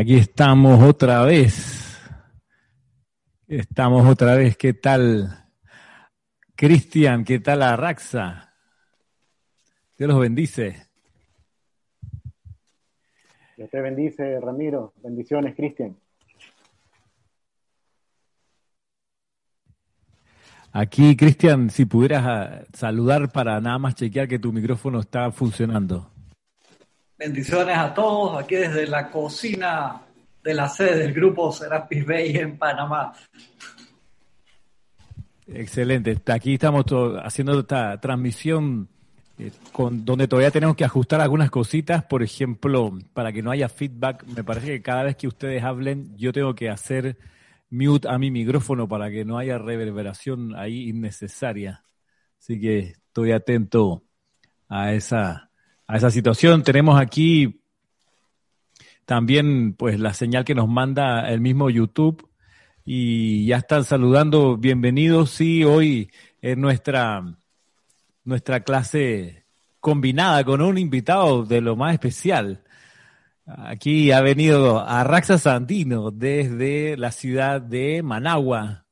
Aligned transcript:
Aquí 0.00 0.16
estamos 0.16 0.82
otra 0.82 1.24
vez. 1.24 2.00
Estamos 3.46 4.08
otra 4.08 4.34
vez. 4.34 4.56
¿Qué 4.56 4.72
tal? 4.72 5.46
Cristian, 6.56 7.22
¿qué 7.22 7.38
tal 7.38 7.60
Arraxa? 7.60 8.54
Dios 9.98 10.08
los 10.08 10.18
bendice. 10.18 10.86
Dios 13.58 13.68
te 13.68 13.80
bendice, 13.82 14.40
Ramiro. 14.40 14.94
Bendiciones, 15.02 15.54
Cristian. 15.54 15.94
Aquí, 20.72 21.14
Cristian, 21.14 21.68
si 21.68 21.84
pudieras 21.84 22.24
ah, 22.24 22.64
saludar 22.72 23.30
para 23.30 23.60
nada 23.60 23.78
más 23.78 23.96
chequear 23.96 24.28
que 24.28 24.38
tu 24.38 24.50
micrófono 24.50 25.00
está 25.00 25.30
funcionando. 25.30 26.10
Bendiciones 27.20 27.76
a 27.76 27.92
todos, 27.92 28.42
aquí 28.42 28.54
desde 28.54 28.86
la 28.86 29.10
cocina 29.10 30.00
de 30.42 30.54
la 30.54 30.70
sede 30.70 31.00
del 31.00 31.12
grupo 31.12 31.52
Serapis 31.52 32.06
Bay 32.06 32.34
en 32.34 32.56
Panamá. 32.56 33.12
Excelente. 35.46 36.16
Aquí 36.32 36.54
estamos 36.54 36.86
haciendo 37.22 37.60
esta 37.60 38.00
transmisión 38.00 38.88
eh, 39.38 39.52
con, 39.70 40.02
donde 40.02 40.28
todavía 40.28 40.50
tenemos 40.50 40.76
que 40.76 40.86
ajustar 40.86 41.20
algunas 41.20 41.50
cositas. 41.50 42.02
Por 42.04 42.22
ejemplo, 42.22 42.90
para 43.12 43.32
que 43.32 43.42
no 43.42 43.50
haya 43.50 43.68
feedback, 43.68 44.24
me 44.24 44.42
parece 44.42 44.68
que 44.68 44.80
cada 44.80 45.02
vez 45.02 45.16
que 45.16 45.28
ustedes 45.28 45.62
hablen, 45.62 46.16
yo 46.16 46.32
tengo 46.32 46.54
que 46.54 46.70
hacer 46.70 47.18
mute 47.68 48.08
a 48.08 48.16
mi 48.16 48.30
micrófono 48.30 48.88
para 48.88 49.10
que 49.10 49.26
no 49.26 49.36
haya 49.36 49.58
reverberación 49.58 50.56
ahí 50.56 50.88
innecesaria. 50.88 51.84
Así 52.38 52.58
que 52.58 52.78
estoy 52.78 53.32
atento 53.32 54.04
a 54.70 54.94
esa 54.94 55.49
a 55.90 55.96
esa 55.96 56.10
situación. 56.10 56.62
Tenemos 56.62 57.00
aquí 57.00 57.62
también 59.06 59.74
pues 59.74 59.98
la 59.98 60.14
señal 60.14 60.44
que 60.44 60.54
nos 60.54 60.68
manda 60.68 61.28
el 61.28 61.40
mismo 61.40 61.68
YouTube 61.68 62.30
y 62.84 63.46
ya 63.46 63.56
están 63.56 63.82
saludando. 63.82 64.56
Bienvenidos. 64.56 65.30
Sí, 65.30 65.64
hoy 65.64 66.12
es 66.40 66.56
nuestra, 66.56 67.24
nuestra 68.22 68.60
clase 68.60 69.46
combinada 69.80 70.44
con 70.44 70.62
un 70.62 70.78
invitado 70.78 71.44
de 71.44 71.60
lo 71.60 71.74
más 71.74 71.94
especial. 71.94 72.62
Aquí 73.44 74.12
ha 74.12 74.20
venido 74.20 74.78
Arraxa 74.78 75.38
Santino 75.38 76.12
desde 76.12 76.96
la 76.96 77.10
ciudad 77.10 77.60
de 77.60 78.04
Managua, 78.04 78.86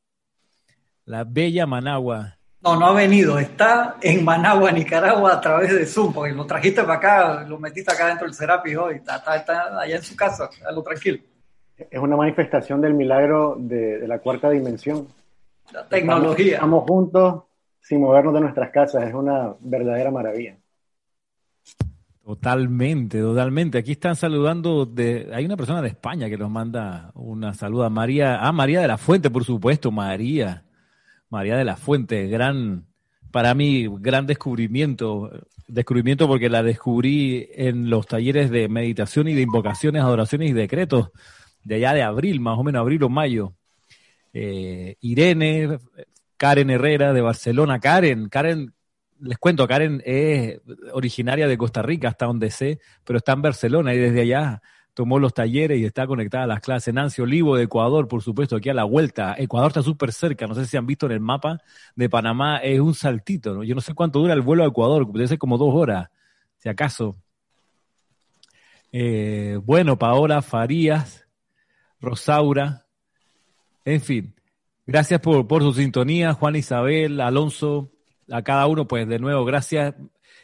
la 1.04 1.22
bella 1.22 1.64
Managua. 1.64 2.37
No, 2.60 2.76
no 2.76 2.86
ha 2.86 2.92
venido, 2.92 3.38
está 3.38 3.96
en 4.02 4.24
Managua, 4.24 4.72
Nicaragua, 4.72 5.34
a 5.34 5.40
través 5.40 5.72
de 5.72 5.86
Zoom, 5.86 6.12
porque 6.12 6.32
lo 6.32 6.44
trajiste 6.44 6.82
para 6.82 6.94
acá, 6.94 7.44
lo 7.44 7.58
metiste 7.58 7.92
acá 7.92 8.08
dentro 8.08 8.26
del 8.26 8.34
Serapi 8.34 8.74
hoy, 8.74 8.96
está, 8.96 9.16
está, 9.36 9.80
allá 9.80 9.96
en 9.96 10.02
su 10.02 10.16
casa, 10.16 10.50
a 10.66 10.72
lo 10.72 10.82
tranquilo. 10.82 11.18
Es 11.76 12.00
una 12.00 12.16
manifestación 12.16 12.80
del 12.80 12.94
milagro 12.94 13.54
de, 13.56 14.06
la 14.08 14.18
cuarta 14.18 14.50
dimensión. 14.50 15.06
La 15.72 15.86
tecnología. 15.86 16.54
Estamos, 16.54 16.84
juntos 16.88 17.44
sin 17.80 18.00
movernos 18.00 18.34
de 18.34 18.40
nuestras 18.40 18.70
casas, 18.70 19.04
es 19.04 19.14
una 19.14 19.54
verdadera 19.60 20.10
maravilla. 20.10 20.58
Totalmente, 22.24 23.20
totalmente. 23.20 23.78
Aquí 23.78 23.92
están 23.92 24.16
saludando 24.16 24.84
de, 24.84 25.30
hay 25.32 25.46
una 25.46 25.56
persona 25.56 25.80
de 25.80 25.88
España 25.88 26.28
que 26.28 26.36
nos 26.36 26.50
manda 26.50 27.12
una 27.14 27.54
saluda, 27.54 27.88
María, 27.88 28.40
ah, 28.40 28.52
María 28.52 28.80
de 28.80 28.88
la 28.88 28.98
Fuente, 28.98 29.30
por 29.30 29.44
supuesto, 29.44 29.90
María. 29.90 30.64
María 31.30 31.56
de 31.56 31.64
la 31.64 31.76
Fuente, 31.76 32.26
gran, 32.28 32.86
para 33.30 33.54
mí, 33.54 33.86
gran 34.00 34.26
descubrimiento. 34.26 35.30
Descubrimiento 35.66 36.26
porque 36.26 36.48
la 36.48 36.62
descubrí 36.62 37.48
en 37.52 37.90
los 37.90 38.06
talleres 38.06 38.50
de 38.50 38.68
meditación 38.68 39.28
y 39.28 39.34
de 39.34 39.42
invocaciones, 39.42 40.02
adoraciones 40.02 40.50
y 40.50 40.54
decretos 40.54 41.10
de 41.62 41.74
allá 41.74 41.92
de 41.92 42.02
abril, 42.02 42.40
más 42.40 42.58
o 42.58 42.64
menos 42.64 42.80
abril 42.80 43.02
o 43.02 43.08
mayo. 43.10 43.52
Eh, 44.32 44.96
Irene, 45.00 45.78
Karen 46.38 46.70
Herrera 46.70 47.12
de 47.12 47.20
Barcelona. 47.20 47.80
Karen, 47.80 48.28
Karen, 48.28 48.72
les 49.20 49.36
cuento, 49.36 49.68
Karen 49.68 50.02
es 50.06 50.60
originaria 50.92 51.46
de 51.46 51.58
Costa 51.58 51.82
Rica, 51.82 52.08
hasta 52.08 52.26
donde 52.26 52.50
sé, 52.50 52.80
pero 53.04 53.18
está 53.18 53.32
en 53.32 53.42
Barcelona 53.42 53.94
y 53.94 53.98
desde 53.98 54.22
allá 54.22 54.62
tomó 54.98 55.20
los 55.20 55.32
talleres 55.32 55.78
y 55.78 55.84
está 55.84 56.08
conectada 56.08 56.42
a 56.42 56.46
las 56.48 56.58
clases. 56.58 56.92
Nancy 56.92 57.22
Olivo 57.22 57.54
de 57.54 57.62
Ecuador, 57.62 58.08
por 58.08 58.20
supuesto, 58.20 58.56
aquí 58.56 58.68
a 58.68 58.74
la 58.74 58.82
vuelta. 58.82 59.36
Ecuador 59.38 59.68
está 59.68 59.80
súper 59.80 60.12
cerca, 60.12 60.48
no 60.48 60.56
sé 60.56 60.66
si 60.66 60.76
han 60.76 60.88
visto 60.88 61.06
en 61.06 61.12
el 61.12 61.20
mapa 61.20 61.62
de 61.94 62.08
Panamá, 62.08 62.56
es 62.56 62.80
un 62.80 62.96
saltito, 62.96 63.54
¿no? 63.54 63.62
Yo 63.62 63.76
no 63.76 63.80
sé 63.80 63.94
cuánto 63.94 64.18
dura 64.18 64.34
el 64.34 64.40
vuelo 64.40 64.64
a 64.64 64.66
Ecuador, 64.66 65.06
debe 65.12 65.28
ser 65.28 65.38
como 65.38 65.56
dos 65.56 65.72
horas, 65.72 66.08
si 66.56 66.68
acaso. 66.68 67.16
Eh, 68.90 69.60
bueno, 69.62 69.96
Paola 69.96 70.42
Farías, 70.42 71.28
Rosaura, 72.00 72.84
en 73.84 74.00
fin. 74.00 74.34
Gracias 74.84 75.20
por, 75.20 75.46
por 75.46 75.62
su 75.62 75.74
sintonía, 75.74 76.32
Juan 76.32 76.56
Isabel, 76.56 77.20
Alonso, 77.20 77.92
a 78.28 78.42
cada 78.42 78.66
uno, 78.66 78.88
pues 78.88 79.06
de 79.06 79.20
nuevo, 79.20 79.44
gracias. 79.44 79.94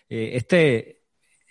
Eh, 0.09 0.31
este, 0.34 1.00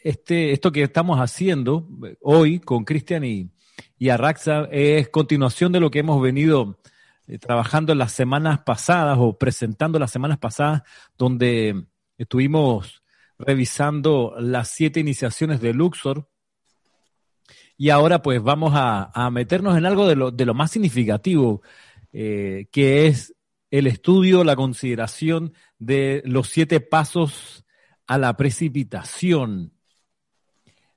este, 0.03 0.51
esto 0.51 0.71
que 0.71 0.83
estamos 0.83 1.19
haciendo 1.19 1.87
hoy 2.21 2.59
con 2.59 2.83
Cristian 2.83 3.23
y, 3.23 3.49
y 3.97 4.09
Arraxa 4.09 4.67
es 4.71 5.09
continuación 5.09 5.71
de 5.71 5.79
lo 5.79 5.89
que 5.89 5.99
hemos 5.99 6.21
venido 6.21 6.77
eh, 7.25 7.37
trabajando 7.37 7.95
las 7.95 8.11
semanas 8.11 8.59
pasadas 8.65 9.17
o 9.19 9.37
presentando 9.37 9.97
las 9.99 10.11
semanas 10.11 10.39
pasadas, 10.39 10.83
donde 11.17 11.85
estuvimos 12.17 13.01
revisando 13.37 14.35
las 14.39 14.67
siete 14.69 14.99
iniciaciones 14.99 15.61
de 15.61 15.73
Luxor. 15.73 16.29
Y 17.77 17.89
ahora 17.89 18.21
pues 18.21 18.43
vamos 18.43 18.73
a, 18.75 19.29
meternos 19.31 19.77
en 19.77 19.85
algo 19.85 20.07
de 20.07 20.15
lo, 20.15 20.31
de 20.31 20.45
lo 20.45 20.53
más 20.53 20.71
significativo, 20.71 21.61
eh, 22.11 22.67
que 22.71 23.07
es 23.07 23.33
el 23.71 23.87
estudio, 23.87 24.43
la 24.43 24.55
consideración 24.55 25.53
de 25.79 26.21
los 26.25 26.49
siete 26.49 26.81
pasos 26.81 27.65
a 28.05 28.17
la 28.17 28.35
precipitación. 28.37 29.72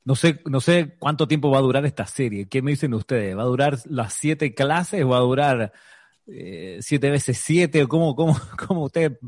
No 0.06 0.14
sé, 0.14 0.40
no 0.46 0.60
sé 0.60 0.94
cuánto 1.00 1.26
tiempo 1.26 1.50
va 1.50 1.58
a 1.58 1.62
durar 1.62 1.84
esta 1.84 2.06
serie. 2.06 2.46
¿Qué 2.46 2.62
me 2.62 2.70
dicen 2.70 2.94
ustedes? 2.94 3.36
¿Va 3.36 3.42
a 3.42 3.46
durar 3.46 3.76
las 3.86 4.12
siete 4.12 4.54
clases? 4.54 5.04
¿Va 5.04 5.16
a 5.16 5.20
durar 5.20 5.72
eh, 6.28 6.78
siete 6.80 7.10
veces 7.10 7.38
siete? 7.38 7.84
¿Cómo, 7.88 8.14
cómo, 8.14 8.36
cómo 8.68 8.84
ustedes 8.84 9.18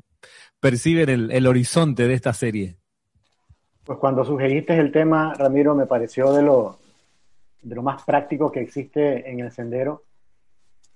perciben 0.61 1.09
el, 1.09 1.31
el, 1.33 1.49
horizonte 1.49 2.07
de 2.07 2.15
esta 2.15 2.33
serie? 2.33 2.77
Pues 3.83 3.99
cuando 3.99 4.25
sugeriste 4.25 4.79
el 4.79 4.93
tema, 4.93 5.35
Ramiro, 5.35 5.75
me 5.75 5.87
pareció 5.87 6.33
de 6.33 6.43
lo, 6.43 6.79
de 7.61 7.75
lo 7.75 7.83
más 7.83 8.05
práctico 8.05 8.53
que 8.53 8.61
existe 8.61 9.29
en 9.29 9.41
el 9.41 9.51
sendero, 9.51 10.05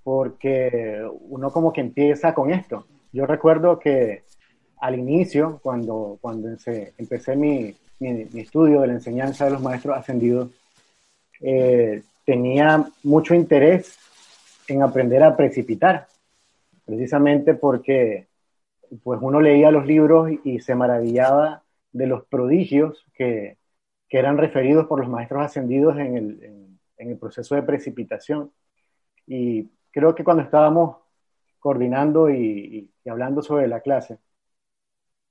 porque 0.01 1.05
uno 1.27 1.51
como 1.51 1.73
que 1.73 1.81
empieza 1.81 2.33
con 2.33 2.51
esto. 2.51 2.87
Yo 3.11 3.25
recuerdo 3.25 3.79
que 3.79 4.23
al 4.79 4.97
inicio, 4.97 5.59
cuando, 5.61 6.17
cuando 6.21 6.47
empecé 6.47 7.35
mi, 7.35 7.75
mi, 7.99 8.41
estudio 8.41 8.81
de 8.81 8.87
la 8.87 8.93
enseñanza 8.93 9.45
de 9.45 9.51
los 9.51 9.61
maestros 9.61 9.97
ascendidos, 9.97 10.49
eh, 11.41 12.03
tenía 12.25 12.85
mucho 13.03 13.33
interés 13.35 13.97
en 14.67 14.81
aprender 14.81 15.23
a 15.23 15.35
precipitar, 15.35 16.07
precisamente 16.85 17.53
porque 17.53 18.27
pues 19.03 19.19
uno 19.21 19.41
leía 19.41 19.71
los 19.71 19.85
libros 19.85 20.29
y 20.43 20.59
se 20.59 20.75
maravillaba 20.75 21.63
de 21.91 22.07
los 22.07 22.25
prodigios 22.25 23.05
que, 23.13 23.57
que 24.07 24.19
eran 24.19 24.37
referidos 24.37 24.85
por 24.87 24.99
los 24.99 25.09
maestros 25.09 25.43
ascendidos 25.43 25.97
en 25.97 26.17
el, 26.17 26.77
en 26.97 27.09
el 27.09 27.17
proceso 27.17 27.55
de 27.55 27.63
precipitación. 27.63 28.51
Y 29.27 29.69
creo 29.91 30.15
que 30.15 30.23
cuando 30.23 30.43
estábamos 30.43 30.97
coordinando 31.59 32.29
y, 32.29 32.91
y, 33.05 33.09
hablando 33.09 33.41
sobre 33.41 33.67
la 33.67 33.81
clase, 33.81 34.17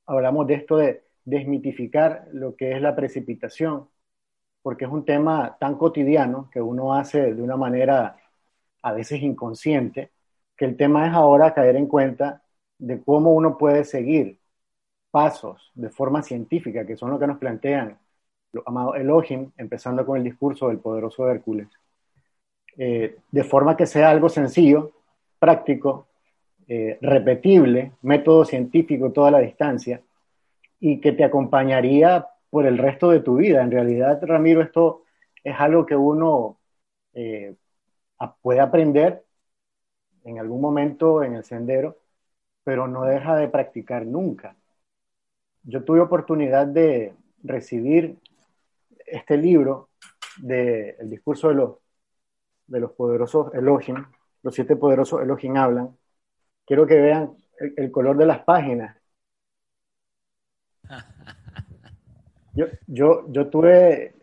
hablamos 0.06 0.47
de 0.47 0.55
esto 0.55 0.77
de 0.77 1.05
desmitificar 1.25 2.28
lo 2.33 2.56
que 2.56 2.72
es 2.72 2.83
la 2.83 2.94
precipitación, 2.94 3.88
porque 4.62 4.84
es 4.84 4.91
un 4.91 5.05
tema 5.05 5.56
tan 5.59 5.77
cotidiano 5.77 6.49
que 6.50 6.60
uno 6.60 6.94
hace 6.94 7.34
de 7.34 7.43
una 7.43 7.56
manera 7.56 8.17
a 8.82 8.93
veces 8.93 9.23
inconsciente, 9.23 10.11
que 10.56 10.64
el 10.64 10.76
tema 10.76 11.06
es 11.06 11.14
ahora 11.14 11.55
caer 11.55 11.76
en 11.76 11.87
cuenta 11.87 12.43
de 12.79 13.02
cómo 13.02 13.32
uno 13.32 13.56
puede 13.58 13.85
seguir 13.85 14.38
pasos 15.11 15.70
de 15.75 15.91
forma 15.91 16.23
científica, 16.23 16.87
que 16.87 16.97
son 16.97 17.11
lo 17.11 17.19
que 17.19 17.26
nos 17.26 17.38
plantean 17.38 17.99
los 18.52 18.67
amados 18.67 18.97
Elohim, 18.97 19.50
empezando 19.56 20.05
con 20.05 20.19
el 20.19 20.25
discurso 20.25 20.69
del 20.69 20.79
poderoso 20.79 21.29
Hércules, 21.29 21.69
eh, 22.76 23.19
de 23.31 23.44
forma 23.44 23.76
que 23.76 23.87
sea 23.87 24.11
algo 24.11 24.29
sencillo, 24.29 24.93
práctico, 25.38 26.06
eh, 26.69 26.99
repetible, 27.00 27.93
método 28.02 28.44
científico 28.44 29.11
toda 29.11 29.31
la 29.31 29.41
distancia, 29.41 30.00
y 30.82 31.00
que 31.00 31.12
te 31.12 31.23
acompañaría 31.23 32.26
por 32.50 32.67
el 32.67 32.76
resto 32.76 33.11
de 33.11 33.20
tu 33.20 33.37
vida. 33.37 33.62
En 33.62 33.70
realidad, 33.70 34.19
Ramiro, 34.23 34.62
esto 34.62 35.05
es 35.44 35.55
algo 35.61 35.87
que 35.87 35.94
uno 35.94 36.58
eh, 37.14 37.55
puede 38.43 38.58
aprender 38.58 39.25
en 40.25 40.40
algún 40.40 40.61
momento 40.61 41.23
en 41.23 41.37
el 41.37 41.44
sendero, 41.44 41.99
pero 42.64 42.88
no 42.88 43.05
deja 43.05 43.37
de 43.37 43.49
practicar 43.49 44.05
nunca. 44.05 44.56
Yo 45.62 45.84
tuve 45.84 46.00
oportunidad 46.00 46.67
de 46.67 47.14
recibir 47.44 48.19
este 49.06 49.37
libro 49.37 49.90
del 50.38 51.08
discurso 51.08 51.50
de 51.50 51.55
los, 51.55 51.76
de 52.67 52.81
los 52.81 52.90
poderosos 52.90 53.55
Elohim, 53.55 54.05
los 54.43 54.52
siete 54.52 54.75
poderosos 54.75 55.23
Elohim 55.23 55.56
hablan, 55.56 55.96
quiero 56.67 56.87
que 56.87 56.96
vean 56.96 57.37
el, 57.76 57.93
color 57.93 58.17
de 58.17 58.26
las 58.26 58.40
páginas. 58.40 58.96
Yo, 62.55 62.67
yo, 62.87 63.25
yo 63.33 63.49
tuve 63.49 64.15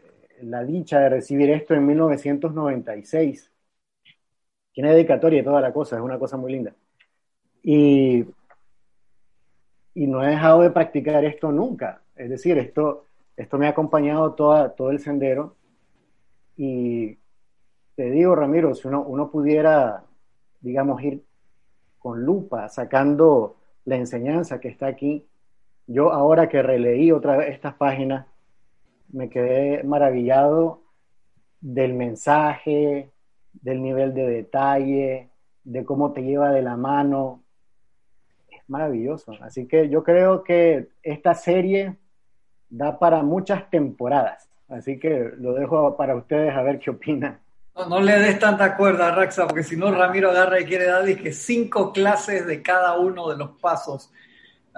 la 0.42 0.64
dicha 0.64 1.00
de 1.00 1.10
recibir 1.10 1.50
esto 1.50 1.74
en 1.74 1.86
1996. 1.88 3.52
Tiene 4.72 4.92
dedicatoria 4.92 5.40
y 5.40 5.44
toda 5.44 5.62
la 5.62 5.74
cosa, 5.74 5.96
es 5.96 6.02
una 6.02 6.20
cosa 6.20 6.38
muy 6.38 6.52
linda. 6.52 6.76
Y, 7.64 8.24
y 9.96 10.08
no 10.08 10.24
he 10.24 10.28
dejado 10.28 10.62
de 10.62 10.70
practicar 10.70 11.26
esto 11.26 11.52
nunca. 11.52 12.04
Es 12.16 12.30
decir, 12.30 12.58
esto, 12.58 13.06
esto 13.36 13.58
me 13.58 13.66
ha 13.66 13.72
acompañado 13.72 14.34
toda, 14.34 14.76
todo 14.76 14.92
el 14.92 15.00
sendero. 15.00 15.56
Y 16.56 17.18
te 17.96 18.12
digo, 18.12 18.36
Ramiro, 18.36 18.76
si 18.76 18.88
uno, 18.88 19.02
uno 19.02 19.32
pudiera, 19.32 20.04
digamos, 20.62 21.02
ir 21.02 21.24
con 21.98 22.24
lupa 22.24 22.70
sacando 22.70 23.58
la 23.86 23.96
enseñanza 23.96 24.60
que 24.60 24.70
está 24.70 24.88
aquí, 24.88 25.26
yo 25.92 26.14
ahora 26.14 26.48
que 26.48 26.62
releí 26.62 27.12
otra 27.12 27.36
vez 27.36 27.50
estas 27.50 27.74
páginas, 27.74 28.28
me 29.12 29.28
quedé 29.28 29.84
maravillado 29.84 30.84
del 31.60 31.96
mensaje, 31.96 33.10
del 33.54 33.82
nivel 33.82 34.14
de 34.14 34.28
detalle, 34.28 35.30
de 35.64 35.86
cómo 35.86 36.14
te 36.14 36.22
lleva 36.22 36.52
de 36.52 36.62
la 36.62 36.78
mano. 36.78 37.44
Es 38.50 38.62
maravilloso. 38.68 39.34
Así 39.42 39.68
que 39.68 39.90
yo 39.90 40.04
creo 40.04 40.44
que 40.44 40.90
esta 41.02 41.34
serie 41.34 41.98
da 42.70 43.00
para 43.00 43.24
muchas 43.24 43.68
temporadas. 43.72 44.48
Así 44.68 45.00
que 45.00 45.32
lo 45.40 45.56
dejo 45.56 45.98
para 45.98 46.16
ustedes 46.16 46.54
a 46.56 46.62
ver 46.62 46.78
qué 46.78 46.92
opinan. 46.92 47.40
No, 47.76 48.00
le 48.00 48.20
des 48.20 48.38
tanta 48.38 48.78
cuerda, 48.78 49.16
Raxa, 49.16 49.48
porque 49.48 49.64
si 49.64 49.76
no 49.76 49.90
Ramiro 49.90 50.30
agarra 50.30 50.60
y 50.60 50.66
quiere 50.66 50.86
dar 50.86 51.04
que 51.16 51.32
cinco 51.32 51.92
clases 51.92 52.46
de 52.46 52.62
cada 52.62 53.00
uno 53.00 53.30
de 53.30 53.38
los 53.38 53.58
pasos. 53.60 54.12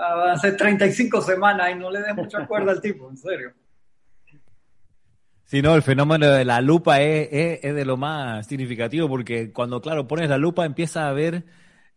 Hace 0.02 0.54
35 0.54 1.22
semanas 1.22 1.72
y 1.72 1.76
no 1.76 1.92
le 1.92 2.02
des 2.02 2.16
mucha 2.16 2.46
cuerda 2.48 2.72
al 2.72 2.82
tipo, 2.82 3.10
en 3.10 3.18
serio. 3.18 3.54
Sí, 5.52 5.62
no, 5.62 5.76
el 5.76 5.84
fenómeno 5.84 6.28
de 6.28 6.46
la 6.46 6.62
lupa 6.62 7.02
es, 7.02 7.62
de 7.62 7.86
lo 7.86 7.98
más 7.98 8.48
significativo 8.48 9.10
porque 9.10 9.52
cuando, 9.52 9.82
claro, 9.82 10.08
pones 10.08 10.30
la 10.30 10.38
lupa 10.38 10.66
empieza 10.66 11.10
a 11.10 11.12
ver 11.12 11.44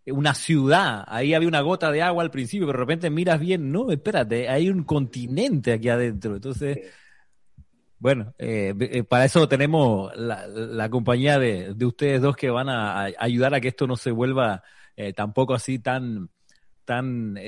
una 0.07 0.35
ciudad. 0.35 1.05
Ahí 1.07 1.35
había 1.35 1.47
una 1.47 1.61
gota 1.61 1.93
de 1.93 2.03
agua 2.03 2.25
al 2.25 2.33
principio, 2.33 2.67
pero 2.67 2.79
de 2.79 2.83
repente 2.83 3.11
miras 3.11 3.39
bien, 3.39 3.71
no, 3.71 3.93
espérate, 3.93 4.49
hay 4.49 4.69
un 4.69 4.83
continente 4.83 5.73
aquí 5.73 5.89
adentro. 5.89 6.35
Entonces, 6.35 6.81
bueno, 8.01 8.35
eh, 8.39 8.75
eh, 8.81 9.05
para 9.05 9.25
eso 9.25 9.49
tenemos 9.49 10.13
la, 10.17 10.91
compañía 10.91 11.39
de, 11.39 11.75
ustedes 11.85 12.21
dos 12.21 12.37
que 12.37 12.51
van 12.51 12.69
a, 12.69 13.05
ayudar 13.19 13.55
a 13.55 13.61
que 13.61 13.69
esto 13.69 13.87
no 13.87 13.97
se 13.97 14.11
vuelva 14.11 14.63
eh, 14.97 15.13
tampoco 15.13 15.55
así 15.55 15.79
tan, 15.79 16.29
tan 16.85 17.39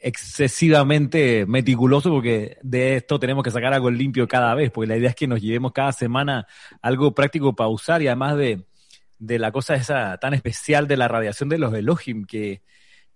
excesivamente 0.00 1.46
meticuloso 1.46 2.10
porque 2.10 2.58
de 2.62 2.96
esto 2.96 3.18
tenemos 3.18 3.44
que 3.44 3.50
sacar 3.50 3.72
algo 3.72 3.90
limpio 3.90 4.26
cada 4.26 4.54
vez, 4.54 4.70
porque 4.70 4.88
la 4.88 4.96
idea 4.96 5.10
es 5.10 5.16
que 5.16 5.26
nos 5.26 5.40
llevemos 5.40 5.72
cada 5.72 5.92
semana 5.92 6.46
algo 6.80 7.14
práctico 7.14 7.54
para 7.54 7.68
usar 7.68 8.02
y 8.02 8.08
además 8.08 8.36
de, 8.36 8.64
la 9.18 9.52
cosa 9.52 9.74
esa 9.74 10.18
tan 10.18 10.34
especial 10.34 10.88
de 10.88 10.96
la 10.96 11.08
radiación 11.08 11.48
de 11.48 11.58
los 11.58 11.72
Elohim, 11.74 12.24
que, 12.24 12.62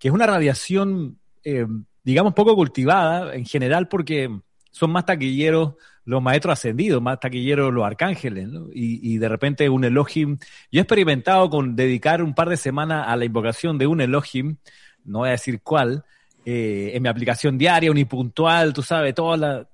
es 0.01 0.11
una 0.11 0.27
radiación, 0.27 1.19
eh, 1.43 1.67
digamos, 2.05 2.35
poco 2.35 2.55
cultivada 2.55 3.35
en 3.35 3.45
general 3.45 3.89
porque 3.89 4.31
son 4.71 4.91
más 4.91 5.07
taquilleros 5.07 5.75
los 6.05 6.23
maestros 6.23 6.53
ascendidos, 6.53 7.03
más 7.03 7.19
taquilleros 7.19 7.75
los 7.75 7.85
arcángeles, 7.85 8.49
y, 8.73 9.15
y, 9.15 9.19
de 9.19 9.29
repente 9.29 9.69
un 9.69 9.85
Elohim. 9.85 10.39
Yo 10.71 10.79
he 10.79 10.83
experimentado 10.83 11.51
con 11.51 11.75
dedicar 11.75 12.23
un 12.23 12.33
par 12.33 12.49
de 12.49 12.57
semanas 12.57 13.07
a 13.09 13.17
la 13.17 13.25
invocación 13.25 13.77
de 13.77 13.89
un 13.89 14.01
Elohim, 14.01 14.59
no 15.05 15.21
voy 15.21 15.31
a 15.31 15.33
decir 15.33 15.61
cuál, 15.63 16.05
eh, 16.49 16.93
en 16.95 17.03
mi 17.03 17.09
aplicación 17.09 17.59
diaria, 17.59 17.91
unipuntual, 17.91 18.73
tú 18.73 18.81
sabes, 18.81 19.13
todo 19.17 19.37
la 19.37 19.69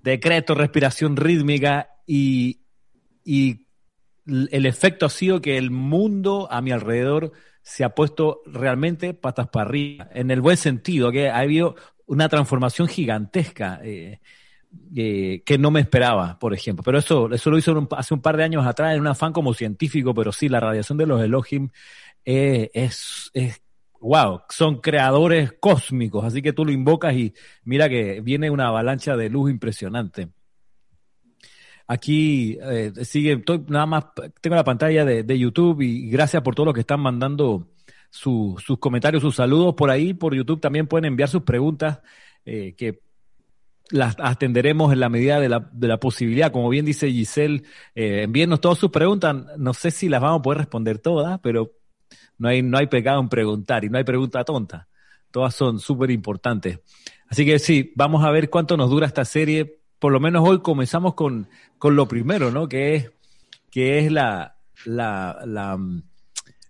decreto, 0.00 0.54
respiración 0.54 1.18
rítmica 1.18 1.90
y, 2.06 2.60
el 3.26 4.64
efecto 4.64 5.04
ha 5.04 5.10
sido 5.10 5.42
que 5.42 5.58
el 5.58 5.70
mundo 5.70 6.48
a 6.50 6.62
mi 6.62 6.70
alrededor 6.70 7.32
se 7.60 7.84
ha 7.84 7.94
puesto 7.94 8.40
realmente 8.46 9.12
patas 9.12 9.48
para 9.48 9.68
arriba, 9.68 10.08
en 10.14 10.30
el 10.30 10.40
buen 10.40 10.56
sentido, 10.56 11.12
que 11.12 11.28
ha 11.28 11.40
habido 11.40 11.76
una 12.06 12.30
transformación 12.30 12.88
gigantesca 12.88 13.78
eh, 13.82 14.20
eh, 14.96 15.42
que 15.44 15.58
no 15.58 15.70
me 15.70 15.80
esperaba, 15.80 16.38
por 16.38 16.54
ejemplo. 16.54 16.82
Pero 16.82 16.98
eso, 16.98 17.30
eso 17.30 17.50
lo 17.50 17.58
hizo 17.58 17.86
hace 17.90 18.14
un 18.14 18.22
par 18.22 18.38
de 18.38 18.44
años 18.44 18.66
atrás 18.66 18.94
en 18.94 19.00
un 19.00 19.08
afán 19.08 19.34
como 19.34 19.52
científico, 19.52 20.14
pero 20.14 20.32
sí, 20.32 20.48
la 20.48 20.60
radiación 20.60 20.96
de 20.96 21.06
los 21.06 21.22
Elohim 21.22 21.68
es 22.24 23.30
wow, 24.00 24.42
son 24.48 24.80
creadores 24.80 25.52
cósmicos, 25.60 26.24
así 26.24 26.42
que 26.42 26.52
tú 26.52 26.64
lo 26.64 26.72
invocas 26.72 27.14
y 27.14 27.34
mira 27.64 27.88
que 27.88 28.20
viene 28.20 28.50
una 28.50 28.68
avalancha 28.68 29.16
de 29.16 29.28
luz 29.30 29.50
impresionante. 29.50 30.28
Aquí 31.86 32.58
eh, 32.60 32.92
sigue, 33.02 33.42
nada 33.68 33.86
más 33.86 34.04
tengo 34.40 34.56
la 34.56 34.64
pantalla 34.64 35.04
de, 35.04 35.38
YouTube 35.38 35.80
y 35.80 36.10
gracias 36.10 36.42
por 36.42 36.54
todos 36.54 36.66
los 36.66 36.74
que 36.74 36.80
están 36.80 37.00
mandando 37.00 37.68
sus 38.10 38.62
comentarios, 38.78 39.22
sus 39.22 39.36
saludos 39.36 39.74
por 39.74 39.90
ahí, 39.90 40.12
por 40.14 40.34
YouTube 40.34 40.60
también 40.60 40.86
pueden 40.86 41.06
enviar 41.06 41.28
sus 41.28 41.42
preguntas 41.42 42.00
eh, 42.44 42.74
que 42.76 43.00
las 43.90 44.16
atenderemos 44.18 44.92
en 44.92 45.00
la 45.00 45.08
medida 45.08 45.40
de 45.40 45.48
la, 45.48 45.70
de 45.72 45.88
la 45.88 45.98
posibilidad. 45.98 46.52
Como 46.52 46.68
bien 46.68 46.84
dice 46.84 47.10
Giselle, 47.10 47.62
eh, 47.94 48.22
envíenos 48.24 48.60
todas 48.60 48.78
sus 48.78 48.90
preguntas. 48.90 49.36
No 49.56 49.72
sé 49.72 49.90
si 49.90 50.08
las 50.08 50.20
vamos 50.20 50.40
a 50.40 50.42
poder 50.42 50.58
responder 50.58 50.98
todas, 50.98 51.40
pero 51.40 51.77
no 52.38 52.48
hay, 52.48 52.62
no 52.62 52.78
hay 52.78 52.86
pecado 52.86 53.20
en 53.20 53.28
preguntar 53.28 53.84
y 53.84 53.90
no 53.90 53.98
hay 53.98 54.04
pregunta 54.04 54.44
tonta. 54.44 54.88
Todas 55.30 55.54
son 55.54 55.78
súper 55.78 56.10
importantes. 56.10 56.80
Así 57.28 57.44
que 57.44 57.58
sí, 57.58 57.92
vamos 57.94 58.24
a 58.24 58.30
ver 58.30 58.48
cuánto 58.48 58.76
nos 58.76 58.90
dura 58.90 59.06
esta 59.06 59.24
serie. 59.24 59.80
Por 59.98 60.12
lo 60.12 60.20
menos 60.20 60.48
hoy 60.48 60.60
comenzamos 60.60 61.14
con, 61.14 61.48
con 61.78 61.96
lo 61.96 62.08
primero, 62.08 62.50
¿no? 62.50 62.68
Que 62.68 62.94
es, 62.94 63.10
que 63.70 63.98
es 63.98 64.10
la, 64.10 64.56
la, 64.84 65.76
mm, 65.76 66.02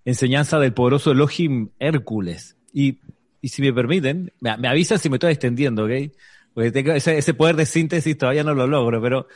enseñanza 0.04 0.58
del 0.58 0.72
poderoso 0.72 1.12
Elohim 1.12 1.70
Hércules. 1.78 2.56
Y, 2.72 2.98
y 3.40 3.48
si 3.48 3.62
me 3.62 3.72
permiten, 3.72 4.32
me, 4.40 4.50
avisan 4.50 4.98
si 4.98 5.08
me 5.08 5.16
estoy 5.16 5.32
extendiendo, 5.32 5.84
¿ok? 5.84 6.12
Porque 6.54 6.72
ese 6.96 7.34
poder 7.34 7.54
de 7.54 7.66
síntesis 7.66 8.18
todavía 8.18 8.42
no 8.42 8.54
lo 8.54 8.66
logro, 8.66 9.00
pero 9.00 9.28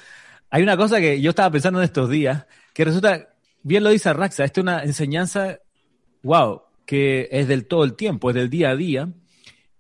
hay 0.51 0.63
una 0.63 0.77
cosa 0.77 0.99
que 1.01 1.21
yo 1.21 1.31
estaba 1.31 1.51
pensando 1.51 1.79
en 1.79 1.85
estos 1.85 2.11
días, 2.11 2.47
que 2.75 2.85
resulta, 2.85 3.29
bien 3.63 3.85
lo 3.85 3.91
dice 3.91 4.13
Raxa, 4.13 4.45
esta 4.45 4.61
es 4.61 4.63
una 4.63 4.83
enseñanza 4.83 5.61
wow, 6.23 6.63
que 6.87 7.29
es 7.31 7.49
del 7.49 7.67
todo 7.67 7.85
el 7.85 7.95
tiempo, 7.95 8.31
es 8.31 8.37
del 8.37 8.51
día 8.51 8.71
a 8.71 8.77
día, 8.77 9.09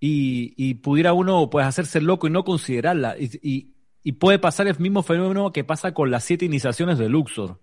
y, 0.04 0.75
pudiera 0.75 1.12
uno 1.12 1.49
pues 1.49 1.64
hacerse 1.64 2.00
loco 2.00 2.26
y 2.26 2.30
no 2.30 2.44
considerarla. 2.44 3.16
Y, 3.18 3.72
puede 4.18 4.38
pasar 4.38 4.66
el 4.66 4.78
mismo 4.78 5.02
fenómeno 5.02 5.52
que 5.52 5.62
pasa 5.62 5.94
con 5.94 6.11
las 6.11 6.25
siete 6.25 6.44
iniciaciones 6.44 6.99
de 6.99 7.08
Luxor. 7.08 7.61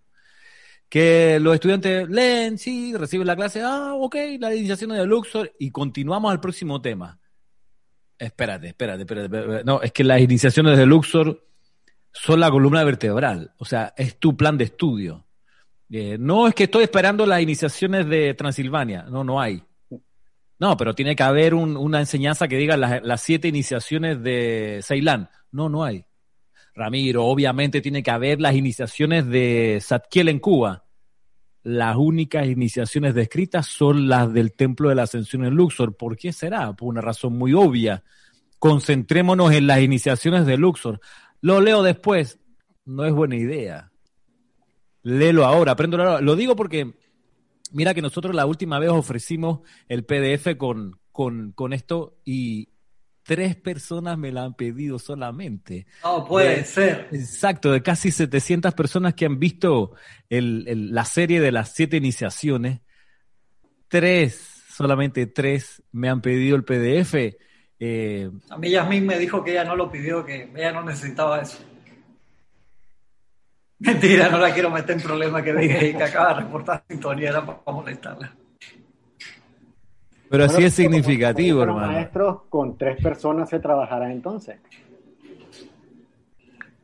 Que 0.88 1.38
los 1.39 1.53
estudiantes 1.53 2.09
leen, 2.09 2.57
sí, 2.57 2.95
reciben 2.95 3.27
la 3.27 3.36
clase, 3.36 3.62
ah, 3.62 3.93
ok, 3.93 4.15
las 4.39 4.55
iniciaciones 4.55 4.98
de 4.98 5.05
Luxor, 5.05 5.53
y 5.59 5.69
continuamos 5.69 6.31
al 6.31 6.39
próximo 6.39 6.81
tema. 6.81 7.19
Espérate, 8.17 8.67
espérate, 8.67 9.01
espérate, 9.01 9.25
espérate. 9.25 9.63
No, 9.65 9.81
es 9.81 9.91
que 9.91 10.03
las 10.03 10.21
iniciaciones 10.21 10.77
de 10.77 10.86
Luxor 10.86 11.45
son 12.12 12.39
la 12.39 12.50
columna 12.50 12.83
vertebral, 12.83 13.53
o 13.57 13.65
sea, 13.65 13.93
es 13.98 14.17
tu 14.17 14.36
plan 14.36 14.57
de 14.57 14.63
estudio. 14.63 15.25
Eh, 15.91 16.17
no 16.19 16.48
es 16.48 16.53
que 16.53 16.65
estoy 16.65 16.84
esperando 16.84 17.25
las 17.25 17.41
iniciaciones 17.41 18.08
de 18.08 18.34
Transilvania, 18.36 19.03
no, 19.03 19.24
no 19.24 19.41
hay. 19.41 19.63
No, 20.60 20.75
pero 20.77 20.93
tiene 20.93 21.15
que 21.15 21.24
haber 21.24 21.53
una 21.55 22.00
enseñanza 22.00 22.48
que 22.48 22.58
diga 22.58 22.75
las, 22.75 23.22
siete 23.22 23.48
iniciaciones 23.48 24.22
de 24.22 24.81
Ceilán. 24.84 25.29
No, 25.51 25.69
no 25.69 25.86
hay. 25.86 26.05
Ramiro, 26.75 27.25
obviamente 27.25 27.81
tiene 27.81 28.03
que 28.03 28.12
haber 28.12 28.41
las 28.41 28.55
iniciaciones 28.55 29.25
de 29.27 29.79
Satkiel 29.81 30.27
en 30.27 30.39
Cuba. 30.39 30.84
Las 31.63 31.96
únicas 31.96 32.46
iniciaciones 32.46 33.15
descritas 33.15 33.67
son 33.67 34.10
las 34.10 34.34
del 34.34 34.53
Templo 34.53 34.89
de 34.89 34.96
la 34.96 35.03
Ascensión 35.03 35.46
en 35.46 35.55
Luxor. 35.55 35.96
¿Por 35.96 36.17
qué 36.17 36.34
será? 36.34 36.74
Por 36.74 36.89
una 36.89 37.01
razón 37.01 37.38
muy 37.38 37.53
obvia. 37.53 38.03
Concentrémonos 38.60 39.53
en 39.53 39.65
las 39.65 39.79
iniciaciones 39.79 40.46
de 40.46 40.58
Luxor. 40.58 41.00
Lo 41.39 41.62
leo 41.62 41.84
después. 41.84 42.38
No 42.86 43.05
es 43.05 43.13
buena 43.13 43.38
idea 43.38 43.88
léelo 45.10 45.46
ahora, 45.46 45.74
aprendo 45.74 45.98
ahora. 45.98 46.22
Lo 46.22 46.36
digo 46.36 46.56
porque, 46.56 46.94
mira 47.72 47.94
que 47.94 48.01
nosotros 48.01 48.36
la 48.36 48.46
última 48.46 48.80
vez 48.80 48.89
ofrecimos 48.89 49.62
el 49.88 50.06
PDF 50.06 50.58
con, 50.58 51.00
con, 51.12 51.74
esto 51.74 52.18
y 52.24 52.70
tres 53.24 53.56
personas 53.56 54.18
me 54.18 54.32
la 54.32 54.44
han 54.44 54.54
pedido 54.54 55.00
solamente. 55.00 55.86
No, 56.04 56.25
puede 56.25 56.63
ser. 56.63 57.10
Exacto, 57.12 57.72
de 57.72 57.82
casi 57.82 58.12
700 58.12 58.74
personas 58.74 59.13
que 59.13 59.25
han 59.25 59.39
visto 59.39 59.94
la 60.30 61.06
serie 61.06 61.42
de 61.42 61.51
las 61.51 61.74
siete 61.74 61.98
iniciaciones, 61.98 62.82
tres, 63.88 64.63
solamente 64.70 65.28
tres 65.28 65.84
me 65.92 66.10
han 66.10 66.22
pedido 66.22 66.56
el 66.56 66.63
PDF. 66.63 67.16
Eh, 67.82 68.30
a 68.50 68.58
mí 68.58 68.70
Yasmin 68.70 69.06
me 69.06 69.18
dijo 69.18 69.44
que 69.44 69.51
ella 69.51 69.63
no 69.63 69.75
lo 69.75 69.89
pidió, 69.89 70.25
que 70.25 70.51
ella 70.56 70.72
no 70.72 70.84
necesitaba 70.84 71.42
eso. 71.42 71.60
Mentira, 73.79 74.29
no 74.29 74.38
la 74.39 74.53
quiero 74.53 74.69
meter 74.69 74.98
en 74.98 75.01
problemas 75.01 75.41
que 75.41 75.53
dije 75.53 75.95
que 75.95 76.03
acaba 76.03 76.33
de 76.33 76.41
reportar 76.41 76.83
sintonía, 76.88 77.29
era 77.29 77.45
para 77.45 77.59
molestarla. 77.65 78.36
Pero 80.29 80.43
así 80.43 80.63
es 80.63 80.74
significativo, 80.74 81.63
hermano. 81.63 81.93
maestros 81.93 82.41
con 82.50 82.77
tres 82.77 83.01
personas 83.01 83.50
se 83.50 83.59
trabajará 83.59 84.12
entonces. 84.12 84.57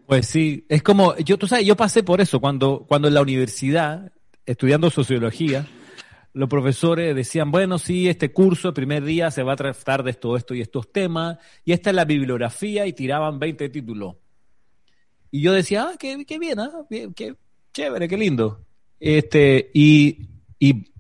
Pues 0.08 0.28
sí, 0.28 0.66
es 0.70 0.82
como, 0.82 1.16
yo, 1.18 1.38
tú 1.38 1.48
sabes, 1.48 1.66
yo 1.66 1.76
pasé 1.76 2.04
por 2.04 2.22
eso 2.22 2.40
cuando, 2.40 2.86
cuando 2.88 3.08
en 3.08 3.14
la 3.14 3.22
universidad, 3.22 4.12
estudiando 4.46 4.90
sociología, 4.90 5.66
los 6.34 6.50
profesores 6.50 7.16
decían, 7.16 7.52
bueno, 7.52 7.78
sí, 7.78 8.08
este 8.08 8.32
curso, 8.32 8.70
el 8.70 8.74
primer 8.74 9.04
día 9.04 9.32
se 9.32 9.44
va 9.44 9.54
a 9.54 9.56
tratar 9.56 10.04
de 10.04 10.12
esto, 10.12 10.36
esto 10.36 10.54
y 10.54 10.62
estos 10.62 10.92
temas, 10.92 11.38
y 11.64 11.72
esta 11.72 11.90
es 11.92 11.96
la 11.96 12.06
bibliografía, 12.06 12.86
y 12.86 12.94
tiraban 12.94 13.40
20 13.40 13.70
títulos. 13.70 14.16
Y 15.36 15.42
yo 15.42 15.52
decía, 15.52 15.90
ah, 15.90 15.96
qué, 16.00 16.24
qué 16.26 16.40
bien, 16.40 16.62
ah, 16.62 16.72
qué 17.14 17.36
chévere, 17.74 18.08
qué 18.08 18.16
lindo. 18.16 18.62
Este, 19.02 19.70
y, 19.74 20.30
y 20.60 20.94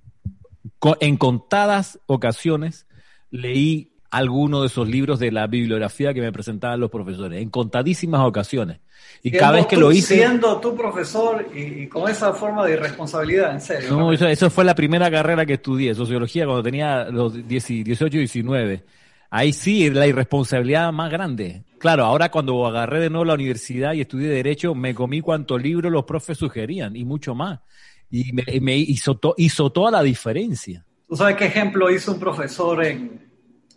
en 0.99 1.15
contadas 1.15 2.01
ocasiones 2.05 2.85
leí 3.31 3.93
alguno 4.11 4.59
de 4.59 4.67
esos 4.67 4.89
libros 4.89 5.19
de 5.19 5.31
la 5.31 5.47
bibliografía 5.47 6.13
que 6.13 6.19
me 6.19 6.33
presentaban 6.33 6.81
los 6.81 6.91
profesores, 6.91 7.41
en 7.41 7.49
contadísimas 7.49 8.27
ocasiones. 8.27 8.81
Y 9.23 9.31
cada 9.31 9.53
vez 9.53 9.67
que 9.67 9.77
lo 9.77 9.89
hice... 9.93 10.15
Siendo 10.15 10.59
tu 10.59 10.75
profesor 10.75 11.47
y, 11.55 11.87
con 11.87 12.11
esa 12.11 12.33
forma 12.33 12.65
de 12.65 12.73
irresponsabilidad, 12.73 13.53
en 13.53 13.61
serio. 13.61 13.95
No, 13.95 14.11
eso, 14.11 14.49
fue 14.49 14.65
la 14.65 14.75
primera 14.75 15.09
carrera 15.09 15.45
que 15.45 15.53
estudié, 15.53 15.95
sociología, 15.95 16.43
cuando 16.43 16.61
tenía 16.61 17.05
los 17.05 17.47
18, 17.47 18.17
19. 18.17 18.83
Ahí 19.35 19.51
sí, 19.51 19.89
la 19.89 20.07
irresponsabilidad 20.07 20.93
más 20.93 21.11
grande. 21.11 21.65
Claro, 21.77 22.05
ahora 22.05 22.31
cuando 22.31 22.65
agarré 22.65 23.01
de 23.01 23.09
nuevo 23.09 23.25
la 23.25 23.33
universidad 23.33 23.91
y 23.91 23.99
estudié 23.99 24.29
Derecho, 24.29 24.73
me 24.73 24.95
comí 24.95 25.19
cuantos 25.19 25.61
libros 25.61 25.91
los 25.91 26.05
profes 26.05 26.37
sugerían 26.37 26.95
y 26.95 27.03
mucho 27.03 27.35
más. 27.35 27.59
Y 28.09 28.31
me, 28.31 28.77
hizo, 28.77 29.19
hizo 29.35 29.69
toda 29.71 29.91
la 29.91 30.03
diferencia. 30.03 30.85
¿Tú 31.09 31.17
sabes 31.17 31.35
qué 31.35 31.47
ejemplo 31.47 31.91
hizo 31.91 32.13
un 32.13 32.19
profesor 32.21 32.85
en, 32.85 33.29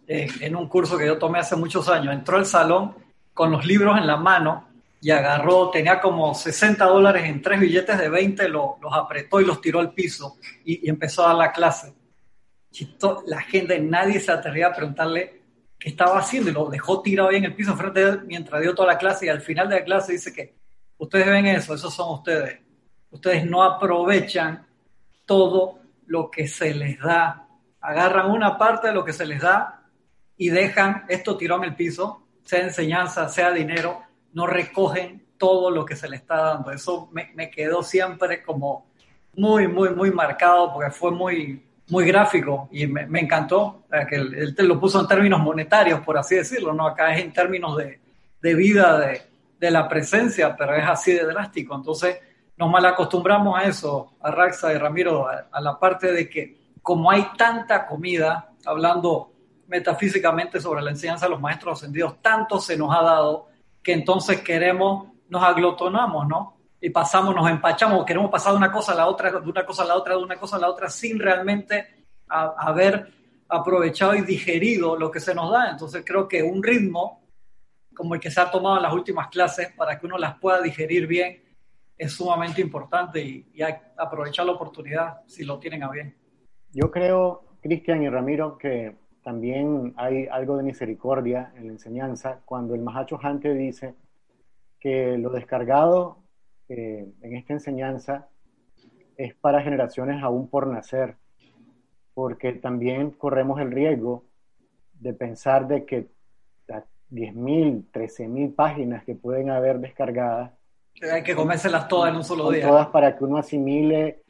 en, 0.06 0.54
un 0.54 0.68
curso 0.68 0.96
que 0.96 1.06
yo 1.06 1.18
tomé 1.18 1.40
hace 1.40 1.56
muchos 1.56 1.88
años? 1.88 2.14
Entró 2.14 2.36
al 2.36 2.46
salón 2.46 2.94
con 3.34 3.50
los 3.50 3.66
libros 3.66 3.98
en 3.98 4.06
la 4.06 4.16
mano 4.16 4.68
y 5.00 5.10
agarró, 5.10 5.70
tenía 5.70 6.00
como 6.00 6.36
60 6.36 6.84
dólares 6.84 7.24
en 7.24 7.42
tres 7.42 7.58
billetes 7.58 7.98
de 7.98 8.08
20, 8.08 8.48
los 8.48 8.76
apretó 8.92 9.40
y 9.40 9.44
los 9.44 9.60
tiró 9.60 9.80
al 9.80 9.92
piso 9.92 10.36
y, 10.64 10.88
empezó 10.88 11.24
a 11.24 11.30
dar 11.30 11.36
la 11.36 11.50
clase. 11.50 11.94
la 13.26 13.40
gente, 13.42 13.80
nadie 13.80 14.20
se 14.20 14.30
atrevía 14.30 14.68
a 14.68 14.72
preguntarle 14.72 15.37
qué 15.78 15.90
estaba 15.90 16.18
haciendo 16.18 16.50
y 16.50 16.52
lo 16.52 16.68
dejó 16.68 17.02
tirado 17.02 17.28
ahí 17.28 17.36
en 17.36 17.44
el 17.44 17.54
piso 17.54 17.76
frente 17.76 18.04
a 18.04 18.08
él 18.08 18.22
mientras 18.26 18.60
dio 18.60 18.74
toda 18.74 18.88
la 18.88 18.98
clase 18.98 19.26
y 19.26 19.28
al 19.28 19.40
final 19.40 19.68
de 19.68 19.76
la 19.76 19.84
clase 19.84 20.12
dice 20.12 20.32
que 20.32 20.54
ustedes 20.98 21.26
ven 21.26 21.46
eso, 21.46 21.74
esos 21.74 21.94
son 21.94 22.12
ustedes. 22.14 22.60
Ustedes 23.10 23.46
no 23.46 23.62
aprovechan 23.62 24.66
todo 25.24 25.78
lo 26.06 26.30
que 26.30 26.48
se 26.48 26.74
les 26.74 26.98
da. 26.98 27.48
Agarran 27.80 28.30
una 28.30 28.58
parte 28.58 28.88
de 28.88 28.94
lo 28.94 29.04
que 29.04 29.12
se 29.12 29.24
les 29.24 29.40
da 29.40 29.86
y 30.36 30.50
dejan 30.50 31.04
esto 31.08 31.36
tirado 31.36 31.62
en 31.62 31.70
el 31.70 31.76
piso, 31.76 32.26
sea 32.44 32.60
enseñanza, 32.60 33.28
sea 33.28 33.52
dinero, 33.52 34.02
no 34.32 34.46
recogen 34.46 35.26
todo 35.36 35.70
lo 35.70 35.84
que 35.84 35.96
se 35.96 36.08
le 36.08 36.16
está 36.16 36.36
dando. 36.36 36.70
Eso 36.70 37.08
me, 37.12 37.50
quedó 37.50 37.82
siempre 37.82 38.42
como 38.42 38.86
muy, 39.34 39.68
muy, 39.68 39.90
muy 39.90 40.10
marcado 40.10 40.72
porque 40.72 40.90
fue 40.90 41.10
muy, 41.10 41.67
muy 41.90 42.04
gráfico 42.04 42.68
y 42.70 42.86
me, 42.86 43.20
encantó 43.20 43.84
que 44.08 44.16
él, 44.16 44.54
lo 44.58 44.78
puso 44.78 45.00
en 45.00 45.08
términos 45.08 45.40
monetarios, 45.40 46.00
por 46.00 46.18
así 46.18 46.36
decirlo, 46.36 46.72
¿no? 46.74 46.86
Acá 46.86 47.14
es 47.14 47.24
en 47.24 47.32
términos 47.32 47.76
de, 47.76 48.00
de 48.42 48.54
vida, 48.54 48.98
de, 48.98 49.22
de, 49.58 49.70
la 49.70 49.88
presencia, 49.88 50.54
pero 50.56 50.74
es 50.74 50.86
así 50.86 51.12
de 51.12 51.24
drástico. 51.24 51.74
Entonces, 51.74 52.18
nos 52.58 52.70
mal 52.70 52.84
acostumbramos 52.84 53.58
a 53.58 53.64
eso, 53.64 54.14
a 54.20 54.30
Raxa 54.30 54.72
y 54.72 54.78
Ramiro, 54.78 55.28
a, 55.28 55.60
la 55.60 55.78
parte 55.78 56.12
de 56.12 56.28
que 56.28 56.58
como 56.82 57.10
hay 57.10 57.28
tanta 57.36 57.86
comida, 57.86 58.50
hablando 58.66 59.32
metafísicamente 59.68 60.60
sobre 60.60 60.82
la 60.82 60.90
enseñanza 60.90 61.26
de 61.26 61.30
los 61.30 61.40
maestros 61.40 61.78
ascendidos, 61.78 62.20
tanto 62.20 62.60
se 62.60 62.76
nos 62.76 62.94
ha 62.94 63.02
dado 63.02 63.48
que 63.82 63.92
entonces 63.92 64.40
queremos, 64.40 65.08
nos 65.28 65.42
aglotonamos, 65.42 66.26
¿no? 66.26 66.57
Y 66.80 66.90
pasamos, 66.90 67.34
nos 67.34 67.48
empachamos, 67.50 68.04
queremos 68.04 68.30
pasar 68.30 68.52
de 68.52 68.58
una 68.58 68.70
cosa 68.70 68.92
a 68.92 68.94
la 68.94 69.06
otra, 69.08 69.30
de 69.30 69.38
una 69.38 69.66
cosa 69.66 69.82
a 69.82 69.86
la 69.86 69.96
otra, 69.96 70.16
de 70.16 70.22
una 70.22 70.36
cosa 70.36 70.56
a 70.56 70.60
la 70.60 70.68
otra, 70.68 70.88
sin 70.88 71.18
realmente 71.18 72.06
haber 72.28 73.12
aprovechado 73.48 74.14
y 74.14 74.22
digerido 74.22 74.96
lo 74.96 75.10
que 75.10 75.20
se 75.20 75.34
nos 75.34 75.50
da. 75.50 75.70
Entonces 75.70 76.04
creo 76.06 76.28
que 76.28 76.42
un 76.42 76.62
ritmo 76.62 77.22
como 77.94 78.14
el 78.14 78.20
que 78.20 78.30
se 78.30 78.40
ha 78.40 78.48
tomado 78.48 78.76
en 78.76 78.84
las 78.84 78.92
últimas 78.92 79.26
clases 79.28 79.72
para 79.72 79.98
que 79.98 80.06
uno 80.06 80.18
las 80.18 80.38
pueda 80.38 80.60
digerir 80.60 81.08
bien 81.08 81.42
es 81.96 82.12
sumamente 82.12 82.60
importante 82.60 83.20
y, 83.20 83.50
y 83.52 83.60
aprovechar 83.62 84.46
la 84.46 84.52
oportunidad 84.52 85.22
si 85.26 85.44
lo 85.44 85.58
tienen 85.58 85.82
a 85.82 85.90
bien. 85.90 86.16
Yo 86.72 86.92
creo, 86.92 87.56
Cristian 87.60 88.04
y 88.04 88.08
Ramiro, 88.08 88.56
que 88.56 88.94
también 89.24 89.94
hay 89.96 90.28
algo 90.28 90.56
de 90.56 90.62
misericordia 90.62 91.52
en 91.56 91.66
la 91.66 91.72
enseñanza 91.72 92.40
cuando 92.44 92.74
el 92.74 92.82
Mahacho 92.82 93.18
Hante 93.20 93.52
dice 93.52 93.96
que 94.78 95.18
lo 95.18 95.30
descargado 95.30 96.18
eh, 96.68 97.06
en 97.22 97.36
esta 97.36 97.52
enseñanza 97.52 98.28
es 99.16 99.34
para 99.34 99.62
generaciones 99.62 100.22
aún 100.22 100.48
por 100.48 100.66
nacer, 100.66 101.16
porque 102.14 102.52
también 102.52 103.10
corremos 103.10 103.60
el 103.60 103.70
riesgo 103.70 104.24
de 105.00 105.12
pensar 105.14 105.68
de 105.68 105.84
que 105.84 106.08
las 106.66 106.84
10.000, 107.10 107.90
13.000 107.92 108.54
páginas 108.54 109.04
que 109.04 109.14
pueden 109.14 109.50
haber 109.50 109.80
descargadas 109.80 110.52
hay 111.02 111.22
que 111.22 111.34
comérselas 111.34 111.88
todas 111.88 112.10
en 112.10 112.16
un 112.16 112.24
solo 112.24 112.50
día. 112.50 112.66
Todas 112.66 112.88
para 112.88 113.16
que 113.16 113.24
uno 113.24 113.38
asimile, 113.38 114.22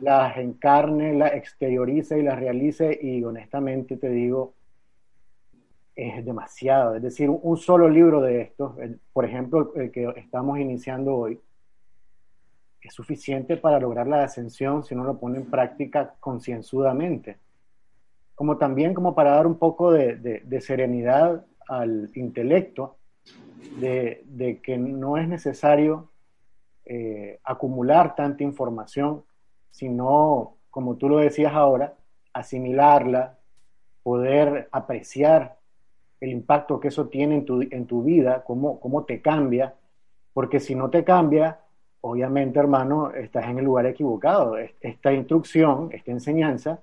las 0.00 0.36
encarne, 0.36 1.14
las 1.14 1.34
exteriorice 1.34 2.18
y 2.18 2.22
las 2.22 2.38
realice. 2.38 2.98
Y 3.00 3.22
honestamente 3.22 3.96
te 3.96 4.08
digo, 4.08 4.54
es 5.94 6.24
demasiado. 6.24 6.96
Es 6.96 7.02
decir, 7.02 7.30
un 7.30 7.56
solo 7.56 7.88
libro 7.88 8.20
de 8.20 8.42
estos, 8.42 8.72
por 9.12 9.24
ejemplo, 9.24 9.72
el 9.76 9.90
que 9.90 10.12
estamos 10.16 10.58
iniciando 10.58 11.14
hoy, 11.14 11.40
es 12.80 12.94
suficiente 12.94 13.56
para 13.56 13.80
lograr 13.80 14.06
la 14.06 14.22
ascensión 14.22 14.84
si 14.84 14.94
uno 14.94 15.04
lo 15.04 15.18
pone 15.18 15.38
en 15.38 15.46
práctica 15.46 16.14
concienzudamente. 16.20 17.38
Como 18.34 18.58
también 18.58 18.94
como 18.94 19.14
para 19.14 19.32
dar 19.32 19.46
un 19.46 19.58
poco 19.58 19.92
de, 19.92 20.60
serenidad 20.60 21.44
al 21.68 22.10
intelecto, 22.14 22.96
de, 23.80 24.60
que 24.62 24.78
no 24.78 25.16
es 25.16 25.28
necesario 25.28 26.10
eh, 26.84 27.40
acumular 27.42 28.14
tanta 28.14 28.44
información, 28.44 29.24
sino, 29.70 30.56
como 30.70 30.96
tú 30.96 31.08
lo 31.08 31.18
decías 31.18 31.52
ahora, 31.52 31.94
asimilarla, 32.32 33.38
poder 34.02 34.68
apreciar 34.70 35.56
el 36.20 36.30
impacto 36.30 36.78
que 36.78 36.88
eso 36.88 37.08
tiene 37.08 37.36
en 37.36 37.44
tu, 37.44 37.62
en 37.62 37.86
tu 37.86 38.02
vida, 38.02 38.44
cómo, 38.44 38.78
cómo 38.78 39.04
te 39.04 39.20
cambia, 39.20 39.74
porque 40.32 40.60
si 40.60 40.74
no 40.74 40.90
te 40.90 41.02
cambia, 41.02 41.60
obviamente, 42.10 42.58
hermano, 42.58 43.10
estás 43.10 43.46
en 43.46 43.58
el 43.58 43.64
lugar 43.64 43.86
equivocado. 43.86 44.56
Esta 44.80 45.12
instrucción, 45.12 45.90
esta 45.92 46.10
enseñanza, 46.10 46.80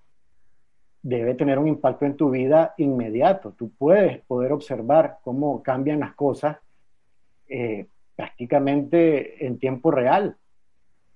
debe 1.01 1.33
tener 1.35 1.59
un 1.59 1.67
impacto 1.67 2.05
en 2.05 2.15
tu 2.15 2.29
vida 2.29 2.73
inmediato. 2.77 3.53
Tú 3.57 3.71
puedes 3.77 4.19
poder 4.21 4.51
observar 4.51 5.19
cómo 5.23 5.61
cambian 5.61 5.99
las 5.99 6.13
cosas 6.13 6.57
eh, 7.47 7.85
prácticamente 8.15 9.45
en 9.45 9.59
tiempo 9.59 9.91
real. 9.91 10.35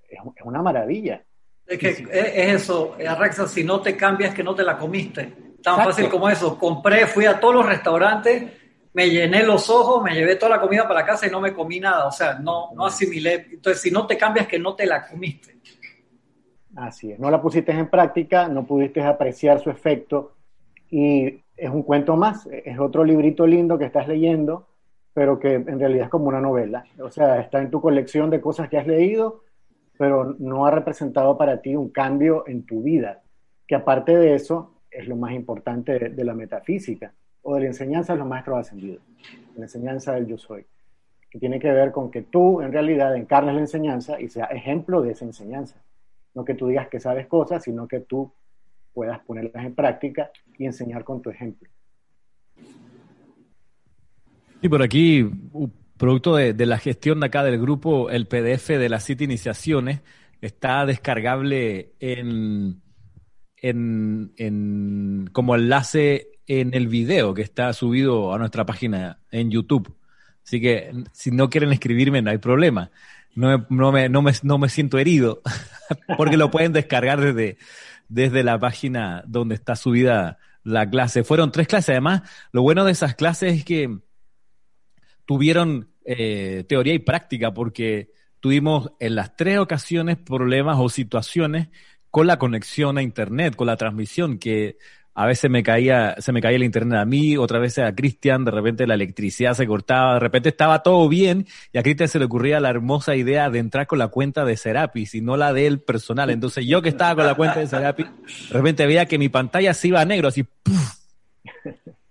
Es, 0.10 0.20
una 0.44 0.62
maravilla. 0.62 1.24
Es 1.66 1.78
que 1.78 1.90
es 1.90 2.62
eso, 2.62 2.96
Arraxa, 3.06 3.48
si 3.48 3.64
no 3.64 3.82
te 3.82 3.98
cambias 3.98 4.34
que 4.34 4.44
no 4.44 4.56
te 4.56 4.64
la 4.64 4.78
comiste. 4.78 5.34
Tan 5.62 5.84
fácil 5.84 6.08
como 6.08 6.30
eso. 6.30 6.58
Compré, 6.58 7.08
fui 7.08 7.26
a 7.26 7.40
todos 7.40 7.56
los 7.56 7.66
restaurantes, 7.66 8.44
me 8.98 9.10
llené 9.10 9.44
los 9.44 9.70
ojos, 9.70 10.04
me 10.04 10.16
llevé 10.16 10.38
toda 10.38 10.56
la 10.56 10.62
comida 10.62 10.88
para 10.88 11.06
casa 11.06 11.27
y 11.27 11.30
no 11.30 11.39
me 11.39 11.54
comí 11.54 11.80
nada. 11.80 12.08
O 12.08 12.12
sea, 12.12 12.39
no, 12.39 12.72
no 12.75 12.88
asimilé. 12.88 13.46
Entonces, 13.51 13.82
si 13.82 13.92
no 13.92 14.08
te 14.08 14.18
cambias 14.18 14.48
que 14.48 14.58
no 14.58 14.75
te 14.75 14.88
la 14.88 15.08
comiste. 15.08 15.56
Así 16.75 17.12
es. 17.12 17.20
No 17.20 17.30
la 17.30 17.39
pusiste 17.39 17.72
en 17.72 17.89
práctica, 17.89 18.48
no 18.48 18.66
pudiste 18.66 19.04
apreciar 19.04 19.60
su 19.60 19.70
efecto 19.70 20.36
y 20.89 21.44
es 21.56 21.70
un 21.70 21.84
cuento 21.84 22.16
más. 22.16 22.48
Es 22.51 22.80
otro 22.80 23.04
librito 23.04 23.46
lindo 23.46 23.77
que 23.77 23.86
estás 23.86 24.08
leyendo 24.08 24.68
pero 25.18 25.39
que 25.39 25.56
en 25.56 25.80
realidad 25.80 26.06
es 26.06 26.12
como 26.12 26.27
una 26.27 26.39
novela. 26.39 26.86
O 27.00 27.10
sea, 27.10 27.39
está 27.39 27.60
en 27.60 27.72
tu 27.72 27.82
colección 27.82 28.30
de 28.30 28.39
cosas 28.39 28.70
que 28.70 28.77
has 28.77 28.86
leído, 28.86 29.42
pero 29.98 30.36
no 30.38 30.68
ha 30.68 30.70
representado 30.70 31.36
para 31.36 31.60
ti 31.60 31.75
un 31.75 31.89
cambio 31.89 32.44
en 32.46 32.68
tu 32.68 32.84
vida, 32.84 33.24
que 33.66 33.74
aparte 33.74 34.16
de 34.16 34.36
eso 34.36 34.75
es 34.92 35.08
lo 35.08 35.16
más 35.16 35.34
importante 35.34 35.98
de, 35.98 36.24
la 36.24 36.36
metafísica 36.36 37.16
o 37.41 37.56
de 37.56 37.62
la 37.62 37.67
enseñanza 37.67 38.13
de 38.13 38.20
los 38.20 38.27
maestros 38.27 38.60
ascendidos, 38.60 39.01
la 39.56 39.63
enseñanza 39.63 40.13
del 40.13 40.27
yo 40.27 40.38
soy, 40.38 40.65
que 41.29 41.39
tiene 41.39 41.60
que 41.60 41.72
ver 41.72 41.91
con 41.91 42.12
que 42.12 42.24
tú 42.24 42.62
en 42.62 42.72
realidad 42.72 43.15
encarnes 43.15 43.56
la 43.56 43.62
enseñanza 43.62 44.20
y 44.20 44.29
sea 44.29 44.46
ejemplo 44.46 45.01
de 45.01 45.12
esa 45.12 45.25
enseñanza. 45.25 45.82
No 46.34 46.46
que 46.46 46.53
tú 46.53 46.67
digas 46.67 46.88
que 46.88 47.00
sabes 47.00 47.27
cosas, 47.27 47.63
sino 47.63 47.88
que 47.88 48.01
tú 48.01 48.32
puedas 48.94 49.20
ponerlas 49.20 49.65
en 49.65 49.75
práctica 49.75 50.32
y 50.58 50.65
enseñar 50.65 51.03
con 51.03 51.22
tu 51.22 51.29
ejemplo. 51.29 51.70
Y 54.62 54.70
por 54.70 54.82
aquí 54.82 55.29
producto 55.98 56.36
de, 56.36 56.53
de, 56.53 56.65
la 56.65 56.77
gestión 56.77 57.20
de 57.20 57.27
acá 57.27 57.44
del 57.44 57.60
grupo, 57.60 58.10
el 58.10 58.27
PDF 58.27 58.70
de 58.70 58.89
las 58.89 59.03
siete 59.03 59.24
iniciaciones 59.24 60.01
está 60.41 60.86
descargable 60.86 61.94
en, 62.00 62.82
en, 63.58 64.34
en, 64.38 65.29
como 65.32 65.56
enlace 65.56 66.37
en 66.48 66.74
el 66.74 66.88
video 66.88 67.34
que 67.34 67.42
está 67.42 67.72
subido 67.74 68.34
a 68.34 68.39
nuestra 68.39 68.66
página 68.66 69.20
en 69.32 69.51
YouTube. 69.51 69.96
Así 70.46 70.62
que 70.62 70.92
si 71.12 71.30
no 71.32 71.50
quieren 71.50 71.74
escribirme, 71.74 72.22
no 72.22 72.32
hay 72.32 72.38
problema. 72.38 72.89
No 73.36 73.68
no 73.70 73.92
me, 73.92 74.10
no 74.10 74.22
me, 74.22 74.32
no 74.42 74.58
me 74.58 74.70
siento 74.70 74.98
herido, 74.98 75.42
porque 76.18 76.38
lo 76.38 76.50
pueden 76.50 76.74
descargar 76.74 77.22
desde, 77.22 77.58
desde 78.08 78.44
la 78.44 78.58
página 78.58 79.24
donde 79.27 79.56
está 79.56 79.75
subida 79.75 80.39
la 80.63 80.89
clase. 80.89 81.24
Fueron 81.24 81.51
tres 81.51 81.68
clases. 81.68 81.89
Además, 81.89 82.24
lo 82.51 82.62
bueno 82.62 82.86
de 82.86 82.94
esas 82.94 83.16
clases 83.16 83.58
es 83.58 83.66
que 83.66 84.00
tuvieron 85.25 85.89
eh, 86.06 86.63
teoría 86.68 86.94
y 86.94 87.00
práctica, 87.00 87.54
porque 87.54 88.12
tuvimos 88.39 88.92
en 89.00 89.16
las 89.16 89.36
tres 89.36 89.60
ocasiones 89.60 90.18
problemas 90.18 90.77
o 90.80 90.89
situaciones 90.89 91.68
con 92.10 92.25
la 92.25 92.39
conexión 92.39 92.98
a 92.98 93.01
Internet, 93.01 93.56
con 93.56 93.68
la 93.68 93.75
transmisión, 93.75 94.39
que 94.39 94.77
a 95.20 95.26
veces 95.26 95.50
me 95.50 95.64
caía, 95.64 96.16
se 96.20 96.32
me 96.32 96.44
caía 96.44 96.58
el 96.58 96.64
internet 96.64 97.00
a 97.00 97.06
mí, 97.06 97.38
otra 97.38 97.58
vez 97.58 97.80
a 97.80 97.92
Cristian, 97.96 98.46
de 98.46 98.52
repente 98.52 98.86
la 98.86 98.94
electricidad 98.94 99.56
se 99.56 99.66
cortaba, 99.66 100.14
de 100.14 100.20
repente 100.20 100.50
estaba 100.50 100.84
todo 100.84 101.10
bien 101.10 101.48
y 101.74 101.80
a 101.80 101.82
Cristian 101.82 102.08
se 102.08 102.20
le 102.20 102.26
ocurría 102.26 102.60
la 102.60 102.70
hermosa 102.70 103.16
idea 103.16 103.50
de 103.50 103.58
entrar 103.58 103.88
con 103.88 103.98
la 103.98 104.10
cuenta 104.10 104.46
de 104.46 104.56
Serapis 104.56 105.16
y 105.16 105.22
no 105.22 105.36
la 105.36 105.54
de 105.54 105.66
él 105.66 105.80
personal. 105.80 106.30
Entonces 106.30 106.68
yo 106.68 106.84
que 106.84 106.90
estaba 106.90 107.16
con 107.16 107.26
la 107.26 107.34
cuenta 107.34 107.60
de 107.60 107.66
Serapis, 107.66 108.06
de 108.06 108.54
repente 108.54 108.86
veía 108.86 109.08
que 109.08 109.18
mi 109.18 109.28
pantalla 109.28 109.74
se 109.74 109.88
iba 109.88 110.02
a 110.02 110.06
negro, 110.06 110.28
así 110.28 110.44
¡puf! 110.44 110.98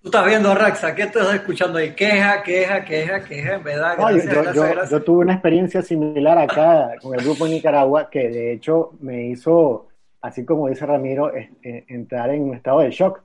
Tú 0.02 0.08
estás 0.08 0.26
viendo, 0.26 0.52
Raxa, 0.52 0.92
¿qué 0.92 1.02
estás 1.02 1.32
escuchando 1.32 1.78
ahí? 1.78 1.94
Queja, 1.94 2.42
queja, 2.42 2.84
queja, 2.84 3.24
queja, 3.24 3.54
en 3.54 3.62
verdad. 3.62 3.94
Gracias, 3.98 4.34
yo, 4.34 4.52
yo, 4.52 4.62
gracias, 4.62 4.90
yo, 4.90 5.02
tuve 5.02 5.18
una 5.18 5.34
experiencia 5.34 5.80
similar 5.80 6.38
acá 6.38 6.90
con 7.00 7.16
el 7.16 7.24
grupo 7.24 7.46
en 7.46 7.52
Nicaragua 7.52 8.10
que 8.10 8.28
de 8.28 8.52
hecho 8.52 8.94
me 9.00 9.28
hizo 9.28 9.85
así 10.26 10.44
como 10.44 10.68
dice 10.68 10.84
Ramiro, 10.86 11.30
entrar 11.62 12.30
en 12.30 12.42
un 12.42 12.54
estado 12.54 12.80
de 12.80 12.90
shock, 12.90 13.22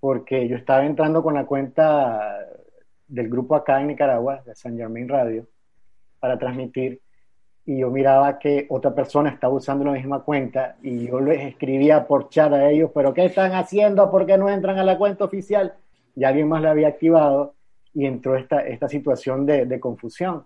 porque 0.00 0.48
yo 0.48 0.56
estaba 0.56 0.84
entrando 0.84 1.22
con 1.22 1.34
la 1.34 1.46
cuenta 1.46 2.38
del 3.06 3.28
grupo 3.28 3.54
acá 3.54 3.80
en 3.80 3.88
Nicaragua, 3.88 4.42
de 4.44 4.54
San 4.54 4.76
Germain 4.76 5.08
Radio, 5.08 5.46
para 6.18 6.38
transmitir, 6.38 7.00
y 7.64 7.78
yo 7.78 7.90
miraba 7.90 8.38
que 8.38 8.66
otra 8.68 8.94
persona 8.94 9.30
estaba 9.30 9.54
usando 9.54 9.84
la 9.84 9.92
misma 9.92 10.22
cuenta, 10.22 10.76
y 10.82 11.06
yo 11.06 11.20
les 11.20 11.40
escribía 11.40 12.06
por 12.06 12.28
chat 12.28 12.52
a 12.52 12.68
ellos, 12.68 12.90
pero 12.94 13.14
¿qué 13.14 13.26
están 13.26 13.52
haciendo? 13.52 14.10
¿Por 14.10 14.26
qué 14.26 14.36
no 14.36 14.50
entran 14.50 14.78
a 14.78 14.84
la 14.84 14.98
cuenta 14.98 15.24
oficial? 15.24 15.74
Y 16.16 16.24
alguien 16.24 16.48
más 16.48 16.62
la 16.62 16.72
había 16.72 16.88
activado, 16.88 17.54
y 17.94 18.06
entró 18.06 18.36
esta, 18.36 18.60
esta 18.60 18.88
situación 18.88 19.46
de, 19.46 19.78
confusión. 19.78 20.44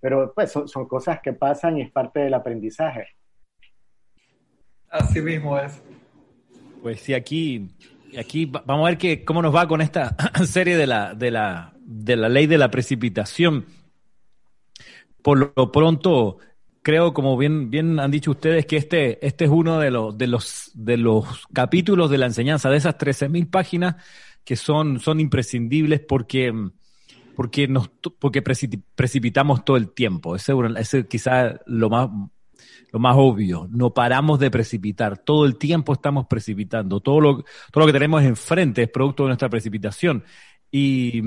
Pero 0.00 0.32
pues 0.32 0.52
son 0.52 0.86
cosas 0.86 1.20
que 1.20 1.32
pasan 1.32 1.76
y 1.76 1.82
es 1.82 1.90
parte 1.90 2.20
del 2.20 2.32
aprendizaje. 2.32 3.08
Así 4.90 5.20
mismo 5.20 5.56
es. 5.56 5.80
Pues 6.82 7.00
sí, 7.00 7.14
aquí, 7.14 7.68
aquí 8.18 8.46
vamos 8.46 8.88
a 8.88 8.96
ver 8.96 9.24
cómo 9.24 9.40
nos 9.40 9.54
va 9.54 9.68
con 9.68 9.80
esta 9.80 10.16
serie 10.44 10.76
de 10.76 10.86
la, 10.86 11.14
de, 11.14 11.30
la, 11.30 11.74
de 11.80 12.16
la 12.16 12.28
ley 12.28 12.46
de 12.46 12.58
la 12.58 12.70
precipitación. 12.70 13.66
Por 15.22 15.52
lo 15.54 15.70
pronto, 15.70 16.38
creo, 16.82 17.14
como 17.14 17.36
bien, 17.36 17.70
bien 17.70 18.00
han 18.00 18.10
dicho 18.10 18.32
ustedes, 18.32 18.66
que 18.66 18.76
este, 18.76 19.24
este 19.24 19.44
es 19.44 19.50
uno 19.50 19.78
de 19.78 19.90
los, 19.90 20.16
de 20.16 20.26
los, 20.26 20.70
de 20.74 20.96
los 20.96 21.46
capítulos 21.52 22.10
de 22.10 22.18
la 22.18 22.26
enseñanza, 22.26 22.70
de 22.70 22.78
esas 22.78 22.96
13.000 22.96 23.50
páginas 23.50 23.96
que 24.44 24.56
son, 24.56 24.98
son 24.98 25.20
imprescindibles 25.20 26.00
porque, 26.00 26.52
porque, 27.36 27.68
nos, 27.68 27.88
porque 28.18 28.42
precipitamos 28.42 29.64
todo 29.64 29.76
el 29.76 29.92
tiempo. 29.92 30.34
Ese, 30.34 30.54
ese 30.78 31.06
quizá 31.06 31.60
lo 31.66 31.90
más 31.90 32.08
lo 32.92 32.98
más 32.98 33.16
obvio, 33.18 33.68
no 33.70 33.94
paramos 33.94 34.38
de 34.38 34.50
precipitar, 34.50 35.18
todo 35.18 35.46
el 35.46 35.56
tiempo 35.56 35.92
estamos 35.92 36.26
precipitando, 36.26 37.00
todo 37.00 37.20
lo, 37.20 37.44
todo 37.70 37.80
lo 37.80 37.86
que 37.86 37.92
tenemos 37.92 38.22
enfrente 38.22 38.82
es 38.82 38.88
producto 38.88 39.24
de 39.24 39.28
nuestra 39.28 39.48
precipitación. 39.48 40.24
Y, 40.70 41.22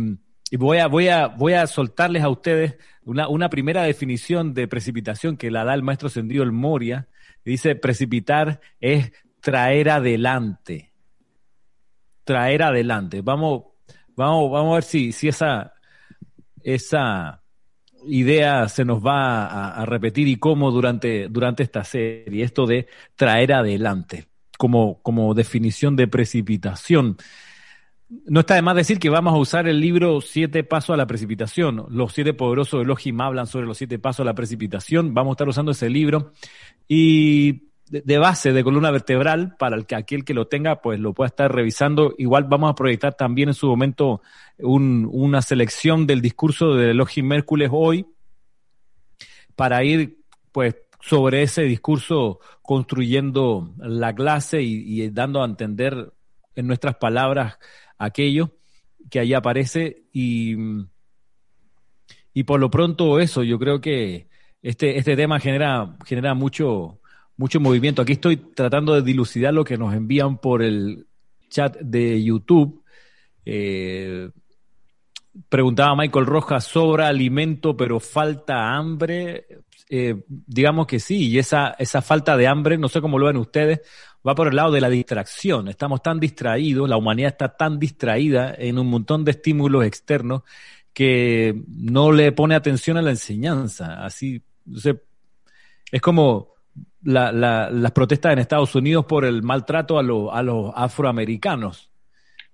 y 0.52 0.58
voy, 0.58 0.78
a, 0.78 0.88
voy, 0.88 1.08
a, 1.08 1.28
voy 1.28 1.54
a 1.54 1.68
soltarles 1.68 2.24
a 2.24 2.30
ustedes 2.30 2.78
una, 3.04 3.28
una 3.28 3.50
primera 3.50 3.84
definición 3.84 4.54
de 4.54 4.68
precipitación 4.68 5.38
que 5.38 5.52
la 5.52 5.64
da 5.64 5.74
el 5.74 5.84
maestro 5.84 6.10
Sendido 6.10 6.44
el 6.44 6.52
Moria. 6.52 7.08
Dice, 7.44 7.76
precipitar 7.76 8.62
es 8.80 9.12
traer 9.42 9.90
adelante. 9.90 10.94
Traer 12.24 12.64
adelante. 12.64 13.22
Vamos, 13.22 13.64
vamos, 14.16 14.52
vamos 14.52 14.72
a 14.72 14.76
ver 14.76 14.84
si, 14.84 15.12
si 15.12 15.28
esa, 15.28 15.74
esa, 16.62 17.43
idea 18.08 18.68
se 18.70 18.86
nos 18.86 19.06
va 19.06 19.74
a, 19.74 19.86
repetir 19.86 20.28
y 20.28 20.38
cómo 20.38 20.72
durante, 20.72 21.28
durante 21.30 21.63
esta 21.63 21.84
serie, 21.84 22.44
esto 22.44 22.66
de 22.66 22.88
traer 23.16 23.54
adelante 23.54 24.26
como, 24.58 25.02
como 25.02 25.34
definición 25.34 25.96
de 25.96 26.08
precipitación. 26.08 27.18
No 28.26 28.42
está 28.42 28.56
de 28.56 28.62
más 28.62 28.76
decir 28.76 29.00
que 29.00 29.10
vamos 29.10 29.34
a 29.34 29.38
usar 29.38 29.68
el 29.68 29.80
libro 29.80 30.22
Siete 30.22 30.63
Pasos 30.63 30.94
a 30.94 30.98
la 30.98 31.08
Precipitación. 31.08 31.86
Los 31.89 32.13
siete 32.13 32.34
poderosos 32.34 32.80
de 32.80 32.84
Elohim 32.84 33.20
hablan 33.22 33.48
sobre 33.48 33.66
los 33.66 33.78
siete 33.78 33.98
pasos 33.98 34.22
a 34.22 34.26
la 34.26 34.36
precipitación. 34.36 35.13
Vamos 35.13 35.32
a 35.32 35.34
estar 35.34 35.50
usando 35.50 35.72
ese 35.72 35.89
libro. 35.89 36.32
Y 36.88 37.73
de, 37.89 38.17
base, 38.17 38.54
de 38.54 38.63
columna 38.63 38.91
vertebral, 38.91 39.56
para 39.58 39.76
el 39.76 39.86
que 39.86 39.96
aquel 39.96 40.26
que 40.26 40.34
lo 40.34 40.48
tenga, 40.48 40.82
pues 40.82 41.00
lo 41.00 41.13
pueda 41.13 41.28
estar 41.28 41.54
revisando. 41.54 42.13
Igual 42.17 42.46
vamos 42.46 42.72
a 42.72 42.76
proyectar 42.76 43.13
también 43.13 43.50
en 43.50 43.54
su 43.54 43.67
momento 43.67 44.22
un, 44.58 45.08
una 45.12 45.41
selección 45.41 46.08
del 46.08 46.22
discurso 46.22 46.74
de 46.76 46.91
Elohim 46.91 47.28
Mércules 47.28 47.69
hoy, 47.72 48.06
para 49.56 49.84
ir, 49.84 50.17
pues, 50.52 50.76
sobre 51.04 51.43
ese 51.43 51.63
discurso 51.63 52.39
construyendo 52.62 53.74
la 53.78 54.15
clase 54.15 54.62
y, 54.62 55.10
dando 55.10 55.41
a 55.41 55.46
entender 55.46 56.13
en 56.56 56.67
nuestras 56.67 56.96
palabras 56.96 57.58
aquello 57.98 58.56
que 59.10 59.19
ahí 59.19 59.34
aparece 59.34 60.06
y, 60.13 60.56
y 62.34 62.43
por 62.43 62.62
lo 62.62 62.72
pronto 62.72 63.19
eso, 63.19 63.43
yo 63.43 63.60
creo 63.60 63.82
que 63.82 64.30
este, 64.62 64.98
este 64.98 65.17
tema 65.17 65.41
genera, 65.41 65.98
genera 66.06 66.34
mucho, 66.34 67.02
mucho 67.38 67.60
movimiento. 67.60 68.02
Aquí 68.02 68.13
estoy 68.13 68.38
tratando 68.38 68.93
de 68.93 69.02
dilucidar 69.02 69.54
lo 69.54 69.63
que 69.63 69.78
nos 69.78 69.93
envían 69.93 70.38
por 70.38 70.62
el 70.62 71.08
chat 71.50 71.78
de 71.80 72.24
YouTube. 72.24 72.84
Eh, 73.46 74.30
preguntaba 75.50 75.96
Michael 75.96 76.26
Rojas, 76.26 76.65
¿sobra 76.65 77.08
alimento 77.08 77.76
pero 77.76 78.00
falta 78.00 78.76
hambre? 78.76 79.48
Eh, 79.89 80.24
digamos 80.28 80.88
que 80.88 81.00
sí, 81.00 81.30
y 81.30 81.39
esa, 81.39 81.76
esa 81.78 82.02
falta 82.02 82.38
de 82.38 82.48
hambre, 82.48 82.78
no 82.78 82.89
sé 82.89 83.02
cómo 83.02 83.19
lo 83.19 83.28
ven 83.28 83.38
ustedes, 83.38 83.82
va 84.26 84.36
por 84.36 84.48
el 84.48 84.56
lado 84.56 84.72
de 84.72 84.82
la 84.82 84.89
distracción. 84.89 85.67
Estamos 85.67 86.02
tan 86.02 86.19
distraídos, 86.19 86.89
la 86.89 86.98
humanidad 86.98 87.32
está 87.32 87.56
tan 87.56 87.78
distraída 87.80 88.56
en 88.58 88.80
un 88.80 88.88
montón 88.88 89.24
de 89.26 89.32
estímulos 89.32 89.86
externos 89.86 90.43
que 90.93 91.63
no 91.67 92.12
le 92.12 92.32
pone 92.32 92.56
atención 92.56 92.98
a 92.98 93.02
la 93.02 93.12
enseñanza. 93.12 94.04
Así, 94.04 94.41
es 95.91 96.02
como 96.02 96.53
la, 97.04 97.32
la, 97.32 97.70
las 97.70 97.92
protestas 97.92 98.34
en 98.34 98.40
Estados 98.40 98.76
Unidos 98.76 99.06
por 99.06 99.26
el 99.26 99.44
maltrato 99.44 99.98
a, 99.98 100.02
a 100.02 100.44
los 100.44 100.72
afroamericanos. 100.76 101.92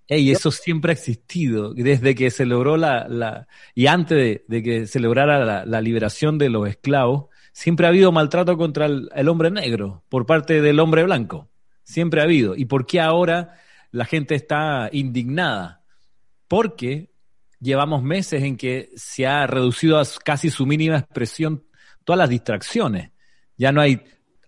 Y 0.08 0.32
eso 0.32 0.49
siempre 0.49 0.91
ha 0.91 0.93
existido, 0.93 1.73
desde 1.75 2.15
que 2.15 2.32
se 2.32 2.47
logró 2.47 2.77
la, 2.77 3.08
la 3.08 3.47
y 3.75 3.86
antes 3.86 4.41
de, 4.47 4.63
que 4.63 4.88
se 4.88 4.99
lograra 4.99 5.65
la, 5.65 5.82
liberación 5.82 6.39
de 6.39 6.49
los 6.49 6.67
esclavos, 6.67 7.27
siempre 7.51 7.86
ha 7.86 7.89
habido 7.89 8.12
maltrato 8.12 8.58
contra 8.58 8.88
el, 8.88 9.10
el, 9.13 9.29
hombre 9.29 9.51
negro 9.51 10.03
por 10.10 10.25
parte 10.25 10.62
del 10.62 10.79
hombre 10.79 11.03
blanco. 11.03 11.51
Siempre 11.84 12.21
ha 12.21 12.23
habido. 12.23 12.55
¿Y 12.55 12.65
por 12.65 12.88
qué 12.88 12.99
ahora 12.99 13.53
la 13.91 14.05
gente 14.05 14.34
está 14.34 14.89
indignada? 14.91 15.84
Porque 16.47 17.12
llevamos 17.60 18.01
meses 18.01 18.41
en 18.41 18.58
que 18.58 18.89
se 18.95 19.27
ha 19.27 19.45
reducido 19.45 19.99
a 19.99 20.03
casi 20.23 20.49
su 20.49 20.65
mínima 20.65 20.97
expresión 20.97 21.65
todas 22.03 22.17
las 22.17 22.29
distracciones. 22.29 23.12
Ya 23.59 23.71
no 23.71 23.81
hay 23.81 24.01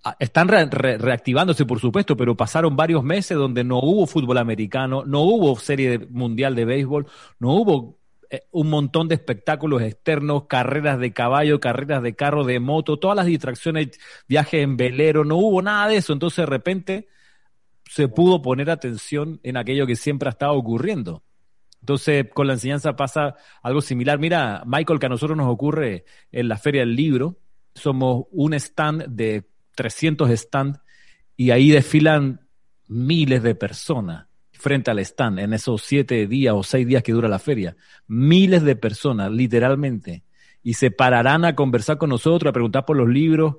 Ah, 0.03 0.15
están 0.19 0.47
reactivándose, 0.47 1.65
por 1.65 1.79
supuesto, 1.79 2.17
pero 2.17 2.35
pasaron 2.35 2.75
varios 2.75 3.03
meses 3.03 3.37
donde 3.37 3.63
no 3.63 3.77
hubo 3.79 4.07
fútbol 4.07 4.39
americano, 4.39 5.03
no 5.05 5.21
hubo 5.21 5.55
serie 5.59 5.99
mundial 6.09 6.55
de 6.55 6.65
béisbol, 6.65 7.05
no 7.37 7.53
hubo 7.53 7.99
eh, 8.31 8.41
un 8.49 8.71
montón 8.71 9.07
de 9.07 9.13
espectáculos 9.13 9.83
externos, 9.83 10.45
carreras 10.47 10.99
de 10.99 11.13
caballo, 11.13 11.59
carreras 11.59 12.01
de 12.01 12.15
carro, 12.15 12.45
de 12.45 12.59
moto, 12.59 12.97
todas 12.97 13.15
las 13.15 13.27
distracciones, 13.27 13.99
viajes 14.27 14.63
en 14.63 14.75
velero, 14.75 15.23
no 15.23 15.37
hubo 15.37 15.61
nada 15.61 15.87
de 15.87 15.97
eso. 15.97 16.13
Entonces, 16.13 16.37
de 16.37 16.45
repente, 16.47 17.07
se 17.85 18.07
pudo 18.07 18.41
poner 18.41 18.71
atención 18.71 19.39
en 19.43 19.55
aquello 19.55 19.85
que 19.85 19.95
siempre 19.95 20.29
ha 20.29 20.31
estado 20.31 20.53
ocurriendo. 20.53 21.23
Entonces, 21.79 22.25
con 22.33 22.47
la 22.47 22.53
enseñanza 22.53 22.95
pasa 22.95 23.35
algo 23.61 23.81
similar. 23.81 24.17
Mira, 24.17 24.63
Michael, 24.65 24.99
que 24.99 25.05
a 25.05 25.09
nosotros 25.09 25.37
nos 25.37 25.47
ocurre 25.47 26.05
en 26.31 26.47
la 26.47 26.57
Feria 26.57 26.81
del 26.81 26.95
Libro, 26.95 27.40
somos 27.73 28.25
un 28.31 28.53
stand 28.53 29.05
de 29.07 29.45
300 29.75 30.29
stands 30.39 30.79
y 31.35 31.51
ahí 31.51 31.71
desfilan 31.71 32.47
miles 32.87 33.41
de 33.41 33.55
personas 33.55 34.27
frente 34.51 34.91
al 34.91 34.99
stand 34.99 35.39
en 35.39 35.53
esos 35.53 35.81
siete 35.81 36.27
días 36.27 36.53
o 36.55 36.61
seis 36.61 36.85
días 36.85 37.01
que 37.03 37.13
dura 37.13 37.27
la 37.27 37.39
feria. 37.39 37.75
Miles 38.07 38.63
de 38.63 38.75
personas, 38.75 39.31
literalmente. 39.31 40.23
y 40.63 40.75
se 40.75 40.91
pararán 40.91 41.43
a 41.43 41.55
conversar 41.55 41.97
con 41.97 42.11
nosotros, 42.11 42.47
a 42.47 42.53
preguntar 42.53 42.85
por 42.85 42.95
los 42.95 43.09
libros, 43.09 43.55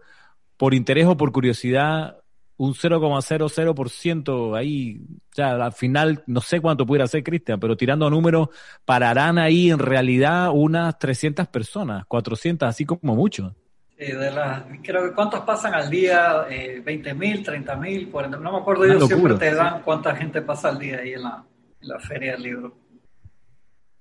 por 0.57 0.73
interés 0.73 1.07
o 1.07 1.17
por 1.17 1.33
curiosidad, 1.33 2.23
un 2.57 2.75
0,00% 2.75 4.57
ahí, 4.57 5.01
ya 5.35 5.53
al 5.65 5.73
final 5.73 6.23
no 6.29 6.41
sé 6.41 6.61
cuánto 6.61 6.87
pudiera 6.87 7.09
ser 7.09 7.25
Cristian, 7.25 7.59
pero 7.59 7.77
tirando 7.77 8.09
números, 8.09 8.51
pararán 8.85 9.39
ahí 9.39 9.73
en 9.73 9.81
realidad 9.81 10.51
unas 10.55 10.97
300 10.97 11.49
personas, 11.49 12.07
400, 12.07 12.69
así 12.69 12.85
como 12.85 13.17
mucho. 13.17 13.57
De 14.07 14.31
las, 14.31 14.65
creo 14.83 15.05
que 15.05 15.15
cuántos 15.15 15.41
pasan 15.41 15.75
al 15.75 15.89
día, 15.89 16.47
eh, 16.51 16.83
20 16.85 17.15
mil, 17.15 17.43
30 17.43 17.77
mil, 17.77 18.11
no 18.13 18.53
me 18.53 18.59
acuerdo, 18.59 18.85
ellos 18.85 19.07
siempre 19.07 19.35
te 19.35 19.55
dan 19.55 19.83
cuánta 19.83 20.15
gente 20.17 20.43
pasa 20.43 20.69
al 20.71 20.79
día 20.79 20.99
ahí 20.99 21.13
en 21.13 21.23
la, 21.23 21.45
en 21.81 21.89
la 21.89 21.99
feria 22.01 22.33
del 22.33 22.43
libro. 22.43 22.77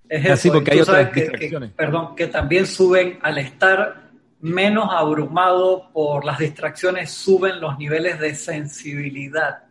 Es 0.09 0.29
Así 0.29 0.49
porque 0.49 0.71
hay 0.71 0.81
otras 0.81 1.09
que, 1.09 1.71
perdón, 1.75 2.15
que 2.15 2.27
también 2.27 2.67
suben 2.67 3.19
al 3.21 3.37
estar 3.37 4.09
menos 4.41 4.89
abrumado 4.91 5.89
por 5.93 6.25
las 6.25 6.39
distracciones, 6.39 7.11
suben 7.11 7.61
los 7.61 7.77
niveles 7.77 8.19
de 8.19 8.35
sensibilidad, 8.35 9.63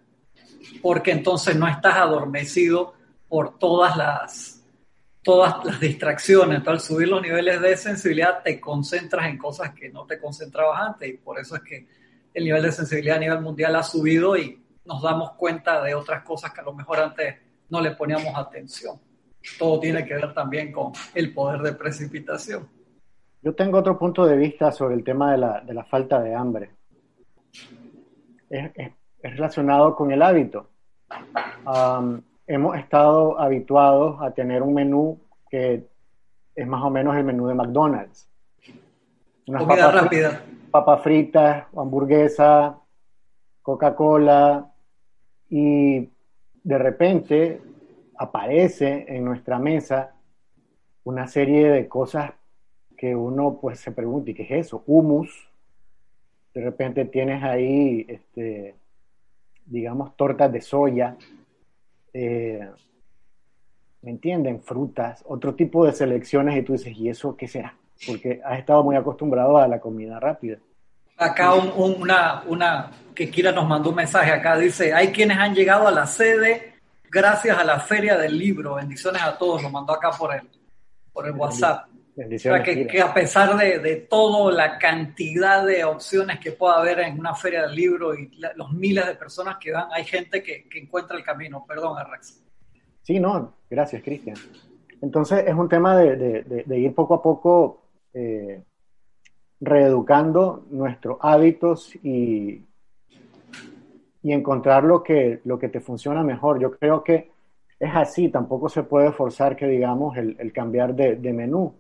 porque 0.81 1.11
entonces 1.11 1.57
no 1.57 1.69
estás 1.69 1.97
adormecido 1.97 2.95
por 3.29 3.59
todas 3.59 3.97
las, 3.97 4.60
todas 5.23 5.65
las 5.65 5.81
distracciones. 5.81 6.67
Al 6.67 6.81
subir 6.81 7.09
los 7.09 7.23
niveles 7.23 7.61
de 7.61 7.77
sensibilidad, 7.77 8.43
te 8.43 8.61
concentras 8.61 9.27
en 9.29 9.39
cosas 9.39 9.75
que 9.75 9.91
no 9.91 10.07
te 10.07 10.19
concentrabas 10.19 10.81
antes, 10.81 11.09
y 11.09 11.17
por 11.19 11.39
eso 11.39 11.57
es 11.57 11.63
que 11.63 11.87
el 12.33 12.45
nivel 12.45 12.63
de 12.63 12.73
sensibilidad 12.73 13.17
a 13.17 13.21
nivel 13.21 13.41
mundial 13.41 13.77
ha 13.77 13.83
subido 13.83 14.37
y 14.37 14.63
nos 14.85 15.03
damos 15.03 15.33
cuenta 15.33 15.83
de 15.83 15.95
otras 15.95 16.23
cosas 16.23 16.53
que 16.53 16.61
a 16.61 16.65
lo 16.65 16.73
mejor 16.73 17.01
antes 17.01 17.37
no 17.69 17.81
le 17.81 17.93
poníamos 17.93 18.37
atención. 18.37 18.99
Todo 19.59 19.81
tiene 19.81 20.05
que 20.05 20.15
ver 20.15 20.35
también 20.35 20.71
con 20.71 20.93
el 21.15 21.33
poder 21.33 21.63
de 21.63 21.73
precipitación. 21.73 22.69
Yo 23.43 23.55
tengo 23.55 23.79
otro 23.79 23.99
punto 23.99 24.27
de 24.27 24.37
vista 24.37 24.71
sobre 24.71 24.95
el 24.97 25.05
tema 25.05 25.33
de 25.33 25.39
la, 25.39 25.61
de 25.61 25.73
la 25.73 25.85
falta 25.85 26.21
de 26.21 26.35
hambre. 26.35 26.71
Es, 28.51 28.93
relacionado 29.23 29.95
con 29.95 30.11
el 30.13 30.23
hábito. 30.23 30.71
Hemos 32.51 32.77
estado 32.77 33.41
habituados 33.41 34.21
a 34.21 34.33
tener 34.33 34.63
un 34.63 34.75
menú 34.75 35.21
que 35.49 35.87
es 36.57 36.67
más 36.67 36.83
o 36.83 36.91
menos 36.91 37.17
el 37.17 37.23
menú 37.23 37.47
de 37.47 37.55
McDonald's. 37.55 38.29
Unas 39.47 39.63
Comida 39.63 39.93
rápida. 39.93 40.43
Papas 40.73 41.03
fritas, 41.03 41.67
hamburguesa, 41.77 42.77
Coca-Cola, 43.63 44.69
y 45.49 46.09
de 46.65 46.79
repente 46.79 47.61
aparece 48.19 49.07
en 49.09 49.25
nuestra 49.25 49.61
mesa 49.61 50.15
una 51.05 51.29
serie 51.29 51.71
de 51.71 51.87
cosas 51.89 52.33
que 52.97 53.15
uno 53.15 53.59
pues 53.61 53.79
se 53.79 53.93
pregunta, 53.93 54.31
¿y 54.31 54.35
qué 54.35 54.43
es 54.43 54.67
eso? 54.67 54.83
Humus. 54.87 55.49
De 56.53 56.63
repente 56.63 57.05
tienes 57.05 57.45
ahí, 57.45 58.05
este, 58.09 58.75
digamos, 59.67 60.17
tortas 60.17 60.53
de 60.53 60.61
soya. 60.61 61.17
Eh, 62.13 62.69
¿Me 64.03 64.11
entienden? 64.11 64.63
Frutas, 64.63 65.23
otro 65.27 65.55
tipo 65.55 65.85
de 65.85 65.93
selecciones 65.93 66.57
y 66.57 66.63
tú 66.63 66.73
dices, 66.73 66.97
¿y 66.97 67.09
eso 67.09 67.37
qué 67.37 67.47
será? 67.47 67.75
Porque 68.07 68.41
has 68.45 68.59
estado 68.59 68.83
muy 68.83 68.97
acostumbrado 68.97 69.59
a 69.59 69.69
la 69.69 69.79
comida 69.79 70.19
rápida. 70.19 70.57
Acá 71.19 71.53
una, 71.53 72.43
una 72.47 72.91
que 73.15 73.31
Kira 73.31 73.53
nos 73.53 73.69
mandó 73.69 73.91
un 73.91 73.97
mensaje 73.97 74.31
acá, 74.31 74.57
dice, 74.57 74.95
hay 74.95 75.09
quienes 75.09 75.37
han 75.37 75.55
llegado 75.55 75.87
a 75.87 75.91
la 75.91 76.07
sede 76.07 76.77
gracias 77.11 77.59
a 77.59 77.65
la 77.65 77.79
Feria 77.79 78.17
del 78.17 78.39
Libro. 78.39 78.77
Bendiciones 78.77 79.21
a 79.21 79.37
todos, 79.37 79.63
lo 79.63 79.69
mandó 79.69 79.93
acá 79.93 80.13
por 80.13 80.35
el, 80.35 80.49
por 81.13 81.27
el 81.27 81.33
WhatsApp. 81.33 81.90
Bendiciones, 82.17 82.89
que, 82.89 83.01
a 83.01 83.15
pesar 83.15 83.57
de, 83.57 83.79
de 83.79 83.97
toda 83.97 84.53
la 84.53 84.79
cantidad 84.79 85.65
de 85.65 85.85
opciones 85.85 86.39
que 86.41 86.53
pueda 86.53 86.79
haber 86.79 87.01
en 87.01 87.19
una 87.19 87.35
feria 87.35 87.63
del 87.63 87.75
libro 87.75 88.15
y 88.15 88.31
los 88.57 88.73
miles 88.73 89.07
de 89.07 89.15
personas 89.15 89.57
que 89.59 89.73
van, 89.73 89.89
hay 89.93 90.05
gente 90.05 90.43
que, 90.43 90.67
encuentra 90.75 91.17
el 91.17 91.25
camino. 91.25 91.65
Perdón, 91.67 91.99
Arrax. 91.99 92.43
Sí, 93.03 93.19
no, 93.19 93.55
gracias, 93.71 94.03
Cristian. 94.03 94.37
Entonces 95.01 95.45
es 95.47 95.55
un 95.55 95.69
tema 95.69 95.97
de, 95.97 96.65
ir 96.69 96.95
poco 96.95 97.15
a 97.15 97.23
poco 97.23 97.83
eh, 98.13 98.63
reeducando 99.61 100.67
nuestros 100.71 101.19
hábitos 101.21 101.95
y, 102.03 102.63
y 104.23 104.33
encontrar 104.33 104.85
lo 104.85 105.03
que, 105.03 105.41
lo 105.45 105.59
que 105.59 105.69
te 105.69 105.81
funciona 105.81 106.23
mejor. 106.23 106.61
Yo 106.61 106.73
creo 106.73 107.03
que 107.03 107.31
es 107.79 107.91
así, 107.95 108.29
tampoco 108.29 108.69
se 108.69 108.83
puede 108.83 109.11
forzar 109.13 109.57
que 109.57 109.67
digamos 109.67 110.17
el, 110.17 110.53
cambiar 110.53 110.95
de, 110.95 111.33
menú. 111.33 111.75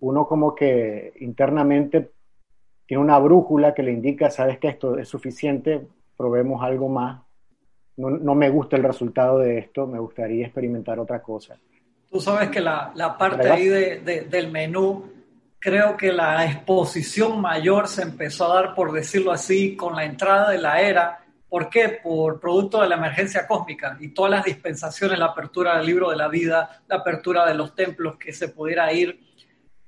Uno 0.00 0.26
como 0.26 0.54
que 0.54 1.12
internamente 1.20 2.12
tiene 2.86 3.02
una 3.02 3.18
brújula 3.18 3.74
que 3.74 3.82
le 3.82 3.92
indica, 3.92 4.30
sabes 4.30 4.58
que 4.58 4.68
esto 4.68 4.96
es 4.98 5.08
suficiente, 5.08 5.86
probemos 6.16 6.62
algo 6.62 6.88
más. 6.88 7.20
No, 7.96 8.34
me 8.34 8.48
gusta 8.48 8.76
el 8.76 8.84
resultado 8.84 9.40
de 9.40 9.58
esto, 9.58 9.86
me 9.86 9.98
gustaría 9.98 10.46
experimentar 10.46 11.00
otra 11.00 11.20
cosa. 11.20 11.56
Tú 12.10 12.20
sabes 12.20 12.48
que 12.48 12.60
la, 12.60 13.16
parte 13.18 13.50
ahí 13.50 13.66
del 13.68 14.50
menú, 14.52 15.04
creo 15.58 15.96
que 15.96 16.12
la 16.12 16.46
exposición 16.46 17.40
mayor 17.40 17.88
se 17.88 18.02
empezó 18.02 18.50
a 18.50 18.62
dar, 18.62 18.74
por 18.74 18.92
decirlo 18.92 19.32
así, 19.32 19.76
con 19.76 19.96
la 19.96 20.04
entrada 20.04 20.50
de 20.50 20.58
la 20.58 20.80
era 20.80 21.24
¿Por 21.48 21.70
qué? 21.70 22.00
Por 22.02 22.38
producto 22.38 22.82
de 22.82 22.88
la 22.88 22.96
emergencia 22.96 23.46
cósmica 23.46 23.96
y 24.00 24.08
todas 24.08 24.30
las 24.30 24.44
dispensaciones, 24.44 25.18
la 25.18 25.26
apertura 25.26 25.78
del 25.78 25.86
libro 25.86 26.10
de 26.10 26.16
la 26.16 26.28
vida, 26.28 26.82
la 26.86 26.96
apertura 26.96 27.46
de 27.46 27.54
los 27.54 27.74
templos, 27.74 28.16
que 28.18 28.32
se 28.32 28.48
pudiera 28.48 28.92
ir 28.92 29.18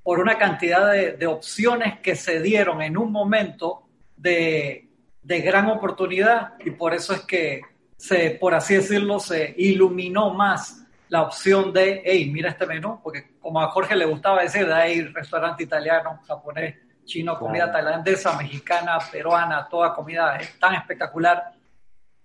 por 0.02 0.18
una 0.18 0.38
cantidad 0.38 0.92
de, 0.92 1.26
opciones 1.26 2.00
que 2.00 2.16
se 2.16 2.40
dieron 2.40 2.82
en 2.82 2.96
un 2.96 3.12
momento 3.12 3.86
de, 4.16 4.88
gran 5.22 5.68
oportunidad 5.68 6.54
y 6.64 6.70
por 6.70 6.94
eso 6.94 7.12
es 7.14 7.20
que 7.20 7.60
se, 7.96 8.30
por 8.30 8.54
así 8.54 8.74
decirlo, 8.74 9.20
se 9.20 9.54
iluminó 9.58 10.32
más 10.32 10.84
la 11.08 11.22
opción 11.22 11.72
de, 11.72 12.02
hey, 12.04 12.30
mira 12.32 12.50
este 12.50 12.66
menú, 12.66 13.00
porque 13.02 13.32
como 13.40 13.60
a 13.60 13.68
Jorge 13.68 13.96
le 13.96 14.06
gustaba 14.06 14.42
decir, 14.42 14.66
de 14.66 14.72
ahí 14.72 15.02
restaurante 15.02 15.64
italiano, 15.64 16.20
japonés, 16.26 16.76
chino, 17.04 17.38
comida 17.38 17.70
tailandesa, 17.70 18.36
mexicana, 18.36 18.98
peruana, 19.10 19.68
toda 19.68 19.92
comida 19.92 20.36
es 20.36 20.58
tan 20.58 20.74
espectacular. 20.74 21.52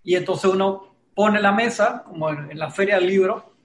Y 0.03 0.15
entonces 0.15 0.51
uno 0.51 0.95
pone 1.15 1.41
la 1.41 1.51
mesa, 1.51 2.03
como 2.05 2.29
en, 2.29 2.57
la 2.57 2.69
feria 2.69 2.95
del 2.95 3.07
libro, 3.07 3.55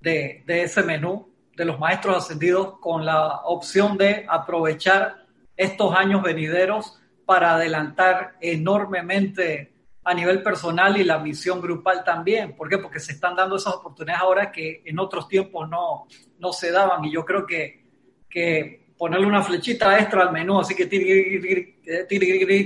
de, 0.00 0.42
de, 0.46 0.62
ese 0.62 0.82
menú 0.82 1.31
de 1.56 1.64
los 1.64 1.78
maestros 1.78 2.16
ascendidos 2.16 2.78
con 2.78 3.04
la 3.04 3.42
opción 3.44 3.96
de 3.96 4.24
aprovechar 4.28 5.26
estos 5.56 5.94
años 5.94 6.22
venideros 6.22 6.98
para 7.24 7.54
adelantar 7.54 8.36
enormemente 8.40 9.72
a 10.04 10.14
nivel 10.14 10.42
personal 10.42 10.96
y 10.96 11.04
la 11.04 11.18
misión 11.18 11.60
grupal 11.60 12.02
también. 12.04 12.56
¿Por 12.56 12.68
qué? 12.68 12.78
Porque 12.78 12.98
se 12.98 13.12
están 13.12 13.36
dando 13.36 13.56
esas 13.56 13.74
oportunidades 13.74 14.22
ahora 14.22 14.50
que 14.50 14.82
en 14.84 14.98
otros 14.98 15.28
tiempos 15.28 15.68
no, 15.68 16.06
no 16.38 16.52
se 16.52 16.72
daban. 16.72 17.04
Y 17.04 17.12
yo 17.12 17.24
creo 17.24 17.46
que, 17.46 17.84
que 18.28 18.82
ponerle 18.98 19.26
una 19.26 19.42
flechita 19.42 19.98
extra 19.98 20.22
al 20.22 20.32
menú, 20.32 20.60
así 20.60 20.74
que 20.74 20.86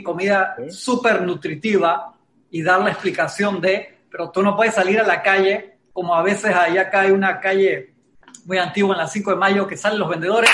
comida 0.03 0.57
súper 0.69 1.23
nutritiva 1.23 2.15
y 2.51 2.63
dar 2.63 2.81
la 2.81 2.91
explicación 2.91 3.61
de, 3.61 4.01
pero 4.11 4.31
tú 4.31 4.43
no 4.43 4.57
puedes 4.57 4.75
salir 4.75 4.99
a 5.01 5.07
la 5.07 5.23
calle, 5.23 5.79
como 5.93 6.15
a 6.15 6.23
veces 6.23 6.55
allá 6.55 6.83
acá 6.83 7.03
hay 7.03 7.11
una 7.11 7.41
calle 7.41 7.96
muy 8.47 8.59
antigua 8.59 8.95
en 8.95 8.99
la 8.99 9.09
5 9.09 9.31
de 9.31 9.37
mayo 9.37 9.67
que 9.67 9.77
salen 9.77 9.99
los 9.99 10.09
vendedores, 10.09 10.49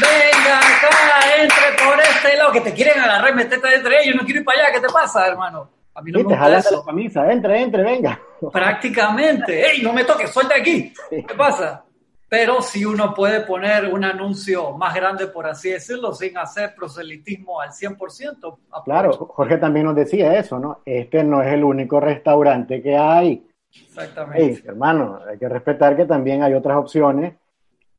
venga 0.00 0.58
acá, 0.58 1.42
entre 1.42 1.84
por 1.84 2.00
este 2.00 2.36
lado, 2.36 2.52
que 2.52 2.60
te 2.60 2.72
quieren 2.72 2.98
agarrar 3.00 3.30
y 3.30 3.34
meterte 3.34 3.74
entre 3.74 4.02
ellos, 4.02 4.14
no 4.16 4.24
quiero 4.24 4.40
ir 4.40 4.46
para 4.46 4.62
allá, 4.62 4.72
¿qué 4.72 4.80
te 4.80 4.92
pasa, 4.92 5.26
hermano? 5.26 5.68
A 5.94 6.00
mí 6.00 6.10
no 6.10 6.20
me 6.20 6.24
gusta 6.24 6.58
eso. 6.58 6.78
la 6.78 6.84
camisa, 6.84 7.30
entre, 7.30 7.60
entre, 7.60 7.82
venga. 7.82 8.18
Prácticamente, 8.50 9.72
¡ey, 9.72 9.82
no 9.82 9.92
me 9.92 10.04
toques, 10.04 10.30
suelta 10.30 10.54
aquí! 10.56 10.92
¿Qué 11.10 11.34
pasa? 11.36 11.84
pero 12.32 12.62
si 12.62 12.82
uno 12.86 13.12
puede 13.12 13.42
poner 13.42 13.92
un 13.92 14.04
anuncio 14.04 14.72
más 14.72 14.94
grande, 14.94 15.26
por 15.26 15.46
así 15.46 15.68
decirlo, 15.68 16.14
sin 16.14 16.38
hacer 16.38 16.74
proselitismo 16.74 17.60
al 17.60 17.72
100%. 17.72 18.56
Claro, 18.86 19.12
Jorge 19.12 19.58
también 19.58 19.84
nos 19.84 19.94
decía 19.94 20.38
eso, 20.38 20.58
¿no? 20.58 20.80
Este 20.86 21.22
no 21.24 21.42
es 21.42 21.52
el 21.52 21.62
único 21.62 22.00
restaurante 22.00 22.80
que 22.80 22.96
hay. 22.96 23.46
Exactamente. 23.74 24.62
hermano, 24.66 25.20
hay 25.26 25.38
que 25.38 25.48
respetar 25.48 25.96
que 25.96 26.04
también 26.04 26.42
hay 26.42 26.54
otras 26.54 26.76
opciones 26.76 27.34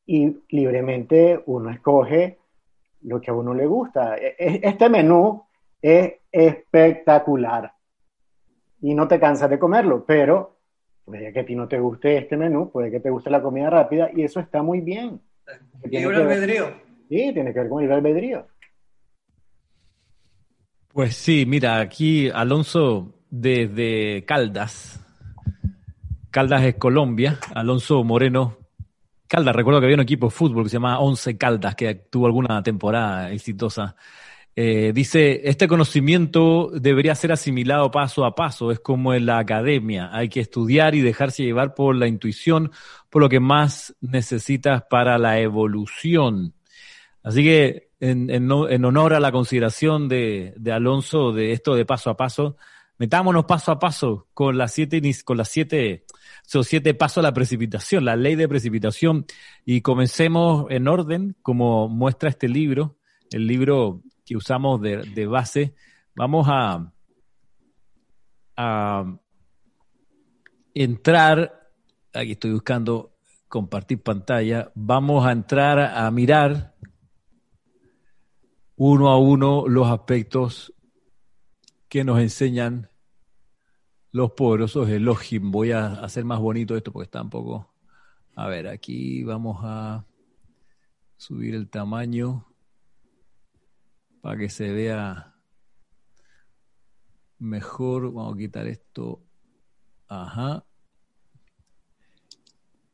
y 0.06 0.44
libremente 0.50 1.42
uno 1.46 1.70
escoge 1.70 2.38
lo 3.02 3.20
que 3.20 3.32
a 3.32 3.34
uno 3.34 3.54
le 3.54 3.66
gusta. 3.66 4.18
E, 4.18 4.36
e, 4.38 4.62
este 4.64 4.90
menú 4.90 5.44
es 5.82 6.14
espectacular 6.32 7.74
y 8.82 8.94
no 8.94 9.08
te 9.08 9.20
cansas 9.20 9.50
de 9.50 9.60
comerlo, 9.60 10.06
pero 10.06 10.54
Puede 11.06 11.34
que 11.34 11.40
a 11.42 11.46
ti 11.46 11.56
no 11.56 11.68
te 11.68 11.80
guste 11.80 12.18
este 12.18 12.38
menú, 12.38 12.72
puede 12.72 12.90
que 12.90 13.00
te 13.00 13.10
guste 13.10 13.30
la 13.30 13.42
comida 13.42 13.70
rápida 13.70 14.10
y 14.16 14.24
eso 14.24 14.40
está 14.40 14.64
muy 14.64 14.80
bien. 14.80 15.20
Libre 15.84 16.16
albedrío. 16.16 16.68
Sí, 17.10 17.32
tiene 17.34 17.54
que 17.54 17.60
ver 17.60 17.70
con 17.70 17.82
libre 17.82 17.96
albedrío. 17.96 18.48
Pues 20.88 21.16
sí, 21.16 21.46
mira, 21.46 21.80
aquí 21.80 22.30
Alonso 22.30 23.14
desde 23.30 24.24
Caldas. 24.26 25.03
Caldas 26.34 26.64
es 26.64 26.76
Colombia. 26.76 27.38
Alonso 27.54 28.04
Moreno 28.04 28.58
Caldas, 29.28 29.56
recuerdo 29.56 29.80
que 29.80 29.86
había 29.86 29.98
un 29.98 30.02
equipo 30.02 30.26
de 30.26 30.32
fútbol 30.32 30.64
que 30.64 30.70
se 30.70 30.78
llamaba 30.78 30.98
Once 30.98 31.38
Caldas, 31.38 31.76
que 31.76 31.94
tuvo 31.94 32.26
alguna 32.26 32.64
temporada 32.64 33.32
exitosa. 33.32 33.96
Eh, 34.56 34.94
dice, 34.96 35.48
este 35.48 35.68
conocimiento 35.68 36.72
debería 36.74 37.14
ser 37.14 37.32
asimilado 37.32 37.92
paso 37.92 38.26
a 38.26 38.34
paso, 38.34 38.72
es 38.72 38.80
como 38.80 39.14
en 39.14 39.28
la 39.28 39.38
academia, 39.38 40.10
hay 40.12 40.28
que 40.28 40.40
estudiar 40.40 40.96
y 40.96 41.02
dejarse 41.02 41.44
llevar 41.44 41.76
por 41.76 41.96
la 41.96 42.08
intuición, 42.08 42.72
por 43.12 43.22
lo 43.22 43.30
que 43.30 43.40
más 43.40 43.96
necesitas 44.02 44.84
para 44.90 45.20
la 45.20 45.40
evolución. 45.40 46.56
Así 47.22 47.44
que 47.44 47.90
en, 48.00 48.32
en, 48.32 48.52
en 48.52 48.86
honor 48.86 49.14
a 49.14 49.20
la 49.20 49.32
consideración 49.32 50.10
de, 50.10 50.56
de, 50.58 50.72
Alonso 50.72 51.32
de 51.32 51.52
esto 51.52 51.76
de 51.76 51.86
paso 51.86 52.10
a 52.10 52.18
paso, 52.18 52.58
metámonos 53.04 53.44
paso 53.44 53.74
a 53.74 53.80
paso 53.80 54.30
con 54.34 54.58
las 54.58 54.72
siete, 54.72 55.02
con 55.26 55.36
las 55.36 55.50
siete, 55.50 56.06
son 56.48 56.64
siete 56.64 56.94
pasos 56.94 57.18
a 57.18 57.24
la 57.24 57.34
precipitación, 57.34 58.06
la 58.06 58.16
ley 58.16 58.36
de 58.38 58.48
precipitación, 58.48 59.26
y 59.66 59.82
comencemos 59.82 60.68
en 60.70 60.88
orden, 60.88 61.36
como 61.42 61.90
muestra 61.90 62.30
este 62.30 62.48
libro, 62.48 62.96
el 63.30 63.46
libro 63.46 64.04
que 64.26 64.38
usamos 64.38 64.80
de, 64.80 65.00
de 65.00 65.28
base. 65.28 65.76
Vamos 66.16 66.48
a, 66.50 66.94
a 68.56 69.20
entrar, 70.74 71.70
aquí 72.14 72.32
estoy 72.32 72.54
buscando 72.54 73.18
compartir 73.50 74.02
pantalla, 74.02 74.72
vamos 74.76 75.26
a 75.26 75.34
entrar 75.34 75.78
a 75.78 76.10
mirar 76.10 76.74
uno 78.78 79.10
a 79.10 79.20
uno 79.20 79.68
los 79.68 79.90
aspectos 79.90 80.74
que 81.90 82.06
nos 82.06 82.22
enseñan 82.22 82.88
los 84.14 84.32
poderosos 84.32 84.88
Elohim. 84.90 85.52
Voy 85.52 85.72
a 85.72 85.88
hacer 85.88 86.24
más 86.24 86.40
bonito 86.40 86.78
esto 86.78 86.94
porque 86.94 87.06
está 87.06 87.22
un 87.22 87.30
poco... 87.30 87.70
A 88.36 88.48
ver, 88.48 88.68
aquí 88.68 89.24
vamos 89.24 89.60
a 89.64 90.06
subir 91.18 91.54
el 91.54 91.70
tamaño 91.70 92.48
para 94.22 94.38
que 94.38 94.50
se 94.50 94.72
vea 94.72 95.36
mejor. 97.38 98.12
Vamos 98.12 98.34
a 98.34 98.38
quitar 98.38 98.66
esto. 98.68 99.20
Ajá. 100.08 100.64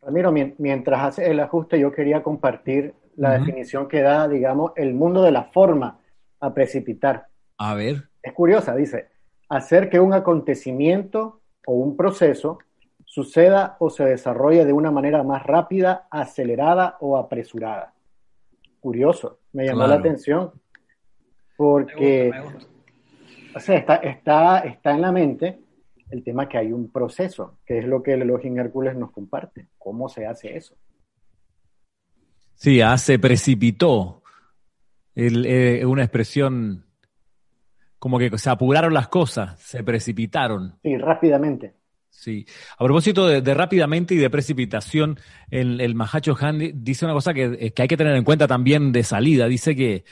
Ramiro, 0.02 0.32
mientras 0.32 1.02
hace 1.02 1.30
el 1.30 1.40
ajuste, 1.40 1.80
yo 1.80 1.92
quería 1.92 2.24
compartir 2.24 2.96
la 3.16 3.38
definición 3.38 3.88
que 3.88 4.02
da, 4.02 4.28
digamos, 4.28 4.72
el 4.76 4.94
mundo 4.94 5.22
de 5.22 5.32
la 5.32 5.46
forma 5.46 6.00
a 6.40 6.54
precipitar. 6.54 7.28
A 7.58 7.76
ver. 7.76 8.10
Es 8.22 8.34
curiosa, 8.34 8.76
dice, 8.76 9.10
hacer 9.50 9.90
que 9.90 10.00
un 10.00 10.14
acontecimiento 10.14 11.42
o 11.66 11.74
un 11.74 11.98
proceso 11.98 12.60
suceda 13.06 13.76
o 13.80 13.90
se 13.90 14.06
desarrolle 14.06 14.66
de 14.66 14.74
una 14.74 14.92
manera 14.92 15.24
más 15.24 15.44
rápida, 15.44 16.08
acelerada 16.12 16.98
o 17.02 17.18
apresurada. 17.18 17.94
Curioso, 18.80 19.40
me 19.52 19.66
llamó 19.66 19.88
la 19.88 19.96
atención 19.96 20.52
porque 21.58 22.32
O 23.56 23.60
sea, 23.60 23.78
está, 23.78 23.96
está, 23.96 24.60
está 24.60 24.92
en 24.92 25.02
la 25.02 25.12
mente 25.12 25.60
el 26.12 26.24
tema 26.24 26.48
que 26.48 26.58
hay 26.58 26.72
un 26.72 26.92
proceso, 26.92 27.58
que 27.66 27.80
es 27.80 27.86
lo 27.86 28.02
que 28.02 28.14
el 28.14 28.22
Elohim 28.22 28.58
Hércules 28.58 28.96
nos 28.96 29.12
comparte. 29.12 29.68
¿Cómo 29.78 30.10
se 30.10 30.26
hace 30.26 30.56
eso? 30.56 30.76
Sí, 32.56 32.82
ah, 32.82 32.98
se 32.98 33.20
precipitó. 33.20 34.22
Eh, 35.16 35.86
una 35.86 36.04
expresión 36.04 36.86
como 38.00 38.18
que 38.18 38.36
se 38.38 38.50
apuraron 38.50 38.94
las 38.94 39.10
cosas, 39.10 39.60
se 39.60 39.84
precipitaron. 39.84 40.80
Sí, 40.82 40.98
rápidamente. 40.98 41.76
Sí. 42.10 42.46
A 42.78 42.84
propósito 42.84 43.28
de, 43.28 43.54
rápidamente 43.54 44.16
y 44.16 44.18
de 44.18 44.30
precipitación, 44.30 45.20
el, 45.52 45.80
el 45.80 45.96
Mahacho 45.96 46.36
Han 46.40 46.84
dice 46.84 47.06
una 47.06 47.14
cosa 47.14 47.34
que, 47.34 47.72
que, 47.72 47.82
hay 47.82 47.88
que 47.88 47.98
tener 47.98 48.16
en 48.16 48.24
cuenta 48.24 48.48
también 48.48 48.92
de 48.92 49.04
salida. 49.04 49.48
Dice 49.48 49.76
que 49.76 50.06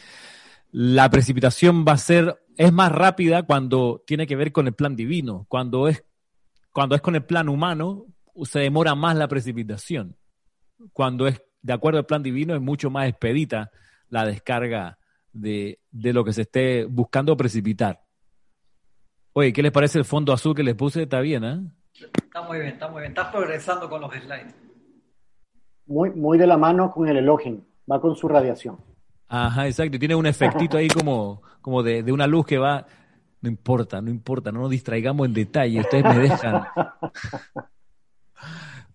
la 0.72 1.10
precipitación 1.10 1.86
va 1.88 1.94
a 1.94 1.98
ser, 1.98 2.38
es 2.58 2.72
más 2.72 2.92
rápida 2.92 3.44
cuando 3.44 4.04
tiene 4.06 4.28
que 4.28 4.36
ver 4.36 4.52
con 4.52 4.68
el 4.68 4.74
plan 4.74 4.96
divino. 4.96 5.46
Cuando 5.50 5.88
es, 5.88 6.04
cuando 6.72 6.96
es 6.96 7.02
con 7.02 7.16
el 7.16 7.26
plan 7.26 7.50
humano, 7.50 8.06
se 8.44 8.60
demora 8.60 8.96
más 8.96 9.16
la 9.16 9.28
precipitación. 9.28 10.16
Cuando 10.94 11.28
es 11.28 11.42
de 11.62 11.74
acuerdo 11.74 12.00
al 12.00 12.06
plan 12.06 12.24
divino, 12.24 12.54
es 12.56 12.62
mucho 12.62 12.90
más 12.90 13.10
expedita 13.10 13.72
la 14.10 14.26
descarga 14.26 15.00
de, 15.34 15.80
de 15.92 16.14
lo 16.14 16.24
que 16.24 16.34
se 16.34 16.44
esté 16.44 16.86
buscando 16.86 17.36
precipitar. 17.38 18.02
Oye, 19.34 19.54
¿qué 19.54 19.62
les 19.62 19.72
parece 19.72 20.00
el 20.00 20.06
fondo 20.06 20.34
azul 20.34 20.56
que 20.56 20.64
les 20.64 20.76
puse? 20.76 21.04
Está 21.04 21.20
bien, 21.20 21.44
¿eh? 21.44 21.60
Está 21.94 22.42
muy 22.42 22.60
bien, 22.60 22.74
está 22.74 22.88
muy 22.88 23.02
bien. 23.02 23.12
Estás 23.12 23.28
progresando 23.28 23.90
con 23.90 24.02
los 24.02 24.12
slides. 24.14 24.56
Muy, 25.86 26.10
muy 26.12 26.38
de 26.38 26.48
la 26.48 26.58
mano 26.58 26.92
con 26.92 27.08
el 27.08 27.18
Elohim. 27.18 27.62
Va 27.90 28.02
con 28.02 28.16
su 28.16 28.28
radiación. 28.28 28.78
Ajá, 29.28 29.68
exacto. 29.68 30.00
Tiene 30.00 30.16
un 30.16 30.26
efectito 30.26 30.78
ahí 30.78 30.88
como, 30.88 31.42
como 31.62 31.84
de, 31.84 32.04
de, 32.04 32.12
una 32.12 32.28
luz 32.28 32.46
que 32.46 32.58
va. 32.58 32.86
No 33.42 33.50
importa, 33.50 34.02
no 34.02 34.10
importa, 34.10 34.52
no 34.52 34.62
nos 34.62 34.72
distraigamos 34.72 35.28
en 35.28 35.34
detalle. 35.34 35.82
Ustedes 35.82 36.04
me 36.04 36.18
dejan. 36.18 36.64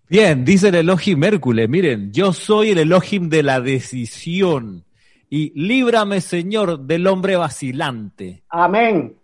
Bien, 0.09 0.45
dice 0.45 0.69
el 0.69 0.75
Elohim 0.75 1.25
Hércules. 1.25 1.69
Miren, 1.69 2.13
yo 2.13 2.33
soy 2.33 2.71
el 2.71 2.79
Elohim 2.79 3.29
de 3.29 3.43
la 3.43 3.61
decisión. 3.61 4.85
Y 5.35 5.51
líbrame, 5.59 6.21
Señor, 6.21 6.81
del 6.81 7.07
hombre 7.07 7.37
vacilante. 7.37 8.43
Amén. 8.51 9.17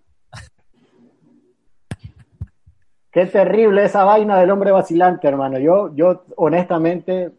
Qué 3.12 3.26
terrible 3.26 3.84
esa 3.84 4.04
vaina 4.04 4.38
del 4.38 4.50
hombre 4.50 4.70
vacilante, 4.70 5.28
hermano. 5.28 5.58
Yo, 5.58 5.94
yo 5.94 6.24
honestamente 6.36 7.30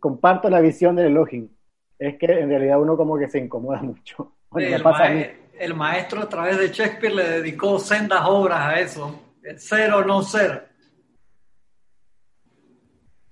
comparto 0.00 0.50
la 0.50 0.60
visión 0.60 0.96
del 0.96 1.06
Elohim 1.06 1.48
es 1.96 2.18
que 2.18 2.26
en 2.26 2.48
realidad 2.48 2.80
uno 2.80 2.96
como 2.96 3.16
que 3.16 3.28
se 3.28 3.38
incomoda 3.38 3.82
mucho. 3.82 4.32
El, 5.60 5.74
maestro 5.76 6.22
a 6.22 6.28
través 6.28 6.58
de 6.58 6.72
Shakespeare 6.72 7.14
le 7.14 7.22
dedicó 7.22 7.78
sendas 7.78 8.22
obras 8.24 8.58
a 8.58 8.80
eso, 8.80 9.16
el 9.44 9.60
ser 9.60 9.92
o 9.92 10.04
no 10.04 10.22
ser. 10.22 10.67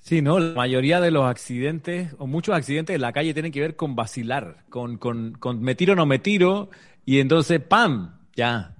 Sí, 0.07 0.23
¿no? 0.23 0.39
La 0.39 0.55
mayoría 0.55 1.01
de 1.01 1.11
los 1.11 1.25
accidentes, 1.25 2.15
o 2.19 2.29
muchos 2.29 2.55
accidentes 2.55 2.95
en 2.95 3.03
la 3.03 3.13
calle 3.13 3.33
tienen 3.33 3.51
que 3.51 3.61
ver 3.61 3.75
con 3.75 3.97
vacilar, 3.97 4.59
con, 4.69 4.99
con, 4.99 5.33
con 5.33 5.61
me 5.61 5.75
tiro 5.75 5.95
o 5.95 5.97
no 5.97 6.07
me 6.07 6.21
tiro, 6.21 6.71
y 7.05 7.19
entonces, 7.19 7.59
¡pam! 7.59 8.21
Ya, 8.37 8.77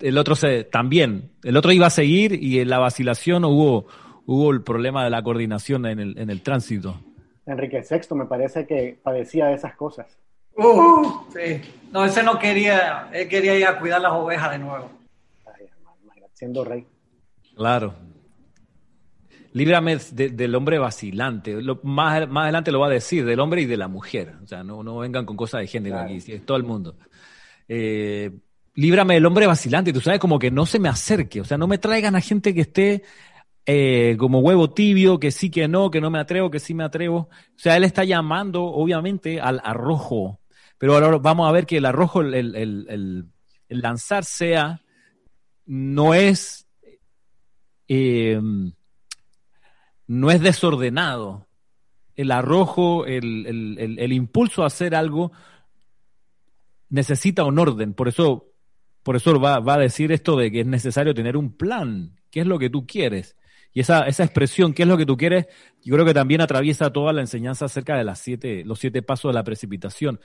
el 0.00 0.16
otro 0.16 0.34
se, 0.34 0.64
también, 0.64 1.32
el 1.42 1.58
otro 1.58 1.70
iba 1.72 1.88
a 1.88 1.90
seguir 1.90 2.42
y 2.42 2.60
en 2.60 2.70
la 2.70 2.78
vacilación 2.78 3.44
hubo, 3.44 3.88
hubo 4.24 4.50
el 4.52 4.62
problema 4.62 5.04
de 5.04 5.10
la 5.10 5.22
coordinación 5.22 5.84
en 5.84 6.00
el, 6.00 6.18
en 6.18 6.30
el 6.30 6.40
tránsito. 6.40 6.98
Enrique 7.44 7.82
VI 7.82 8.16
me 8.16 8.24
parece 8.24 8.66
que 8.66 8.98
padecía 9.02 9.48
de 9.48 9.56
esas 9.56 9.76
cosas. 9.76 10.06
Uh, 10.56 11.30
sí. 11.30 11.60
No, 11.92 12.06
ese 12.06 12.22
no 12.22 12.38
quería, 12.38 13.10
él 13.12 13.28
quería 13.28 13.54
ir 13.54 13.66
a 13.66 13.78
cuidar 13.78 14.00
las 14.00 14.12
ovejas 14.12 14.52
de 14.52 14.58
nuevo. 14.58 14.90
Ay, 15.44 15.66
siendo 16.32 16.64
rey. 16.64 16.86
Claro. 17.54 17.92
Líbrame 19.52 19.96
del 20.12 20.54
hombre 20.54 20.78
vacilante. 20.78 21.56
más, 21.82 22.28
más 22.28 22.44
adelante 22.44 22.70
lo 22.70 22.80
va 22.80 22.86
a 22.86 22.90
decir, 22.90 23.24
del 23.24 23.40
hombre 23.40 23.62
y 23.62 23.66
de 23.66 23.76
la 23.76 23.88
mujer. 23.88 24.36
O 24.42 24.46
sea, 24.46 24.62
no, 24.62 24.82
no 24.82 24.98
vengan 24.98 25.26
con 25.26 25.36
cosas 25.36 25.62
de 25.62 25.66
género 25.66 25.98
aquí, 25.98 26.18
es 26.26 26.46
todo 26.46 26.56
el 26.56 26.62
mundo. 26.62 26.96
Eh, 27.66 28.30
líbrame 28.74 29.14
del 29.14 29.26
hombre 29.26 29.46
vacilante. 29.46 29.92
Tú 29.92 30.00
sabes, 30.00 30.20
como 30.20 30.38
que 30.38 30.50
no 30.50 30.66
se 30.66 30.78
me 30.78 30.88
acerque. 30.88 31.40
O 31.40 31.44
sea, 31.44 31.58
no 31.58 31.66
me 31.66 31.78
traigan 31.78 32.14
a 32.14 32.20
gente 32.20 32.54
que 32.54 32.60
esté 32.60 33.02
eh, 33.66 34.16
como 34.18 34.40
huevo 34.40 34.70
tibio, 34.70 35.20
que 35.20 35.30
sí, 35.30 35.50
que 35.50 35.68
no, 35.68 35.90
que 35.90 36.00
no 36.00 36.10
me 36.10 36.18
atrevo, 36.18 36.50
que 36.50 36.60
sí 36.60 36.74
me 36.74 36.84
atrevo. 36.84 37.18
O 37.18 37.58
sea, 37.58 37.76
él 37.76 37.84
está 37.84 38.04
llamando, 38.04 38.64
obviamente, 38.64 39.40
al 39.40 39.60
arrojo. 39.64 40.40
Pero 40.78 40.94
ahora 40.94 41.18
vamos 41.18 41.48
a 41.48 41.52
ver 41.52 41.66
que 41.66 41.76
el 41.76 41.86
arrojo, 41.86 42.22
el, 42.22 42.34
el, 42.34 42.54
el, 42.56 43.80
lanzar 43.80 44.24
sea, 44.24 44.80
no 45.66 46.14
es, 46.14 46.66
eh, 47.86 48.40
no 50.10 50.32
es 50.32 50.40
desordenado. 50.40 51.46
El 52.16 52.32
arrojo, 52.32 53.06
el, 53.06 54.12
impulso 54.12 54.64
a 54.64 54.66
hacer 54.66 54.96
algo, 54.96 55.30
necesita 56.88 57.44
un 57.44 57.60
orden. 57.60 57.94
Por 57.94 58.08
eso, 58.08 58.48
por 59.04 59.14
eso 59.14 59.38
va, 59.38 59.54
a 59.64 59.78
decir 59.78 60.10
esto 60.10 60.36
de 60.36 60.50
que 60.50 60.62
es 60.62 60.66
necesario 60.66 61.14
tener 61.14 61.36
un 61.36 61.56
plan. 61.56 62.16
¿Qué 62.32 62.40
es 62.40 62.46
lo 62.48 62.58
que 62.58 62.68
tú 62.68 62.88
quieres? 62.88 63.36
Y 63.72 63.78
esa, 63.78 64.08
expresión, 64.08 64.74
¿qué 64.74 64.82
es 64.82 64.88
lo 64.88 64.98
que 64.98 65.06
tú 65.06 65.16
quieres? 65.16 65.46
Yo 65.84 65.94
creo 65.94 66.04
que 66.04 66.12
también 66.12 66.40
atraviesa 66.40 66.92
toda 66.92 67.12
la 67.12 67.20
enseñanza 67.20 67.66
acerca 67.66 67.96
de 67.96 68.02
las 68.02 68.18
siete, 68.18 68.64
los 68.64 68.80
siete 68.80 69.02
pasos 69.02 69.28
de 69.28 69.34
la 69.34 69.44
precipitación. 69.44 70.18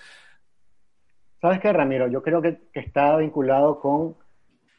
¿Sabes 1.41 1.59
qué, 1.59 1.71
Ramiro? 1.71 2.07
Yo 2.07 2.23
creo 2.23 2.41
que 2.41 2.59
está 2.73 3.17
vinculado 3.17 3.79
con 3.79 4.15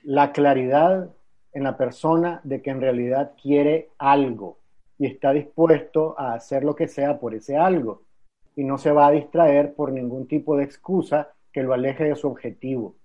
la 0.03 0.33
claridad 0.33 1.15
en 1.53 1.63
la 1.63 1.77
persona 1.77 2.41
de 2.43 2.61
que 2.61 2.71
en 2.71 2.81
realidad 2.81 3.35
quiere 3.41 3.91
algo 3.99 4.66
y 4.99 5.07
está 5.07 5.33
dispuesto 5.33 6.19
a 6.19 6.35
hacer 6.35 6.65
lo 6.65 6.75
que 6.75 6.89
sea 6.89 7.19
por 7.19 7.35
ese 7.35 7.57
algo 7.57 8.03
y 8.57 8.65
no 8.65 8.79
se 8.79 8.91
va 8.91 9.07
a 9.07 9.11
distraer 9.11 9.75
por 9.75 9.93
ningún 9.93 10.27
tipo 10.27 10.57
de 10.57 10.65
excusa 10.65 11.31
que 11.53 11.63
lo 11.63 11.75
aleje 11.75 12.05
de 12.05 12.17
su 12.17 12.27
objetivo. 12.27 12.97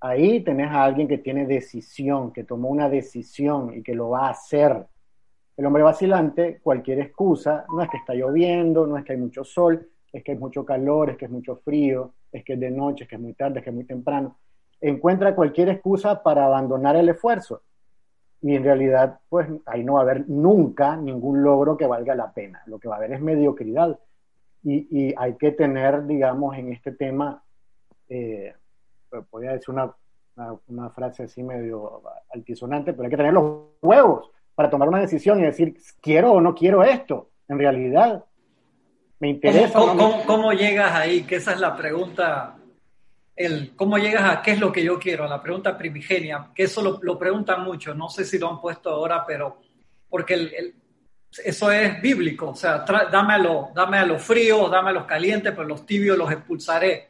Ahí 0.00 0.40
tenés 0.40 0.70
a 0.70 0.84
alguien 0.84 1.08
que 1.08 1.18
tiene 1.18 1.46
decisión, 1.46 2.32
que 2.32 2.44
tomó 2.44 2.68
una 2.68 2.88
decisión 2.88 3.76
y 3.76 3.82
que 3.82 3.94
lo 3.94 4.10
va 4.10 4.28
a 4.28 4.30
hacer. 4.30 4.86
el 5.56 5.66
hombre 5.66 5.82
vacilante, 5.82 6.60
cualquier 6.62 7.00
excusa, 7.00 7.66
no 7.68 7.82
es 7.82 7.90
que 7.90 7.96
está 7.96 8.14
lloviendo, 8.14 8.86
no 8.86 8.96
es 8.96 9.04
que 9.04 9.14
hay 9.14 9.18
mucho 9.18 9.42
sol, 9.42 9.88
es 10.12 10.22
que 10.22 10.32
hay 10.32 10.38
mucho 10.38 10.64
calor, 10.64 11.10
es 11.10 11.16
que 11.16 11.24
es 11.24 11.30
mucho 11.32 11.56
frío, 11.56 12.14
es 12.30 12.44
que 12.44 12.52
es 12.52 12.60
de 12.60 12.70
noche, 12.70 13.04
es 13.04 13.10
que 13.10 13.16
es 13.16 13.20
muy 13.20 13.34
tarde, 13.34 13.58
es 13.58 13.64
que 13.64 13.70
es 13.70 13.74
muy 13.74 13.84
temprano, 13.84 14.38
encuentra 14.80 15.34
cualquier 15.34 15.70
excusa 15.70 16.22
para 16.22 16.46
abandonar 16.46 16.94
el 16.94 17.08
esfuerzo. 17.08 17.62
Y 18.40 18.54
en 18.54 18.64
realidad, 18.64 19.18
pues 19.28 19.48
ahí 19.66 19.82
no 19.82 19.94
va 19.94 20.00
a 20.00 20.02
haber 20.02 20.28
nunca 20.28 20.96
ningún 20.96 21.42
logro 21.42 21.76
que 21.76 21.86
valga 21.86 22.14
la 22.14 22.32
pena. 22.32 22.62
Lo 22.66 22.78
que 22.78 22.88
va 22.88 22.94
a 22.94 22.98
haber 22.98 23.12
es 23.12 23.20
mediocridad. 23.20 23.98
Y, 24.62 25.14
hay 25.16 25.34
que 25.36 25.52
tener, 25.52 26.06
digamos, 26.06 26.56
en 26.56 26.72
este 26.72 26.92
tema, 26.92 27.42
eh, 28.08 28.54
podría 29.30 29.52
decir 29.52 29.70
una, 29.70 29.94
una, 30.66 30.90
frase 30.90 31.24
así 31.24 31.42
medio 31.42 32.02
altisonante, 32.30 32.92
pero 32.92 33.04
hay 33.04 33.10
que 33.10 33.16
tener 33.16 33.32
los 33.32 33.68
huevos 33.80 34.30
para 34.54 34.68
tomar 34.68 34.88
una 34.88 35.00
decisión 35.00 35.40
y 35.40 35.44
decir, 35.44 35.76
quiero 36.02 36.32
o 36.32 36.40
no 36.40 36.54
quiero 36.54 36.82
esto. 36.82 37.30
En 37.48 37.58
realidad, 37.58 38.24
me 39.20 39.28
interesa. 39.30 39.78
¿Cómo, 40.26 40.52
llegas 40.52 40.92
ahí? 40.94 41.22
Que 41.22 41.36
esa 41.36 41.52
es 41.52 41.60
la 41.60 41.76
pregunta. 41.76 42.57
El, 43.38 43.76
¿Cómo 43.76 43.98
llegas 43.98 44.28
a 44.28 44.42
qué 44.42 44.52
es 44.52 44.60
lo 44.60 44.72
que 44.72 44.82
yo 44.82 44.98
quiero? 44.98 45.24
A 45.24 45.28
la 45.28 45.40
pregunta 45.40 45.78
primigenia, 45.78 46.50
que 46.54 46.64
eso 46.64 46.82
lo, 46.82 46.98
lo 47.02 47.18
preguntan 47.18 47.62
mucho, 47.62 47.94
no 47.94 48.08
sé 48.08 48.24
si 48.24 48.38
lo 48.38 48.50
han 48.50 48.60
puesto 48.60 48.90
ahora, 48.90 49.24
pero 49.24 49.60
porque 50.10 50.34
el, 50.34 50.74
eso 51.44 51.70
es 51.70 52.00
bíblico, 52.00 52.50
o 52.50 52.54
sea, 52.54 52.84
dame 53.10 53.34
a, 53.34 53.38
lo, 53.38 53.70
los 54.06 54.22
fríos, 54.22 54.70
dame 54.70 54.90
a 54.90 54.94
los 54.94 55.04
calientes, 55.04 55.52
pero 55.52 55.68
los 55.68 55.84
tibios 55.84 56.16
los 56.16 56.30
expulsaré. 56.32 57.08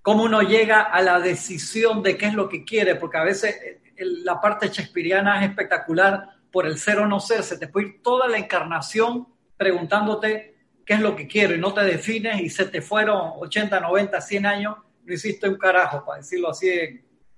¿Cómo 0.00 0.24
uno 0.24 0.42
llega 0.42 0.82
a 0.82 1.02
la 1.02 1.18
decisión 1.18 2.02
de 2.02 2.16
qué 2.16 2.26
es 2.26 2.34
lo 2.34 2.48
que 2.48 2.64
quiere? 2.64 2.94
Porque 2.94 3.16
a 3.16 3.24
veces 3.24 3.56
eh, 3.56 3.80
la 3.96 4.40
parte 4.40 4.68
shakespeariana 4.68 5.42
es 5.42 5.50
espectacular 5.50 6.28
por 6.52 6.66
el 6.66 6.78
ser 6.78 7.00
o 7.00 7.06
no 7.06 7.20
ser, 7.20 7.42
se 7.42 7.58
te 7.58 7.68
puede 7.68 7.88
ir 7.88 8.02
toda 8.02 8.28
la 8.28 8.38
encarnación 8.38 9.26
preguntándote 9.56 10.54
qué 10.84 10.94
es 10.94 11.00
lo 11.00 11.16
que 11.16 11.26
quiero 11.26 11.54
y 11.54 11.58
no 11.58 11.72
te 11.74 11.82
defines 11.82 12.40
y 12.40 12.50
se 12.50 12.66
te 12.66 12.80
fueron 12.80 13.32
80, 13.38 13.80
90, 13.80 14.20
100 14.20 14.46
años, 14.46 14.76
no 15.04 15.14
hiciste 15.14 15.48
un 15.48 15.56
carajo, 15.56 16.04
para 16.04 16.18
decirlo 16.18 16.50
así 16.50 16.70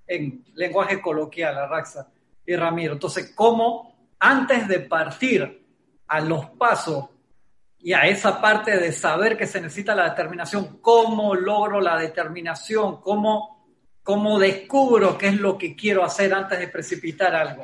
en, 0.07 0.43
lenguaje 0.55 1.01
coloquial, 1.01 1.69
Raxa 1.69 2.09
y 2.45 2.55
Ramiro. 2.55 2.93
Entonces, 2.93 3.33
¿cómo 3.35 4.13
antes 4.19 4.67
de 4.67 4.79
partir 4.79 5.65
a 6.07 6.21
los 6.21 6.49
pasos 6.51 7.09
y 7.79 7.93
a 7.93 8.07
esa 8.07 8.41
parte 8.41 8.77
de 8.77 8.91
saber 8.91 9.37
que 9.37 9.45
se 9.45 9.61
necesita 9.61 9.93
la 9.93 10.09
determinación, 10.09 10.79
cómo 10.81 11.35
logro 11.35 11.79
la 11.79 11.97
determinación, 11.97 13.01
cómo, 13.01 13.67
cómo 14.01 14.39
descubro 14.39 15.17
qué 15.17 15.27
es 15.27 15.39
lo 15.39 15.57
que 15.57 15.75
quiero 15.75 16.03
hacer 16.03 16.33
antes 16.33 16.57
de 16.59 16.67
precipitar 16.67 17.35
algo? 17.35 17.63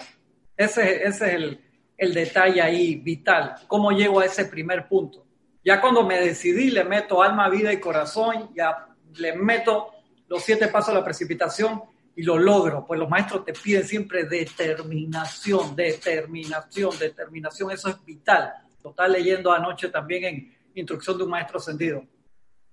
Ese, 0.56 1.04
es 1.04 1.22
el, 1.22 1.60
detalle 1.98 2.62
ahí 2.62 2.96
vital. 2.96 3.56
¿Cómo 3.68 3.92
llego 3.92 4.20
a 4.20 4.26
ese 4.26 4.46
primer 4.46 4.88
punto? 4.88 5.26
Ya 5.64 5.80
cuando 5.80 6.04
me 6.04 6.20
decidí, 6.20 6.70
le 6.70 6.84
meto 6.84 7.24
alma, 7.24 7.50
vida 7.50 7.72
y 7.72 7.80
corazón, 7.80 8.52
ya 8.54 8.88
le 9.16 9.36
meto 9.36 9.93
los 10.34 10.44
siete 10.44 10.68
pasos 10.68 10.90
a 10.90 10.98
la 10.98 11.04
precipitación 11.04 11.84
y 12.16 12.24
lo 12.24 12.40
logro. 12.40 12.86
Pues 12.88 13.00
los 13.00 13.08
maestros 13.08 13.46
te 13.46 13.54
piden 13.54 13.88
siempre 13.88 14.24
determinación, 14.24 15.76
determinación, 15.76 16.98
determinación. 16.98 17.70
Eso 17.70 17.90
es 17.90 18.04
vital. 18.04 18.52
Lo 18.84 18.90
estaba 18.90 19.08
leyendo 19.10 19.52
anoche 19.52 19.90
también 19.90 20.24
en 20.26 20.58
Instrucción 20.74 21.20
de 21.20 21.24
un 21.24 21.30
Maestro 21.30 21.60
Sentido. 21.60 22.04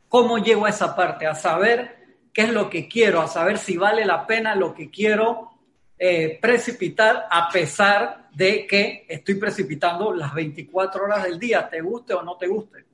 ¿Cómo 0.09 0.39
llego 0.39 0.65
a 0.65 0.71
esa 0.71 0.97
parte? 0.97 1.27
A 1.27 1.35
saber 1.35 1.99
qué 2.33 2.43
es 2.43 2.51
lo 2.51 2.71
que 2.71 2.89
quiero, 2.89 3.21
a 3.21 3.29
saber 3.29 3.59
si 3.59 3.77
vale 3.77 4.07
la 4.07 4.27
pena 4.27 4.55
lo 4.55 4.75
que 4.75 4.91
quiero 4.91 5.51
eh, 5.99 6.39
precipitar 6.41 7.29
a 7.31 7.51
pesar 7.51 8.31
de 8.33 8.67
que 8.67 9.05
estoy 9.07 9.35
precipitando 9.35 10.15
las 10.15 10.33
24 10.33 11.05
horas 11.05 11.25
del 11.25 11.39
día, 11.39 11.69
te 11.69 11.83
guste 11.83 12.15
o 12.15 12.23
no 12.23 12.39
te 12.39 12.47
guste. 12.47 12.87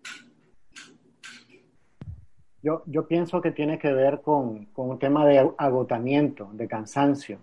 Yo, 2.87 3.07
pienso 3.07 3.41
que 3.41 3.53
tiene 3.53 3.79
que 3.79 3.93
ver 3.93 4.21
con, 4.23 4.69
un 4.75 4.99
tema 4.99 5.25
de 5.25 5.53
agotamiento, 5.57 6.51
de 6.53 6.67
cansancio. 6.67 7.39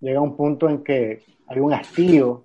Llega 0.00 0.20
un 0.20 0.36
punto 0.36 0.68
en 0.68 0.84
que 0.84 1.22
hay 1.46 1.60
un 1.60 1.72
hastío 1.72 2.44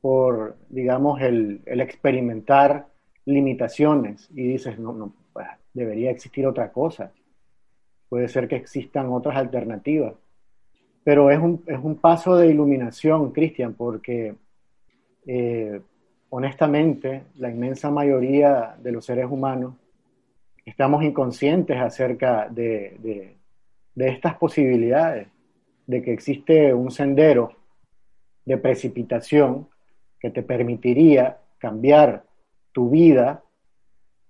por, 0.00 0.56
digamos, 0.68 1.20
el, 1.22 1.62
experimentar 1.66 2.88
limitaciones 3.24 4.28
y 4.34 4.46
dices, 4.46 4.78
no, 4.78 4.92
no, 4.92 5.14
pues, 5.32 5.46
debería 5.72 6.10
existir 6.10 6.46
otra 6.46 6.70
cosa. 6.70 7.12
Puede 8.08 8.28
ser 8.28 8.46
que 8.46 8.56
existan 8.56 9.10
otras 9.10 9.36
alternativas 9.36 10.14
pero 11.08 11.30
es 11.30 11.38
un, 11.38 11.62
es 11.66 11.78
un 11.82 11.96
paso 11.96 12.36
de 12.36 12.48
iluminación, 12.48 13.32
Cristian, 13.32 13.72
porque 13.72 14.34
eh, 15.26 15.80
honestamente 16.28 17.22
la 17.38 17.48
inmensa 17.48 17.90
mayoría 17.90 18.76
de 18.78 18.92
los 18.92 19.06
seres 19.06 19.24
humanos 19.24 19.72
estamos 20.68 21.02
inconscientes 21.02 21.76
acerca 21.78 22.48
de, 22.48 22.96
de, 23.94 24.08
estas 24.08 24.36
posibilidades, 24.36 25.28
de 25.86 26.02
que 26.02 26.12
existe 26.12 26.72
un 26.72 26.90
sendero 26.90 27.52
de 28.44 28.58
precipitación 28.58 29.68
que 30.20 30.30
te 30.30 30.42
permitiría 30.42 31.38
cambiar 31.58 32.24
tu 32.72 32.90
vida 32.90 33.42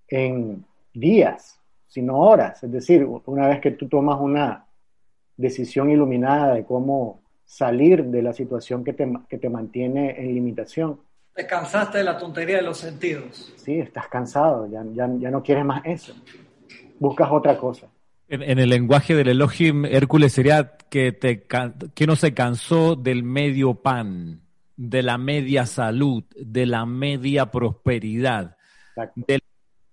en 0.08 0.64
días, 0.94 1.60
sino 1.86 2.18
horas. 2.18 2.62
Es 2.62 2.72
decir, 2.72 3.04
una 3.04 3.48
vez 3.48 3.60
que 3.60 3.72
tú 3.72 3.88
tomas 3.88 4.18
una, 4.20 4.68
decisión 5.38 5.88
iluminada 5.88 6.54
de 6.54 6.64
cómo 6.64 7.22
salir 7.46 8.04
de 8.04 8.20
la 8.20 8.34
situación 8.34 8.84
que 8.84 8.92
te, 8.92 9.10
que 9.28 9.38
te 9.38 9.48
mantiene 9.48 10.20
en 10.20 10.34
limitación. 10.34 11.00
Te 11.38 11.46
cansaste 11.46 11.98
de 11.98 12.04
la 12.04 12.18
tontería 12.18 12.56
de 12.56 12.62
los 12.62 12.78
sentidos. 12.78 13.52
Sí, 13.54 13.78
estás 13.78 14.08
cansado, 14.08 14.68
ya, 14.68 14.82
ya, 14.92 15.08
ya 15.20 15.30
no 15.30 15.40
quieres 15.40 15.64
más 15.64 15.82
eso. 15.84 16.12
Buscas 16.98 17.28
otra 17.30 17.56
cosa. 17.56 17.86
En, 18.26 18.58
el 18.58 18.68
lenguaje 18.68 19.14
del 19.14 19.28
Elohim, 19.28 19.84
Hércules 19.84 20.32
sería 20.32 20.76
que, 20.90 21.12
te, 21.12 21.46
que 21.94 22.06
no 22.08 22.16
se 22.16 22.34
cansó 22.34 22.96
del 22.96 23.22
medio 23.22 23.74
pan, 23.74 24.40
de 24.76 25.04
la 25.04 25.16
media 25.16 25.64
salud, 25.66 26.24
de 26.34 26.66
la 26.66 26.86
media 26.86 27.52
prosperidad, 27.52 28.56
de 29.14 29.38
la 29.38 29.44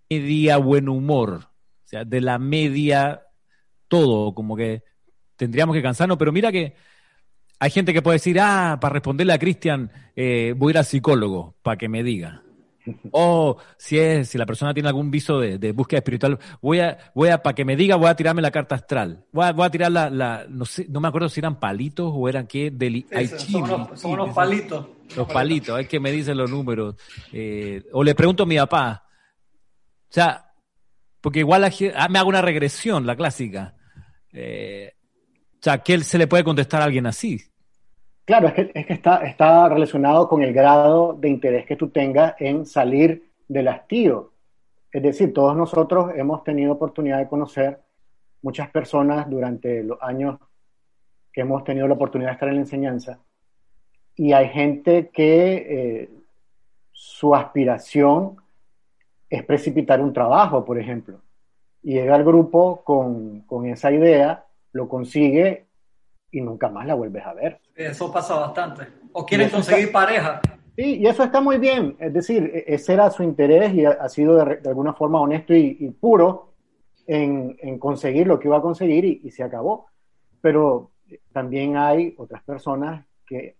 media 0.09 0.57
buen 0.57 0.89
humor, 0.89 1.41
o 1.43 1.87
sea, 1.87 2.05
de 2.05 2.21
la 2.21 2.39
media 2.39 3.21
todo, 3.87 4.33
como 4.33 4.55
que 4.55 4.81
tendríamos 5.35 5.75
que 5.75 5.83
cansarnos, 5.83 6.17
pero 6.17 6.31
mira 6.31 6.51
que 6.51 6.73
hay 7.65 7.71
gente 7.71 7.93
que 7.93 8.03
puede 8.03 8.17
decir, 8.17 8.39
ah, 8.39 8.77
para 8.79 8.93
responderle 8.93 9.33
a 9.33 9.39
Cristian, 9.39 9.91
eh, 10.15 10.53
voy 10.55 10.69
a 10.69 10.71
ir 10.71 10.77
al 10.77 10.85
psicólogo 10.85 11.55
para 11.63 11.77
que 11.77 11.89
me 11.89 12.03
diga. 12.03 12.43
O 13.11 13.57
si 13.75 13.97
es, 13.97 14.29
si 14.29 14.37
la 14.37 14.45
persona 14.45 14.71
tiene 14.71 14.87
algún 14.89 15.09
viso 15.09 15.39
de, 15.39 15.71
búsqueda 15.71 15.97
espiritual, 15.97 16.37
voy 16.61 16.79
a, 16.81 16.95
voy 17.15 17.29
a, 17.29 17.41
para 17.41 17.55
que 17.55 17.65
me 17.65 17.75
diga, 17.75 17.95
voy 17.95 18.05
a 18.05 18.15
tirarme 18.15 18.43
la 18.43 18.51
carta 18.51 18.75
astral. 18.75 19.25
Voy 19.31 19.45
a, 19.45 19.51
voy 19.53 19.65
a 19.65 19.71
tirar 19.71 19.91
la, 19.91 20.45
no 20.47 20.65
sé, 20.65 20.85
no 20.89 20.99
me 20.99 21.07
acuerdo 21.07 21.27
si 21.27 21.39
eran 21.39 21.59
palitos 21.59 22.11
o 22.13 22.29
eran 22.29 22.45
qué, 22.45 22.69
del 22.69 23.03
son, 23.95 24.15
los, 24.15 24.29
palitos. 24.35 24.85
Los 25.17 25.27
palitos, 25.27 25.79
es 25.79 25.87
que 25.87 25.99
me 25.99 26.11
dicen 26.11 26.37
los 26.37 26.51
números. 26.51 26.95
Eh, 27.33 27.83
o 27.93 28.03
le 28.03 28.13
pregunto 28.13 28.43
a 28.43 28.45
mi 28.45 28.57
papá. 28.57 29.03
O 30.03 30.13
sea, 30.13 30.51
porque 31.19 31.39
igual 31.39 31.63
ah, 31.63 32.07
me 32.09 32.19
hago 32.19 32.29
una 32.29 32.43
regresión, 32.43 33.07
la 33.07 33.15
clásica. 33.15 33.73
Eh, 34.31 34.93
o 35.55 35.63
sea, 35.63 35.79
¿qué 35.79 35.99
se 36.01 36.19
le 36.19 36.27
puede 36.27 36.43
contestar 36.43 36.83
a 36.83 36.85
alguien 36.85 37.07
así? 37.07 37.41
Claro, 38.25 38.47
es 38.47 38.53
que, 38.53 38.71
es 38.73 38.85
que 38.85 38.93
está, 38.93 39.17
está 39.17 39.69
relacionado 39.69 40.27
con 40.27 40.41
el 40.41 40.51
grado 40.51 41.13
de 41.13 41.29
interés 41.29 41.65
que 41.65 41.75
tú 41.75 41.89
tengas 41.89 42.35
en 42.39 42.65
salir 42.65 43.29
del 43.47 43.67
hastío. 43.67 44.31
Es 44.91 45.03
decir, 45.03 45.33
todos 45.33 45.55
nosotros 45.55 46.11
hemos 46.15 46.43
tenido 46.43 46.73
oportunidad 46.73 47.19
de 47.19 47.27
conocer 47.27 47.79
muchas 48.41 48.69
personas 48.69 49.29
durante 49.29 49.83
los 49.83 50.01
años 50.01 50.39
que 51.31 51.41
hemos 51.41 51.63
tenido 51.63 51.87
la 51.87 51.95
oportunidad 51.95 52.29
de 52.29 52.33
estar 52.33 52.49
en 52.49 52.55
la 52.55 52.61
enseñanza 52.61 53.19
y 54.15 54.31
hay 54.31 54.49
gente 54.49 55.09
que 55.09 55.55
eh, 55.55 56.09
su 56.91 57.35
aspiración 57.35 58.37
es 59.29 59.43
precipitar 59.43 60.01
un 60.01 60.13
trabajo, 60.13 60.63
por 60.63 60.79
ejemplo, 60.79 61.19
y 61.83 61.93
llega 61.93 62.15
al 62.15 62.23
grupo 62.23 62.81
con, 62.83 63.41
con 63.41 63.65
esa 63.65 63.91
idea 63.91 64.45
lo 64.71 64.87
consigue 64.87 65.65
y 66.31 66.41
nunca 66.41 66.69
más 66.69 66.85
la 66.85 66.95
vuelves 66.95 67.25
a 67.25 67.33
ver. 67.33 67.59
Eso 67.75 68.11
pasa 68.11 68.35
bastante. 68.35 68.87
O 69.13 69.25
quieren 69.25 69.49
conseguir 69.49 69.91
pareja. 69.91 70.41
Sí, 70.75 70.97
y 70.97 71.07
eso 71.07 71.23
está 71.23 71.39
muy 71.39 71.57
bien. 71.57 71.95
Es 71.99 72.13
decir, 72.13 72.51
e-, 72.53 72.65
ese 72.67 72.93
era 72.93 73.09
su 73.09 73.23
interés 73.23 73.73
y 73.73 73.85
ha, 73.85 74.09
sido 74.09 74.43
de, 74.43 74.59
alguna 74.67 74.93
forma 74.93 75.21
honesto 75.21 75.53
y, 75.53 75.89
puro 75.99 76.53
en, 77.07 77.57
en, 77.61 77.79
conseguir 77.79 78.27
lo 78.27 78.39
que 78.39 78.47
iba 78.47 78.57
a 78.57 78.61
conseguir 78.61 79.05
y, 79.05 79.31
se 79.31 79.43
acabó. 79.43 79.87
Pero 80.41 80.91
también 81.31 81.77
hay 81.77 82.13
otras 82.17 82.43
personas 82.43 83.05
que, 83.25 83.55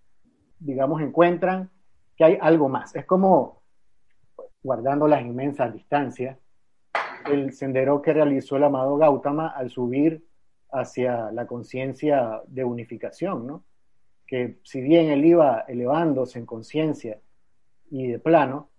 digamos, 0.60 1.02
encuentran 1.02 1.70
que 2.18 2.26
hay 2.26 2.38
algo 2.42 2.70
más. 2.70 2.96
Es 2.96 3.06
como, 3.06 3.62
guardando 4.62 5.08
las 5.08 5.22
inmensas 5.22 5.74
distancias, 5.74 6.38
el 7.32 7.54
sendero 7.54 8.02
que 8.02 8.14
realizó 8.14 8.58
el 8.58 8.64
amado 8.64 8.98
Gautama 8.98 9.48
al 9.48 9.70
subir 9.70 10.24
hacia 10.76 11.32
la 11.32 11.48
conciencia 11.48 12.42
de 12.48 12.64
unificación, 12.64 13.48
¿no? 13.48 13.64
Que 14.28 14.60
si 14.64 14.82
bien 14.82 15.10
él 15.10 15.24
iba 15.24 15.66
elevándose 15.68 16.40
en 16.40 16.46
conciencia 16.46 17.20
y 17.90 18.08
de 18.08 18.20
plano, 18.20 18.70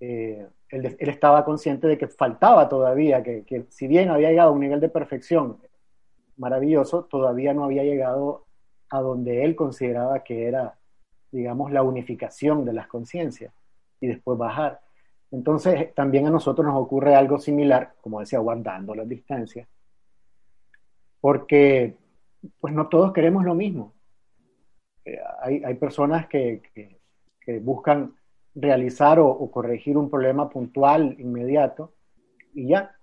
eh, 0.00 0.46
él, 0.68 0.96
estaba 0.98 1.44
consciente 1.44 1.86
de 1.86 1.96
que 1.96 2.08
faltaba 2.08 2.68
todavía, 2.68 3.22
que, 3.22 3.44
que, 3.44 3.66
si 3.70 3.86
bien 3.86 4.10
había 4.10 4.30
llegado 4.30 4.50
a 4.50 4.52
un 4.52 4.60
nivel 4.60 4.80
de 4.80 4.88
perfección 4.88 5.58
maravilloso, 6.36 7.04
todavía 7.04 7.54
no 7.54 7.64
había 7.64 7.84
llegado 7.84 8.44
a 8.90 9.00
donde 9.00 9.44
él 9.44 9.56
consideraba 9.56 10.22
que 10.22 10.46
era, 10.46 10.78
digamos, 11.30 11.72
la 11.72 11.82
unificación 11.82 12.64
de 12.64 12.72
las 12.72 12.86
conciencias 12.86 13.52
y 14.00 14.06
después 14.06 14.38
bajar. 14.38 14.80
Entonces, 15.30 15.94
también 15.94 16.26
a 16.26 16.30
nosotros 16.30 16.66
nos 16.66 16.76
ocurre 16.76 17.14
algo 17.14 17.38
similar, 17.38 17.94
como 18.00 18.20
decía, 18.20 18.38
guardando 18.38 18.94
las 18.94 19.08
distancias, 19.08 19.68
porque 21.20 21.96
pues 22.60 22.72
no 22.72 22.88
todos 22.88 23.12
queremos 23.12 23.44
lo 23.44 23.54
mismo. 23.54 23.94
Eh, 25.04 25.18
hay, 25.40 25.62
hay, 25.64 25.74
personas 25.74 26.26
que, 26.26 26.62
que, 27.40 27.58
buscan 27.60 28.14
realizar 28.54 29.18
o, 29.18 29.50
corregir 29.50 29.96
un 29.96 30.10
problema 30.10 30.50
puntual, 30.50 31.16
inmediato, 31.18 31.94
y 32.52 32.68
ya. 32.68 32.94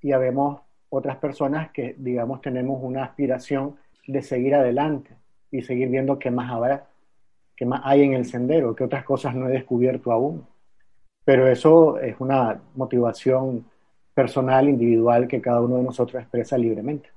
Y 0.00 0.12
habemos 0.12 0.60
otras 0.90 1.16
personas 1.16 1.70
que, 1.72 1.96
digamos, 1.98 2.40
tenemos 2.40 2.78
una 2.82 3.04
aspiración 3.04 3.76
de 4.06 4.22
seguir 4.22 4.54
adelante 4.54 5.16
y 5.50 5.62
seguir 5.62 5.88
viendo 5.88 6.18
qué 6.18 6.30
más 6.30 6.50
habrá, 6.52 6.86
qué 7.56 7.66
más 7.66 7.80
hay 7.84 8.02
en 8.02 8.14
el 8.14 8.26
sendero, 8.26 8.76
qué 8.76 8.84
otras 8.84 9.04
cosas 9.04 9.34
no 9.34 9.48
he 9.48 9.52
descubierto 9.52 10.12
aún. 10.12 10.46
Pero 11.24 11.48
eso 11.48 11.98
es 11.98 12.14
una 12.20 12.60
motivación 12.74 13.66
personal, 14.14 14.68
individual, 14.68 15.28
que 15.28 15.40
cada 15.40 15.60
uno 15.60 15.76
de 15.76 15.82
nosotros 15.82 16.22
expresa 16.22 16.56
libremente. 16.56 17.10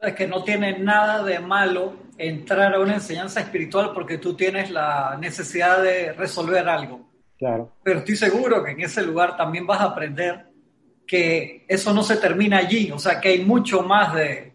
Es 0.00 0.14
que 0.14 0.26
no 0.26 0.42
tiene 0.42 0.78
nada 0.78 1.22
de 1.22 1.38
malo 1.40 1.94
entrar 2.16 2.74
a 2.74 2.80
una 2.80 2.94
enseñanza 2.94 3.40
espiritual 3.40 3.92
porque 3.92 4.18
tú 4.18 4.34
tienes 4.34 4.70
la 4.70 5.16
necesidad 5.20 5.82
de 5.82 6.12
resolver 6.12 6.68
algo. 6.68 7.10
Claro. 7.38 7.72
Pero 7.82 8.00
estoy 8.00 8.16
seguro 8.16 8.62
que 8.62 8.72
en 8.72 8.80
ese 8.80 9.02
lugar 9.02 9.36
también 9.36 9.66
vas 9.66 9.80
a 9.80 9.84
aprender 9.84 10.46
que 11.06 11.64
eso 11.66 11.92
no 11.92 12.02
se 12.02 12.16
termina 12.16 12.58
allí, 12.58 12.90
o 12.92 12.98
sea, 12.98 13.20
que 13.20 13.30
hay 13.30 13.44
mucho 13.44 13.82
más 13.82 14.14
de, 14.14 14.52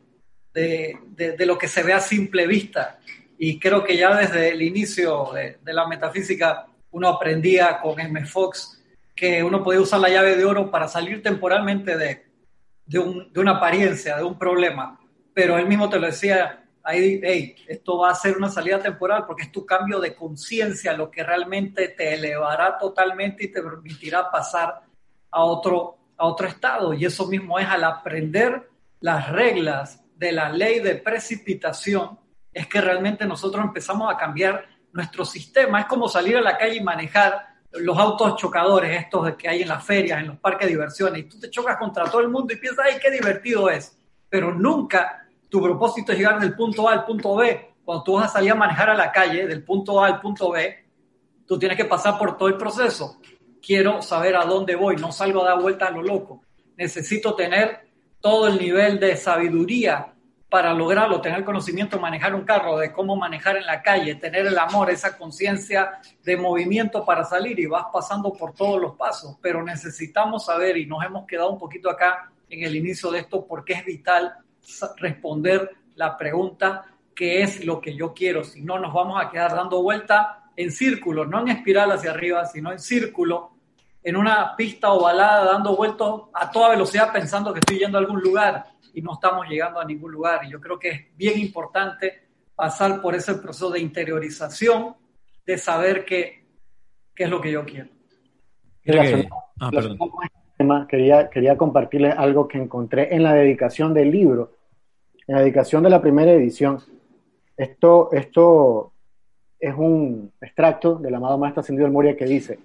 de, 0.54 0.98
de, 1.16 1.46
lo 1.46 1.58
que 1.58 1.68
se 1.68 1.84
ve 1.84 1.94
a 1.94 2.00
simple 2.00 2.48
vista. 2.48 3.00
Y 3.38 3.60
creo 3.60 3.84
que 3.84 3.98
ya 3.98 4.16
desde 4.16 4.50
el 4.50 4.62
inicio 4.62 5.32
de, 5.34 5.58
de 5.62 5.74
la 5.74 5.88
metafísica 5.88 6.68
uno 6.92 7.10
aprendía 7.10 7.80
con 7.82 8.00
M. 8.00 8.26
Fox 8.26 8.82
que 9.16 9.44
uno 9.44 9.64
podía 9.64 9.82
usar 9.82 10.00
la 10.00 10.10
llave 10.10 10.36
de 10.38 10.46
oro 10.46 10.72
para 10.72 10.88
salir 10.88 11.22
temporalmente 11.22 11.98
de, 11.98 12.26
de, 12.86 13.00
un, 13.00 13.34
de 13.34 13.40
una 13.40 13.58
apariencia, 13.58 14.18
de 14.18 14.24
un 14.24 14.38
problema 14.38 15.00
pero 15.36 15.58
él 15.58 15.68
mismo 15.68 15.90
te 15.90 16.00
lo 16.00 16.08
decía, 16.08 16.64
hey, 16.86 17.56
esto 17.68 17.98
va 17.98 18.12
a 18.12 18.16
ser 18.16 18.38
una 18.38 18.48
salida 18.48 18.80
temporal 18.80 19.26
porque 19.28 19.44
es 19.44 19.52
tu 19.52 19.66
cambio 19.66 20.00
de 20.00 20.16
conciencia 20.16 20.94
lo 20.94 21.12
que 21.12 21.26
realmente 21.26 21.90
te 21.90 22.14
elevará 22.14 22.78
totalmente 22.78 23.44
y 23.44 23.52
te 23.52 23.62
permitirá 23.62 24.32
pasar 24.32 24.84
a 25.32 25.44
otro, 25.44 25.98
a 26.16 26.26
otro 26.26 26.48
estado. 26.48 26.94
Y 26.94 27.04
eso 27.04 27.28
mismo 27.28 27.60
es 27.60 27.68
al 27.68 27.84
aprender 27.84 28.70
las 29.02 29.30
reglas 29.30 30.02
de 30.16 30.32
la 30.32 30.50
ley 30.50 30.80
de 30.80 30.96
precipitación, 30.96 32.18
es 32.54 32.68
que 32.68 32.80
realmente 32.80 33.26
nosotros 33.26 33.66
empezamos 33.66 34.10
a 34.10 34.18
cambiar 34.18 34.66
nuestro 34.94 35.26
sistema. 35.26 35.82
Es 35.82 35.86
como 35.88 36.08
salir 36.08 36.38
a 36.38 36.42
la 36.42 36.58
calle 36.58 36.78
y 36.78 36.84
manejar 36.84 37.46
los 37.74 37.98
autos 37.98 38.38
chocadores, 38.38 38.98
estos 38.98 39.36
que 39.36 39.50
hay 39.50 39.64
en 39.64 39.68
las 39.68 39.84
ferias, 39.84 40.22
en 40.22 40.28
los 40.28 40.38
parques 40.38 40.68
de 40.68 40.76
diversiones, 40.76 41.20
y 41.20 41.24
tú 41.24 41.38
te 41.38 41.50
chocas 41.50 41.76
contra 41.76 42.06
todo 42.06 42.22
el 42.22 42.30
mundo 42.30 42.54
y 42.54 42.56
piensas, 42.56 42.86
ay, 42.90 43.00
qué 43.02 43.12
divertido 43.12 43.70
es. 43.70 44.00
Pero 44.30 44.54
nunca 44.54 45.25
tu 45.56 45.62
propósito 45.62 46.12
es 46.12 46.18
llegar 46.18 46.38
del 46.38 46.54
punto 46.54 46.90
A 46.90 46.92
al 46.92 47.06
punto 47.06 47.34
B. 47.34 47.76
Cuando 47.86 48.04
tú 48.04 48.14
vas 48.16 48.26
a 48.26 48.34
salir 48.34 48.52
a 48.52 48.56
manejar 48.56 48.90
a 48.90 48.94
la 48.94 49.10
calle, 49.10 49.48
del 49.48 49.64
punto 49.64 50.04
A 50.04 50.08
al 50.08 50.20
punto 50.20 50.52
B, 50.52 50.86
tú 51.48 51.58
tienes 51.58 51.78
que 51.78 51.86
pasar 51.86 52.18
por 52.18 52.38
todo 52.38 52.50
el 52.50 52.58
proceso. 52.58 53.22
Quiero 53.66 54.02
saber 54.02 54.36
a 54.36 54.44
dónde 54.44 54.76
voy, 54.76 54.98
no 54.98 55.14
salgo 55.14 55.42
a 55.42 55.52
dar 55.52 55.62
vueltas 55.62 55.88
a 55.88 55.92
lo 55.94 56.04
loco. 56.04 56.42
Necesito 56.76 57.36
tener 57.36 57.88
todo 58.20 58.50
el 58.50 58.58
nivel 58.58 59.00
de 59.00 59.16
sabiduría 59.16 60.14
para 60.50 60.74
lograrlo, 60.74 61.22
tener 61.22 61.46
conocimiento 61.46 62.02
manejar 62.02 62.36
un 62.36 62.44
carro, 62.44 62.78
de 62.78 62.92
cómo 62.92 63.16
manejar 63.16 63.56
en 63.56 63.66
la 63.66 63.82
calle, 63.82 64.16
tener 64.16 64.46
el 64.48 64.58
amor, 64.58 64.90
esa 64.90 65.18
conciencia 65.18 66.02
de 66.22 66.36
movimiento 66.36 67.06
para 67.06 67.24
salir 67.24 67.58
y 67.62 67.66
vas 67.66 67.86
pasando 67.94 68.34
por 68.34 68.54
todos 68.54 68.82
los 68.82 68.98
pasos. 68.98 69.38
Pero 69.42 69.64
necesitamos 69.64 70.48
saber, 70.48 70.76
y 70.76 70.86
nos 70.86 71.02
hemos 71.06 71.26
quedado 71.26 71.50
un 71.50 71.58
poquito 71.58 71.90
acá 71.90 72.30
en 72.50 72.66
el 72.66 72.76
inicio 72.76 73.10
de 73.10 73.20
esto, 73.20 73.48
porque 73.48 73.72
es 73.72 73.86
vital 73.86 74.36
responder 74.98 75.72
la 75.96 76.18
pregunta 76.18 76.96
¿qué 77.16 77.42
es 77.42 77.66
lo 77.66 77.80
que 77.80 77.96
yo 77.96 78.14
quiero? 78.14 78.44
Si 78.44 78.62
no, 78.62 78.78
nos 78.78 78.94
vamos 78.94 79.20
a 79.24 79.30
quedar 79.30 79.56
dando 79.56 79.82
vuelta 79.82 80.52
en 80.56 80.72
círculo, 80.72 81.26
no 81.26 81.42
en 81.42 81.48
espiral 81.48 81.92
hacia 81.92 82.12
arriba, 82.12 82.46
sino 82.46 82.72
en 82.72 82.80
círculo, 82.80 83.52
en 84.04 84.18
una 84.18 84.56
pista 84.56 84.92
ovalada, 84.92 85.46
dando 85.46 85.76
vueltas 85.76 86.08
a 86.34 86.52
toda 86.52 86.70
velocidad 86.70 87.12
pensando 87.12 87.54
que 87.54 87.60
estoy 87.60 87.80
yendo 87.80 87.98
a 87.98 88.02
algún 88.02 88.22
lugar 88.22 88.66
y 88.94 89.02
no 89.02 89.14
estamos 89.14 89.48
llegando 89.48 89.80
a 89.80 89.86
ningún 89.86 90.12
lugar. 90.12 90.46
Y 90.46 90.52
yo 90.52 90.60
creo 90.60 90.78
que 90.78 90.90
es 90.90 91.02
bien 91.16 91.40
importante 91.40 92.28
pasar 92.54 93.02
por 93.02 93.16
ese 93.16 93.36
proceso 93.36 93.72
de 93.72 93.80
interiorización, 93.80 94.96
de 95.46 95.58
saber 95.58 96.06
qué, 96.06 96.46
qué 97.14 97.24
es 97.24 97.30
lo 97.30 97.42
que 97.42 97.52
yo 97.52 97.66
quiero. 97.66 97.90
Ah, 99.60 100.86
quería, 100.88 101.30
quería 101.30 101.58
compartirles 101.58 102.16
algo 102.18 102.48
que 102.48 102.58
encontré 102.58 103.14
en 103.14 103.24
la 103.24 103.34
dedicación 103.34 103.94
del 103.94 104.12
libro 104.12 104.55
en 105.28 105.36
la 105.36 105.42
dedicación 105.42 105.84
de 105.84 105.90
la 105.90 106.02
primera 106.02 106.32
edición, 106.32 106.80
esto, 107.58 108.12
esto 108.12 108.92
es 109.60 109.74
un 109.76 110.32
extracto 110.42 110.96
del 110.96 111.16
amado 111.16 111.38
Maestro 111.38 111.62
Ascendido 111.62 111.86
del 111.86 111.94
Moria 111.94 112.16
que 112.16 112.26
dice, 112.26 112.60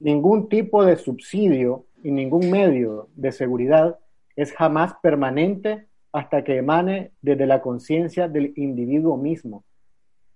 ningún 0.00 0.48
tipo 0.48 0.84
de 0.84 0.96
subsidio 0.96 1.86
y 2.02 2.10
ningún 2.10 2.50
medio 2.50 3.08
de 3.16 3.32
seguridad 3.32 3.98
es 4.36 4.52
jamás 4.52 4.94
permanente 5.02 5.86
hasta 6.12 6.44
que 6.44 6.58
emane 6.58 7.12
desde 7.22 7.46
la 7.46 7.60
conciencia 7.60 8.28
del 8.28 8.52
individuo 8.56 9.16
mismo. 9.16 9.64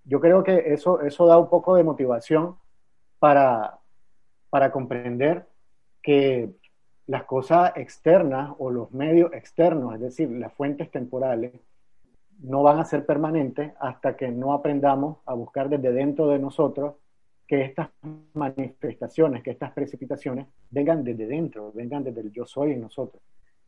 Yo 0.05 0.20
creo 0.20 0.43
que 0.43 0.72
eso, 0.72 1.03
eso 1.03 1.26
da 1.26 1.39
un 1.39 1.49
poco 1.49 1.76
de 1.76 1.85
motivación 1.85 2.57
para, 3.18 3.79
para 4.51 4.72
comprender 4.72 5.47
que 6.03 6.51
las 7.09 7.25
cosas 7.25 7.73
externas 7.77 8.53
o 8.59 8.71
los 8.71 8.93
medios 8.93 9.33
externos, 9.33 9.95
es 9.95 10.01
decir, 10.01 10.31
las 10.31 10.53
fuentes 10.53 10.91
temporales, 10.91 11.53
no 12.41 12.63
van 12.63 12.79
a 12.79 12.85
ser 12.85 13.05
permanentes 13.05 13.73
hasta 13.81 14.17
que 14.17 14.29
no 14.29 14.53
aprendamos 14.53 15.19
a 15.27 15.35
buscar 15.35 15.69
desde 15.69 15.93
dentro 15.93 16.29
de 16.29 16.39
nosotros 16.39 16.95
que 17.47 17.63
estas 17.63 17.89
manifestaciones, 18.35 19.43
que 19.43 19.51
estas 19.51 19.73
precipitaciones 19.73 20.47
vengan 20.71 21.03
desde 21.03 21.27
dentro, 21.27 21.73
vengan 21.73 22.05
desde 22.05 22.21
el 22.21 22.31
yo 22.31 22.45
soy 22.45 22.73
en 22.73 22.83
nosotros. 22.83 23.23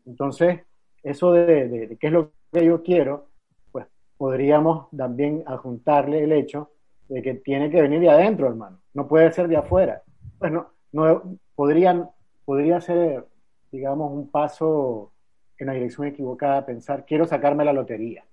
Entonces, 0.05 0.61
eso 1.03 1.33
de, 1.33 1.97
qué 1.99 2.07
es 2.09 2.13
lo 2.13 2.33
que 2.53 2.65
yo 2.65 2.83
quiero, 2.83 3.29
pues 3.73 3.87
podríamos 4.19 4.89
también 4.95 5.43
adjuntarle 5.47 6.23
el 6.23 6.33
hecho 6.33 6.71
de 7.09 7.23
que 7.23 7.35
tiene 7.35 7.71
que 7.71 7.81
venir 7.81 8.01
de 8.01 8.11
adentro, 8.11 8.49
hermano, 8.49 8.81
no 8.93 9.09
puede 9.09 9.33
ser 9.33 9.49
de 9.49 9.57
afuera. 9.57 10.03
Pues 10.39 10.53
no, 10.53 10.69
no 10.93 11.39
podrían, 11.55 12.11
podría 12.45 12.83
ser, 12.83 13.25
digamos, 13.71 14.13
un 14.13 14.31
paso 14.31 15.13
en 15.59 15.67
la 15.67 15.75
dirección 15.75 16.07
equivocada, 16.07 16.65
pensar, 16.65 17.05
quiero 17.07 17.27
sacarme 17.27 17.65
la 17.65 17.73
lotería 17.73 18.25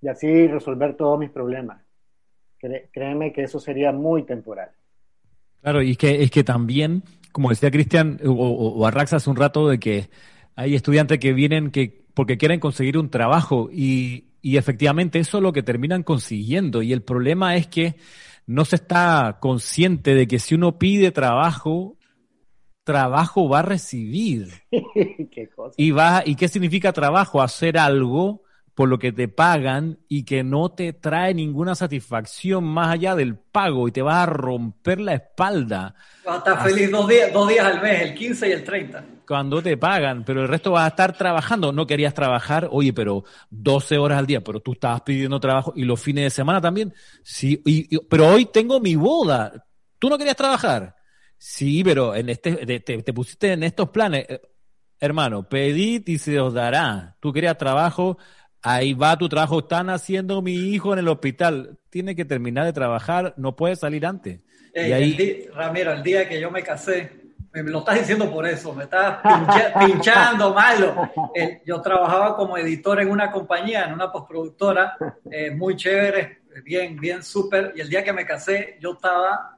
y 0.00 0.08
así 0.08 0.46
resolver 0.46 0.96
todos 0.96 1.18
mis 1.18 1.30
problemas. 1.30 1.82
Créeme 2.92 3.32
que 3.32 3.42
eso 3.42 3.60
sería 3.60 3.92
muy 3.92 4.24
temporal. 4.24 4.70
Claro, 5.60 5.82
y 5.82 5.92
es 5.92 5.98
que, 5.98 6.22
es 6.22 6.30
que 6.30 6.44
también, 6.44 7.02
como 7.32 7.50
decía 7.50 7.70
Cristian 7.70 8.20
o, 8.24 8.32
o, 8.32 8.86
Arrax 8.86 9.12
hace 9.12 9.30
un 9.30 9.36
rato, 9.36 9.68
de 9.68 9.78
que 9.78 10.08
hay 10.54 10.74
estudiantes 10.74 11.18
que 11.18 11.32
vienen 11.32 11.70
que 11.70 12.04
porque 12.14 12.36
quieren 12.36 12.58
conseguir 12.58 12.98
un 12.98 13.10
trabajo 13.10 13.68
y, 13.72 14.24
y 14.42 14.56
efectivamente 14.56 15.20
eso 15.20 15.38
es 15.38 15.42
lo 15.42 15.52
que 15.52 15.62
terminan 15.62 16.02
consiguiendo. 16.02 16.82
Y 16.82 16.92
el 16.92 17.02
problema 17.02 17.56
es 17.56 17.68
que 17.68 17.96
no 18.46 18.64
se 18.64 18.76
está 18.76 19.38
consciente 19.40 20.14
de 20.14 20.26
que 20.26 20.38
si 20.38 20.54
uno 20.54 20.78
pide 20.78 21.12
trabajo, 21.12 21.97
trabajo 22.88 23.50
va 23.50 23.58
a 23.58 23.62
recibir. 23.62 24.48
¿Qué 25.30 25.50
cosa? 25.54 25.74
Y 25.76 25.90
va, 25.90 26.22
¿y 26.24 26.36
qué 26.36 26.48
significa 26.48 26.90
trabajo? 26.90 27.42
Hacer 27.42 27.76
algo 27.76 28.44
por 28.74 28.88
lo 28.88 28.98
que 28.98 29.12
te 29.12 29.28
pagan 29.28 29.98
y 30.08 30.24
que 30.24 30.42
no 30.42 30.70
te 30.70 30.94
trae 30.94 31.34
ninguna 31.34 31.74
satisfacción 31.74 32.64
más 32.64 32.88
allá 32.88 33.14
del 33.14 33.36
pago 33.36 33.88
y 33.88 33.92
te 33.92 34.00
vas 34.00 34.22
a 34.22 34.26
romper 34.26 35.00
la 35.00 35.12
espalda. 35.14 35.94
Vas 36.24 36.36
a 36.36 36.38
estar 36.38 36.62
feliz 36.62 36.90
dos 36.90 37.06
días, 37.06 37.30
dos 37.30 37.46
días 37.46 37.66
al 37.66 37.82
mes, 37.82 38.00
el 38.00 38.14
15 38.14 38.48
y 38.48 38.52
el 38.52 38.64
30. 38.64 39.04
Cuando 39.26 39.60
te 39.60 39.76
pagan, 39.76 40.24
pero 40.24 40.40
el 40.40 40.48
resto 40.48 40.70
vas 40.70 40.86
a 40.86 40.88
estar 40.88 41.14
trabajando. 41.14 41.72
No 41.72 41.86
querías 41.86 42.14
trabajar, 42.14 42.68
oye, 42.70 42.94
pero 42.94 43.24
12 43.50 43.98
horas 43.98 44.18
al 44.18 44.26
día, 44.26 44.42
pero 44.42 44.60
tú 44.60 44.72
estabas 44.72 45.02
pidiendo 45.02 45.38
trabajo 45.38 45.74
y 45.76 45.84
los 45.84 46.00
fines 46.00 46.24
de 46.24 46.30
semana 46.30 46.58
también. 46.58 46.94
Sí, 47.22 47.60
y, 47.66 47.98
pero 48.06 48.28
hoy 48.28 48.46
tengo 48.46 48.80
mi 48.80 48.96
boda. 48.96 49.66
¿Tú 49.98 50.08
no 50.08 50.16
querías 50.16 50.36
trabajar? 50.36 50.97
Sí, 51.38 51.82
pero 51.84 52.14
en 52.14 52.28
este, 52.28 52.80
te, 52.80 52.80
te 52.80 53.12
pusiste 53.12 53.52
en 53.52 53.62
estos 53.62 53.90
planes. 53.90 54.26
Eh, 54.28 54.40
hermano, 55.00 55.48
pedid 55.48 56.06
y 56.06 56.18
se 56.18 56.38
os 56.40 56.52
dará. 56.52 57.16
Tú 57.20 57.32
querías 57.32 57.56
trabajo, 57.56 58.18
Ahí 58.62 58.92
va 58.92 59.16
tu 59.16 59.28
trabajo. 59.28 59.60
Están 59.60 59.90
haciendo 59.90 60.42
mi 60.42 60.54
hijo 60.54 60.92
en 60.92 60.98
el 61.00 61.08
hospital. 61.08 61.78
Tiene 61.90 62.16
que 62.16 62.24
terminar 62.24 62.64
de 62.64 62.72
trabajar. 62.72 63.34
No 63.36 63.56
puede 63.56 63.76
salir 63.76 64.04
antes. 64.04 64.40
Ramiro, 65.54 65.92
el 65.92 66.02
día 66.02 66.28
que 66.28 66.40
yo 66.40 66.50
me 66.50 66.62
casé, 66.62 67.10
me 67.52 67.62
lo 67.62 67.80
estás 67.80 67.98
diciendo 68.00 68.30
por 68.30 68.46
eso, 68.46 68.74
me 68.74 68.84
estás 68.84 69.18
pinchando 69.86 70.54
malo. 70.54 71.10
yo 71.64 71.80
trabajaba 71.80 72.36
como 72.36 72.56
editor 72.58 73.00
en 73.00 73.10
una 73.10 73.30
compañía, 73.30 73.84
en 73.84 73.94
una 73.94 74.12
postproductora, 74.12 74.96
eh, 75.30 75.50
muy 75.50 75.74
chévere, 75.74 76.42
bien, 76.62 76.96
bien 76.96 77.22
súper, 77.22 77.72
y 77.74 77.80
el 77.80 77.88
día 77.88 78.04
que 78.04 78.12
me 78.12 78.24
casé, 78.26 78.76
yo 78.80 78.92
estaba 78.92 79.57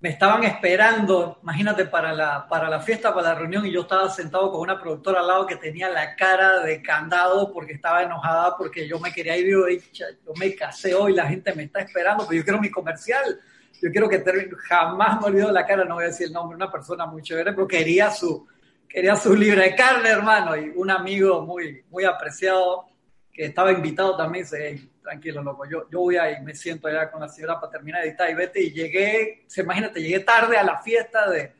me 0.00 0.08
estaban 0.08 0.42
esperando, 0.44 1.38
imagínate, 1.42 1.84
para 1.84 2.14
la, 2.14 2.48
para 2.48 2.70
la 2.70 2.80
fiesta, 2.80 3.12
para 3.14 3.34
la 3.34 3.34
reunión, 3.34 3.66
y 3.66 3.70
yo 3.70 3.82
estaba 3.82 4.08
sentado 4.08 4.50
con 4.50 4.62
una 4.62 4.80
productora 4.80 5.20
al 5.20 5.26
lado 5.26 5.46
que 5.46 5.56
tenía 5.56 5.90
la 5.90 6.16
cara 6.16 6.60
de 6.60 6.80
candado 6.80 7.52
porque 7.52 7.74
estaba 7.74 8.02
enojada 8.02 8.56
porque 8.56 8.88
yo 8.88 8.98
me 8.98 9.12
quería 9.12 9.36
ir 9.36 9.48
y 9.48 9.80
yo, 9.92 10.06
me 10.38 10.54
casé 10.54 10.94
hoy, 10.94 11.12
la 11.12 11.26
gente 11.26 11.54
me 11.54 11.64
está 11.64 11.80
esperando, 11.80 12.24
pero 12.26 12.38
yo 12.38 12.44
quiero 12.44 12.60
mi 12.60 12.70
comercial, 12.70 13.40
yo 13.82 13.90
quiero 13.90 14.08
que 14.08 14.20
termine, 14.20 14.48
jamás 14.68 15.20
me 15.20 15.26
olvido 15.26 15.52
la 15.52 15.66
cara, 15.66 15.84
no 15.84 15.96
voy 15.96 16.04
a 16.04 16.08
decir 16.08 16.28
el 16.28 16.32
nombre, 16.32 16.56
una 16.56 16.72
persona 16.72 17.04
muy 17.04 17.20
chévere, 17.20 17.52
pero 17.52 17.68
quería 17.68 18.10
su, 18.10 18.48
quería 18.88 19.16
su 19.16 19.36
libre 19.36 19.64
de 19.64 19.74
carne, 19.74 20.08
hermano, 20.08 20.56
y 20.56 20.72
un 20.76 20.90
amigo 20.90 21.42
muy, 21.42 21.84
muy 21.90 22.04
apreciado 22.04 22.86
que 23.30 23.44
estaba 23.44 23.70
invitado 23.70 24.16
también, 24.16 24.46
se 24.46 24.80
tranquilo, 25.10 25.42
loco, 25.42 25.64
yo, 25.68 25.90
yo 25.90 25.98
voy 25.98 26.16
ahí, 26.16 26.40
me 26.44 26.54
siento 26.54 26.86
allá 26.86 27.10
con 27.10 27.20
la 27.20 27.28
señora 27.28 27.58
para 27.60 27.72
terminar 27.72 28.02
de 28.02 28.08
editar 28.10 28.30
y 28.30 28.34
vete, 28.34 28.62
y 28.62 28.70
llegué, 28.70 29.42
se 29.48 29.62
imagínate, 29.62 30.00
llegué 30.00 30.20
tarde 30.20 30.56
a 30.56 30.62
la 30.62 30.80
fiesta 30.80 31.28
de, 31.28 31.52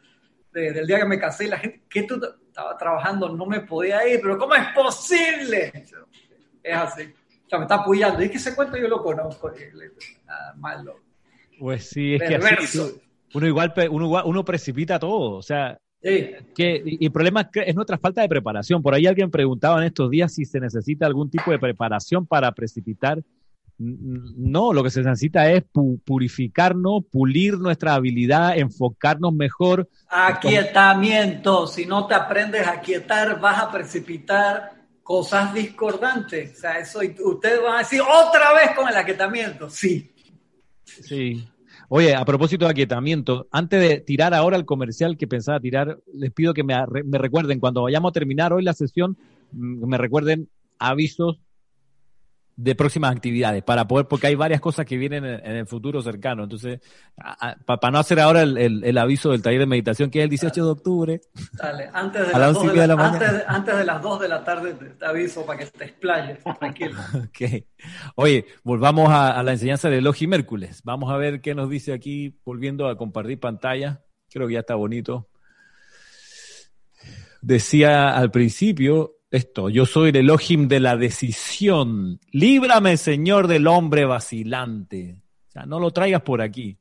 del 0.53 0.87
día 0.87 1.01
que 1.01 1.05
me 1.05 1.19
casé 1.19 1.47
y 1.47 1.49
la 1.49 1.59
gente, 1.59 1.83
que 1.89 2.05
tú 2.05 2.21
estaba 2.47 2.79
trabajando, 2.79 3.29
no 3.29 3.47
me 3.47 3.61
podía 3.63 4.07
ir, 4.07 4.21
pero 4.23 4.39
¿cómo 4.39 4.55
es 4.55 4.69
posible? 4.73 5.73
Es 6.63 6.77
así. 6.77 7.03
O 7.03 7.49
sea, 7.49 7.59
me 7.59 7.65
está 7.65 7.77
apoyando. 7.77 8.23
Y 8.23 8.27
es 8.27 8.31
que 8.31 8.37
ese 8.37 8.55
cuento 8.55 8.77
yo 8.77 8.87
lo 8.87 9.03
conozco. 9.03 9.51
Nada 10.27 10.55
malo. 10.57 11.01
Pues 11.59 11.89
sí, 11.89 12.15
es 12.15 12.23
que 12.23 12.37
así, 12.37 12.79
uno 13.35 13.47
igual 13.47 13.73
uno, 13.91 14.25
uno 14.25 14.45
precipita 14.45 14.99
todo. 14.99 15.39
O 15.39 15.43
sea, 15.43 15.79
que, 16.03 16.83
y 16.85 17.05
el 17.05 17.13
problema 17.13 17.51
es, 17.53 17.75
nuestra 17.75 17.99
falta 17.99 18.23
de 18.23 18.29
preparación. 18.29 18.83
Por 18.83 18.95
ahí 18.95 19.07
alguien 19.07 19.31
preguntaba 19.31 19.79
en 19.79 19.85
estos 19.85 20.11
días 20.11 20.33
si 20.33 20.45
se 20.45 20.59
necesita 20.59 21.07
algún 21.07 21.31
tipo 21.31 21.51
de 21.51 21.59
preparación 21.59 22.27
para 22.27 22.51
precipitar. 22.53 23.23
No, 23.83 24.75
lo 24.75 24.83
que 24.83 24.91
se 24.91 25.01
necesita 25.01 25.51
es 25.51 25.65
purificarnos, 26.05 27.03
pulir 27.11 27.59
nuestra 27.59 27.95
habilidad, 27.95 28.59
enfocarnos 28.59 29.33
mejor. 29.33 29.89
Aquietamiento. 30.07 31.67
Si 31.67 31.87
no 31.87 32.07
te 32.07 32.13
aprendes 32.13 32.67
a 32.67 32.73
aquietar, 32.73 33.41
vas 33.41 33.59
a 33.59 33.71
precipitar 33.71 34.73
cosas 35.03 35.55
discordantes. 35.55 36.59
O 36.59 36.61
sea, 36.61 36.79
eso, 36.79 37.01
ustedes 37.25 37.63
van 37.63 37.77
a 37.77 37.79
decir 37.79 38.03
otra 38.03 38.53
vez 38.53 38.77
con 38.77 38.87
el 38.87 38.97
aquietamiento. 38.97 39.71
Sí. 39.71 40.13
Sí. 40.85 41.49
Oye, 41.89 42.15
a 42.15 42.25
propósito 42.27 42.67
de 42.67 42.73
aquietamiento, 42.73 43.49
antes 43.51 43.81
de 43.81 44.01
tirar 44.01 44.35
ahora 44.35 44.59
el 44.59 44.67
comercial 44.67 45.17
que 45.17 45.27
pensaba 45.27 45.59
tirar, 45.59 45.99
les 46.13 46.31
pido 46.33 46.53
que 46.53 46.65
me, 46.65 46.75
me 47.07 47.17
recuerden, 47.17 47.59
cuando 47.59 47.85
vayamos 47.85 48.11
a 48.11 48.13
terminar 48.13 48.53
hoy 48.53 48.63
la 48.63 48.75
sesión, 48.75 49.17
mm, 49.53 49.89
me 49.89 49.97
recuerden 49.97 50.51
avisos 50.79 51.39
de 52.63 52.75
próximas 52.75 53.17
actividades 53.17 53.63
para 53.63 53.89
poder, 53.89 54.07
porque 54.07 54.27
hay 54.27 54.35
varias 54.35 54.61
cosas 54.61 54.85
que 54.85 54.99
vienen 54.99 55.25
en, 55.25 55.57
el 55.57 55.67
futuro 55.67 56.03
cercano. 56.03 56.43
Entonces, 56.45 56.81
para 57.65 57.91
no 57.91 57.99
hacer 57.99 58.21
ahora 58.21 58.43
el, 58.43 58.99
aviso 58.99 59.31
del 59.31 59.41
taller 59.41 59.61
de 59.61 59.67
meditación, 59.67 60.11
que 60.11 60.19
es 60.19 60.25
el 60.25 60.31
18 60.31 60.65
de 60.65 60.71
octubre. 60.71 61.21
Dale, 61.55 61.89
antes 61.91 62.27
de, 62.27 62.39
las, 62.39 62.53
2 62.53 62.75
de, 62.75 62.87
la, 62.87 62.95
antes, 63.49 63.77
de, 63.79 63.85
las 63.85 64.03
2 64.03 64.21
de 64.21 64.29
la 64.29 64.45
tarde 64.45 64.75
te, 64.75 65.07
aviso 65.07 65.47
para 65.47 65.59
que 65.59 65.67
te 65.67 65.85
explayes, 65.85 66.39
tranquilo. 66.59 67.01
ok. 67.15 67.65
Oye, 68.17 68.45
volvamos 68.63 69.09
a, 69.11 69.43
la 69.43 69.53
enseñanza 69.53 69.89
de 69.89 69.99
Elogi 69.99 70.27
Mércules. 70.27 70.83
Vamos 70.85 71.11
a 71.11 71.17
ver 71.17 71.41
qué 71.41 71.55
nos 71.55 71.71
dice 71.71 71.95
aquí, 71.95 72.39
volviendo 72.45 72.89
a 72.89 72.99
compartir 72.99 73.41
pantalla. 73.41 74.03
Creo 74.31 74.47
que 74.49 74.55
ya 74.55 74.61
está 74.61 74.75
bonito. 74.75 75.31
Decía 77.41 78.15
al 78.15 78.31
principio, 78.31 79.20
esto, 79.31 79.69
yo 79.69 79.87
soy 79.87 80.11
el 80.11 80.17
Elohim 80.17 80.67
de 80.67 80.81
la 80.81 80.97
decisión. 80.97 82.19
Líbrame, 82.33 82.97
Señor, 82.97 83.47
del 83.47 83.69
hombre 83.69 84.05
vacilante. 84.05 85.23
O 85.49 85.53
sea, 85.53 85.67
no 85.67 85.79
lo 85.79 85.93
traigas 85.93 86.23
por 86.23 86.43
aquí. 86.43 86.79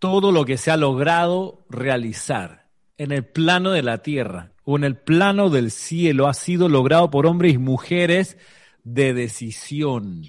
Todo 0.00 0.32
lo 0.32 0.44
que 0.44 0.56
se 0.56 0.72
ha 0.72 0.76
logrado 0.76 1.64
realizar 1.70 2.68
en 2.98 3.12
el 3.12 3.24
plano 3.24 3.70
de 3.70 3.82
la 3.82 3.98
tierra 3.98 4.52
o 4.64 4.76
en 4.76 4.84
el 4.84 4.96
plano 4.96 5.48
del 5.48 5.70
cielo 5.70 6.26
ha 6.26 6.34
sido 6.34 6.68
logrado 6.68 7.10
por 7.10 7.26
hombres 7.26 7.54
y 7.54 7.58
mujeres 7.58 8.36
de 8.82 9.14
decisión, 9.14 10.24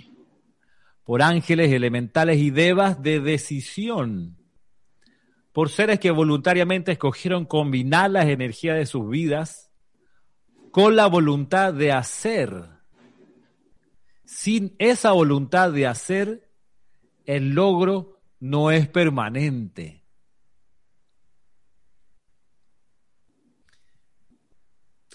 por 1.03 1.21
ángeles 1.21 1.71
elementales 1.71 2.37
y 2.37 2.51
devas 2.51 3.01
de 3.01 3.19
decisión 3.19 4.37
por 5.55 5.69
seres 5.69 6.01
que 6.01 6.11
voluntariamente 6.11 6.91
escogieron 6.91 7.45
combinar 7.45 8.11
las 8.11 8.25
energías 8.25 8.75
de 8.75 8.85
sus 8.85 9.09
vidas 9.09 9.71
con 10.69 10.97
la 10.97 11.05
voluntad 11.05 11.73
de 11.73 11.93
hacer. 11.93 12.51
Sin 14.25 14.75
esa 14.79 15.13
voluntad 15.13 15.71
de 15.71 15.87
hacer, 15.87 16.49
el 17.23 17.51
logro 17.51 18.19
no 18.41 18.69
es 18.69 18.89
permanente. 18.89 20.03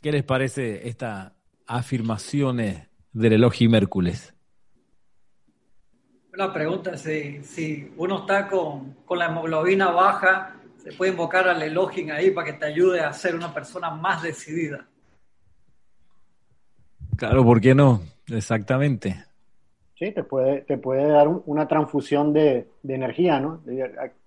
¿Qué 0.00 0.10
les 0.10 0.24
parece 0.24 0.88
estas 0.88 1.34
afirmaciones 1.66 2.88
del 3.12 3.34
elogio 3.34 3.68
Mércules? 3.68 4.32
Una 6.32 6.52
pregunta, 6.52 6.96
si, 6.96 7.42
si 7.42 7.92
uno 7.96 8.20
está 8.20 8.46
con, 8.46 8.96
la 9.10 9.26
hemoglobina 9.26 9.90
baja, 9.90 10.56
se 10.76 10.92
puede 10.92 11.10
invocar 11.10 11.48
al 11.48 11.60
Elohim 11.62 12.10
ahí 12.12 12.30
para 12.30 12.52
que 12.52 12.58
te 12.58 12.66
ayude 12.66 13.00
a 13.00 13.12
ser 13.12 13.34
una 13.34 13.52
persona 13.52 13.90
más 13.90 14.22
decidida. 14.22 14.86
Claro, 17.16 17.44
¿por 17.44 17.60
qué 17.60 17.74
no? 17.74 18.00
Exactamente. 18.28 19.24
Sí, 19.98 20.12
te 20.12 20.22
puede, 20.22 20.62
te 20.62 20.78
puede 20.78 21.06
dar 21.08 21.28
una 21.28 21.66
transfusión 21.66 22.32
de, 22.32 22.68
de 22.82 22.94
energía, 22.94 23.40
¿no? 23.40 23.62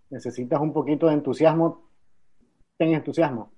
Necesitas 0.09 0.59
un 0.59 0.73
poquito 0.73 1.07
de 1.07 1.13
entusiasmo, 1.13 1.89
ten 2.77 2.93
entusiasmo. 2.93 3.51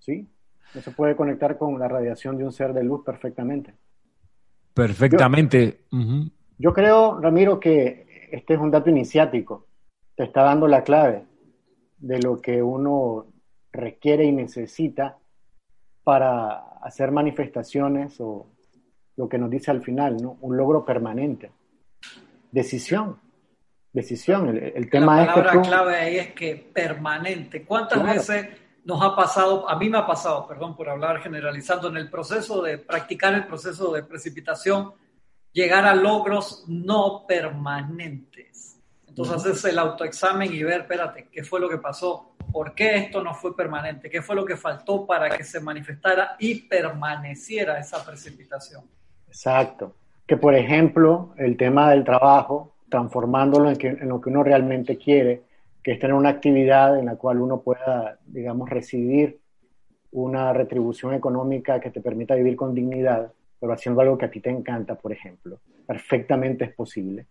¿Sí? 0.00 0.28
Eso 0.74 0.92
puede 0.92 1.14
conectar 1.14 1.56
con 1.56 1.78
la 1.78 1.86
radiación 1.86 2.36
de 2.36 2.44
un 2.44 2.52
ser 2.52 2.72
de 2.72 2.82
luz 2.82 3.04
perfectamente. 3.04 3.74
Perfectamente. 4.74 5.84
Yo 5.90 5.98
creo, 6.72 7.20
Ramiro, 7.20 7.58
que 7.58 8.28
este 8.30 8.54
es 8.54 8.60
un 8.60 8.70
dato 8.70 8.90
iniciático. 8.90 9.66
Te 10.14 10.24
está 10.24 10.42
dando 10.42 10.66
la 10.66 10.84
clave 10.84 11.24
de 11.98 12.20
lo 12.20 12.40
que 12.40 12.62
uno 12.62 13.26
requiere 13.72 14.24
y 14.24 14.32
necesita 14.32 15.18
para 16.04 16.78
hacer 16.82 17.10
manifestaciones 17.10 18.20
o 18.20 18.46
lo 19.16 19.28
que 19.28 19.38
nos 19.38 19.50
dice 19.50 19.70
al 19.70 19.82
final, 19.82 20.16
¿no? 20.20 20.38
Un 20.40 20.56
logro 20.56 20.84
permanente. 20.84 21.50
Decisión. 22.50 23.18
Decisión. 23.92 24.48
El, 24.48 24.90
tema 24.90 25.24
es 25.24 25.34
que. 25.34 25.42
La 25.42 25.62
clave 25.62 25.96
ahí 25.96 26.16
es 26.16 26.32
que 26.32 26.56
permanente. 26.56 27.64
¿Cuántas 27.64 28.02
veces 28.02 28.48
nos 28.84 29.02
ha 29.02 29.14
pasado, 29.14 29.68
a 29.68 29.76
mí 29.76 29.88
me 29.88 29.98
ha 29.98 30.06
pasado, 30.06 30.46
perdón 30.46 30.74
por 30.74 30.88
hablar 30.88 31.20
generalizando, 31.20 31.88
en 31.88 31.96
el 31.96 32.10
proceso 32.10 32.62
de 32.62 32.78
practicar 32.78 33.34
el 33.34 33.46
proceso 33.46 33.92
de 33.92 34.02
precipitación, 34.02 34.92
llegar 35.52 35.84
a 35.84 35.94
logros 35.94 36.64
no 36.68 37.24
permanentes. 37.26 38.78
Entonces 39.06 39.34
haces 39.34 39.64
el 39.66 39.78
autoexamen 39.78 40.52
y 40.52 40.62
ver, 40.62 40.82
espérate, 40.82 41.28
¿qué 41.30 41.44
fue 41.44 41.60
lo 41.60 41.68
que 41.68 41.78
pasó? 41.78 42.34
¿Por 42.50 42.74
qué 42.74 42.96
esto 42.96 43.22
no 43.22 43.34
fue 43.34 43.54
permanente? 43.54 44.08
¿Qué 44.08 44.22
fue 44.22 44.34
lo 44.34 44.44
que 44.44 44.56
faltó 44.56 45.06
para 45.06 45.28
que 45.30 45.44
se 45.44 45.60
manifestara 45.60 46.36
y 46.38 46.62
permaneciera 46.62 47.78
esa 47.78 48.04
precipitación? 48.04 48.84
Exacto. 49.28 49.94
Que 50.26 50.36
por 50.36 50.54
ejemplo, 50.54 51.34
el 51.36 51.56
tema 51.56 51.90
del 51.90 52.04
trabajo, 52.04 52.74
transformándolo 52.88 53.70
en, 53.70 53.78
en 53.80 54.08
lo 54.08 54.20
que 54.20 54.30
uno 54.30 54.42
realmente 54.42 54.96
quiere, 54.96 55.42
que 55.82 55.92
es 55.92 55.98
tener 55.98 56.14
una 56.14 56.30
actividad 56.30 56.98
en 56.98 57.06
la 57.06 57.16
cual 57.16 57.40
uno 57.40 57.60
pueda, 57.60 58.18
digamos, 58.26 58.70
recibir 58.70 59.40
una 60.12 60.52
retribución 60.52 61.14
económica 61.14 61.80
que 61.80 61.90
te 61.90 62.00
permita 62.00 62.34
vivir 62.34 62.54
con 62.56 62.74
dignidad, 62.74 63.32
pero 63.62 63.74
haciendo 63.74 64.00
algo 64.00 64.18
que 64.18 64.24
a 64.24 64.30
ti 64.30 64.40
te 64.40 64.50
encanta, 64.50 64.96
por 64.96 65.12
ejemplo. 65.12 65.60
Perfectamente 65.86 66.64
es 66.64 66.74
posible. 66.74 67.28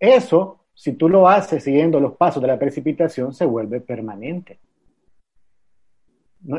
Eso, 0.00 0.64
si 0.72 0.94
tú 0.94 1.10
lo 1.10 1.28
haces 1.28 1.62
siguiendo 1.62 2.00
los 2.00 2.16
pasos 2.16 2.40
de 2.40 2.48
la 2.48 2.58
precipitación, 2.58 3.34
se 3.34 3.44
vuelve 3.44 3.82
permanente. 3.82 4.58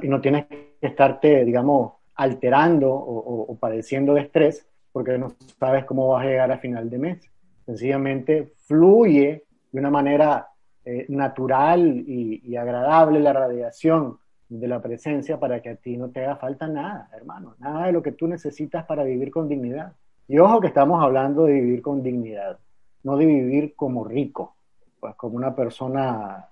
y 0.03 0.07
no 0.07 0.21
tienes 0.21 0.45
que 0.45 0.78
estarte, 0.80 1.43
digamos, 1.43 1.93
alterando 2.13 2.93
o, 2.93 3.57
padeciendo 3.59 4.13
de 4.13 4.21
estrés 4.21 4.67
porque 4.91 5.17
no 5.17 5.34
sabes 5.59 5.84
cómo 5.86 6.09
vas 6.09 6.23
a 6.23 6.30
llegar 6.30 6.51
a 6.51 6.59
final 6.59 6.88
de 6.88 6.99
mes. 6.99 7.32
Sencillamente 7.65 8.53
fluye 8.67 9.45
de 9.71 9.80
una 9.80 9.89
manera 9.89 10.49
eh, 10.86 11.07
natural 11.09 12.03
y, 12.05 12.43
y 12.43 12.55
agradable 12.55 13.19
la 13.21 13.34
radiación 13.34 14.19
de 14.49 14.67
la 14.67 14.81
presencia 14.81 15.39
para 15.39 15.61
que 15.61 15.69
a 15.69 15.75
ti 15.75 15.97
no 15.97 16.09
te 16.09 16.23
haga 16.23 16.37
falta 16.37 16.67
nada, 16.67 17.09
hermano, 17.15 17.55
nada 17.59 17.87
de 17.87 17.91
lo 17.91 18.01
que 18.01 18.13
tú 18.13 18.27
necesitas 18.27 18.85
para 18.85 19.03
vivir 19.03 19.31
con 19.31 19.47
dignidad. 19.47 19.93
Y 20.27 20.39
ojo 20.39 20.61
que 20.61 20.67
estamos 20.67 21.01
hablando 21.03 21.45
de 21.45 21.53
vivir 21.53 21.81
con 21.81 22.03
dignidad, 22.03 22.57
no 23.03 23.17
de 23.17 23.25
vivir 23.25 23.75
como 23.75 24.03
rico, 24.03 24.55
pues 24.99 25.15
como 25.15 25.35
una 25.37 25.55
persona 25.55 26.47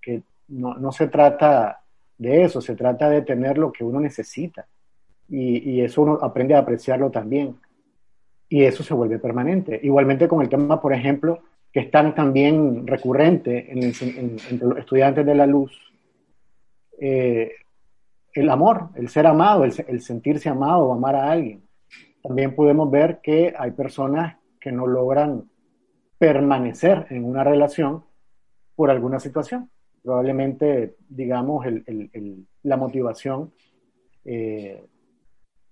que 0.00 0.22
no, 0.48 0.74
no 0.74 0.92
se 0.92 1.08
trata 1.08 1.82
de 2.18 2.44
eso, 2.44 2.60
se 2.60 2.74
trata 2.74 3.10
de 3.10 3.22
tener 3.22 3.58
lo 3.58 3.72
que 3.72 3.84
uno 3.84 4.00
necesita. 4.00 4.66
Y, 5.28 5.70
y, 5.70 5.80
eso 5.80 6.02
uno 6.02 6.18
aprende 6.22 6.54
a 6.54 6.60
apreciarlo 6.60 7.10
también. 7.10 7.56
Y 8.48 8.62
eso 8.62 8.84
se 8.84 8.94
vuelve 8.94 9.18
permanente. 9.18 9.78
Igualmente 9.82 10.28
con 10.28 10.40
el 10.40 10.48
tema, 10.48 10.80
por 10.80 10.92
ejemplo, 10.92 11.40
que 11.72 11.80
es 11.80 11.90
tan 11.90 12.14
también 12.14 12.86
recurrente 12.86 13.70
en, 13.70 13.82
entre 13.82 14.68
los 14.68 14.78
estudiantes 14.78 15.26
de 15.26 15.34
la 15.34 15.46
luz, 15.46 15.72
eh, 17.00 17.52
el 18.32 18.50
amor, 18.50 18.90
el 18.94 19.08
ser 19.08 19.26
amado, 19.26 19.64
el, 19.64 20.00
sentirse 20.00 20.48
amado 20.48 20.86
o 20.86 20.92
amar 20.92 21.16
a 21.16 21.30
alguien. 21.30 21.62
También 22.22 22.54
podemos 22.54 22.90
ver 22.90 23.20
que 23.22 23.54
hay 23.56 23.70
personas 23.70 24.36
que 24.60 24.72
no 24.72 24.86
logran 24.86 25.48
permanecer 26.18 27.06
en 27.10 27.24
una 27.24 27.44
relación 27.44 28.04
por 28.74 28.90
alguna 28.90 29.20
situación 29.20 29.70
probablemente, 30.06 30.94
digamos, 31.08 31.66
la 32.62 32.76
motivación 32.76 33.52
eh, 34.24 34.84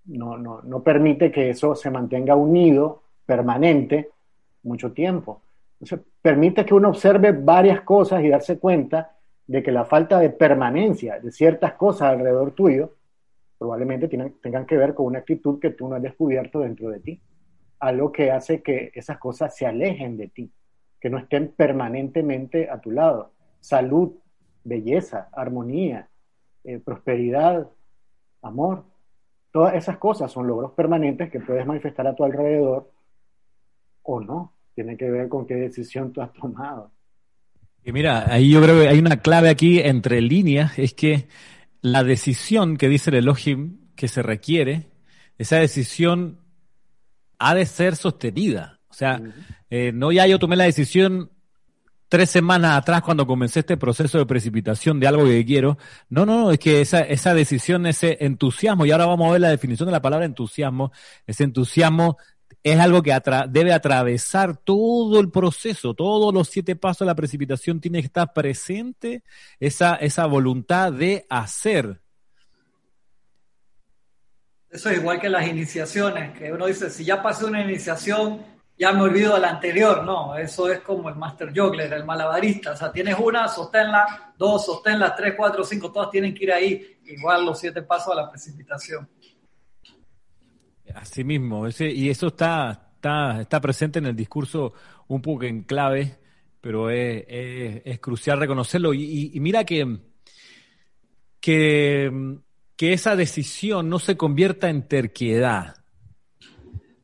no, 0.07 0.37
no, 0.37 0.61
no, 0.63 0.83
permite 0.83 1.31
que 1.31 1.51
eso 1.51 1.77
se 1.77 1.89
mantenga 1.89 2.35
unido, 2.35 3.05
permanente, 3.25 4.11
mucho 4.65 4.93
tiempo. 4.93 5.43
Entonces, 5.75 6.05
permite 6.21 6.65
que 6.65 6.75
uno 6.75 6.89
observe 6.89 7.31
varias 7.31 7.83
cosas 7.83 8.25
y 8.25 8.29
darse 8.29 8.59
cuenta 8.59 9.17
de 9.47 9.63
que 9.63 9.73
la 9.73 9.85
falta 9.85 10.19
de 10.19 10.31
permanencia 10.31 11.21
de 11.21 11.31
ciertas 11.31 11.75
cosas 11.75 12.13
alrededor 12.13 12.53
tuyo 12.53 12.95
probablemente 13.59 14.09
tienen, 14.09 14.35
tengan 14.43 14.67
que 14.67 14.77
ver 14.77 14.95
con 14.95 15.07
una 15.07 15.21
actitud 15.21 15.59
que 15.61 15.71
tú 15.71 15.89
no 15.89 15.97
has 15.97 16.03
descubierto 16.03 16.61
dentro 16.61 16.91
de 16.91 17.01
ti. 17.01 17.21
Algo 17.79 18.13
que 18.13 18.31
hace 18.31 18.63
que 18.63 18.91
esas 18.95 19.19
cosas 19.19 19.55
se 19.57 19.67
alejen 19.67 20.17
de 20.17 20.29
ti, 20.29 20.51
que 21.01 21.11
no 21.11 21.19
estén 21.19 21.49
permanentemente 21.49 22.69
a 22.71 22.81
tu 22.81 22.91
lado. 22.91 23.33
Salud, 23.61 24.13
belleza, 24.65 25.29
armonía, 25.33 26.09
eh, 26.65 26.79
prosperidad, 26.79 27.69
amor. 28.43 28.85
Todas 29.53 29.75
esas 29.75 29.99
cosas 29.99 30.33
son 30.33 30.47
logros 30.47 30.73
permanentes 30.73 31.31
que 31.31 31.41
puedes 31.41 31.67
manifestar 31.67 32.07
a 32.07 32.15
tu 32.15 32.25
alrededor 32.25 32.91
o 34.03 34.21
no. 34.21 34.53
Tiene 34.75 34.97
que 34.97 35.11
ver 35.11 35.29
con 35.29 35.47
qué 35.47 35.55
decisión 35.55 36.13
tú 36.13 36.21
has 36.21 36.33
tomado. 36.33 36.91
Y 37.85 37.93
mira, 37.93 38.33
ahí 38.33 38.51
yo 38.51 38.63
creo 38.63 38.81
que 38.81 38.89
hay 38.89 38.99
una 38.99 39.19
clave 39.19 39.51
aquí 39.51 39.79
entre 39.79 40.21
líneas, 40.23 40.79
es 40.79 40.95
que 40.95 41.29
la 41.83 42.03
decisión 42.03 42.79
que 42.79 42.89
dice 42.89 43.11
el 43.11 43.17
Elohim 43.17 43.79
que 43.95 44.09
se 44.09 44.23
requiere, 44.23 44.89
esa 45.37 45.57
decisión 45.57 46.41
ha 47.39 47.55
de 47.55 47.67
ser 47.67 47.97
sostenida. 47.97 48.81
O 48.89 48.95
sea, 48.95 49.21
eh, 49.69 49.93
no 49.93 50.13
ya 50.13 50.27
yo 50.27 50.39
tomé 50.39 50.57
la 50.57 50.65
decisión 50.65 51.31
tres 52.09 52.31
semanas 52.31 52.79
atrás 52.79 53.03
cuando 53.03 53.27
comencé 53.27 53.61
este 53.61 53.77
proceso 53.77 54.19
de 54.19 54.27
precipitación 54.27 55.01
de 55.01 55.09
algo 55.09 55.25
que 55.25 55.45
quiero. 55.45 55.77
No, 56.09 56.25
no, 56.25 56.41
no, 56.41 56.51
es 56.53 56.59
que 56.59 56.81
esa, 56.81 57.01
esa 57.01 57.35
decisión, 57.35 57.87
ese 57.87 58.17
entusiasmo, 58.21 58.87
y 58.87 58.93
ahora 58.93 59.07
vamos 59.07 59.29
a 59.29 59.33
ver 59.33 59.41
la 59.41 59.49
definición 59.51 59.87
de 59.87 59.93
la 59.93 60.01
palabra 60.01 60.25
entusiasmo, 60.25 60.93
ese 61.27 61.45
entusiasmo 61.45 62.17
es 62.65 62.81
algo 62.81 63.03
que 63.03 63.15
debe 63.51 63.75
atravesar 63.75 64.57
todo 64.57 65.21
el 65.21 65.31
proceso, 65.31 65.93
todos 65.93 66.33
los 66.33 66.49
siete 66.49 66.75
pasos 66.75 67.01
de 67.01 67.07
la 67.07 67.15
precipitación 67.15 67.79
tiene 67.79 68.01
que 68.01 68.07
estar 68.07 68.33
presente 68.33 69.23
esa, 69.61 69.97
esa 69.97 70.25
voluntad 70.25 70.91
de 70.91 71.27
hacer. 71.29 72.01
Eso 74.71 74.89
es 74.89 74.97
igual 74.97 75.21
que 75.21 75.29
las 75.29 75.47
iniciaciones, 75.47 76.37
que 76.39 76.51
uno 76.51 76.65
dice, 76.65 76.89
si 76.89 77.05
ya 77.05 77.23
pasé 77.23 77.45
una 77.45 77.61
iniciación, 77.61 78.43
ya 78.79 78.93
me 78.93 79.03
olvido 79.03 79.35
de 79.35 79.41
la 79.41 79.51
anterior, 79.51 80.03
no, 80.03 80.35
eso 80.35 80.73
es 80.73 80.81
como 80.81 81.11
el 81.11 81.17
master 81.17 81.53
juggler, 81.55 81.93
el 81.93 82.05
malabarista, 82.07 82.73
o 82.73 82.77
sea, 82.77 82.91
tienes 82.91 83.17
una, 83.19 83.47
sosténla, 83.47 84.33
dos, 84.39 84.65
sosténla, 84.65 85.15
tres, 85.15 85.35
cuatro, 85.37 85.65
cinco, 85.65 85.93
todas 85.93 86.11
tienen 86.11 86.35
que 86.35 86.45
ir 86.45 86.53
ahí, 86.53 86.99
igual 87.05 87.45
los 87.45 87.61
siete 87.61 87.83
pasos 87.83 88.15
a 88.15 88.23
la 88.23 88.31
precipitación. 88.31 89.07
Así 90.95 91.25
mismo, 91.25 91.67
ese, 91.67 91.91
y 91.91 92.11
eso 92.11 92.29
está, 92.29 92.91
está, 92.97 93.41
está 93.41 93.61
presente 93.61 93.99
en 93.99 94.07
el 94.07 94.17
discurso 94.17 94.75
un 95.09 95.23
poco 95.23 95.45
en 95.45 95.63
clave, 95.63 96.19
pero 96.61 96.91
es, 96.91 97.25
es, 97.29 97.99
crucial 98.01 98.41
reconocerlo. 98.41 98.93
Y, 98.95 99.31
y, 99.33 99.41
mira 99.41 99.65
que, 99.65 99.99
que, 101.41 102.39
que 102.77 102.93
esa 102.93 103.17
decisión 103.17 103.89
no 103.89 103.99
se 103.99 104.17
convierta 104.17 104.69
en 104.69 104.89
terquedad 104.89 105.77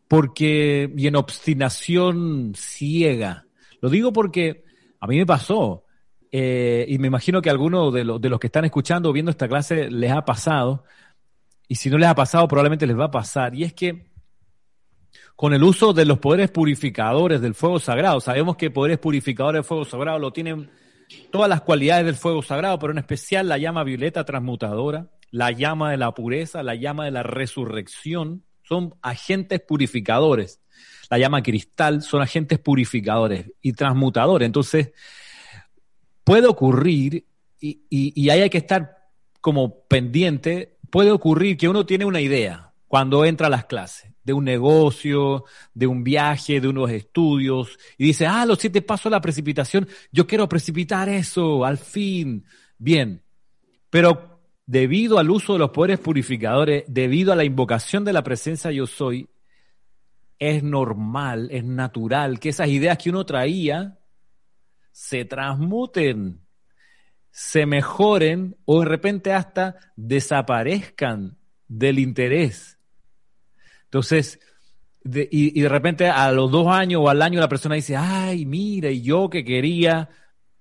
porque, 0.09 0.93
y 0.97 1.07
en 1.07 1.14
obstinación 1.16 2.53
ciega. 2.57 3.47
Lo 3.81 3.89
digo 3.89 4.12
porque 4.12 4.64
a 4.99 5.07
mí 5.07 5.16
me 5.16 5.26
pasó, 5.26 5.85
eh, 6.33 6.85
y 6.89 6.99
me 6.99 7.07
imagino 7.07 7.41
que 7.41 7.49
a 7.49 7.53
algunos 7.53 7.95
de, 7.95 8.05
de 8.05 8.28
los 8.28 8.41
que 8.41 8.49
están 8.49 8.64
escuchando 8.64 9.11
o 9.11 9.12
viendo 9.12 9.31
esta 9.31 9.49
clase 9.49 9.91
les 9.91 10.11
ha 10.11 10.24
pasado, 10.24 10.85
y 11.71 11.77
si 11.77 11.89
no 11.89 11.99
les 11.99 12.09
ha 12.09 12.16
pasado, 12.16 12.49
probablemente 12.49 12.85
les 12.85 12.99
va 12.99 13.05
a 13.05 13.11
pasar, 13.12 13.55
y 13.55 13.62
es 13.62 13.73
que 13.73 14.11
con 15.37 15.55
el 15.55 15.62
uso 15.62 15.93
de 15.93 16.05
los 16.05 16.18
poderes 16.18 16.51
purificadores 16.51 17.41
del 17.41 17.55
fuego 17.55 17.79
sagrado, 17.79 18.21
sabemos 18.21 18.57
que 18.57 18.73
poderes 18.73 18.99
purificadores 18.99 19.61
del 19.61 19.64
fuego 19.64 19.85
sagrado 19.85 20.18
lo 20.18 20.33
tienen 20.33 20.68
todas 21.31 21.49
las 21.49 21.61
cualidades 21.61 22.07
del 22.07 22.16
fuego 22.16 22.43
sagrado, 22.43 22.77
pero 22.81 22.91
en 22.93 22.99
especial 22.99 23.49
la 23.49 23.57
llama 23.57 23.85
violeta 23.85 24.25
transmutadora, 24.25 25.11
la 25.31 25.53
llama 25.53 25.93
de 25.93 25.97
la 25.97 26.12
pureza, 26.12 26.64
la 26.64 26.75
llama 26.75 27.05
de 27.05 27.12
la 27.12 27.23
resurrección, 27.23 28.43
son 28.64 28.97
agentes 29.01 29.61
purificadores. 29.61 30.61
La 31.09 31.18
llama 31.18 31.41
cristal 31.41 32.03
son 32.03 32.21
agentes 32.21 32.59
purificadores 32.59 33.47
y 33.62 33.75
transmutadores. 33.75 34.45
Entonces, 34.45 34.91
puede 36.25 36.49
ocurrir, 36.49 37.27
y, 37.61 37.81
y, 37.89 38.29
ahí 38.29 38.41
hay 38.41 38.51
que 38.51 38.59
estar 38.59 38.97
como 39.41 39.85
pendiente, 39.85 40.80
puede 40.91 41.11
ocurrir 41.11 41.57
que 41.57 41.68
uno 41.68 41.86
tiene 41.86 42.05
una 42.05 42.20
idea 42.20 42.72
cuando 42.88 43.24
entra 43.24 43.47
a 43.47 43.51
las 43.51 43.66
clases 43.66 44.11
de 44.22 44.32
un 44.32 44.45
negocio, 44.45 45.45
de 45.74 45.86
un 45.86 46.05
viaje, 46.05 46.61
de 46.61 46.68
unos 46.68 46.91
estudios, 46.91 47.78
y 47.97 48.05
dice, 48.05 48.26
ah, 48.26 48.45
los 48.45 48.59
siete 48.59 48.82
pasos 48.82 49.07
a 49.07 49.11
la 49.11 49.20
precipitación, 49.20 49.88
yo 50.12 50.26
quiero 50.26 50.49
precipitar 50.49 51.09
eso, 51.09 51.64
al 51.64 51.78
fin. 51.78 52.45
Bien, 52.78 53.22
pero 53.88 54.41
debido 54.66 55.18
al 55.18 55.30
uso 55.30 55.55
de 55.55 55.59
los 55.59 55.70
poderes 55.70 55.99
purificadores, 55.99 56.84
debido 56.86 57.32
a 57.32 57.36
la 57.36 57.45
invocación 57.45 58.05
de 58.05 58.12
la 58.12 58.22
presencia 58.22 58.70
yo 58.70 58.86
soy, 58.86 59.28
es 60.38 60.62
normal, 60.62 61.49
es 61.51 61.64
natural 61.64 62.38
que 62.38 62.51
esas 62.51 62.68
ideas 62.68 62.97
que 62.99 63.11
uno 63.11 63.26
traía 63.26 63.99
se 64.93 65.24
transmuten, 65.24 66.41
se 67.31 67.66
mejoren 67.66 68.57
o 68.64 68.81
de 68.81 68.87
repente 68.87 69.33
hasta 69.33 69.76
desaparezcan 69.97 71.39
del 71.68 71.99
interés. 71.99 72.78
Entonces, 73.85 74.41
y, 75.05 75.59
y, 75.59 75.62
de 75.62 75.68
repente 75.68 76.09
a 76.09 76.31
los 76.31 76.51
dos 76.51 76.68
años 76.68 77.03
o 77.05 77.09
al 77.09 77.22
año 77.22 77.41
la 77.41 77.49
persona 77.49 77.74
dice, 77.74 77.97
ay, 77.97 78.45
mira, 78.45 78.91
y 78.91 79.03
yo 79.03 79.31
que 79.31 79.45
quería 79.45 80.11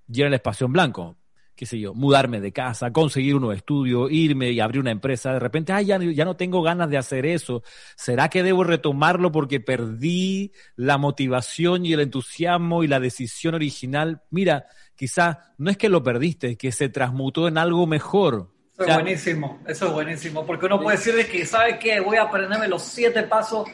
llenar 0.08 0.30
el 0.30 0.36
espacio 0.36 0.66
en 0.66 0.74
blanco 0.74 1.19
qué 1.60 1.66
sé 1.66 1.78
yo, 1.78 1.94
mudarme 1.94 2.40
de 2.40 2.54
casa, 2.54 2.94
conseguir 2.94 3.36
unos 3.36 3.54
estudios, 3.54 4.10
irme 4.10 4.50
y 4.52 4.62
abrir 4.62 4.80
una 4.80 4.92
empresa, 4.92 5.34
de 5.34 5.40
repente, 5.40 5.74
ay, 5.74 5.88
ya, 5.88 6.00
ya 6.00 6.24
no 6.24 6.38
tengo 6.38 6.62
ganas 6.62 6.90
de 6.90 6.98
hacer 6.98 7.26
eso. 7.26 7.64
¿Será 7.98 8.30
que 8.30 8.44
debo 8.44 8.64
retomarlo 8.64 9.30
porque 9.34 9.60
perdí 9.60 10.54
la 10.78 10.98
motivación 10.98 11.86
y 11.86 11.92
el 11.92 12.00
entusiasmo 12.00 12.86
y 12.86 12.88
la 12.88 13.02
decisión 13.02 13.56
original? 13.56 14.22
Mira, 14.30 14.68
quizá 14.96 15.52
no 15.58 15.70
es 15.70 15.76
que 15.76 15.90
lo 15.90 16.02
perdiste, 16.02 16.52
es 16.52 16.58
que 16.58 16.72
se 16.72 16.88
transmutó 16.88 17.50
en 17.50 17.58
algo 17.58 17.86
mejor. 17.86 18.48
Eso 18.78 18.88
es 18.88 18.94
buenísimo, 18.96 19.60
eso 19.68 19.88
es 19.88 19.92
buenísimo, 19.92 20.46
porque 20.46 20.66
uno 20.68 20.80
puede 20.80 20.96
decir 20.96 21.30
que, 21.30 21.46
¿sabe 21.46 21.78
qué? 21.78 22.00
Voy 22.00 22.16
a 22.16 22.22
aprenderme 22.22 22.70
los 22.70 22.84
siete 22.84 23.24
pasos 23.24 23.68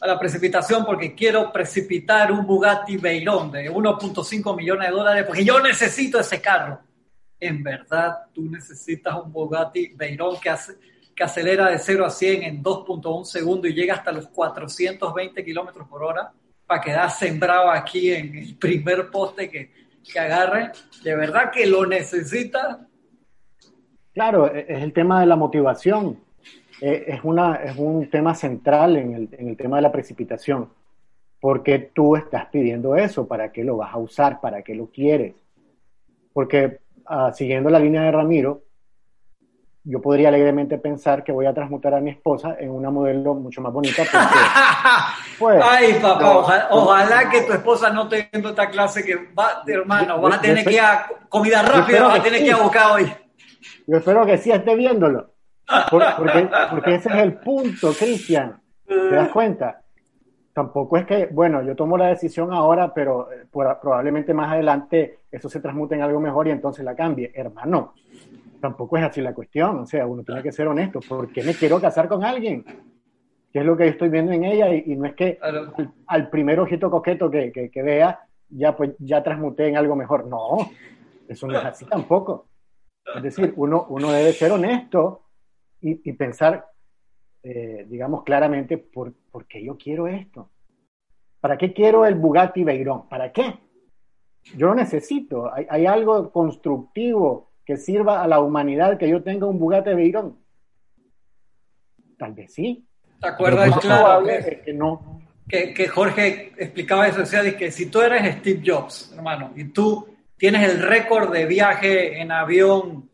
a 0.00 0.06
la 0.06 0.20
precipitación 0.20 0.86
porque 0.86 1.16
quiero 1.16 1.52
precipitar 1.52 2.30
un 2.30 2.46
Bugatti 2.46 2.96
Veyron 2.96 3.50
de 3.50 3.72
1.5 3.72 4.56
millones 4.56 4.88
de 4.88 4.94
dólares 4.94 5.24
porque 5.26 5.44
yo 5.44 5.58
necesito 5.58 6.20
ese 6.20 6.40
carro 6.40 6.93
en 7.40 7.62
verdad 7.62 8.26
tú 8.32 8.48
necesitas 8.50 9.14
un 9.22 9.32
Bugatti 9.32 9.92
Veyron 9.94 10.38
que, 10.40 10.50
hace, 10.50 10.74
que 11.14 11.24
acelera 11.24 11.70
de 11.70 11.78
0 11.78 12.06
a 12.06 12.10
100 12.10 12.42
en 12.42 12.62
2.1 12.62 13.24
segundos 13.24 13.70
y 13.70 13.74
llega 13.74 13.94
hasta 13.94 14.12
los 14.12 14.28
420 14.28 15.44
kilómetros 15.44 15.88
por 15.88 16.02
hora 16.02 16.32
para 16.66 16.80
quedar 16.80 17.10
sembrado 17.10 17.70
aquí 17.70 18.12
en 18.12 18.36
el 18.36 18.56
primer 18.56 19.10
poste 19.10 19.50
que, 19.50 19.70
que 20.10 20.18
agarre. 20.18 20.72
De 21.02 21.14
verdad 21.14 21.50
que 21.50 21.66
lo 21.66 21.86
necesitas. 21.86 22.78
Claro, 24.12 24.52
e, 24.54 24.66
es 24.68 24.82
el 24.82 24.92
tema 24.92 25.20
de 25.20 25.26
la 25.26 25.36
motivación. 25.36 26.18
E, 26.80 27.04
es, 27.08 27.20
una, 27.22 27.56
es 27.56 27.76
un 27.76 28.08
tema 28.10 28.34
central 28.34 28.96
en 28.96 29.14
el, 29.14 29.28
en 29.32 29.48
el 29.48 29.56
tema 29.56 29.76
de 29.76 29.82
la 29.82 29.92
precipitación, 29.92 30.70
porque 31.40 31.78
tú 31.78 32.16
estás 32.16 32.46
pidiendo 32.46 32.96
eso, 32.96 33.26
¿para 33.26 33.52
qué 33.52 33.64
lo 33.64 33.76
vas 33.76 33.92
a 33.92 33.98
usar? 33.98 34.40
¿Para 34.40 34.62
qué 34.62 34.74
lo 34.74 34.86
quieres? 34.86 35.34
Porque 36.32 36.80
siguiendo 37.32 37.70
la 37.70 37.78
línea 37.78 38.02
de 38.02 38.12
Ramiro, 38.12 38.62
yo 39.86 40.00
podría 40.00 40.28
alegremente 40.28 40.78
pensar 40.78 41.22
que 41.22 41.30
voy 41.30 41.44
a 41.44 41.52
transmutar 41.52 41.92
a 41.92 42.00
mi 42.00 42.10
esposa 42.10 42.56
en 42.58 42.70
una 42.70 42.90
modelo 42.90 43.34
mucho 43.34 43.60
más 43.60 43.70
bonita. 43.70 44.02
Porque, 44.10 44.18
pues, 45.38 45.62
Ay, 45.62 45.94
papá, 46.00 46.68
ojalá, 46.70 47.28
que 47.28 47.42
tu 47.42 47.52
esposa 47.52 47.90
no 47.90 48.08
tenga 48.08 48.28
esta 48.32 48.70
clase 48.70 49.04
que 49.04 49.14
va, 49.38 49.62
hermano, 49.66 50.20
vas 50.22 50.38
a 50.38 50.40
tener 50.40 50.64
que 50.64 50.72
ir 50.72 50.80
a 50.80 51.06
comida 51.28 51.62
rápida, 51.62 52.04
vas 52.04 52.20
a 52.20 52.22
tener 52.22 52.40
que 52.40 52.46
ir 52.46 52.54
a 52.54 52.62
buscar 52.62 52.92
hoy. 52.92 53.12
Yo 53.86 53.98
espero 53.98 54.24
que 54.24 54.38
sí 54.38 54.50
esté 54.50 54.74
viéndolo. 54.74 55.34
Porque, 55.90 56.48
porque 56.70 56.94
ese 56.94 57.08
es 57.10 57.14
el 57.16 57.34
punto, 57.34 57.92
Cristian. 57.92 58.60
¿Te 58.86 59.14
das 59.14 59.28
cuenta? 59.32 59.83
Tampoco 60.54 60.96
es 60.96 61.04
que, 61.04 61.26
bueno, 61.26 61.62
yo 61.62 61.74
tomo 61.74 61.98
la 61.98 62.06
decisión 62.06 62.52
ahora, 62.52 62.94
pero 62.94 63.30
eh, 63.32 63.44
probablemente 63.50 64.32
más 64.32 64.52
adelante 64.52 65.18
eso 65.30 65.48
se 65.48 65.60
transmute 65.60 65.96
en 65.96 66.02
algo 66.02 66.20
mejor 66.20 66.46
y 66.46 66.52
entonces 66.52 66.84
la 66.84 66.94
cambie. 66.94 67.32
Hermano, 67.34 67.94
tampoco 68.60 68.96
es 68.96 69.02
así 69.02 69.20
la 69.20 69.34
cuestión. 69.34 69.80
O 69.80 69.86
sea, 69.86 70.06
uno 70.06 70.22
tiene 70.22 70.42
que 70.42 70.52
ser 70.52 70.68
honesto. 70.68 71.00
¿Por 71.00 71.32
qué 71.32 71.42
me 71.42 71.54
quiero 71.54 71.80
casar 71.80 72.06
con 72.06 72.24
alguien? 72.24 72.64
¿Qué 73.52 73.58
es 73.58 73.64
lo 73.66 73.76
que 73.76 73.88
estoy 73.88 74.08
viendo 74.08 74.30
en 74.30 74.44
ella? 74.44 74.72
Y, 74.72 74.94
no 74.94 75.06
es 75.06 75.14
que 75.14 75.38
al, 76.06 76.30
primer 76.30 76.60
ojito 76.60 76.88
coqueto 76.88 77.28
que, 77.28 77.50
que, 77.52 77.82
vea, 77.82 78.20
ya, 78.48 78.76
pues, 78.76 78.92
ya 79.00 79.24
transmuté 79.24 79.66
en 79.66 79.76
algo 79.76 79.96
mejor. 79.96 80.26
No, 80.26 80.70
eso 81.28 81.48
no 81.48 81.58
es 81.58 81.64
así 81.64 81.84
tampoco. 81.84 82.46
Es 83.16 83.22
decir, 83.24 83.52
uno, 83.56 83.86
uno 83.88 84.12
debe 84.12 84.32
ser 84.32 84.52
honesto 84.52 85.22
y, 85.80 86.12
pensar, 86.12 86.66
eh, 87.44 87.86
digamos 87.88 88.24
claramente, 88.24 88.78
¿por, 88.78 89.12
¿por 89.30 89.46
qué 89.46 89.62
yo 89.62 89.76
quiero 89.76 90.08
esto? 90.08 90.50
¿Para 91.40 91.58
qué 91.58 91.74
quiero 91.74 92.06
el 92.06 92.14
Bugatti 92.14 92.64
Veyron? 92.64 93.06
¿Para 93.08 93.30
qué? 93.30 93.58
Yo 94.56 94.68
lo 94.68 94.74
necesito. 94.74 95.52
Hay, 95.52 95.66
hay 95.68 95.84
algo 95.84 96.32
constructivo 96.32 97.50
que 97.64 97.76
sirva 97.76 98.22
a 98.22 98.26
la 98.28 98.40
humanidad 98.40 98.98
que 98.98 99.08
yo 99.08 99.22
tenga 99.22 99.46
un 99.46 99.58
Bugatti 99.58 99.94
Veyron? 99.94 100.38
Tal 102.18 102.32
vez 102.32 102.54
sí. 102.54 102.86
¿Te 103.20 103.28
acuerdas, 103.28 103.78
claro, 103.78 104.26
que, 104.64 104.72
no. 104.72 105.22
Que, 105.48 105.86
Jorge 105.88 106.52
explicaba 106.56 107.08
eso, 107.08 107.20
decía 107.20 107.56
que 107.56 107.70
si 107.70 107.90
tú 107.90 108.00
eres 108.00 108.36
Steve 108.36 108.62
Jobs, 108.64 109.12
hermano, 109.14 109.52
y 109.56 109.64
tú 109.64 110.06
tienes 110.36 110.68
el 110.70 110.82
récord 110.82 111.32
de 111.32 111.46
viaje 111.46 112.20
en 112.20 112.32
avión 112.32 113.08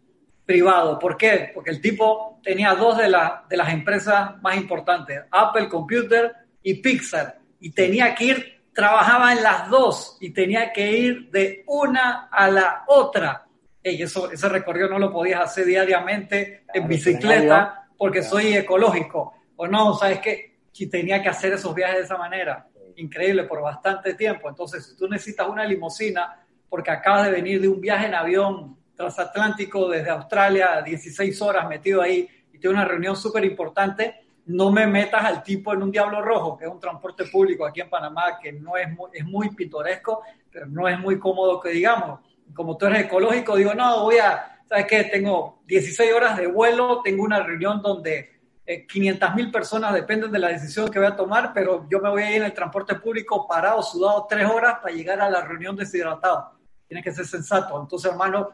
privado, 0.44 0.98
¿por 0.98 1.16
qué? 1.16 1.50
Porque 1.54 1.70
el 1.70 1.80
tipo 1.80 2.29
tenía 2.42 2.74
dos 2.74 2.98
de, 2.98 3.04
de 3.04 3.56
las 3.56 3.72
empresas 3.72 4.40
más 4.42 4.56
importantes, 4.56 5.22
Apple 5.30 5.68
Computer 5.68 6.32
y 6.62 6.74
Pixar, 6.74 7.38
y 7.60 7.70
tenía 7.70 8.14
que 8.14 8.24
ir, 8.24 8.60
trabajaba 8.72 9.32
en 9.32 9.42
las 9.42 9.68
dos 9.68 10.16
y 10.20 10.30
tenía 10.30 10.72
que 10.72 10.92
ir 10.92 11.30
de 11.30 11.64
una 11.66 12.28
a 12.30 12.50
la 12.50 12.84
otra 12.86 13.46
eso, 13.82 14.30
ese 14.30 14.48
recorrido 14.48 14.88
no 14.88 14.98
lo 14.98 15.10
podías 15.10 15.40
hacer 15.40 15.66
diariamente 15.66 16.64
en 16.72 16.86
bicicleta 16.86 17.88
porque 17.96 18.22
soy 18.22 18.54
ecológico. 18.54 19.34
O 19.56 19.66
no, 19.66 19.94
¿sabes 19.94 20.20
qué? 20.20 20.58
Si 20.72 20.88
tenía 20.88 21.22
que 21.22 21.28
hacer 21.28 21.54
esos 21.54 21.74
viajes 21.74 21.96
de 21.96 22.02
esa 22.04 22.16
manera, 22.16 22.66
increíble, 22.96 23.44
por 23.44 23.62
bastante 23.62 24.14
tiempo. 24.14 24.48
Entonces, 24.48 24.86
si 24.86 24.96
tú 24.96 25.08
necesitas 25.08 25.48
una 25.48 25.64
limusina 25.64 26.44
porque 26.68 26.90
acabas 26.90 27.26
de 27.26 27.32
venir 27.32 27.60
de 27.60 27.68
un 27.68 27.80
viaje 27.80 28.06
en 28.06 28.14
avión 28.14 28.78
transatlántico 29.00 29.88
desde 29.88 30.10
Australia, 30.10 30.82
16 30.82 31.40
horas 31.40 31.66
metido 31.68 32.02
ahí, 32.02 32.28
y 32.52 32.58
tienes 32.58 32.78
una 32.78 32.84
reunión 32.84 33.16
súper 33.16 33.44
importante, 33.44 34.20
no 34.46 34.70
me 34.70 34.86
metas 34.86 35.24
al 35.24 35.42
tipo 35.42 35.72
en 35.72 35.82
un 35.82 35.90
Diablo 35.90 36.20
Rojo, 36.20 36.58
que 36.58 36.66
es 36.66 36.70
un 36.70 36.78
transporte 36.78 37.24
público 37.26 37.64
aquí 37.64 37.80
en 37.80 37.88
Panamá, 37.88 38.38
que 38.42 38.52
no 38.52 38.76
es 38.76 38.90
muy, 38.90 39.10
es 39.12 39.24
muy 39.24 39.50
pintoresco, 39.54 40.22
pero 40.50 40.66
no 40.66 40.86
es 40.86 40.98
muy 40.98 41.18
cómodo 41.18 41.60
que 41.60 41.70
digamos 41.70 42.20
como 42.54 42.76
tú 42.76 42.86
eres 42.86 43.04
ecológico, 43.04 43.56
digo, 43.56 43.74
no, 43.74 44.02
voy 44.02 44.18
a, 44.18 44.60
¿sabes 44.68 44.86
qué? 44.86 45.04
Tengo 45.04 45.62
16 45.66 46.12
horas 46.12 46.36
de 46.36 46.46
vuelo, 46.46 47.00
tengo 47.02 47.22
una 47.22 47.42
reunión 47.42 47.80
donde 47.80 48.40
500 48.88 49.28
eh, 49.28 49.32
mil 49.34 49.50
personas 49.50 49.94
dependen 49.94 50.30
de 50.30 50.38
la 50.38 50.48
decisión 50.48 50.90
que 50.90 50.98
voy 50.98 51.08
a 51.08 51.16
tomar, 51.16 51.52
pero 51.52 51.86
yo 51.90 52.00
me 52.00 52.10
voy 52.10 52.22
a 52.22 52.30
ir 52.30 52.36
en 52.38 52.44
el 52.44 52.54
transporte 52.54 52.96
público 52.96 53.46
parado, 53.48 53.82
sudado 53.82 54.26
tres 54.28 54.46
horas 54.48 54.78
para 54.82 54.94
llegar 54.94 55.20
a 55.20 55.30
la 55.30 55.42
reunión 55.42 55.76
deshidratado. 55.76 56.52
Tienes 56.86 57.04
que 57.04 57.12
ser 57.12 57.24
sensato. 57.24 57.80
Entonces, 57.80 58.10
hermano, 58.10 58.50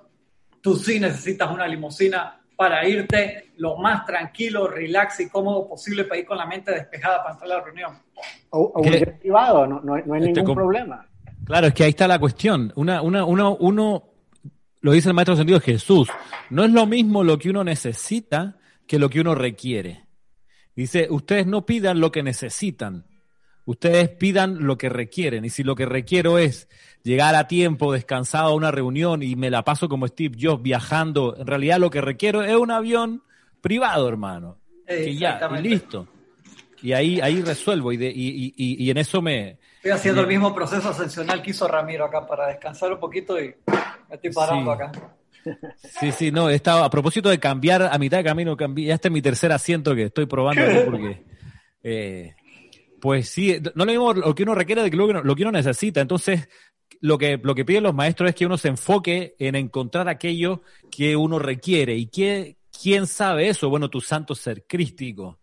tú 0.67 0.75
sí 0.75 0.99
necesitas 0.99 1.49
una 1.55 1.69
limusina 1.69 2.41
para 2.57 2.89
irte 2.89 3.53
lo 3.59 3.77
más 3.77 4.05
tranquilo, 4.05 4.67
relax 4.67 5.21
y 5.21 5.29
cómodo 5.29 5.69
posible 5.69 6.03
para 6.03 6.19
ir 6.19 6.27
con 6.27 6.37
la 6.37 6.45
mente 6.45 6.73
despejada 6.73 7.23
para 7.23 7.35
entrar 7.35 7.53
a 7.53 7.55
la 7.59 7.65
reunión. 7.65 7.99
O, 8.51 8.73
un 8.75 9.19
privado, 9.21 9.65
no, 9.65 9.81
no, 9.81 9.95
hay 9.95 10.03
este 10.03 10.41
ningún 10.41 10.57
problema. 10.57 11.07
Claro, 11.45 11.69
es 11.69 11.75
que 11.75 11.85
ahí 11.85 11.91
está 11.91 12.09
la 12.09 12.19
cuestión. 12.19 12.73
Una, 12.75 13.01
una, 13.01 13.25
uno, 13.25 13.57
uno, 13.61 14.09
lo 14.81 14.91
dice 14.91 15.11
el 15.11 15.15
maestro 15.15 15.37
sentido 15.37 15.61
Jesús, 15.61 16.09
no 16.51 16.65
es 16.65 16.73
lo 16.73 16.85
mismo 16.85 17.23
lo 17.23 17.39
que 17.39 17.51
uno 17.51 17.63
necesita 17.63 18.57
que 18.89 18.99
lo 18.99 19.09
que 19.09 19.21
uno 19.21 19.37
requiere. 19.37 20.05
Dice, 20.75 21.07
ustedes 21.09 21.47
no 21.47 21.65
pidan 21.65 22.01
lo 22.01 22.11
que 22.11 22.25
necesitan, 22.25 23.07
ustedes 23.67 24.09
pidan 24.09 24.67
lo 24.67 24.79
que 24.79 24.89
requieren. 24.89 25.45
Y 25.45 25.51
si 25.51 25.63
lo 25.63 25.75
que 25.75 25.85
requiero 25.85 26.39
es 26.39 26.69
llegar 27.03 27.35
a 27.35 27.47
tiempo, 27.47 27.93
descansado 27.93 28.49
a 28.49 28.55
una 28.55 28.71
reunión 28.71 29.23
y 29.23 29.37
me 29.37 29.51
la 29.51 29.63
paso 29.63 29.89
como 29.89 30.09
Steve 30.09 30.39
Jobs 30.41 30.63
viajando, 30.63 31.37
en 31.39 31.47
realidad 31.47 31.79
lo 31.79 31.91
que 31.91 32.01
requiero 32.01 32.43
es 32.43 32.57
un 32.57 32.71
avión 32.71 33.23
privado, 33.61 34.09
hermano. 34.09 34.59
Que 34.87 35.15
ya, 35.15 35.39
y 35.59 35.63
listo. 35.63 36.09
Y 36.81 36.93
ahí, 36.93 37.21
ahí 37.21 37.43
resuelvo 37.43 37.93
y, 37.93 37.97
de, 37.97 38.09
y, 38.09 38.55
y, 38.57 38.85
y 38.85 38.91
en 38.91 38.99
eso 38.99 39.21
me, 39.21 39.59
Estoy 39.87 39.99
haciendo 40.01 40.21
el 40.23 40.27
mismo 40.27 40.53
proceso 40.53 40.89
ascensional 40.89 41.41
que 41.41 41.51
hizo 41.51 41.69
Ramiro 41.69 42.07
acá 42.07 42.27
para 42.27 42.49
descansar 42.49 42.93
un 42.93 42.99
poquito 42.99 43.39
y 43.41 43.55
me 44.09 44.17
estoy 44.17 44.33
parando 44.33 44.73
acá. 44.73 44.91
Sí, 46.01 46.11
sí, 46.11 46.33
no, 46.33 46.51
estaba 46.51 46.85
a 46.85 46.91
propósito 46.91 47.29
de 47.29 47.39
cambiar 47.39 47.85
a 47.85 47.97
mitad 47.97 48.17
de 48.17 48.25
camino, 48.25 48.57
cambié, 48.57 48.93
este 48.93 49.07
es 49.07 49.13
mi 49.13 49.23
tercer 49.23 49.53
asiento 49.53 49.95
que 49.95 50.07
estoy 50.07 50.27
probando 50.27 50.63
porque, 50.87 51.23
eh, 51.85 52.35
pues 53.01 53.29
sí, 53.29 53.59
no 53.75 53.85
lo 53.85 53.93
mismo 53.93 54.13
lo 54.15 54.35
que 54.35 54.43
uno 54.43 54.55
requiere 54.55 54.83
de 54.83 54.91
que 54.91 54.97
lo 54.97 55.35
que 55.37 55.43
uno 55.43 55.53
necesita. 55.53 56.01
Entonces, 56.01 56.49
lo 57.01 57.19
que, 57.19 57.39
lo 57.43 57.55
que 57.55 57.65
piden 57.65 57.85
los 57.85 57.95
maestros 57.95 58.31
es 58.31 58.35
que 58.35 58.47
uno 58.47 58.59
se 58.59 58.69
enfoque 58.69 59.35
en 59.39 59.55
encontrar 59.55 60.09
aquello 60.09 60.63
que 60.91 61.17
uno 61.17 61.39
requiere. 61.39 61.97
¿Y 61.97 62.07
qué, 62.07 62.57
quién 62.83 63.07
sabe 63.07 63.49
eso? 63.49 63.69
Bueno, 63.69 63.91
tu 63.91 64.01
santo 64.01 64.35
ser 64.35 64.65
crístico 64.67 65.39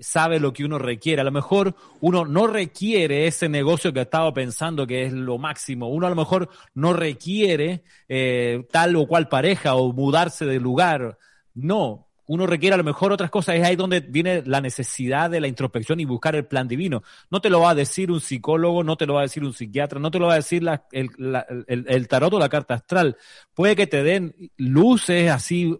sabe 0.00 0.40
lo 0.40 0.52
que 0.52 0.64
uno 0.64 0.78
requiere. 0.78 1.20
A 1.20 1.24
lo 1.24 1.32
mejor 1.32 1.74
uno 2.00 2.24
no 2.24 2.46
requiere 2.46 3.26
ese 3.26 3.48
negocio 3.48 3.92
que 3.92 4.02
estaba 4.02 4.32
pensando 4.32 4.86
que 4.86 5.04
es 5.04 5.12
lo 5.12 5.38
máximo. 5.38 5.88
Uno 5.88 6.06
a 6.06 6.10
lo 6.10 6.16
mejor 6.16 6.48
no 6.74 6.92
requiere 6.92 7.84
eh, 8.08 8.64
tal 8.70 8.96
o 8.96 9.06
cual 9.06 9.28
pareja 9.28 9.74
o 9.74 9.92
mudarse 9.92 10.44
de 10.44 10.60
lugar. 10.60 11.18
No, 11.54 12.08
uno 12.26 12.46
requiere 12.46 12.74
a 12.74 12.78
lo 12.78 12.84
mejor 12.84 13.12
otras 13.12 13.30
cosas. 13.30 13.56
Es 13.56 13.64
ahí 13.64 13.76
donde 13.76 14.00
viene 14.00 14.42
la 14.46 14.60
necesidad 14.60 15.30
de 15.30 15.40
la 15.40 15.48
introspección 15.48 16.00
y 16.00 16.04
buscar 16.04 16.34
el 16.34 16.46
plan 16.46 16.68
divino. 16.68 17.02
No 17.30 17.40
te 17.40 17.50
lo 17.50 17.60
va 17.60 17.70
a 17.70 17.74
decir 17.74 18.10
un 18.10 18.20
psicólogo, 18.20 18.82
no 18.82 18.96
te 18.96 19.06
lo 19.06 19.14
va 19.14 19.20
a 19.20 19.24
decir 19.24 19.44
un 19.44 19.52
psiquiatra, 19.52 20.00
no 20.00 20.10
te 20.10 20.18
lo 20.18 20.26
va 20.26 20.34
a 20.34 20.36
decir 20.36 20.66
el, 20.92 22.08
tarot 22.08 22.32
o 22.32 22.38
la 22.38 22.48
carta 22.48 22.74
astral. 22.74 23.16
Puede 23.52 23.76
que 23.76 23.86
te 23.86 24.02
den 24.02 24.34
luces 24.56 25.30
así 25.30 25.78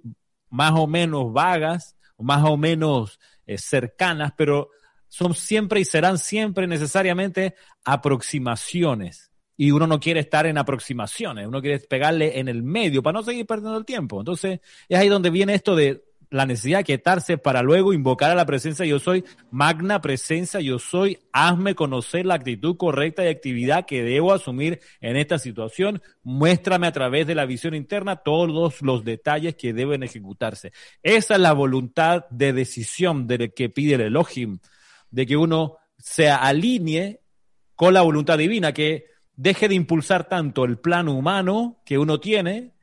más 0.51 0.73
o 0.73 0.87
menos 0.87 1.33
vagas, 1.33 1.97
más 2.19 2.45
o 2.45 2.57
menos 2.57 3.19
eh, 3.47 3.59
cercanas, 3.59 4.33
pero 4.37 4.71
son 5.09 5.35
siempre 5.35 5.81
y 5.81 5.85
serán 5.85 6.19
siempre 6.19 6.67
necesariamente 6.67 7.55
aproximaciones. 7.85 9.31
Y 9.57 9.71
uno 9.71 9.87
no 9.87 10.01
quiere 10.01 10.21
estar 10.21 10.47
en 10.47 10.59
aproximaciones, 10.59 11.47
uno 11.47 11.61
quiere 11.61 11.79
pegarle 11.79 12.41
en 12.41 12.49
el 12.49 12.65
medio 12.65 13.03
para 13.03 13.21
no 13.21 13.23
seguir 13.23 13.47
perdiendo 13.47 13.79
el 13.79 13.85
tiempo. 13.85 14.21
Entonces, 14.21 14.61
es 14.89 14.99
ahí 14.99 15.09
donde 15.09 15.31
viene 15.31 15.55
esto 15.55 15.77
de 15.77 16.03
la 16.35 16.47
necesidad 16.47 16.79
de 16.79 16.85
quietarse 16.85 17.39
para 17.39 17.63
luego 17.63 17.93
invocar 17.93 18.33
a 18.33 18.35
la 18.35 18.45
presencia 18.45 18.85
yo 18.85 18.99
soy, 18.99 19.25
magna 19.53 20.01
presencia 20.01 20.59
yo 20.59 20.81
soy, 20.81 21.21
hazme 21.33 21.77
conocer 21.77 22.27
la 22.27 22.35
actitud 22.35 22.77
correcta 22.77 23.25
y 23.25 23.29
actividad 23.29 23.87
que 23.87 24.03
debo 24.03 24.33
asumir 24.33 24.81
en 25.01 25.17
esta 25.17 25.39
situación, 25.39 26.03
muéstrame 26.25 26.89
a 26.89 26.93
través 26.93 27.29
de 27.29 27.37
la 27.37 27.47
visión 27.47 27.73
interna 27.73 28.17
todos 28.17 28.83
los 28.83 29.05
detalles 29.05 29.55
que 29.55 29.73
deben 29.73 30.03
ejecutarse. 30.03 30.73
Esa 31.05 31.35
es 31.35 31.41
la 31.41 31.53
voluntad 31.53 32.25
de 32.31 32.53
decisión 32.53 33.29
de 33.29 33.53
que 33.55 33.69
pide 33.69 33.95
el 33.95 34.01
Elohim, 34.01 34.59
de 35.13 35.27
que 35.27 35.37
uno 35.37 35.77
se 35.99 36.31
alinee 36.31 37.21
con 37.77 37.95
la 37.95 38.03
voluntad 38.03 38.39
divina, 38.39 38.73
que 38.73 39.07
deje 39.37 39.69
de 39.69 39.77
impulsar 39.77 40.29
tanto 40.29 40.65
el 40.65 40.79
plan 40.79 41.09
humano 41.09 41.81
que 41.87 41.97
uno 41.97 42.19
tiene, 42.19 42.75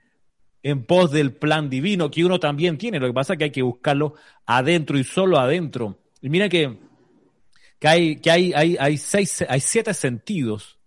en 0.64 0.86
pos 0.86 1.12
del 1.12 1.34
plan 1.34 1.70
divino 1.70 2.12
que 2.12 2.24
uno 2.24 2.40
también 2.40 2.78
tiene. 2.78 3.00
Lo 3.00 3.08
que 3.08 3.14
pasa 3.14 3.34
es 3.34 3.40
que 3.40 3.46
hay 3.46 3.52
que 3.52 3.62
buscarlo 3.62 4.14
adentro 4.46 4.98
y 4.98 5.04
solo 5.04 5.40
adentro. 5.40 6.00
Y 6.22 6.30
mira 6.30 6.50
que, 6.50 6.78
hay, 7.82 8.22
hay, 8.80 8.98
seis, 8.98 9.44
hay 9.48 9.60
siete 9.60 9.94
sentidos. 9.94 10.78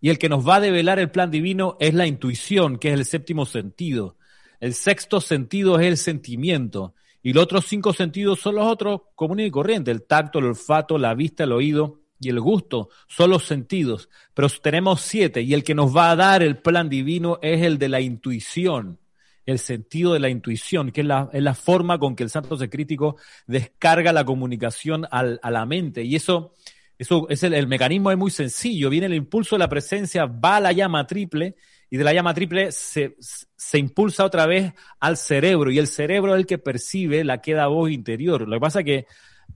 Y 0.00 0.08
el 0.08 0.18
que 0.18 0.28
nos 0.28 0.48
va 0.48 0.56
a 0.56 0.60
develar 0.60 0.98
el 0.98 1.10
plan 1.10 1.30
divino 1.30 1.76
es 1.78 1.94
la 1.94 2.06
intuición, 2.06 2.78
que 2.78 2.88
es 2.88 2.94
el 2.94 3.04
séptimo 3.04 3.46
sentido. 3.46 4.16
El 4.58 4.74
sexto 4.74 5.20
sentido 5.20 5.78
es 5.78 5.86
el 5.86 5.96
sentimiento. 5.96 6.94
Y 7.22 7.34
los 7.34 7.44
otros 7.44 7.66
cinco 7.66 7.92
sentidos 7.92 8.40
son 8.40 8.56
los 8.56 8.66
otros 8.66 9.02
comunes 9.14 9.46
y 9.46 9.50
corrientes. 9.50 9.92
El 9.92 10.02
tacto, 10.02 10.38
el 10.38 10.46
olfato, 10.46 10.98
la 10.98 11.14
vista, 11.14 11.44
el 11.44 11.52
oído 11.52 12.00
y 12.18 12.30
el 12.30 12.40
gusto. 12.40 12.88
Son 13.08 13.30
los 13.30 13.44
sentidos. 13.44 14.08
Pero 14.34 14.48
tenemos 14.48 15.02
siete. 15.02 15.42
Y 15.42 15.52
el 15.52 15.62
que 15.62 15.74
nos 15.74 15.94
va 15.94 16.10
a 16.10 16.16
dar 16.16 16.42
el 16.42 16.56
plan 16.56 16.88
divino 16.88 17.38
es 17.42 17.62
el 17.62 17.78
de 17.78 17.90
la 17.90 18.00
intuición 18.00 18.98
el 19.46 19.58
sentido 19.58 20.12
de 20.12 20.20
la 20.20 20.28
intuición, 20.28 20.92
que 20.92 21.00
es 21.00 21.06
la, 21.06 21.28
es 21.32 21.42
la 21.42 21.54
forma 21.54 21.98
con 21.98 22.14
que 22.14 22.22
el 22.22 22.30
santo 22.30 22.56
crítico 22.68 23.16
descarga 23.46 24.12
la 24.12 24.24
comunicación 24.24 25.06
al, 25.10 25.40
a 25.42 25.50
la 25.50 25.66
mente. 25.66 26.02
Y 26.02 26.16
eso, 26.16 26.54
eso 26.98 27.26
es 27.28 27.42
el, 27.42 27.54
el, 27.54 27.66
mecanismo 27.66 28.10
es 28.10 28.18
muy 28.18 28.30
sencillo. 28.30 28.90
Viene 28.90 29.06
el 29.06 29.14
impulso 29.14 29.56
de 29.56 29.60
la 29.60 29.68
presencia, 29.68 30.26
va 30.26 30.56
a 30.56 30.60
la 30.60 30.72
llama 30.72 31.06
triple 31.06 31.56
y 31.88 31.96
de 31.96 32.04
la 32.04 32.12
llama 32.12 32.34
triple 32.34 32.70
se, 32.70 33.16
se 33.18 33.78
impulsa 33.78 34.24
otra 34.24 34.46
vez 34.46 34.72
al 35.00 35.16
cerebro 35.16 35.70
y 35.72 35.78
el 35.78 35.88
cerebro 35.88 36.34
es 36.34 36.40
el 36.40 36.46
que 36.46 36.58
percibe 36.58 37.24
la 37.24 37.40
queda 37.40 37.66
voz 37.66 37.90
interior. 37.90 38.46
Lo 38.46 38.56
que 38.56 38.60
pasa 38.60 38.80
es 38.80 38.84
que 38.84 39.06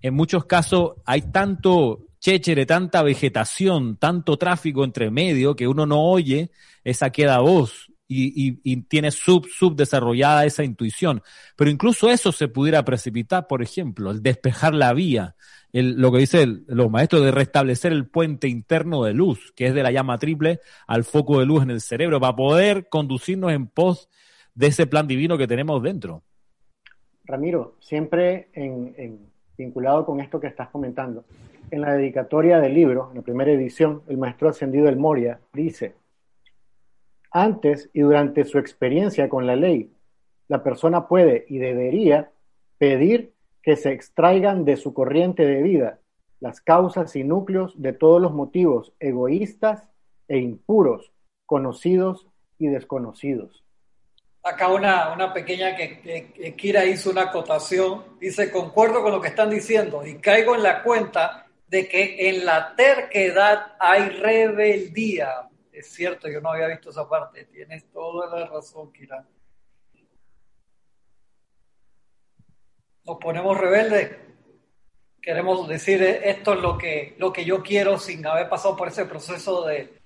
en 0.02 0.14
muchos 0.14 0.44
casos 0.46 0.94
hay 1.06 1.22
tanto 1.22 2.06
chéchere, 2.18 2.66
tanta 2.66 3.02
vegetación, 3.02 3.96
tanto 3.96 4.36
tráfico 4.36 4.82
entre 4.82 5.10
medio 5.10 5.54
que 5.54 5.68
uno 5.68 5.86
no 5.86 6.02
oye 6.02 6.50
esa 6.82 7.10
queda 7.10 7.38
voz 7.38 7.90
y, 8.06 8.48
y, 8.48 8.60
y, 8.62 8.82
tiene 8.82 9.10
sub, 9.10 9.46
sub 9.48 9.76
desarrollada 9.76 10.44
esa 10.44 10.62
intuición. 10.62 11.22
Pero 11.56 11.70
incluso 11.70 12.10
eso 12.10 12.32
se 12.32 12.48
pudiera 12.48 12.84
precipitar, 12.84 13.46
por 13.46 13.62
ejemplo, 13.62 14.10
el 14.10 14.22
despejar 14.22 14.74
la 14.74 14.92
vía, 14.92 15.36
lo 15.72 16.12
que 16.12 16.18
dicen 16.18 16.64
los 16.68 16.90
maestros 16.90 17.24
de 17.24 17.30
restablecer 17.30 17.92
el 17.92 18.06
puente 18.06 18.46
interno 18.46 19.02
de 19.04 19.14
luz, 19.14 19.52
que 19.56 19.66
es 19.66 19.74
de 19.74 19.82
la 19.82 19.90
llama 19.90 20.18
triple 20.18 20.60
al 20.86 21.04
foco 21.04 21.40
de 21.40 21.46
luz 21.46 21.62
en 21.62 21.70
el 21.70 21.80
cerebro, 21.80 22.20
para 22.20 22.36
poder 22.36 22.88
conducirnos 22.88 23.52
en 23.52 23.66
pos 23.66 24.08
de 24.54 24.68
ese 24.68 24.86
plan 24.86 25.06
divino 25.06 25.36
que 25.36 25.48
tenemos 25.48 25.82
dentro. 25.82 26.22
Ramiro, 27.24 27.76
siempre 27.80 28.50
vinculado 29.56 30.04
con 30.04 30.20
esto 30.20 30.38
que 30.38 30.46
estás 30.46 30.68
comentando, 30.68 31.24
en 31.70 31.80
la 31.80 31.94
dedicatoria 31.94 32.60
del 32.60 32.74
libro, 32.74 33.08
en 33.10 33.16
la 33.16 33.22
primera 33.22 33.50
edición, 33.50 34.02
el 34.08 34.18
maestro 34.18 34.48
ascendido 34.48 34.86
del 34.86 34.96
Moria 34.96 35.40
dice, 35.52 35.94
antes 37.34 37.90
y 37.92 38.00
durante 38.00 38.44
su 38.44 38.58
experiencia 38.58 39.28
con 39.28 39.46
la 39.46 39.56
ley, 39.56 39.92
la 40.46 40.62
persona 40.62 41.08
puede 41.08 41.44
y 41.48 41.58
debería 41.58 42.30
pedir 42.78 43.34
que 43.60 43.76
se 43.76 43.92
extraigan 43.92 44.64
de 44.64 44.76
su 44.76 44.94
corriente 44.94 45.44
de 45.44 45.62
vida 45.62 45.98
las 46.38 46.60
causas 46.60 47.16
y 47.16 47.24
núcleos 47.24 47.72
de 47.80 47.92
todos 47.92 48.20
los 48.20 48.32
motivos 48.32 48.92
egoístas 49.00 49.88
e 50.28 50.38
impuros, 50.38 51.10
conocidos 51.46 52.28
y 52.58 52.68
desconocidos. 52.68 53.64
Acá 54.42 54.68
una, 54.68 55.12
una 55.12 55.32
pequeña 55.32 55.74
que, 55.74 56.00
que, 56.00 56.32
que, 56.32 56.54
Kira 56.54 56.84
hizo 56.84 57.10
una 57.10 57.22
acotación, 57.22 58.04
dice, 58.20 58.50
concuerdo 58.50 59.02
con 59.02 59.12
lo 59.12 59.20
que 59.20 59.28
están 59.28 59.50
diciendo 59.50 60.06
y 60.06 60.16
caigo 60.16 60.54
en 60.54 60.62
la 60.62 60.82
cuenta 60.82 61.46
de 61.66 61.88
que 61.88 62.28
en 62.28 62.44
la 62.44 62.76
terquedad 62.76 63.72
hay 63.80 64.10
rebeldía, 64.10 65.48
es 65.74 65.92
cierto, 65.92 66.28
yo 66.28 66.40
no 66.40 66.50
había 66.50 66.68
visto 66.68 66.90
esa 66.90 67.08
parte. 67.08 67.46
Tienes 67.46 67.90
toda 67.90 68.38
la 68.38 68.46
razón, 68.46 68.92
Kira. 68.92 69.26
Nos 73.04 73.18
ponemos 73.18 73.58
rebeldes. 73.58 74.16
Queremos 75.20 75.68
decir 75.68 76.02
esto 76.02 76.54
es 76.54 76.60
lo 76.60 76.78
que, 76.78 77.16
lo 77.18 77.32
que 77.32 77.44
yo 77.44 77.62
quiero 77.62 77.98
sin 77.98 78.24
haber 78.26 78.48
pasado 78.48 78.76
por 78.76 78.88
ese 78.88 79.04
proceso 79.06 79.64
de, 79.66 80.00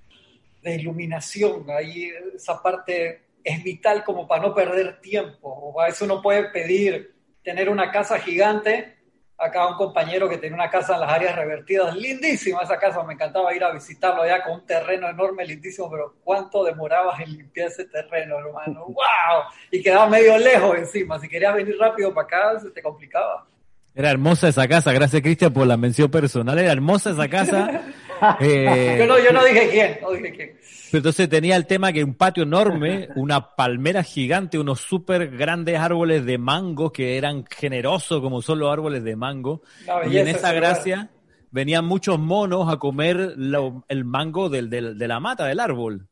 de 0.62 0.74
iluminación. 0.74 1.70
Ahí 1.70 2.10
esa 2.34 2.62
parte 2.62 3.26
es 3.44 3.62
vital 3.62 4.04
como 4.04 4.26
para 4.26 4.42
no 4.42 4.54
perder 4.54 5.00
tiempo. 5.00 5.48
O 5.48 5.80
a 5.80 5.86
veces 5.86 6.02
uno 6.02 6.22
puede 6.22 6.50
pedir 6.50 7.14
tener 7.42 7.68
una 7.68 7.90
casa 7.90 8.18
gigante 8.18 8.97
acá 9.38 9.68
un 9.68 9.76
compañero 9.76 10.28
que 10.28 10.38
tenía 10.38 10.56
una 10.56 10.68
casa 10.68 10.94
en 10.94 11.00
las 11.00 11.12
áreas 11.12 11.36
revertidas, 11.36 11.94
lindísima 11.94 12.62
esa 12.62 12.76
casa, 12.76 13.02
me 13.04 13.14
encantaba 13.14 13.54
ir 13.54 13.62
a 13.62 13.72
visitarlo 13.72 14.22
allá 14.22 14.42
con 14.42 14.54
un 14.54 14.66
terreno 14.66 15.08
enorme, 15.08 15.46
lindísimo, 15.46 15.88
pero 15.88 16.16
¿cuánto 16.24 16.64
demorabas 16.64 17.20
en 17.20 17.36
limpiar 17.36 17.68
ese 17.68 17.84
terreno, 17.84 18.38
hermano? 18.38 18.84
¡Wow! 18.88 19.44
Y 19.70 19.80
quedaba 19.80 20.08
medio 20.08 20.36
lejos 20.38 20.76
encima, 20.76 21.18
si 21.20 21.28
querías 21.28 21.54
venir 21.54 21.76
rápido 21.78 22.12
para 22.12 22.26
acá, 22.26 22.60
se 22.60 22.70
te 22.70 22.82
complicaba. 22.82 23.46
Era 23.94 24.10
hermosa 24.10 24.48
esa 24.48 24.66
casa, 24.68 24.92
gracias 24.92 25.22
Cristian 25.22 25.52
por 25.52 25.66
la 25.66 25.76
mención 25.76 26.10
personal, 26.10 26.58
era 26.58 26.72
hermosa 26.72 27.10
esa 27.10 27.28
casa. 27.28 27.82
eh... 28.40 28.96
yo, 28.98 29.06
no, 29.06 29.18
yo 29.18 29.32
no 29.32 29.44
dije 29.44 29.68
quién, 29.70 29.98
no 30.02 30.10
dije 30.12 30.32
quién. 30.32 30.58
Pero 30.90 30.98
entonces 30.98 31.28
tenía 31.28 31.56
el 31.56 31.66
tema 31.66 31.92
que 31.92 32.02
un 32.02 32.14
patio 32.14 32.44
enorme, 32.44 33.08
una 33.16 33.54
palmera 33.54 34.02
gigante, 34.02 34.58
unos 34.58 34.80
súper 34.80 35.28
grandes 35.36 35.78
árboles 35.78 36.24
de 36.24 36.38
mango 36.38 36.92
que 36.92 37.18
eran 37.18 37.44
generosos 37.46 38.20
como 38.22 38.40
son 38.40 38.58
los 38.58 38.72
árboles 38.72 39.04
de 39.04 39.16
mango. 39.16 39.62
y 40.10 40.16
en 40.16 40.28
esa 40.28 40.52
gracia 40.52 41.10
venían 41.50 41.84
muchos 41.84 42.18
monos 42.18 42.72
a 42.72 42.78
comer 42.78 43.34
lo, 43.36 43.84
el 43.88 44.04
mango 44.04 44.48
del, 44.48 44.70
del, 44.70 44.98
de 44.98 45.08
la 45.08 45.20
mata, 45.20 45.46
del 45.46 45.60
árbol. 45.60 46.07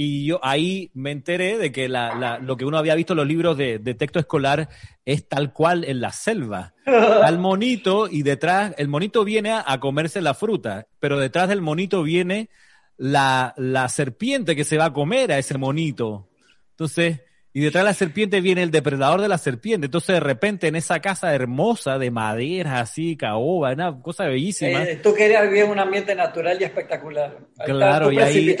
Y 0.00 0.26
yo 0.26 0.38
ahí 0.44 0.92
me 0.94 1.10
enteré 1.10 1.58
de 1.58 1.72
que 1.72 1.88
la, 1.88 2.14
la, 2.14 2.38
lo 2.38 2.56
que 2.56 2.64
uno 2.64 2.78
había 2.78 2.94
visto 2.94 3.14
en 3.14 3.16
los 3.16 3.26
libros 3.26 3.58
de, 3.58 3.80
de, 3.80 3.94
texto 3.94 4.20
escolar 4.20 4.68
es 5.04 5.28
tal 5.28 5.52
cual 5.52 5.82
en 5.82 6.00
la 6.00 6.12
selva. 6.12 6.72
Al 6.86 7.40
monito 7.40 8.08
y 8.08 8.22
detrás, 8.22 8.76
el 8.78 8.86
monito 8.86 9.24
viene 9.24 9.50
a, 9.50 9.64
a 9.66 9.80
comerse 9.80 10.20
la 10.20 10.34
fruta, 10.34 10.86
pero 11.00 11.18
detrás 11.18 11.48
del 11.48 11.62
monito 11.62 12.04
viene 12.04 12.48
la, 12.96 13.54
la 13.56 13.88
serpiente 13.88 14.54
que 14.54 14.62
se 14.62 14.78
va 14.78 14.84
a 14.84 14.92
comer 14.92 15.32
a 15.32 15.38
ese 15.38 15.58
monito. 15.58 16.28
Entonces, 16.70 17.22
y 17.52 17.60
detrás 17.60 17.82
de 17.82 17.90
la 17.90 17.94
serpiente 17.94 18.40
viene 18.40 18.62
el 18.62 18.70
depredador 18.70 19.20
de 19.20 19.26
la 19.26 19.38
serpiente. 19.38 19.86
Entonces, 19.86 20.14
de 20.14 20.20
repente, 20.20 20.68
en 20.68 20.76
esa 20.76 21.00
casa 21.00 21.34
hermosa 21.34 21.98
de 21.98 22.12
madera, 22.12 22.78
así, 22.78 23.16
caoba, 23.16 23.72
una 23.72 24.00
cosa 24.00 24.26
bellísima. 24.26 24.84
Eh, 24.84 25.00
tú 25.02 25.12
querías 25.12 25.42
vivir 25.42 25.64
en 25.64 25.70
un 25.72 25.80
ambiente 25.80 26.14
natural 26.14 26.56
y 26.60 26.62
espectacular. 26.62 27.36
Claro, 27.64 28.12
y 28.12 28.20
ahí, 28.20 28.56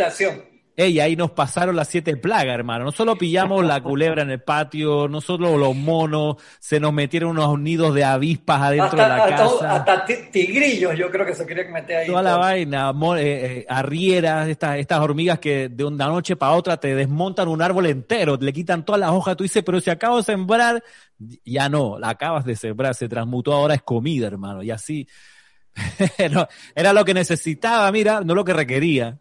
Ey, 0.80 1.00
ahí 1.00 1.16
nos 1.16 1.32
pasaron 1.32 1.74
las 1.74 1.88
siete 1.88 2.16
plagas, 2.16 2.54
hermano. 2.54 2.84
No 2.84 2.92
solo 2.92 3.18
pillamos 3.18 3.66
la 3.66 3.82
culebra 3.82 4.22
en 4.22 4.30
el 4.30 4.40
patio, 4.40 5.08
no 5.08 5.20
solo 5.20 5.58
los 5.58 5.74
monos, 5.74 6.36
se 6.60 6.78
nos 6.78 6.92
metieron 6.92 7.30
unos 7.30 7.58
nidos 7.58 7.92
de 7.96 8.04
avispas 8.04 8.62
adentro 8.62 9.02
hasta, 9.02 9.02
de 9.02 9.08
la 9.08 9.36
casa. 9.36 9.74
Hasta, 9.74 10.04
tigrillos, 10.30 10.96
yo 10.96 11.10
creo 11.10 11.26
que 11.26 11.34
se 11.34 11.44
querían 11.44 11.72
meter 11.72 11.96
ahí. 11.96 12.06
Toda 12.06 12.22
todo. 12.22 12.30
la 12.30 12.36
vaina, 12.36 12.92
eh, 13.16 13.22
eh, 13.22 13.66
arrieras, 13.68 14.46
estas, 14.46 14.76
estas 14.76 15.00
hormigas 15.00 15.40
que 15.40 15.68
de 15.68 15.82
una 15.82 16.06
noche 16.06 16.36
para 16.36 16.52
otra 16.52 16.76
te 16.76 16.94
desmontan 16.94 17.48
un 17.48 17.60
árbol 17.60 17.86
entero, 17.86 18.36
le 18.40 18.52
quitan 18.52 18.84
todas 18.84 19.00
las 19.00 19.10
hojas. 19.10 19.36
Tú 19.36 19.42
dices, 19.42 19.64
pero 19.66 19.80
si 19.80 19.90
acabo 19.90 20.18
de 20.18 20.22
sembrar, 20.22 20.84
ya 21.44 21.68
no, 21.68 21.98
la 21.98 22.10
acabas 22.10 22.44
de 22.44 22.54
sembrar, 22.54 22.94
se 22.94 23.08
transmutó, 23.08 23.52
ahora 23.52 23.74
es 23.74 23.82
comida, 23.82 24.28
hermano. 24.28 24.62
Y 24.62 24.70
así, 24.70 25.08
era 26.76 26.92
lo 26.92 27.04
que 27.04 27.14
necesitaba, 27.14 27.90
mira, 27.90 28.20
no 28.20 28.36
lo 28.36 28.44
que 28.44 28.52
requería. 28.52 29.18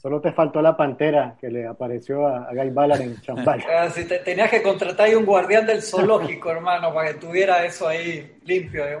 Solo 0.00 0.20
te 0.20 0.32
faltó 0.32 0.60
la 0.62 0.76
pantera 0.76 1.36
que 1.40 1.48
le 1.48 1.66
apareció 1.66 2.26
a, 2.26 2.48
a 2.48 2.54
Guy 2.54 2.70
Ballard 2.70 3.00
en 3.02 3.20
Champagne. 3.20 3.64
Ah, 3.72 3.88
si 3.90 4.04
te, 4.04 4.18
tenías 4.18 4.50
que 4.50 4.62
contratar 4.62 5.06
ahí 5.06 5.14
un 5.14 5.24
guardián 5.24 5.66
del 5.66 5.82
zoológico, 5.82 6.50
hermano, 6.52 6.92
para 6.92 7.12
que 7.12 7.18
tuviera 7.18 7.64
eso 7.64 7.88
ahí 7.88 8.38
limpio. 8.44 8.84
¿eh? 8.84 8.98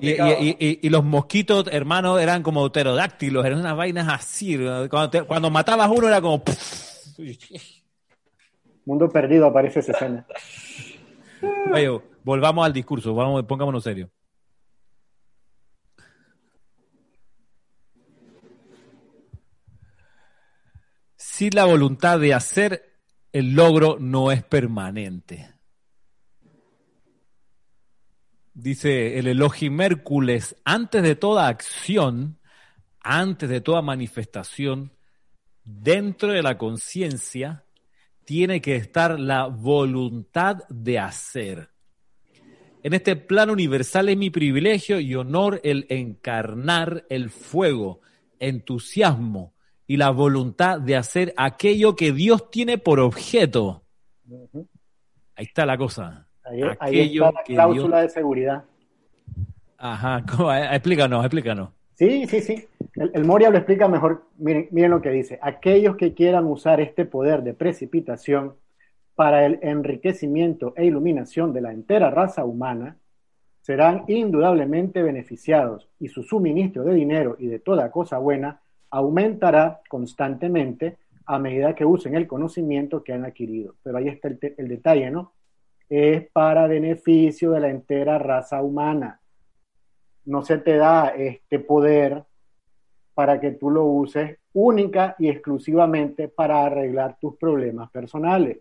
Y, 0.00 0.10
y, 0.10 0.56
y, 0.58 0.78
y, 0.82 0.90
los 0.90 1.04
mosquitos, 1.04 1.66
hermano, 1.72 2.18
eran 2.18 2.42
como 2.42 2.70
pterodáctilos, 2.70 3.44
eran 3.44 3.60
unas 3.60 3.76
vainas 3.76 4.08
así. 4.08 4.58
Cuando, 4.90 5.10
te, 5.10 5.22
cuando 5.22 5.50
matabas 5.50 5.88
uno 5.88 6.08
era 6.08 6.20
como... 6.20 6.42
Mundo 8.84 9.08
perdido 9.08 9.46
aparece 9.46 9.80
esa 9.80 9.92
escena. 9.92 10.26
Oye, 11.72 12.00
volvamos 12.24 12.64
al 12.64 12.72
discurso, 12.72 13.14
vamos, 13.14 13.44
pongámonos 13.44 13.84
serio. 13.84 14.10
Sin 21.38 21.54
la 21.54 21.66
voluntad 21.66 22.18
de 22.18 22.34
hacer, 22.34 22.96
el 23.30 23.54
logro 23.54 23.96
no 24.00 24.32
es 24.32 24.42
permanente. 24.42 25.48
Dice 28.52 29.20
el 29.20 29.28
Elohim 29.28 29.80
Hércules, 29.80 30.56
antes 30.64 31.00
de 31.00 31.14
toda 31.14 31.46
acción, 31.46 32.40
antes 32.98 33.48
de 33.48 33.60
toda 33.60 33.82
manifestación, 33.82 34.90
dentro 35.62 36.32
de 36.32 36.42
la 36.42 36.58
conciencia, 36.58 37.64
tiene 38.24 38.60
que 38.60 38.74
estar 38.74 39.20
la 39.20 39.46
voluntad 39.46 40.66
de 40.68 40.98
hacer. 40.98 41.70
En 42.82 42.94
este 42.94 43.14
plano 43.14 43.52
universal 43.52 44.08
es 44.08 44.16
mi 44.16 44.30
privilegio 44.30 44.98
y 44.98 45.14
honor 45.14 45.60
el 45.62 45.86
encarnar 45.88 47.06
el 47.08 47.30
fuego, 47.30 48.00
entusiasmo, 48.40 49.54
y 49.88 49.96
la 49.96 50.10
voluntad 50.10 50.80
de 50.80 50.96
hacer 50.96 51.32
aquello 51.36 51.96
que 51.96 52.12
Dios 52.12 52.50
tiene 52.50 52.76
por 52.76 53.00
objeto. 53.00 53.82
Ahí 55.34 55.46
está 55.46 55.64
la 55.64 55.78
cosa. 55.78 56.28
Ahí, 56.44 56.60
ahí 56.78 57.16
está 57.16 57.32
la 57.32 57.42
cláusula 57.42 58.00
Dios... 58.00 58.02
de 58.02 58.08
seguridad. 58.10 58.64
Ajá, 59.78 60.24
explícanos, 60.74 61.24
explícanos. 61.24 61.70
Sí, 61.94 62.26
sí, 62.26 62.40
sí. 62.42 62.68
El, 62.94 63.12
el, 63.14 63.24
Moria 63.24 63.48
lo 63.48 63.56
explica 63.56 63.88
mejor. 63.88 64.26
Miren, 64.36 64.68
miren 64.72 64.90
lo 64.90 65.00
que 65.00 65.10
dice. 65.10 65.38
Aquellos 65.40 65.96
que 65.96 66.12
quieran 66.12 66.44
usar 66.44 66.82
este 66.82 67.06
poder 67.06 67.42
de 67.42 67.54
precipitación 67.54 68.56
para 69.14 69.46
el 69.46 69.58
enriquecimiento 69.62 70.74
e 70.76 70.84
iluminación 70.84 71.54
de 71.54 71.62
la 71.62 71.72
entera 71.72 72.10
raza 72.10 72.44
humana 72.44 72.98
serán 73.62 74.04
indudablemente 74.06 75.02
beneficiados 75.02 75.88
y 75.98 76.08
su 76.08 76.22
suministro 76.22 76.84
de 76.84 76.94
dinero 76.94 77.36
y 77.38 77.46
de 77.46 77.58
toda 77.58 77.90
cosa 77.90 78.18
buena 78.18 78.60
aumentará 78.90 79.80
constantemente 79.88 80.96
a 81.26 81.38
medida 81.38 81.74
que 81.74 81.84
usen 81.84 82.14
el 82.14 82.26
conocimiento 82.26 83.04
que 83.04 83.12
han 83.12 83.24
adquirido. 83.24 83.74
Pero 83.82 83.98
ahí 83.98 84.08
está 84.08 84.28
el, 84.28 84.68
detalle, 84.68 85.10
¿no? 85.10 85.32
Es 85.88 86.26
para 86.30 86.66
beneficio 86.66 87.50
de 87.50 87.60
la 87.60 87.68
entera 87.68 88.18
raza 88.18 88.62
humana. 88.62 89.20
No 90.24 90.42
se 90.42 90.58
te 90.58 90.76
da 90.76 91.08
este 91.08 91.58
poder 91.58 92.24
para 93.14 93.40
que 93.40 93.52
tú 93.52 93.70
lo 93.70 93.84
uses 93.84 94.38
única 94.54 95.16
y 95.18 95.28
exclusivamente 95.28 96.28
para 96.28 96.64
arreglar 96.64 97.18
tus 97.20 97.36
problemas 97.36 97.90
personales. 97.90 98.58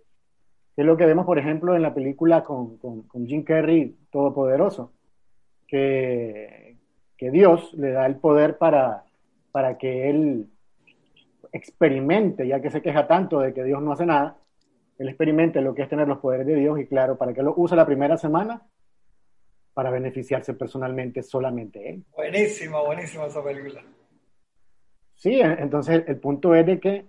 Es 0.76 0.86
lo 0.86 0.98
que 0.98 1.06
vemos, 1.06 1.26
por 1.26 1.40
ejemplo, 1.40 1.74
en 1.76 1.82
la 1.82 1.94
película 1.94 2.44
con, 2.44 2.78
con, 2.78 3.04
con 3.04 3.26
Jim 3.26 3.44
Carrey, 3.44 3.96
Todopoderoso, 4.12 4.92
que, 5.66 6.78
que 7.16 7.32
Dios 7.32 7.74
le 7.74 7.92
da 7.92 8.06
el 8.06 8.18
poder 8.18 8.58
para, 8.58 9.07
para 9.58 9.76
que 9.76 10.08
él 10.08 10.52
experimente, 11.52 12.48
ya 12.48 12.62
que 12.62 12.70
se 12.70 12.80
queja 12.80 13.08
tanto 13.08 13.40
de 13.40 13.56
que 13.56 13.64
Dios 13.64 13.82
no 13.82 13.92
hace 13.92 14.06
nada, 14.06 14.38
él 15.00 15.10
experimente 15.10 15.62
lo 15.62 15.74
que 15.74 15.82
es 15.82 15.90
tener 15.90 16.08
los 16.08 16.20
poderes 16.20 16.46
de 16.46 16.54
Dios 16.54 16.80
y 16.80 16.86
claro, 16.86 17.18
para 17.18 17.34
que 17.34 17.42
lo 17.42 17.56
use 17.58 17.76
la 17.76 17.88
primera 17.88 18.18
semana 18.18 18.62
para 19.74 19.90
beneficiarse 19.90 20.54
personalmente 20.54 21.24
solamente 21.24 21.90
él. 21.90 22.06
Buenísimo, 22.16 22.86
buenísimo 22.86 23.26
esa 23.26 23.44
película. 23.44 23.82
Sí, 25.16 25.42
entonces 25.42 26.04
el 26.06 26.20
punto 26.20 26.54
es 26.54 26.64
de 26.64 26.80
que 26.80 27.06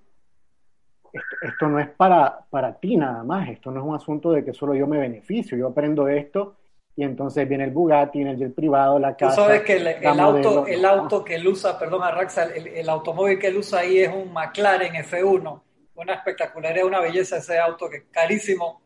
esto, 1.42 1.68
no 1.68 1.78
es 1.78 1.90
para, 1.90 2.46
para 2.49 2.80
ti 2.80 2.96
nada 2.96 3.24
más, 3.24 3.51
esto 3.51 3.70
no 3.70 3.80
es 3.80 3.86
un 3.86 3.94
asunto 3.94 4.32
de 4.32 4.42
que 4.42 4.55
solo 4.55 4.74
yo 4.74 4.86
me 4.86 4.96
beneficio, 4.96 5.59
yo 5.59 5.66
aprendo 5.66 6.09
esto 6.09 6.57
y 6.99 7.05
entonces 7.05 7.49
viene 7.49 7.62
el 7.62 7.70
Bugatti, 7.70 8.18
viene 8.18 8.32
el 8.32 8.38
jet 8.38 8.55
privado, 8.57 8.99
la 8.99 9.16
casa. 9.16 9.36
Tú 9.36 9.42
sabes 9.42 9.62
que 9.62 9.76
el, 9.76 10.18
auto, 10.18 10.66
el 10.66 10.84
auto 10.84 11.24
que 11.24 11.36
él 11.36 11.46
usa, 11.46 11.78
perdón, 11.78 12.03
Arraxa, 12.03 12.46
el, 12.46 12.66
el, 12.66 12.88
automóvil 12.88 13.38
que 13.38 13.46
él 13.46 13.59
usa 13.59 13.82
ahí 13.82 14.01
es 14.01 14.12
un 14.12 14.32
McLaren 14.32 14.94
F1, 14.94 15.62
una 15.94 16.14
espectacularidad, 16.14 16.84
una 16.84 16.99
belleza 16.99 17.36
ese 17.36 17.57
auto 17.57 17.88
que 17.88 17.99
es 17.99 18.05
carísimo. 18.11 18.82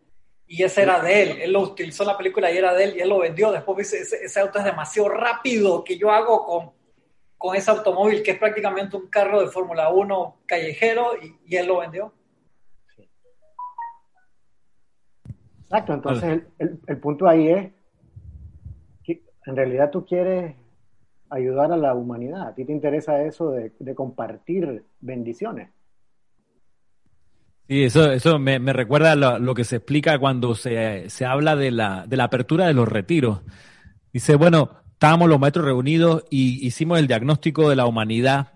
Y 0.46 0.62
ese 0.62 0.82
era 0.82 1.00
de 1.00 1.22
él, 1.22 1.40
él 1.40 1.52
lo 1.54 1.60
utilizó 1.60 2.02
en 2.02 2.08
la 2.08 2.18
película 2.18 2.52
y 2.52 2.58
era 2.58 2.74
de 2.74 2.84
él 2.84 2.96
y 2.98 3.00
él 3.00 3.08
lo 3.08 3.20
vendió. 3.20 3.50
Después 3.50 3.78
dice, 3.78 4.00
ese, 4.02 4.22
ese 4.22 4.40
auto 4.40 4.58
es 4.58 4.66
demasiado 4.66 5.08
rápido 5.08 5.82
que 5.82 5.96
yo 5.96 6.10
hago 6.10 6.44
con, 6.44 6.70
con 7.38 7.56
ese 7.56 7.70
automóvil 7.70 8.22
que 8.22 8.32
es 8.32 8.38
prácticamente 8.38 8.94
un 8.94 9.08
carro 9.08 9.40
de 9.40 9.46
Fórmula 9.46 9.88
1 9.88 10.42
callejero 10.44 11.12
y, 11.16 11.34
y, 11.46 11.56
él 11.56 11.66
lo 11.66 11.78
vendió. 11.78 12.12
Exacto, 15.62 15.94
entonces 15.94 16.24
el, 16.24 16.46
el, 16.58 16.80
el 16.86 16.98
punto 16.98 17.26
ahí 17.26 17.48
es 17.48 17.72
en 19.46 19.56
realidad 19.56 19.90
tú 19.90 20.04
quieres 20.04 20.54
ayudar 21.30 21.72
a 21.72 21.76
la 21.76 21.94
humanidad, 21.94 22.48
a 22.48 22.54
ti 22.54 22.64
te 22.64 22.72
interesa 22.72 23.22
eso 23.22 23.50
de, 23.50 23.94
compartir 23.94 24.84
bendiciones. 25.00 25.70
Sí, 27.68 27.84
eso, 27.84 28.12
eso 28.12 28.38
me, 28.38 28.58
recuerda 28.72 29.14
lo, 29.14 29.38
lo, 29.38 29.54
que 29.54 29.64
se 29.64 29.76
explica 29.76 30.18
cuando 30.18 30.54
se, 30.54 31.08
se 31.08 31.24
habla 31.24 31.56
de 31.56 31.70
la, 31.70 32.06
de 32.06 32.16
la, 32.16 32.24
apertura 32.24 32.66
de 32.66 32.74
los 32.74 32.88
retiros. 32.88 33.40
Dice, 34.12 34.36
bueno, 34.36 34.82
estábamos 34.92 35.28
los 35.28 35.40
maestros 35.40 35.64
reunidos 35.64 36.24
y 36.28 36.66
hicimos 36.66 36.98
el 36.98 37.06
diagnóstico 37.06 37.70
de 37.70 37.76
la 37.76 37.86
humanidad 37.86 38.52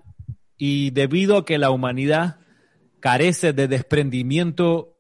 y 0.58 0.90
debido 0.90 1.38
a 1.38 1.44
que 1.44 1.58
la 1.58 1.70
humanidad 1.70 2.40
carece 3.00 3.52
de 3.52 3.68
desprendimiento 3.68 4.98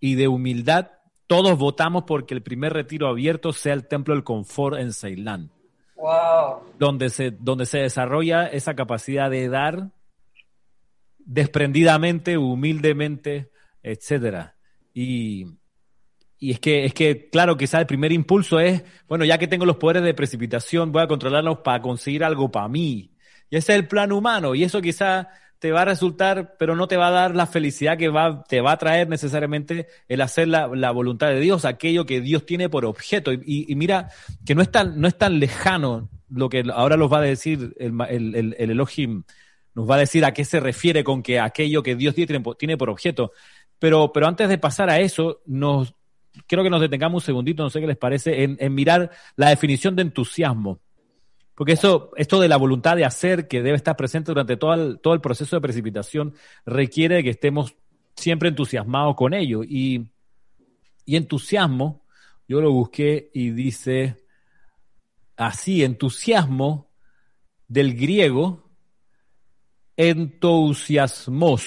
y 0.00 0.14
de 0.14 0.28
humildad, 0.28 0.92
todos 1.28 1.56
votamos 1.58 2.04
porque 2.04 2.34
el 2.34 2.42
primer 2.42 2.72
retiro 2.72 3.06
abierto 3.06 3.52
sea 3.52 3.74
el 3.74 3.86
Templo 3.86 4.14
del 4.14 4.24
Confort 4.24 4.78
en 4.78 4.92
Ceilán. 4.92 5.52
Wow. 5.94 6.62
Donde 6.78 7.10
se, 7.10 7.30
donde 7.30 7.66
se 7.66 7.78
desarrolla 7.78 8.46
esa 8.46 8.74
capacidad 8.74 9.30
de 9.30 9.48
dar 9.48 9.90
desprendidamente, 11.18 12.38
humildemente, 12.38 13.50
etcétera. 13.82 14.56
Y, 14.94 15.46
y 16.38 16.52
es 16.52 16.60
que, 16.60 16.86
es 16.86 16.94
que, 16.94 17.28
claro, 17.28 17.58
quizás 17.58 17.80
el 17.80 17.86
primer 17.86 18.10
impulso 18.10 18.58
es, 18.58 18.82
bueno, 19.06 19.26
ya 19.26 19.36
que 19.36 19.48
tengo 19.48 19.66
los 19.66 19.76
poderes 19.76 20.04
de 20.04 20.14
precipitación, 20.14 20.92
voy 20.92 21.02
a 21.02 21.08
controlarlos 21.08 21.58
para 21.58 21.82
conseguir 21.82 22.24
algo 22.24 22.50
para 22.50 22.68
mí. 22.68 23.12
Y 23.50 23.56
ese 23.56 23.72
es 23.72 23.78
el 23.78 23.86
plan 23.86 24.12
humano. 24.12 24.54
Y 24.54 24.64
eso 24.64 24.80
quizás 24.80 25.26
te 25.58 25.72
va 25.72 25.82
a 25.82 25.84
resultar, 25.84 26.56
pero 26.58 26.76
no 26.76 26.86
te 26.86 26.96
va 26.96 27.08
a 27.08 27.12
dar 27.12 27.34
la 27.34 27.46
felicidad 27.46 27.98
que 27.98 28.08
va, 28.08 28.44
te 28.44 28.60
va 28.60 28.72
a 28.72 28.78
traer 28.78 29.08
necesariamente 29.08 29.88
el 30.08 30.20
hacer 30.20 30.48
la, 30.48 30.68
la 30.68 30.90
voluntad 30.92 31.28
de 31.28 31.40
Dios, 31.40 31.64
aquello 31.64 32.06
que 32.06 32.20
Dios 32.20 32.46
tiene 32.46 32.68
por 32.68 32.84
objeto. 32.84 33.32
Y, 33.32 33.66
y, 33.68 33.74
mira 33.74 34.10
que 34.46 34.54
no 34.54 34.62
es 34.62 34.70
tan, 34.70 35.00
no 35.00 35.08
es 35.08 35.18
tan 35.18 35.40
lejano 35.40 36.08
lo 36.28 36.48
que 36.48 36.64
ahora 36.72 36.96
los 36.96 37.12
va 37.12 37.18
a 37.18 37.22
decir 37.22 37.74
el, 37.78 37.92
el, 38.08 38.34
el, 38.36 38.56
el 38.58 38.70
Elohim, 38.70 39.24
nos 39.74 39.90
va 39.90 39.96
a 39.96 40.00
decir 40.00 40.24
a 40.24 40.32
qué 40.32 40.44
se 40.44 40.60
refiere 40.60 41.02
con 41.02 41.22
que 41.22 41.40
aquello 41.40 41.82
que 41.82 41.96
Dios 41.96 42.14
tiene, 42.14 42.42
tiene 42.58 42.76
por 42.76 42.90
objeto. 42.90 43.32
Pero, 43.78 44.12
pero 44.12 44.26
antes 44.26 44.48
de 44.48 44.58
pasar 44.58 44.90
a 44.90 45.00
eso, 45.00 45.40
nos, 45.46 45.94
quiero 46.46 46.62
que 46.62 46.70
nos 46.70 46.80
detengamos 46.80 47.22
un 47.22 47.26
segundito, 47.26 47.62
no 47.62 47.70
sé 47.70 47.80
qué 47.80 47.86
les 47.86 47.96
parece, 47.96 48.42
en 48.42 48.74
mirar 48.74 49.10
la 49.36 49.50
definición 49.50 49.96
de 49.96 50.02
entusiasmo. 50.02 50.80
Porque 51.58 51.72
eso, 51.72 52.12
esto 52.14 52.40
de 52.40 52.46
la 52.46 52.56
voluntad 52.56 52.94
de 52.94 53.04
hacer 53.04 53.48
que 53.48 53.62
debe 53.62 53.76
estar 53.76 53.96
presente 53.96 54.30
durante 54.30 54.56
todo 54.56 54.74
el, 54.74 55.00
todo 55.00 55.12
el 55.14 55.20
proceso 55.20 55.56
de 55.56 55.60
precipitación 55.60 56.34
requiere 56.64 57.24
que 57.24 57.30
estemos 57.30 57.74
siempre 58.14 58.50
entusiasmados 58.50 59.16
con 59.16 59.34
ello. 59.34 59.64
Y, 59.64 60.08
y 61.04 61.16
entusiasmo, 61.16 62.06
yo 62.46 62.60
lo 62.60 62.70
busqué 62.70 63.32
y 63.34 63.50
dice 63.50 64.24
así, 65.36 65.82
entusiasmo 65.82 66.92
del 67.66 67.96
griego 67.96 68.70
entusiasmos, 69.96 71.66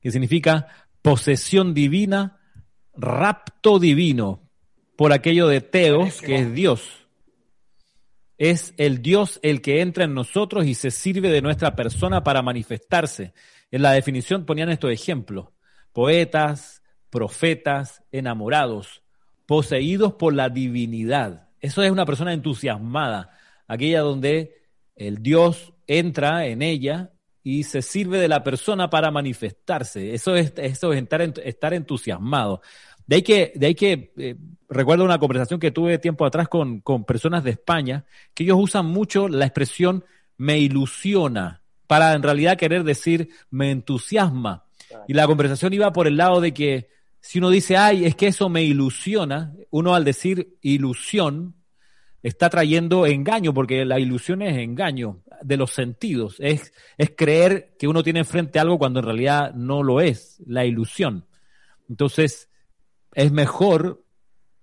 que 0.00 0.10
significa 0.10 0.66
posesión 1.00 1.74
divina, 1.74 2.40
rapto 2.96 3.78
divino, 3.78 4.50
por 4.96 5.12
aquello 5.12 5.46
de 5.46 5.60
teos, 5.60 6.20
que 6.20 6.40
es 6.40 6.52
Dios 6.52 7.03
es 8.38 8.74
el 8.76 9.02
Dios 9.02 9.38
el 9.42 9.60
que 9.62 9.80
entra 9.80 10.04
en 10.04 10.14
nosotros 10.14 10.66
y 10.66 10.74
se 10.74 10.90
sirve 10.90 11.30
de 11.30 11.42
nuestra 11.42 11.76
persona 11.76 12.24
para 12.24 12.42
manifestarse. 12.42 13.32
En 13.70 13.82
la 13.82 13.92
definición 13.92 14.44
ponían 14.44 14.70
estos 14.70 14.90
ejemplos. 14.90 15.48
Poetas, 15.92 16.82
profetas, 17.10 18.02
enamorados, 18.10 19.02
poseídos 19.46 20.14
por 20.14 20.34
la 20.34 20.48
divinidad. 20.48 21.48
Eso 21.60 21.82
es 21.82 21.90
una 21.90 22.06
persona 22.06 22.32
entusiasmada, 22.32 23.30
aquella 23.68 24.00
donde 24.00 24.62
el 24.96 25.22
Dios 25.22 25.72
entra 25.86 26.46
en 26.46 26.62
ella 26.62 27.12
y 27.42 27.64
se 27.64 27.82
sirve 27.82 28.18
de 28.18 28.28
la 28.28 28.42
persona 28.42 28.90
para 28.90 29.10
manifestarse. 29.10 30.14
Eso 30.14 30.34
es, 30.34 30.54
eso 30.56 30.92
es 30.92 31.02
estar, 31.02 31.22
estar 31.22 31.74
entusiasmado. 31.74 32.62
De 33.06 33.16
ahí 33.16 33.22
que, 33.22 33.52
de 33.54 33.66
ahí 33.66 33.74
que 33.74 34.12
eh, 34.16 34.36
recuerdo 34.68 35.04
una 35.04 35.18
conversación 35.18 35.60
que 35.60 35.70
tuve 35.70 35.98
tiempo 35.98 36.24
atrás 36.24 36.48
con, 36.48 36.80
con 36.80 37.04
personas 37.04 37.44
de 37.44 37.50
España, 37.50 38.04
que 38.34 38.44
ellos 38.44 38.58
usan 38.60 38.86
mucho 38.86 39.28
la 39.28 39.46
expresión 39.46 40.04
me 40.36 40.58
ilusiona, 40.58 41.62
para 41.86 42.14
en 42.14 42.22
realidad 42.22 42.56
querer 42.56 42.84
decir 42.84 43.28
me 43.50 43.70
entusiasma. 43.70 44.64
Y 45.08 45.14
la 45.14 45.26
conversación 45.26 45.72
iba 45.72 45.92
por 45.92 46.06
el 46.06 46.16
lado 46.16 46.40
de 46.40 46.52
que 46.52 46.88
si 47.20 47.38
uno 47.38 47.50
dice, 47.50 47.76
ay, 47.76 48.04
es 48.04 48.14
que 48.14 48.28
eso 48.28 48.48
me 48.48 48.62
ilusiona, 48.62 49.54
uno 49.70 49.94
al 49.94 50.04
decir 50.04 50.56
ilusión 50.60 51.54
está 52.22 52.48
trayendo 52.48 53.06
engaño, 53.06 53.52
porque 53.52 53.84
la 53.84 53.98
ilusión 53.98 54.42
es 54.42 54.56
engaño 54.58 55.22
de 55.42 55.56
los 55.56 55.72
sentidos, 55.72 56.36
es, 56.38 56.72
es 56.96 57.12
creer 57.16 57.74
que 57.78 57.88
uno 57.88 58.02
tiene 58.02 58.24
frente 58.24 58.58
a 58.58 58.62
algo 58.62 58.78
cuando 58.78 59.00
en 59.00 59.06
realidad 59.06 59.52
no 59.54 59.82
lo 59.82 60.00
es, 60.00 60.42
la 60.46 60.64
ilusión. 60.64 61.26
Entonces, 61.88 62.48
es 63.14 63.32
mejor 63.32 64.04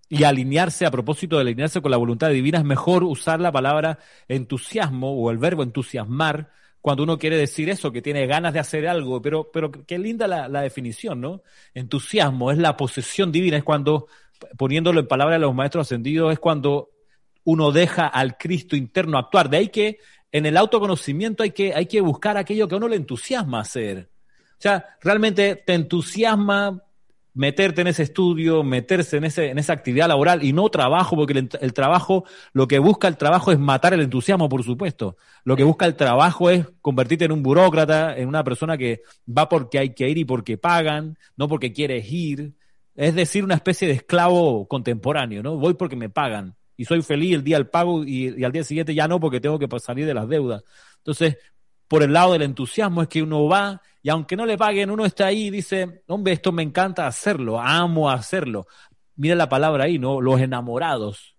y 0.10 0.24
alinearse, 0.24 0.86
a 0.86 0.92
propósito 0.92 1.38
de 1.38 1.44
alinearse 1.44 1.82
con 1.82 1.92
la 1.92 1.98
voluntad 1.98 2.30
divina, 2.30 2.58
es 2.58 2.66
mejor 2.66 3.04
usar 3.04 3.40
la 3.40 3.52
palabra 3.52 4.00
entusiasmo 4.28 5.14
o 5.14 5.32
el 5.32 5.38
verbo 5.38 5.64
entusiasmar 5.64 6.52
cuando 6.82 7.04
uno 7.04 7.18
quiere 7.18 7.38
decir 7.38 7.70
eso, 7.70 7.92
que 7.92 8.02
tiene 8.02 8.26
ganas 8.26 8.54
de 8.54 8.60
hacer 8.60 8.88
algo, 8.88 9.22
pero, 9.22 9.52
pero 9.52 9.72
qué 9.72 10.00
linda 10.00 10.28
la, 10.28 10.48
la 10.48 10.62
definición, 10.62 11.22
¿no? 11.22 11.44
Entusiasmo 11.76 12.52
es 12.52 12.58
la 12.58 12.76
posesión 12.76 13.32
divina, 13.32 13.58
es 13.58 13.64
cuando, 13.64 14.08
poniéndolo 14.58 15.00
en 15.00 15.08
palabras 15.08 15.36
de 15.36 15.46
los 15.46 15.54
maestros 15.54 15.88
ascendidos, 15.88 16.34
es 16.34 16.40
cuando 16.40 16.90
uno 17.44 17.72
deja 17.72 18.08
al 18.08 18.36
Cristo 18.36 18.76
interno 18.76 19.20
actuar. 19.20 19.50
De 19.50 19.58
ahí 19.58 19.68
que 19.70 20.00
en 20.32 20.48
el 20.48 20.58
autoconocimiento 20.58 21.44
hay 21.44 21.52
que, 21.52 21.74
hay 21.74 21.86
que 21.86 22.02
buscar 22.02 22.38
aquello 22.38 22.68
que 22.68 22.74
a 22.74 22.78
uno 22.78 22.88
le 22.88 22.96
entusiasma 22.96 23.60
hacer. 23.60 24.10
O 24.54 24.62
sea, 24.62 24.98
realmente 25.02 25.56
te 25.56 25.74
entusiasma 25.74 26.84
meterte 27.34 27.82
en 27.82 27.88
ese 27.88 28.04
estudio, 28.04 28.64
meterse 28.64 29.18
en, 29.18 29.26
ese, 29.26 29.50
en 29.50 29.58
esa 29.58 29.74
actividad 29.74 30.08
laboral 30.08 30.44
y 30.44 30.54
no 30.54 30.70
trabajo, 30.70 31.16
porque 31.16 31.34
el, 31.34 31.50
el, 31.62 31.74
trabajo, 31.74 32.26
lo 32.54 32.68
que 32.68 32.80
busca 32.80 33.08
el 33.08 33.18
trabajo 33.18 33.52
es 33.52 33.60
matar 33.60 33.94
el 33.94 34.02
entusiasmo, 34.02 34.50
por 34.50 34.64
supuesto. 34.64 35.18
Lo 35.44 35.56
que 35.56 35.64
busca 35.64 35.86
el 35.86 35.96
trabajo 35.96 36.50
es 36.50 36.66
convertirte 36.82 37.26
en 37.26 37.32
un 37.32 37.44
burócrata, 37.44 38.18
en 38.18 38.28
una 38.28 38.44
persona 38.44 38.78
que 38.78 39.02
va 39.28 39.48
porque 39.48 39.80
hay 39.80 39.94
que 39.94 40.10
ir 40.10 40.18
y 40.18 40.26
porque 40.26 40.58
pagan, 40.58 41.18
no 41.38 41.48
porque 41.48 41.72
quieres 41.72 42.12
ir. 42.12 42.54
Es 42.96 43.16
decir, 43.16 43.44
una 43.44 43.56
especie 43.56 43.88
de 43.88 43.96
esclavo 43.96 44.68
contemporáneo, 44.68 45.42
¿no? 45.42 45.58
Voy 45.58 45.76
porque 45.76 45.96
me 45.96 46.10
pagan 46.10 46.56
y 46.76 46.86
soy 46.86 47.02
feliz 47.02 47.36
el 47.36 47.44
día 47.44 47.58
del 47.58 47.68
pago 47.68 48.04
y, 48.04 48.40
y 48.40 48.44
al 48.44 48.52
día 48.52 48.64
siguiente 48.64 48.94
ya 48.94 49.08
no 49.08 49.20
porque 49.20 49.40
tengo 49.40 49.58
que 49.58 49.68
salir 49.80 50.06
de 50.06 50.14
las 50.14 50.28
deudas. 50.28 50.64
Entonces, 50.98 51.38
por 51.88 52.04
el 52.04 52.14
lado 52.14 52.34
del 52.34 52.42
entusiasmo 52.42 53.02
es 53.02 53.08
que 53.08 53.22
uno 53.22 53.48
va 53.48 53.82
y 54.04 54.10
aunque 54.10 54.36
no 54.36 54.46
le 54.46 54.58
paguen, 54.58 54.90
uno 54.90 55.06
está 55.06 55.28
ahí 55.28 55.48
y 55.48 55.52
dice, 55.52 56.04
hombre, 56.08 56.34
esto 56.34 56.52
me 56.52 56.64
encanta 56.64 57.06
hacerlo, 57.06 57.60
amo 57.60 58.10
hacerlo. 58.10 58.68
Mira 59.16 59.36
la 59.36 59.50
palabra 59.50 59.84
ahí, 59.84 60.00
¿no? 60.00 60.22
Los 60.22 60.42
enamorados, 60.42 61.36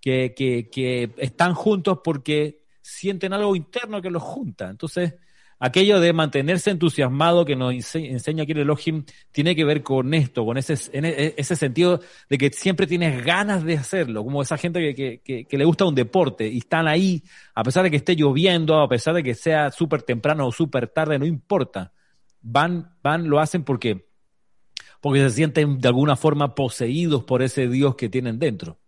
que, 0.00 0.34
que, 0.34 0.70
que 0.70 1.12
están 1.18 1.54
juntos 1.54 2.00
porque 2.02 2.64
sienten 2.80 3.34
algo 3.34 3.54
interno 3.54 4.00
que 4.00 4.10
los 4.10 4.22
junta. 4.22 4.70
Entonces, 4.70 5.14
aquello 5.58 6.00
de 6.00 6.12
mantenerse 6.12 6.70
entusiasmado 6.70 7.44
que 7.44 7.56
nos 7.56 7.94
enseña 7.94 8.42
aquí 8.42 8.52
el 8.52 8.58
Elohim 8.58 9.04
tiene 9.32 9.56
que 9.56 9.64
ver 9.64 9.82
con 9.82 10.14
esto, 10.14 10.44
con 10.44 10.56
ese, 10.56 10.74
e, 10.92 11.34
ese 11.36 11.56
sentido 11.56 12.00
de 12.28 12.38
que 12.38 12.50
siempre 12.50 12.86
tienes 12.86 13.24
ganas 13.24 13.64
de 13.64 13.76
hacerlo, 13.76 14.24
como 14.24 14.42
esa 14.42 14.56
gente 14.56 14.94
que 14.94 15.46
le 15.50 15.64
gusta 15.64 15.84
un 15.84 15.94
deporte 15.94 16.46
y 16.48 16.58
están 16.58 16.86
ahí, 16.86 17.22
a 17.54 17.62
pesar 17.62 17.84
de 17.84 17.90
que 17.90 17.96
esté 17.96 18.14
lloviendo, 18.14 18.80
a 18.80 18.88
pesar 18.88 19.14
de 19.14 19.22
que 19.22 19.34
sea 19.34 19.70
súper 19.70 20.02
temprano 20.02 20.46
o 20.46 20.52
súper 20.52 20.88
tarde, 20.88 21.18
no 21.18 21.26
importa. 21.26 21.92
Van, 22.40 22.96
van, 23.02 23.28
lo 23.28 23.40
hacen 23.40 23.64
porque, 23.64 24.06
porque 25.00 25.20
se 25.20 25.30
sienten 25.30 25.78
de 25.78 25.88
alguna 25.88 26.16
forma 26.16 26.54
poseídos 26.54 27.24
por 27.24 27.42
ese 27.42 27.68
Dios 27.68 27.96
que 27.96 28.08
tienen 28.08 28.38
dentro. 28.38 28.78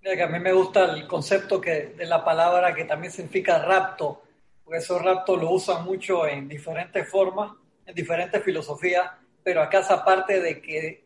Mira 0.00 0.16
que 0.16 0.22
a 0.22 0.28
mí 0.28 0.40
me 0.40 0.52
gusta 0.52 0.92
el 0.94 1.06
concepto 1.06 1.60
que, 1.60 1.94
de 1.96 2.06
la 2.06 2.24
palabra 2.24 2.74
que 2.74 2.84
también 2.84 3.12
significa 3.12 3.62
rapto 3.62 4.22
porque 4.64 4.78
esos 4.78 5.02
raptos 5.02 5.40
lo 5.40 5.50
usan 5.50 5.84
mucho 5.84 6.26
en 6.26 6.48
diferentes 6.48 7.08
formas, 7.08 7.52
en 7.86 7.94
diferentes 7.94 8.42
filosofías, 8.42 9.10
pero 9.42 9.62
acá 9.62 9.80
esa 9.80 10.04
parte 10.04 10.40
de 10.40 10.60
que 10.60 11.04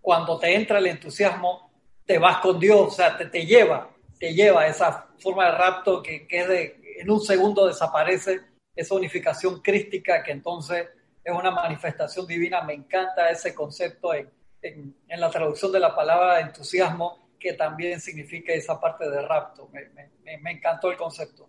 cuando 0.00 0.38
te 0.38 0.54
entra 0.54 0.78
el 0.78 0.86
entusiasmo, 0.86 1.70
te 2.04 2.18
vas 2.18 2.38
con 2.38 2.58
Dios, 2.58 2.80
o 2.80 2.90
sea, 2.90 3.16
te, 3.16 3.26
te 3.26 3.46
lleva, 3.46 3.90
te 4.18 4.34
lleva 4.34 4.66
esa 4.66 5.08
forma 5.18 5.46
de 5.46 5.52
rapto 5.52 6.02
que, 6.02 6.26
que 6.26 6.46
de, 6.46 6.80
en 6.98 7.10
un 7.10 7.20
segundo 7.20 7.66
desaparece, 7.66 8.40
esa 8.74 8.94
unificación 8.94 9.60
crística 9.60 10.22
que 10.22 10.32
entonces 10.32 10.88
es 11.22 11.34
una 11.34 11.50
manifestación 11.50 12.26
divina. 12.26 12.62
Me 12.62 12.74
encanta 12.74 13.30
ese 13.30 13.54
concepto 13.54 14.14
en, 14.14 14.30
en, 14.62 14.96
en 15.08 15.20
la 15.20 15.30
traducción 15.30 15.70
de 15.72 15.80
la 15.80 15.94
palabra 15.94 16.40
entusiasmo, 16.40 17.30
que 17.38 17.52
también 17.52 18.00
significa 18.00 18.52
esa 18.52 18.80
parte 18.80 19.08
de 19.08 19.22
rapto. 19.22 19.68
Me, 19.72 19.88
me, 19.90 20.38
me 20.38 20.50
encantó 20.52 20.90
el 20.90 20.96
concepto. 20.96 21.48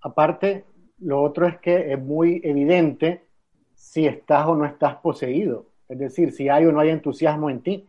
Aparte, 0.00 0.64
lo 0.98 1.22
otro 1.22 1.46
es 1.46 1.58
que 1.58 1.92
es 1.92 1.98
muy 2.00 2.40
evidente 2.44 3.26
si 3.74 4.06
estás 4.06 4.46
o 4.46 4.54
no 4.54 4.64
estás 4.64 4.96
poseído. 4.96 5.66
Es 5.88 5.98
decir, 5.98 6.32
si 6.32 6.48
hay 6.48 6.64
o 6.66 6.72
no 6.72 6.80
hay 6.80 6.90
entusiasmo 6.90 7.50
en 7.50 7.62
ti. 7.62 7.88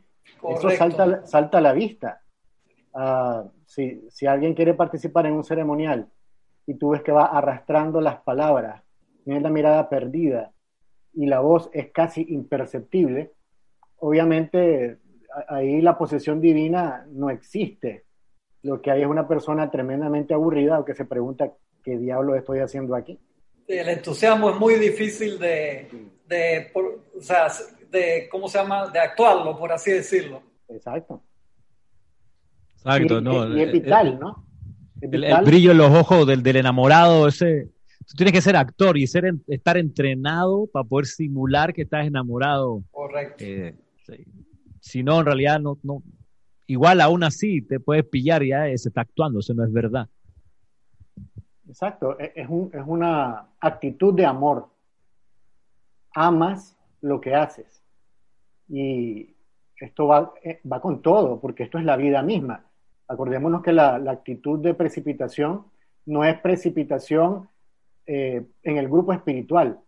Eso 0.50 0.70
salta, 0.72 1.26
salta 1.26 1.58
a 1.58 1.62
la 1.62 1.74
vista. 1.74 2.22
Uh, 2.94 3.50
si, 3.66 4.06
si, 4.10 4.26
alguien 4.26 4.54
quiere 4.54 4.74
participar 4.74 5.26
en 5.28 5.34
un 5.34 5.44
ceremonial 5.44 6.10
y 6.66 6.74
tú 6.76 6.90
ves 6.90 7.02
que 7.04 7.12
va 7.12 7.26
arrastrando 7.26 8.02
las 8.02 8.22
palabras, 8.22 8.82
tiene 9.24 9.40
la 9.42 9.50
mirada 9.50 9.88
perdida 9.88 10.52
y 11.14 11.28
la 11.28 11.40
voz 11.40 11.70
es 11.74 11.92
casi 11.92 12.26
imperceptible, 12.30 13.34
obviamente 13.98 15.00
ahí 15.48 15.82
la 15.82 15.98
posesión 15.98 16.42
divina 16.42 17.06
no 17.10 17.30
existe. 17.30 18.06
Lo 18.64 18.82
que 18.82 18.92
hay 18.92 19.02
es 19.02 19.08
una 19.08 19.28
persona 19.28 19.70
tremendamente 19.70 20.34
aburrida 20.34 20.80
o 20.80 20.86
que 20.86 20.96
se 20.96 21.06
pregunta 21.06 21.54
¿qué 21.88 21.98
diablo 21.98 22.36
estoy 22.36 22.60
haciendo 22.60 22.96
aquí? 22.96 23.18
el 23.66 23.88
entusiasmo 23.88 24.50
es 24.50 24.58
muy 24.58 24.76
difícil 24.76 25.40
de, 25.40 25.90
de 26.28 26.72
o 26.74 27.22
sea, 27.22 27.48
de, 27.90 28.28
¿cómo 28.30 28.50
se 28.50 28.58
llama? 28.58 28.88
De 28.88 29.00
actuarlo, 29.00 29.58
por 29.58 29.72
así 29.72 29.92
decirlo. 29.92 30.42
Exacto. 30.68 31.22
Exacto, 32.74 33.22
no. 33.22 33.58
Y 33.58 33.62
es 33.62 33.72
vital, 33.72 34.20
¿no? 34.20 34.46
El, 35.02 35.46
brillo 35.46 35.72
en 35.72 35.78
los 35.78 35.92
ojos 35.92 36.28
del, 36.28 36.44
del, 36.44 36.58
enamorado, 36.58 37.28
ese. 37.28 37.70
Tú 38.06 38.16
tienes 38.16 38.34
que 38.34 38.42
ser 38.42 38.56
actor 38.56 38.98
y 38.98 39.08
ser, 39.08 39.34
estar 39.48 39.78
entrenado 39.78 40.68
para 40.68 40.86
poder 40.86 41.06
simular 41.06 41.74
que 41.74 41.84
estás 41.84 42.06
enamorado. 42.06 42.84
Correcto. 42.92 43.44
Eh, 43.46 43.76
si 44.80 45.04
no, 45.04 45.20
en 45.20 45.26
realidad 45.26 45.60
no, 45.60 45.78
no. 45.84 46.04
Igual 46.68 47.00
aún 47.02 47.24
así 47.24 47.62
te 47.62 47.80
puedes 47.80 48.06
pillar 48.06 48.44
y 48.44 48.50
ya 48.50 48.66
se 48.78 48.90
está 48.90 49.02
actuando, 49.02 49.40
eso 49.40 49.54
no 49.54 49.66
es 49.66 49.72
verdad. 49.72 50.08
Exacto, 51.68 52.20
e-, 52.20 52.34
es, 52.36 52.48
un, 52.50 52.72
es 52.74 52.84
una 52.86 53.48
actitud 53.60 54.14
de 54.14 54.26
amor. 54.26 54.68
Amas 56.14 56.78
lo 57.02 57.22
que 57.22 57.36
haces. 57.36 57.84
Y 58.68 59.36
esto 59.80 60.08
va, 60.08 60.34
eh, 60.44 60.60
va 60.72 60.82
con 60.82 61.02
todo, 61.02 61.40
porque 61.40 61.64
esto 61.64 61.78
es 61.78 61.86
la 61.86 61.96
vida 61.96 62.22
misma. 62.22 62.66
Acordémonos 63.08 63.62
que 63.62 63.72
la, 63.72 64.00
la 64.00 64.12
actitud 64.12 64.60
de 64.60 64.74
precipitación 64.74 65.66
no 66.06 66.24
es 66.24 66.40
precipitación 66.40 67.50
eh, 68.06 68.46
en 68.64 68.78
el 68.78 68.88
grupo 68.88 69.14
espiritual. 69.14 69.80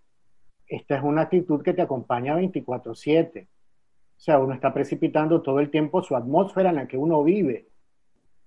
Esta 0.67 0.97
es 0.97 1.03
una 1.03 1.23
actitud 1.23 1.63
que 1.63 1.73
te 1.73 1.81
acompaña 1.81 2.35
24/7. 2.35 3.47
O 3.47 4.21
sea, 4.21 4.39
uno 4.39 4.53
está 4.53 4.73
precipitando 4.73 5.41
todo 5.41 5.59
el 5.59 5.71
tiempo 5.71 6.03
su 6.03 6.15
atmósfera 6.15 6.69
en 6.69 6.75
la 6.75 6.87
que 6.87 6.97
uno 6.97 7.23
vive. 7.23 7.69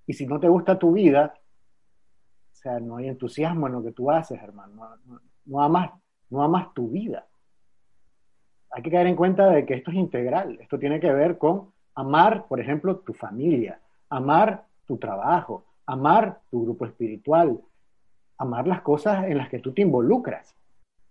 Y 0.07 0.13
si 0.13 0.27
no 0.27 0.39
te 0.39 0.49
gusta 0.49 0.79
tu 0.79 0.93
vida, 0.93 1.35
sea, 2.63 2.79
no 2.79 2.97
hay 2.97 3.09
entusiasmo 3.09 3.67
en 3.67 3.73
lo 3.73 3.83
que 3.83 3.93
tú 3.93 4.11
haces, 4.11 4.41
hermano. 4.41 4.97
No, 5.45 5.63
amas, 5.63 5.91
no 6.31 6.43
amas 6.43 6.73
tu 6.75 6.89
vida. 6.89 7.27
Hay 8.71 8.83
que 8.83 8.91
caer 8.91 9.09
en 9.09 9.17
cuenta 9.17 9.51
de 9.51 9.67
que 9.67 9.75
esto 9.75 9.91
es 9.91 9.97
integral. 9.97 10.59
Esto 10.61 10.79
tiene 10.79 11.01
que 11.01 11.13
ver 11.13 11.39
con 11.39 11.73
amar, 11.95 12.47
por 12.47 12.61
ejemplo, 12.61 12.99
tu 12.99 13.13
familia, 13.13 13.81
amar 14.09 14.65
tu 14.87 14.97
trabajo, 14.97 15.65
amar 15.87 16.41
tu 16.51 16.63
grupo 16.63 16.87
espiritual, 16.87 17.59
amar 18.39 18.67
las 18.67 18.81
cosas 18.83 19.25
en 19.25 19.39
las 19.39 19.49
que 19.49 19.59
tú 19.59 19.73
te 19.73 19.83
involucras. 19.83 20.55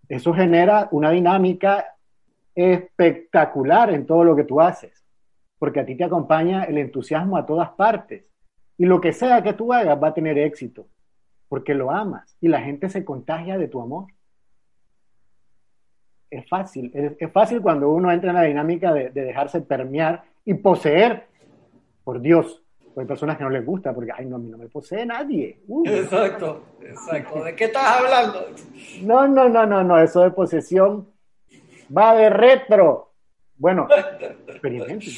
Eso 0.07 0.33
genera 0.33 0.87
una 0.91 1.11
dinámica 1.11 1.97
espectacular 2.55 3.93
en 3.93 4.05
todo 4.05 4.23
lo 4.23 4.35
que 4.35 4.43
tú 4.43 4.59
haces, 4.61 5.05
porque 5.59 5.81
a 5.81 5.85
ti 5.85 5.95
te 5.95 6.05
acompaña 6.05 6.63
el 6.63 6.77
entusiasmo 6.77 7.37
a 7.37 7.45
todas 7.45 7.69
partes. 7.71 8.25
Y 8.77 8.85
lo 8.85 8.99
que 8.99 9.13
sea 9.13 9.43
que 9.43 9.53
tú 9.53 9.73
hagas 9.73 10.01
va 10.01 10.07
a 10.09 10.13
tener 10.13 10.37
éxito 10.37 10.87
porque 11.51 11.73
lo 11.73 11.91
amas 11.91 12.37
y 12.39 12.47
la 12.47 12.61
gente 12.61 12.87
se 12.87 13.03
contagia 13.03 13.57
de 13.57 13.67
tu 13.67 13.81
amor. 13.81 14.05
Es 16.29 16.47
fácil, 16.47 16.89
es, 16.93 17.29
fácil 17.33 17.61
cuando 17.61 17.89
uno 17.89 18.09
entra 18.09 18.29
en 18.29 18.35
la 18.37 18.43
dinámica 18.43 18.93
de, 18.93 19.09
dejarse 19.09 19.59
permear 19.59 20.23
y 20.45 20.53
poseer 20.53 21.27
por 22.05 22.21
Dios. 22.21 22.63
hay 22.95 23.05
personas 23.05 23.35
que 23.37 23.43
no 23.43 23.49
les 23.49 23.65
gusta 23.65 23.93
porque, 23.93 24.13
ay, 24.17 24.27
no, 24.27 24.37
a 24.37 24.39
mí 24.39 24.49
no 24.49 24.57
me 24.57 24.69
posee 24.69 25.05
nadie. 25.05 25.59
Exacto, 25.87 26.63
exacto. 26.83 27.43
¿De 27.43 27.53
qué 27.53 27.65
estás 27.65 27.99
hablando? 27.99 28.45
No, 29.01 29.27
no, 29.27 29.49
no, 29.49 29.65
no, 29.65 29.83
no, 29.83 30.01
eso 30.01 30.21
de 30.21 30.31
posesión 30.31 31.09
va 31.95 32.15
de 32.15 32.29
retro. 32.29 33.11
Bueno, 33.57 33.89
experimenten. 34.47 35.13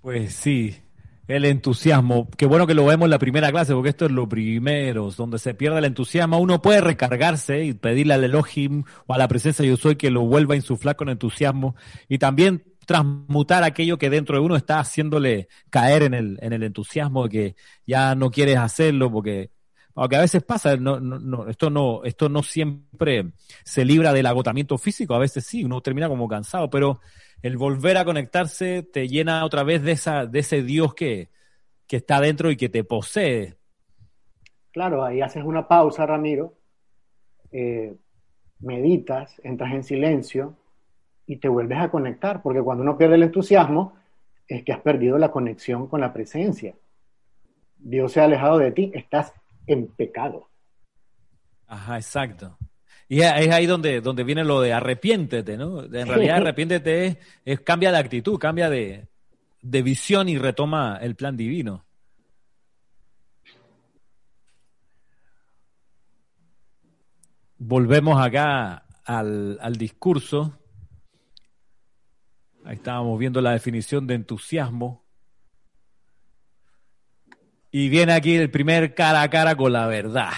Pues 0.00 0.34
sí, 0.34 0.82
el 1.28 1.44
entusiasmo. 1.44 2.28
Qué 2.36 2.46
bueno 2.46 2.66
que 2.66 2.74
lo 2.74 2.84
vemos 2.86 3.06
en 3.06 3.10
la 3.10 3.18
primera 3.18 3.50
clase, 3.50 3.74
porque 3.74 3.90
esto 3.90 4.06
es 4.06 4.12
lo 4.12 4.28
primero, 4.28 5.10
donde 5.10 5.38
se 5.38 5.54
pierde 5.54 5.78
el 5.78 5.84
entusiasmo. 5.84 6.38
Uno 6.38 6.60
puede 6.60 6.80
recargarse 6.80 7.64
y 7.64 7.74
pedirle 7.74 8.14
al 8.14 8.24
Elohim 8.24 8.84
o 9.06 9.14
a 9.14 9.18
la 9.18 9.28
presencia 9.28 9.64
yo 9.64 9.76
soy 9.76 9.96
que 9.96 10.10
lo 10.10 10.22
vuelva 10.22 10.54
a 10.54 10.56
insuflar 10.56 10.96
con 10.96 11.08
entusiasmo 11.08 11.74
y 12.08 12.18
también 12.18 12.64
transmutar 12.86 13.62
aquello 13.62 13.98
que 13.98 14.10
dentro 14.10 14.36
de 14.36 14.44
uno 14.44 14.56
está 14.56 14.80
haciéndole 14.80 15.48
caer 15.70 16.02
en 16.02 16.14
el, 16.14 16.38
en 16.42 16.52
el 16.52 16.64
entusiasmo 16.64 17.24
de 17.24 17.28
que 17.28 17.56
ya 17.86 18.14
no 18.14 18.30
quieres 18.30 18.58
hacerlo 18.58 19.10
porque 19.10 19.50
aunque 19.94 20.16
a 20.16 20.20
veces 20.20 20.42
pasa, 20.42 20.74
esto 20.74 21.70
no, 21.70 22.42
siempre 22.42 23.32
se 23.64 23.84
libra 23.84 24.12
del 24.12 24.26
agotamiento 24.26 24.78
físico, 24.78 25.14
a 25.14 25.18
veces 25.18 25.44
sí, 25.44 25.64
uno 25.64 25.80
termina 25.80 26.08
como 26.08 26.28
cansado, 26.28 26.70
pero 26.70 27.00
el 27.42 27.56
volver 27.56 27.98
a 27.98 28.04
conectarse 28.04 28.82
te 28.82 29.08
llena 29.08 29.44
otra 29.44 29.64
vez 29.64 29.82
de, 29.82 29.92
ese 29.92 30.62
Dios 30.62 30.94
que, 30.94 31.28
que 31.86 31.96
está 31.96 32.20
dentro 32.20 32.50
y 32.50 32.56
que 32.56 32.68
te 32.68 32.84
posee. 32.84 33.56
Claro, 34.70 35.04
ahí 35.04 35.20
haces 35.20 35.44
una 35.44 35.68
pausa, 35.68 36.06
Ramiro, 36.06 36.54
eh, 37.50 37.94
meditas, 38.60 39.40
entras 39.44 39.74
en 39.74 39.84
silencio 39.84 40.56
y 41.26 41.36
te 41.36 41.48
vuelves 41.48 41.78
a 41.78 41.90
conectar, 41.90 42.42
porque 42.42 42.62
cuando 42.62 42.82
uno 42.82 42.96
pierde 42.96 43.16
el 43.16 43.24
entusiasmo 43.24 43.94
es 44.48 44.64
que 44.64 44.72
has 44.72 44.80
perdido 44.80 45.18
la 45.18 45.30
conexión 45.30 45.86
con 45.86 46.00
la 46.00 46.12
presencia. 46.12 46.74
Dios 47.78 48.12
se 48.12 48.20
ha 48.20 48.24
alejado 48.24 48.58
de 48.58 48.72
ti, 48.72 48.92
estás 48.94 49.32
en 49.66 49.86
pecado. 49.88 50.48
Ajá, 51.66 51.96
exacto. 51.96 52.58
Y 53.08 53.20
es 53.20 53.50
ahí 53.50 53.66
donde, 53.66 54.00
donde 54.00 54.24
viene 54.24 54.42
lo 54.42 54.62
de 54.62 54.72
arrepiéntete, 54.72 55.58
¿no? 55.58 55.84
En 55.84 56.08
realidad 56.08 56.38
arrepiéntete 56.38 57.18
es, 57.44 57.60
cambia 57.60 57.92
de 57.92 57.98
actitud, 57.98 58.38
cambia 58.38 58.70
de, 58.70 59.06
visión 59.60 60.30
y 60.30 60.38
retoma 60.38 60.98
el 61.00 61.14
plan 61.14 61.36
divino. 61.36 61.84
Volvemos 67.58 68.18
acá 68.18 68.86
al, 69.04 69.58
al 69.60 69.76
discurso. 69.76 70.58
Ahí 72.64 72.76
estábamos 72.76 73.18
viendo 73.18 73.42
la 73.42 73.52
definición 73.52 74.06
de 74.06 74.14
entusiasmo. 74.14 75.01
Y 77.74 77.88
viene 77.88 78.12
aquí 78.12 78.36
el 78.36 78.50
primer 78.50 78.94
cara 78.94 79.22
a 79.22 79.30
cara 79.30 79.56
con 79.56 79.72
la 79.72 79.86
verdad. 79.86 80.30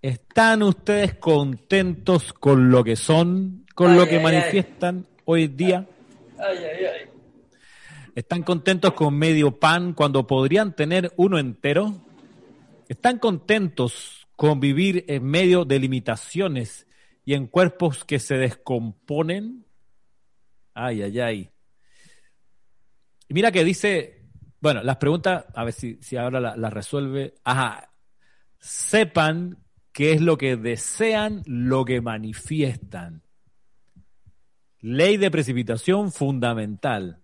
¿Están 0.00 0.62
ustedes 0.62 1.14
contentos 1.14 2.32
con 2.32 2.70
lo 2.70 2.84
que 2.84 2.94
son, 2.94 3.66
con 3.74 3.96
lo 3.96 4.06
que 4.06 4.20
manifiestan 4.20 5.04
hoy 5.24 5.48
día? 5.48 5.84
Ay, 6.38 6.58
ay, 6.58 6.84
ay. 6.84 7.10
¿Están 8.14 8.44
contentos 8.44 8.92
con 8.92 9.18
medio 9.18 9.58
pan 9.58 9.94
cuando 9.94 10.28
podrían 10.28 10.76
tener 10.76 11.12
uno 11.16 11.40
entero? 11.40 12.04
¿Están 12.88 13.18
contentos 13.18 14.28
con 14.36 14.60
vivir 14.60 15.04
en 15.08 15.24
medio 15.24 15.64
de 15.64 15.80
limitaciones 15.80 16.86
y 17.24 17.34
en 17.34 17.48
cuerpos 17.48 18.04
que 18.04 18.20
se 18.20 18.36
descomponen? 18.36 19.66
Ay, 20.72 21.02
ay, 21.02 21.20
ay. 21.20 21.50
Y 23.28 23.34
mira 23.34 23.50
que 23.50 23.64
dice, 23.64 24.17
bueno, 24.60 24.82
las 24.82 24.96
preguntas, 24.96 25.44
a 25.54 25.64
ver 25.64 25.72
si, 25.72 25.98
si 26.02 26.16
ahora 26.16 26.40
las 26.40 26.58
la 26.58 26.70
resuelve. 26.70 27.34
Ajá, 27.44 27.90
sepan 28.58 29.58
qué 29.92 30.12
es 30.12 30.20
lo 30.20 30.36
que 30.36 30.56
desean, 30.56 31.42
lo 31.46 31.84
que 31.84 32.00
manifiestan. 32.00 33.22
Ley 34.80 35.16
de 35.16 35.30
precipitación 35.30 36.12
fundamental. 36.12 37.22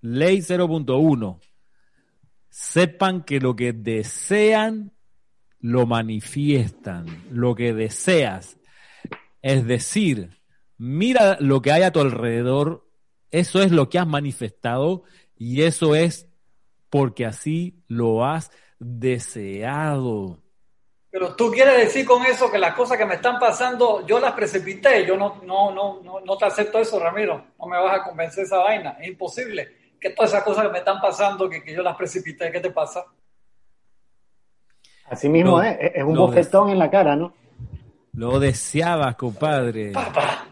Ley 0.00 0.38
0.1. 0.38 1.40
Sepan 2.48 3.22
que 3.22 3.40
lo 3.40 3.56
que 3.56 3.72
desean, 3.72 4.92
lo 5.60 5.86
manifiestan. 5.86 7.06
Lo 7.30 7.54
que 7.54 7.72
deseas. 7.72 8.58
Es 9.40 9.66
decir, 9.66 10.30
mira 10.78 11.36
lo 11.40 11.62
que 11.62 11.72
hay 11.72 11.82
a 11.82 11.92
tu 11.92 12.00
alrededor. 12.00 12.88
Eso 13.30 13.62
es 13.62 13.72
lo 13.72 13.88
que 13.88 13.98
has 13.98 14.06
manifestado 14.06 15.04
y 15.36 15.62
eso 15.62 15.94
es 15.94 16.31
porque 16.92 17.24
así 17.24 17.82
lo 17.88 18.22
has 18.22 18.50
deseado. 18.78 20.38
Pero 21.10 21.34
tú 21.34 21.50
quieres 21.50 21.78
decir 21.78 22.04
con 22.04 22.22
eso 22.26 22.52
que 22.52 22.58
las 22.58 22.74
cosas 22.74 22.98
que 22.98 23.06
me 23.06 23.14
están 23.14 23.38
pasando, 23.38 24.06
yo 24.06 24.20
las 24.20 24.34
precipité. 24.34 25.06
Yo 25.06 25.16
no, 25.16 25.40
no, 25.42 25.72
no, 25.72 26.02
no, 26.02 26.20
no 26.20 26.36
te 26.36 26.44
acepto 26.44 26.78
eso, 26.78 27.00
Ramiro. 27.00 27.46
No 27.58 27.66
me 27.66 27.78
vas 27.78 27.98
a 27.98 28.02
convencer 28.04 28.44
esa 28.44 28.58
vaina. 28.58 28.98
Es 29.00 29.08
imposible 29.08 29.94
que 29.98 30.10
todas 30.10 30.32
esas 30.32 30.44
cosas 30.44 30.66
que 30.66 30.72
me 30.72 30.78
están 30.80 31.00
pasando, 31.00 31.48
que, 31.48 31.64
que 31.64 31.72
yo 31.72 31.82
las 31.82 31.96
precipité. 31.96 32.52
¿Qué 32.52 32.60
te 32.60 32.70
pasa? 32.70 33.06
Así 35.06 35.30
mismo 35.30 35.62
es, 35.62 35.74
es 35.94 36.04
un 36.04 36.14
bofetón 36.14 36.68
en 36.68 36.78
la 36.78 36.90
cara, 36.90 37.16
¿no? 37.16 37.32
Lo 38.12 38.38
deseabas, 38.38 39.16
compadre. 39.16 39.92
Papá. 39.92 40.46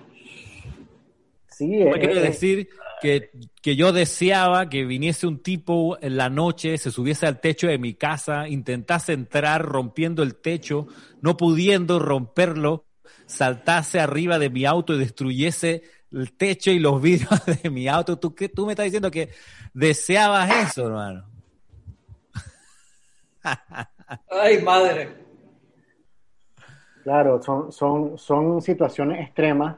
Sí, 1.49 1.83
es, 1.83 1.95
quiere 1.99 2.21
decir 2.23 2.71
que, 3.03 3.31
que, 3.61 3.77
yo 3.77 3.93
deseaba 3.93 4.69
que 4.69 4.85
viniese 4.85 5.27
un 5.27 5.43
tipo 5.43 5.99
en 6.01 6.17
la 6.17 6.31
noche, 6.31 6.79
se 6.79 6.91
subiese 6.91 7.27
al 7.27 7.41
techo 7.41 7.67
de 7.67 7.79
mi 7.79 7.95
casa, 7.95 8.49
intentase 8.49 9.13
entrar 9.13 9.63
rompiendo 9.63 10.23
el 10.23 10.37
techo, 10.37 10.87
no 11.21 11.37
pudiendo 11.37 11.99
romperlo, 11.99 12.87
saltase 13.27 14.01
arriba 14.01 14.39
de 14.39 14.51
mi 14.51 14.65
auto 14.65 14.95
y 14.95 14.99
destruyese 14.99 15.83
el 16.13 16.33
techo 16.33 16.71
y 16.71 16.79
los 16.79 17.01
vidrios 17.03 17.45
de 17.47 17.71
mi 17.71 17.89
auto. 17.89 18.19
¿Tú, 18.19 18.35
qué, 18.35 18.49
tú 18.49 18.67
me 18.67 18.73
estás 18.73 18.85
diciendo 18.85 19.11
que 19.11 19.31
deseabas 19.73 20.71
eso, 20.71 20.87
hermano? 20.87 21.27
Ay, 24.31 24.63
madre. 24.63 25.21
Claro, 27.03 27.43
son, 27.43 27.73
son, 27.73 28.19
son 28.19 28.61
situaciones 28.61 29.21
extremas, 29.27 29.77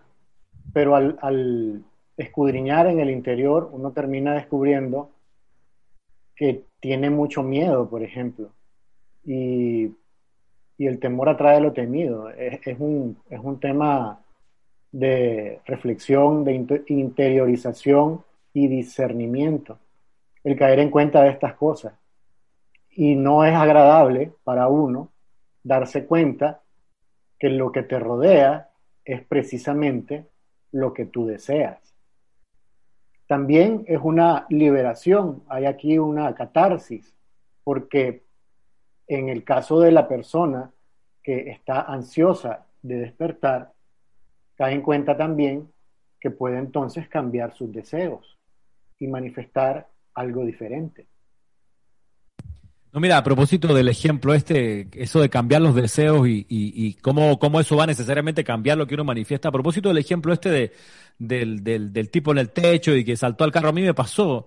pero 0.72 0.96
al, 0.96 1.18
al 1.22 1.84
escudriñar 2.22 2.86
en 2.86 3.00
el 3.00 3.10
interior, 3.10 3.68
uno 3.72 3.92
termina 3.92 4.34
descubriendo 4.34 5.10
que 6.34 6.64
tiene 6.80 7.10
mucho 7.10 7.42
miedo, 7.42 7.88
por 7.88 8.02
ejemplo. 8.02 8.50
Y, 9.24 9.92
el 10.78 10.98
temor 10.98 11.28
atrae 11.28 11.60
lo 11.60 11.72
temido. 11.72 12.28
Es, 12.30 12.58
un, 12.80 13.16
es 13.30 13.38
un 13.38 13.60
tema 13.60 14.18
de 14.90 15.60
reflexión, 15.64 16.42
de 16.42 16.82
interiorización 16.88 18.24
y 18.52 18.66
discernimiento. 18.66 19.78
El 20.42 20.58
caer 20.58 20.80
en 20.80 20.90
cuenta 20.90 21.22
de 21.22 21.30
estas 21.30 21.54
cosas. 21.54 21.94
Y 22.90 23.14
no 23.14 23.44
es 23.44 23.54
agradable 23.54 24.32
para 24.42 24.66
uno 24.66 25.10
darse 25.62 26.04
cuenta 26.04 26.62
que 27.38 27.48
lo 27.48 27.70
que 27.70 27.84
te 27.84 28.00
rodea 28.00 28.70
es 29.04 29.24
precisamente 29.24 30.26
lo 30.72 30.92
que 30.92 31.04
tú 31.06 31.26
deseas 31.26 31.91
también 33.32 33.84
es 33.88 33.98
una 34.02 34.44
liberación, 34.50 35.42
hay 35.48 35.64
aquí 35.64 35.98
una 35.98 36.34
catarsis, 36.34 37.14
porque 37.64 38.24
en 39.06 39.30
el 39.30 39.42
caso 39.42 39.80
de 39.80 39.90
la 39.90 40.06
persona 40.06 40.70
que 41.22 41.48
está 41.48 41.80
ansiosa 41.80 42.66
de 42.82 42.96
despertar, 42.96 43.72
cae 44.54 44.74
en 44.74 44.82
cuenta 44.82 45.16
también 45.16 45.72
que 46.20 46.30
puede 46.30 46.58
entonces 46.58 47.08
cambiar 47.08 47.54
sus 47.54 47.72
deseos 47.72 48.38
y 48.98 49.06
manifestar 49.06 49.88
algo 50.12 50.44
diferente. 50.44 51.06
No, 52.92 53.00
mira, 53.00 53.16
a 53.16 53.24
propósito 53.24 53.72
del 53.72 53.88
ejemplo 53.88 54.34
este, 54.34 54.86
eso 54.92 55.22
de 55.22 55.30
cambiar 55.30 55.62
los 55.62 55.74
deseos 55.74 56.28
y, 56.28 56.44
y, 56.46 56.92
cómo, 56.94 57.38
cómo, 57.38 57.58
eso 57.58 57.74
va 57.74 57.86
necesariamente 57.86 58.42
a 58.42 58.44
cambiar 58.44 58.76
lo 58.76 58.86
que 58.86 58.94
uno 58.94 59.04
manifiesta, 59.04 59.48
a 59.48 59.52
propósito 59.52 59.88
del 59.88 59.96
ejemplo 59.96 60.30
este 60.34 60.50
de, 60.50 60.72
del, 61.18 61.64
del, 61.64 61.90
del, 61.90 62.10
tipo 62.10 62.32
en 62.32 62.38
el 62.38 62.50
techo 62.50 62.94
y 62.94 63.02
que 63.02 63.16
saltó 63.16 63.44
al 63.44 63.52
carro, 63.52 63.70
a 63.70 63.72
mí 63.72 63.80
me 63.80 63.94
pasó, 63.94 64.46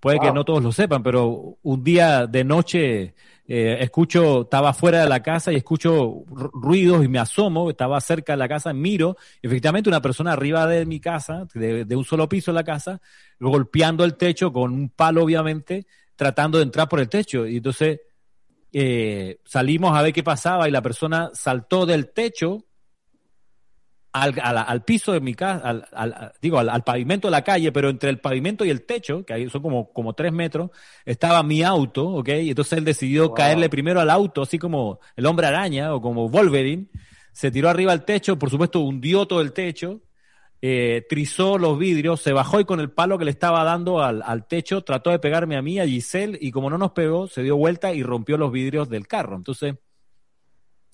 puede 0.00 0.18
que 0.20 0.32
no 0.32 0.42
todos 0.42 0.62
lo 0.62 0.72
sepan, 0.72 1.02
pero 1.02 1.58
un 1.62 1.84
día 1.84 2.26
de 2.26 2.44
noche 2.44 3.14
eh, 3.46 3.76
escucho, 3.80 4.42
estaba 4.42 4.72
fuera 4.72 5.02
de 5.02 5.08
la 5.10 5.22
casa 5.22 5.52
y 5.52 5.56
escucho 5.56 6.24
ruidos 6.30 7.04
y 7.04 7.08
me 7.08 7.18
asomo, 7.18 7.68
estaba 7.68 8.00
cerca 8.00 8.32
de 8.32 8.38
la 8.38 8.48
casa, 8.48 8.72
miro, 8.72 9.18
efectivamente 9.42 9.90
una 9.90 10.00
persona 10.00 10.32
arriba 10.32 10.66
de 10.66 10.86
mi 10.86 10.98
casa, 10.98 11.46
de, 11.52 11.84
de 11.84 11.96
un 11.96 12.04
solo 12.04 12.26
piso 12.26 12.52
de 12.52 12.54
la 12.54 12.64
casa, 12.64 13.02
golpeando 13.38 14.02
el 14.06 14.16
techo 14.16 14.50
con 14.50 14.72
un 14.72 14.88
palo 14.88 15.24
obviamente, 15.24 15.86
tratando 16.22 16.58
de 16.58 16.64
entrar 16.64 16.88
por 16.88 17.00
el 17.00 17.08
techo. 17.08 17.46
Y 17.46 17.56
entonces 17.56 18.00
eh, 18.72 19.40
salimos 19.44 19.96
a 19.96 20.02
ver 20.02 20.12
qué 20.12 20.22
pasaba 20.22 20.68
y 20.68 20.70
la 20.70 20.82
persona 20.82 21.30
saltó 21.34 21.84
del 21.84 22.12
techo 22.12 22.64
al, 24.12 24.38
al, 24.38 24.84
piso 24.84 25.12
de 25.12 25.20
mi 25.20 25.34
casa, 25.34 25.82
al, 25.92 26.32
digo, 26.40 26.58
al, 26.58 26.84
pavimento 26.84 27.28
de 27.28 27.32
la 27.32 27.42
calle, 27.42 27.72
pero 27.72 27.88
entre 27.88 28.10
el 28.10 28.20
pavimento 28.20 28.64
y 28.64 28.70
el 28.70 28.84
techo, 28.84 29.24
que 29.24 29.32
ahí 29.32 29.48
son 29.48 29.62
como, 29.62 29.90
como 29.90 30.12
tres 30.12 30.32
metros, 30.32 30.70
estaba 31.06 31.42
mi 31.42 31.62
auto, 31.62 32.06
¿ok? 32.08 32.28
Y 32.28 32.50
entonces 32.50 32.78
él 32.78 32.84
decidió 32.84 33.32
caerle 33.32 33.70
primero 33.70 34.00
al 34.00 34.10
auto, 34.10 34.42
así 34.42 34.58
como 34.58 35.00
el 35.16 35.24
hombre 35.24 35.46
araña 35.46 35.94
o 35.94 36.02
como 36.02 36.28
Wolverine, 36.28 36.88
se 37.32 37.50
tiró 37.50 37.70
arriba 37.70 37.92
al 37.92 38.04
techo, 38.04 38.38
por 38.38 38.50
supuesto 38.50 38.80
hundió 38.80 39.26
todo 39.26 39.40
el 39.40 39.54
techo, 39.54 40.02
eh, 40.64 41.04
trizó 41.08 41.58
los 41.58 41.76
vidrios, 41.76 42.22
se 42.22 42.32
bajó 42.32 42.60
y 42.60 42.64
con 42.64 42.78
el 42.78 42.92
palo 42.92 43.18
que 43.18 43.24
le 43.24 43.32
estaba 43.32 43.64
dando 43.64 44.00
al, 44.00 44.46
techo 44.46 44.82
trató 44.82 45.10
de 45.10 45.18
pegarme 45.18 45.56
a 45.56 45.62
mí, 45.62 45.80
a 45.80 45.86
Giselle, 45.86 46.38
y 46.40 46.52
como 46.52 46.70
no 46.70 46.78
nos 46.78 46.92
pegó, 46.92 47.26
se 47.26 47.42
dio 47.42 47.56
vuelta 47.56 47.92
y 47.92 48.04
rompió 48.04 48.36
los 48.36 48.52
vidrios 48.52 48.88
del 48.88 49.08
carro. 49.08 49.34
Entonces, 49.34 49.74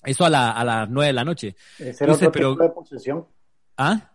eso 0.03 0.25
a, 0.25 0.29
la, 0.31 0.51
a 0.51 0.65
las 0.65 0.89
nueve 0.89 1.07
de 1.07 1.13
la 1.13 1.23
noche. 1.23 1.55
Ese 1.77 2.03
era 2.03 2.13
otro 2.13 2.31
tipo 2.31 2.55
de 2.55 2.69
posesión. 2.69 3.27
¿Ah? 3.77 4.11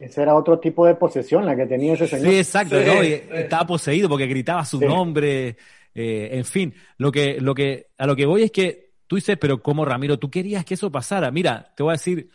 Ese 0.00 0.20
era 0.20 0.34
otro 0.34 0.58
tipo 0.58 0.84
de 0.84 0.96
posesión 0.96 1.46
la 1.46 1.54
que 1.54 1.66
tenía 1.66 1.94
ese 1.94 2.08
señor. 2.08 2.28
Sí, 2.28 2.38
exacto, 2.38 2.76
estaba 2.76 3.64
poseído 3.68 4.08
porque 4.08 4.26
gritaba 4.26 4.64
su 4.64 4.80
nombre, 4.80 5.56
eh, 5.94 6.30
en 6.32 6.44
fin, 6.44 6.74
lo 6.96 7.12
que, 7.12 7.40
lo 7.40 7.54
que, 7.54 7.90
a 7.96 8.04
lo 8.04 8.16
que 8.16 8.26
voy 8.26 8.42
es 8.42 8.50
que 8.50 8.94
tú 9.06 9.14
dices, 9.14 9.38
pero 9.40 9.62
¿cómo 9.62 9.84
Ramiro? 9.84 10.18
Tú 10.18 10.28
querías 10.28 10.64
que 10.64 10.74
eso 10.74 10.90
pasara. 10.90 11.30
Mira, 11.30 11.72
te 11.76 11.84
voy 11.84 11.90
a 11.90 11.92
decir, 11.92 12.28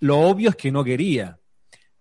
lo 0.00 0.18
obvio 0.20 0.50
es 0.50 0.56
que 0.56 0.72
no 0.72 0.82
quería. 0.82 1.38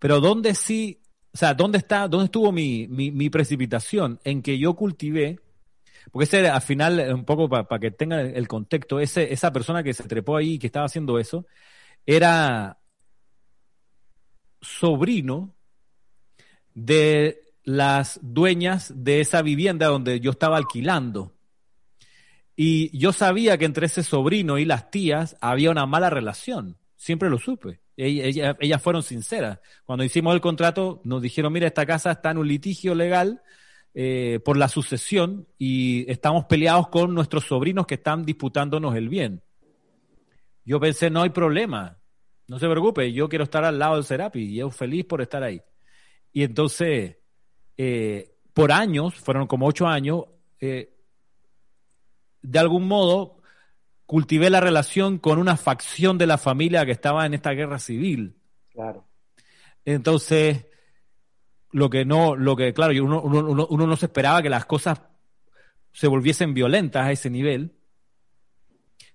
Pero 0.04 0.20
¿dónde 0.20 0.54
sí, 0.54 1.00
o 1.34 1.38
sea, 1.38 1.54
dónde 1.54 1.78
está, 1.78 2.10
dónde 2.10 2.26
estuvo 2.26 2.52
mi, 2.52 2.90
mi, 2.90 3.30
precipitación? 3.30 4.20
En 4.26 4.42
que 4.42 4.60
yo 4.60 4.74
cultivé, 4.74 5.40
porque 6.12 6.26
ese 6.26 6.50
al 6.50 6.62
final, 6.62 7.14
un 7.14 7.24
poco 7.24 7.48
para 7.48 7.80
que 7.80 7.90
tengan 7.92 8.36
el 8.36 8.46
contexto, 8.50 9.00
ese, 9.00 9.32
esa 9.32 9.54
persona 9.54 9.82
que 9.82 9.94
se 9.94 10.04
trepó 10.04 10.36
ahí, 10.36 10.60
que 10.60 10.68
estaba 10.68 10.88
haciendo 10.88 11.20
eso, 11.20 11.46
era 12.06 12.80
sobrino 14.60 15.56
de 16.74 17.40
las 17.64 18.20
dueñas 18.22 18.92
de 18.94 19.22
esa 19.22 19.42
vivienda 19.42 19.88
donde 19.88 20.20
yo 20.20 20.32
estaba 20.32 20.58
alquilando. 20.58 21.34
Y 22.58 22.98
yo 23.00 23.14
sabía 23.14 23.58
que 23.58 23.64
entre 23.64 23.86
ese 23.86 24.04
sobrino 24.04 24.58
y 24.58 24.66
las 24.66 24.92
tías 24.92 25.38
había 25.40 25.72
una 25.72 25.86
mala 25.86 26.10
relación. 26.10 26.78
Siempre 26.98 27.30
lo 27.30 27.40
supe. 27.40 27.83
Ellas, 27.96 28.82
fueron 28.82 29.04
sinceras. 29.04 29.60
Cuando 29.86 30.04
hicimos 30.04 30.34
el 30.34 30.42
contrato, 30.42 31.02
nos 31.04 31.22
dijeron, 31.22 31.54
mira, 31.54 31.68
esta 31.68 31.86
casa 31.86 32.12
está 32.12 32.32
en 32.32 32.40
un 32.40 32.48
litigio 32.48 32.96
legal 32.96 33.44
eh, 33.94 34.40
por 34.44 34.58
la 34.58 34.68
sucesión 34.68 35.48
y 35.60 36.10
estamos 36.12 36.46
peleados 36.46 36.88
con 36.88 37.14
nuestros 37.14 37.46
sobrinos 37.46 37.86
que 37.86 37.96
están 37.96 38.26
disputándonos 38.26 38.96
el 38.96 39.10
bien. 39.10 39.44
Yo 40.66 40.80
pensé, 40.80 41.10
no 41.10 41.22
hay 41.22 41.30
problema, 41.30 42.00
no 42.48 42.58
se 42.58 42.68
preocupe, 42.68 43.12
yo 43.14 43.30
quiero 43.30 43.44
estar 43.44 43.64
al 43.64 43.78
lado 43.78 43.96
del 43.96 44.06
Serapi 44.06 44.40
y 44.40 44.56
yo 44.56 44.72
feliz 44.72 45.06
por 45.06 45.22
estar 45.22 45.44
ahí. 45.44 45.62
Y 46.32 46.44
entonces, 46.44 47.18
eh, 47.78 48.36
por 48.54 48.72
años, 48.72 49.14
fueron 49.16 49.46
como 49.46 49.68
ocho 49.68 49.86
años, 49.86 50.24
eh, 50.60 50.94
de 52.42 52.60
algún 52.60 52.88
modo, 52.88 53.43
cultivé 54.14 54.52
la 54.52 54.60
relación 54.60 55.18
con 55.18 55.40
una 55.40 55.58
facción 55.58 56.20
de 56.20 56.28
la 56.28 56.38
familia 56.38 56.86
que 56.86 56.92
estaba 56.92 57.26
en 57.26 57.34
esta 57.34 57.50
guerra 57.54 57.80
civil. 57.80 58.36
Claro. 58.72 59.08
Entonces, 59.86 60.68
lo 61.72 61.90
que 61.90 62.06
no, 62.06 62.36
lo 62.36 62.56
que, 62.56 62.76
claro, 62.76 62.94
uno, 63.04 63.24
uno, 63.24 63.66
uno 63.68 63.88
no 63.88 63.96
se 63.96 64.06
esperaba 64.06 64.44
que 64.44 64.52
las 64.52 64.68
cosas 64.68 65.02
se 65.94 66.06
volviesen 66.06 66.54
violentas 66.54 67.08
a 67.08 67.12
ese 67.12 67.32
nivel 67.32 67.74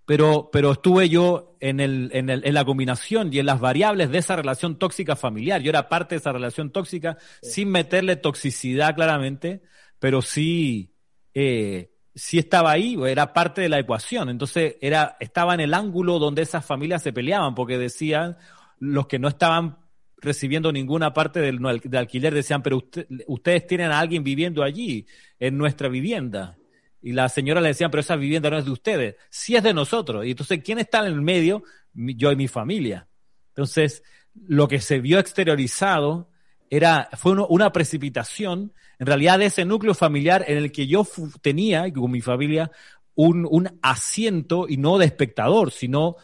pero, 0.05 0.49
pero 0.51 0.73
estuve 0.73 1.09
yo 1.09 1.55
en, 1.61 1.79
el, 1.79 2.11
en, 2.13 2.29
el, 2.31 2.45
en, 2.45 2.55
la 2.55 2.65
combinación 2.65 3.29
y 3.31 3.39
en 3.39 3.47
las 3.47 3.61
variables 3.61 4.11
de 4.11 4.17
esa 4.17 4.35
relación 4.35 4.79
tóxica 4.79 5.17
familiar. 5.17 5.61
Yo 5.61 5.69
era 5.69 5.89
parte 5.89 6.15
de 6.15 6.21
esa 6.21 6.33
relación 6.33 6.73
tóxica 6.73 7.19
sin 7.43 7.69
meterle 7.69 8.17
toxicidad 8.17 8.95
claramente, 8.95 9.61
pero 9.99 10.23
sí, 10.23 10.95
eh, 11.35 11.93
sí 12.19 12.39
estaba 12.39 12.73
ahí, 12.73 12.97
era 13.07 13.33
parte 13.33 13.61
de 13.61 13.69
la 13.69 13.79
ecuación. 13.79 14.29
Entonces 14.29 14.77
era, 14.81 15.17
estaba 15.21 15.55
en 15.55 15.61
el 15.61 15.73
ángulo 15.73 16.19
donde 16.19 16.43
esas 16.43 16.65
familias 16.65 17.03
se 17.03 17.13
peleaban, 17.13 17.55
porque 17.55 17.79
decían 17.79 18.37
los 18.81 19.07
que 19.07 19.19
no 19.19 19.29
estaban 19.29 19.79
recibiendo 20.17 20.73
ninguna 20.73 21.15
parte 21.15 21.41
del, 21.41 21.59
del 21.59 21.97
alquiler, 21.97 22.35
decían, 22.35 22.63
pero 22.63 22.83
ustedes 23.29 23.67
tienen 23.69 23.93
a 23.93 24.01
alguien 24.01 24.25
viviendo 24.25 24.65
allí, 24.65 25.07
en 25.39 25.57
nuestra 25.57 25.89
vivienda. 25.89 26.59
Y 27.01 27.13
la 27.13 27.29
señora 27.29 27.61
le 27.61 27.69
decían, 27.69 27.91
pero 27.91 28.01
esa 28.01 28.17
vivienda 28.17 28.51
no 28.51 28.59
es 28.59 28.65
de 28.65 28.73
ustedes, 28.73 29.17
sí 29.31 29.55
es 29.55 29.63
de 29.63 29.73
nosotros. 29.73 30.27
Y 30.27 30.33
entonces, 30.33 30.61
¿quién 30.65 30.79
está 30.79 31.01
en 31.01 31.07
el 31.07 31.23
medio? 31.23 31.63
Yo 31.95 32.33
y 32.33 32.37
mi 32.37 32.49
familia. 32.49 33.07
Entonces, 33.51 34.03
lo 34.35 34.67
que 34.67 34.81
se 34.81 34.99
vio 34.99 35.21
exteriorizado 35.21 36.31
era, 36.69 37.09
fue 37.17 37.33
una 37.49 37.73
precipitación, 37.73 38.73
en 38.99 39.07
realidad, 39.07 39.39
de 39.39 39.47
ese 39.47 39.65
núcleo 39.65 39.95
familiar 39.95 40.45
en 40.49 40.59
el 40.59 40.73
que 40.73 40.87
yo 40.87 41.07
tenía, 41.41 41.93
con 41.93 42.11
mi 42.11 42.21
familia, 42.21 42.71
un, 43.15 43.47
un, 43.49 43.79
asiento, 43.83 44.67
y 44.69 44.77
no 44.77 44.99
de 44.99 45.07
espectador, 45.07 45.71
sino 45.71 46.17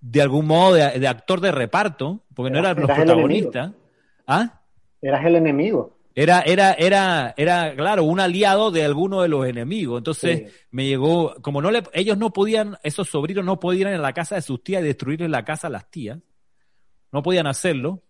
de 0.00 0.22
algún 0.22 0.46
modo 0.46 0.74
de, 0.74 1.08
actor 1.08 1.40
de 1.40 1.52
reparto, 1.52 2.24
porque 2.34 2.50
no 2.50 2.58
eran 2.58 2.78
los 2.78 2.90
protagonistas. 2.90 3.72
¿Ah? 4.26 4.60
Eras 5.00 5.24
el 5.24 5.36
enemigo. 5.36 5.96
Era, 6.14 6.42
era, 6.42 6.74
era, 6.74 7.34
era, 7.36 7.74
claro, 7.74 8.04
un 8.04 8.20
aliado 8.20 8.70
de 8.70 8.84
alguno 8.84 9.22
de 9.22 9.28
los 9.28 9.46
enemigos. 9.46 9.98
Entonces 9.98 10.66
me 10.70 10.86
llegó, 10.86 11.34
como 11.40 11.60
no 11.60 11.70
le, 11.70 11.82
ellos 11.92 12.16
no 12.16 12.32
podían, 12.32 12.78
esos 12.82 13.08
sobrinos 13.08 13.44
no 13.44 13.58
podían 13.58 13.90
ir 13.90 13.96
a 13.96 14.02
la 14.02 14.12
casa 14.12 14.36
de 14.36 14.42
sus 14.42 14.62
tías 14.62 14.82
y 14.82 14.86
destruirle 14.86 15.28
la 15.28 15.44
casa 15.44 15.66
a 15.66 15.70
las 15.70 15.90
tías. 15.90 16.18
No 17.10 17.22
podían 17.22 17.46
hacerlo. 17.46 18.02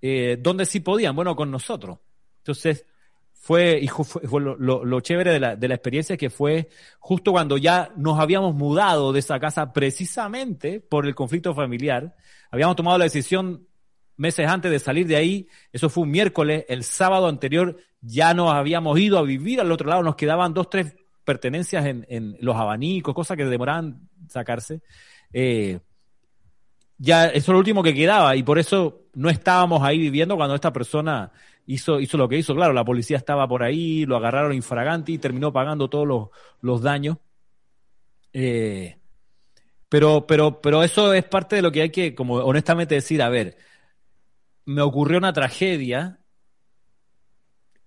Eh, 0.00 0.38
¿Dónde 0.40 0.66
sí 0.66 0.80
podían? 0.80 1.14
Bueno, 1.14 1.36
con 1.36 1.50
nosotros. 1.50 1.98
Entonces, 2.38 2.84
fue, 3.44 3.80
y 3.82 3.88
fue, 3.88 4.40
lo, 4.40 4.54
lo, 4.56 5.00
chévere 5.00 5.32
de 5.32 5.40
la, 5.40 5.56
de 5.56 5.66
la 5.66 5.74
experiencia 5.74 6.16
que 6.16 6.30
fue 6.30 6.68
justo 7.00 7.32
cuando 7.32 7.58
ya 7.58 7.90
nos 7.96 8.20
habíamos 8.20 8.54
mudado 8.54 9.12
de 9.12 9.18
esa 9.18 9.40
casa 9.40 9.72
precisamente 9.72 10.78
por 10.78 11.06
el 11.06 11.16
conflicto 11.16 11.52
familiar. 11.52 12.14
Habíamos 12.52 12.76
tomado 12.76 12.98
la 12.98 13.04
decisión 13.04 13.66
meses 14.16 14.46
antes 14.46 14.70
de 14.70 14.78
salir 14.78 15.08
de 15.08 15.16
ahí, 15.16 15.48
eso 15.72 15.88
fue 15.88 16.04
un 16.04 16.12
miércoles, 16.12 16.64
el 16.68 16.84
sábado 16.84 17.26
anterior 17.26 17.78
ya 18.00 18.32
nos 18.32 18.52
habíamos 18.52 18.96
ido 19.00 19.18
a 19.18 19.22
vivir 19.22 19.60
al 19.60 19.72
otro 19.72 19.88
lado, 19.88 20.04
nos 20.04 20.14
quedaban 20.14 20.54
dos, 20.54 20.70
tres 20.70 20.94
pertenencias 21.24 21.84
en, 21.84 22.36
los 22.38 22.54
abanicos, 22.54 23.12
cosas 23.12 23.36
que 23.36 23.44
demoraban 23.44 24.08
sacarse. 24.28 24.82
Eh, 25.32 25.80
ya 26.96 27.26
eso 27.26 27.36
es 27.38 27.48
lo 27.48 27.58
último 27.58 27.82
que 27.82 27.92
quedaba 27.92 28.36
y 28.36 28.44
por 28.44 28.60
eso 28.60 29.08
no 29.14 29.30
estábamos 29.30 29.82
ahí 29.82 29.98
viviendo 29.98 30.36
cuando 30.36 30.54
esta 30.54 30.72
persona 30.72 31.32
hizo, 31.66 32.00
hizo 32.00 32.16
lo 32.16 32.28
que 32.28 32.38
hizo. 32.38 32.54
Claro, 32.54 32.72
la 32.72 32.84
policía 32.84 33.16
estaba 33.16 33.46
por 33.48 33.62
ahí, 33.62 34.04
lo 34.06 34.16
agarraron 34.16 34.52
infraganti 34.52 35.14
y 35.14 35.18
terminó 35.18 35.52
pagando 35.52 35.88
todos 35.88 36.06
los, 36.06 36.28
los 36.60 36.82
daños. 36.82 37.18
Eh, 38.32 38.96
pero, 39.88 40.26
pero, 40.26 40.60
pero 40.60 40.82
eso 40.82 41.12
es 41.12 41.24
parte 41.24 41.56
de 41.56 41.62
lo 41.62 41.70
que 41.70 41.82
hay 41.82 41.90
que, 41.90 42.14
como 42.14 42.36
honestamente 42.36 42.94
decir, 42.94 43.20
a 43.22 43.28
ver, 43.28 43.56
me 44.64 44.80
ocurrió 44.80 45.18
una 45.18 45.32
tragedia, 45.32 46.20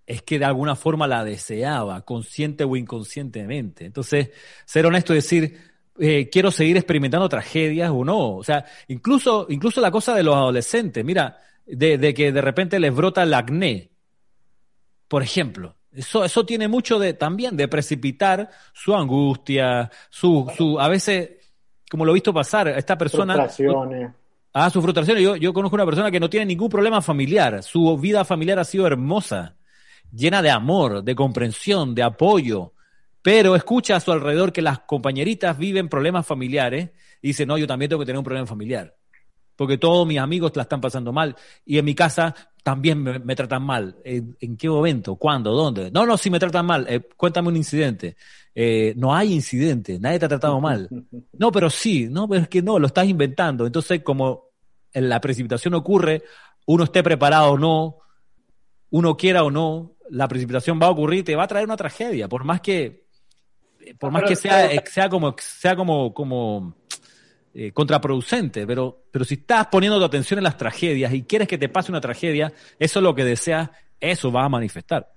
es 0.06 0.22
que 0.22 0.38
de 0.38 0.45
alguna 0.45 0.76
forma 0.76 1.07
la 1.07 1.23
deseaba, 1.23 2.02
consciente 2.02 2.64
o 2.64 2.76
inconscientemente. 2.76 3.85
Entonces, 3.85 4.30
ser 4.65 4.85
honesto 4.85 5.14
y 5.14 5.15
decir, 5.15 5.57
eh, 5.97 6.30
quiero 6.30 6.52
seguir 6.52 6.77
experimentando 6.77 7.27
tragedias 7.27 7.89
o 7.91 8.03
no. 8.03 8.35
O 8.35 8.43
sea, 8.43 8.65
incluso, 8.88 9.47
incluso 9.49 9.81
la 9.81 9.91
cosa 9.91 10.14
de 10.14 10.23
los 10.23 10.35
adolescentes, 10.35 11.03
mira, 11.03 11.39
de, 11.66 12.14
que 12.14 12.32
de 12.32 12.42
repente 12.42 12.80
les 12.80 12.94
brota 12.94 13.24
el 13.24 13.34
acné, 13.34 13.92
por 15.08 15.24
ejemplo. 15.24 15.76
Eso, 15.92 16.26
eso 16.26 16.46
tiene 16.46 16.68
mucho 16.68 17.00
de, 17.00 17.14
también 17.14 17.56
de 17.56 17.68
precipitar 17.68 18.50
su 18.74 18.96
angustia, 18.96 19.90
su, 20.10 20.52
su, 20.56 20.80
a 20.80 20.90
veces, 20.90 21.32
como 21.90 22.04
lo 22.04 22.12
he 22.12 22.16
visto 22.16 22.34
pasar, 22.34 22.68
esta 22.68 22.98
persona 22.98 23.48
Ah, 24.58 24.70
su 24.70 24.82
frustración. 24.82 25.18
Yo, 25.18 25.36
yo 25.36 25.52
conozco 25.52 25.76
una 25.76 25.86
persona 25.86 26.10
que 26.10 26.20
no 26.20 26.30
tiene 26.30 26.46
ningún 26.46 26.70
problema 26.70 27.02
familiar. 27.02 27.62
Su 27.62 27.98
vida 27.98 28.24
familiar 28.24 28.58
ha 28.58 28.64
sido 28.64 28.88
hermosa, 28.88 29.58
llena 30.14 30.42
de 30.42 30.50
amor, 30.50 31.04
de 31.04 31.14
comprensión, 31.14 31.94
de 31.94 32.04
apoyo. 32.04 32.72
Pero 33.22 33.58
escucha 33.58 33.98
a 33.98 34.00
su 34.00 34.14
alrededor 34.14 34.54
que 34.54 34.62
las 34.62 34.80
compañeritas 34.80 35.58
viven 35.58 35.90
problemas 35.90 36.26
familiares 36.26 36.92
y 37.22 37.30
dice, 37.30 37.46
no, 37.46 37.58
yo 37.58 37.68
también 37.68 37.90
tengo 37.90 38.00
que 38.00 38.06
tener 38.06 38.18
un 38.18 38.24
problema 38.24 38.48
familiar. 38.48 38.96
Porque 39.56 39.77
todos 39.77 40.06
mis 40.06 40.19
amigos 40.19 40.52
la 40.56 40.64
están 40.64 40.82
pasando 40.82 41.14
mal. 41.14 41.36
Y 41.65 41.77
en 41.77 41.86
mi 41.86 41.95
casa 41.95 42.36
también 42.64 43.03
me, 43.03 43.36
tratan 43.36 43.64
mal. 43.64 43.95
¿En, 44.03 44.57
qué 44.57 44.69
momento? 44.69 45.15
¿Cuándo? 45.15 45.52
¿Dónde? 45.52 45.91
No, 45.91 46.06
no, 46.06 46.18
si 46.18 46.30
me 46.30 46.40
tratan 46.40 46.65
mal. 46.65 46.86
Eh, 46.90 47.02
cuéntame 47.15 47.49
un 47.49 47.57
incidente. 47.57 48.15
Eh, 48.53 48.94
no 48.98 49.15
hay 49.15 49.34
incidente. 49.34 49.99
Nadie 49.99 50.19
te 50.19 50.26
ha 50.26 50.30
tratado 50.30 50.60
mal. 50.60 50.90
No, 51.38 51.52
pero 51.52 51.69
sí. 51.69 52.07
No, 52.10 52.27
pero 52.27 52.41
es 52.41 52.48
que 52.48 52.61
no, 52.61 52.80
lo 52.80 52.88
estás 52.88 53.07
inventando. 53.07 53.65
Entonces, 53.65 54.02
como 54.03 54.45
la 54.94 55.19
precipitación 55.19 55.73
ocurre, 55.73 56.23
uno 56.65 56.86
esté 56.86 57.03
preparado 57.03 57.52
o 57.52 57.57
no, 57.57 57.98
uno 58.91 59.18
quiera 59.18 59.44
o 59.44 59.52
no, 59.52 59.95
la 60.10 60.27
precipitación 60.27 60.80
va 60.82 60.88
a 60.88 60.91
ocurrir 60.91 61.19
y 61.19 61.23
te 61.23 61.36
va 61.36 61.44
a 61.44 61.48
traer 61.48 61.65
una 61.65 61.77
tragedia, 61.77 62.27
por 62.27 62.44
más 62.44 62.61
que, 62.61 63.06
por 63.99 64.11
más 64.11 64.23
que 64.23 64.36
sea, 64.36 64.69
sea 64.86 65.10
como, 65.10 65.36
sea 65.38 65.76
como, 65.76 66.14
como 66.14 66.76
eh, 67.56 67.72
contraproducente, 67.72 68.68
pero, 68.68 69.06
pero 69.10 69.26
si 69.26 69.36
estás 69.36 69.68
poniendo 69.68 69.98
tu 69.98 70.06
atención 70.06 70.38
en 70.38 70.44
las 70.44 70.57
tragedias 70.57 71.14
y 71.14 71.23
quieres 71.23 71.48
que 71.48 71.57
te 71.57 71.69
pase 71.69 71.91
una 71.91 72.02
tragedia, 72.02 72.53
eso 72.77 72.99
es 72.99 73.03
lo 73.03 73.15
que 73.15 73.23
deseas, 73.23 73.69
eso 73.99 74.32
va 74.32 74.44
a 74.44 74.49
manifestar. 74.49 75.10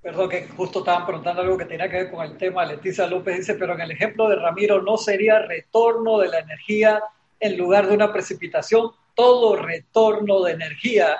Perdón, 0.00 0.30
que 0.30 0.48
justo 0.48 0.78
estaban 0.78 1.04
preguntando 1.04 1.42
algo 1.42 1.58
que 1.58 1.66
tenía 1.66 1.90
que 1.90 1.96
ver 1.96 2.10
con 2.10 2.24
el 2.24 2.38
tema. 2.38 2.64
Leticia 2.64 3.06
López 3.06 3.36
dice, 3.36 3.54
pero 3.56 3.74
en 3.74 3.82
el 3.82 3.90
ejemplo 3.90 4.28
de 4.30 4.36
Ramiro 4.36 4.80
no 4.80 4.96
sería 4.96 5.40
retorno 5.40 6.18
de 6.18 6.28
la 6.28 6.38
energía 6.38 7.02
en 7.38 7.58
lugar 7.58 7.86
de 7.86 7.94
una 7.94 8.10
precipitación 8.10 8.92
todo 9.20 9.54
retorno 9.54 10.42
de 10.44 10.52
energía 10.52 11.18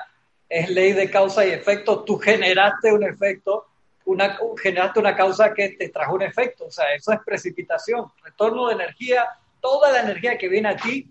es 0.48 0.70
ley 0.70 0.94
de 0.94 1.10
causa 1.10 1.44
y 1.44 1.50
efecto. 1.50 2.02
Tú 2.02 2.16
generaste 2.18 2.90
un 2.92 3.04
efecto, 3.04 3.66
una, 4.06 4.38
generaste 4.60 5.00
una 5.00 5.14
causa 5.14 5.52
que 5.52 5.70
te 5.70 5.90
trajo 5.90 6.14
un 6.14 6.22
efecto. 6.22 6.64
O 6.64 6.70
sea, 6.70 6.94
eso 6.94 7.12
es 7.12 7.20
precipitación. 7.24 8.06
Retorno 8.24 8.68
de 8.68 8.74
energía, 8.74 9.26
toda 9.60 9.92
la 9.92 10.00
energía 10.00 10.38
que 10.38 10.48
viene 10.48 10.70
a 10.70 10.76
ti, 10.76 11.08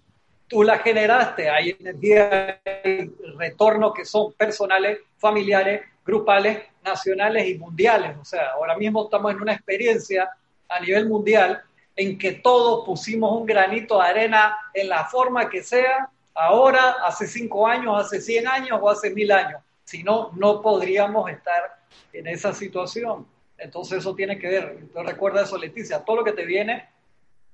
tú 0.47 0.63
la 0.63 0.79
generaste. 0.79 1.49
Hay 1.49 1.75
energía 1.79 2.59
y 2.83 3.09
retorno 3.37 3.93
que 3.93 4.05
son 4.05 4.33
personales, 4.33 4.99
familiares, 5.17 5.81
grupales, 6.05 6.63
nacionales 6.83 7.47
y 7.47 7.57
mundiales. 7.57 8.17
O 8.19 8.25
sea, 8.25 8.51
ahora 8.53 8.75
mismo 8.75 9.05
estamos 9.05 9.31
en 9.31 9.41
una 9.41 9.53
experiencia 9.53 10.29
a 10.67 10.79
nivel 10.79 11.07
mundial 11.07 11.61
en 11.95 12.17
que 12.17 12.33
todos 12.33 12.85
pusimos 12.85 13.31
un 13.39 13.45
granito 13.45 14.01
de 14.01 14.07
arena 14.07 14.55
en 14.73 14.89
la 14.89 15.05
forma 15.05 15.49
que 15.49 15.61
sea 15.63 16.09
ahora, 16.33 16.95
hace 17.05 17.27
cinco 17.27 17.67
años, 17.67 17.99
hace 17.99 18.21
cien 18.21 18.47
años 18.47 18.79
o 18.81 18.89
hace 18.89 19.09
mil 19.11 19.31
años. 19.31 19.61
Si 19.83 20.03
no, 20.03 20.31
no 20.35 20.61
podríamos 20.61 21.29
estar 21.29 21.79
en 22.13 22.27
esa 22.27 22.53
situación. 22.53 23.27
Entonces 23.57 23.99
eso 23.99 24.15
tiene 24.15 24.39
que 24.39 24.47
ver, 24.47 24.77
recuerda 24.95 25.43
eso 25.43 25.57
Leticia, 25.57 25.99
todo 25.99 26.17
lo 26.17 26.23
que 26.23 26.31
te 26.31 26.45
viene, 26.45 26.87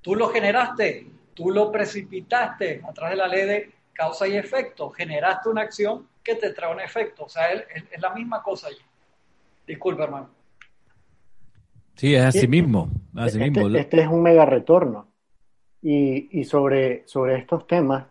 tú 0.05 0.13
lo 0.13 0.29
generaste, 0.29 1.07
tú 1.33 1.49
lo 1.49 1.71
precipitaste 1.71 2.79
a 2.87 2.93
través 2.93 3.17
de 3.17 3.23
la 3.23 3.27
ley 3.27 3.47
de 3.47 3.71
causa 3.91 4.27
y 4.27 4.35
efecto, 4.35 4.91
generaste 4.91 5.49
una 5.49 5.61
acción 5.61 6.07
que 6.23 6.35
te 6.35 6.53
trae 6.53 6.71
un 6.71 6.79
efecto, 6.79 7.23
o 7.23 7.29
sea, 7.29 7.51
es, 7.51 7.65
la 7.99 8.13
misma 8.13 8.43
cosa 8.43 8.67
allí. 8.67 8.77
Disculpe, 9.65 10.03
hermano. 10.03 10.29
Sí, 11.95 12.13
es 12.13 12.23
así 12.23 12.47
mismo. 12.47 12.87
este, 13.17 13.79
este, 13.79 14.01
es 14.01 14.07
un 14.07 14.21
mega 14.21 14.45
retorno. 14.45 15.07
Y, 15.81 16.39
y 16.39 16.43
sobre, 16.43 17.07
sobre 17.07 17.37
estos 17.37 17.65
temas, 17.65 18.05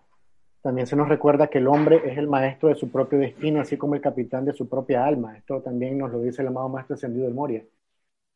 también 0.63 0.89
se 0.89 0.97
nos 0.97 1.09
recuerda 1.09 1.47
que 1.47 1.59
el 1.59 1.69
hombre 1.69 2.03
es 2.07 2.19
el 2.19 2.27
maestro 2.27 2.71
de 2.71 2.75
su 2.75 2.91
propio 2.91 3.21
destino, 3.21 3.61
así 3.61 3.77
como 3.77 3.95
el 3.95 4.01
capitán 4.01 4.45
de 4.45 4.53
su 4.53 4.69
propia 4.69 5.07
alma. 5.07 5.37
Esto 5.37 5.63
también 5.63 5.99
nos 5.99 6.11
lo 6.11 6.21
dice 6.21 6.43
el 6.43 6.49
amado 6.49 6.69
Maestro 6.69 6.95
Ascendido 6.95 7.27
del 7.27 7.35
Moria. 7.35 7.63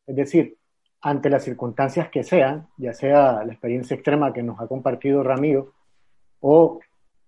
Es 0.07 0.15
decir, 0.15 0.58
ante 1.01 1.29
las 1.29 1.43
circunstancias 1.43 2.09
que 2.09 2.23
sean, 2.23 2.67
ya 2.77 2.93
sea 2.93 3.43
la 3.45 3.53
experiencia 3.53 3.95
extrema 3.95 4.33
que 4.33 4.43
nos 4.43 4.59
ha 4.59 4.67
compartido 4.67 5.23
Ramiro, 5.23 5.73
o 6.41 6.79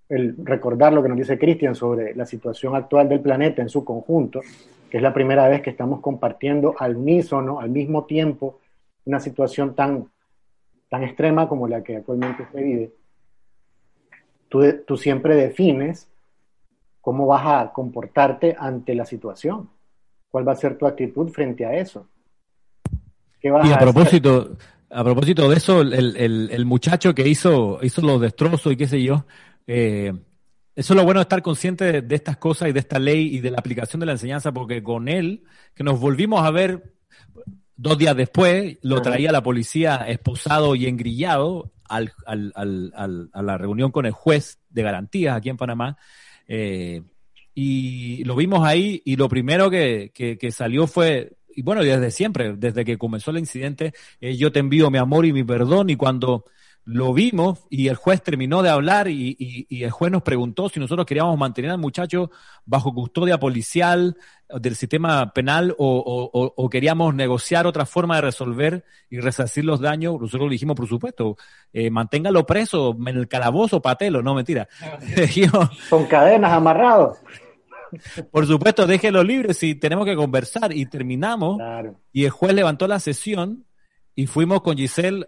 el 0.10 0.35
recordar 0.43 0.91
lo 0.93 1.02
que 1.02 1.10
nos 1.10 1.18
dice 1.18 1.39
Cristian 1.39 1.76
sobre 1.76 2.14
la 2.15 2.26
situación 2.26 2.76
actual 2.76 3.07
del 3.07 3.22
planeta 3.22 3.61
en 3.61 3.69
su 3.69 3.85
conjunto, 3.85 4.41
que 4.89 4.98
es 4.98 5.03
la 5.03 5.14
primera 5.14 5.48
vez 5.48 5.61
que 5.61 5.69
estamos 5.69 6.02
compartiendo 6.02 6.76
al 6.77 6.98
unísono, 6.98 7.60
al 7.60 7.69
mismo 7.69 8.06
tiempo, 8.06 8.60
una 9.06 9.19
situación 9.19 9.73
tan 9.73 10.07
tan 10.91 11.03
extrema 11.03 11.48
como 11.48 11.69
la 11.69 11.81
que 11.81 11.95
actualmente 11.95 12.45
se 12.52 12.61
vive, 12.61 12.91
tú, 14.49 14.61
tú 14.85 14.98
siempre 14.98 15.38
defines 15.38 16.11
cómo 16.99 17.26
vas 17.27 17.43
a 17.45 17.72
comportarte 17.72 18.57
ante 18.60 18.93
la 18.93 19.06
situación. 19.06 19.69
¿Cuál 20.30 20.45
va 20.45 20.52
a 20.52 20.57
ser 20.57 20.77
tu 20.77 20.85
actitud 20.85 21.30
frente 21.30 21.65
a 21.65 21.76
eso? 21.76 22.07
¿Qué 23.41 23.49
vas 23.49 23.68
y 23.68 23.73
a, 23.73 23.80
propósito, 23.80 24.57
a 24.89 25.03
propósito 25.03 25.49
de 25.49 25.57
eso, 25.57 25.81
el, 25.81 26.65
muchacho 26.65 27.15
que 27.15 27.27
hizo, 27.27 27.80
hizo 27.81 28.01
los 28.01 28.22
destrozos 28.22 28.73
y 28.73 28.77
qué 28.77 28.88
sé 28.88 29.01
yo, 29.01 29.26
eh, 29.68 30.13
eso 30.76 30.93
es 30.93 30.97
lo 30.97 31.03
bueno 31.03 31.19
de 31.19 31.23
estar 31.23 31.41
consciente 31.41 32.01
de, 32.01 32.15
estas 32.15 32.38
cosas 32.38 32.69
y 32.69 32.72
de 32.72 32.80
esta 32.80 32.99
ley 32.99 33.35
y 33.35 33.39
de 33.39 33.51
la 33.51 33.57
aplicación 33.57 33.99
de 33.99 34.05
la 34.05 34.13
enseñanza, 34.13 34.51
porque 34.51 34.81
con 34.81 35.07
él, 35.07 35.43
que 35.76 35.84
nos 35.84 35.99
volvimos 35.99 36.43
a 36.45 36.51
ver 36.51 36.93
dos 37.76 37.97
días 37.97 38.15
después, 38.15 38.77
lo 38.81 39.01
traía 39.01 39.31
la 39.31 39.43
policía 39.43 40.05
esposado 40.07 40.76
y 40.76 40.85
engrillado 40.85 41.72
al, 41.89 42.13
a 42.26 43.41
la 43.41 43.57
reunión 43.57 43.91
con 43.91 44.05
el 44.05 44.13
juez 44.13 44.59
de 44.69 44.84
garantías 44.84 45.35
aquí 45.35 45.49
en 45.49 45.57
Panamá. 45.57 45.97
Eh, 46.47 47.01
y 47.53 48.23
lo 48.23 48.35
vimos 48.35 48.65
ahí 48.65 49.01
y 49.03 49.18
lo 49.18 49.27
primero 49.27 49.69
que, 49.69 50.11
que, 50.13 50.51
salió 50.51 50.88
fue, 50.88 51.34
y 51.55 51.61
bueno, 51.61 51.83
desde 51.83 52.11
siempre, 52.11 52.55
desde 52.55 52.85
que 52.85 52.97
comenzó 52.97 53.31
el 53.31 53.39
incidente, 53.39 53.93
eh, 54.19 54.35
yo 54.35 54.51
te 54.51 54.59
envío 54.59 54.89
mi 54.89 54.97
amor 54.97 55.25
y 55.25 55.33
mi 55.33 55.43
perdón 55.43 55.89
y 55.89 55.95
cuando 55.95 56.45
lo 56.83 57.13
vimos 57.13 57.59
y 57.69 57.87
el 57.89 57.95
juez 57.95 58.23
terminó 58.23 58.63
de 58.63 58.69
hablar 58.69 59.07
y, 59.07 59.35
y, 59.37 59.83
el 59.83 59.91
juez 59.91 60.11
nos 60.11 60.23
preguntó 60.23 60.67
si 60.67 60.79
nosotros 60.79 61.05
queríamos 61.05 61.37
mantener 61.37 61.71
al 61.71 61.77
muchacho 61.77 62.31
bajo 62.65 62.93
custodia 62.93 63.39
policial 63.39 64.17
del 64.49 64.75
sistema 64.75 65.31
penal 65.31 65.75
o, 65.77 66.29
o, 66.33 66.53
o, 66.55 66.69
queríamos 66.69 67.13
negociar 67.13 67.67
otra 67.67 67.85
forma 67.85 68.15
de 68.15 68.21
resolver 68.21 68.83
y 69.09 69.19
resarcir 69.19 69.63
los 69.63 69.79
daños. 69.79 70.19
Nosotros 70.19 70.49
le 70.49 70.53
dijimos, 70.53 70.75
por 70.75 70.87
supuesto, 70.87 71.37
eh, 71.71 71.89
manténgalo 71.89 72.45
preso 72.45 72.97
en 72.99 73.15
el 73.15 73.27
calabozo, 73.27 73.81
patelo, 73.81 74.21
no 74.21 74.33
mentira. 74.33 74.67
Con 75.89 76.05
cadenas 76.05 76.51
amarrados. 76.51 77.19
Por 78.31 78.45
supuesto, 78.47 78.88
déjelo 78.88 79.23
libre 79.23 79.53
si 79.53 79.76
tenemos 79.76 80.05
que 80.05 80.15
conversar 80.15 80.76
y 80.76 80.85
terminamos. 80.85 81.61
Y 82.11 82.26
el 82.26 82.30
juez 82.30 82.53
levantó 82.53 82.88
la 82.88 82.99
sesión 82.99 83.65
y 84.15 84.27
fuimos 84.27 84.61
con 84.61 84.77
Giselle 84.77 85.27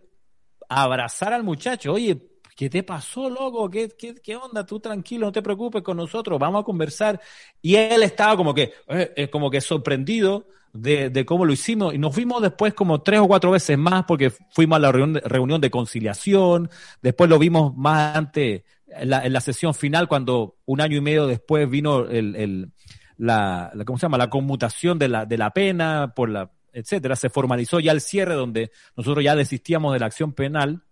abrazar 0.70 1.34
al 1.34 1.44
muchacho. 1.44 1.94
Oye, 1.94 2.22
¿qué 2.56 2.70
te 2.70 2.84
pasó, 2.84 3.30
loco? 3.30 3.70
¿Qué, 3.70 3.90
qué, 3.98 4.16
qué 4.16 4.36
onda? 4.36 4.66
Tú 4.66 4.80
tranquilo, 4.80 5.28
no 5.28 5.32
te 5.32 5.42
preocupes 5.42 5.82
con 5.82 5.98
nosotros, 5.98 6.40
vamos 6.40 6.62
a 6.62 6.66
conversar. 6.66 7.20
Y 7.62 7.76
él 7.76 8.04
estaba 8.04 8.36
como 8.38 8.54
que, 8.54 8.74
eh, 8.88 9.14
eh, 9.16 9.30
como 9.30 9.50
que 9.50 9.62
sorprendido 9.62 10.48
de, 10.74 11.10
de, 11.10 11.26
cómo 11.26 11.46
lo 11.46 11.54
hicimos. 11.54 11.94
Y 11.94 11.98
nos 11.98 12.14
fuimos 12.14 12.42
después 12.42 12.74
como 12.74 13.02
tres 13.02 13.20
o 13.20 13.28
cuatro 13.28 13.52
veces 13.52 13.78
más 13.78 14.06
porque 14.06 14.32
fuimos 14.52 14.78
a 14.78 14.80
la 14.80 14.92
reunión 14.92 15.62
de 15.62 15.72
conciliación. 15.72 16.70
Después 17.02 17.30
lo 17.30 17.40
vimos 17.40 17.76
más 17.76 18.16
antes, 18.16 18.64
en 18.98 19.10
la, 19.10 19.26
en 19.26 19.34
la 19.34 19.42
sesión 19.42 19.74
final, 19.74 20.08
cuando 20.08 20.58
un 20.66 20.82
año 20.82 20.98
y 20.98 21.02
medio 21.02 21.28
después 21.28 21.70
vino 21.70 22.06
el, 22.06 22.36
el 22.36 22.72
la, 23.18 23.72
la, 23.74 23.86
¿cómo 23.86 23.98
se 23.98 24.04
llama? 24.04 24.18
La 24.18 24.30
conmutación 24.30 25.00
de 25.00 25.08
la, 25.08 25.26
de 25.26 25.38
la 25.38 25.52
pena 25.52 26.14
por 26.16 26.30
la 26.30 26.52
etcétera, 26.74 27.16
se 27.16 27.30
formalizó 27.30 27.80
ya 27.80 27.92
el 27.92 28.02
cierre 28.02 28.34
donde 28.34 28.72
nosotros 28.98 29.24
ya 29.24 29.36
desistíamos 29.36 29.94
de 29.94 30.00
la 30.00 30.08
acción 30.08 30.34
penal, 30.34 30.84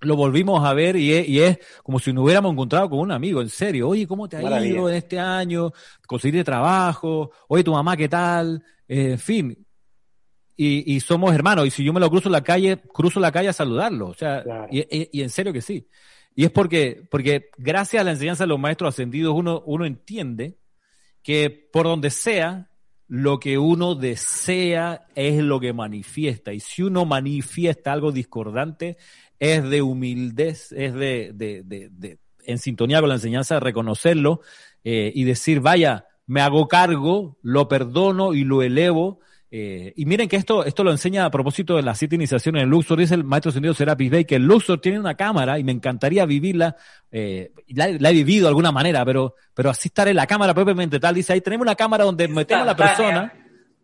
lo 0.00 0.16
volvimos 0.16 0.64
a 0.64 0.74
ver 0.74 0.96
y 0.96 1.40
es, 1.40 1.58
como 1.82 1.98
si 1.98 2.12
nos 2.12 2.24
hubiéramos 2.24 2.52
encontrado 2.52 2.90
con 2.90 2.98
un 3.00 3.10
amigo, 3.10 3.40
en 3.40 3.48
serio. 3.48 3.88
Oye, 3.88 4.06
¿cómo 4.06 4.28
te 4.28 4.36
ha 4.36 4.64
ido 4.64 4.88
en 4.88 4.96
este 4.96 5.18
año? 5.18 5.72
Conseguir 6.06 6.44
trabajo. 6.44 7.30
Oye, 7.48 7.64
tu 7.64 7.72
mamá, 7.72 7.96
¿qué 7.96 8.08
tal? 8.08 8.62
Eh, 8.86 9.12
en 9.12 9.18
fin. 9.18 9.66
Y, 10.56 11.00
somos 11.00 11.34
hermanos. 11.34 11.66
Y 11.66 11.70
si 11.70 11.82
yo 11.82 11.92
me 11.92 12.00
lo 12.00 12.10
cruzo 12.10 12.28
en 12.28 12.32
la 12.32 12.42
calle, 12.42 12.80
cruzo 12.92 13.18
la 13.18 13.32
calle 13.32 13.48
a 13.48 13.52
saludarlo. 13.52 14.08
O 14.08 14.14
sea, 14.14 14.44
y, 14.70 15.20
en 15.20 15.30
serio 15.30 15.52
que 15.52 15.62
sí. 15.62 15.88
Y 16.34 16.44
es 16.44 16.50
porque, 16.50 17.06
porque 17.10 17.50
gracias 17.56 18.00
a 18.00 18.04
la 18.04 18.12
enseñanza 18.12 18.44
de 18.44 18.48
los 18.48 18.58
maestros 18.58 18.94
ascendidos, 18.94 19.34
uno, 19.34 19.62
uno 19.66 19.86
entiende 19.86 20.58
que 21.22 21.50
por 21.50 21.86
donde 21.86 22.10
sea, 22.10 22.70
lo 23.06 23.38
que 23.38 23.58
uno 23.58 23.94
desea 23.94 25.06
es 25.14 25.42
lo 25.42 25.60
que 25.60 25.72
manifiesta. 25.72 26.52
Y 26.52 26.60
si 26.60 26.82
uno 26.82 27.04
manifiesta 27.04 27.92
algo 27.92 28.12
discordante, 28.12 28.96
es 29.38 29.62
de 29.68 29.82
humildad, 29.82 30.48
es 30.48 30.70
de, 30.70 31.32
de, 31.34 31.62
de, 31.64 32.18
en 32.44 32.58
sintonía 32.58 33.00
con 33.00 33.08
la 33.08 33.16
enseñanza, 33.16 33.54
de 33.54 33.60
reconocerlo 33.60 34.40
eh, 34.82 35.12
y 35.14 35.24
decir, 35.24 35.60
vaya, 35.60 36.06
me 36.26 36.40
hago 36.40 36.66
cargo, 36.68 37.38
lo 37.42 37.68
perdono 37.68 38.34
y 38.34 38.44
lo 38.44 38.62
elevo 38.62 39.20
eh, 39.56 39.92
y 39.94 40.04
miren 40.06 40.28
que 40.28 40.34
esto, 40.34 40.64
esto 40.64 40.82
lo 40.82 40.90
enseña 40.90 41.24
a 41.24 41.30
propósito 41.30 41.76
de 41.76 41.82
las 41.82 41.96
siete 41.96 42.16
iniciaciones 42.16 42.64
en 42.64 42.68
Luxor. 42.68 42.98
Dice 42.98 43.14
el 43.14 43.22
maestro 43.22 43.52
sentido 43.52 43.72
Serapis 43.72 44.10
Bey 44.10 44.24
que 44.24 44.34
el 44.34 44.42
Luxor 44.42 44.80
tiene 44.80 44.98
una 44.98 45.14
cámara 45.14 45.60
y 45.60 45.62
me 45.62 45.70
encantaría 45.70 46.26
vivirla. 46.26 46.74
Eh, 47.12 47.52
la, 47.68 47.86
he 47.88 48.12
vivido 48.12 48.46
de 48.46 48.48
alguna 48.48 48.72
manera, 48.72 49.04
pero, 49.04 49.36
pero 49.54 49.70
así 49.70 49.90
estar 49.90 50.08
en 50.08 50.16
la 50.16 50.26
cámara 50.26 50.54
propiamente 50.54 50.98
tal. 50.98 51.14
Dice 51.14 51.34
ahí 51.34 51.40
tenemos 51.40 51.62
una 51.66 51.76
cámara 51.76 52.02
donde 52.02 52.26
metemos 52.26 52.64
a 52.64 52.66
la 52.66 52.76
persona. 52.76 53.32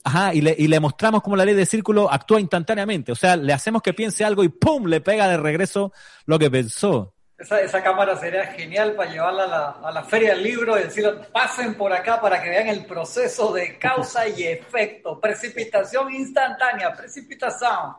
Ajá, 0.02 0.34
y 0.34 0.40
le, 0.40 0.56
y 0.58 0.66
le 0.66 0.80
mostramos 0.80 1.22
cómo 1.22 1.36
la 1.36 1.44
ley 1.44 1.54
de 1.54 1.64
círculo 1.64 2.10
actúa 2.10 2.40
instantáneamente. 2.40 3.12
O 3.12 3.14
sea, 3.14 3.36
le 3.36 3.52
hacemos 3.52 3.80
que 3.80 3.94
piense 3.94 4.24
algo 4.24 4.42
y 4.42 4.48
¡pum! 4.48 4.86
le 4.86 5.00
pega 5.00 5.28
de 5.28 5.36
regreso 5.36 5.92
lo 6.26 6.36
que 6.36 6.50
pensó. 6.50 7.14
Esa, 7.40 7.62
esa 7.62 7.82
cámara 7.82 8.16
sería 8.16 8.46
genial 8.48 8.94
para 8.94 9.10
llevarla 9.10 9.44
a 9.44 9.46
la, 9.46 9.70
a 9.88 9.90
la 9.90 10.04
feria 10.04 10.34
del 10.34 10.42
libro 10.42 10.78
y 10.78 10.82
decirle, 10.82 11.12
pasen 11.32 11.74
por 11.74 11.90
acá 11.90 12.20
para 12.20 12.42
que 12.42 12.50
vean 12.50 12.68
el 12.68 12.84
proceso 12.84 13.50
de 13.54 13.78
causa 13.78 14.28
y 14.28 14.42
efecto, 14.42 15.18
precipitación 15.18 16.14
instantánea, 16.14 16.92
precipitación. 16.92 17.96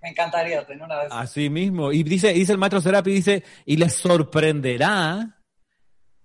Me 0.00 0.10
encantaría 0.10 0.64
tener 0.64 0.84
una 0.84 1.00
de 1.00 1.08
Así 1.10 1.50
mismo. 1.50 1.90
Y 1.90 2.04
dice, 2.04 2.32
dice 2.32 2.52
el 2.52 2.58
maestro 2.58 2.80
Serapi, 2.80 3.10
dice, 3.10 3.42
y 3.64 3.76
les 3.76 3.94
sorprenderá 3.94 5.36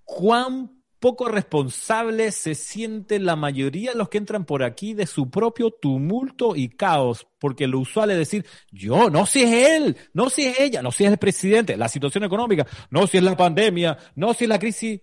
cuán 0.03 0.82
poco 1.03 1.27
responsable 1.27 2.31
se 2.31 2.55
sienten 2.55 3.25
la 3.25 3.35
mayoría 3.35 3.91
de 3.91 3.97
los 3.97 4.07
que 4.07 4.17
entran 4.17 4.45
por 4.45 4.63
aquí 4.63 4.93
de 4.93 5.05
su 5.05 5.29
propio 5.29 5.69
tumulto 5.69 6.55
y 6.55 6.69
caos, 6.69 7.27
porque 7.39 7.67
lo 7.67 7.79
usual 7.79 8.11
es 8.11 8.17
decir, 8.19 8.45
yo, 8.71 9.09
no 9.09 9.25
si 9.25 9.43
es 9.43 9.69
él, 9.69 9.97
no 10.13 10.29
si 10.29 10.45
es 10.45 10.57
ella, 10.61 10.81
no 10.81 10.93
si 10.93 11.03
es 11.03 11.11
el 11.11 11.17
presidente, 11.17 11.75
la 11.75 11.89
situación 11.89 12.23
económica, 12.23 12.65
no 12.89 13.05
si 13.05 13.17
es 13.17 13.23
la 13.23 13.35
pandemia, 13.35 13.97
no 14.15 14.33
si 14.33 14.45
es 14.45 14.47
la 14.47 14.57
crisis. 14.57 15.01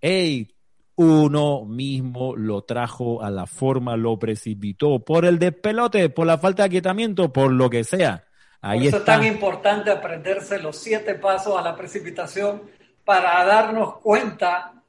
Ey, 0.00 0.56
uno 0.94 1.66
mismo 1.66 2.34
lo 2.34 2.62
trajo 2.62 3.22
a 3.22 3.28
la 3.28 3.44
forma, 3.44 3.94
lo 3.94 4.18
precipitó 4.18 5.00
por 5.00 5.26
el 5.26 5.38
despelote, 5.38 6.08
por 6.08 6.26
la 6.26 6.38
falta 6.38 6.62
de 6.62 6.68
aquietamiento, 6.68 7.30
por 7.30 7.52
lo 7.52 7.68
que 7.68 7.84
sea. 7.84 8.24
Ahí 8.62 8.78
por 8.78 8.88
eso 8.88 8.96
es 8.96 9.04
tan 9.04 9.22
importante 9.22 9.90
aprenderse 9.90 10.62
los 10.62 10.78
siete 10.78 11.14
pasos 11.16 11.58
a 11.58 11.60
la 11.60 11.76
precipitación 11.76 12.62
para 13.04 13.44
darnos 13.44 13.98
cuenta 13.98 14.81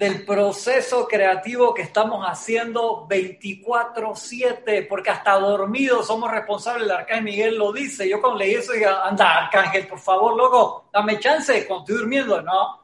del 0.00 0.24
proceso 0.24 1.06
creativo 1.06 1.74
que 1.74 1.82
estamos 1.82 2.24
haciendo 2.26 3.06
24/7, 3.06 4.86
porque 4.88 5.10
hasta 5.10 5.32
dormidos 5.32 6.06
somos 6.06 6.30
responsables, 6.30 6.86
el 6.86 6.90
Arcángel 6.90 7.22
Miguel 7.24 7.58
lo 7.58 7.70
dice, 7.70 8.08
yo 8.08 8.18
cuando 8.18 8.38
leí 8.38 8.54
eso 8.54 8.72
dije, 8.72 8.86
anda 8.86 9.44
Arcángel, 9.44 9.86
por 9.86 9.98
favor, 9.98 10.34
loco, 10.34 10.88
dame 10.90 11.18
chance, 11.18 11.66
cuando 11.66 11.84
estoy 11.84 11.98
durmiendo, 11.98 12.40
no, 12.40 12.80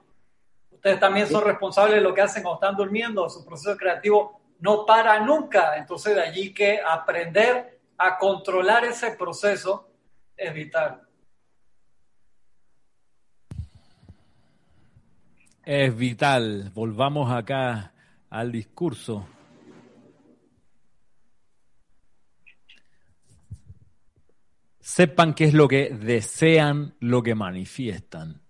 ustedes 0.70 1.00
también 1.00 1.26
son 1.26 1.42
responsables 1.42 1.94
de 1.94 2.02
lo 2.02 2.12
que 2.12 2.20
hacen 2.20 2.42
cuando 2.42 2.60
están 2.60 2.76
durmiendo, 2.76 3.30
su 3.30 3.46
proceso 3.46 3.78
creativo 3.78 4.38
no 4.58 4.84
para 4.84 5.18
nunca, 5.20 5.74
entonces 5.78 6.14
de 6.14 6.20
allí 6.20 6.52
que 6.52 6.82
aprender 6.86 7.80
a 7.96 8.18
controlar 8.18 8.84
ese 8.84 9.12
proceso 9.12 9.88
es 10.36 10.52
vital. 10.52 11.05
Es 15.66 15.96
vital. 15.96 16.70
Volvamos 16.72 17.32
acá 17.32 17.92
al 18.30 18.52
discurso. 18.52 19.26
Sepan 24.78 25.34
qué 25.34 25.46
es 25.46 25.54
lo 25.54 25.66
que 25.66 25.90
desean, 25.90 26.94
lo 27.00 27.20
que 27.20 27.34
manifiestan. 27.34 28.42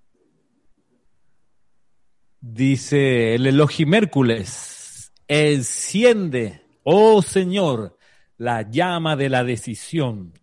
Dice 2.38 3.34
el 3.34 3.46
Elohim 3.46 3.94
Hércules, 3.94 5.10
enciende, 5.26 6.66
oh 6.82 7.22
Señor, 7.22 7.96
la 8.36 8.68
llama 8.70 9.16
de 9.16 9.30
la 9.30 9.42
decisión 9.42 10.34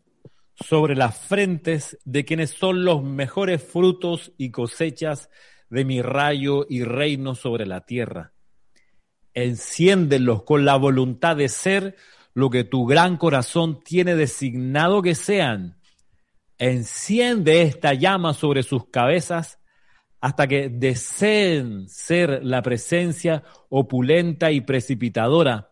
sobre 0.55 0.95
las 0.95 1.19
frentes 1.19 1.99
de 2.03 2.25
quienes 2.25 2.49
son 2.49 2.83
los 2.83 3.03
mejores 3.03 3.61
frutos 3.61 4.31
y 4.39 4.49
cosechas 4.49 5.29
de 5.69 5.85
mi 5.85 6.01
rayo 6.01 6.65
y 6.69 6.83
reino 6.83 7.35
sobre 7.35 7.65
la 7.65 7.81
tierra. 7.81 8.33
Enciéndelos 9.33 10.43
con 10.43 10.65
la 10.65 10.75
voluntad 10.75 11.35
de 11.35 11.49
ser 11.49 11.95
lo 12.33 12.49
que 12.49 12.63
tu 12.63 12.85
gran 12.85 13.17
corazón 13.17 13.83
tiene 13.83 14.15
designado 14.15 15.01
que 15.01 15.15
sean. 15.15 15.77
Enciende 16.57 17.63
esta 17.63 17.93
llama 17.93 18.33
sobre 18.33 18.63
sus 18.63 18.87
cabezas 18.89 19.59
hasta 20.23 20.47
que 20.47 20.69
deseen 20.69 21.89
ser 21.89 22.45
la 22.45 22.61
presencia 22.61 23.43
opulenta 23.67 24.51
y 24.51 24.61
precipitadora, 24.61 25.71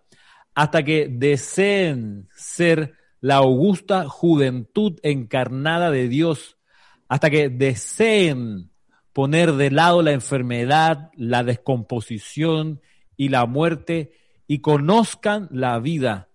hasta 0.54 0.84
que 0.84 1.08
deseen 1.10 2.28
ser 2.36 2.96
la 3.22 3.36
augusta 3.36 4.10
juventud 4.10 5.00
encarnada 5.04 5.90
de 5.90 6.10
Dios, 6.10 6.58
hasta 7.08 7.30
que 7.30 7.48
deseen 7.48 8.71
poner 9.14 9.54
de 9.54 9.72
lado 9.72 10.02
la 10.02 10.12
enfermedad, 10.12 11.12
la 11.16 11.44
descomposición 11.44 12.82
y 13.18 13.30
la 13.30 13.46
muerte 13.46 14.14
y 14.48 14.60
conozcan 14.60 15.48
la 15.52 15.80
vida, 15.80 16.30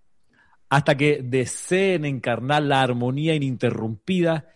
hasta 0.68 0.96
que 0.96 1.20
deseen 1.22 2.04
encarnar 2.04 2.62
la 2.62 2.82
armonía 2.82 3.34
ininterrumpida 3.34 4.48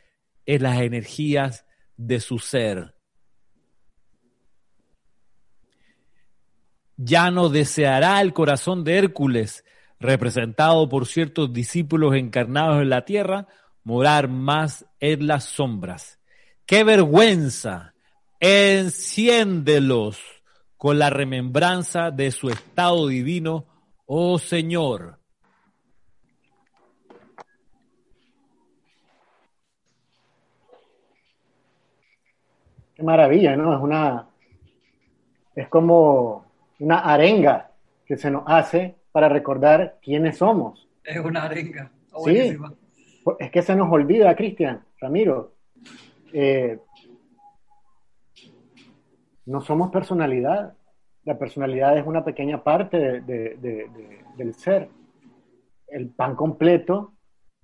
en 0.47 0.63
las 0.63 0.81
energías 0.81 1.67
de 1.97 2.21
su 2.21 2.39
ser. 2.39 2.95
Ya 6.97 7.31
no 7.31 7.49
deseará 7.49 8.21
el 8.21 8.33
corazón 8.33 8.85
de 8.85 8.99
Hércules, 8.99 9.65
representado 9.99 10.89
por 10.89 11.07
ciertos 11.07 11.53
discípulos 11.53 12.15
encarnados 12.15 12.83
en 12.83 12.91
la 12.91 13.05
tierra, 13.05 13.49
morar 13.85 14.29
más 14.29 14.87
en 14.99 15.27
las 15.27 15.45
sombras. 15.45 16.19
¡Qué 16.67 16.85
vergüenza! 16.85 17.95
Enciéndelos 18.41 20.19
con 20.79 20.99
la 20.99 21.11
remembranza 21.11 22.11
de 22.11 22.31
su 22.31 22.49
estado 22.49 23.07
divino, 23.07 23.67
oh 24.07 24.39
Señor. 24.39 25.19
Qué 32.95 33.03
maravilla, 33.03 33.57
¿no? 33.57 33.77
Es 33.77 33.83
una, 33.83 34.27
es 35.55 35.69
como 35.69 36.47
una 36.79 37.01
arenga 37.01 37.73
que 38.07 38.17
se 38.17 38.31
nos 38.31 38.45
hace 38.47 38.95
para 39.13 39.29
recordar 39.29 39.99
quiénes 40.03 40.39
somos. 40.39 40.89
Es 41.05 41.19
una 41.19 41.43
arenga. 41.43 41.93
Sí, 42.25 42.57
es 43.39 43.51
que 43.51 43.61
se 43.61 43.77
nos 43.77 43.93
olvida, 43.93 44.35
Cristian, 44.35 44.83
Ramiro. 44.99 45.53
Eh, 46.33 46.79
no 49.51 49.61
somos 49.61 49.91
personalidad. 49.91 50.75
La 51.25 51.37
personalidad 51.37 51.99
es 51.99 52.07
una 52.07 52.25
pequeña 52.25 52.63
parte 52.63 53.21
del 53.21 54.55
ser. 54.55 54.89
El 55.89 56.09
pan 56.11 56.37
completo 56.37 57.13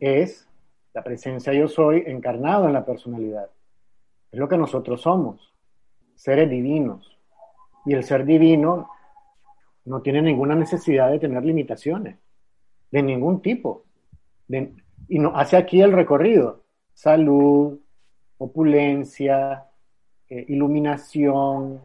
es 0.01 0.49
la 0.93 1.05
presencia 1.05 1.53
yo 1.53 1.69
soy 1.69 2.03
encarnado 2.07 2.67
en 2.67 2.73
la 2.73 2.85
personalidad. 2.85 3.51
Es 4.33 4.39
lo 4.41 4.49
que 4.49 4.59
nosotros 4.59 5.03
somos, 5.03 5.55
seres 6.17 6.51
divinos. 6.51 7.17
Y 7.85 7.95
el 7.95 8.03
ser 8.03 8.25
divino 8.25 8.91
no 9.85 10.03
tiene 10.03 10.23
ninguna 10.23 10.57
necesidad 10.57 11.13
de 11.13 11.21
tener 11.21 11.45
limitaciones, 11.45 12.19
de 12.91 13.03
ningún 13.03 13.41
tipo. 13.41 13.85
y 14.49 15.19
no, 15.21 15.37
hace 15.37 15.57
aquí 15.57 15.81
el 15.81 15.93
recorrido, 15.93 16.65
salud, 16.95 17.79
opulencia, 18.39 19.65
eh, 20.28 20.44
iluminación, 20.48 21.81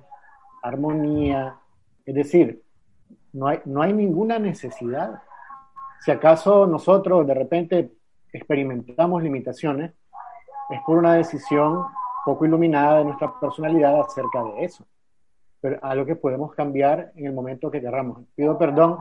armonía. 0.63 1.57
Es 2.05 2.15
decir, 2.15 2.63
no 3.33 3.47
hay, 3.47 3.59
no 3.65 3.81
hay 3.81 3.93
ninguna 3.93 4.39
necesidad. 4.39 5.21
Si 6.01 6.11
acaso 6.11 6.65
nosotros 6.67 7.25
de 7.27 7.33
repente 7.33 7.91
experimentamos 8.33 9.21
limitaciones, 9.23 9.91
es 10.69 10.79
por 10.85 10.97
una 10.97 11.15
decisión 11.15 11.85
poco 12.25 12.45
iluminada 12.45 12.99
de 12.99 13.05
nuestra 13.05 13.39
personalidad 13.39 13.99
acerca 13.99 14.43
de 14.43 14.65
eso 14.65 14.85
pero 15.61 15.77
algo 15.83 16.05
que 16.05 16.15
podemos 16.15 16.53
cambiar 16.53 17.11
en 17.15 17.27
el 17.27 17.33
momento 17.33 17.69
que 17.69 17.79
queramos. 17.79 18.25
Pido 18.35 18.57
perdón 18.57 18.97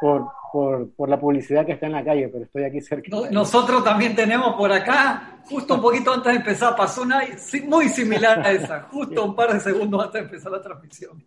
por, 0.00 0.26
por, 0.52 0.94
por, 0.94 1.08
la 1.08 1.18
publicidad 1.18 1.66
que 1.66 1.72
está 1.72 1.86
en 1.86 1.92
la 1.92 2.04
calle, 2.04 2.28
pero 2.28 2.44
estoy 2.44 2.64
aquí 2.64 2.80
cerca. 2.80 3.08
nosotros 3.30 3.84
también 3.84 4.14
tenemos 4.14 4.54
por 4.54 4.72
acá, 4.72 5.40
justo 5.44 5.74
un 5.74 5.82
poquito 5.82 6.12
antes 6.12 6.32
de 6.32 6.38
empezar, 6.38 6.74
pasó 6.76 7.02
una 7.02 7.22
muy 7.64 7.88
similar 7.88 8.40
a 8.46 8.52
esa, 8.52 8.82
justo 8.82 9.24
un 9.24 9.34
par 9.34 9.52
de 9.52 9.60
segundos 9.60 10.04
antes 10.04 10.20
de 10.20 10.26
empezar 10.26 10.52
la 10.52 10.62
transmisión. 10.62 11.24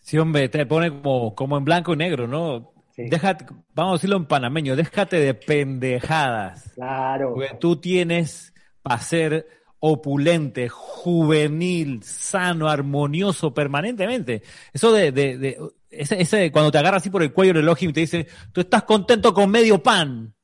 Sí, 0.00 0.16
hombre, 0.18 0.48
te 0.48 0.64
pone 0.64 0.90
como, 0.90 1.34
como 1.34 1.58
en 1.58 1.64
blanco 1.64 1.92
y 1.92 1.96
negro, 1.96 2.26
¿no? 2.26 2.72
Déjate, 2.96 3.46
vamos 3.74 3.92
a 3.92 3.96
decirlo 3.96 4.16
en 4.16 4.26
panameño, 4.26 4.74
déjate 4.74 5.20
de 5.20 5.34
pendejadas. 5.34 6.72
Claro. 6.74 7.34
Porque 7.34 7.56
tú 7.60 7.76
tienes 7.76 8.52
para 8.82 9.00
ser 9.00 9.46
opulente, 9.80 10.68
juvenil, 10.68 12.02
sano, 12.02 12.68
armonioso 12.68 13.54
permanentemente. 13.54 14.42
Eso 14.72 14.92
de, 14.92 15.12
de, 15.12 15.38
de 15.38 15.58
ese, 15.90 16.20
ese, 16.20 16.52
cuando 16.52 16.70
te 16.70 16.78
agarra 16.78 16.98
así 16.98 17.10
por 17.10 17.22
el 17.22 17.32
cuello 17.32 17.52
el 17.52 17.58
elogio 17.58 17.90
y 17.90 17.92
te 17.92 18.00
dice, 18.00 18.26
tú 18.52 18.60
estás 18.60 18.82
contento 18.84 19.32
con 19.32 19.50
medio 19.50 19.82
pan. 19.82 20.34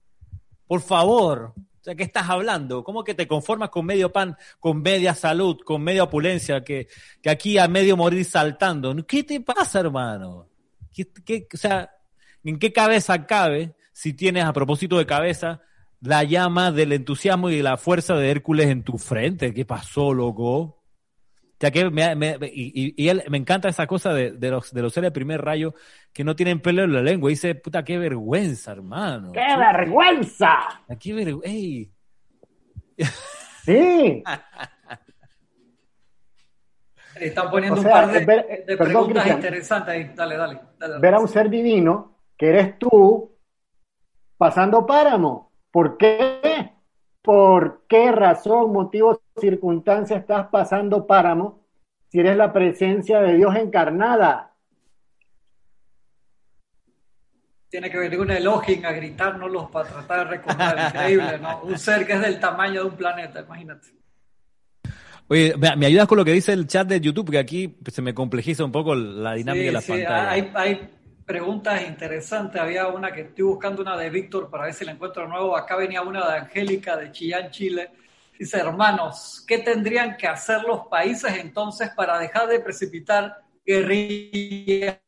Por 0.66 0.80
favor. 0.80 1.54
O 1.56 1.84
sea, 1.84 1.94
¿qué 1.94 2.04
estás 2.04 2.30
hablando? 2.30 2.82
¿Cómo 2.82 3.04
que 3.04 3.14
te 3.14 3.28
conformas 3.28 3.68
con 3.68 3.84
medio 3.84 4.10
pan, 4.10 4.36
con 4.58 4.80
media 4.80 5.14
salud, 5.14 5.58
con 5.64 5.82
media 5.82 6.04
opulencia, 6.04 6.64
que, 6.64 6.88
que 7.20 7.28
aquí 7.28 7.58
a 7.58 7.68
medio 7.68 7.96
morir 7.96 8.24
saltando? 8.24 8.94
¿Qué 9.06 9.22
te 9.22 9.40
pasa, 9.40 9.80
hermano? 9.80 10.48
¿Qué, 10.94 11.06
qué, 11.24 11.46
o 11.52 11.56
sea, 11.58 11.90
¿en 12.42 12.58
qué 12.58 12.72
cabeza 12.72 13.26
cabe, 13.26 13.74
si 13.92 14.14
tienes 14.14 14.44
a 14.44 14.54
propósito 14.54 14.96
de 14.96 15.04
cabeza, 15.04 15.60
la 16.00 16.22
llama 16.24 16.70
del 16.70 16.92
entusiasmo 16.92 17.50
y 17.50 17.56
de 17.56 17.62
la 17.62 17.76
fuerza 17.76 18.14
de 18.14 18.30
Hércules 18.30 18.68
en 18.68 18.82
tu 18.82 18.98
frente. 18.98 19.54
¿Qué 19.54 19.64
pasó, 19.64 20.12
loco? 20.12 20.83
Ya 21.60 21.70
que 21.70 21.88
me, 21.90 22.38
y, 22.52 23.08
él, 23.08 23.22
me 23.28 23.38
encanta 23.38 23.68
esa 23.68 23.86
cosa 23.86 24.12
de, 24.12 24.32
los, 24.50 24.72
de 24.72 24.82
los 24.82 24.92
seres 24.92 25.08
de 25.08 25.12
primer 25.12 25.40
rayo 25.40 25.74
que 26.12 26.24
no 26.24 26.36
tienen 26.36 26.60
pelo 26.60 26.82
en 26.82 26.92
la 26.92 27.00
lengua. 27.00 27.30
dice, 27.30 27.54
puta, 27.54 27.84
qué 27.84 27.96
vergüenza, 27.96 28.72
hermano. 28.72 29.32
¡Qué 29.32 29.56
vergüenza! 29.56 30.58
Qué 30.98 31.12
vergüenza. 31.14 31.90
Sí. 33.64 34.22
Están 37.16 37.50
poniendo 37.50 37.80
un 37.80 37.86
par 37.86 38.10
de, 38.10 38.76
preguntas 38.76 39.26
interesantes 39.26 39.94
ahí. 39.94 40.12
Dale, 40.14 40.36
dale, 40.36 40.60
dale. 40.78 40.98
Ver 40.98 41.14
a 41.14 41.20
un 41.20 41.28
ser 41.28 41.48
divino 41.48 42.18
que 42.36 42.48
eres 42.48 42.78
tú 42.78 43.38
pasando 44.36 44.84
páramo. 44.84 45.52
¿Por 45.70 45.96
qué? 45.96 46.72
¿Por 47.22 47.84
qué 47.88 48.12
razón, 48.12 48.72
motivo, 48.72 49.22
circunstancia 49.36 50.16
estás 50.16 50.46
pasando 50.48 51.06
páramo 51.06 51.64
si 52.08 52.20
eres 52.20 52.36
la 52.36 52.52
presencia 52.52 53.20
de 53.20 53.34
Dios 53.34 53.56
encarnada? 53.56 54.52
Tiene 57.68 57.90
que 57.90 57.98
venir 57.98 58.20
un 58.20 58.30
Elohim 58.30 58.84
a 58.84 58.92
gritárnoslos 58.92 59.68
para 59.68 59.88
tratar 59.88 60.28
de 60.28 60.36
recordar. 60.36 60.94
Increíble, 60.94 61.38
¿no? 61.40 61.62
Un 61.62 61.76
ser 61.76 62.06
que 62.06 62.12
es 62.12 62.20
del 62.20 62.38
tamaño 62.38 62.82
de 62.82 62.88
un 62.90 62.96
planeta, 62.96 63.40
imagínate. 63.40 63.88
Oye, 65.26 65.54
¿me, 65.56 65.86
ayudas 65.86 66.06
con 66.06 66.18
lo 66.18 66.24
que 66.24 66.30
dice 66.30 66.52
el 66.52 66.68
chat 66.68 66.86
de 66.86 67.00
YouTube? 67.00 67.32
Que 67.32 67.38
aquí 67.38 67.76
se 67.90 68.00
me 68.00 68.14
complejiza 68.14 68.64
un 68.64 68.70
poco 68.70 68.94
la 68.94 69.34
dinámica 69.34 69.66
de 69.66 69.72
la 69.72 69.80
pantalla. 69.80 70.30
Hay, 70.30 70.52
hay 70.54 70.88
preguntas 71.26 71.82
interesantes. 71.84 72.60
Había 72.60 72.86
una 72.86 73.10
que 73.10 73.22
estoy 73.22 73.44
buscando, 73.44 73.82
una 73.82 73.96
de 73.96 74.08
Víctor, 74.08 74.48
para 74.50 74.66
ver 74.66 74.74
si 74.74 74.84
la 74.84 74.92
encuentro 74.92 75.22
de 75.24 75.30
nuevo. 75.30 75.56
Acá 75.56 75.76
venía 75.76 76.02
una 76.02 76.30
de 76.30 76.38
Angélica 76.38 76.96
de 76.96 77.10
Chillán, 77.10 77.50
Chile. 77.50 77.90
Dice, 78.38 78.58
hermanos, 78.58 79.44
¿qué 79.46 79.58
tendrían 79.58 80.16
que 80.16 80.26
hacer 80.26 80.62
los 80.62 80.86
países 80.88 81.32
entonces 81.38 81.90
para 81.96 82.18
dejar 82.18 82.48
de 82.48 82.60
precipitar 82.60 83.42
guerrilla, 83.64 85.00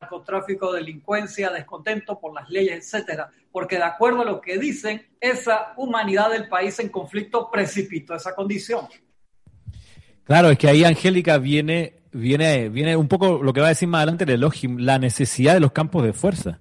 narcotráfico, 0.00 0.72
delincuencia, 0.72 1.50
descontento 1.50 2.18
por 2.18 2.34
las 2.34 2.48
leyes, 2.48 2.76
etcétera? 2.78 3.30
Porque 3.50 3.76
de 3.76 3.84
acuerdo 3.84 4.22
a 4.22 4.24
lo 4.24 4.40
que 4.40 4.58
dicen, 4.58 5.06
esa 5.20 5.74
humanidad 5.76 6.30
del 6.30 6.48
país 6.48 6.78
en 6.78 6.88
conflicto 6.88 7.50
precipitó 7.50 8.14
esa 8.14 8.34
condición. 8.34 8.86
Claro, 10.24 10.50
es 10.50 10.58
que 10.58 10.68
ahí 10.68 10.84
Angélica 10.84 11.38
viene 11.38 11.96
viene, 12.16 12.68
viene 12.68 12.96
un 12.96 13.08
poco 13.08 13.42
lo 13.42 13.52
que 13.52 13.60
va 13.60 13.66
a 13.66 13.70
decir 13.70 13.88
más 13.88 14.00
adelante 14.00 14.24
el 14.24 14.30
Elohim, 14.30 14.78
la 14.78 14.98
necesidad 14.98 15.54
de 15.54 15.60
los 15.60 15.72
campos 15.72 16.02
de 16.02 16.12
fuerza. 16.12 16.60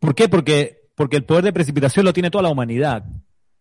¿Por 0.00 0.14
qué? 0.14 0.28
Porque, 0.28 0.88
porque 0.94 1.16
el 1.16 1.24
poder 1.24 1.44
de 1.44 1.52
precipitación 1.52 2.04
lo 2.04 2.12
tiene 2.12 2.30
toda 2.30 2.42
la 2.42 2.50
humanidad, 2.50 3.04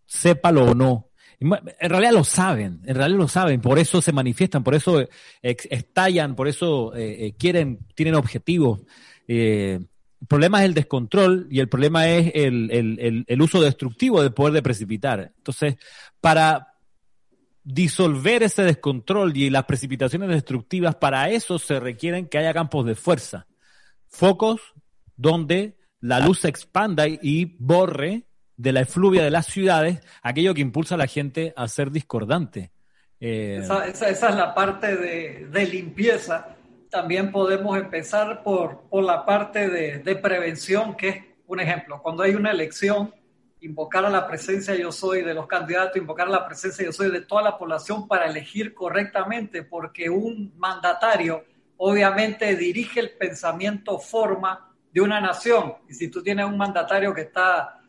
sépalo 0.06 0.72
o 0.72 0.76
no. 0.76 1.10
En 1.40 1.90
realidad 1.90 2.14
lo 2.14 2.24
saben, 2.24 2.82
en 2.86 2.96
realidad 2.96 3.20
lo 3.20 3.28
saben, 3.28 3.60
por 3.60 3.78
eso 3.78 4.02
se 4.02 4.14
manifiestan, 4.14 4.64
por 4.64 4.76
eso 4.76 5.06
estallan, 5.42 6.36
por 6.36 6.48
eso 6.48 6.96
eh, 6.96 7.26
eh, 7.26 7.34
quieren, 7.38 7.80
tienen 7.96 8.16
objetivos. 8.16 8.82
Eh, 9.28 9.80
el 10.22 10.28
problema 10.28 10.62
es 10.62 10.66
el 10.66 10.74
descontrol 10.74 11.48
y 11.52 11.60
el 11.60 11.68
problema 11.68 12.08
es 12.08 12.32
el, 12.34 12.72
el, 12.72 13.26
el 13.28 13.42
uso 13.42 13.62
destructivo 13.62 14.22
del 14.22 14.34
poder 14.34 14.54
de 14.54 14.64
precipitar. 14.64 15.34
Entonces, 15.36 15.76
para, 16.22 16.74
disolver 17.64 18.44
ese 18.44 18.64
descontrol 18.64 19.36
y 19.38 19.50
las 19.50 19.66
precipitaciones 19.66 20.30
destructivas, 20.30 20.96
para 20.96 21.30
eso 21.30 21.58
se 21.60 21.80
requieren 21.80 22.28
que 22.28 22.38
haya 22.38 22.54
campos 22.54 22.86
de 22.86 22.96
fuerza, 22.96 23.48
focos 24.08 24.60
donde 25.16 25.78
la 26.02 26.20
luz 26.20 26.40
se 26.40 26.50
expanda 26.50 27.08
y 27.08 27.56
borre 27.60 28.28
de 28.64 28.72
la 28.72 28.80
efluvia 28.80 29.22
de 29.22 29.30
las 29.30 29.48
ciudades 29.48 30.00
aquello 30.22 30.54
que 30.54 30.62
impulsa 30.62 30.96
a 30.96 30.98
la 30.98 31.08
gente 31.08 31.54
a 31.58 31.68
ser 31.68 31.92
discordante. 31.92 32.72
Eh, 33.20 33.60
esa, 33.62 34.10
es 34.10 34.22
la 34.22 34.56
parte 34.56 34.96
de, 34.96 35.66
limpieza. 35.66 36.56
También 36.90 37.30
podemos 37.32 37.78
empezar 37.78 38.42
por, 38.42 38.84
por 38.90 39.04
la 39.04 39.26
parte 39.26 39.70
de, 39.70 40.00
de 40.00 40.16
prevención, 40.16 40.96
que 40.96 41.10
es 41.10 41.24
un 41.46 41.60
ejemplo, 41.60 42.02
cuando 42.02 42.24
hay 42.24 42.36
una 42.36 42.52
elección, 42.52 43.14
invocar 43.60 44.06
a 44.06 44.10
la 44.10 44.28
presencia 44.28 44.76
yo 44.76 44.94
soy 44.94 45.24
de 45.24 45.34
los 45.34 45.46
candidatos, 45.46 45.98
invocar 45.98 46.28
a 46.28 46.32
la 46.32 46.46
presencia 46.46 46.86
yo 46.86 46.94
soy 46.94 47.12
de 47.12 47.22
toda 47.22 47.42
la 47.42 47.58
población 47.58 48.08
para 48.08 48.28
elegir 48.28 48.74
correctamente, 48.74 49.64
porque 49.64 50.10
un 50.10 50.54
mandatario 50.58 51.44
obviamente 51.76 52.56
dirige 52.56 53.02
el 53.02 53.12
pensamiento, 53.12 54.00
forma 54.00 54.74
de 54.94 55.02
una 55.02 55.20
nación. 55.20 55.76
Y 55.90 55.94
si 55.94 56.08
tú 56.08 56.24
tienes 56.24 56.46
un 56.46 56.58
mandatario 56.58 57.14
que 57.14 57.22
está 57.22 57.83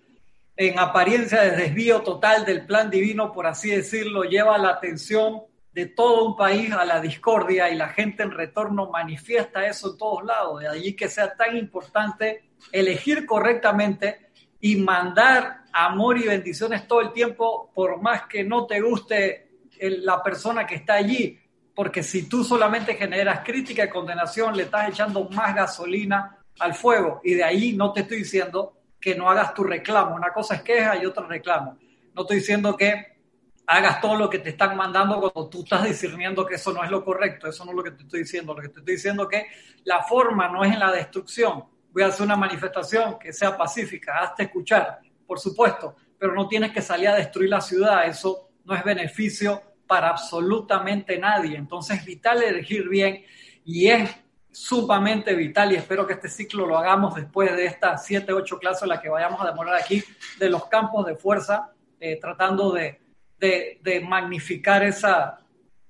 en 0.56 0.78
apariencia 0.78 1.42
de 1.42 1.56
desvío 1.56 2.02
total 2.02 2.44
del 2.44 2.64
plan 2.64 2.90
divino, 2.90 3.32
por 3.32 3.46
así 3.46 3.70
decirlo, 3.70 4.22
lleva 4.24 4.56
la 4.58 4.70
atención 4.70 5.42
de 5.72 5.86
todo 5.86 6.24
un 6.24 6.36
país 6.36 6.72
a 6.72 6.84
la 6.84 7.00
discordia 7.00 7.68
y 7.68 7.74
la 7.74 7.88
gente 7.88 8.22
en 8.22 8.30
retorno 8.30 8.90
manifiesta 8.90 9.66
eso 9.66 9.90
en 9.90 9.98
todos 9.98 10.24
lados. 10.24 10.60
De 10.60 10.68
allí 10.68 10.94
que 10.94 11.08
sea 11.08 11.34
tan 11.34 11.56
importante 11.56 12.50
elegir 12.70 13.26
correctamente 13.26 14.30
y 14.60 14.76
mandar 14.76 15.64
amor 15.72 16.18
y 16.18 16.28
bendiciones 16.28 16.86
todo 16.86 17.00
el 17.00 17.12
tiempo, 17.12 17.72
por 17.74 18.00
más 18.00 18.26
que 18.28 18.44
no 18.44 18.66
te 18.66 18.80
guste 18.80 19.48
la 19.80 20.22
persona 20.22 20.64
que 20.64 20.76
está 20.76 20.94
allí, 20.94 21.40
porque 21.74 22.04
si 22.04 22.28
tú 22.28 22.44
solamente 22.44 22.94
generas 22.94 23.40
crítica 23.44 23.84
y 23.84 23.90
condenación, 23.90 24.56
le 24.56 24.62
estás 24.62 24.88
echando 24.88 25.28
más 25.30 25.56
gasolina 25.56 26.38
al 26.60 26.74
fuego. 26.74 27.20
Y 27.24 27.34
de 27.34 27.42
ahí 27.42 27.72
no 27.72 27.92
te 27.92 28.02
estoy 28.02 28.18
diciendo 28.18 28.83
que 29.04 29.14
no 29.14 29.28
hagas 29.28 29.52
tu 29.52 29.62
reclamo. 29.62 30.16
Una 30.16 30.32
cosa 30.32 30.54
es 30.54 30.62
queja 30.62 30.96
y 30.96 31.04
otra 31.04 31.26
reclamo. 31.26 31.76
No 32.14 32.22
estoy 32.22 32.38
diciendo 32.38 32.74
que 32.74 33.18
hagas 33.66 34.00
todo 34.00 34.16
lo 34.16 34.30
que 34.30 34.38
te 34.38 34.48
están 34.48 34.78
mandando 34.78 35.20
cuando 35.20 35.50
tú 35.50 35.62
estás 35.62 35.84
discerniendo 35.84 36.46
que 36.46 36.54
eso 36.54 36.72
no 36.72 36.82
es 36.82 36.90
lo 36.90 37.04
correcto. 37.04 37.46
Eso 37.46 37.66
no 37.66 37.72
es 37.72 37.76
lo 37.76 37.84
que 37.84 37.90
te 37.90 38.04
estoy 38.04 38.20
diciendo. 38.20 38.54
Lo 38.54 38.62
que 38.62 38.70
te 38.70 38.78
estoy 38.78 38.94
diciendo 38.94 39.24
es 39.24 39.28
que 39.28 39.46
la 39.84 40.02
forma 40.04 40.48
no 40.48 40.64
es 40.64 40.72
en 40.72 40.78
la 40.78 40.90
destrucción. 40.90 41.64
Voy 41.92 42.02
a 42.02 42.06
hacer 42.06 42.24
una 42.24 42.34
manifestación 42.34 43.18
que 43.18 43.30
sea 43.34 43.54
pacífica, 43.54 44.20
hazte 44.20 44.44
escuchar, 44.44 45.00
por 45.26 45.38
supuesto, 45.38 45.96
pero 46.18 46.34
no 46.34 46.48
tienes 46.48 46.72
que 46.72 46.80
salir 46.80 47.08
a 47.08 47.14
destruir 47.14 47.50
la 47.50 47.60
ciudad. 47.60 48.06
Eso 48.06 48.52
no 48.64 48.74
es 48.74 48.82
beneficio 48.82 49.60
para 49.86 50.08
absolutamente 50.08 51.18
nadie. 51.18 51.58
Entonces 51.58 51.98
es 51.98 52.06
vital 52.06 52.42
elegir 52.42 52.88
bien 52.88 53.22
y 53.66 53.88
es 53.88 54.23
sumamente 54.54 55.34
vital 55.34 55.72
y 55.72 55.74
espero 55.74 56.06
que 56.06 56.12
este 56.12 56.28
ciclo 56.28 56.64
lo 56.64 56.78
hagamos 56.78 57.16
después 57.16 57.54
de 57.56 57.66
estas 57.66 58.06
siete, 58.06 58.32
ocho 58.32 58.56
clases 58.56 58.84
en 58.84 58.90
las 58.90 59.00
que 59.00 59.08
vayamos 59.08 59.40
a 59.40 59.46
demorar 59.46 59.74
aquí 59.74 60.02
de 60.38 60.48
los 60.48 60.66
campos 60.66 61.04
de 61.06 61.16
fuerza, 61.16 61.72
eh, 61.98 62.20
tratando 62.20 62.72
de, 62.72 63.00
de, 63.38 64.00
magnificar 64.00 64.84
esa, 64.84 65.40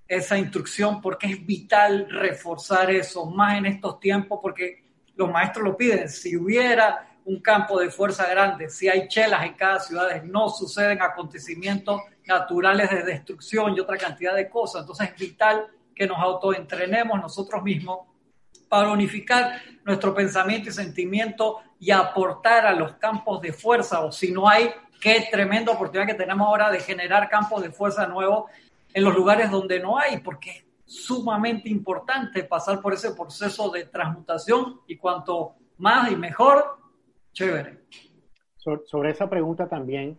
esa 0.08 0.38
instrucción 0.38 1.02
porque 1.02 1.26
es 1.26 1.44
vital 1.44 2.08
reforzar 2.08 2.90
eso, 2.90 3.26
más 3.26 3.58
en 3.58 3.66
estos 3.66 4.00
tiempos, 4.00 4.38
porque 4.40 4.82
los 5.14 5.30
maestros 5.30 5.62
lo 5.62 5.76
piden. 5.76 6.08
Si 6.08 6.34
hubiera 6.34 7.18
un 7.26 7.42
campo 7.42 7.78
de 7.78 7.90
fuerza 7.90 8.26
grande, 8.28 8.70
si 8.70 8.88
hay 8.88 9.08
chelas 9.08 9.44
en 9.44 9.54
cada 9.54 9.78
ciudad, 9.78 10.22
no 10.22 10.48
suceden 10.48 11.02
acontecimientos 11.02 12.00
naturales 12.24 12.90
de 12.90 13.02
destrucción 13.02 13.76
y 13.76 13.80
otra 13.80 13.98
cantidad 13.98 14.34
de 14.34 14.48
cosas. 14.48 14.80
Entonces 14.80 15.10
es 15.10 15.16
vital 15.18 15.66
que 15.94 16.06
nos 16.06 16.18
autoentrenemos 16.18 17.20
nosotros 17.20 17.62
mismos 17.62 18.13
para 18.74 18.90
unificar 18.90 19.60
nuestro 19.84 20.14
pensamiento 20.14 20.68
y 20.68 20.72
sentimiento 20.72 21.60
y 21.78 21.90
aportar 21.90 22.66
a 22.66 22.72
los 22.72 22.94
campos 22.96 23.40
de 23.40 23.52
fuerza, 23.52 24.00
o 24.04 24.10
si 24.10 24.32
no 24.32 24.48
hay 24.48 24.70
Qué 25.04 25.26
tremenda 25.30 25.70
oportunidad 25.70 26.06
que 26.06 26.14
tenemos 26.14 26.46
ahora 26.46 26.70
de 26.70 26.80
generar 26.80 27.28
campos 27.28 27.62
de 27.62 27.70
fuerza 27.70 28.06
nuevos 28.06 28.50
en 28.94 29.04
los 29.04 29.14
lugares 29.14 29.50
donde 29.50 29.78
no 29.78 29.98
hay, 29.98 30.20
porque 30.20 30.50
es 30.50 30.64
sumamente 30.86 31.68
importante 31.68 32.42
pasar 32.44 32.80
por 32.80 32.94
ese 32.94 33.10
proceso 33.10 33.68
de 33.70 33.84
transmutación 33.84 34.80
y 34.86 34.96
cuanto 34.96 35.56
más 35.76 36.10
y 36.10 36.16
mejor, 36.16 36.78
chévere. 37.34 37.80
Sobre 38.56 39.10
esa 39.10 39.28
pregunta 39.28 39.68
también, 39.68 40.18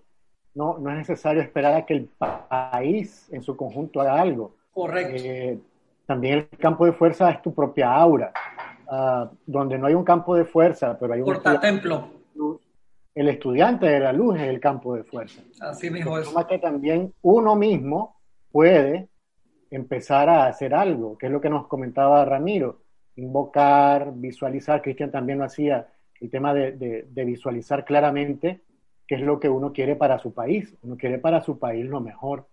no, 0.53 0.77
no 0.77 0.91
es 0.91 0.97
necesario 0.97 1.41
esperar 1.41 1.73
a 1.73 1.83
que 1.83 1.95
el 1.95 2.05
país 2.05 3.27
en 3.31 3.41
su 3.41 3.57
conjunto 3.57 4.01
haga 4.01 4.21
algo. 4.21 4.55
Correcto. 4.71 5.15
Eh, 5.17 5.59
también 6.05 6.49
el 6.51 6.57
campo 6.57 6.85
de 6.85 6.93
fuerza 6.93 7.29
es 7.31 7.41
tu 7.41 7.53
propia 7.53 7.93
aura. 7.93 8.31
Ah, 8.87 9.31
donde 9.45 9.77
no 9.77 9.87
hay 9.87 9.95
un 9.95 10.03
campo 10.03 10.35
de 10.35 10.45
fuerza, 10.45 10.97
pero 10.99 11.13
hay 11.13 11.21
un... 11.21 11.41
templo 11.59 12.09
el 13.15 13.29
estudiante 13.29 13.85
de 13.85 14.01
la 14.01 14.11
luz 14.11 14.35
es 14.35 14.43
el 14.43 14.59
campo 14.59 14.93
de 14.93 15.05
fuerza. 15.05 15.41
Así 15.61 15.89
mismo 15.89 16.19
es. 16.19 16.27
que 16.49 16.59
también 16.59 17.13
uno 17.21 17.55
mismo 17.55 18.17
puede 18.51 19.07
empezar 19.71 20.27
a 20.27 20.47
hacer 20.47 20.75
algo, 20.75 21.17
que 21.17 21.27
es 21.27 21.31
lo 21.31 21.39
que 21.39 21.49
nos 21.49 21.67
comentaba 21.67 22.25
Ramiro, 22.25 22.81
invocar, 23.15 24.11
visualizar, 24.13 24.81
Cristian 24.81 25.11
también 25.11 25.39
lo 25.39 25.45
hacía, 25.45 25.87
el 26.19 26.29
tema 26.29 26.53
de, 26.53 27.07
visualizar 27.25 27.85
claramente 27.85 28.61
qué 29.07 29.15
es 29.15 29.21
lo 29.21 29.39
que 29.39 29.47
uno 29.47 29.71
quiere 29.71 29.95
para 29.95 30.19
su 30.19 30.33
país, 30.33 30.75
uno 30.81 30.97
quiere 30.97 31.17
para 31.17 31.41
su 31.41 31.57
país 31.57 31.85
lo 31.85 32.01
mejor. 32.01 32.47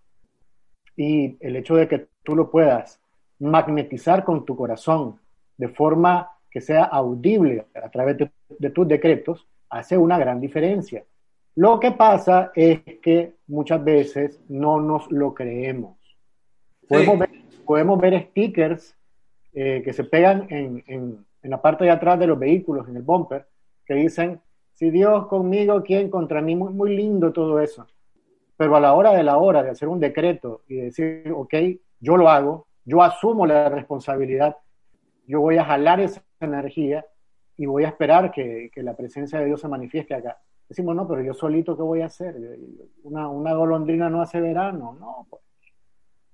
Y 0.97 1.39
el 1.41 1.57
hecho 1.57 1.75
de 1.75 1.89
que 1.89 2.07
tú 2.23 2.37
lo 2.37 2.51
puedas 2.51 3.01
magnetizar 3.43 4.25
con 4.25 4.45
tu 4.45 4.57
corazón 4.57 5.19
de 5.57 5.69
forma 5.69 6.31
que 6.51 6.61
sea 6.61 6.85
audible 6.85 7.67
a 7.75 7.89
través 7.91 8.17
de 8.59 8.71
tus 8.71 8.87
decretos, 8.87 9.47
hace 9.69 9.97
una 9.97 10.19
gran 10.19 10.41
diferencia. 10.41 11.05
Lo 11.55 11.81
que 11.81 11.93
pasa 11.93 12.53
es 12.55 12.81
que 13.03 13.35
muchas 13.47 13.83
veces 13.83 14.41
no 14.49 14.81
nos 14.81 15.11
lo 15.11 15.35
creemos. 15.35 15.97
Podemos, 17.65 18.01
ver, 18.01 18.29
stickers 18.29 18.97
eh, 19.53 19.83
que 19.85 19.93
se 19.93 20.05
pegan 20.05 20.47
en, 20.51 20.85
en, 20.87 21.27
la 21.43 21.61
parte 21.61 21.85
de 21.85 21.91
atrás 21.91 22.19
de 22.19 22.27
los 22.27 22.39
vehículos, 22.39 22.89
en 22.89 22.97
el 22.97 23.03
bumper, 23.03 23.47
que 23.85 23.95
dicen, 23.95 24.41
si 24.75 24.91
Dios 24.91 25.27
conmigo, 25.27 25.83
¿quién 25.83 26.11
contra 26.11 26.41
mí? 26.41 26.55
Muy, 26.55 26.73
muy 26.73 26.97
lindo 26.97 27.33
todo 27.33 27.61
eso. 27.61 27.87
Pero 28.57 28.77
a 28.77 28.81
la 28.81 28.93
hora 28.93 29.13
de 29.13 29.23
la 29.23 29.39
hora 29.39 29.63
de 29.63 29.71
hacer 29.71 29.89
un 29.89 30.01
decreto 30.01 30.63
y 30.69 30.77
decir, 30.77 31.33
ok, 31.35 31.55
yo 32.01 32.17
lo 32.17 32.29
hago, 32.29 32.67
yo 32.85 33.03
asumo 33.03 33.47
la 33.47 33.69
responsabilidad, 33.69 34.57
yo 35.27 35.41
voy 35.41 35.57
a 35.57 35.65
jalar 35.65 36.01
esa 36.01 36.23
energía 36.41 37.05
y 37.57 37.67
voy 37.67 37.85
a 37.85 37.89
esperar 37.89 38.31
que, 38.31 38.71
que, 38.73 38.83
la 38.83 38.97
presencia 38.97 39.39
de 39.39 39.47
Dios 39.47 39.61
se 39.61 39.69
manifieste 39.69 40.15
acá. 40.15 40.39
Decimos, 40.69 40.97
no, 40.97 41.07
pero 41.07 41.23
yo 41.23 41.35
solito, 41.35 41.77
¿qué 41.77 41.83
voy 41.83 42.01
a 42.01 42.07
hacer? 42.07 42.35
Una, 43.05 43.29
una 43.29 43.55
golondrina 43.55 44.09
no 44.09 44.23
hace 44.23 44.41
verano, 44.41 44.97
no. 44.99 45.27
Pues. 45.29 45.43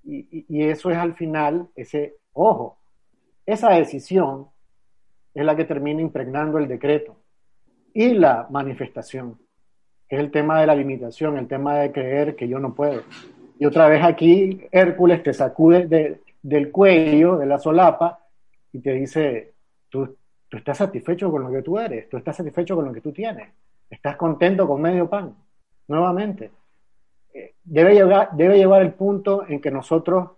Y, 0.03 0.45
y, 0.47 0.63
eso 0.63 0.89
es 0.89 0.97
al 0.97 1.13
final, 1.13 1.67
ese, 1.75 2.15
ojo, 2.33 2.79
esa 3.45 3.69
decisión 3.71 4.47
es 5.33 5.45
la 5.45 5.55
que 5.55 5.65
termina 5.65 6.01
impregnando 6.01 6.57
el 6.57 6.67
decreto 6.67 7.17
y 7.93 8.13
la 8.13 8.47
manifestación, 8.49 9.37
que 10.07 10.15
es 10.15 10.21
el 10.21 10.31
tema 10.31 10.59
de 10.61 10.67
la 10.67 10.75
limitación, 10.75 11.37
el 11.37 11.47
tema 11.47 11.75
de 11.75 11.91
creer 11.91 12.35
que 12.35 12.47
yo 12.47 12.59
no 12.59 12.73
puedo. 12.73 13.03
Y 13.59 13.65
otra 13.65 13.89
vez 13.89 14.03
aquí 14.03 14.61
Hércules 14.71 15.21
te 15.21 15.33
sacude 15.33 15.85
de, 15.85 16.21
del 16.41 16.71
cuello, 16.71 17.37
de 17.37 17.45
la 17.45 17.59
solapa, 17.59 18.25
y 18.71 18.79
te 18.79 18.93
dice, 18.93 19.53
tú 19.89 20.15
Tú 20.49 20.57
estás 20.57 20.79
satisfecho 20.79 21.31
con 21.31 21.43
lo 21.43 21.51
que 21.51 21.61
tú 21.61 21.77
eres, 21.77 22.09
tú 22.09 22.17
estás 22.17 22.35
satisfecho 22.35 22.75
con 22.75 22.85
lo 22.85 22.91
que 22.91 23.01
tú 23.01 23.11
tienes, 23.11 23.49
estás 23.87 24.17
contento 24.17 24.67
con 24.67 24.81
medio 24.81 25.07
pan, 25.07 25.35
nuevamente. 25.87 26.49
Eh, 27.31 27.53
debe 27.63 27.93
llegar, 27.93 28.31
debe 28.31 28.57
llevar 28.57 28.81
el 28.81 28.93
punto 28.93 29.47
en 29.47 29.61
que 29.61 29.69
nosotros 29.69 30.31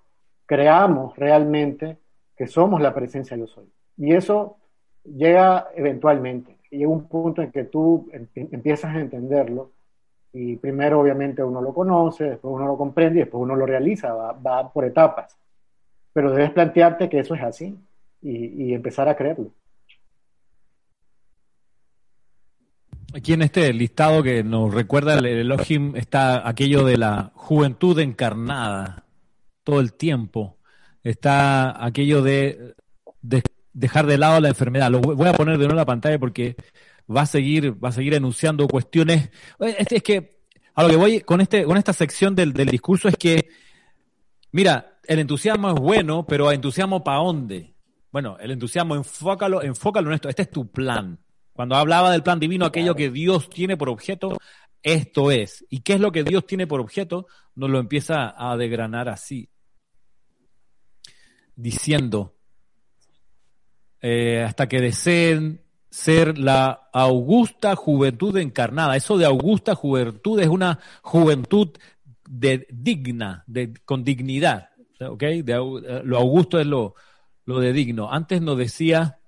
creamos 0.45 1.15
realmente 1.15 1.97
que 2.35 2.45
somos 2.45 2.81
la 2.81 2.93
presencia 2.93 3.37
yo 3.37 3.47
soy. 3.47 3.71
Y 3.95 4.13
eso 4.13 4.57
llega 5.05 5.69
eventualmente. 5.75 6.57
Llega 6.69 6.89
un 6.89 7.07
punto 7.07 7.41
en 7.41 7.51
que 7.51 7.63
tú 7.65 8.09
empiezas 8.35 8.93
a 8.93 8.99
entenderlo 8.99 9.71
y 10.33 10.57
primero 10.57 10.99
obviamente 10.99 11.41
uno 11.41 11.61
lo 11.61 11.73
conoce, 11.73 12.31
después 12.31 12.53
uno 12.53 12.65
lo 12.65 12.77
comprende 12.77 13.19
y 13.19 13.23
después 13.23 13.41
uno 13.41 13.55
lo 13.55 13.65
realiza, 13.65 14.13
va, 14.13 14.71
por 14.71 14.83
etapas. 14.83 15.37
Pero 16.13 16.31
debes 16.31 16.51
plantearte 16.51 17.09
que 17.09 17.19
eso 17.19 17.35
es 17.35 17.41
así 17.41 17.77
y 18.21 18.73
empezar 18.73 19.07
a 19.09 19.15
creerlo. 19.15 19.51
Aquí 23.13 23.33
en 23.33 23.41
este 23.41 23.73
listado 23.73 24.23
que 24.23 24.41
nos 24.41 24.73
recuerda 24.73 25.15
el 25.15 25.25
Elohim 25.25 25.95
está 25.97 26.47
aquello 26.47 26.85
de 26.85 26.97
la 26.97 27.31
juventud 27.35 27.99
encarnada 27.99 29.03
todo 29.63 29.81
el 29.81 29.93
tiempo. 29.93 30.57
Está 31.03 31.83
aquello 31.83 32.21
de, 32.21 32.75
dejar 33.73 34.05
de 34.05 34.17
lado 34.17 34.39
la 34.39 34.47
enfermedad. 34.47 34.89
Lo 34.89 35.01
voy 35.01 35.27
a 35.27 35.33
poner 35.33 35.55
de 35.55 35.65
nuevo 35.65 35.73
en 35.73 35.77
la 35.77 35.85
pantalla 35.85 36.19
porque 36.19 36.55
va 37.13 37.23
a 37.23 37.25
seguir, 37.25 37.83
va 37.83 37.89
a 37.89 37.93
seguir 37.93 38.13
enunciando 38.13 38.67
cuestiones. 38.67 39.29
Este 39.59 39.97
es 39.97 40.03
que 40.03 40.39
a 40.73 40.83
lo 40.83 40.89
que 40.89 40.95
voy 40.95 41.19
con 41.19 41.41
este, 41.41 41.65
con 41.65 41.75
esta 41.75 41.91
sección 41.91 42.33
del, 42.33 42.53
del 42.53 42.69
discurso 42.69 43.09
es 43.09 43.17
que, 43.17 43.49
mira, 44.53 44.90
el 45.03 45.19
entusiasmo 45.19 45.69
es 45.69 45.75
bueno, 45.75 46.25
pero 46.25 46.51
entusiasmo 46.51 47.03
para 47.03 47.17
dónde? 47.17 47.75
Bueno, 48.11 48.37
el 48.39 48.51
entusiasmo 48.51 48.95
enfócalo, 48.95 49.61
enfócalo 49.61 50.09
en 50.09 50.15
esto. 50.15 50.29
Este 50.29 50.43
es 50.43 50.51
tu 50.51 50.69
plan. 50.69 51.19
Cuando 51.53 51.75
hablaba 51.75 52.11
del 52.11 52.23
plan 52.23 52.39
divino, 52.39 52.65
aquello 52.65 52.95
que 52.95 53.09
Dios 53.09 53.49
tiene 53.49 53.77
por 53.77 53.89
objeto, 53.89 54.37
esto 54.83 55.31
es. 55.31 55.65
¿Y 55.69 55.81
qué 55.81 55.93
es 55.93 55.99
lo 55.99 56.11
que 56.11 56.23
Dios 56.23 56.45
tiene 56.45 56.67
por 56.67 56.79
objeto? 56.79 57.27
Nos 57.55 57.69
lo 57.69 57.79
empieza 57.79 58.33
a 58.35 58.57
degranar 58.57 59.09
así, 59.09 59.49
diciendo, 61.55 62.35
eh, 64.01 64.43
hasta 64.43 64.67
que 64.67 64.81
deseen 64.81 65.61
ser 65.89 66.37
la 66.37 66.89
augusta 66.93 67.75
juventud 67.75 68.35
encarnada. 68.37 68.95
Eso 68.95 69.17
de 69.17 69.25
augusta 69.25 69.75
juventud 69.75 70.39
es 70.39 70.47
una 70.47 70.79
juventud 71.01 71.77
de 72.27 72.65
digna, 72.71 73.43
de, 73.45 73.73
con 73.85 74.03
dignidad. 74.03 74.69
¿Okay? 75.09 75.39
Eh, 75.45 76.01
lo 76.03 76.17
augusto 76.17 76.59
es 76.59 76.67
lo, 76.67 76.95
lo 77.45 77.59
de 77.59 77.73
digno. 77.73 78.11
Antes 78.11 78.41
nos 78.41 78.57
decía 78.57 79.19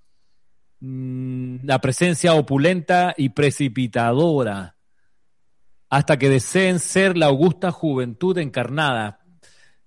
mm, 0.79 1.57
la 1.63 1.79
presencia 1.79 2.33
opulenta 2.33 3.13
y 3.17 3.29
precipitadora, 3.29 4.75
hasta 5.89 6.17
que 6.17 6.29
deseen 6.29 6.79
ser 6.79 7.17
la 7.17 7.27
augusta 7.27 7.71
juventud 7.71 8.37
encarnada. 8.37 9.19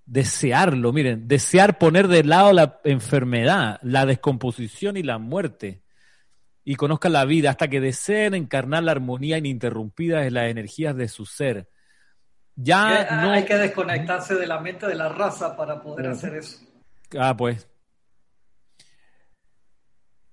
Desearlo, 0.05 0.93
miren, 0.93 1.27
desear 1.27 1.77
poner 1.77 2.07
de 2.07 2.23
lado 2.23 2.53
la 2.53 2.79
enfermedad, 2.85 3.77
la 3.83 4.05
descomposición 4.05 4.95
y 4.95 5.03
la 5.03 5.17
muerte 5.17 5.83
y 6.69 6.75
conozcan 6.75 7.13
la 7.13 7.23
vida 7.23 7.49
hasta 7.49 7.69
que 7.69 7.79
deseen 7.79 8.33
encarnar 8.33 8.83
la 8.83 8.91
armonía 8.91 9.37
ininterrumpida 9.37 10.19
de 10.19 10.31
las 10.31 10.49
energías 10.49 10.97
de 10.97 11.07
su 11.07 11.25
ser. 11.25 11.69
Ya 12.59 13.03
eh, 13.03 13.07
no 13.11 13.31
hay 13.31 13.45
que 13.45 13.55
desconectarse 13.55 14.33
de 14.33 14.47
la 14.47 14.59
mente 14.59 14.87
de 14.87 14.95
la 14.95 15.09
raza 15.09 15.55
para 15.55 15.81
poder 15.81 16.07
hacer 16.07 16.35
eso. 16.35 16.59
Ah, 17.17 17.37
pues. 17.37 17.69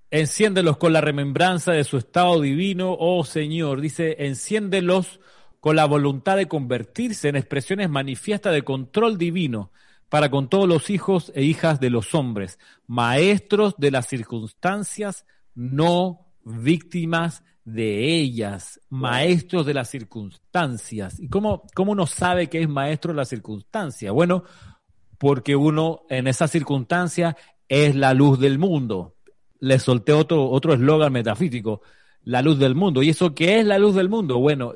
Enciéndelos 0.09 0.77
con 0.77 0.91
la 0.91 1.01
remembranza 1.01 1.71
de 1.71 1.83
su 1.83 1.97
estado 1.97 2.41
divino, 2.41 2.95
oh 2.99 3.23
Señor. 3.23 3.79
Dice, 3.79 4.25
enciéndelos 4.25 5.19
con 5.59 5.75
la 5.75 5.85
voluntad 5.85 6.35
de 6.35 6.47
convertirse 6.47 7.29
en 7.29 7.35
expresiones 7.35 7.89
manifiestas 7.89 8.53
de 8.53 8.63
control 8.63 9.19
divino 9.19 9.71
para 10.09 10.31
con 10.31 10.49
todos 10.49 10.67
los 10.67 10.89
hijos 10.89 11.31
e 11.35 11.43
hijas 11.43 11.79
de 11.79 11.91
los 11.91 12.15
hombres, 12.15 12.59
maestros 12.87 13.75
de 13.77 13.91
las 13.91 14.07
circunstancias, 14.07 15.25
no 15.53 16.27
víctimas 16.43 17.43
de 17.65 18.15
ellas, 18.15 18.79
maestros 18.89 19.65
de 19.65 19.73
las 19.73 19.89
circunstancias. 19.89 21.19
¿Y 21.19 21.27
cómo, 21.27 21.63
cómo 21.73 21.91
uno 21.91 22.05
sabe 22.05 22.47
que 22.47 22.61
es 22.61 22.69
maestro 22.69 23.11
de 23.11 23.17
las 23.17 23.29
circunstancias? 23.29 24.13
Bueno, 24.13 24.43
porque 25.17 25.55
uno 25.55 26.03
en 26.09 26.27
esa 26.27 26.47
circunstancia 26.47 27.35
es 27.67 27.95
la 27.95 28.13
luz 28.13 28.39
del 28.39 28.59
mundo. 28.59 29.15
Le 29.59 29.79
solté 29.79 30.13
otro 30.13 30.49
otro 30.49 30.73
eslogan 30.73 31.11
metafísico, 31.11 31.81
la 32.23 32.43
luz 32.43 32.59
del 32.59 32.75
mundo. 32.75 33.01
¿Y 33.01 33.09
eso 33.09 33.33
qué 33.33 33.59
es 33.59 33.65
la 33.65 33.79
luz 33.79 33.95
del 33.95 34.09
mundo? 34.09 34.37
Bueno, 34.37 34.73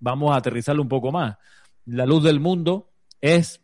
vamos 0.00 0.32
a 0.32 0.36
aterrizarlo 0.36 0.82
un 0.82 0.88
poco 0.88 1.12
más. 1.12 1.36
La 1.84 2.06
luz 2.06 2.24
del 2.24 2.40
mundo 2.40 2.90
es 3.20 3.60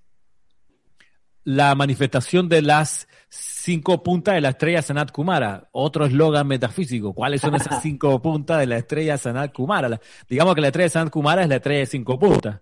la 1.42 1.74
manifestación 1.74 2.48
de 2.48 2.62
las 2.62 3.07
cinco 3.28 4.02
puntas 4.02 4.34
de 4.34 4.40
la 4.40 4.50
estrella 4.50 4.82
Sanat 4.82 5.12
Kumara. 5.12 5.68
Otro 5.72 6.06
eslogan 6.06 6.46
metafísico. 6.46 7.12
¿Cuáles 7.12 7.40
son 7.40 7.54
esas 7.54 7.80
cinco 7.82 8.20
puntas 8.20 8.58
de 8.60 8.66
la 8.66 8.78
estrella 8.78 9.18
Sanat 9.18 9.52
Kumara? 9.52 10.00
digamos 10.28 10.54
que 10.54 10.60
la 10.60 10.68
estrella 10.68 10.88
Sanat 10.88 11.12
Kumara 11.12 11.42
es 11.42 11.48
la 11.48 11.56
estrella 11.56 11.80
de 11.80 11.86
cinco 11.86 12.18
puntas. 12.18 12.60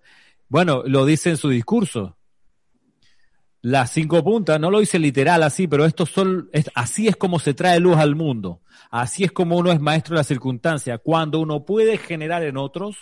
Bueno, 0.48 0.82
lo 0.86 1.04
dice 1.04 1.30
en 1.30 1.36
su 1.36 1.48
discurso. 1.48 2.16
Las 3.62 3.90
cinco 3.90 4.22
puntas, 4.22 4.60
no 4.60 4.70
lo 4.70 4.78
dice 4.78 4.98
literal 4.98 5.42
así, 5.42 5.66
pero 5.66 5.84
esto 5.86 6.06
son, 6.06 6.50
así 6.74 7.08
es 7.08 7.16
como 7.16 7.40
se 7.40 7.52
trae 7.52 7.80
luz 7.80 7.96
al 7.96 8.14
mundo. 8.14 8.62
Así 8.90 9.24
es 9.24 9.32
como 9.32 9.56
uno 9.56 9.72
es 9.72 9.80
maestro 9.80 10.14
de 10.14 10.20
la 10.20 10.24
circunstancia. 10.24 10.98
Cuando 10.98 11.40
uno 11.40 11.64
puede 11.64 11.98
generar 11.98 12.44
en 12.44 12.56
otros 12.56 12.96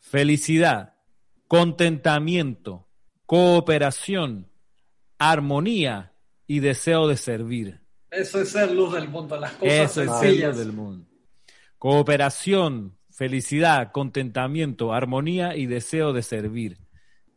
felicidad, 0.00 0.94
contentamiento, 1.48 2.88
cooperación, 3.26 4.48
armonía 5.18 6.12
y 6.46 6.60
deseo 6.60 7.08
de 7.08 7.16
servir. 7.16 7.80
Eso 8.10 8.40
es 8.40 8.50
ser 8.50 8.70
luz 8.70 8.94
del 8.94 9.08
mundo, 9.08 9.38
las 9.38 9.52
cosas 9.52 9.74
Eso 9.74 10.02
es 10.02 10.20
ser 10.20 10.48
luz 10.48 10.56
del 10.56 10.72
mundo. 10.72 11.06
Cooperación, 11.78 12.96
felicidad, 13.10 13.92
contentamiento, 13.92 14.92
armonía 14.92 15.56
y 15.56 15.66
deseo 15.66 16.12
de 16.12 16.22
servir. 16.22 16.78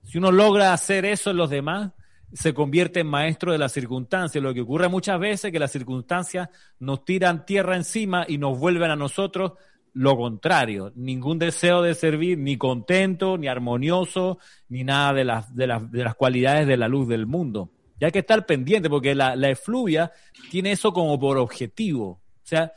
Si 0.04 0.18
uno 0.18 0.32
logra 0.32 0.74
hacer 0.74 1.06
eso 1.06 1.32
en 1.32 1.38
los 1.38 1.49
demás, 1.49 1.91
se 2.34 2.54
convierte 2.54 3.02
en 3.02 3.08
maestro 3.08 3.52
de 3.52 3.58
las 3.58 3.72
circunstancias. 3.72 4.44
Lo 4.44 4.54
que 4.54 4.62
ocurre 4.62 4.88
muchas 4.88 5.20
veces 5.20 5.45
es 5.45 5.52
que 5.52 5.60
las 5.60 5.72
circunstancias 5.72 6.49
nos 6.80 7.06
tiran 7.06 7.45
tierra 7.45 7.76
encima 7.76 8.26
y 8.28 8.38
nos 8.38 8.58
vuelven 8.58 8.91
a 8.91 8.95
nosotros 8.95 9.54
lo 9.98 10.15
contrario, 10.15 10.91
ningún 10.95 11.40
deseo 11.40 11.82
de 11.82 11.95
servir, 11.95 12.38
ni 12.38 12.56
contento, 12.56 13.36
ni 13.36 13.48
armonioso, 13.48 14.38
ni 14.69 14.84
nada 14.84 15.14
de 15.14 15.26
las, 15.26 15.56
de 15.56 15.65
las, 15.65 15.91
de 15.91 16.03
las 16.03 16.14
cualidades 16.14 16.68
de 16.68 16.78
la 16.78 16.88
luz 16.88 17.07
del 17.07 17.26
mundo. 17.26 17.72
Y 17.99 18.06
hay 18.06 18.11
que 18.11 18.19
estar 18.19 18.45
pendiente 18.45 18.91
porque 18.91 19.15
la, 19.15 19.36
la 19.36 19.49
efluvia 19.49 20.11
tiene 20.52 20.72
eso 20.72 20.94
como 20.94 21.19
por 21.19 21.38
objetivo. 21.38 22.10
O 22.10 22.22
sea, 22.44 22.74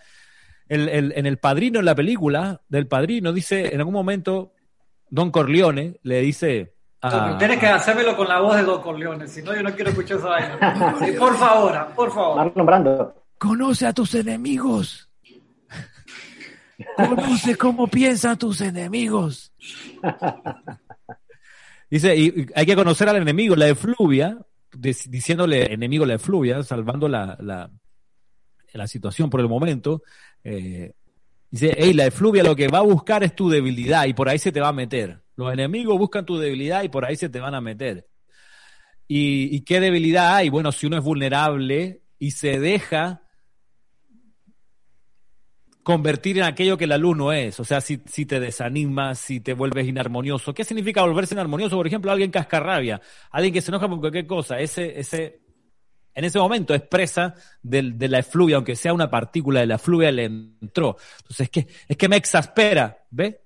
el, 0.67 0.89
el, 0.89 1.13
en 1.15 1.27
el 1.27 1.37
padrino, 1.37 1.79
en 1.79 1.85
la 1.85 1.95
película 1.95 2.63
del 2.69 2.87
padrino, 2.87 3.35
dice 3.35 3.75
en 3.75 3.81
algún 3.81 3.95
momento, 3.95 4.55
Don 5.11 5.31
Corleone 5.31 6.01
le 6.03 6.21
dice... 6.23 6.75
A, 7.03 7.37
Tienes 7.39 7.59
que 7.59 7.67
hacérmelo 7.67 8.17
con 8.17 8.29
la 8.29 8.41
voz 8.41 8.57
de 8.57 8.63
Don 8.63 8.81
Corleone, 8.81 9.29
si 9.29 9.43
no 9.43 9.55
yo 9.55 9.63
no 9.63 9.75
quiero 9.75 9.91
escuchar 9.91 10.17
esa 10.17 10.29
vaina. 10.29 10.59
por 11.19 11.37
favor, 11.37 11.87
por 11.95 12.13
favor. 12.13 12.57
nombrando. 12.57 13.15
Conoce 13.37 13.87
a 13.87 13.93
tus 13.93 14.15
enemigos. 14.15 15.10
Conoce 16.97 17.57
cómo 17.57 17.87
piensan 17.87 18.39
tus 18.39 18.61
enemigos. 18.61 19.53
Dice, 21.91 22.17
y 22.17 22.47
hay 22.55 22.67
que 22.67 22.77
conocer 22.77 23.09
al 23.09 23.17
enemigo, 23.17 23.57
la 23.57 23.69
efluvia, 23.69 24.39
diciéndole 24.73 25.73
enemigo 25.73 26.07
la 26.07 26.15
efluvia, 26.15 26.63
salvando 26.63 27.09
la, 27.09 27.37
la, 28.73 28.87
situación 28.87 29.29
por 29.29 29.41
el 29.41 29.49
momento. 29.49 30.03
Eh, 30.45 30.93
dice, 31.51 31.75
hey, 31.77 31.93
la 31.93 32.07
efluvia 32.07 32.45
lo 32.45 32.55
que 32.55 32.69
va 32.69 32.79
a 32.79 32.83
buscar 32.83 33.25
es 33.25 33.35
tu 33.35 33.51
debilidad 33.51 34.07
y 34.07 34.15
por 34.15 34.29
ahí 34.29 34.39
se 34.39 34.53
te 34.53 34.61
va 34.61 34.69
a 34.69 34.73
meter. 34.73 35.21
Los 35.35 35.53
enemigos 35.53 35.99
buscan 35.99 36.25
tu 36.25 36.39
debilidad 36.39 36.85
y 36.85 36.89
por 36.89 37.05
ahí 37.05 37.17
se 37.17 37.29
te 37.29 37.41
van 37.41 37.57
a 37.57 37.61
meter. 37.61 38.07
¿Y, 39.09 39.57
y 39.57 39.63
qué 39.63 39.81
debilidad 39.81 40.37
hay? 40.37 40.49
Bueno, 40.49 40.71
si 40.71 40.87
uno 40.87 40.97
es 40.97 41.03
vulnerable 41.03 42.03
y 42.21 42.31
se 42.31 42.61
deja 42.61 43.23
convertir 45.83 46.39
en 46.39 46.45
aquello 46.45 46.77
que 46.77 46.87
la 46.87 46.99
luz 46.99 47.17
no 47.17 47.33
es. 47.33 47.59
O 47.61 47.65
sea, 47.65 47.81
si, 47.81 48.01
si 48.07 48.27
te 48.27 48.41
desanimas, 48.41 49.19
si 49.19 49.41
te 49.41 49.55
vuelves 49.55 49.87
inarmonioso. 49.87 50.55
¿Qué 50.55 50.65
significa 50.65 51.03
volverse 51.03 51.35
inarmonioso? 51.35 51.77
Por 51.77 51.87
ejemplo, 51.87 52.11
alguien 52.11 52.31
cascarrabia, 52.31 53.01
alguien 53.31 53.53
que 53.53 53.61
se 53.61 53.71
enoja 53.71 53.89
por 53.89 54.01
cualquier 54.01 54.27
cosa. 54.27 54.59
Ese, 54.59 54.99
ese, 54.99 55.41
en 56.15 56.25
ese 56.25 56.39
momento 56.39 56.75
expresa 56.75 57.35
de, 57.63 57.93
de 57.95 58.09
la 58.09 58.19
efluvia, 58.19 58.57
aunque 58.57 58.77
sea 58.77 58.93
una 58.93 59.11
partícula 59.11 59.61
de 59.61 59.67
la 59.67 59.77
efluvia, 59.77 60.13
le 60.13 60.25
entró. 60.25 60.97
Entonces, 61.19 61.41
es 61.41 61.51
que, 61.51 61.67
es 61.89 61.97
que 61.97 62.09
me 62.09 62.17
exaspera. 62.17 63.05
¿Ves? 63.11 63.37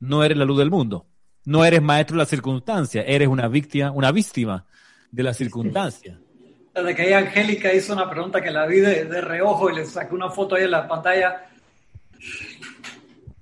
No 0.00 0.24
eres 0.24 0.38
la 0.38 0.44
luz 0.44 0.58
del 0.58 0.70
mundo. 0.70 1.06
No 1.44 1.64
eres 1.64 1.82
maestro 1.82 2.16
de 2.16 2.22
la 2.22 2.26
circunstancia. 2.26 3.02
Eres 3.02 3.28
una 3.28 3.48
víctima, 3.48 3.90
una 3.90 4.12
víctima 4.12 4.66
de 5.10 5.22
la 5.22 5.34
circunstancia. 5.34 6.18
Desde 6.74 6.94
que 6.94 7.02
ahí 7.02 7.12
Angélica 7.12 7.70
hizo 7.74 7.92
una 7.92 8.08
pregunta 8.08 8.40
que 8.40 8.50
la 8.50 8.64
vi 8.64 8.80
de, 8.80 9.04
de 9.04 9.20
reojo 9.20 9.68
y 9.68 9.74
le 9.74 9.84
saqué 9.84 10.14
una 10.14 10.30
foto 10.30 10.54
ahí 10.54 10.64
en 10.64 10.70
la 10.70 10.88
pantalla 10.88 11.51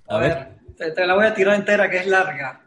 a, 0.07 0.17
ver, 0.17 0.59
te, 0.75 1.05
la 1.05 1.15
voy 1.15 1.25
a 1.25 1.33
tirar 1.33 1.55
entera 1.55 1.89
que 1.89 1.97
es 1.97 2.07
larga. 2.07 2.61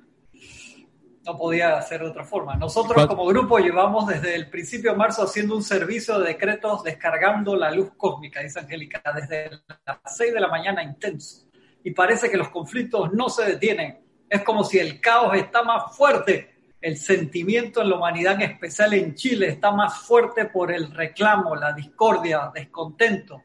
No 1.25 1.39
podía 1.39 1.79
hacer 1.79 2.01
de 2.01 2.09
otra 2.09 2.25
forma. 2.25 2.55
Nosotros 2.55 3.07
como 3.07 3.25
grupo 3.27 3.59
llevamos 3.59 4.07
desde 4.07 4.35
el 4.35 4.51
principio 4.51 4.93
de 4.93 4.99
marzo 4.99 5.23
haciendo 5.23 5.57
un 5.57 5.63
servicio 5.63 6.19
de 6.19 6.29
decretos 6.29 6.83
descargando 6.83 7.57
la 7.57 7.71
luz 7.71 7.93
cósmica, 7.97 8.41
dice 8.41 8.61
Angélica, 8.61 9.03
desde 9.15 9.51
las 9.87 9.99
6 10.05 10.35
de 10.35 10.41
la 10.41 10.49
mañana 10.49 10.83
intenso. 10.83 11.49
Y 11.83 11.93
parece 11.93 12.31
que 12.31 12.37
los 12.37 12.51
conflictos 12.51 13.13
no 13.13 13.29
se 13.29 13.45
detienen. 13.45 14.01
Es 14.29 14.43
como 14.43 14.65
si 14.65 14.79
el 14.79 15.01
caos 15.01 15.35
está 15.35 15.63
más 15.63 15.97
fuerte. 15.97 16.51
El 16.81 16.99
sentimiento 16.99 17.81
en 17.81 17.89
la 17.89 17.97
humanidad, 17.97 18.35
en 18.35 18.43
especial 18.43 18.93
en 18.93 19.15
Chile, 19.15 19.49
está 19.49 19.71
más 19.71 20.03
fuerte 20.03 20.45
por 20.47 20.71
el 20.71 20.93
reclamo, 20.93 21.57
la 21.57 21.73
discordia, 21.73 22.51
descontento 22.55 23.43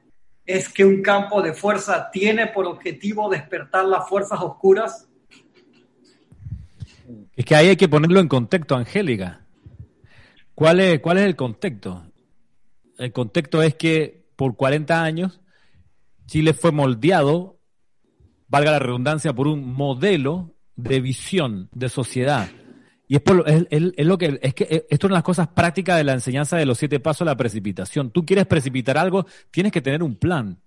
es 0.49 0.67
que 0.67 0.83
un 0.83 1.03
campo 1.03 1.43
de 1.43 1.53
fuerza 1.53 2.09
tiene 2.09 2.47
por 2.47 2.65
objetivo 2.65 3.29
despertar 3.29 3.85
las 3.85 4.09
fuerzas 4.09 4.41
oscuras? 4.41 5.07
Es 7.35 7.45
que 7.45 7.53
ahí 7.53 7.67
hay 7.67 7.75
que 7.75 7.87
ponerlo 7.87 8.19
en 8.19 8.27
contexto, 8.27 8.75
Angélica. 8.75 9.45
¿Cuál 10.55 10.79
es, 10.79 11.01
¿Cuál 11.01 11.19
es 11.19 11.25
el 11.25 11.35
contexto? 11.35 12.03
El 12.97 13.13
contexto 13.13 13.61
es 13.61 13.75
que 13.75 14.25
por 14.35 14.55
40 14.55 15.03
años 15.03 15.39
Chile 16.25 16.53
fue 16.53 16.71
moldeado, 16.71 17.59
valga 18.47 18.71
la 18.71 18.79
redundancia, 18.79 19.33
por 19.33 19.47
un 19.47 19.71
modelo 19.71 20.55
de 20.75 20.99
visión 20.99 21.69
de 21.73 21.89
sociedad 21.89 22.49
y 23.11 23.15
es, 23.15 23.21
por, 23.23 23.43
es, 23.47 24.05
lo 24.05 24.19
que, 24.19 24.39
es 24.39 24.53
que 24.53 24.85
esto 24.87 24.87
es 24.87 25.03
una 25.05 25.15
de 25.15 25.17
las 25.17 25.23
cosas 25.23 25.47
prácticas 25.47 25.97
de 25.97 26.03
la 26.03 26.13
enseñanza 26.13 26.57
de 26.57 26.67
los 26.67 26.77
siete 26.77 26.99
pasos 26.99 27.25
la 27.25 27.35
precipitación. 27.35 28.11
Tú 28.11 28.23
quieres 28.23 28.45
precipitar 28.45 28.99
algo, 28.99 29.25
tienes 29.49 29.71
que 29.71 29.81
tener 29.81 30.03
un 30.03 30.15
plan. 30.15 30.61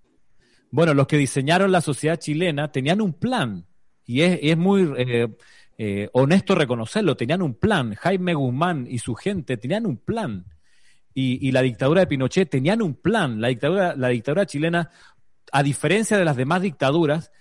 Bueno, 0.69 0.93
los 0.93 1.07
que 1.07 1.17
diseñaron 1.17 1.71
la 1.71 1.79
sociedad 1.79 2.17
chilena 2.17 2.69
tenían 2.69 2.99
un 2.99 3.13
plan. 3.13 3.65
Y 4.05 4.23
es, 4.23 4.39
es 4.41 4.57
muy 4.57 4.93
eh, 4.97 5.29
eh, 5.77 6.09
honesto 6.11 6.53
reconocerlo, 6.53 7.15
tenían 7.15 7.41
un 7.41 7.53
plan. 7.53 7.95
Jaime 7.95 8.33
Guzmán 8.33 8.87
y 8.89 8.99
su 8.99 9.15
gente 9.15 9.55
tenían 9.55 9.85
un 9.85 9.95
plan. 9.95 10.45
Y, 11.13 11.47
y 11.47 11.53
la 11.53 11.61
dictadura 11.61 12.01
de 12.01 12.07
Pinochet 12.07 12.49
tenían 12.49 12.81
un 12.81 12.95
plan. 12.95 13.39
La 13.39 13.47
dictadura, 13.47 13.95
la 13.95 14.09
dictadura 14.09 14.45
chilena 14.45 14.89
a 15.53 15.63
diferencia 15.63 16.17
de 16.17 16.25
las 16.25 16.35
demás 16.35 16.61
dictaduras, 16.61 17.31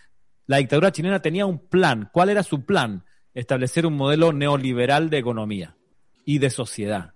la 0.46 0.58
dictadura 0.58 0.92
chilena 0.92 1.20
tenía 1.20 1.44
un 1.44 1.58
plan. 1.58 2.08
¿Cuál 2.12 2.28
era 2.28 2.44
su 2.44 2.64
plan? 2.64 3.04
Establecer 3.34 3.86
un 3.86 3.96
modelo 3.96 4.32
neoliberal 4.32 5.10
de 5.10 5.18
economía 5.18 5.76
y 6.24 6.38
de 6.38 6.50
sociedad. 6.50 7.14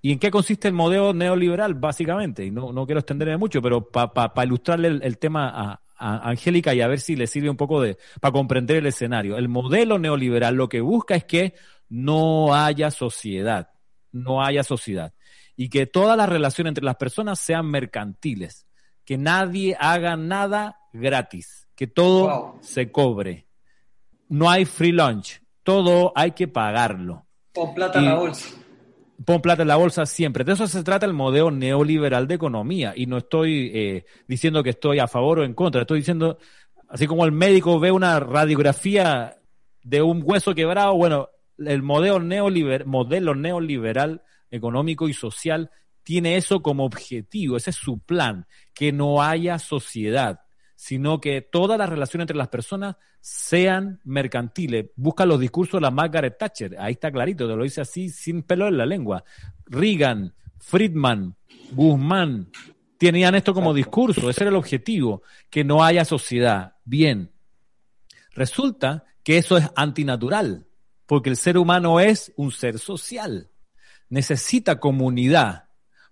¿Y 0.00 0.12
en 0.12 0.18
qué 0.18 0.30
consiste 0.30 0.68
el 0.68 0.74
modelo 0.74 1.12
neoliberal, 1.12 1.74
básicamente? 1.74 2.44
Y 2.44 2.50
no, 2.50 2.72
no 2.72 2.86
quiero 2.86 3.00
extenderme 3.00 3.36
mucho, 3.36 3.60
pero 3.60 3.88
para 3.88 4.44
ilustrarle 4.44 4.88
el, 4.88 5.18
tema 5.18 5.48
a, 5.48 5.80
a, 5.96 6.30
Angélica 6.30 6.72
y 6.72 6.80
a 6.80 6.86
ver 6.86 7.00
si 7.00 7.16
le 7.16 7.26
sirve 7.26 7.50
un 7.50 7.56
poco 7.56 7.80
de 7.80 7.98
para 8.20 8.32
comprender 8.32 8.76
el 8.76 8.86
escenario. 8.86 9.36
El 9.36 9.48
modelo 9.48 9.98
neoliberal 9.98 10.54
lo 10.54 10.68
que 10.68 10.80
busca 10.80 11.16
es 11.16 11.24
que 11.24 11.54
no 11.88 12.54
haya 12.54 12.90
sociedad, 12.90 13.70
no 14.12 14.42
haya 14.42 14.62
sociedad. 14.62 15.14
Y 15.56 15.68
que 15.68 15.86
todas 15.86 16.16
las 16.16 16.28
relaciones 16.28 16.70
entre 16.70 16.84
las 16.84 16.96
personas 16.96 17.40
sean 17.40 17.66
mercantiles. 17.66 18.66
Que 19.04 19.18
nadie 19.18 19.76
haga 19.80 20.16
nada 20.16 20.78
gratis. 20.92 21.68
Que 21.74 21.88
todo 21.88 22.58
se 22.60 22.92
cobre. 22.92 23.47
No 24.28 24.50
hay 24.50 24.64
free 24.64 24.92
lunch. 24.92 25.40
Todo 25.62 26.12
hay 26.14 26.32
que 26.32 26.48
pagarlo. 26.48 27.26
Con 27.54 27.74
plata 27.74 27.98
en 27.98 28.04
la 28.06 28.14
bolsa 28.14 28.58
pon 29.24 29.42
plata 29.42 29.62
en 29.62 29.68
la 29.68 29.76
bolsa 29.76 30.06
siempre. 30.06 30.44
De 30.44 30.52
eso 30.52 30.66
se 30.66 30.82
trata 30.82 31.06
el 31.06 31.12
modelo 31.12 31.50
neoliberal 31.50 32.26
de 32.26 32.34
economía. 32.34 32.92
Y 32.96 33.06
no 33.06 33.18
estoy 33.18 33.70
eh, 33.74 34.04
diciendo 34.26 34.62
que 34.62 34.70
estoy 34.70 35.00
a 35.00 35.08
favor 35.08 35.40
o 35.40 35.44
en 35.44 35.54
contra. 35.54 35.82
Estoy 35.82 35.98
diciendo, 35.98 36.38
así 36.88 37.06
como 37.06 37.24
el 37.24 37.32
médico 37.32 37.80
ve 37.80 37.90
una 37.90 38.20
radiografía 38.20 39.36
de 39.82 40.02
un 40.02 40.22
hueso 40.24 40.54
quebrado, 40.54 40.94
bueno, 40.94 41.28
el 41.58 41.82
modelo 41.82 42.20
neoliberal, 42.20 42.86
modelo 42.86 43.34
neoliberal 43.34 44.22
económico 44.50 45.08
y 45.08 45.12
social 45.12 45.70
tiene 46.02 46.36
eso 46.36 46.62
como 46.62 46.84
objetivo. 46.84 47.56
Ese 47.56 47.70
es 47.70 47.76
su 47.76 47.98
plan, 47.98 48.46
que 48.72 48.92
no 48.92 49.22
haya 49.22 49.58
sociedad 49.58 50.40
sino 50.78 51.20
que 51.20 51.42
todas 51.42 51.76
las 51.76 51.88
relaciones 51.88 52.22
entre 52.22 52.36
las 52.36 52.46
personas 52.46 52.94
sean 53.20 53.98
mercantiles. 54.04 54.90
Busca 54.94 55.26
los 55.26 55.40
discursos 55.40 55.80
de 55.80 55.80
la 55.80 55.90
Margaret 55.90 56.38
Thatcher, 56.38 56.76
ahí 56.78 56.92
está 56.92 57.10
clarito, 57.10 57.48
te 57.48 57.56
lo 57.56 57.64
dice 57.64 57.80
así 57.80 58.10
sin 58.10 58.44
pelo 58.44 58.68
en 58.68 58.78
la 58.78 58.86
lengua. 58.86 59.24
Reagan, 59.66 60.32
Friedman, 60.60 61.34
Guzmán, 61.72 62.52
tenían 62.96 63.34
esto 63.34 63.52
como 63.54 63.74
discurso, 63.74 64.30
ese 64.30 64.44
era 64.44 64.50
el 64.50 64.56
objetivo, 64.56 65.22
que 65.50 65.64
no 65.64 65.82
haya 65.82 66.04
sociedad. 66.04 66.76
Bien, 66.84 67.32
resulta 68.30 69.04
que 69.24 69.36
eso 69.36 69.56
es 69.56 69.68
antinatural, 69.74 70.68
porque 71.06 71.30
el 71.30 71.36
ser 71.36 71.58
humano 71.58 71.98
es 71.98 72.32
un 72.36 72.52
ser 72.52 72.78
social, 72.78 73.50
necesita 74.10 74.78
comunidad 74.78 75.70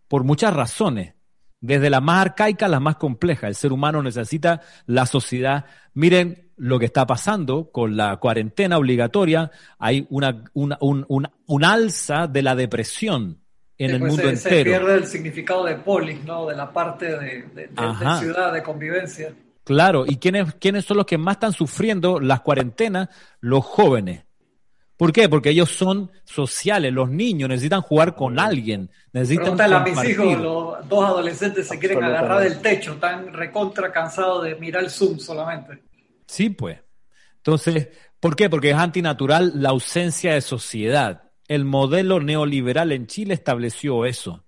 por 0.08 0.24
muchas 0.24 0.52
razones 0.52 1.14
desde 1.60 1.90
la 1.90 2.00
más 2.00 2.22
arcaica 2.22 2.66
a 2.66 2.68
la 2.68 2.80
más 2.80 2.96
compleja. 2.96 3.48
El 3.48 3.54
ser 3.54 3.72
humano 3.72 4.02
necesita 4.02 4.60
la 4.86 5.06
sociedad. 5.06 5.64
Miren 5.94 6.50
lo 6.56 6.78
que 6.78 6.86
está 6.86 7.06
pasando 7.06 7.70
con 7.70 7.96
la 7.96 8.16
cuarentena 8.16 8.78
obligatoria. 8.78 9.50
Hay 9.78 10.06
una, 10.10 10.44
una 10.54 10.78
un, 10.80 11.64
alza 11.64 12.26
de 12.26 12.42
la 12.42 12.54
depresión 12.54 13.40
en 13.78 13.90
el 13.90 14.00
mundo 14.00 14.22
entero. 14.22 14.38
Se 14.38 14.64
pierde 14.64 14.94
el 14.94 15.06
significado 15.06 15.64
de 15.64 15.76
polis, 15.76 16.24
¿no? 16.24 16.46
De 16.46 16.56
la 16.56 16.72
parte 16.72 17.06
de, 17.06 17.42
de, 17.54 17.68
de 17.68 18.18
ciudad, 18.18 18.52
de 18.52 18.62
convivencia. 18.62 19.32
Claro, 19.64 20.04
¿y 20.06 20.18
quiénes, 20.18 20.54
quiénes 20.54 20.84
son 20.84 20.98
los 20.98 21.06
que 21.06 21.18
más 21.18 21.36
están 21.36 21.52
sufriendo 21.52 22.20
las 22.20 22.40
cuarentenas? 22.40 23.08
Los 23.40 23.64
jóvenes. 23.64 24.25
¿Por 24.96 25.12
qué? 25.12 25.28
Porque 25.28 25.50
ellos 25.50 25.70
son 25.70 26.10
sociales, 26.24 26.92
los 26.92 27.10
niños 27.10 27.50
necesitan 27.50 27.82
jugar 27.82 28.14
con 28.14 28.38
alguien, 28.38 28.90
necesitan 29.12 29.60
a 29.60 29.80
mis 29.80 30.04
hijos, 30.04 30.38
los 30.38 30.88
dos 30.88 31.04
adolescentes 31.04 31.68
se 31.68 31.78
quieren 31.78 32.02
agarrar 32.02 32.42
del 32.42 32.60
techo, 32.62 32.94
están 32.94 33.32
recontra 33.32 33.92
cansados 33.92 34.44
de 34.44 34.54
mirar 34.54 34.84
el 34.84 34.90
Zoom 34.90 35.18
solamente. 35.18 35.82
Sí, 36.26 36.48
pues. 36.48 36.78
Entonces, 37.36 37.88
¿por 38.18 38.36
qué? 38.36 38.48
Porque 38.48 38.70
es 38.70 38.76
antinatural 38.76 39.52
la 39.56 39.68
ausencia 39.68 40.32
de 40.32 40.40
sociedad. 40.40 41.30
El 41.46 41.64
modelo 41.66 42.18
neoliberal 42.18 42.90
en 42.90 43.06
Chile 43.06 43.34
estableció 43.34 44.06
eso, 44.06 44.46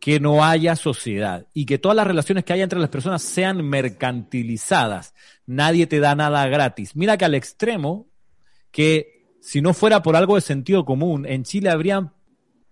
que 0.00 0.18
no 0.18 0.44
haya 0.44 0.74
sociedad 0.74 1.46
y 1.54 1.66
que 1.66 1.78
todas 1.78 1.96
las 1.96 2.06
relaciones 2.06 2.44
que 2.44 2.52
haya 2.52 2.64
entre 2.64 2.80
las 2.80 2.90
personas 2.90 3.22
sean 3.22 3.64
mercantilizadas. 3.64 5.14
Nadie 5.46 5.86
te 5.86 6.00
da 6.00 6.16
nada 6.16 6.46
gratis. 6.48 6.96
Mira 6.96 7.16
que 7.16 7.24
al 7.24 7.34
extremo 7.34 8.08
que 8.72 9.13
si 9.44 9.60
no 9.60 9.74
fuera 9.74 10.00
por 10.00 10.16
algo 10.16 10.36
de 10.36 10.40
sentido 10.40 10.86
común, 10.86 11.26
en 11.26 11.44
Chile 11.44 11.68
habrían 11.68 12.14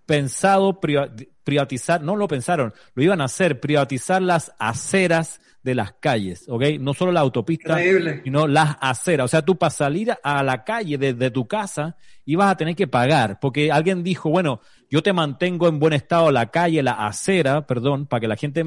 pensado 0.06 0.80
privatizar, 0.80 2.00
no 2.00 2.16
lo 2.16 2.26
pensaron, 2.26 2.72
lo 2.94 3.02
iban 3.02 3.20
a 3.20 3.24
hacer, 3.24 3.60
privatizar 3.60 4.22
las 4.22 4.54
aceras 4.58 5.42
de 5.62 5.74
las 5.74 5.92
calles, 5.92 6.46
¿ok? 6.48 6.64
No 6.80 6.94
solo 6.94 7.12
la 7.12 7.20
autopista, 7.20 7.78
sino 8.24 8.46
las 8.46 8.78
aceras. 8.80 9.26
O 9.26 9.28
sea, 9.28 9.42
tú 9.42 9.58
para 9.58 9.68
salir 9.68 10.14
a 10.22 10.42
la 10.42 10.64
calle 10.64 10.96
desde 10.96 11.30
tu 11.30 11.46
casa 11.46 11.94
ibas 12.24 12.50
a 12.50 12.56
tener 12.56 12.74
que 12.74 12.88
pagar, 12.88 13.38
porque 13.38 13.70
alguien 13.70 14.02
dijo, 14.02 14.30
bueno, 14.30 14.62
yo 14.90 15.02
te 15.02 15.12
mantengo 15.12 15.68
en 15.68 15.78
buen 15.78 15.92
estado 15.92 16.30
la 16.30 16.50
calle, 16.50 16.82
la 16.82 17.06
acera, 17.06 17.66
perdón, 17.66 18.06
para 18.06 18.22
que 18.22 18.28
la 18.28 18.36
gente 18.36 18.64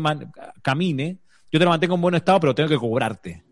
camine, 0.61 1.17
yo 1.51 1.59
te 1.59 1.65
mantengo 1.65 1.95
en 1.95 2.01
buen 2.01 2.13
estado, 2.13 2.39
pero 2.39 2.53
tengo 2.53 2.69
que 2.69 2.77
cobrarte. 2.77 3.44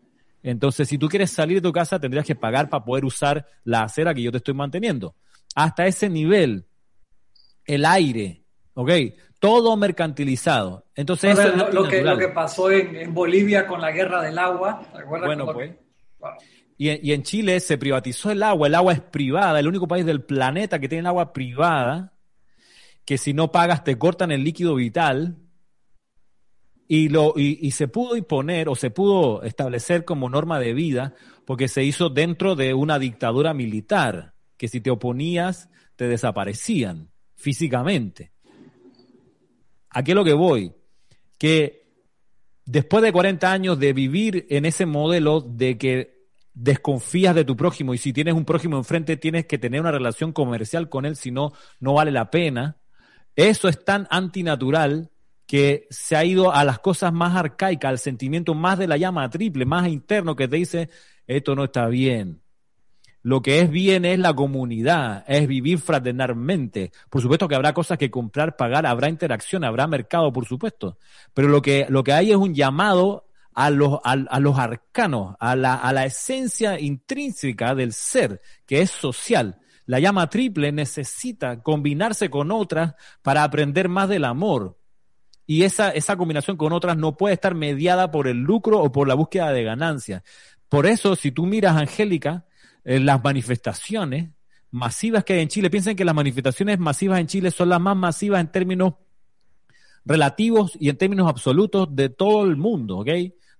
Entonces, 0.43 0.89
si 0.89 0.97
tú 0.97 1.07
quieres 1.07 1.31
salir 1.31 1.57
de 1.57 1.61
tu 1.61 1.71
casa, 1.71 1.99
tendrías 1.99 2.25
que 2.25 2.35
pagar 2.35 2.69
para 2.69 2.83
poder 2.83 3.05
usar 3.05 3.47
la 3.63 3.83
acera 3.83 4.13
que 4.13 4.21
yo 4.21 4.31
te 4.31 4.37
estoy 4.37 4.53
manteniendo. 4.53 5.15
Hasta 5.55 5.87
ese 5.87 6.09
nivel, 6.09 6.65
el 7.65 7.85
aire, 7.85 8.43
¿ok? 8.73 8.91
Todo 9.39 9.77
mercantilizado. 9.77 10.85
Entonces, 10.95 11.39
eso 11.39 11.47
es 11.47 11.73
lo, 11.73 11.87
que, 11.87 12.01
lo 12.01 12.17
que 12.17 12.27
pasó 12.27 12.69
en, 12.69 13.13
Bolivia 13.13 13.65
con 13.65 13.79
la 13.79 13.91
guerra 13.91 14.21
del 14.21 14.37
agua, 14.37 14.85
Bueno, 15.07 15.45
pues. 15.53 15.71
Y, 16.77 17.09
y, 17.09 17.13
en 17.13 17.23
Chile 17.23 17.59
se 17.59 17.77
privatizó 17.77 18.31
el 18.31 18.43
agua, 18.43 18.67
el 18.67 18.75
agua 18.75 18.93
es 18.93 18.99
privada, 18.99 19.59
el 19.59 19.67
único 19.67 19.87
país 19.87 20.05
del 20.05 20.23
planeta 20.23 20.79
que 20.79 20.89
tiene 20.89 21.01
el 21.01 21.07
agua 21.07 21.31
privada, 21.31 22.13
que 23.05 23.17
si 23.17 23.33
no 23.33 23.51
pagas 23.51 23.83
te 23.83 23.97
cortan 23.97 24.31
el 24.31 24.43
líquido 24.43 24.75
vital, 24.75 25.37
y, 26.95 27.09
lo, 27.09 27.33
y, 27.35 27.71
se 27.71 27.87
pudo 27.87 28.15
imponer 28.15 28.69
o 28.69 28.75
se 28.75 28.91
pudo 28.91 29.41
establecer 29.41 30.05
como 30.05 30.29
norma 30.29 30.59
de 30.59 30.75
vida 30.75 31.15
porque 31.43 31.67
se 31.67 31.83
hizo 31.83 32.09
dentro 32.09 32.55
de 32.55 32.75
una 32.75 32.99
dictadura 32.99 33.55
militar, 33.55 34.35
que 34.57 34.67
si 34.67 34.79
te 34.79 34.91
oponías 34.91 35.69
te 35.95 36.07
desaparecían 36.07 37.09
físicamente. 37.35 38.31
Aquí 39.89 40.11
es 40.11 40.15
lo 40.15 40.23
que 40.23 40.33
voy, 40.33 40.71
que 41.39 41.87
después 42.63 43.01
de 43.01 43.11
40 43.11 43.51
años 43.51 43.79
de 43.79 43.91
vivir 43.91 44.45
en 44.51 44.65
ese 44.65 44.85
modelo 44.85 45.41
de 45.41 45.79
que 45.79 46.27
desconfías 46.53 47.33
de 47.33 47.43
tu 47.43 47.57
prójimo 47.57 47.95
y 47.95 47.97
si 47.97 48.13
tienes 48.13 48.35
un 48.35 48.45
prójimo 48.45 48.77
enfrente 48.77 49.17
tienes 49.17 49.47
que 49.47 49.57
tener 49.57 49.81
una 49.81 49.91
relación 49.91 50.31
comercial 50.31 50.89
con 50.89 51.07
él, 51.07 51.15
si 51.15 51.31
no, 51.31 51.53
no 51.79 51.95
vale 51.95 52.11
la 52.11 52.29
pena. 52.29 52.77
Eso 53.35 53.67
es 53.67 53.83
tan 53.83 54.05
antinatural 54.11 55.09
que 55.45 55.87
se 55.89 56.15
ha 56.15 56.25
ido 56.25 56.53
a 56.53 56.63
las 56.63 56.79
cosas 56.79 57.13
más 57.13 57.35
arcaicas, 57.35 57.89
al 57.89 57.99
sentimiento 57.99 58.53
más 58.53 58.77
de 58.77 58.87
la 58.87 58.97
llama 58.97 59.29
triple, 59.29 59.65
más 59.65 59.87
interno 59.87 60.35
que 60.35 60.47
te 60.47 60.57
dice, 60.57 60.89
esto 61.27 61.55
no 61.55 61.65
está 61.65 61.87
bien. 61.87 62.41
Lo 63.21 63.41
que 63.41 63.61
es 63.61 63.69
bien 63.69 64.03
es 64.03 64.19
la 64.19 64.33
comunidad, 64.33 65.23
es 65.27 65.47
vivir 65.47 65.79
fraternalmente. 65.79 66.91
Por 67.09 67.21
supuesto 67.21 67.47
que 67.47 67.55
habrá 67.55 67.73
cosas 67.73 67.97
que 67.97 68.11
comprar, 68.11 68.57
pagar, 68.57 68.85
habrá 68.85 69.07
interacción, 69.07 69.63
habrá 69.63 69.87
mercado, 69.87 70.33
por 70.33 70.45
supuesto. 70.45 70.97
Pero 71.33 71.47
lo 71.47 71.61
que, 71.61 71.85
lo 71.87 72.03
que 72.03 72.11
hay 72.11 72.31
es 72.31 72.35
un 72.35 72.53
llamado 72.53 73.27
a 73.53 73.69
los, 73.69 73.99
a, 74.03 74.39
los 74.39 74.59
arcanos, 74.59 75.35
a 75.39 75.55
la, 75.55 75.75
a 75.75 75.93
la 75.93 76.05
esencia 76.05 76.77
intrínseca 76.77 77.75
del 77.75 77.93
ser, 77.93 78.41
que 78.65 78.81
es 78.81 78.91
social. 78.91 79.57
La 79.85 79.99
llama 79.99 80.29
triple 80.29 80.73
necesita 80.73 81.61
combinarse 81.61 82.29
con 82.29 82.51
otras 82.51 82.95
para 83.21 83.43
aprender 83.43 83.87
más 83.87 84.09
del 84.09 84.25
amor, 84.25 84.77
y 85.45 85.63
esa, 85.63 85.89
esa 85.89 86.15
combinación 86.15 86.57
con 86.57 86.73
otras 86.73 86.97
no 86.97 87.17
puede 87.17 87.33
estar 87.33 87.55
mediada 87.55 88.11
por 88.11 88.27
el 88.27 88.37
lucro 88.37 88.81
o 88.81 88.91
por 88.91 89.07
la 89.07 89.13
búsqueda 89.13 89.51
de 89.51 89.63
ganancias. 89.63 90.23
Por 90.69 90.85
eso, 90.85 91.15
si 91.15 91.31
tú 91.31 91.45
miras, 91.45 91.75
Angélica, 91.75 92.45
eh, 92.83 92.99
las 92.99 93.23
manifestaciones 93.23 94.29
masivas 94.71 95.23
que 95.23 95.33
hay 95.33 95.41
en 95.41 95.49
Chile, 95.49 95.69
piensen 95.69 95.95
que 95.95 96.05
las 96.05 96.15
manifestaciones 96.15 96.79
masivas 96.79 97.19
en 97.19 97.27
Chile 97.27 97.51
son 97.51 97.69
las 97.69 97.79
más 97.79 97.95
masivas 97.95 98.41
en 98.41 98.51
términos 98.51 98.95
relativos 100.05 100.75
y 100.79 100.89
en 100.89 100.97
términos 100.97 101.29
absolutos 101.29 101.95
de 101.95 102.09
todo 102.09 102.43
el 102.43 102.57
mundo, 102.57 102.99
¿ok? 102.99 103.09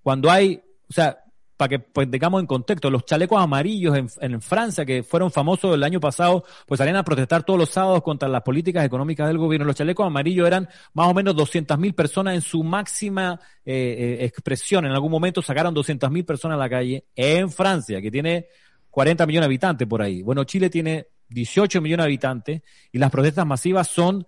Cuando 0.02 0.32
hay, 0.32 0.62
o 0.90 0.94
sea, 0.94 1.23
para 1.64 1.70
que 1.70 1.80
pues, 1.80 2.12
tengamos 2.12 2.42
en 2.42 2.46
contexto, 2.46 2.90
los 2.90 3.06
chalecos 3.06 3.42
amarillos 3.42 3.96
en, 3.96 4.10
en, 4.20 4.42
Francia, 4.42 4.86
que 4.86 5.02
fueron 5.02 5.32
famosos 5.32 5.74
el 5.74 5.84
año 5.84 6.02
pasado, 6.02 6.44
pues 6.68 6.78
salían 6.78 6.98
a 6.98 7.06
protestar 7.06 7.44
todos 7.44 7.58
los 7.58 7.70
sábados 7.70 8.04
contra 8.04 8.28
las 8.28 8.42
políticas 8.42 8.84
económicas 8.86 9.30
del 9.30 9.38
gobierno. 9.38 9.66
Los 9.66 9.78
chalecos 9.78 10.06
amarillos 10.06 10.46
eran 10.46 10.68
más 10.94 11.08
o 11.08 11.14
menos 11.14 11.36
200.000 11.36 11.96
personas 11.96 12.36
en 12.36 12.42
su 12.42 12.66
máxima 12.66 13.40
eh, 13.66 14.18
eh, 14.20 14.26
expresión. 14.26 14.86
En 14.86 14.92
algún 14.92 15.10
momento 15.10 15.42
sacaron 15.42 15.74
200.000 15.74 16.26
personas 16.26 16.56
a 16.56 16.60
la 16.60 16.70
calle 16.70 17.06
en 17.16 17.50
Francia, 17.50 18.02
que 18.02 18.12
tiene 18.12 18.48
40 18.90 19.26
millones 19.26 19.44
de 19.44 19.46
habitantes 19.46 19.88
por 19.88 20.02
ahí. 20.02 20.22
Bueno, 20.22 20.44
Chile 20.44 20.70
tiene 20.70 21.08
18 21.30 21.80
millones 21.80 22.04
de 22.04 22.08
habitantes 22.08 22.62
y 22.92 22.98
las 22.98 23.10
protestas 23.10 23.46
masivas 23.46 23.88
son 23.88 24.28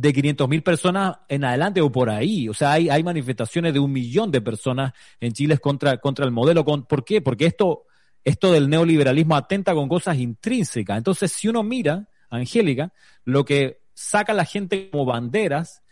de 0.00 0.12
500 0.12 0.48
mil 0.48 0.62
personas 0.62 1.16
en 1.28 1.44
adelante 1.44 1.80
o 1.80 1.90
por 1.90 2.10
ahí. 2.10 2.48
O 2.48 2.54
sea, 2.54 2.72
hay, 2.72 2.88
hay 2.88 3.02
manifestaciones 3.02 3.72
de 3.72 3.78
un 3.78 3.92
millón 3.92 4.30
de 4.30 4.40
personas 4.40 4.92
en 5.20 5.32
Chile 5.32 5.56
contra, 5.58 5.98
contra 5.98 6.24
el 6.24 6.32
modelo. 6.32 6.64
¿Por 6.64 7.04
qué? 7.04 7.22
Porque 7.22 7.46
esto, 7.46 7.84
esto 8.24 8.52
del 8.52 8.68
neoliberalismo 8.68 9.36
atenta 9.36 9.74
con 9.74 9.88
cosas 9.88 10.18
intrínsecas. 10.18 10.98
Entonces, 10.98 11.32
si 11.32 11.48
uno 11.48 11.62
mira, 11.62 12.08
Angélica, 12.28 12.92
lo 13.24 13.44
que 13.44 13.80
saca 13.94 14.34
la 14.34 14.44
gente 14.44 14.90
como 14.90 15.06
banderas, 15.06 15.82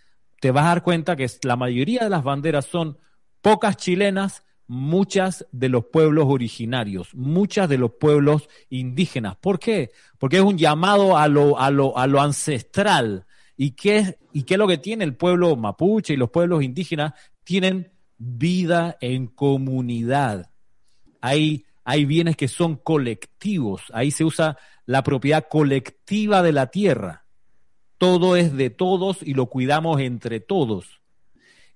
te 0.40 0.51
vas 0.51 0.64
a 0.64 0.68
dar 0.68 0.82
cuenta 0.82 1.16
que 1.16 1.28
la 1.43 1.56
mayoría 1.56 2.05
de 2.05 2.10
las 2.10 2.22
banderas 2.22 2.66
son 2.66 2.98
pocas 3.40 3.78
chilenas, 3.78 4.44
muchas 4.66 5.47
de 5.52 5.70
los 5.70 5.86
pueblos 5.86 6.26
originarios, 6.28 7.14
muchas 7.14 7.68
de 7.68 7.78
los 7.78 7.93
pueblos 7.93 8.48
indígenas. 8.68 9.36
¿Por 9.36 9.59
qué? 9.59 9.93
Porque 10.18 10.36
es 10.36 10.43
un 10.43 10.59
llamado 10.59 11.16
a 11.16 11.26
lo, 11.28 11.59
a 11.59 11.70
lo, 11.70 11.97
a 11.97 12.06
lo 12.06 12.20
ancestral. 12.20 13.26
¿Y 13.56 13.72
qué, 13.72 13.98
es, 13.98 14.18
¿Y 14.32 14.43
qué 14.43 14.55
es 14.55 14.59
lo 14.59 14.66
que 14.66 14.78
tiene 14.78 15.05
el 15.05 15.16
pueblo 15.16 15.56
mapuche 15.56 16.14
y 16.14 16.16
los 16.16 16.31
pueblos 16.31 16.62
indígenas? 16.62 17.14
Tienen 17.44 17.93
vida 18.18 18.97
en 19.01 19.26
comunidad. 19.26 20.51
Hay, 21.20 21.64
hay 21.85 22.05
bienes 22.05 22.36
que 22.36 22.48
son 22.48 22.76
colectivos. 22.76 23.82
Ahí 23.93 24.10
se 24.10 24.24
usa 24.24 24.59
la 24.86 25.02
propiedad 25.02 25.47
colectiva 25.48 26.43
de 26.43 26.52
la 26.52 26.68
tierra. 26.68 27.24
Todo 27.98 28.36
es 28.36 28.55
de 28.56 28.70
todos 28.70 29.22
y 29.22 29.35
lo 29.35 29.47
cuidamos 29.47 30.01
entre 30.01 30.40
todos. 30.40 31.01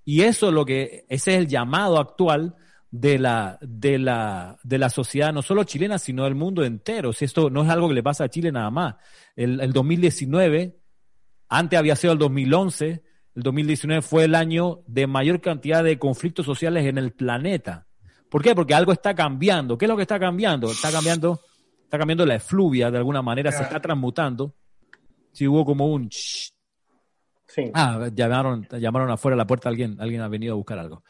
Y 0.04 0.22
eso 0.22 0.48
es 0.48 0.54
lo 0.54 0.64
que, 0.64 1.04
ese 1.08 1.34
es 1.34 1.38
el 1.38 1.48
llamado 1.48 1.98
actual 1.98 2.56
de 2.90 3.18
la, 3.18 3.58
de 3.60 3.98
la, 3.98 4.58
de 4.62 4.78
la 4.78 4.88
sociedad, 4.88 5.32
no 5.32 5.42
solo 5.42 5.64
chilena, 5.64 5.98
sino 5.98 6.24
del 6.24 6.34
mundo 6.34 6.64
entero. 6.64 7.12
Si 7.12 7.24
esto 7.24 7.50
no 7.50 7.62
es 7.62 7.68
algo 7.68 7.88
que 7.88 7.94
le 7.94 8.02
pasa 8.02 8.24
a 8.24 8.28
Chile 8.28 8.50
nada 8.50 8.70
más. 8.70 8.96
El, 9.36 9.60
el 9.60 9.72
2019, 9.72 10.77
antes 11.48 11.78
había 11.78 11.96
sido 11.96 12.12
el 12.12 12.18
2011, 12.18 13.02
el 13.34 13.42
2019 13.42 14.02
fue 14.02 14.24
el 14.24 14.34
año 14.34 14.80
de 14.86 15.06
mayor 15.06 15.40
cantidad 15.40 15.84
de 15.84 15.98
conflictos 15.98 16.44
sociales 16.44 16.86
en 16.86 16.98
el 16.98 17.12
planeta. 17.12 17.86
¿Por 18.28 18.42
qué? 18.42 18.54
Porque 18.54 18.74
algo 18.74 18.92
está 18.92 19.14
cambiando. 19.14 19.78
¿Qué 19.78 19.86
es 19.86 19.88
lo 19.88 19.96
que 19.96 20.02
está 20.02 20.18
cambiando? 20.18 20.70
Está 20.70 20.90
cambiando, 20.92 21.40
está 21.84 21.98
cambiando 21.98 22.26
la 22.26 22.34
efluvia 22.34 22.90
de 22.90 22.98
alguna 22.98 23.22
manera, 23.22 23.50
se 23.52 23.62
está 23.62 23.80
transmutando. 23.80 24.54
Si 25.32 25.46
hubo 25.46 25.64
como 25.64 25.86
un 25.86 26.10
Ah, 27.74 28.08
llamaron, 28.14 28.66
llamaron 28.78 29.10
afuera 29.10 29.34
a 29.34 29.38
la 29.38 29.46
puerta, 29.46 29.68
alguien, 29.68 29.96
alguien 30.00 30.20
ha 30.20 30.28
venido 30.28 30.52
a 30.52 30.56
buscar 30.56 30.78
algo. 30.78 31.02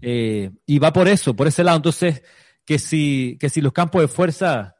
Eh, 0.00 0.50
y 0.66 0.78
va 0.78 0.92
por 0.92 1.08
eso, 1.08 1.34
por 1.34 1.46
ese 1.46 1.62
lado. 1.62 1.76
Entonces, 1.76 2.22
que 2.64 2.78
si, 2.78 3.36
que 3.38 3.48
si 3.48 3.60
los 3.60 3.72
campos 3.72 4.02
de 4.02 4.08
fuerza 4.08 4.76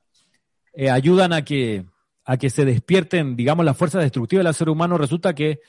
eh, 0.73 0.91
ayudan 0.91 1.33
a 1.33 1.45
que, 1.45 1.85
a 2.25 2.37
que 2.37 2.51
se 2.51 2.65
despierten, 2.65 3.37
digamos, 3.37 3.65
la 3.65 3.75
fuerza 3.75 3.99
destructiva 3.99 4.43
del 4.43 4.55
ser 4.55 4.69
humano, 4.69 4.99
resulta 4.99 5.35
que 5.35 5.61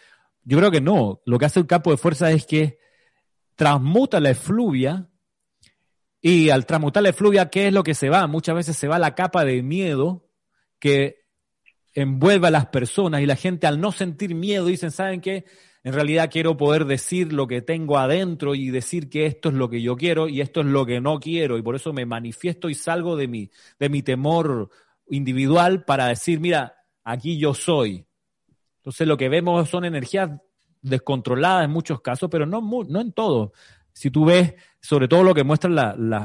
yo 0.44 0.57
creo 0.57 0.72
que 0.72 0.82
no. 0.82 1.22
Lo 1.26 1.38
que 1.38 1.45
hace 1.45 1.60
el 1.60 1.68
campo 1.68 1.91
de 1.91 1.98
fuerza 1.98 2.32
es 2.32 2.45
que 2.45 2.80
transmuta 3.56 4.19
la 4.19 4.32
efluvia 4.32 5.10
y 6.22 6.49
al 6.49 6.65
transmutar 6.65 7.03
la 7.03 7.10
efluvia, 7.10 7.49
¿qué 7.49 7.68
es 7.68 7.73
lo 7.73 7.84
que 7.84 7.94
se 7.94 8.10
va? 8.10 8.26
Muchas 8.27 8.56
veces 8.56 8.77
se 8.77 8.88
va 8.88 8.99
la 8.99 9.15
capa 9.15 9.45
de 9.45 9.61
miedo 9.61 10.27
que 10.80 11.26
envuelve 11.94 12.48
a 12.48 12.52
las 12.52 12.68
personas 12.68 13.22
y 13.22 13.26
la 13.26 13.36
gente 13.36 13.68
al 13.68 13.80
no 13.80 13.91
sentir 13.91 14.36
miedo 14.36 14.65
dicen, 14.65 14.91
¿saben 14.91 15.22
qué? 15.22 15.45
En 15.84 15.94
realidad 15.94 16.30
quiero 16.32 16.57
poder 16.57 16.86
decir 16.86 17.32
lo 17.32 17.48
que 17.48 17.61
tengo 17.61 17.99
adentro 17.99 18.56
y 18.56 18.72
decir 18.72 19.07
que 19.07 19.27
esto 19.27 19.49
es 19.49 19.56
lo 19.56 19.69
que 19.69 19.82
yo 19.82 19.95
quiero 19.95 20.27
y 20.27 20.41
esto 20.41 20.61
es 20.61 20.65
lo 20.65 20.86
que 20.86 20.99
no 20.99 21.19
quiero 21.19 21.57
y 21.57 21.61
por 21.61 21.76
eso 21.76 21.94
me 21.94 22.07
manifiesto 22.07 22.69
y 22.69 22.73
salgo 22.73 23.15
de 23.15 23.27
mi, 23.27 23.52
de 23.77 23.90
mi 23.90 24.02
temor 24.02 24.72
individual 25.07 25.84
para 25.86 26.07
decir, 26.07 26.40
mira, 26.40 26.76
aquí 27.03 27.38
yo 27.38 27.53
soy. 27.53 28.06
Entonces 28.77 29.07
lo 29.07 29.18
que 29.18 29.30
vemos 29.30 29.69
son 29.69 29.86
energías 29.86 30.30
descontroladas 30.82 31.65
en 31.65 31.72
muchos 31.72 32.02
casos, 32.02 32.30
pero 32.30 32.45
no, 32.45 32.61
no 32.61 33.02
en 33.02 33.11
todo. 33.11 33.53
Si 33.94 34.11
tú 34.11 34.26
ves, 34.26 34.53
sobre 34.82 35.07
todo 35.07 35.23
lo 35.23 35.34
que 35.34 35.44
muestran 35.44 35.76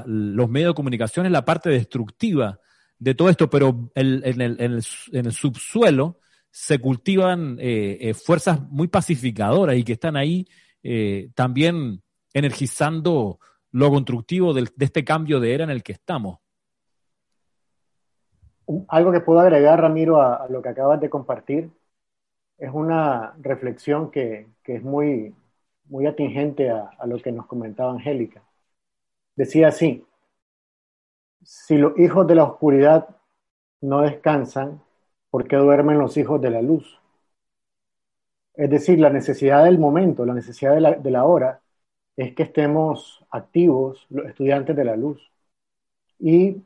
los 0.06 0.48
medios 0.50 0.70
de 0.70 0.74
comunicación, 0.74 1.26
es 1.26 1.32
la 1.32 1.44
parte 1.44 1.70
destructiva 1.70 2.58
de 2.98 3.14
todo 3.14 3.30
esto, 3.30 3.48
pero 3.48 3.90
en, 3.94 4.22
el, 4.40 5.32
subsuelo 5.32 6.18
se 6.50 6.78
cultivan 6.78 7.56
eh, 7.58 7.96
eh, 8.00 8.14
fuerzas 8.14 8.60
muy 8.60 8.88
pacificadoras 8.88 9.76
y 9.76 9.84
que 9.84 9.94
están 9.94 10.16
ahí 10.16 10.46
eh, 10.82 11.30
también 11.34 12.02
energizando 12.34 13.38
lo 13.70 13.90
constructivo 13.90 14.52
de 14.52 14.68
este 14.78 15.04
cambio 15.04 15.40
de 15.40 15.54
era 15.54 15.64
en 15.64 15.70
el 15.70 15.82
que 15.82 15.92
estamos. 15.92 16.39
Algo 18.88 19.12
que 19.12 19.20
puedo 19.20 19.40
agregar, 19.40 19.80
Ramiro, 19.80 20.20
a, 20.20 20.46
lo 20.48 20.62
que 20.62 20.68
acabas 20.70 21.00
de 21.00 21.10
compartir, 21.10 21.70
es 22.58 22.70
una 22.72 23.34
reflexión 23.40 24.10
que, 24.10 24.48
es 24.64 24.82
muy, 24.82 25.34
muy 25.86 26.06
atingente 26.06 26.70
a, 26.70 26.90
a 26.98 27.06
lo 27.06 27.18
que 27.18 27.32
nos 27.32 27.46
comentaba 27.46 27.92
Angélica. 27.92 28.42
Decía 29.36 29.68
así, 29.68 30.04
si 31.42 31.76
los 31.78 31.98
hijos 31.98 32.26
de 32.26 32.34
la 32.34 32.44
oscuridad 32.44 33.08
no 33.80 34.02
descansan, 34.02 34.82
¿por 35.30 35.48
qué 35.48 35.56
duermen 35.56 35.98
los 35.98 36.16
hijos 36.16 36.40
de 36.40 36.50
la 36.50 36.62
luz? 36.62 37.00
Es 38.54 38.70
decir, 38.70 38.98
la 39.00 39.10
necesidad 39.10 39.64
del 39.64 39.78
momento, 39.78 40.26
la 40.26 40.34
necesidad 40.34 40.74
de 40.74 41.10
la, 41.10 41.24
hora, 41.24 41.62
es 42.16 42.34
que 42.34 42.42
estemos 42.44 43.24
activos 43.30 44.06
los 44.10 44.26
estudiantes 44.26 44.76
de 44.76 44.84
la 44.84 44.96
luz. 44.96 45.30
Y 46.18 46.62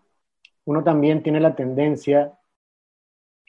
uno 0.66 0.82
también 0.82 1.22
tiene 1.22 1.40
la 1.40 1.54
tendencia 1.54 2.38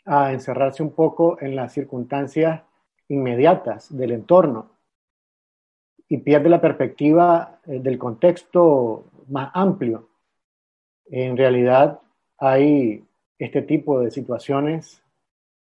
a 0.06 0.32
encerrarse 0.34 0.84
un 0.84 0.92
poco 0.92 1.38
en 1.42 1.56
las 1.56 1.74
circunstancias 1.74 2.62
inmediatas 3.08 3.96
del 3.96 4.12
entorno 4.12 4.70
y 6.08 6.18
pierde 6.18 6.50
la 6.50 6.62
perspectiva 6.62 7.60
eh, 7.66 7.80
del 7.80 7.98
contexto 7.98 9.06
más 9.28 9.50
amplio 9.54 10.10
en 11.08 11.38
realidad 11.38 12.00
hay 12.38 13.04
este 13.38 13.62
tipo 13.62 14.02
de 14.02 14.12
situaciones 14.12 15.04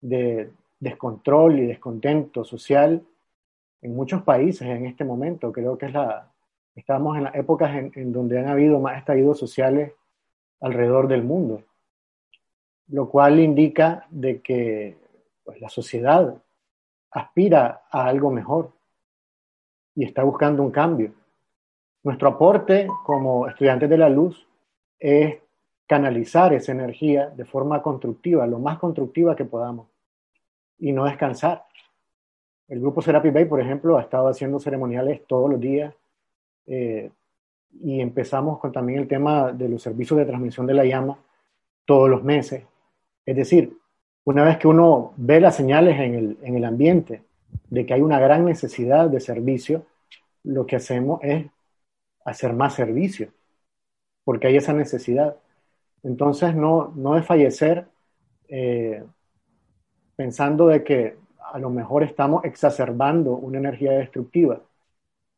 de 0.01 0.51
descontrol 0.79 1.59
y 1.59 1.65
descontento 1.65 2.43
social 2.43 3.03
en 3.81 3.95
muchos 3.95 4.21
países 4.23 4.67
en 4.67 4.85
este 4.85 5.03
momento. 5.03 5.51
Creo 5.51 5.77
que 5.77 5.87
es 5.87 5.93
la, 5.93 6.31
estamos 6.75 7.17
en 7.17 7.23
las 7.23 7.35
épocas 7.35 7.71
en, 7.75 8.11
donde 8.11 8.39
han 8.39 8.47
habido 8.47 8.79
más 8.79 8.97
estallidos 8.97 9.39
sociales 9.39 9.93
alrededor 10.61 11.07
del 11.07 11.23
mundo, 11.23 11.63
lo 12.87 13.09
cual 13.09 13.39
indica 13.39 14.05
de 14.09 14.41
que 14.41 14.97
pues, 15.43 15.59
la 15.61 15.69
sociedad 15.69 16.35
aspira 17.11 17.83
a 17.91 18.05
algo 18.05 18.31
mejor 18.31 18.71
y 19.95 20.05
está 20.05 20.23
buscando 20.23 20.63
un 20.63 20.71
cambio. 20.71 21.13
Nuestro 22.03 22.29
aporte 22.29 22.87
como 23.05 23.47
estudiantes 23.47 23.89
de 23.89 23.97
la 23.97 24.09
luz 24.09 24.47
es 24.99 25.37
canalizar 25.87 26.53
esa 26.53 26.71
energía 26.71 27.29
de 27.29 27.45
forma 27.45 27.81
constructiva, 27.81 28.47
lo 28.47 28.59
más 28.59 28.79
constructiva 28.79 29.35
que 29.35 29.45
podamos, 29.45 29.87
y 30.79 30.91
no 30.91 31.05
descansar. 31.05 31.65
El 32.67 32.79
grupo 32.79 33.01
Serapi 33.01 33.29
Bay, 33.29 33.45
por 33.45 33.61
ejemplo, 33.61 33.97
ha 33.97 34.01
estado 34.01 34.27
haciendo 34.27 34.59
ceremoniales 34.59 35.25
todos 35.27 35.49
los 35.49 35.59
días 35.59 35.93
eh, 36.65 37.11
y 37.81 38.01
empezamos 38.01 38.59
con 38.59 38.71
también 38.71 38.99
el 38.99 39.07
tema 39.07 39.51
de 39.51 39.69
los 39.69 39.81
servicios 39.81 40.17
de 40.19 40.25
transmisión 40.25 40.65
de 40.67 40.73
la 40.73 40.85
llama 40.85 41.17
todos 41.85 42.09
los 42.09 42.23
meses. 42.23 42.63
Es 43.25 43.35
decir, 43.35 43.77
una 44.25 44.43
vez 44.43 44.57
que 44.57 44.67
uno 44.67 45.13
ve 45.17 45.39
las 45.39 45.55
señales 45.55 45.99
en 45.99 46.15
el, 46.15 46.37
en 46.43 46.55
el 46.55 46.65
ambiente 46.65 47.23
de 47.69 47.85
que 47.85 47.93
hay 47.93 48.01
una 48.01 48.19
gran 48.19 48.45
necesidad 48.45 49.09
de 49.09 49.19
servicio, 49.19 49.85
lo 50.43 50.65
que 50.65 50.77
hacemos 50.77 51.19
es 51.23 51.45
hacer 52.25 52.53
más 52.53 52.73
servicio 52.73 53.29
porque 54.23 54.47
hay 54.47 54.57
esa 54.57 54.73
necesidad. 54.73 55.35
Entonces, 56.03 56.55
no, 56.55 56.93
no 56.95 57.21
fallecer 57.23 57.85
eh, 58.47 59.03
pensando 60.15 60.67
de 60.67 60.83
que 60.83 61.17
a 61.51 61.59
lo 61.59 61.69
mejor 61.69 62.03
estamos 62.03 62.43
exacerbando 62.45 63.33
una 63.33 63.59
energía 63.59 63.91
destructiva. 63.91 64.61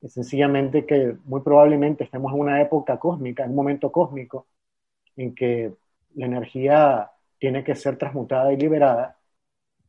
Es 0.06 0.14
sencillamente 0.14 0.86
que 0.86 1.18
muy 1.24 1.42
probablemente 1.42 2.04
estemos 2.04 2.32
en 2.32 2.40
una 2.40 2.62
época 2.62 3.00
cósmica, 3.00 3.44
en 3.44 3.50
un 3.50 3.56
momento 3.56 3.92
cósmico, 3.92 4.46
en 5.16 5.34
que 5.34 5.74
la 6.14 6.28
energía 6.28 7.10
tiene 7.40 7.64
que 7.64 7.74
ser 7.74 7.98
transmutada 7.98 8.54
y 8.54 8.58
liberada, 8.58 9.18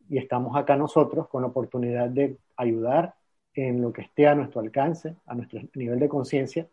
y 0.09 0.17
estamos 0.17 0.57
acá 0.57 0.75
nosotros 0.75 1.29
con 1.29 1.43
la 1.43 1.49
oportunidad 1.49 2.09
de 2.09 2.39
ayudar 2.57 3.15
en 3.53 3.83
lo 3.83 3.93
que 3.93 4.01
esté 4.01 4.27
a 4.27 4.35
nuestro 4.35 4.63
alcance, 4.63 5.17
a 5.27 5.35
nuestro 5.35 5.61
nivel 5.75 5.99
de 5.99 6.09
conciencia, 6.09 6.67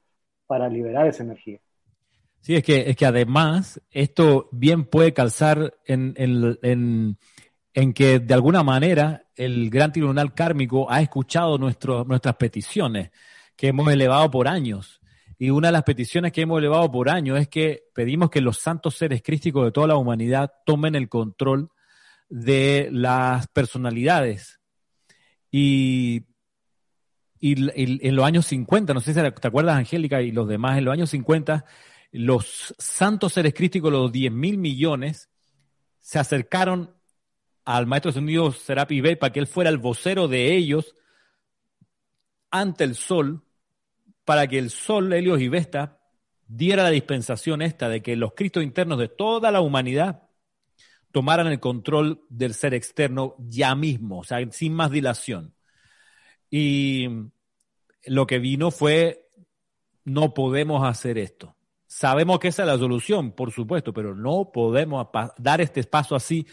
para 0.47 0.69
liberar 0.69 1.07
esa 1.07 1.23
energía. 1.23 1.59
Sí, 2.39 2.55
es 2.55 2.63
que, 2.63 2.89
es 2.89 2.95
que 2.95 3.05
además 3.05 3.81
esto 3.91 4.47
bien 4.53 4.85
puede 4.85 5.13
calzar 5.13 5.73
en, 5.85 6.13
en, 6.15 7.17
en, 7.73 7.93
que 7.93 8.19
de 8.19 8.33
alguna 8.33 8.63
manera 8.63 9.25
el 9.35 9.69
gran 9.69 9.91
tribunal 9.91 10.33
kármico 10.33 10.89
ha 10.89 11.01
escuchado 11.01 11.57
nuestras 11.57 12.35
peticiones 12.37 13.11
que 13.55 13.67
hemos 13.67 13.91
elevado 13.91 14.29
por 14.31 14.47
años. 14.47 15.01
Y 15.37 15.49
una 15.49 15.67
de 15.69 15.73
las 15.73 15.83
peticiones 15.83 16.31
que 16.31 16.41
hemos 16.41 16.59
elevado 16.59 16.91
por 16.91 17.09
años 17.09 17.39
es 17.39 17.47
que 17.47 17.83
pedimos 17.93 18.29
que 18.29 18.41
los 18.41 18.59
santos 18.59 18.95
seres 18.95 19.21
crísticos 19.21 19.65
de 19.65 19.71
toda 19.71 19.87
la 19.87 19.97
humanidad 19.97 20.51
tomen 20.65 20.95
el 20.95 21.09
control 21.09 21.69
de 22.29 22.89
las 22.91 23.47
personalidades 23.47 24.59
Y, 25.51 26.25
y, 27.39 27.55
en 28.07 28.15
los 28.15 28.25
años 28.25 28.45
50, 28.47 28.93
no 28.93 29.01
sé 29.01 29.13
si 29.13 29.19
te 29.19 29.47
acuerdas, 29.47 29.75
Angélica, 29.75 30.21
y 30.21 30.31
los 30.31 30.47
demás, 30.47 30.77
en 30.77 30.85
los 30.85 30.93
años 30.93 31.09
50, 31.09 31.65
los 32.11 32.73
santos 32.77 33.33
seres 33.33 33.53
críticos, 33.53 33.91
los 33.91 34.11
10 34.11 34.31
mil 34.31 34.57
millones, 34.57 35.29
se 35.99 36.19
acercaron 36.19 36.95
al 37.65 37.87
maestro 37.87 38.11
sonido 38.11 38.51
Serapi 38.51 39.01
Bey 39.01 39.15
para 39.15 39.31
que 39.33 39.39
él 39.39 39.47
fuera 39.47 39.69
el 39.69 39.77
vocero 39.77 40.27
de 40.27 40.55
ellos 40.55 40.95
ante 42.53 42.83
el 42.83 42.95
sol, 42.95 43.43
para 44.23 44.47
que 44.47 44.59
el 44.59 44.69
sol, 44.69 45.11
Helios 45.11 45.41
y 45.41 45.49
Vesta, 45.49 45.99
diera 46.47 46.83
la 46.83 46.91
dispensación 46.91 47.63
esta 47.63 47.89
de 47.89 48.03
que 48.03 48.15
los 48.15 48.33
Cristos 48.35 48.63
internos 48.63 48.99
de 48.99 49.09
toda 49.09 49.51
la 49.51 49.59
humanidad 49.59 50.29
tomaran 51.11 51.47
el 51.47 51.59
control 51.59 52.21
del 52.29 52.53
ser 52.53 52.75
externo 52.75 53.35
ya 53.39 53.73
mismo, 53.73 54.19
o 54.19 54.23
sea, 54.23 54.39
sin 54.51 54.73
más 54.73 54.91
dilación. 54.91 55.55
Y 56.51 57.07
lo 58.05 58.27
que 58.27 58.37
vino 58.37 58.69
fue, 58.69 59.27
no 60.05 60.35
podemos 60.35 60.87
hacer 60.87 61.17
esto. 61.17 61.55
Sabemos 61.87 62.37
que 62.37 62.49
esa 62.49 62.63
es 62.63 62.67
la 62.67 62.77
solución, 62.77 63.31
por 63.31 63.51
supuesto, 63.51 63.93
pero 63.93 64.15
no 64.15 64.51
podemos 64.51 65.07
dar 65.37 65.59
este 65.59 65.83
paso 65.85 66.15
así. 66.15 66.45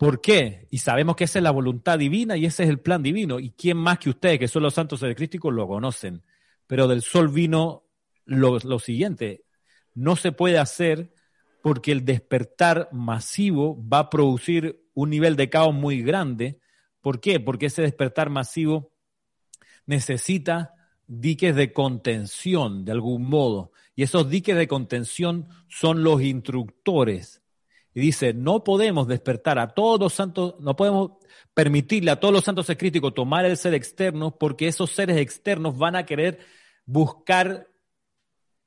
¿Por 0.00 0.22
qué? 0.22 0.66
Y 0.70 0.78
sabemos 0.78 1.14
que 1.14 1.24
esa 1.24 1.40
es 1.40 1.42
la 1.42 1.50
voluntad 1.50 1.98
divina 1.98 2.34
y 2.34 2.46
ese 2.46 2.62
es 2.62 2.70
el 2.70 2.80
plan 2.80 3.02
divino. 3.02 3.38
¿Y 3.38 3.50
quién 3.50 3.76
más 3.76 3.98
que 3.98 4.08
ustedes, 4.08 4.38
que 4.38 4.48
son 4.48 4.62
los 4.62 4.72
santos 4.72 5.04
crísticos, 5.14 5.52
lo 5.52 5.68
conocen? 5.68 6.22
Pero 6.66 6.88
del 6.88 7.02
sol 7.02 7.28
vino 7.28 7.84
lo, 8.24 8.58
lo 8.60 8.78
siguiente. 8.78 9.44
No 9.92 10.16
se 10.16 10.32
puede 10.32 10.56
hacer 10.56 11.12
porque 11.62 11.92
el 11.92 12.06
despertar 12.06 12.88
masivo 12.92 13.78
va 13.86 13.98
a 13.98 14.08
producir 14.08 14.82
un 14.94 15.10
nivel 15.10 15.36
de 15.36 15.50
caos 15.50 15.74
muy 15.74 16.00
grande. 16.00 16.60
¿Por 17.02 17.20
qué? 17.20 17.38
Porque 17.38 17.66
ese 17.66 17.82
despertar 17.82 18.30
masivo 18.30 18.94
necesita 19.84 20.72
diques 21.08 21.54
de 21.54 21.74
contención 21.74 22.86
de 22.86 22.92
algún 22.92 23.28
modo. 23.28 23.72
Y 23.94 24.04
esos 24.04 24.30
diques 24.30 24.56
de 24.56 24.66
contención 24.66 25.48
son 25.68 26.02
los 26.02 26.22
instructores. 26.22 27.39
Y 27.94 28.00
dice, 28.00 28.32
no 28.32 28.62
podemos 28.62 29.08
despertar 29.08 29.58
a 29.58 29.68
todos 29.68 29.98
los 29.98 30.12
santos, 30.12 30.54
no 30.60 30.76
podemos 30.76 31.12
permitirle 31.54 32.12
a 32.12 32.20
todos 32.20 32.32
los 32.32 32.44
santos 32.44 32.66
críticos 32.78 33.14
tomar 33.14 33.44
el 33.44 33.56
ser 33.56 33.74
externo 33.74 34.36
porque 34.38 34.68
esos 34.68 34.90
seres 34.90 35.16
externos 35.16 35.76
van 35.76 35.96
a 35.96 36.06
querer 36.06 36.38
buscar 36.86 37.68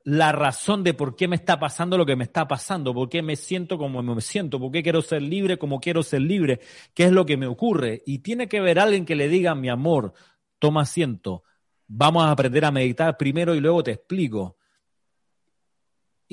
la 0.04 0.34
razón 0.34 0.84
de 0.84 0.94
por 0.94 1.16
qué 1.16 1.28
me 1.28 1.38
está 1.38 1.60
pasando 1.60 1.98
lo 1.98 2.06
que 2.06 2.18
me 2.18 2.26
está 2.26 2.48
pasando, 2.48 2.94
por 2.94 3.10
qué 3.10 3.22
me 3.22 3.38
siento 3.38 3.78
como 3.78 4.04
me 4.04 4.22
siento, 4.22 4.60
por 4.60 4.72
qué 4.72 4.84
quiero 4.84 5.02
ser 5.02 5.22
libre 5.22 5.58
como 5.58 5.80
quiero 5.80 6.04
ser 6.04 6.22
libre, 6.22 6.60
qué 6.94 7.06
es 7.06 7.12
lo 7.12 7.26
que 7.26 7.38
me 7.38 7.48
ocurre. 7.48 8.04
Y 8.06 8.20
tiene 8.20 8.48
que 8.48 8.60
ver 8.60 8.80
alguien 8.80 9.06
que 9.06 9.16
le 9.16 9.30
diga, 9.30 9.56
mi 9.56 9.70
amor, 9.70 10.14
toma 10.60 10.82
asiento, 10.82 11.44
vamos 11.88 12.26
a 12.26 12.32
aprender 12.32 12.66
a 12.66 12.72
meditar 12.72 13.18
primero 13.18 13.56
y 13.56 13.62
luego 13.62 13.84
te 13.84 13.92
explico. 13.92 14.58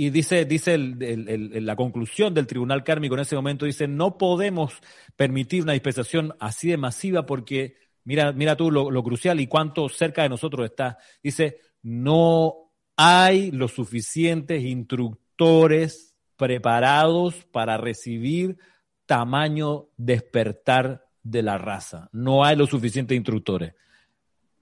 Y 0.02 0.08
dice, 0.08 0.46
dice 0.46 0.78
la 0.78 1.76
conclusión 1.76 2.32
del 2.32 2.46
tribunal 2.46 2.82
kármico 2.82 3.16
en 3.16 3.20
ese 3.20 3.36
momento, 3.36 3.66
dice, 3.66 3.86
no 3.86 4.16
podemos 4.16 4.80
permitir 5.14 5.62
una 5.62 5.74
dispensación 5.74 6.34
así 6.40 6.70
de 6.70 6.78
masiva 6.78 7.26
porque, 7.26 7.76
mira, 8.04 8.32
mira 8.32 8.56
tú 8.56 8.70
lo, 8.70 8.90
lo 8.90 9.02
crucial 9.02 9.40
y 9.40 9.46
cuánto 9.46 9.90
cerca 9.90 10.22
de 10.22 10.30
nosotros 10.30 10.64
está. 10.64 10.96
Dice, 11.22 11.58
no 11.82 12.72
hay 12.96 13.50
los 13.50 13.72
suficientes 13.72 14.64
instructores 14.64 16.16
preparados 16.34 17.34
para 17.52 17.76
recibir 17.76 18.56
tamaño 19.04 19.88
despertar 19.98 21.04
de 21.22 21.42
la 21.42 21.58
raza. 21.58 22.08
No 22.12 22.42
hay 22.42 22.56
los 22.56 22.70
suficientes 22.70 23.14
instructores. 23.14 23.74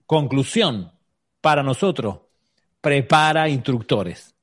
Conclusión, 0.05 0.91
para 1.39 1.63
nosotros, 1.63 2.23
prepara 2.81 3.47
instructores. 3.47 4.35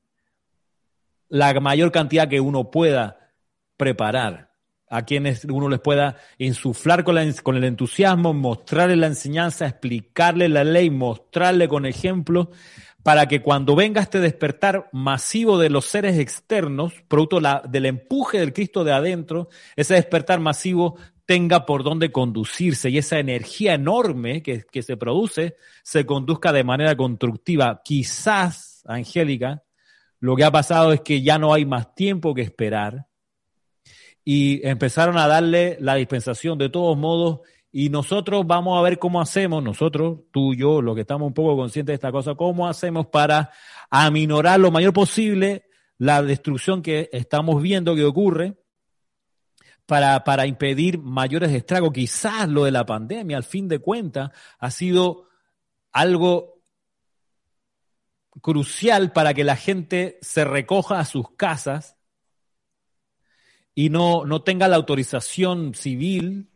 La 1.29 1.59
mayor 1.59 1.91
cantidad 1.91 2.27
que 2.27 2.39
uno 2.39 2.71
pueda 2.71 3.33
preparar, 3.77 4.47
a 4.89 5.03
quienes 5.03 5.45
uno 5.45 5.69
les 5.69 5.79
pueda 5.79 6.17
insuflar 6.37 7.03
con, 7.03 7.17
el 7.17 7.63
entusiasmo, 7.63 8.33
mostrarle 8.33 8.95
la 8.95 9.07
enseñanza, 9.07 9.67
explicarle 9.67 10.47
la 10.49 10.63
ley, 10.63 10.89
mostrarle 10.89 11.67
con 11.67 11.85
ejemplo, 11.85 12.51
para 13.03 13.27
que 13.27 13.41
cuando 13.41 13.75
venga 13.75 14.01
este 14.01 14.19
despertar 14.19 14.89
masivo 14.91 15.57
de 15.59 15.69
los 15.69 15.85
seres 15.85 16.17
externos, 16.17 16.93
producto 17.07 17.39
del 17.67 17.85
empuje 17.85 18.39
del 18.39 18.53
Cristo 18.53 18.83
de 18.83 18.93
adentro, 18.93 19.49
ese 19.75 19.95
despertar 19.95 20.39
masivo 20.39 20.97
tenga 21.25 21.65
por 21.65 21.83
dónde 21.83 22.11
conducirse 22.11 22.89
y 22.89 22.97
esa 22.97 23.19
energía 23.19 23.73
enorme 23.73 24.41
que 24.41 24.81
se 24.81 24.95
produce 24.95 25.57
se 25.83 26.05
conduzca 26.05 26.53
de 26.53 26.63
manera 26.63 26.95
constructiva. 26.95 27.81
Quizás, 27.83 28.83
Angélica, 28.85 29.63
lo 30.19 30.35
que 30.35 30.43
ha 30.43 30.51
pasado 30.51 30.93
es 30.93 31.01
que 31.01 31.21
ya 31.21 31.37
no 31.37 31.53
hay 31.53 31.65
más 31.65 31.93
tiempo 31.93 32.33
que 32.33 32.41
esperar 32.41 33.07
y 34.23 34.65
empezaron 34.67 35.17
a 35.17 35.27
darle 35.27 35.77
la 35.79 35.95
dispensación 35.95 36.57
de 36.57 36.69
todos 36.69 36.97
modos 36.97 37.41
y 37.71 37.89
nosotros 37.89 38.45
vamos 38.47 38.77
a 38.77 38.81
ver 38.81 38.97
cómo 38.97 39.21
hacemos, 39.21 39.63
nosotros, 39.63 40.19
tú 40.31 40.55
yo, 40.55 40.81
los 40.81 40.95
que 40.95 41.01
estamos 41.01 41.27
un 41.27 41.33
poco 41.33 41.55
conscientes 41.55 41.91
de 41.91 41.95
esta 41.95 42.11
cosa, 42.11 42.35
cómo 42.35 42.67
hacemos 42.67 43.07
para 43.07 43.51
aminorar 43.89 44.59
lo 44.59 44.71
mayor 44.71 44.93
posible 44.93 45.65
la 45.97 46.21
destrucción 46.21 46.81
que 46.81 47.09
estamos 47.11 47.61
viendo 47.61 47.95
que 47.95 48.03
ocurre 48.03 48.57
para, 49.85 50.23
para 50.23 50.45
impedir 50.45 50.99
mayores 50.99 51.51
estragos. 51.51 51.91
Quizás 51.93 52.47
lo 52.49 52.65
de 52.65 52.71
la 52.71 52.85
pandemia, 52.85 53.37
al 53.37 53.43
fin 53.43 53.67
de 53.67 53.79
cuentas, 53.79 54.31
ha 54.59 54.71
sido 54.71 55.27
algo 55.91 56.56
crucial 58.41 59.11
para 59.11 59.33
que 59.33 59.43
la 59.43 59.55
gente 59.55 60.17
se 60.21 60.45
recoja 60.45 60.99
a 60.99 61.05
sus 61.05 61.31
casas 61.31 61.97
y 63.73 63.89
no, 63.89 64.25
no 64.25 64.41
tenga 64.41 64.67
la 64.67 64.75
autorización 64.75 65.73
civil 65.75 66.49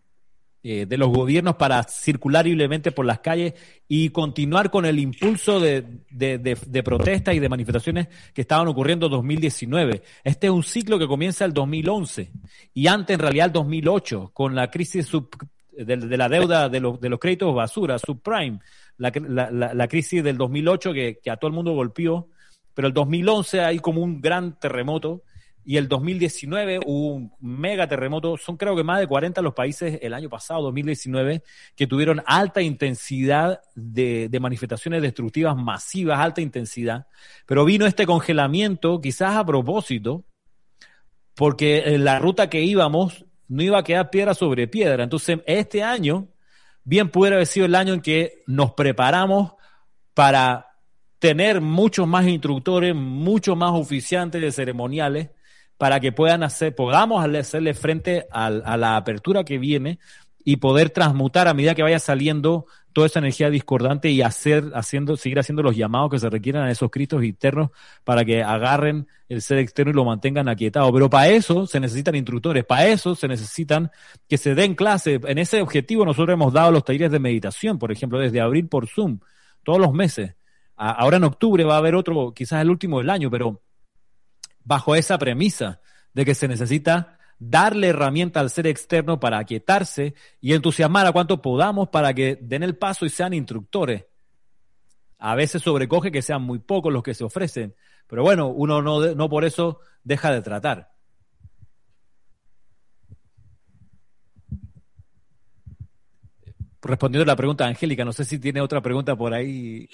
eh, 0.63 0.85
de 0.85 0.97
los 0.97 1.09
gobiernos 1.09 1.55
para 1.55 1.81
circular 1.83 2.45
libremente 2.45 2.91
por 2.91 3.05
las 3.05 3.19
calles 3.19 3.53
y 3.87 4.09
continuar 4.09 4.69
con 4.69 4.85
el 4.85 4.99
impulso 4.99 5.59
de, 5.59 6.03
de, 6.11 6.37
de, 6.37 6.83
protestas 6.83 7.33
y 7.33 7.39
de 7.39 7.49
manifestaciones 7.49 8.09
que 8.31 8.41
estaban 8.41 8.67
ocurriendo 8.67 9.07
en 9.07 9.11
2019. 9.13 10.03
Este 10.23 10.47
es 10.47 10.53
un 10.53 10.61
ciclo 10.61 10.99
que 10.99 11.07
comienza 11.07 11.45
el 11.45 11.53
2011 11.53 12.31
y 12.75 12.85
antes 12.85 13.15
en 13.15 13.19
realidad 13.19 13.47
el 13.47 13.53
2008 13.53 14.31
con 14.35 14.53
la 14.53 14.69
crisis 14.69 15.11
de, 15.71 15.97
la 15.97 16.29
deuda 16.29 16.69
de, 16.69 16.79
los, 16.79 17.01
de 17.01 17.09
los 17.09 17.19
créditos 17.19 17.55
basura, 17.55 17.97
subprime, 17.97 18.59
la, 18.97 19.11
la, 19.11 19.87
crisis 19.87 20.23
del 20.23 20.37
2008 20.37 20.93
que, 20.93 21.19
que 21.21 21.31
a 21.31 21.37
todo 21.37 21.49
el 21.49 21.55
mundo 21.55 21.73
golpeó, 21.73 22.29
pero 22.73 22.87
el 22.87 22.93
2011 22.93 23.61
hay 23.61 23.79
como 23.79 24.01
un 24.01 24.21
gran 24.21 24.59
terremoto 24.59 25.23
y 25.63 25.77
el 25.77 25.87
2019 25.87 26.79
hubo 26.85 27.13
un 27.13 27.33
mega 27.39 27.87
terremoto. 27.87 28.37
Son 28.37 28.57
creo 28.57 28.75
que 28.75 28.83
más 28.83 28.99
de 28.99 29.07
40 29.07 29.41
los 29.41 29.53
países 29.53 29.99
el 30.01 30.13
año 30.13 30.29
pasado, 30.29 30.63
2019, 30.63 31.43
que 31.75 31.87
tuvieron 31.87 32.23
alta 32.25 32.61
intensidad 32.61 33.61
de, 33.75 34.27
de, 34.29 34.39
manifestaciones 34.39 35.01
destructivas 35.01 35.55
masivas, 35.55 36.19
alta 36.19 36.41
intensidad. 36.41 37.07
Pero 37.45 37.65
vino 37.65 37.85
este 37.85 38.05
congelamiento, 38.05 39.01
quizás 39.01 39.35
a 39.35 39.45
propósito, 39.45 40.25
porque 41.35 41.83
en 41.85 42.05
la 42.05 42.19
ruta 42.19 42.49
que 42.49 42.61
íbamos 42.61 43.25
no 43.47 43.61
iba 43.61 43.77
a 43.77 43.83
quedar 43.83 44.09
piedra 44.09 44.33
sobre 44.33 44.67
piedra. 44.67 45.03
Entonces, 45.03 45.39
este 45.45 45.83
año, 45.83 46.29
bien 46.83 47.09
pudiera 47.09 47.35
haber 47.37 47.47
sido 47.47 47.65
el 47.65 47.75
año 47.75 47.93
en 47.93 48.01
que 48.01 48.43
nos 48.47 48.73
preparamos 48.73 49.53
para 50.13 50.67
tener 51.19 51.61
muchos 51.61 52.07
más 52.07 52.25
instructores, 52.27 52.95
muchos 52.95 53.55
más 53.55 53.71
oficiantes 53.71 54.41
de 54.41 54.51
ceremoniales 54.51 55.29
para 55.77 55.99
que 55.99 56.11
puedan 56.11 56.43
hacer, 56.43 56.75
podamos 56.75 57.25
hacerle 57.25 57.73
frente 57.73 58.27
a, 58.31 58.49
la 58.49 58.97
apertura 58.97 59.43
que 59.43 59.57
viene 59.57 59.99
y 60.43 60.57
poder 60.57 60.89
transmutar 60.89 61.47
a 61.47 61.53
medida 61.53 61.75
que 61.75 61.83
vaya 61.83 61.99
saliendo 61.99 62.65
toda 62.93 63.07
esa 63.07 63.19
energía 63.19 63.49
discordante 63.49 64.09
y 64.09 64.21
hacer, 64.21 64.71
haciendo, 64.73 65.15
seguir 65.15 65.39
haciendo 65.39 65.63
los 65.63 65.75
llamados 65.75 66.11
que 66.11 66.19
se 66.19 66.29
requieran 66.29 66.63
a 66.63 66.71
esos 66.71 66.89
cristos 66.89 67.23
internos 67.23 67.69
para 68.03 68.25
que 68.25 68.43
agarren 68.43 69.07
el 69.29 69.41
ser 69.41 69.59
externo 69.59 69.91
y 69.91 69.95
lo 69.95 70.03
mantengan 70.03 70.49
aquietado. 70.49 70.91
Pero 70.91 71.09
para 71.09 71.29
eso 71.29 71.65
se 71.67 71.79
necesitan 71.79 72.15
instructores, 72.15 72.65
para 72.65 72.87
eso 72.87 73.15
se 73.15 73.27
necesitan 73.27 73.91
que 74.27 74.37
se 74.37 74.55
den 74.55 74.75
clases. 74.75 75.21
En 75.25 75.37
ese 75.37 75.61
objetivo 75.61 76.05
nosotros 76.05 76.33
hemos 76.33 76.53
dado 76.53 76.71
los 76.71 76.83
talleres 76.83 77.11
de 77.11 77.19
meditación, 77.19 77.79
por 77.79 77.91
ejemplo, 77.91 78.19
desde 78.19 78.41
abril 78.41 78.67
por 78.67 78.87
Zoom, 78.87 79.19
todos 79.63 79.79
los 79.79 79.93
meses. 79.93 80.35
ahora 80.75 81.17
en 81.17 81.23
octubre 81.23 81.63
va 81.63 81.75
a 81.75 81.77
haber 81.77 81.95
otro, 81.95 82.33
quizás 82.33 82.61
el 82.61 82.69
último 82.69 82.97
del 82.97 83.09
año, 83.09 83.29
pero 83.29 83.61
bajo 84.63 84.95
esa 84.95 85.17
premisa 85.17 85.79
de 86.13 86.25
que 86.25 86.35
se 86.35 86.47
necesita 86.47 87.17
darle 87.41 87.87
herramienta 87.87 88.39
al 88.39 88.51
ser 88.51 88.67
externo 88.67 89.19
para 89.19 89.39
aquietarse 89.39 90.13
y 90.39 90.53
entusiasmar 90.53 91.07
a 91.07 91.11
cuanto 91.11 91.41
podamos 91.41 91.89
para 91.89 92.13
que 92.13 92.37
den 92.39 92.61
el 92.61 92.77
paso 92.77 93.03
y 93.03 93.09
sean 93.09 93.33
instructores. 93.33 94.05
A 95.17 95.33
veces 95.33 95.63
sobrecoge 95.63 96.11
que 96.11 96.21
sean 96.21 96.43
muy 96.43 96.59
pocos 96.59 96.93
los 96.93 97.01
que 97.01 97.15
se 97.15 97.23
ofrecen, 97.23 97.75
pero 98.05 98.21
bueno, 98.21 98.47
uno 98.47 98.81
no, 98.81 99.15
no 99.15 99.29
por 99.29 99.43
eso 99.43 99.79
deja 100.03 100.31
de 100.31 100.41
tratar. 100.41 100.91
respondiendo 106.83 107.23
a 107.29 107.33
la 107.33 107.35
pregunta 107.35 107.63
de 107.63 107.69
Angélica. 107.69 108.03
No 108.03 108.11
sé 108.11 108.25
si 108.25 108.39
tiene 108.39 108.59
otra 108.59 108.81
pregunta 108.81 109.15
por 109.15 109.33
ahí. 109.33 109.87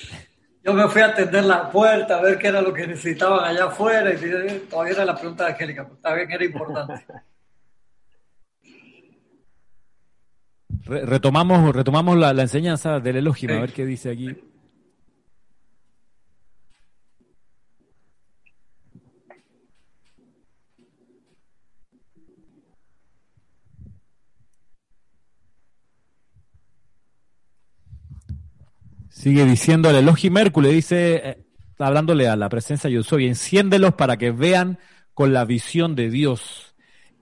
Yo 0.64 0.74
me 0.74 0.88
fui 0.88 1.02
a 1.02 1.08
atender 1.08 1.44
la 1.44 1.70
puerta 1.70 2.18
a 2.18 2.22
ver 2.22 2.38
qué 2.38 2.48
era 2.48 2.62
lo 2.62 2.74
que 2.74 2.88
necesitaban 2.88 3.44
allá 3.44 3.66
afuera 3.66 4.10
y 4.14 4.60
todavía 4.70 4.94
era 4.94 5.06
la 5.06 5.16
pregunta 5.16 5.46
de 5.46 5.52
Angélica, 5.52 5.90
bien, 6.16 6.32
era 6.32 6.46
importante. 6.46 7.06
retomamos 10.88 11.76
retomamos 11.76 12.18
la, 12.18 12.32
enseñanza 12.32 13.00
del 13.00 13.18
elogio, 13.18 13.56
a 13.56 13.62
ver 13.62 13.74
qué 13.74 13.86
dice 13.86 14.12
aquí. 14.12 14.36
Sigue 29.10 29.46
diciendo 29.46 29.90
el 29.90 29.96
Elohim 29.96 30.38
Hércules, 30.38 30.72
dice, 30.72 31.16
eh, 31.16 31.38
hablándole 31.80 32.28
a 32.28 32.36
la 32.36 32.50
presencia 32.50 32.88
yo 32.88 33.02
soy, 33.02 33.26
enciéndelos 33.26 33.96
para 33.96 34.16
que 34.18 34.30
vean 34.32 34.78
con 35.16 35.34
la 35.34 35.44
visión 35.44 35.96
de 35.96 36.12
Dios. 36.12 36.76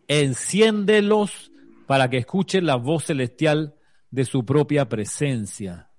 Enciéndelos 0.09 1.53
para 1.87 2.09
que 2.09 2.17
escuchen 2.17 2.65
la 2.65 2.75
voz 2.75 3.05
celestial 3.05 3.75
de 4.11 4.25
su 4.25 4.45
propia 4.45 4.87
presencia. 4.89 5.89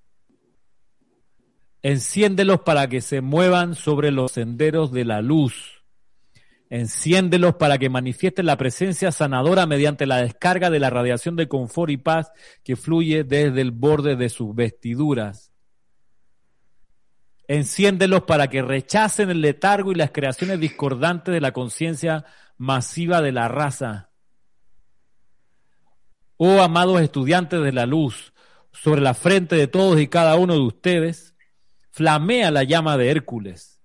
Enciéndelos 1.82 2.60
para 2.60 2.88
que 2.88 3.00
se 3.00 3.20
muevan 3.20 3.74
sobre 3.74 4.10
los 4.10 4.32
senderos 4.32 4.90
de 4.90 5.04
la 5.04 5.22
luz. 5.22 5.84
Enciéndelos 6.68 7.54
para 7.54 7.78
que 7.78 7.88
manifiesten 7.88 8.46
la 8.46 8.56
presencia 8.56 9.12
sanadora 9.12 9.66
mediante 9.66 10.04
la 10.04 10.16
descarga 10.16 10.68
de 10.68 10.80
la 10.80 10.90
radiación 10.90 11.36
de 11.36 11.46
confort 11.46 11.90
y 11.90 11.96
paz 11.96 12.32
que 12.64 12.74
fluye 12.74 13.22
desde 13.22 13.60
el 13.60 13.70
borde 13.70 14.16
de 14.16 14.28
sus 14.28 14.52
vestiduras. 14.54 15.52
Enciéndelos 17.46 18.22
para 18.22 18.48
que 18.48 18.62
rechacen 18.62 19.30
el 19.30 19.40
letargo 19.40 19.92
y 19.92 19.94
las 19.94 20.10
creaciones 20.10 20.58
discordantes 20.58 21.32
de 21.32 21.40
la 21.40 21.52
conciencia 21.52 22.24
masiva 22.58 23.22
de 23.22 23.30
la 23.30 23.46
raza. 23.46 24.05
Oh 26.36 26.60
amados 26.60 27.00
estudiantes 27.00 27.62
de 27.62 27.72
la 27.72 27.86
luz, 27.86 28.32
sobre 28.72 29.00
la 29.00 29.14
frente 29.14 29.56
de 29.56 29.68
todos 29.68 30.00
y 30.00 30.08
cada 30.08 30.36
uno 30.36 30.54
de 30.54 30.60
ustedes, 30.60 31.34
flamea 31.90 32.50
la 32.50 32.62
llama 32.62 32.96
de 32.98 33.10
Hércules. 33.10 33.80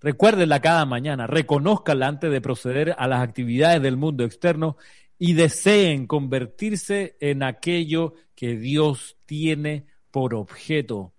Recuérdenla 0.00 0.60
cada 0.60 0.84
mañana, 0.84 1.26
reconózcanla 1.26 2.06
antes 2.06 2.30
de 2.30 2.40
proceder 2.40 2.94
a 2.98 3.08
las 3.08 3.22
actividades 3.22 3.80
del 3.80 3.96
mundo 3.96 4.24
externo 4.24 4.76
y 5.18 5.32
deseen 5.32 6.06
convertirse 6.06 7.16
en 7.20 7.42
aquello 7.42 8.14
que 8.34 8.56
Dios 8.56 9.16
tiene 9.24 9.86
por 10.10 10.34
objeto 10.34 11.14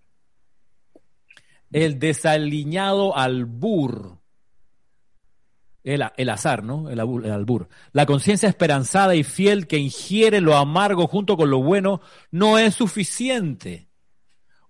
el 1.71 1.99
desaliñado 1.99 3.17
albur, 3.17 4.16
el, 5.93 6.03
el 6.17 6.29
azar, 6.29 6.63
¿no? 6.63 6.89
El, 6.89 6.99
el 6.99 7.31
albur. 7.31 7.69
La 7.93 8.05
conciencia 8.05 8.49
esperanzada 8.49 9.15
y 9.15 9.23
fiel 9.23 9.67
que 9.67 9.77
ingiere 9.77 10.41
lo 10.41 10.57
amargo 10.57 11.07
junto 11.07 11.37
con 11.37 11.49
lo 11.49 11.63
bueno 11.63 12.01
no 12.29 12.59
es 12.59 12.75
suficiente. 12.75 13.87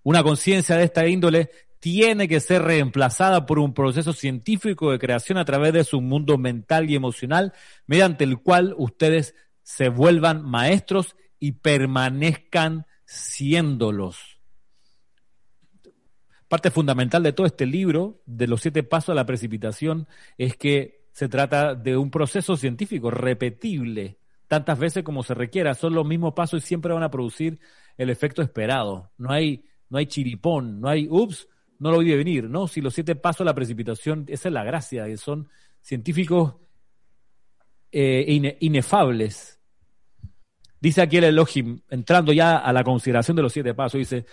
Una 0.04 0.22
conciencia 0.22 0.76
de 0.76 0.84
esta 0.84 1.06
índole 1.08 1.50
tiene 1.80 2.28
que 2.28 2.40
ser 2.40 2.62
reemplazada 2.62 3.46
por 3.46 3.58
un 3.58 3.74
proceso 3.74 4.12
científico 4.12 4.92
de 4.92 4.98
creación 4.98 5.38
a 5.38 5.44
través 5.44 5.72
de 5.72 5.84
su 5.84 6.00
mundo 6.00 6.38
mental 6.38 6.88
y 6.88 6.94
emocional, 6.94 7.52
mediante 7.86 8.24
el 8.24 8.38
cual 8.38 8.74
ustedes 8.78 9.34
se 9.62 9.88
vuelvan 9.88 10.44
maestros 10.44 11.16
y 11.40 11.52
permanezcan 11.52 12.86
siéndolos 13.04 14.38
parte 16.48 16.70
fundamental 16.70 17.22
de 17.22 17.32
todo 17.32 17.46
este 17.46 17.66
libro, 17.66 18.22
de 18.26 18.46
los 18.46 18.62
siete 18.62 18.82
pasos 18.82 19.10
a 19.10 19.14
la 19.14 19.26
precipitación, 19.26 20.08
es 20.38 20.56
que 20.56 20.97
se 21.18 21.28
trata 21.28 21.74
de 21.74 21.96
un 21.96 22.12
proceso 22.12 22.56
científico 22.56 23.10
repetible 23.10 24.20
tantas 24.46 24.78
veces 24.78 25.02
como 25.02 25.24
se 25.24 25.34
requiera. 25.34 25.74
Son 25.74 25.92
los 25.92 26.06
mismos 26.06 26.32
pasos 26.32 26.62
y 26.62 26.66
siempre 26.68 26.92
van 26.92 27.02
a 27.02 27.10
producir 27.10 27.58
el 27.96 28.08
efecto 28.08 28.40
esperado. 28.40 29.10
No 29.18 29.32
hay, 29.32 29.64
no 29.88 29.98
hay 29.98 30.06
chiripón, 30.06 30.80
no 30.80 30.88
hay, 30.88 31.08
ups, 31.10 31.48
no 31.80 31.90
lo 31.90 31.98
vi 31.98 32.14
venir. 32.14 32.48
No, 32.48 32.68
si 32.68 32.80
los 32.80 32.94
siete 32.94 33.16
pasos 33.16 33.40
a 33.40 33.46
la 33.46 33.54
precipitación, 33.56 34.26
esa 34.28 34.48
es 34.48 34.54
la 34.54 34.62
gracia, 34.62 35.06
que 35.06 35.16
son 35.16 35.48
científicos 35.80 36.54
eh, 37.90 38.56
inefables. 38.60 39.58
Dice 40.80 41.02
aquí 41.02 41.16
el 41.16 41.24
Elohim, 41.24 41.80
entrando 41.90 42.32
ya 42.32 42.58
a 42.58 42.72
la 42.72 42.84
consideración 42.84 43.36
de 43.36 43.42
los 43.42 43.52
siete 43.52 43.74
pasos, 43.74 43.98
dice, 43.98 44.24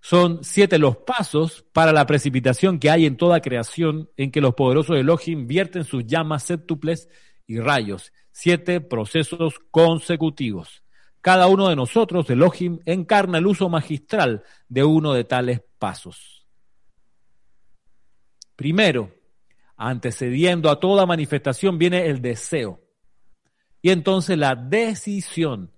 son 0.00 0.42
siete 0.42 0.78
los 0.78 0.96
pasos 0.96 1.64
para 1.72 1.92
la 1.92 2.06
precipitación 2.06 2.78
que 2.78 2.90
hay 2.90 3.04
en 3.04 3.16
toda 3.16 3.40
creación 3.40 4.10
en 4.16 4.30
que 4.30 4.40
los 4.40 4.54
poderosos 4.54 4.96
Elohim 4.96 5.46
vierten 5.46 5.84
sus 5.84 6.06
llamas 6.06 6.42
séptuples 6.44 7.08
y 7.46 7.60
rayos. 7.60 8.12
Siete 8.32 8.80
procesos 8.80 9.60
consecutivos. 9.70 10.82
Cada 11.20 11.48
uno 11.48 11.68
de 11.68 11.76
nosotros, 11.76 12.30
Elohim, 12.30 12.78
encarna 12.86 13.38
el 13.38 13.46
uso 13.46 13.68
magistral 13.68 14.42
de 14.68 14.84
uno 14.84 15.12
de 15.12 15.24
tales 15.24 15.62
pasos. 15.78 16.46
Primero, 18.56 19.14
antecediendo 19.76 20.70
a 20.70 20.80
toda 20.80 21.04
manifestación 21.04 21.76
viene 21.76 22.06
el 22.06 22.22
deseo. 22.22 22.80
Y 23.82 23.90
entonces 23.90 24.38
la 24.38 24.54
decisión 24.54 25.72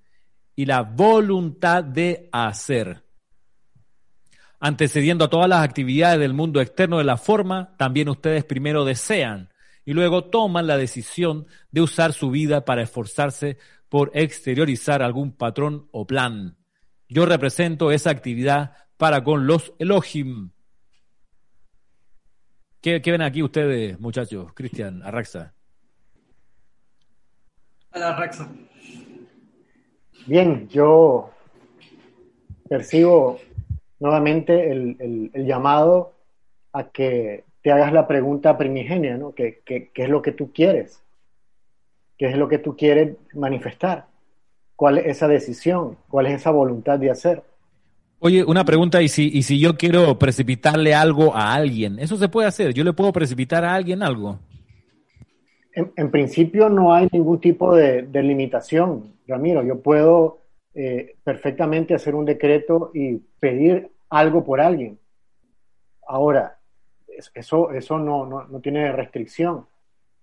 y 0.54 0.66
la 0.66 0.82
voluntad 0.82 1.82
de 1.82 2.28
hacer 2.32 3.02
antecediendo 4.62 5.24
a 5.24 5.28
todas 5.28 5.48
las 5.48 5.64
actividades 5.64 6.20
del 6.20 6.34
mundo 6.34 6.60
externo 6.60 6.98
de 6.98 7.04
la 7.04 7.16
forma, 7.16 7.74
también 7.78 8.08
ustedes 8.08 8.44
primero 8.44 8.84
desean 8.84 9.50
y 9.84 9.92
luego 9.92 10.26
toman 10.26 10.68
la 10.68 10.76
decisión 10.76 11.46
de 11.72 11.80
usar 11.80 12.12
su 12.12 12.30
vida 12.30 12.64
para 12.64 12.82
esforzarse 12.82 13.58
por 13.88 14.12
exteriorizar 14.14 15.02
algún 15.02 15.32
patrón 15.32 15.88
o 15.90 16.06
plan. 16.06 16.56
Yo 17.08 17.26
represento 17.26 17.90
esa 17.90 18.10
actividad 18.10 18.76
para 18.96 19.24
con 19.24 19.48
los 19.48 19.74
Elohim. 19.80 20.52
¿Qué, 22.80 23.00
ven 23.04 23.22
aquí 23.22 23.42
ustedes, 23.42 23.98
muchachos? 23.98 24.52
Cristian, 24.54 25.02
Arraxa. 25.02 25.54
Arraxa. 27.90 28.48
Bien, 30.24 30.68
yo 30.68 31.32
percibo 32.68 33.40
nuevamente 34.02 34.72
el, 34.72 35.30
llamado 35.46 36.12
a 36.72 36.88
que 36.88 37.44
te 37.62 37.70
hagas 37.70 37.92
la 37.92 38.08
pregunta 38.08 38.58
primigenia, 38.58 39.16
¿no? 39.16 39.32
¿Qué, 39.32 39.62
es 39.94 40.08
lo 40.08 40.20
que 40.20 40.32
tú 40.32 40.52
quieres? 40.52 41.00
¿Qué 42.18 42.26
es 42.26 42.36
lo 42.36 42.48
que 42.48 42.58
tú 42.58 42.76
quieres 42.76 43.16
manifestar? 43.32 44.06
¿Cuál 44.74 44.98
es 44.98 45.06
esa 45.06 45.28
decisión? 45.28 45.96
¿Cuál 46.08 46.26
es 46.26 46.34
esa 46.34 46.50
voluntad 46.50 46.98
de 46.98 47.12
hacer? 47.12 47.44
Oye, 48.18 48.42
una 48.42 48.64
pregunta, 48.64 49.00
¿y 49.00 49.08
si, 49.08 49.30
y 49.32 49.44
si 49.44 49.60
yo 49.60 49.76
quiero 49.76 50.18
precipitarle 50.18 50.94
algo 50.94 51.34
a 51.36 51.54
alguien? 51.54 52.00
¿Eso 52.00 52.16
se 52.16 52.28
puede 52.28 52.48
hacer? 52.48 52.74
¿Yo 52.74 52.82
le 52.82 52.92
puedo 52.92 53.12
precipitar 53.12 53.64
a 53.64 53.72
alguien 53.72 54.02
algo? 54.02 54.40
En, 55.74 56.10
principio 56.10 56.68
no 56.68 56.92
hay 56.92 57.08
ningún 57.10 57.40
tipo 57.40 57.74
de, 57.74 58.06
limitación, 58.12 59.14
Ramiro. 59.28 59.62
Yo 59.62 59.80
puedo 59.80 60.41
eh, 60.74 61.16
perfectamente 61.22 61.94
hacer 61.94 62.14
un 62.14 62.24
decreto 62.24 62.90
y 62.94 63.16
pedir 63.38 63.90
algo 64.08 64.42
por 64.42 64.60
alguien. 64.60 64.98
Ahora, 66.06 66.58
eso, 67.34 67.70
eso 67.72 67.98
no, 67.98 68.26
no, 68.26 68.60
tiene 68.60 68.90
restricción. 68.92 69.66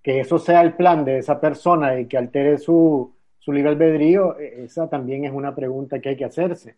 Que 0.02 0.22
eso 0.22 0.40
sea 0.40 0.62
el 0.62 0.74
plan 0.74 1.06
de 1.06 1.20
esa 1.20 1.40
persona 1.40 2.00
y 2.00 2.08
que 2.08 2.18
altere 2.18 2.58
su, 2.58 3.14
su 3.38 3.52
libre 3.52 3.70
albedrío, 3.70 4.40
e, 4.40 4.64
esa 4.64 4.90
también 4.90 5.26
es 5.26 5.32
una 5.32 5.54
pregunta 5.54 6.00
que 6.00 6.10
hay 6.10 6.18
que 6.18 6.26
hacerse. 6.26 6.76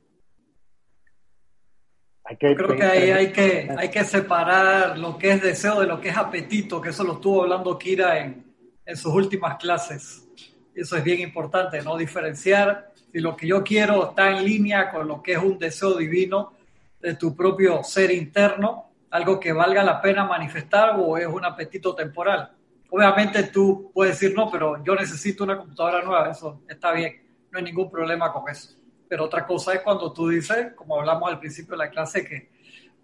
Hay 2.26 2.38
que, 2.38 2.56
creo 2.56 2.76
que 2.76 2.84
ahí 2.84 3.12
hay 3.12 3.32
que, 3.32 3.70
hay 3.78 3.90
que 3.90 4.04
separar 4.04 4.98
lo 4.98 5.18
que 5.18 5.32
es 5.32 5.42
deseo 5.42 5.82
de 5.82 5.88
lo 5.88 6.00
que 6.00 6.10
es 6.10 6.18
apetito, 6.18 6.82
que 6.82 6.90
eso 6.90 7.04
lo 7.04 7.14
estuvo 7.14 7.44
hablando 7.44 7.78
Kira 7.78 8.20
en, 8.20 8.46
en 8.86 8.98
sus 8.98 9.14
últimas 9.14 9.58
clases. 9.58 10.28
Eso 10.74 10.98
es 10.98 11.04
bien 11.04 11.20
importante, 11.20 11.82
¿no? 11.82 11.98
Diferenciar 11.98 12.91
si 13.12 13.20
lo 13.20 13.36
que 13.36 13.48
yo 13.48 13.64
quiero 13.64 14.10
está 14.10 14.30
en 14.32 14.46
línea 14.46 14.90
con 14.90 15.08
lo 15.08 15.22
que 15.22 15.34
es 15.34 15.38
un 15.38 15.58
deseo 15.58 15.96
divino 15.96 16.54
de 17.00 17.16
tu 17.16 17.36
propio 17.36 17.84
ser 17.84 18.12
interno, 18.12 18.92
algo 19.10 19.40
que 19.40 19.52
valga 19.52 19.84
la 19.84 20.02
pena 20.02 20.24
manifestar 20.24 20.96
o 20.98 21.18
es 21.18 21.28
un 21.28 21.44
apetito 21.44 21.94
temporal. 21.94 22.52
Obviamente 22.90 23.44
tú 23.44 23.92
puedes 23.94 24.20
decir, 24.20 24.36
no, 24.36 24.50
pero 24.50 24.84
yo 24.84 24.96
necesito 24.96 25.44
una 25.44 25.58
computadora 25.58 26.02
nueva, 26.02 26.32
eso 26.32 26.62
está 26.68 26.92
bien, 26.92 27.22
no 27.52 27.58
hay 27.58 27.64
ningún 27.64 27.90
problema 27.90 28.32
con 28.32 28.50
eso. 28.50 28.76
Pero 29.08 29.26
otra 29.26 29.46
cosa 29.46 29.74
es 29.74 29.82
cuando 29.82 30.14
tú 30.14 30.30
dices, 30.30 30.74
como 30.76 31.00
hablamos 31.00 31.30
al 31.30 31.40
principio 31.40 31.72
de 31.72 31.78
la 31.78 31.90
clase, 31.90 32.26
que 32.26 32.50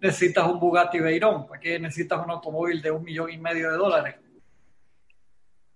necesitas 0.00 0.46
un 0.46 0.58
Bugatti 0.58 1.00
Veyron, 1.00 1.46
porque 1.46 1.78
necesitas 1.78 2.24
un 2.24 2.30
automóvil 2.30 2.80
de 2.80 2.90
un 2.90 3.02
millón 3.02 3.30
y 3.30 3.38
medio 3.38 3.70
de 3.70 3.76
dólares. 3.76 4.14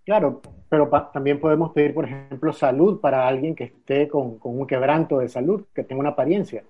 Claro, 0.05 0.41
pero 0.73 0.89
también 1.13 1.39
podemos 1.39 1.71
pedir, 1.73 1.93
por 1.93 2.07
ejemplo, 2.07 2.51
salud 2.51 2.99
para 2.99 3.29
alguien 3.29 3.55
que 3.55 3.65
esté 3.65 4.09
con, 4.09 4.39
con, 4.39 4.59
un 4.59 4.67
quebranto 4.67 5.19
de 5.19 5.29
salud, 5.29 5.67
que 5.75 5.85
tenga 5.85 6.01
una 6.01 6.09
apariencia. 6.09 6.65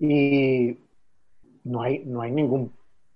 Y 0.00 0.76
no 1.62 1.82
hay, 1.82 2.02
no 2.04 2.20
hay 2.20 2.32
ningún 2.32 2.72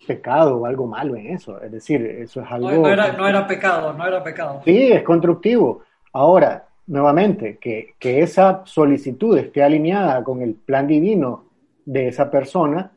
pecado 0.07 0.59
o 0.59 0.67
algo 0.67 0.87
malo 0.87 1.17
en 1.17 1.31
eso. 1.31 1.61
Es 1.61 1.73
decir, 1.73 2.07
eso 2.07 2.41
es 2.41 2.47
algo... 2.53 2.71
No, 2.71 2.87
era, 2.87 3.15
no 3.15 3.27
era 3.27 3.45
pecado, 3.49 3.93
no 3.93 4.07
era 4.07 4.23
pecado. 4.23 4.63
Sí, 4.65 4.93
es 4.93 5.03
constructivo. 5.03 5.83
Ahora, 6.13 6.69
nuevamente, 6.87 7.59
que, 7.59 7.95
que 7.99 8.21
esa 8.21 8.63
solicitud 8.67 9.37
esté 9.39 9.65
alineada 9.65 10.23
con 10.23 10.41
el 10.41 10.55
plan 10.55 10.87
divino 10.87 11.47
de 11.85 12.07
esa 12.07 12.31
persona, 12.31 12.93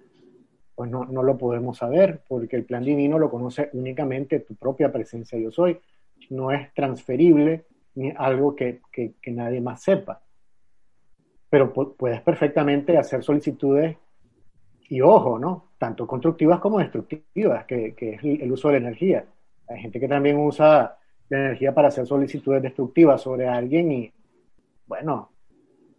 pues 0.76 0.92
no, 0.92 1.06
no, 1.06 1.24
lo 1.24 1.40
podemos 1.40 1.76
saber, 1.76 2.22
porque 2.28 2.56
el 2.56 2.66
plan 2.66 2.84
divino 2.84 3.18
lo 3.18 3.32
conoce 3.32 3.72
únicamente 3.74 4.42
tu 4.42 4.54
propia 4.54 4.92
presencia 4.92 5.40
yo 5.40 5.50
soy. 5.50 5.80
No 6.34 6.52
es 6.52 6.74
transferible 6.74 7.66
ni 7.96 8.12
algo 8.16 8.56
que, 8.56 8.82
que, 8.92 9.32
nadie 9.32 9.62
más 9.62 9.84
sepa. 9.84 10.22
Pero 11.50 11.72
puedes 11.72 12.22
perfectamente 12.22 12.98
hacer 12.98 13.24
solicitudes 13.24 13.96
y 14.90 15.02
ojo, 15.02 15.38
¿no? 15.38 15.74
Tanto 15.78 16.08
constructivas 16.08 16.60
como 16.60 16.80
destructivas, 16.80 17.66
que, 17.66 17.94
que 17.94 18.16
es 18.16 18.24
el 18.24 18.52
uso 18.52 18.70
de 18.70 18.80
la 18.80 18.88
energía. 18.88 19.26
Hay 19.68 19.80
gente 19.80 20.00
que 20.00 20.08
también 20.08 20.38
usa 20.38 20.98
la 21.30 21.38
energía 21.38 21.74
para 21.74 21.90
hacer 21.90 22.08
solicitudes 22.08 22.62
destructivas 22.62 23.22
sobre 23.22 23.48
alguien 23.48 23.92
y, 23.92 24.12
bueno, 24.88 25.32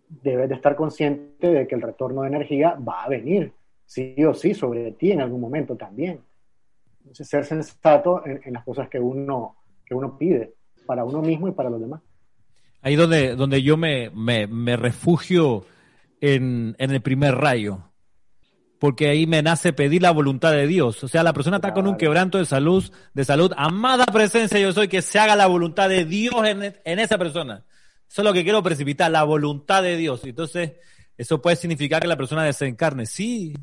debes 0.08 0.48
de 0.48 0.54
estar 0.56 0.74
consciente 0.74 1.48
de 1.48 1.66
que 1.66 1.74
el 1.74 1.82
retorno 1.82 2.22
de 2.22 2.28
energía 2.28 2.74
va 2.76 3.04
a 3.04 3.08
venir, 3.08 3.52
sí 3.86 4.16
o 4.24 4.34
sí, 4.34 4.54
sobre 4.54 4.92
ti 4.92 5.12
en 5.12 5.20
algún 5.20 5.40
momento 5.40 5.76
también. 5.76 6.20
Entonces, 6.98 7.28
ser 7.28 7.44
sensato 7.44 8.26
en, 8.26 8.40
en 8.44 8.52
las 8.54 8.64
cosas 8.64 8.88
que 8.88 8.98
uno, 8.98 9.56
que 9.86 9.94
uno 9.94 10.16
pide, 10.18 10.54
para 10.86 11.04
uno 11.04 11.22
mismo 11.22 11.48
y 11.48 11.52
para 11.52 11.70
los 11.70 11.80
demás. 11.80 12.00
Ahí 12.82 12.96
donde, 12.96 13.34
donde 13.34 13.62
yo 13.62 13.76
me, 13.76 14.10
me, 14.10 14.46
me 14.46 14.76
refugio 14.76 15.64
en, 16.20 16.76
en 16.78 16.90
el 16.90 17.00
primer 17.00 17.34
rayo 17.34 17.82
porque 18.84 19.08
ahí 19.08 19.26
me 19.26 19.40
nace 19.40 19.72
pedir 19.72 20.02
la 20.02 20.10
voluntad 20.10 20.52
de 20.52 20.66
Dios. 20.66 21.02
O 21.02 21.08
sea, 21.08 21.22
la 21.22 21.32
persona 21.32 21.56
está 21.56 21.72
con 21.72 21.86
un 21.86 21.96
quebranto 21.96 22.36
de 22.36 22.44
salud, 22.44 22.84
de 23.14 23.24
salud, 23.24 23.50
amada 23.56 24.04
presencia 24.04 24.58
yo 24.58 24.74
soy, 24.74 24.88
que 24.88 25.00
se 25.00 25.18
haga 25.18 25.36
la 25.36 25.46
voluntad 25.46 25.88
de 25.88 26.04
Dios 26.04 26.34
en, 26.46 26.74
en 26.84 26.98
esa 26.98 27.16
persona. 27.16 27.64
Eso 28.06 28.20
es 28.20 28.24
lo 28.26 28.34
que 28.34 28.44
quiero 28.44 28.62
precipitar, 28.62 29.10
la 29.10 29.24
voluntad 29.24 29.82
de 29.82 29.96
Dios. 29.96 30.22
Entonces, 30.24 30.72
eso 31.16 31.40
puede 31.40 31.56
significar 31.56 32.02
que 32.02 32.08
la 32.08 32.18
persona 32.18 32.44
desencarne. 32.44 33.06
Sí, 33.06 33.54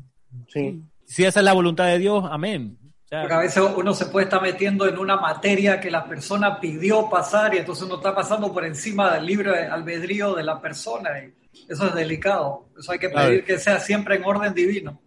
sí. 0.48 0.82
Si 1.04 1.24
esa 1.24 1.38
es 1.38 1.44
la 1.44 1.52
voluntad 1.52 1.86
de 1.86 2.00
Dios, 2.00 2.24
amén. 2.28 2.78
Porque 3.20 3.34
a 3.34 3.38
veces 3.40 3.62
uno 3.76 3.92
se 3.92 4.06
puede 4.06 4.24
estar 4.24 4.40
metiendo 4.40 4.88
en 4.88 4.96
una 4.96 5.16
materia 5.16 5.78
que 5.78 5.90
la 5.90 6.06
persona 6.06 6.58
pidió 6.58 7.10
pasar 7.10 7.54
y 7.54 7.58
entonces 7.58 7.84
uno 7.84 7.96
está 7.96 8.14
pasando 8.14 8.50
por 8.50 8.64
encima 8.64 9.12
del 9.12 9.26
libre 9.26 9.66
albedrío 9.66 10.34
de 10.34 10.42
la 10.42 10.58
persona. 10.58 11.10
Y 11.22 11.34
eso 11.68 11.86
es 11.88 11.94
delicado. 11.94 12.68
Eso 12.78 12.90
hay 12.90 12.98
que 12.98 13.10
pedir 13.10 13.44
que 13.44 13.58
sea 13.58 13.78
siempre 13.78 14.16
en 14.16 14.24
orden 14.24 14.54
divino. 14.54 14.98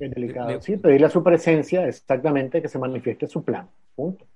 Es 0.00 0.10
delicado. 0.10 0.60
Sí, 0.60 0.76
pedirle 0.78 1.06
a 1.06 1.10
su 1.10 1.22
presencia 1.22 1.86
exactamente 1.86 2.60
que 2.60 2.68
se 2.68 2.78
manifieste 2.80 3.28
su 3.28 3.44
plan. 3.44 3.68
Punto. 3.94 4.26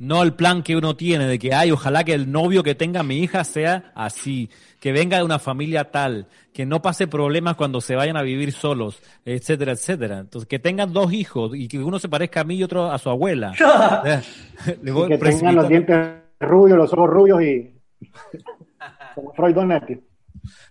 No 0.00 0.22
el 0.22 0.32
plan 0.32 0.62
que 0.62 0.76
uno 0.76 0.96
tiene 0.96 1.26
de 1.26 1.38
que, 1.38 1.52
ay, 1.52 1.70
ojalá 1.70 2.04
que 2.04 2.14
el 2.14 2.32
novio 2.32 2.62
que 2.62 2.74
tenga 2.74 3.02
mi 3.02 3.18
hija 3.18 3.44
sea 3.44 3.92
así, 3.94 4.48
que 4.80 4.92
venga 4.92 5.18
de 5.18 5.24
una 5.24 5.38
familia 5.38 5.90
tal, 5.90 6.26
que 6.54 6.64
no 6.64 6.80
pase 6.80 7.06
problemas 7.06 7.54
cuando 7.54 7.82
se 7.82 7.96
vayan 7.96 8.16
a 8.16 8.22
vivir 8.22 8.52
solos, 8.52 9.02
etcétera, 9.26 9.72
etcétera. 9.72 10.20
Entonces, 10.20 10.48
que 10.48 10.58
tengan 10.58 10.94
dos 10.94 11.12
hijos 11.12 11.52
y 11.54 11.68
que 11.68 11.78
uno 11.78 11.98
se 11.98 12.08
parezca 12.08 12.40
a 12.40 12.44
mí 12.44 12.54
y 12.54 12.62
otro 12.62 12.90
a 12.90 12.96
su 12.96 13.10
abuela. 13.10 13.52
y 14.66 15.08
que 15.08 15.18
tengan 15.18 15.54
los 15.54 15.68
dientes 15.68 16.14
rubios, 16.40 16.78
los 16.78 16.92
ojos 16.94 17.10
rubios 17.10 17.42
y 17.42 17.74
como 19.14 19.34
Freud 19.34 19.54
Donati. 19.54 20.00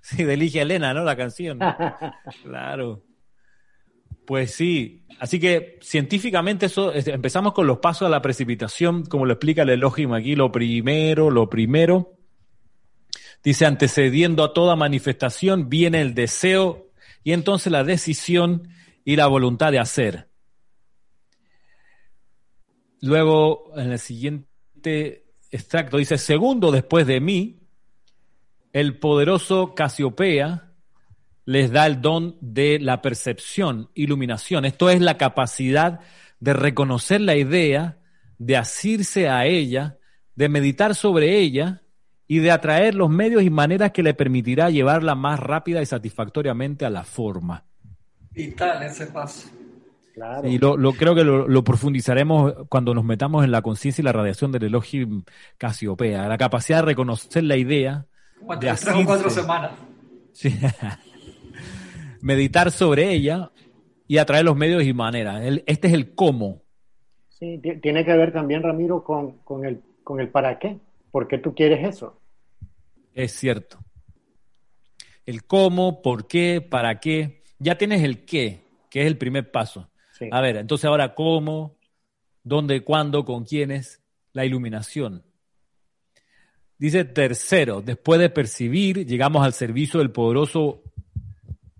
Sí, 0.02 0.24
de 0.24 0.38
Ligia 0.38 0.64
Elena, 0.64 0.92
¿no? 0.96 1.04
La 1.04 1.16
canción. 1.16 1.60
claro. 2.42 3.04
Pues 4.30 4.54
sí, 4.54 5.08
así 5.20 5.40
que 5.40 5.80
científicamente 5.82 6.68
eso, 6.68 6.94
empezamos 6.94 7.52
con 7.52 7.66
los 7.66 7.80
pasos 7.80 8.06
a 8.06 8.10
la 8.10 8.22
precipitación, 8.22 9.04
como 9.08 9.26
lo 9.26 9.34
explica 9.34 9.64
el 9.64 9.70
Elohim 9.70 10.14
aquí, 10.14 10.36
lo 10.36 10.52
primero, 10.52 11.32
lo 11.32 11.50
primero, 11.50 12.14
dice, 13.44 13.66
antecediendo 13.66 14.44
a 14.44 14.54
toda 14.54 14.76
manifestación 14.76 15.68
viene 15.68 16.02
el 16.02 16.14
deseo 16.14 16.92
y 17.24 17.34
entonces 17.34 17.72
la 17.72 17.84
decisión 17.84 18.70
y 19.04 19.16
la 19.16 19.26
voluntad 19.26 19.72
de 19.72 19.80
hacer. 19.80 20.30
Luego, 23.02 23.72
en 23.78 23.94
el 23.94 23.98
siguiente 23.98 25.26
extracto 25.50 25.98
dice, 25.98 26.20
segundo 26.20 26.72
después 26.72 27.08
de 27.08 27.20
mí, 27.20 27.62
el 28.74 29.00
poderoso 29.00 29.74
Casiopea, 29.74 30.69
les 31.50 31.72
da 31.72 31.88
el 31.88 32.00
don 32.00 32.38
de 32.42 32.78
la 32.80 33.02
percepción, 33.02 33.90
iluminación. 33.96 34.66
Esto 34.66 34.92
es 34.92 35.02
la 35.02 35.18
capacidad 35.18 36.00
de 36.40 36.54
reconocer 36.54 37.22
la 37.22 37.38
idea, 37.38 37.98
de 38.38 38.56
asirse 38.56 39.30
a 39.30 39.48
ella, 39.48 39.98
de 40.36 40.48
meditar 40.48 40.94
sobre 40.94 41.40
ella 41.40 41.82
y 42.28 42.38
de 42.38 42.52
atraer 42.52 42.94
los 42.94 43.10
medios 43.10 43.42
y 43.42 43.50
maneras 43.50 43.90
que 43.90 44.04
le 44.04 44.14
permitirá 44.14 44.70
llevarla 44.70 45.16
más 45.16 45.40
rápida 45.40 45.82
y 45.82 45.88
satisfactoriamente 45.88 46.86
a 46.86 46.92
la 46.92 47.04
forma. 47.04 47.64
Vital 48.30 48.84
ese 48.84 49.08
paso. 49.08 49.50
Claro. 50.14 50.48
Y 50.48 50.60
lo, 50.60 50.78
lo, 50.78 50.94
creo 50.94 51.16
que 51.16 51.24
lo, 51.24 51.48
lo, 51.48 51.64
profundizaremos 51.64 52.54
cuando 52.70 52.94
nos 52.94 53.06
metamos 53.06 53.44
en 53.44 53.50
la 53.50 53.64
conciencia 53.64 54.04
y 54.04 54.06
la 54.06 54.12
radiación 54.12 54.52
del 54.52 54.66
elogio 54.66 55.08
Casiopea, 55.58 56.28
la 56.28 56.38
capacidad 56.38 56.82
de 56.82 56.86
reconocer 56.86 57.44
la 57.44 57.58
idea. 57.58 58.06
de 58.48 58.56
tres 58.68 58.88
o 58.88 59.04
cuatro 59.04 59.32
semanas. 59.32 59.72
Sí. 60.32 60.56
meditar 62.22 62.72
sobre 62.72 63.12
ella 63.12 63.52
y 64.08 64.18
atraer 64.18 64.46
los 64.46 64.56
medios 64.56 64.84
y 64.84 64.94
maneras. 64.94 65.42
este 65.66 65.88
es 65.88 65.94
el 65.94 66.16
cómo. 66.16 66.64
Sí, 67.30 67.62
tiene 67.82 68.04
que 68.04 68.14
ver 68.18 68.34
también, 68.34 68.64
Ramiro, 68.64 69.04
con, 69.04 69.38
con, 69.40 69.66
el, 69.66 69.82
con 70.04 70.20
el 70.20 70.30
para 70.30 70.60
qué. 70.60 70.78
¿Por 71.12 71.28
qué 71.28 71.38
tú 71.38 71.56
quieres 71.56 71.88
eso? 71.88 72.20
Es 73.14 73.34
cierto. 73.34 73.80
El 75.26 75.46
cómo, 75.46 76.02
por 76.02 76.28
qué, 76.28 76.62
para 76.62 77.00
qué. 77.00 77.44
Ya 77.60 77.78
tienes 77.78 78.04
el 78.04 78.26
qué, 78.26 78.62
que 78.90 79.02
es 79.02 79.08
el 79.08 79.18
primer 79.18 79.52
paso. 79.52 79.90
Sí. 80.12 80.28
A 80.32 80.42
ver, 80.42 80.58
entonces 80.58 80.86
ahora 80.86 81.14
cómo, 81.16 81.78
dónde, 82.44 82.82
cuándo, 82.84 83.26
con 83.26 83.46
quiénes, 83.46 84.02
la 84.34 84.46
iluminación. 84.46 85.24
Dice 86.78 87.04
tercero, 87.04 87.82
después 87.82 88.20
de 88.20 88.30
percibir, 88.30 89.06
llegamos 89.06 89.46
al 89.46 89.54
servicio 89.54 90.00
del 90.00 90.12
poderoso 90.12 90.82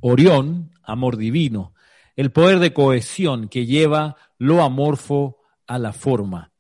Orión, 0.02 0.72
amor 0.84 1.18
divino, 1.18 1.74
el 2.16 2.32
poder 2.32 2.60
de 2.60 2.74
cohesión 2.74 3.50
que 3.50 3.66
lleva 3.66 4.16
lo 4.38 4.62
amorfo 4.62 5.38
a 5.68 5.78
la 5.78 5.94
forma. 5.94 6.52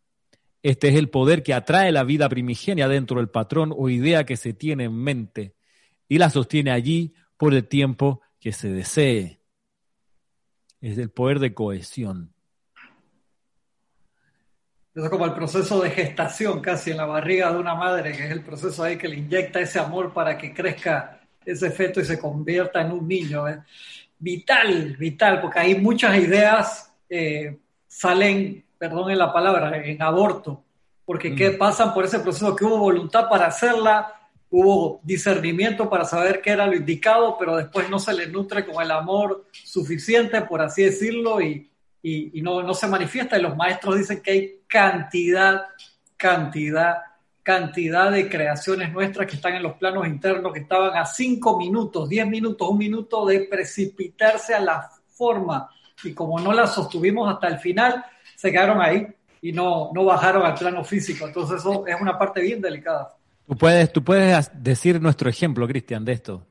Este 0.61 0.89
es 0.89 0.95
el 0.95 1.09
poder 1.09 1.41
que 1.41 1.53
atrae 1.53 1.91
la 1.91 2.03
vida 2.03 2.27
primigenia 2.27 2.87
dentro 2.87 3.17
del 3.17 3.29
patrón 3.29 3.73
o 3.75 3.89
idea 3.89 4.25
que 4.25 4.35
se 4.35 4.53
tiene 4.53 4.85
en 4.85 4.95
mente 4.95 5.55
y 6.07 6.17
la 6.17 6.29
sostiene 6.29 6.71
allí 6.71 7.13
por 7.37 7.53
el 7.53 7.67
tiempo 7.67 8.21
que 8.39 8.51
se 8.51 8.69
desee. 8.69 9.39
Es 10.81 10.97
el 10.97 11.09
poder 11.09 11.39
de 11.39 11.53
cohesión. 11.53 12.33
Eso 14.93 15.05
es 15.05 15.09
como 15.09 15.25
el 15.25 15.33
proceso 15.33 15.81
de 15.81 15.91
gestación 15.91 16.59
casi 16.59 16.91
en 16.91 16.97
la 16.97 17.05
barriga 17.05 17.53
de 17.53 17.59
una 17.59 17.75
madre, 17.75 18.11
que 18.11 18.25
es 18.25 18.31
el 18.31 18.43
proceso 18.43 18.83
ahí 18.83 18.97
que 18.97 19.07
le 19.07 19.15
inyecta 19.15 19.61
ese 19.61 19.79
amor 19.79 20.13
para 20.13 20.37
que 20.37 20.53
crezca 20.53 21.18
ese 21.45 21.71
feto 21.71 21.99
y 21.99 22.05
se 22.05 22.19
convierta 22.19 22.81
en 22.81 22.91
un 22.91 23.07
niño. 23.07 23.47
¿eh? 23.47 23.61
Vital, 24.17 24.95
vital, 24.97 25.41
porque 25.41 25.59
hay 25.59 25.75
muchas 25.75 26.17
ideas 26.17 26.93
eh, 27.09 27.57
salen, 27.87 28.63
perdón 28.77 29.11
en 29.11 29.17
la 29.17 29.33
palabra, 29.33 29.75
en 29.77 30.01
aborto, 30.01 30.63
porque 31.05 31.35
¿qué 31.35 31.51
mm. 31.51 31.57
pasan 31.57 31.93
por 31.93 32.05
ese 32.05 32.19
proceso? 32.19 32.55
Que 32.55 32.65
hubo 32.65 32.77
voluntad 32.77 33.27
para 33.27 33.47
hacerla, 33.47 34.13
hubo 34.51 34.99
discernimiento 35.03 35.89
para 35.89 36.05
saber 36.05 36.41
qué 36.41 36.51
era 36.51 36.67
lo 36.67 36.75
indicado, 36.75 37.35
pero 37.37 37.57
después 37.57 37.89
no 37.89 37.99
se 37.99 38.13
le 38.13 38.27
nutre 38.27 38.65
con 38.65 38.81
el 38.83 38.91
amor 38.91 39.47
suficiente, 39.51 40.41
por 40.41 40.61
así 40.61 40.83
decirlo, 40.83 41.41
y, 41.41 41.69
y, 42.01 42.39
y 42.39 42.41
no, 42.41 42.61
no 42.61 42.73
se 42.73 42.87
manifiesta. 42.87 43.37
Y 43.37 43.41
los 43.41 43.55
maestros 43.55 43.97
dicen 43.97 44.21
que 44.21 44.31
hay 44.31 44.59
cantidad, 44.67 45.63
cantidad 46.15 47.08
cantidad 47.49 48.11
de 48.11 48.29
creaciones 48.29 48.93
nuestras 48.93 49.25
que 49.25 49.35
están 49.35 49.55
en 49.55 49.63
los 49.63 49.73
planos 49.73 50.05
internos, 50.05 50.53
que 50.53 50.59
estaban 50.59 50.95
a 50.95 51.03
cinco 51.03 51.57
minutos, 51.57 52.07
diez 52.07 52.27
minutos, 52.27 52.69
un 52.69 52.77
minuto 52.77 53.25
de 53.25 53.39
precipitarse 53.39 54.53
a 54.53 54.59
la 54.59 54.87
forma. 55.07 55.67
Y 56.03 56.13
como 56.13 56.39
no 56.39 56.53
la 56.53 56.67
sostuvimos 56.67 57.27
hasta 57.27 57.47
el 57.47 57.57
final, 57.57 58.05
se 58.35 58.51
quedaron 58.51 58.79
ahí 58.79 59.07
y 59.41 59.51
no, 59.51 59.89
no 59.95 60.05
bajaron 60.05 60.45
al 60.45 60.53
plano 60.53 60.83
físico. 60.83 61.25
Entonces 61.25 61.61
eso 61.61 61.87
es 61.87 61.99
una 61.99 62.19
parte 62.19 62.39
bien 62.39 62.61
delicada. 62.61 63.15
Tú 63.47 63.57
puedes, 63.57 63.91
tú 63.91 64.03
puedes 64.03 64.51
decir 64.53 65.01
nuestro 65.01 65.27
ejemplo, 65.27 65.67
Cristian, 65.67 66.05
de 66.05 66.11
esto. 66.11 66.45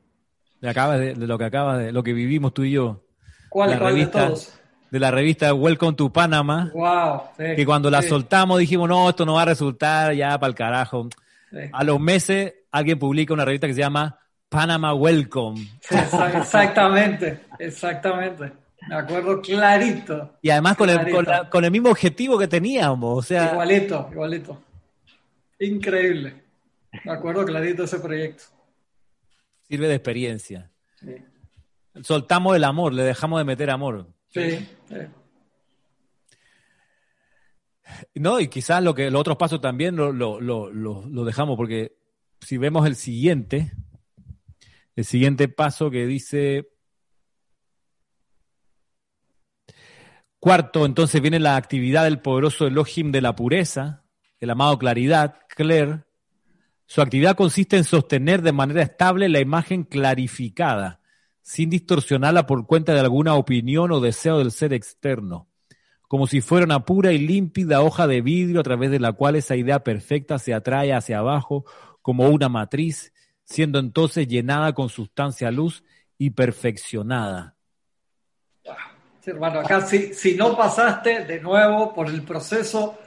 De, 0.59 0.73
de, 0.73 1.13
de, 1.13 1.27
lo 1.27 1.37
que 1.37 1.45
acaba 1.45 1.77
de, 1.77 1.93
lo 1.93 2.03
que 2.03 2.11
vivimos 2.11 2.53
tú 2.53 2.65
y 2.65 2.71
yo. 2.71 3.05
¿Cuál, 3.47 3.69
la 3.69 3.79
revista, 3.79 4.19
de 4.19 4.27
todos? 4.27 4.58
De 4.91 4.99
la 4.99 5.11
revista 5.11 5.53
Welcome 5.53 5.93
to 5.93 6.11
Panama. 6.11 6.71
Wow, 6.73 7.21
sí, 7.37 7.55
que 7.55 7.65
cuando 7.65 7.89
la 7.89 8.01
soltamos 8.01 8.59
dijimos, 8.59 8.89
no, 8.89 9.09
esto 9.09 9.25
no 9.25 9.33
va 9.35 9.43
a 9.43 9.45
resultar 9.45 10.13
ya 10.13 10.37
para 10.39 10.49
el 10.49 10.55
carajo. 10.55 11.09
Sí. 11.51 11.57
A 11.71 11.83
los 11.83 11.99
meses 11.99 12.53
alguien 12.71 12.99
publica 12.99 13.33
una 13.33 13.45
revista 13.45 13.67
que 13.67 13.73
se 13.73 13.81
llama 13.81 14.19
Panama 14.49 14.93
Welcome. 14.93 15.67
exactamente, 15.89 17.41
exactamente. 17.59 18.51
Me 18.87 18.95
acuerdo 18.95 19.41
clarito. 19.41 20.37
Y 20.41 20.49
además 20.49 20.77
con 20.77 20.89
el, 20.89 21.49
con, 21.49 21.63
el, 21.63 21.71
mismo 21.71 21.89
objetivo 21.89 22.39
que 22.39 22.47
teníamos, 22.47 23.19
o 23.19 23.21
sea... 23.21 23.51
Igualito, 23.51 24.09
igualito. 24.11 24.63
Increíble. 25.59 26.43
Me 27.03 27.11
acuerdo 27.11 27.45
clarito 27.45 27.83
ese 27.83 27.99
proyecto. 27.99 28.45
Sirve 29.67 29.87
de 29.87 29.95
experiencia. 29.95 30.71
Soltamos 32.01 32.55
el 32.55 32.63
amor, 32.63 32.93
le 32.93 33.03
dejamos 33.03 33.39
de 33.39 33.43
meter 33.43 33.69
amor. 33.69 34.07
Sí, 34.29 34.67
No, 38.15 38.39
y 38.39 38.47
quizás 38.47 38.83
lo 38.83 38.93
que 38.93 39.09
los 39.09 39.21
otros 39.21 39.37
pasos 39.37 39.59
también 39.59 39.95
lo, 39.95 40.11
lo, 40.11 40.39
lo, 40.39 40.69
lo, 40.71 41.25
dejamos, 41.25 41.57
porque 41.57 41.97
si 42.39 42.57
vemos 42.57 42.85
el 42.85 42.95
siguiente, 42.95 43.71
el 44.95 45.05
siguiente 45.05 45.47
paso 45.47 45.89
que 45.89 46.05
dice. 46.05 46.69
Cuarto, 50.39 50.85
entonces 50.85 51.21
viene 51.21 51.39
la 51.39 51.57
actividad 51.57 52.05
del 52.05 52.21
poderoso 52.21 52.67
Elohim 52.67 53.11
de 53.11 53.21
la 53.21 53.35
pureza, 53.35 54.05
el 54.39 54.51
amado 54.51 54.77
Claridad, 54.77 55.39
Claire. 55.49 56.03
Su 56.85 57.01
actividad 57.01 57.35
consiste 57.35 57.77
en 57.77 57.83
sostener 57.83 58.41
de 58.41 58.51
manera 58.51 58.83
estable 58.83 59.27
la 59.27 59.39
imagen 59.39 59.83
clarificada, 59.83 60.98
sin 61.49 61.71
distorsionarla 61.71 62.45
por 62.45 62.67
cuenta 62.67 62.93
de 62.93 62.99
alguna 62.99 63.33
opinión 63.33 63.91
o 63.91 63.99
deseo 63.99 64.37
del 64.37 64.51
ser 64.51 64.71
externo 64.71 65.49
como 66.09 66.25
si 66.25 66.41
fuera 66.41 66.65
una 66.65 66.85
pura 66.85 67.11
y 67.11 67.19
límpida 67.19 67.81
hoja 67.81 68.07
de 68.07 68.21
vidrio 68.21 68.61
a 68.61 68.63
través 68.63 68.89
de 68.89 68.99
la 68.99 69.13
cual 69.13 69.35
esa 69.35 69.55
idea 69.55 69.83
perfecta 69.83 70.39
se 70.39 70.55
atrae 70.55 70.91
hacia 70.91 71.19
abajo 71.19 71.65
como 72.01 72.27
una 72.29 72.49
matriz, 72.49 73.13
siendo 73.43 73.77
entonces 73.77 74.27
llenada 74.27 74.73
con 74.73 74.89
sustancia 74.89 75.51
luz 75.51 75.83
y 76.17 76.31
perfeccionada. 76.31 77.55
Hermano, 79.23 79.59
acá 79.59 79.81
si, 79.81 80.15
si 80.15 80.33
no 80.33 80.57
pasaste 80.57 81.25
de 81.25 81.39
nuevo 81.41 81.93
por 81.93 82.07
el 82.07 82.23
proceso 82.23 82.97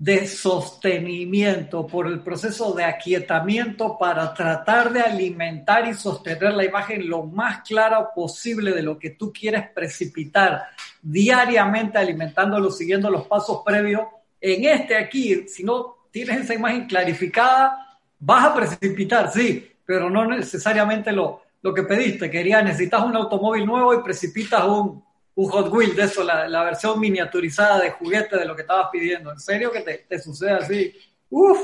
de 0.00 0.26
sostenimiento, 0.26 1.86
por 1.86 2.06
el 2.06 2.20
proceso 2.20 2.72
de 2.72 2.84
aquietamiento 2.84 3.98
para 3.98 4.32
tratar 4.32 4.90
de 4.94 5.02
alimentar 5.02 5.86
y 5.86 5.92
sostener 5.92 6.54
la 6.54 6.64
imagen 6.64 7.06
lo 7.06 7.24
más 7.24 7.60
clara 7.68 8.10
posible 8.14 8.72
de 8.72 8.82
lo 8.82 8.98
que 8.98 9.10
tú 9.10 9.30
quieres 9.30 9.68
precipitar 9.74 10.68
diariamente, 11.02 11.98
alimentándolo, 11.98 12.70
siguiendo 12.70 13.10
los 13.10 13.26
pasos 13.26 13.60
previos. 13.62 14.04
En 14.40 14.64
este 14.64 14.96
aquí, 14.96 15.46
si 15.46 15.64
no 15.64 16.06
tienes 16.10 16.44
esa 16.44 16.54
imagen 16.54 16.86
clarificada, 16.86 17.98
vas 18.18 18.46
a 18.46 18.54
precipitar, 18.54 19.30
sí, 19.30 19.70
pero 19.84 20.08
no 20.08 20.24
necesariamente 20.24 21.12
lo, 21.12 21.42
lo 21.60 21.74
que 21.74 21.82
pediste. 21.82 22.30
Querías, 22.30 22.64
necesitas 22.64 23.04
un 23.04 23.16
automóvil 23.16 23.66
nuevo 23.66 23.92
y 23.92 24.02
precipitas 24.02 24.64
un, 24.64 25.04
un 25.40 25.48
Hot 25.48 25.72
Wheel 25.72 25.96
de 25.96 26.02
eso, 26.02 26.22
la, 26.22 26.62
versión 26.64 27.00
miniaturizada 27.00 27.80
de 27.80 27.92
juguete 27.92 28.36
de 28.36 28.44
lo 28.44 28.54
que 28.54 28.60
estabas 28.60 28.88
pidiendo. 28.92 29.32
¿En 29.32 29.40
serio 29.40 29.72
que 29.72 29.80
te, 29.80 30.18
sucede 30.18 30.52
así? 30.52 30.94
Uf, 31.30 31.58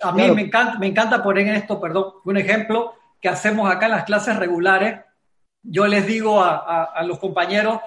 a 0.00 0.12
mí 0.12 0.30
me, 0.30 0.40
encanta, 0.40 0.78
me 0.78 0.86
encanta 0.86 1.22
poner 1.22 1.48
en 1.48 1.56
esto, 1.56 1.78
perdón, 1.78 2.14
un 2.24 2.36
ejemplo 2.38 2.94
que 3.20 3.28
hacemos 3.28 3.70
acá 3.70 3.86
en 3.86 3.92
las 3.92 4.04
clases 4.04 4.36
regulares. 4.36 5.00
Yo 5.62 5.86
les 5.86 6.06
digo 6.06 6.42
a, 6.42 7.02
los 7.04 7.18
compañeros 7.18 7.80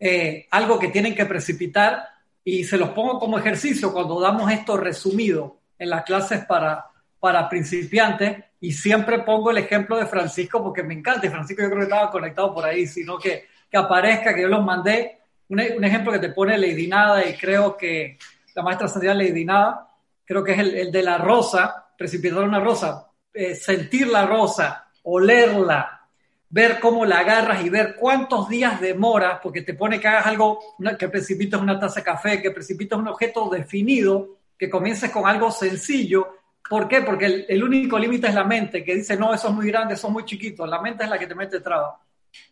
eh, 0.00 0.48
algo 0.50 0.76
que 0.76 0.88
tienen 0.88 1.14
que 1.14 1.26
precipitar 1.26 2.08
y 2.42 2.64
se 2.64 2.78
los 2.78 2.88
pongo 2.88 3.20
como 3.20 3.38
ejercicio 3.38 3.92
cuando 3.92 4.20
damos 4.20 4.50
esto 4.50 4.76
resumido 4.76 5.60
en 5.78 5.88
las 5.88 6.02
clases 6.02 6.44
para, 6.46 6.86
para 7.20 7.48
principiantes 7.48 8.42
y 8.60 8.72
siempre 8.72 9.20
pongo 9.20 9.52
el 9.52 9.58
ejemplo 9.58 9.96
de 9.96 10.06
Francisco 10.06 10.60
porque 10.60 10.82
me 10.82 10.94
encanta 10.94 11.28
y 11.28 11.30
Francisco 11.30 11.62
yo 11.62 11.68
creo 11.68 11.78
que 11.78 11.84
estaba 11.84 12.10
conectado 12.10 12.52
por 12.52 12.64
ahí, 12.64 12.88
sino 12.88 13.16
que 13.18 13.51
que 13.72 13.78
aparezca, 13.78 14.34
que 14.34 14.42
yo 14.42 14.48
los 14.48 14.62
mandé. 14.62 15.18
Un, 15.48 15.58
ejemplo 15.58 16.12
que 16.12 16.18
te 16.18 16.28
pone 16.28 16.58
Lady 16.58 16.86
Nada 16.86 17.26
y 17.26 17.32
creo 17.34 17.74
que 17.74 18.18
la 18.54 18.62
maestra 18.62 18.86
Sandra 18.86 19.14
Lady 19.14 19.46
Nada, 19.46 19.88
creo 20.26 20.44
que 20.44 20.52
es 20.52 20.58
el, 20.58 20.92
de 20.92 21.02
la 21.02 21.16
rosa, 21.16 21.86
precipitar 21.96 22.44
una 22.44 22.60
rosa, 22.60 23.08
eh, 23.32 23.54
sentir 23.54 24.08
la 24.08 24.26
rosa, 24.26 24.88
olerla, 25.04 26.06
ver 26.50 26.80
cómo 26.80 27.06
la 27.06 27.20
agarras 27.20 27.64
y 27.64 27.70
ver 27.70 27.96
cuántos 27.98 28.46
días 28.46 28.78
demora, 28.78 29.40
porque 29.42 29.62
te 29.62 29.72
pone 29.72 29.98
que 29.98 30.08
hagas 30.08 30.26
algo, 30.26 30.60
que 30.98 31.08
precipites 31.08 31.58
una 31.58 31.78
taza 31.78 32.00
de 32.00 32.04
café, 32.04 32.42
que 32.42 32.50
precipites 32.50 32.98
un 32.98 33.08
objeto 33.08 33.48
definido, 33.48 34.36
que 34.58 34.68
comiences 34.68 35.10
con 35.10 35.26
algo 35.26 35.50
sencillo. 35.50 36.40
¿Por 36.68 36.86
qué? 36.88 37.00
Porque 37.00 37.24
el, 37.24 37.46
el 37.48 37.64
único 37.64 37.98
límite 37.98 38.28
es 38.28 38.34
la 38.34 38.44
mente, 38.44 38.84
que 38.84 38.96
dice, 38.96 39.16
no, 39.16 39.32
eso 39.32 39.48
es 39.48 39.54
muy 39.54 39.66
grande, 39.66 39.94
eso 39.94 40.08
es 40.08 40.12
muy 40.12 40.26
chiquito. 40.26 40.66
La 40.66 40.80
mente 40.82 41.04
es 41.04 41.10
la 41.10 41.18
que 41.18 41.26
te 41.26 41.34
mete 41.34 41.60
traba. 41.60 41.98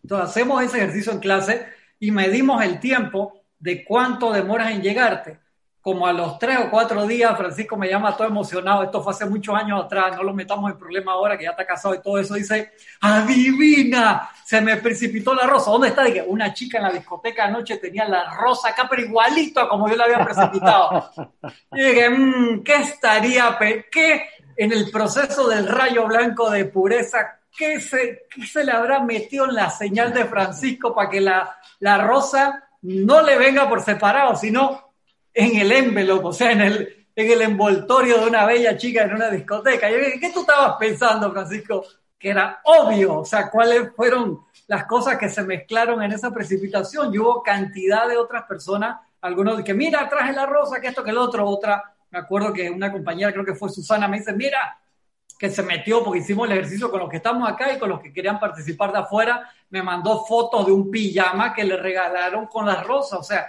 Entonces 0.03 0.31
hacemos 0.31 0.63
ese 0.63 0.79
ejercicio 0.79 1.13
en 1.13 1.21
clase 1.21 1.67
y 1.99 2.11
medimos 2.11 2.63
el 2.63 2.81
tiempo 2.81 3.43
de 3.59 3.85
cuánto 3.85 4.33
demoras 4.33 4.73
en 4.73 4.83
llegarte. 4.83 5.39
Como 5.83 6.07
a 6.07 6.13
los 6.13 6.39
tres 6.39 6.59
o 6.59 6.71
cuatro 6.71 7.07
días, 7.07 7.35
Francisco 7.39 7.75
me 7.75 7.89
llama 7.89 8.15
todo 8.15 8.27
emocionado, 8.27 8.83
esto 8.83 9.03
fue 9.03 9.15
hace 9.15 9.25
muchos 9.25 9.55
años 9.55 9.83
atrás, 9.83 10.15
no 10.15 10.23
lo 10.23 10.35
metamos 10.35 10.71
en 10.71 10.79
problema 10.79 11.13
ahora 11.13 11.39
que 11.39 11.45
ya 11.45 11.51
está 11.51 11.65
casado 11.65 11.95
y 11.95 12.03
todo 12.03 12.19
eso, 12.19 12.35
dice, 12.35 12.73
adivina, 13.01 14.29
se 14.45 14.61
me 14.61 14.77
precipitó 14.77 15.35
la 15.35 15.47
rosa. 15.47 15.71
¿Dónde 15.71 15.89
está? 15.89 16.05
Dije, 16.05 16.23
una 16.27 16.53
chica 16.53 16.77
en 16.77 16.85
la 16.85 16.93
discoteca 16.93 17.45
anoche 17.47 17.79
tenía 17.79 18.07
la 18.07 18.35
rosa 18.35 18.69
acá, 18.69 18.87
pero 18.91 19.01
igualito 19.01 19.59
a 19.61 19.71
como 19.71 19.89
yo 19.89 19.97
la 19.97 20.05
había 20.05 20.23
precipitado. 20.23 21.11
y 21.73 21.83
dije, 21.83 22.11
mmm, 22.11 22.63
¿qué 22.63 22.75
estaría, 22.75 23.57
qué 23.91 24.29
en 24.57 24.73
el 24.73 24.91
proceso 24.91 25.49
del 25.49 25.67
rayo 25.67 26.07
blanco 26.07 26.51
de 26.51 26.67
pureza 26.67 27.40
¿qué 27.57 27.81
se, 27.81 28.27
se 28.47 28.65
le 28.65 28.73
habrá 28.73 29.01
metido 29.01 29.47
en 29.47 29.55
la 29.55 29.71
señal 29.71 30.13
de 30.13 30.25
Francisco 30.25 30.95
para 30.95 31.11
que 31.11 31.21
la, 31.21 31.59
la 31.81 31.99
rosa 31.99 32.69
no 32.83 33.23
le 33.23 33.39
venga 33.39 33.69
por 33.69 33.83
separado, 33.83 34.37
sino 34.37 34.93
en 35.33 35.57
el 35.57 35.73
envelope, 35.73 36.27
o 36.27 36.33
sea, 36.33 36.53
en 36.53 36.61
el, 36.61 37.07
en 37.15 37.31
el 37.31 37.43
envoltorio 37.43 38.19
de 38.19 38.27
una 38.27 38.45
bella 38.47 38.77
chica 38.77 39.03
en 39.03 39.15
una 39.15 39.31
discoteca. 39.31 39.91
Yo 39.91 39.99
¿qué 40.21 40.31
tú 40.33 40.41
estabas 40.41 40.77
pensando, 40.79 41.31
Francisco? 41.33 41.85
Que 42.19 42.31
era 42.31 42.61
obvio, 42.65 43.21
o 43.21 43.25
sea, 43.25 43.51
cuáles 43.51 43.93
fueron 43.95 44.45
las 44.67 44.85
cosas 44.85 45.17
que 45.17 45.29
se 45.29 45.43
mezclaron 45.43 46.03
en 46.03 46.13
esa 46.13 46.31
precipitación. 46.33 47.13
Y 47.13 47.19
hubo 47.19 47.43
cantidad 47.43 48.09
de 48.09 48.17
otras 48.17 48.45
personas, 48.45 48.99
algunos 49.21 49.63
que, 49.63 49.75
mira, 49.75 50.09
traje 50.09 50.33
la 50.33 50.47
rosa, 50.47 50.81
que 50.81 50.89
esto, 50.89 51.05
que 51.05 51.11
el 51.11 51.19
otro, 51.19 51.47
otra. 51.47 51.95
Me 52.11 52.19
acuerdo 52.19 52.53
que 52.53 52.69
una 52.69 52.91
compañera, 52.91 53.33
creo 53.33 53.45
que 53.45 53.55
fue 53.55 53.69
Susana, 53.69 54.09
me 54.09 54.19
dice, 54.19 54.33
mira, 54.33 54.79
que 55.41 55.49
se 55.49 55.63
metió 55.63 56.05
porque 56.05 56.19
hicimos 56.19 56.47
el 56.47 56.59
ejercicio 56.59 56.91
con 56.91 57.01
los 57.01 57.09
que 57.09 57.17
estamos 57.17 57.49
acá 57.49 57.73
y 57.73 57.79
con 57.79 57.89
los 57.89 58.01
que 58.01 58.13
querían 58.13 58.39
participar 58.39 58.93
de 58.93 58.99
afuera, 58.99 59.51
me 59.71 59.83
mandó 59.83 60.27
fotos 60.27 60.67
de 60.67 60.73
un 60.73 60.91
pijama 60.91 61.55
que 61.55 61.65
le 61.65 61.79
regalaron 61.79 62.47
con 62.47 62.67
las 62.67 62.87
rosas. 62.87 63.21
O 63.21 63.23
sea, 63.23 63.47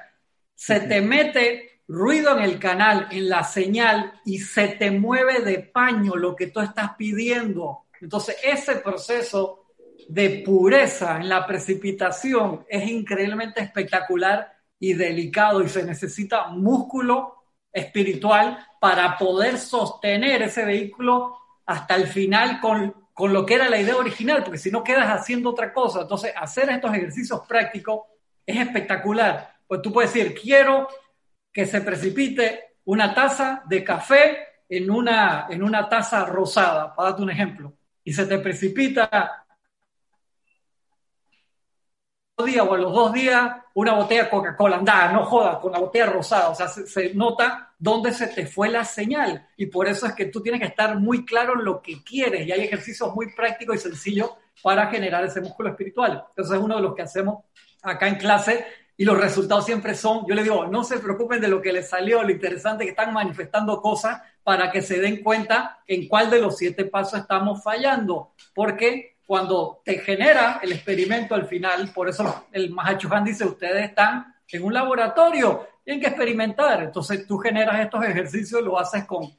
se 0.56 0.80
te 0.80 1.02
mete 1.02 1.82
ruido 1.90 2.38
en 2.38 2.44
el 2.44 2.58
canal, 2.60 3.10
en 3.12 3.28
la 3.28 3.44
señal 3.44 4.14
y 4.24 4.40
se 4.40 4.70
te 4.70 4.90
mueve 4.90 5.42
de 5.42 5.60
paño 5.60 6.16
lo 6.16 6.34
que 6.34 6.48
tú 6.48 6.62
estás 6.62 6.92
pidiendo. 6.98 7.88
Entonces, 8.00 8.38
ese 8.42 8.78
proceso 8.78 9.66
de 10.08 10.44
pureza 10.46 11.18
en 11.18 11.28
la 11.28 11.46
precipitación 11.46 12.66
es 12.70 12.90
increíblemente 12.90 13.60
espectacular 13.60 14.50
y 14.80 14.94
delicado 14.94 15.62
y 15.62 15.68
se 15.68 15.84
necesita 15.84 16.48
músculo 16.48 17.44
espiritual 17.70 18.66
para 18.80 19.18
poder 19.18 19.58
sostener 19.58 20.44
ese 20.44 20.64
vehículo 20.64 21.36
hasta 21.66 21.96
el 21.96 22.08
final 22.08 22.60
con, 22.60 22.94
con 23.14 23.34
lo 23.34 23.46
que 23.46 23.56
era 23.56 23.70
la 23.70 23.80
idea 23.80 23.96
original, 23.96 24.44
porque 24.44 24.58
si 24.58 24.72
no 24.72 24.84
quedas 24.84 25.08
haciendo 25.08 25.50
otra 25.50 25.74
cosa. 25.74 26.02
Entonces, 26.02 26.34
hacer 26.36 26.70
estos 26.70 26.94
ejercicios 26.94 27.42
prácticos 27.48 28.02
es 28.46 28.58
espectacular. 28.58 29.56
Pues 29.68 29.82
tú 29.82 29.92
puedes 29.92 30.14
decir, 30.14 30.34
quiero 30.34 30.88
que 31.52 31.66
se 31.66 31.82
precipite 31.82 32.76
una 32.86 33.14
taza 33.14 33.64
de 33.68 33.84
café 33.84 34.38
en 34.68 34.90
una, 34.90 35.48
en 35.50 35.64
una 35.64 35.88
taza 35.90 36.26
rosada, 36.26 36.96
para 36.96 37.10
darte 37.10 37.24
un 37.24 37.30
ejemplo, 37.30 37.74
y 38.04 38.14
se 38.14 38.26
te 38.26 38.38
precipita 38.40 39.41
día 42.44 42.64
o 42.64 42.74
a 42.74 42.78
los 42.78 42.94
dos 42.94 43.14
días 43.14 43.52
una 43.74 43.94
botella 43.94 44.30
Coca-Cola, 44.30 44.78
anda, 44.78 45.12
no 45.12 45.26
jodas, 45.26 45.58
con 45.58 45.72
la 45.72 45.80
botella 45.80 46.08
rosada, 46.08 46.50
o 46.50 46.56
sea, 46.56 46.68
se, 46.68 47.14
nota 47.14 47.74
dónde 47.80 48.14
se 48.14 48.28
te 48.28 48.46
fue 48.46 48.70
la 48.70 48.84
señal 48.84 49.48
y 49.56 49.68
por 49.68 49.88
eso 49.88 50.06
es 50.06 50.14
que 50.14 50.26
tú 50.26 50.42
tienes 50.42 50.60
que 50.62 50.68
estar 50.68 51.00
muy 51.00 51.26
claro 51.26 51.54
en 51.54 51.66
lo 51.66 51.82
que 51.82 52.04
quieres 52.04 52.46
y 52.46 52.52
hay 52.52 52.62
ejercicios 52.62 53.14
muy 53.16 53.34
prácticos 53.34 53.78
y 53.78 53.80
sencillos 53.80 54.32
para 54.62 54.88
generar 54.88 55.24
ese 55.24 55.42
músculo 55.42 55.70
espiritual. 55.70 56.26
Entonces 56.30 56.58
es 56.58 56.64
uno 56.64 56.76
de 56.76 56.82
los 56.82 56.94
que 56.94 57.02
hacemos 57.02 57.44
acá 57.82 58.08
en 58.08 58.16
clase 58.16 58.66
y 58.98 59.06
los 59.06 59.18
resultados 59.18 59.66
siempre 59.66 59.96
son, 59.96 60.28
yo 60.28 60.36
le 60.36 60.44
digo, 60.44 60.68
no 60.68 60.84
se 60.84 61.00
preocupen 61.00 61.42
de 61.42 61.48
lo 61.48 61.62
que 61.62 61.74
les 61.74 61.90
salió, 61.90 62.22
lo 62.22 62.30
interesante 62.30 62.84
es 62.84 62.88
que 62.88 63.02
están 63.02 63.14
manifestando 63.14 63.82
cosas 63.82 64.22
para 64.44 64.72
que 64.72 64.82
se 64.82 65.00
den 65.00 65.24
cuenta 65.24 65.80
en 65.88 66.08
cuál 66.08 66.30
de 66.30 66.40
los 66.40 66.58
siete 66.58 66.86
pasos 66.86 67.22
estamos 67.22 67.64
fallando, 67.64 68.34
porque 68.54 69.11
cuando 69.32 69.82
te 69.86 70.00
genera 70.00 70.60
el 70.62 70.74
experimento 70.74 71.36
al 71.36 71.46
final, 71.46 71.90
por 71.96 72.10
eso 72.10 72.48
el 72.52 72.70
Mahachuhan 72.70 73.24
dice, 73.24 73.46
ustedes 73.46 73.86
están 73.86 74.36
en 74.52 74.62
un 74.62 74.74
laboratorio, 74.74 75.68
tienen 75.86 76.02
que 76.02 76.10
experimentar. 76.10 76.84
Entonces 76.84 77.26
tú 77.26 77.38
generas 77.38 77.80
estos 77.80 78.04
ejercicios, 78.04 78.62
lo 78.62 78.78
haces 78.78 79.06
con, 79.06 79.30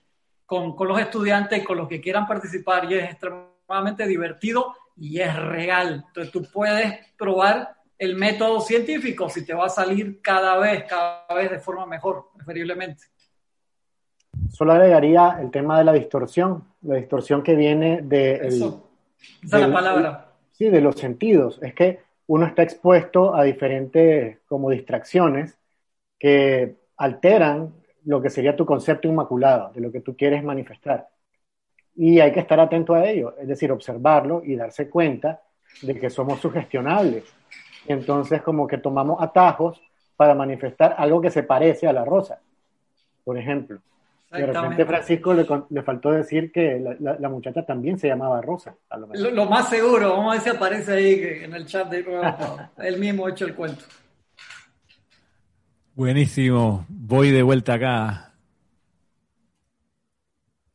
con, 0.47 0.75
con 0.75 0.89
los 0.89 0.99
estudiantes, 0.99 1.63
con 1.63 1.77
los 1.77 1.89
que 1.89 2.01
quieran 2.01 2.27
participar 2.27 2.91
y 2.91 2.95
es 2.95 3.11
extremadamente 3.11 4.07
divertido 4.07 4.75
y 4.97 5.21
es 5.21 5.37
real. 5.37 6.05
Entonces 6.07 6.33
tú 6.33 6.43
puedes 6.51 7.13
probar 7.19 7.77
el 7.99 8.17
método 8.17 8.63
científico 8.63 9.29
si 9.29 9.45
te 9.45 9.53
va 9.53 9.67
a 9.67 9.69
salir 9.69 10.23
cada 10.23 10.57
vez, 10.57 10.85
cada 10.85 11.27
vez 11.35 11.51
de 11.51 11.59
forma 11.59 11.85
mejor, 11.85 12.31
preferiblemente. 12.35 13.05
Solo 14.49 14.73
agregaría 14.73 15.37
el 15.39 15.51
tema 15.51 15.77
de 15.77 15.85
la 15.85 15.93
distorsión, 15.93 16.65
la 16.81 16.95
distorsión 16.95 17.43
que 17.43 17.55
viene 17.55 18.01
de... 18.01 18.81
esa 19.43 19.61
es 19.61 19.69
la 19.69 19.73
palabra. 19.73 20.33
Sí, 20.53 20.69
de 20.69 20.81
los 20.81 20.97
sentidos. 20.97 21.59
Es 21.63 21.75
que 21.75 22.01
uno 22.27 22.47
está 22.47 22.63
expuesto 22.63 23.35
a 23.35 23.45
diferentes 23.45 24.39
como 24.47 24.71
distracciones 24.71 25.59
que 26.19 26.77
alteran 26.97 27.75
lo 28.05 28.21
que 28.21 28.31
sería 28.31 28.57
tu 28.57 28.67
concepto 28.67 29.09
inmaculado, 29.09 29.73
de 29.73 29.81
lo 29.81 29.93
que 29.93 30.01
tú 30.01 30.17
quieres 30.17 30.43
manifestar. 30.43 31.09
Y 31.95 32.21
hay 32.21 32.33
que 32.33 32.41
estar 32.41 32.59
atento 32.59 32.95
a 32.95 33.05
ello, 33.05 33.37
es 33.39 33.49
decir, 33.49 33.71
observarlo 33.71 34.43
y 34.45 34.57
darse 34.57 34.89
cuenta 34.89 35.43
de 35.83 35.99
que 35.99 36.11
somos 36.11 36.41
sugestionables. 36.41 37.25
Entonces, 37.87 38.43
como 38.43 38.67
que 38.67 38.79
tomamos 38.79 39.21
atajos 39.23 39.81
para 40.17 40.35
manifestar 40.35 40.95
algo 40.99 41.21
que 41.21 41.31
se 41.31 41.43
parece 41.43 41.87
a 41.87 41.93
la 41.93 42.05
rosa, 42.05 42.41
por 43.25 43.37
ejemplo. 43.37 43.81
De 44.33 44.47
repente 44.47 44.87
Francisco 44.87 45.35
le, 45.35 45.83
faltó 45.83 46.11
decir 46.11 46.51
que 46.51 46.83
la, 47.01 47.29
muchacha 47.29 47.67
también 47.67 47.99
se 47.99 48.09
llamaba 48.09 48.41
Rosa. 48.41 48.75
lo, 49.15 49.45
más 49.45 49.69
seguro, 49.69 50.11
vamos 50.11 50.31
a 50.31 50.35
ver 50.35 50.43
si 50.43 50.57
aparece 50.57 50.93
ahí 50.93 51.21
en 51.45 51.53
el 51.55 51.67
chat 51.67 51.91
de 51.91 52.05
él 52.79 52.99
mismo 52.99 53.27
ha 53.27 53.31
hecho 53.31 53.45
el 53.45 53.55
cuento. 53.55 53.85
Buenísimo. 55.95 56.87
Voy 56.89 57.31
de 57.31 57.43
vuelta 57.43 57.75
acá 57.75 58.33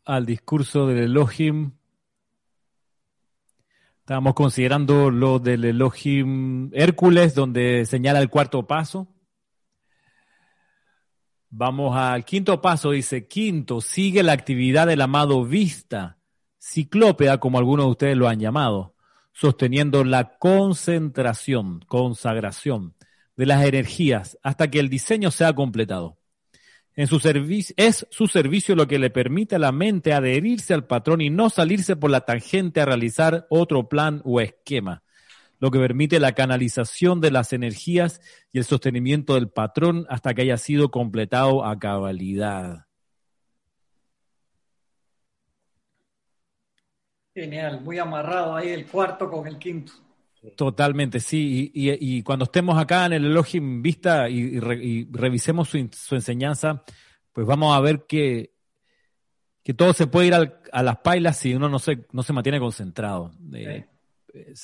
al 0.05 0.25
discurso 0.27 0.85
del 0.85 1.05
Elohim. 1.05 1.71
Estábamos 4.01 4.35
considerando 4.35 5.09
lo 5.09 5.39
del 5.39 5.65
Elohim 5.65 6.69
Hércules, 6.73 7.34
donde 7.34 7.85
señala 7.85 8.19
el 8.19 8.29
cuarto 8.29 8.67
paso. 8.67 9.07
Vamos 11.49 11.95
al 11.95 12.25
quinto 12.25 12.61
paso, 12.61 12.91
dice, 12.91 13.27
quinto, 13.27 13.79
sigue 13.79 14.21
la 14.21 14.33
actividad 14.33 14.87
del 14.87 15.01
amado 15.01 15.45
vista, 15.45 16.17
ciclópea, 16.59 17.37
como 17.37 17.57
algunos 17.57 17.85
de 17.85 17.91
ustedes 17.91 18.17
lo 18.17 18.27
han 18.27 18.39
llamado, 18.39 18.95
sosteniendo 19.31 20.03
la 20.03 20.37
concentración, 20.37 21.79
consagración 21.87 22.95
de 23.37 23.45
las 23.45 23.63
energías 23.63 24.37
hasta 24.43 24.69
que 24.69 24.79
el 24.79 24.89
diseño 24.89 25.31
sea 25.31 25.53
completado. 25.53 26.17
En 26.95 27.07
su 27.07 27.21
es 27.77 28.07
su 28.09 28.27
servicio 28.27 28.75
lo 28.75 28.87
que 28.87 28.97
le 28.97 29.11
permite 29.11 29.55
a 29.55 29.59
la 29.59 29.71
mente 29.71 30.13
adherirse 30.13 30.73
al 30.73 30.87
patrón 30.87 31.21
y 31.21 31.29
no 31.29 31.51
salirse 31.51 31.95
por 31.95 32.09
la 32.09 32.21
tangente 32.21 32.81
a 32.81 32.85
realizar 32.85 33.45
otro 33.51 33.87
plan 33.87 34.21
o 34.25 34.41
esquema, 34.41 35.03
lo 35.59 35.71
que 35.71 35.79
permite 35.79 36.19
la 36.19 36.34
canalización 36.34 37.21
de 37.21 37.31
las 37.31 37.53
energías 37.53 38.21
y 38.51 38.59
el 38.59 38.65
sostenimiento 38.65 39.35
del 39.35 39.49
patrón 39.49 40.05
hasta 40.09 40.34
que 40.34 40.43
haya 40.43 40.57
sido 40.57 40.91
completado 40.91 41.65
a 41.65 41.79
cabalidad. 41.79 42.85
Genial, 47.34 47.81
muy 47.81 47.99
amarrado 47.99 48.55
ahí 48.55 48.69
el 48.69 48.88
cuarto 48.88 49.29
con 49.29 49.47
el 49.47 49.57
quinto. 49.57 49.93
Totalmente, 50.55 51.19
sí. 51.19 51.71
Y, 51.73 52.23
cuando 52.23 52.45
estemos 52.45 52.79
acá 52.79 53.05
en 53.05 53.13
el 53.13 53.25
Elohim 53.25 53.81
Vista 53.81 54.29
y, 54.29 54.59
revisemos 55.11 55.69
su, 55.69 56.15
enseñanza, 56.15 56.84
pues 57.34 57.45
vamos 57.45 57.75
a 57.75 57.81
ver 57.81 58.05
que, 58.07 58.53
que 59.63 59.73
todo 59.73 59.93
se 59.93 60.07
puede 60.07 60.27
ir 60.27 60.34
a 60.34 60.84
las 60.84 60.97
pailas 60.97 61.38
si 61.38 61.53
uno 61.53 61.69
no 61.69 61.79
se, 61.79 62.05
no 62.11 62.23
se 62.23 62.34
mantiene 62.34 62.59
concentrado. 62.59 63.31
Eh, 63.53 63.85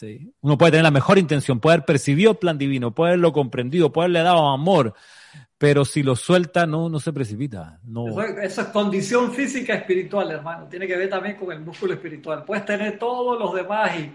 eh, 0.02 0.32
uno 0.42 0.58
puede 0.58 0.72
tener 0.72 0.84
la 0.84 0.92
mejor 0.92 1.18
intención, 1.18 1.60
puede 1.60 1.76
haber 1.76 1.86
percibido 1.86 2.32
el 2.32 2.38
plan 2.38 2.58
divino, 2.58 2.94
puede 2.94 3.12
haberlo 3.12 3.34
comprendido, 3.34 3.92
puede 3.92 4.06
haberle 4.06 4.24
dado 4.24 4.50
amor, 4.50 4.94
pero 5.58 5.86
si 5.86 6.04
lo 6.04 6.16
suelta, 6.16 6.66
no, 6.66 6.90
no 6.90 7.00
se 7.00 7.14
precipita. 7.14 7.80
No. 7.84 8.08
Eso, 8.08 8.22
eso, 8.22 8.62
es 8.62 8.68
condición 8.68 9.32
física 9.32 9.76
espiritual, 9.76 10.32
hermano. 10.32 10.68
Tiene 10.68 10.88
que 10.88 10.98
ver 10.98 11.10
también 11.10 11.38
con 11.38 11.52
el 11.52 11.62
músculo 11.62 11.94
espiritual. 11.94 12.44
Puedes 12.44 12.66
tener 12.66 13.00
todos 13.00 13.40
los 13.40 13.54
demás 13.54 13.98
y 13.98 14.12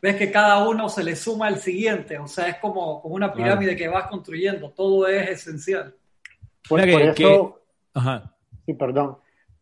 ves 0.00 0.16
que 0.16 0.30
cada 0.30 0.66
uno 0.66 0.88
se 0.88 1.02
le 1.02 1.16
suma 1.16 1.46
al 1.46 1.58
siguiente, 1.58 2.18
o 2.18 2.28
sea, 2.28 2.48
es 2.48 2.56
como, 2.56 3.02
como 3.02 3.14
una 3.14 3.32
pirámide 3.32 3.76
que 3.76 3.88
vas 3.88 4.06
construyendo, 4.08 4.70
todo 4.70 5.06
es 5.08 5.28
esencial. 5.28 5.94
por 6.68 6.80
eso, 6.80 7.60
sí, 8.64 8.74
perdón, 8.74 9.18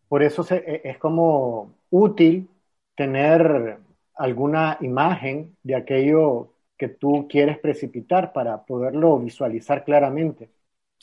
por 0.08 0.22
eso 0.22 0.46
e, 0.50 0.82
es 0.84 0.98
como 0.98 1.74
útil 1.90 2.48
tener 2.94 3.78
alguna 4.16 4.78
imagen 4.80 5.56
de 5.62 5.76
aquello 5.76 6.52
que 6.76 6.88
tú 6.88 7.26
quieres 7.28 7.58
precipitar 7.58 8.32
para 8.32 8.64
poderlo 8.64 9.18
visualizar 9.18 9.84
claramente. 9.84 10.50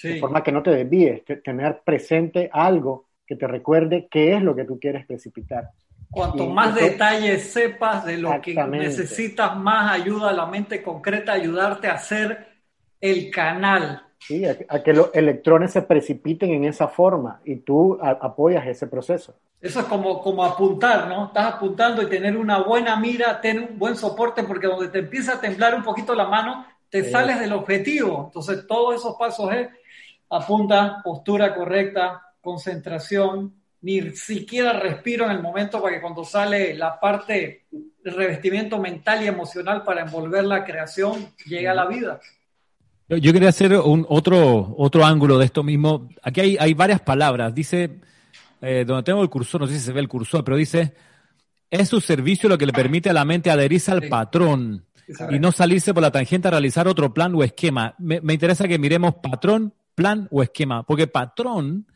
De 0.01 0.19
forma 0.19 0.43
que 0.43 0.51
no 0.51 0.63
te 0.63 0.71
desvíes, 0.71 1.23
tener 1.43 1.81
presente 1.83 2.49
algo 2.51 3.07
que 3.25 3.35
te 3.35 3.47
recuerde 3.47 4.07
qué 4.09 4.35
es 4.35 4.41
lo 4.41 4.55
que 4.55 4.65
tú 4.65 4.79
quieres 4.79 5.05
precipitar. 5.05 5.69
Cuanto 6.09 6.47
más 6.47 6.75
detalles 6.75 7.51
sepas 7.51 8.05
de 8.05 8.17
lo 8.17 8.39
que 8.41 8.53
necesitas, 8.53 9.57
más 9.57 9.91
ayuda 9.91 10.29
a 10.29 10.33
la 10.33 10.45
mente 10.45 10.83
concreta, 10.83 11.33
ayudarte 11.33 11.87
a 11.87 11.93
hacer 11.93 12.47
el 12.99 13.31
canal. 13.31 14.03
Sí, 14.25 14.45
a, 14.45 14.83
que 14.83 14.93
los 14.93 15.09
electrones 15.13 15.71
se 15.71 15.81
precipiten 15.81 16.51
en 16.51 16.63
esa 16.63 16.87
forma 16.87 17.41
y 17.43 17.57
tú 17.57 17.97
apoyas 18.01 18.65
ese 18.67 18.87
proceso. 18.87 19.35
Eso 19.59 19.81
es 19.81 19.85
como, 19.85 20.21
como 20.21 20.43
apuntar, 20.43 21.07
¿no? 21.07 21.27
Estás 21.27 21.55
apuntando 21.55 22.01
y 22.01 22.07
tener 22.07 22.37
una 22.37 22.61
buena 22.61 22.95
mira, 22.95 23.39
tener 23.41 23.69
un 23.69 23.79
buen 23.79 23.95
soporte, 23.95 24.43
porque 24.43 24.67
donde 24.67 24.89
te 24.89 24.99
empieza 24.99 25.33
a 25.33 25.41
temblar 25.41 25.75
un 25.75 25.83
poquito 25.83 26.15
la 26.15 26.27
mano, 26.27 26.65
te 26.89 27.09
sales 27.09 27.39
del 27.39 27.53
objetivo. 27.53 28.25
Entonces, 28.25 28.67
todos 28.67 28.95
esos 28.95 29.15
pasos 29.15 29.53
es 29.53 29.67
apunta, 30.29 31.01
postura 31.03 31.53
correcta, 31.55 32.21
concentración, 32.41 33.53
ni 33.81 34.11
siquiera 34.11 34.73
respiro 34.73 35.25
en 35.25 35.31
el 35.31 35.41
momento 35.41 35.81
para 35.81 35.95
que 35.95 36.01
cuando 36.01 36.23
sale 36.23 36.73
la 36.73 36.99
parte 36.99 37.65
revestimiento 38.03 38.79
mental 38.79 39.23
y 39.23 39.27
emocional 39.27 39.83
para 39.83 40.01
envolver 40.01 40.45
la 40.45 40.63
creación, 40.63 41.33
llegue 41.45 41.67
a 41.67 41.73
la 41.73 41.85
vida. 41.85 42.19
Yo 43.17 43.33
quería 43.33 43.49
hacer 43.49 43.77
un 43.77 44.05
otro, 44.09 44.75
otro 44.77 45.05
ángulo 45.05 45.37
de 45.37 45.45
esto 45.45 45.63
mismo. 45.63 46.09
Aquí 46.21 46.41
hay, 46.41 46.57
hay 46.59 46.73
varias 46.73 47.01
palabras. 47.01 47.53
Dice, 47.53 47.99
eh, 48.61 48.83
donde 48.85 49.03
tengo 49.03 49.21
el 49.21 49.29
cursor, 49.29 49.61
no 49.61 49.67
sé 49.67 49.73
si 49.73 49.79
se 49.79 49.93
ve 49.93 49.99
el 49.99 50.07
cursor, 50.07 50.43
pero 50.43 50.57
dice, 50.57 50.93
es 51.69 51.89
su 51.89 52.01
servicio 52.01 52.49
lo 52.49 52.57
que 52.57 52.65
le 52.65 52.73
permite 52.73 53.09
a 53.09 53.13
la 53.13 53.25
mente 53.25 53.49
adherirse 53.49 53.91
al 53.91 54.07
patrón 54.07 54.85
y 55.29 55.39
no 55.39 55.51
salirse 55.51 55.93
por 55.93 56.03
la 56.03 56.11
tangente 56.11 56.47
a 56.47 56.51
realizar 56.51 56.87
otro 56.87 57.13
plan 57.13 57.33
o 57.35 57.43
esquema. 57.43 57.95
Me, 57.97 58.21
me 58.21 58.33
interesa 58.33 58.67
que 58.67 58.79
miremos 58.79 59.15
patrón, 59.15 59.73
plan 59.95 60.27
o 60.31 60.41
esquema, 60.41 60.83
porque 60.83 61.07
patrón 61.07 61.87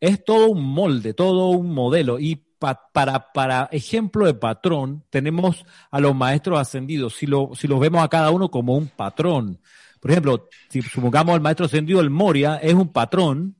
es 0.00 0.24
todo 0.24 0.48
un 0.48 0.62
molde, 0.62 1.14
todo 1.14 1.48
un 1.50 1.72
modelo. 1.72 2.18
Y 2.18 2.42
para, 2.58 3.32
para 3.32 3.68
ejemplo 3.72 4.26
de 4.26 4.34
patrón, 4.34 5.04
tenemos 5.10 5.64
a 5.90 6.00
los 6.00 6.14
maestros 6.14 6.58
ascendidos. 6.58 7.14
Si, 7.14 7.26
lo, 7.26 7.50
si 7.54 7.68
los 7.68 7.80
vemos 7.80 8.02
a 8.02 8.08
cada 8.08 8.30
uno 8.30 8.50
como 8.50 8.74
un 8.76 8.88
patrón. 8.88 9.60
Por 10.06 10.12
ejemplo, 10.12 10.48
si 10.68 10.82
supongamos 10.82 11.34
al 11.34 11.40
maestro 11.40 11.66
ascendido, 11.66 12.00
el 12.00 12.10
Moria, 12.10 12.60
es 12.62 12.74
un 12.74 12.92
patrón, 12.92 13.56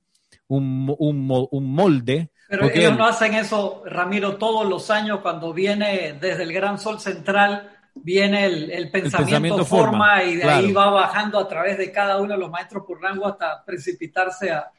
un, 0.47 0.95
un, 0.97 1.49
un 1.51 1.75
molde. 1.75 2.31
Pero 2.49 2.71
ellos 2.71 2.97
no 2.97 3.05
hacen 3.05 3.35
eso, 3.35 3.83
Ramiro, 3.85 4.37
todos 4.37 4.65
los 4.65 4.89
años 4.93 5.19
cuando 5.23 5.53
viene 5.53 6.17
desde 6.21 6.45
el 6.45 6.53
gran 6.53 6.79
sol 6.79 7.01
central, 7.01 7.69
viene 7.97 8.45
el, 8.47 8.91
pensamiento, 8.93 9.65
forma, 9.65 10.23
y 10.23 10.37
de 10.37 10.45
ahí 10.45 10.71
va 10.71 10.89
bajando 10.89 11.41
a 11.41 11.49
través 11.49 11.79
de 11.79 11.91
cada 11.91 12.19
uno 12.19 12.35
de 12.35 12.39
los 12.39 12.51
maestros 12.53 12.85
por 12.87 13.03
rango 13.03 13.27
hasta 13.27 13.65
precipitarse 13.65 14.53
a, 14.53 14.71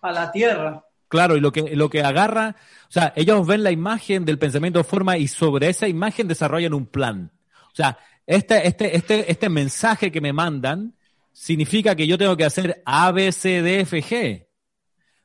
a 0.00 0.10
la 0.10 0.32
tierra. 0.32 0.82
Claro, 1.06 1.36
y 1.36 1.40
lo 1.40 1.52
que, 1.52 1.76
lo 1.76 1.88
que 1.88 2.02
agarra, 2.02 2.56
o 2.88 2.92
sea, 2.92 3.12
ellos 3.14 3.46
ven 3.46 3.62
la 3.62 3.70
imagen 3.70 4.24
del 4.24 4.40
pensamiento 4.40 4.82
forma 4.82 5.18
y 5.18 5.28
sobre 5.28 5.68
esa 5.68 5.86
imagen 5.86 6.26
desarrollan 6.26 6.74
un 6.74 6.86
plan. 6.86 7.30
O 7.70 7.76
sea, 7.76 7.96
este, 8.26 8.66
este, 8.66 8.96
este, 8.96 9.30
este 9.30 9.48
mensaje 9.48 10.10
que 10.10 10.20
me 10.20 10.32
mandan 10.32 10.96
significa 11.32 11.94
que 11.94 12.06
yo 12.06 12.18
tengo 12.18 12.36
que 12.36 12.44
hacer 12.44 12.82
A. 12.84 13.12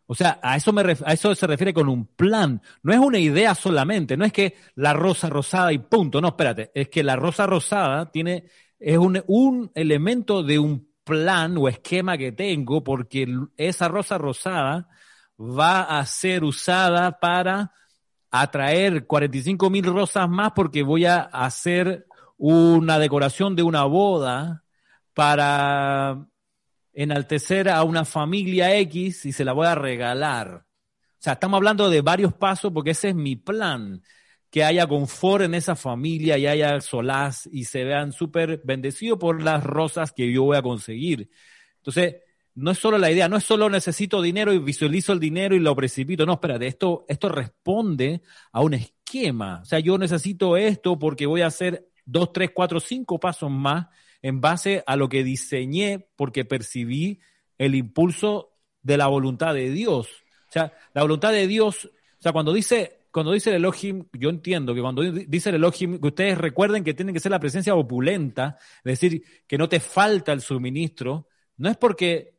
O 0.10 0.16
sea, 0.16 0.40
a 0.42 0.56
eso, 0.56 0.72
me 0.72 0.82
a 0.82 1.14
eso 1.14 1.36
se 1.36 1.48
refiere 1.48 1.74
con 1.74 1.90
un 1.90 2.06
plan. 2.06 2.62
No 2.82 2.94
es 2.94 3.00
una 3.00 3.20
idea 3.20 3.54
solamente, 3.56 4.16
no 4.16 4.24
es 4.24 4.32
que 4.32 4.56
la 4.76 4.94
rosa 4.94 5.30
rosada 5.30 5.74
y 5.74 5.80
punto. 5.80 6.22
No, 6.22 6.30
espérate, 6.30 6.72
es 6.74 6.88
que 6.90 7.04
la 7.04 7.18
rosa 7.18 7.46
rosada 7.46 8.10
tiene, 8.10 8.46
es 8.80 8.98
un, 8.98 9.22
un 9.28 9.72
elemento 9.76 10.44
de 10.44 10.60
un 10.60 10.88
plan 11.04 11.58
o 11.58 11.68
esquema 11.68 12.18
que 12.18 12.32
tengo 12.32 12.84
porque 12.84 13.28
esa 13.58 13.88
rosa 13.88 14.18
rosada 14.18 14.90
va 15.40 16.00
a 16.00 16.06
ser 16.06 16.44
usada 16.44 17.20
para 17.20 17.74
atraer 18.32 19.08
45 19.08 19.70
mil 19.70 19.86
rosas 19.86 20.30
más 20.30 20.52
porque 20.54 20.84
voy 20.84 21.06
a 21.06 21.22
hacer 21.22 22.08
una 22.38 23.00
decoración 23.00 23.56
de 23.56 23.64
una 23.64 23.86
boda 23.86 24.64
para 25.18 26.28
enaltecer 26.94 27.70
a 27.70 27.82
una 27.82 28.06
familia 28.06 28.78
X 28.78 29.26
y 29.26 29.32
se 29.32 29.44
la 29.44 29.54
voy 29.54 29.66
a 29.66 29.74
regalar. 29.74 30.64
O 30.68 31.18
sea, 31.18 31.34
estamos 31.34 31.58
hablando 31.58 31.90
de 31.90 32.02
varios 32.02 32.36
pasos 32.36 32.72
porque 32.72 32.92
ese 32.92 33.10
es 33.10 33.16
mi 33.16 33.36
plan. 33.36 34.04
que 34.52 34.64
haya 34.64 34.86
confort 34.86 35.44
en 35.44 35.56
esa 35.56 35.76
familia 35.76 36.38
y 36.38 36.46
haya 36.46 36.80
solaz 36.82 37.50
y 37.52 37.64
se 37.64 37.84
vean 37.84 38.12
súper 38.12 38.62
bendecidos 38.64 39.18
por 39.18 39.42
las 39.42 39.64
rosas 39.64 40.12
que 40.12 40.32
yo 40.32 40.44
voy 40.44 40.58
a 40.58 40.62
conseguir. 40.62 41.32
Entonces, 41.78 42.18
no 42.54 42.70
es 42.70 42.78
solo 42.78 43.00
la 43.00 43.10
idea, 43.10 43.28
no 43.28 43.38
es 43.38 43.44
solo 43.44 43.72
necesito 43.72 44.22
dinero 44.22 44.54
y 44.54 44.60
visualizo 44.60 45.14
el 45.14 45.20
dinero 45.20 45.56
y 45.56 45.60
lo 45.60 45.76
precipito. 45.76 46.28
No, 46.28 46.34
espérate, 46.34 46.68
esto, 46.68 47.06
esto 47.08 47.28
responde 47.30 48.22
a 48.52 48.62
un 48.62 48.76
esquema. 48.76 49.62
O 49.64 49.66
sea, 49.66 49.80
yo 49.80 49.98
necesito 49.98 50.56
esto 50.58 51.00
porque 51.00 51.26
voy 51.26 51.42
a 51.42 51.48
hacer 51.48 51.90
dos, 52.06 52.32
tres, 52.32 52.52
cuatro, 52.54 52.80
cinco 52.80 53.20
pasos 53.20 53.50
más 53.50 53.88
en 54.22 54.42
base 54.42 54.84
a 54.86 54.96
lo 54.96 55.10
que 55.10 55.24
diseñé 55.24 56.08
porque 56.16 56.46
percibí 56.46 57.20
el 57.58 57.76
impulso 57.76 58.52
de 58.82 58.98
la 58.98 59.08
voluntad 59.08 59.54
de 59.54 59.70
Dios. 59.72 60.08
O 60.48 60.52
sea, 60.52 60.74
la 60.94 61.02
voluntad 61.02 61.32
de 61.32 61.48
Dios, 61.48 61.86
o 61.86 62.22
sea, 62.22 62.32
cuando 62.32 62.54
dice, 62.54 63.00
cuando 63.12 63.32
dice 63.32 63.50
el 63.50 63.58
Elohim, 63.58 64.06
yo 64.14 64.30
entiendo 64.30 64.74
que 64.74 64.82
cuando 64.82 65.02
dice 65.02 65.50
el 65.50 65.56
Elohim, 65.56 66.00
que 66.00 66.08
ustedes 66.08 66.38
recuerden 66.38 66.84
que 66.84 66.94
tiene 66.94 67.14
que 67.14 67.20
ser 67.20 67.32
la 67.32 67.40
presencia 67.40 67.76
opulenta, 67.76 68.58
es 68.84 69.00
decir, 69.00 69.24
que 69.48 69.58
no 69.58 69.68
te 69.68 69.80
falta 69.80 70.32
el 70.34 70.42
suministro, 70.42 71.28
no 71.58 71.70
es 71.70 71.78
porque 71.78 72.36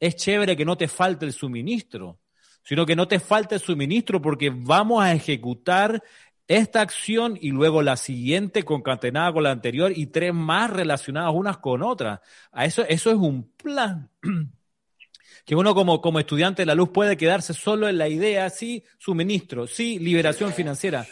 es 0.00 0.16
chévere 0.16 0.56
que 0.56 0.64
no 0.64 0.76
te 0.76 0.88
falte 0.88 1.26
el 1.26 1.32
suministro, 1.32 2.18
sino 2.64 2.86
que 2.86 2.96
no 2.96 3.06
te 3.06 3.20
falte 3.20 3.56
el 3.56 3.60
suministro 3.60 4.20
porque 4.20 4.50
vamos 4.50 5.02
a 5.02 5.12
ejecutar 5.12 6.02
esta 6.48 6.80
acción 6.80 7.38
y 7.40 7.50
luego 7.50 7.82
la 7.82 7.96
siguiente 7.96 8.64
concatenada 8.64 9.32
con 9.32 9.44
la 9.44 9.50
anterior 9.50 9.92
y 9.94 10.06
tres 10.06 10.34
más 10.34 10.70
relacionadas 10.70 11.32
unas 11.34 11.58
con 11.58 11.82
otras. 11.82 12.20
A 12.50 12.64
eso, 12.64 12.84
eso 12.88 13.10
es 13.10 13.16
un 13.16 13.50
plan. 13.56 14.10
que 15.44 15.54
uno 15.54 15.74
como, 15.74 16.00
como 16.00 16.18
estudiante 16.18 16.62
de 16.62 16.66
la 16.66 16.74
luz 16.74 16.90
puede 16.90 17.16
quedarse 17.16 17.54
solo 17.54 17.88
en 17.88 17.98
la 17.98 18.08
idea, 18.08 18.48
sí, 18.50 18.84
suministro, 18.98 19.66
sí, 19.66 19.98
liberación 19.98 20.52
financiera. 20.52 21.06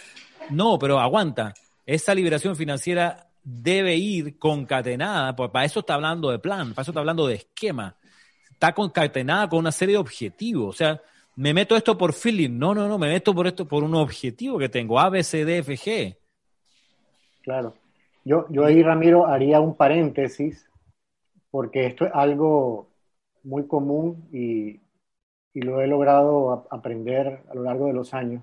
No, 0.51 0.79
pero 0.79 1.01
aguanta. 1.01 1.55
Esa 1.87 2.15
liberación 2.15 2.57
financiera 2.57 3.29
debe 3.43 3.97
ir 3.97 4.39
concatenada, 4.39 5.35
porque 5.35 5.53
para 5.53 5.65
eso 5.65 5.81
está 5.81 5.95
hablando 5.95 6.31
de 6.31 6.39
plan, 6.39 6.75
para 6.75 6.83
eso 6.83 6.91
está 6.93 7.01
hablando 7.01 7.27
de 7.27 7.37
esquema 7.37 7.97
está 8.61 8.75
concatenada 8.75 9.49
con 9.49 9.61
una 9.61 9.73
serie 9.73 9.95
de 9.95 10.01
objetivos. 10.01 10.69
O 10.69 10.77
sea, 10.77 11.01
me 11.41 11.55
meto 11.55 11.75
esto 11.75 11.97
por 11.97 12.13
feeling. 12.13 12.59
No, 12.59 12.75
no, 12.75 12.87
no, 12.87 12.99
me 12.99 13.09
meto 13.09 13.35
por 13.35 13.47
esto 13.47 13.67
por 13.67 13.83
un 13.83 13.95
objetivo 13.95 14.59
que 14.59 14.69
tengo, 14.69 15.01
A, 15.01 15.09
B, 15.09 15.25
C, 15.25 15.47
D, 15.47 15.59
F, 15.59 15.75
G. 15.75 16.17
Claro. 17.41 17.73
Yo, 18.27 18.45
yo 18.51 18.67
ahí, 18.67 18.83
Ramiro, 18.83 19.27
haría 19.27 19.59
un 19.59 19.75
paréntesis, 19.75 20.69
porque 21.51 21.87
esto 21.87 22.05
es 22.05 22.13
algo 22.13 22.91
muy 23.43 23.67
común 23.67 24.29
y, 24.31 24.81
y 25.55 25.63
lo 25.63 25.81
he 25.81 25.87
logrado 25.87 26.67
aprender 26.71 27.41
a 27.51 27.55
lo 27.55 27.63
largo 27.63 27.87
de 27.87 27.95
los 27.95 28.13
años, 28.13 28.43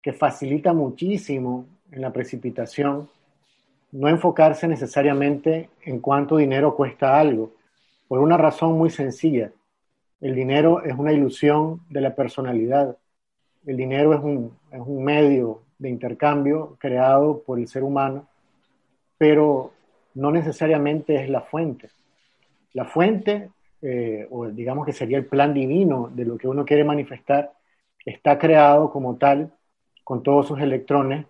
que 0.00 0.12
facilita 0.12 0.72
muchísimo 0.72 1.66
en 1.90 2.00
la 2.00 2.12
precipitación 2.12 3.08
no 3.90 4.08
enfocarse 4.08 4.68
necesariamente 4.68 5.68
en 5.82 5.98
cuánto 5.98 6.36
dinero 6.36 6.76
cuesta 6.76 7.18
algo, 7.18 7.54
por 8.06 8.20
una 8.20 8.36
razón 8.36 8.78
muy 8.78 8.90
sencilla. 8.90 9.50
El 10.24 10.34
dinero 10.34 10.82
es 10.82 10.94
una 10.96 11.12
ilusión 11.12 11.82
de 11.90 12.00
la 12.00 12.14
personalidad. 12.14 12.96
El 13.66 13.76
dinero 13.76 14.14
es 14.14 14.20
un, 14.20 14.56
es 14.72 14.80
un 14.80 15.04
medio 15.04 15.60
de 15.78 15.90
intercambio 15.90 16.78
creado 16.78 17.42
por 17.42 17.58
el 17.58 17.68
ser 17.68 17.82
humano, 17.82 18.26
pero 19.18 19.72
no 20.14 20.30
necesariamente 20.30 21.22
es 21.22 21.28
la 21.28 21.42
fuente. 21.42 21.90
La 22.72 22.86
fuente, 22.86 23.50
eh, 23.82 24.26
o 24.30 24.46
digamos 24.46 24.86
que 24.86 24.94
sería 24.94 25.18
el 25.18 25.26
plan 25.26 25.52
divino 25.52 26.10
de 26.10 26.24
lo 26.24 26.38
que 26.38 26.48
uno 26.48 26.64
quiere 26.64 26.84
manifestar, 26.84 27.52
está 28.02 28.38
creado 28.38 28.90
como 28.90 29.16
tal, 29.16 29.52
con 30.04 30.22
todos 30.22 30.48
sus 30.48 30.58
electrones, 30.58 31.26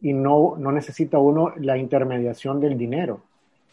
y 0.00 0.12
no, 0.12 0.54
no 0.56 0.70
necesita 0.70 1.18
uno 1.18 1.54
la 1.56 1.76
intermediación 1.76 2.60
del 2.60 2.78
dinero. 2.78 3.20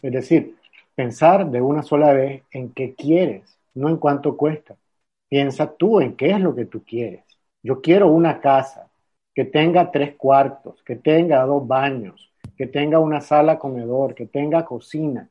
Es 0.02 0.10
decir, 0.10 0.56
Pensar 0.96 1.50
de 1.50 1.60
una 1.60 1.82
sola 1.82 2.14
vez 2.14 2.42
en 2.50 2.70
qué 2.70 2.94
quieres, 2.94 3.55
no 3.76 3.88
en 3.88 3.96
cuánto 3.98 4.36
cuesta. 4.36 4.76
Piensa 5.28 5.72
tú 5.76 6.00
en 6.00 6.16
qué 6.16 6.30
es 6.30 6.40
lo 6.40 6.54
que 6.54 6.64
tú 6.64 6.82
quieres. 6.84 7.24
Yo 7.62 7.80
quiero 7.80 8.08
una 8.08 8.40
casa 8.40 8.88
que 9.34 9.44
tenga 9.44 9.90
tres 9.90 10.14
cuartos, 10.16 10.82
que 10.82 10.96
tenga 10.96 11.44
dos 11.44 11.66
baños, 11.66 12.30
que 12.56 12.66
tenga 12.66 12.98
una 12.98 13.20
sala 13.20 13.58
comedor, 13.58 14.14
que 14.14 14.26
tenga 14.26 14.64
cocina. 14.64 15.28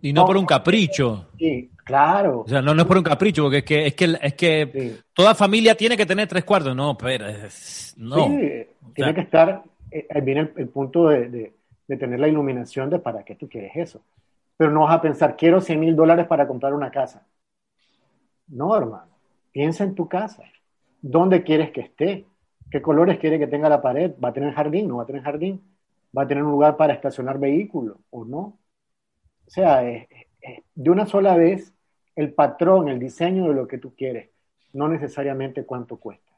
Y 0.00 0.12
no, 0.12 0.26
por 0.26 0.36
un 0.36 0.46
capricho. 0.46 1.28
Sí, 1.38 1.70
claro. 1.84 2.40
O 2.40 2.48
sea, 2.48 2.62
no, 2.62 2.74
no 2.74 2.82
es 2.82 2.88
por 2.88 2.98
un 2.98 3.02
capricho, 3.02 3.42
porque 3.42 3.58
es 3.58 3.64
que, 3.64 3.86
es 3.86 3.94
que, 3.94 4.18
es 4.20 4.34
que 4.34 4.96
toda 5.12 5.34
familia 5.34 5.74
tiene 5.74 5.96
que 5.96 6.06
tener 6.06 6.28
tres 6.28 6.44
cuartos. 6.44 6.76
No, 6.76 6.96
pero 6.96 7.26
no. 7.96 8.16
Sí, 8.16 8.66
tiene 8.94 9.14
que 9.14 9.20
estar, 9.22 9.62
eh, 9.90 10.06
viene 10.20 10.52
el, 10.56 10.68
punto 10.68 11.08
de, 11.08 11.52
de, 11.86 11.96
tener 11.96 12.20
la 12.20 12.28
iluminación 12.28 12.90
de 12.90 12.98
para 12.98 13.24
qué 13.24 13.34
tú 13.34 13.48
quieres 13.48 13.72
eso 13.74 14.02
pero 14.62 14.70
no 14.72 14.82
vas 14.82 14.94
a 14.94 15.00
pensar, 15.00 15.36
quiero 15.36 15.60
100 15.60 15.80
mil 15.80 15.96
dólares 15.96 16.24
para 16.28 16.46
comprar 16.46 16.72
una 16.72 16.90
casa. 16.92 17.26
No, 18.52 18.76
hermano, 18.76 19.10
piensa 19.52 19.84
en 19.84 19.94
tu 19.94 20.08
casa. 20.08 20.44
¿Dónde 21.00 21.42
quieres 21.42 21.72
que 21.72 21.80
esté? 21.82 22.26
¿Qué 22.70 22.82
colores 22.82 23.18
quiere 23.18 23.38
que 23.38 23.46
tenga 23.46 23.68
la 23.68 23.82
pared? 23.82 24.12
¿Va 24.22 24.28
a 24.30 24.32
tener 24.32 24.52
jardín? 24.54 24.88
¿No 24.88 24.96
va 24.98 25.04
a 25.04 25.06
tener 25.06 25.22
jardín? 25.22 25.62
¿Va 26.16 26.22
a 26.22 26.28
tener 26.28 26.44
un 26.44 26.52
lugar 26.52 26.76
para 26.76 26.94
estacionar 26.94 27.38
vehículos 27.38 27.96
o 28.10 28.24
no? 28.24 28.38
O 29.46 29.50
sea, 29.50 29.82
de 29.82 30.90
una 30.90 31.06
sola 31.06 31.36
vez, 31.36 31.74
el 32.16 32.34
patrón, 32.34 32.88
el 32.88 32.98
diseño 32.98 33.48
de 33.48 33.54
lo 33.54 33.68
que 33.68 33.78
tú 33.78 33.94
quieres, 33.96 34.30
no 34.74 34.88
necesariamente 34.88 35.64
cuánto 35.66 35.98
cuesta. 35.98 36.32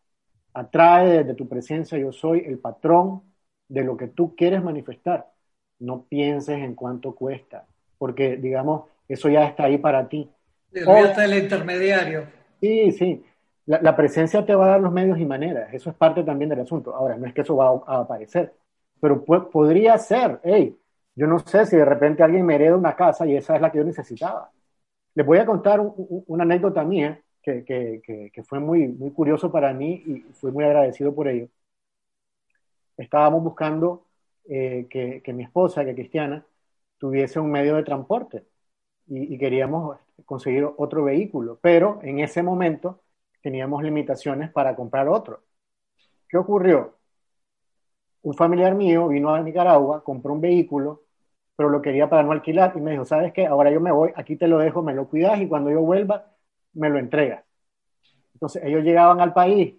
Atrae 0.54 1.18
desde 1.18 1.34
tu 1.34 1.48
presencia, 1.48 1.98
yo 1.98 2.12
soy 2.12 2.40
el 2.46 2.58
patrón 2.58 3.22
de 3.68 3.84
lo 3.84 3.96
que 3.96 4.08
tú 4.08 4.34
quieres 4.36 4.62
manifestar. 4.62 5.32
No 5.80 6.04
pienses 6.04 6.58
en 6.58 6.74
cuánto 6.74 7.14
cuesta 7.14 7.66
porque 7.98 8.36
digamos, 8.36 8.90
eso 9.08 9.28
ya 9.30 9.44
está 9.46 9.64
ahí 9.64 9.78
para 9.78 10.08
ti. 10.08 10.30
Está 10.74 11.24
el 11.24 11.34
intermediario. 11.34 12.26
Sí, 12.60 12.92
sí. 12.92 13.24
La, 13.66 13.96
presencia 13.96 14.44
te 14.44 14.54
va 14.54 14.66
a 14.66 14.68
dar 14.70 14.80
los 14.80 14.92
medios 14.92 15.18
y 15.18 15.24
maneras. 15.24 15.72
Eso 15.72 15.90
es 15.90 15.96
parte 15.96 16.22
también 16.22 16.50
del 16.50 16.60
asunto. 16.60 16.94
Ahora, 16.94 17.16
no 17.16 17.26
es 17.26 17.32
que 17.32 17.40
eso 17.40 17.56
va 17.56 17.82
a, 17.86 18.00
aparecer, 18.00 18.52
pero 19.00 19.24
podría 19.24 19.96
ser, 19.98 20.40
hey, 20.42 20.76
yo 21.14 21.26
no 21.26 21.38
sé 21.38 21.64
si 21.66 21.76
de 21.76 21.84
repente 21.84 22.22
alguien 22.22 22.44
me 22.44 22.56
hereda 22.56 22.76
una 22.76 22.94
casa 22.94 23.26
y 23.26 23.36
esa 23.36 23.56
es 23.56 23.62
la 23.62 23.70
que 23.72 23.78
yo 23.78 23.84
necesitaba. 23.84 24.50
Les 25.14 25.24
voy 25.24 25.38
a 25.38 25.46
contar 25.46 25.80
una 25.80 26.44
anécdota 26.44 26.84
mía 26.84 27.20
que, 27.42 27.64
que, 27.64 28.30
que, 28.32 28.42
fue 28.42 28.58
muy, 28.58 28.88
muy 28.88 29.10
curioso 29.12 29.50
para 29.52 29.72
mí 29.72 30.02
y 30.06 30.20
fui 30.32 30.50
muy 30.50 30.64
agradecido 30.64 31.14
por 31.14 31.28
ello. 31.28 31.48
Estábamos 32.96 33.42
buscando 33.42 34.06
eh, 34.48 34.86
que, 34.90 35.32
mi 35.32 35.44
esposa, 35.44 35.84
que 35.84 35.94
cristiana, 35.94 36.44
tuviese 36.98 37.40
un 37.40 37.50
medio 37.50 37.76
de 37.76 37.82
transporte 37.82 38.44
y, 39.06 39.38
queríamos 39.38 39.98
conseguir 40.24 40.68
otro 40.76 41.04
vehículo, 41.04 41.58
pero 41.60 41.98
en 42.02 42.20
ese 42.20 42.42
momento 42.42 43.00
teníamos 43.42 43.82
limitaciones 43.82 44.50
para 44.50 44.74
comprar 44.74 45.08
otro. 45.08 45.42
¿Qué 46.28 46.38
ocurrió? 46.38 46.94
Un 48.22 48.34
familiar 48.34 48.74
mío 48.74 49.08
vino 49.08 49.34
a 49.34 49.40
Nicaragua, 49.40 50.02
compró 50.02 50.32
un 50.32 50.40
vehículo, 50.40 51.02
pero 51.56 51.68
lo 51.68 51.82
quería 51.82 52.08
para 52.08 52.22
no 52.22 52.32
alquilar 52.32 52.72
y 52.74 52.80
me 52.80 52.92
dijo, 52.92 53.04
¿sabes 53.04 53.32
qué? 53.32 53.46
Ahora 53.46 53.70
yo 53.70 53.80
me 53.80 53.92
voy, 53.92 54.10
aquí 54.16 54.36
te 54.36 54.48
lo 54.48 54.58
dejo, 54.58 54.82
me 54.82 54.94
lo 54.94 55.08
cuidas 55.08 55.40
y 55.40 55.46
cuando 55.46 55.70
yo 55.70 55.80
vuelva, 55.82 56.26
me 56.72 56.88
lo 56.88 56.98
entregas. 56.98 57.44
Entonces 58.32 58.64
ellos 58.64 58.82
llegaban 58.82 59.20
al 59.20 59.32
país 59.32 59.74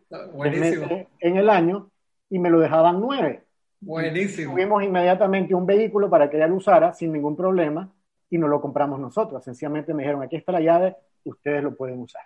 en 1.19 1.38
el 1.38 1.49
año 1.49 1.89
y 2.30 2.39
me 2.39 2.49
lo 2.49 2.59
dejaban 2.59 3.01
nueve. 3.01 3.43
Buenísimo. 3.81 4.53
Tuvimos 4.53 4.83
inmediatamente 4.83 5.53
un 5.53 5.65
vehículo 5.65 6.09
para 6.09 6.30
que 6.30 6.38
ella 6.38 6.47
lo 6.47 6.55
usara 6.55 6.93
sin 6.93 7.11
ningún 7.11 7.35
problema 7.35 7.91
y 8.30 8.38
no 8.38 8.48
lo 8.48 8.62
compramos 8.62 9.00
nosotros. 9.00 9.44
Sencillamente 9.44 9.94
me 9.94 10.04
dijeron, 10.04 10.24
aquí 10.24 10.36
está 10.36 10.52
la 10.52 10.62
llave, 10.62 10.95
ustedes 11.24 11.64
lo 11.64 11.76
pueden 11.76 12.00
usar. 12.00 12.24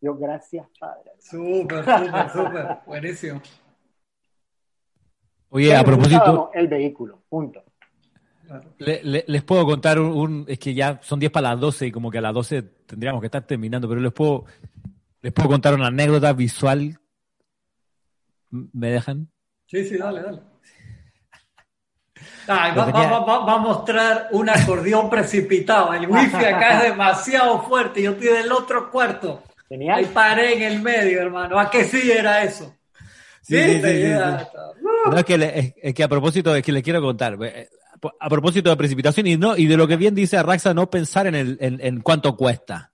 Yo, 0.00 0.16
gracias, 0.16 0.66
Padre. 0.78 1.12
Súper, 1.18 1.84
súper, 1.84 2.30
súper. 2.30 2.66
Buenísimo. 2.86 3.40
Oye, 5.50 5.74
a 5.74 5.84
propósito... 5.84 6.50
El 6.54 6.68
vehículo, 6.68 7.22
punto. 7.28 7.64
les 8.78 9.42
puedo 9.42 9.66
contar 9.66 9.98
un, 9.98 10.44
Es 10.48 10.58
que 10.58 10.74
ya 10.74 11.00
son 11.02 11.18
10 11.18 11.32
para 11.32 11.50
las 11.50 11.60
12 11.60 11.88
y 11.88 11.92
como 11.92 12.10
que 12.10 12.18
a 12.18 12.22
las 12.22 12.34
12 12.34 12.62
tendríamos 12.86 13.20
que 13.20 13.26
estar 13.26 13.44
terminando, 13.46 13.88
pero 13.88 14.00
les 14.00 14.12
puedo, 14.12 14.44
les 15.22 15.32
puedo 15.32 15.48
contar 15.48 15.74
una 15.74 15.88
anécdota 15.88 16.32
visual. 16.32 16.98
¿Me 18.50 18.90
dejan? 18.90 19.28
Sí, 19.66 19.84
sí, 19.84 19.96
dale, 19.96 20.22
dale 20.22 20.49
va, 22.54 23.54
a 23.54 23.58
mostrar 23.58 24.28
un 24.32 24.48
acordeón 24.48 25.08
precipitado. 25.10 25.92
El 25.94 26.08
wifi 26.08 26.44
acá 26.44 26.78
es 26.78 26.90
demasiado 26.90 27.62
fuerte. 27.62 28.02
Yo 28.02 28.12
estoy 28.12 28.28
del 28.28 28.52
otro 28.52 28.90
cuarto. 28.90 29.42
Genial. 29.68 29.98
Hay 29.98 30.04
pared 30.06 30.52
en 30.52 30.62
el 30.62 30.80
medio, 30.80 31.20
hermano. 31.20 31.58
¿A 31.58 31.70
qué 31.70 31.84
sí 31.84 32.10
era 32.10 32.42
eso? 32.42 32.74
Sí, 33.42 33.56
sí, 33.56 33.80
sí, 33.80 34.12
es, 35.16 35.24
que 35.24 35.74
es, 35.82 35.94
que 35.94 36.04
a 36.04 36.08
propósito, 36.08 36.54
es 36.54 36.62
que 36.62 36.72
le 36.72 36.82
quiero 36.82 37.00
contar. 37.00 37.36
Eh, 37.42 37.68
a 38.18 38.28
propósito 38.28 38.70
de 38.70 38.76
precipitación 38.76 39.26
y, 39.26 39.36
no, 39.36 39.56
y 39.56 39.66
de 39.66 39.76
lo 39.76 39.86
que 39.86 39.96
bien 39.96 40.14
dice 40.14 40.36
Arraxa, 40.36 40.74
no 40.74 40.90
pensar 40.90 41.26
en, 41.26 41.34
el, 41.34 41.58
en, 41.60 42.00
cuánto 42.00 42.36
cuesta. 42.36 42.92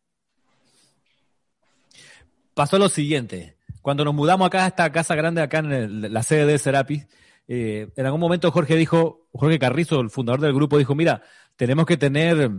Pasó 2.54 2.78
lo 2.78 2.88
siguiente. 2.88 3.56
Cuando 3.82 4.04
nos 4.04 4.14
mudamos 4.14 4.46
acá 4.46 4.64
a 4.64 4.68
esta 4.68 4.90
casa 4.90 5.14
grande, 5.14 5.42
acá 5.42 5.58
en 5.58 6.12
la 6.12 6.22
sede 6.22 6.46
de 6.46 6.58
Serapis, 6.58 7.06
eh, 7.48 7.88
en 7.96 8.06
algún 8.06 8.20
momento 8.20 8.50
Jorge 8.50 8.76
dijo, 8.76 9.28
Jorge 9.32 9.58
Carrizo, 9.58 10.00
el 10.00 10.10
fundador 10.10 10.40
del 10.40 10.54
grupo, 10.54 10.78
dijo, 10.78 10.94
mira, 10.94 11.22
tenemos 11.56 11.86
que 11.86 11.96
tener, 11.96 12.50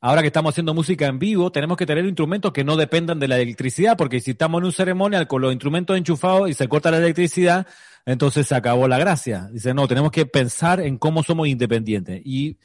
ahora 0.00 0.20
que 0.20 0.28
estamos 0.28 0.52
haciendo 0.52 0.74
música 0.74 1.06
en 1.06 1.18
vivo, 1.18 1.50
tenemos 1.50 1.76
que 1.76 1.86
tener 1.86 2.04
instrumentos 2.04 2.52
que 2.52 2.64
no 2.64 2.76
dependan 2.76 3.18
de 3.18 3.28
la 3.28 3.36
electricidad, 3.36 3.96
porque 3.96 4.20
si 4.20 4.32
estamos 4.32 4.60
en 4.60 4.66
un 4.66 4.72
ceremonial 4.72 5.26
con 5.26 5.42
los 5.42 5.52
instrumentos 5.52 5.96
enchufados 5.96 6.50
y 6.50 6.54
se 6.54 6.68
corta 6.68 6.90
la 6.90 6.98
electricidad, 6.98 7.66
entonces 8.04 8.46
se 8.46 8.54
acabó 8.54 8.86
la 8.86 8.98
gracia. 8.98 9.48
Dice, 9.52 9.74
no, 9.74 9.88
tenemos 9.88 10.12
que 10.12 10.26
pensar 10.26 10.80
en 10.80 10.96
cómo 10.96 11.22
somos 11.22 11.48
independientes. 11.48 12.20
Y 12.24 12.58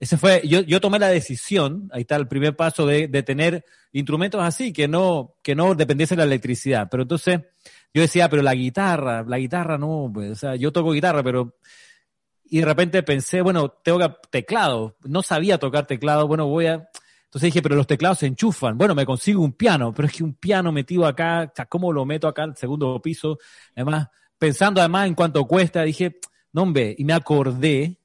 ese 0.00 0.16
fue, 0.16 0.42
yo, 0.46 0.60
yo 0.60 0.80
tomé 0.80 0.98
la 0.98 1.08
decisión, 1.08 1.88
ahí 1.92 2.02
está 2.02 2.16
el 2.16 2.28
primer 2.28 2.54
paso 2.54 2.86
de, 2.86 3.08
de 3.08 3.22
tener 3.22 3.64
instrumentos 3.92 4.40
así, 4.42 4.72
que 4.72 4.86
no, 4.86 5.34
que 5.42 5.54
no 5.54 5.74
dependiesen 5.74 6.16
de 6.16 6.24
la 6.24 6.26
electricidad. 6.26 6.88
Pero 6.90 7.02
entonces, 7.02 7.40
yo 7.92 8.02
decía, 8.02 8.28
pero 8.28 8.42
la 8.42 8.54
guitarra, 8.54 9.24
la 9.26 9.38
guitarra 9.38 9.78
no, 9.78 10.10
pues, 10.12 10.30
o 10.30 10.36
sea, 10.36 10.56
yo 10.56 10.72
toco 10.72 10.92
guitarra, 10.92 11.22
pero 11.22 11.56
y 12.50 12.60
de 12.60 12.64
repente 12.64 13.02
pensé, 13.02 13.42
bueno, 13.42 13.68
tengo 13.68 13.98
que 13.98 14.10
teclado, 14.30 14.96
no 15.04 15.22
sabía 15.22 15.58
tocar 15.58 15.86
teclado, 15.86 16.26
bueno, 16.26 16.46
voy 16.46 16.66
a 16.66 16.88
entonces 17.28 17.48
dije, 17.48 17.60
pero 17.60 17.76
los 17.76 17.86
teclados 17.86 18.20
se 18.20 18.26
enchufan. 18.26 18.78
Bueno, 18.78 18.94
me 18.94 19.04
consigo 19.04 19.42
un 19.42 19.52
piano, 19.52 19.92
pero 19.92 20.08
es 20.08 20.14
que 20.14 20.24
un 20.24 20.32
piano 20.32 20.72
metido 20.72 21.06
acá, 21.06 21.52
¿cómo 21.68 21.92
lo 21.92 22.06
meto 22.06 22.26
acá 22.26 22.44
al 22.44 22.56
segundo 22.56 22.98
piso? 23.02 23.38
Además, 23.76 24.08
pensando 24.38 24.80
además 24.80 25.08
en 25.08 25.14
cuánto 25.14 25.46
cuesta, 25.46 25.82
dije, 25.82 26.20
no 26.54 26.62
hombre, 26.62 26.94
y 26.96 27.04
me 27.04 27.12
acordé 27.12 27.97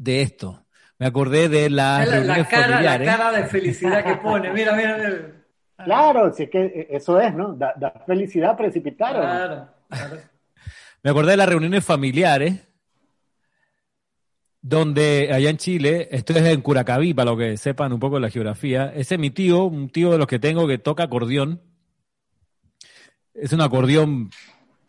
de 0.00 0.22
esto. 0.22 0.64
Me 0.98 1.06
acordé 1.06 1.48
de 1.48 1.68
la, 1.70 2.04
la, 2.06 2.20
la 2.20 2.48
cara, 2.48 2.80
la 2.80 3.04
cara 3.04 3.32
de 3.32 3.44
felicidad 3.44 4.04
que 4.04 4.16
pone. 4.16 4.50
Mira, 4.52 4.74
mira, 4.74 4.96
mira. 4.96 5.44
Claro, 5.84 6.32
si 6.32 6.44
es 6.44 6.50
que 6.50 6.88
eso 6.90 7.20
es, 7.20 7.34
¿no? 7.34 7.54
Da, 7.54 7.74
da 7.76 7.90
felicidad 8.06 8.56
precipitar. 8.56 9.14
Claro, 9.14 9.68
claro. 9.88 10.16
Me 11.02 11.10
acordé 11.10 11.30
de 11.32 11.36
las 11.38 11.48
reuniones 11.48 11.84
familiares, 11.84 12.66
donde 14.60 15.30
allá 15.32 15.48
en 15.48 15.56
Chile, 15.56 16.08
esto 16.10 16.34
es 16.34 16.44
en 16.44 16.60
Curacaví, 16.60 17.14
para 17.14 17.30
lo 17.30 17.36
que 17.36 17.56
sepan 17.56 17.92
un 17.92 18.00
poco 18.00 18.16
de 18.16 18.22
la 18.22 18.30
geografía, 18.30 18.92
ese 18.94 19.14
es 19.14 19.20
mi 19.20 19.30
tío, 19.30 19.64
un 19.64 19.88
tío 19.88 20.12
de 20.12 20.18
los 20.18 20.26
que 20.26 20.38
tengo 20.38 20.66
que 20.66 20.78
toca 20.78 21.04
acordeón. 21.04 21.62
Es 23.32 23.52
un 23.52 23.62
acordeón 23.62 24.30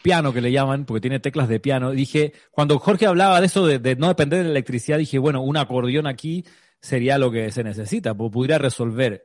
piano 0.01 0.33
que 0.33 0.41
le 0.41 0.51
llaman, 0.51 0.85
porque 0.85 1.01
tiene 1.01 1.19
teclas 1.19 1.47
de 1.47 1.59
piano. 1.59 1.91
Dije, 1.91 2.33
cuando 2.51 2.79
Jorge 2.79 3.05
hablaba 3.05 3.39
de 3.39 3.47
eso 3.47 3.65
de, 3.65 3.95
no 3.95 4.07
depender 4.07 4.39
de 4.39 4.45
la 4.45 4.51
electricidad, 4.51 4.97
dije, 4.97 5.19
bueno, 5.19 5.41
un 5.41 5.57
acordeón 5.57 6.07
aquí 6.07 6.45
sería 6.81 7.17
lo 7.17 7.31
que 7.31 7.51
se 7.51 7.63
necesita, 7.63 8.13
pues 8.13 8.31
pudiera 8.31 8.57
resolver. 8.57 9.23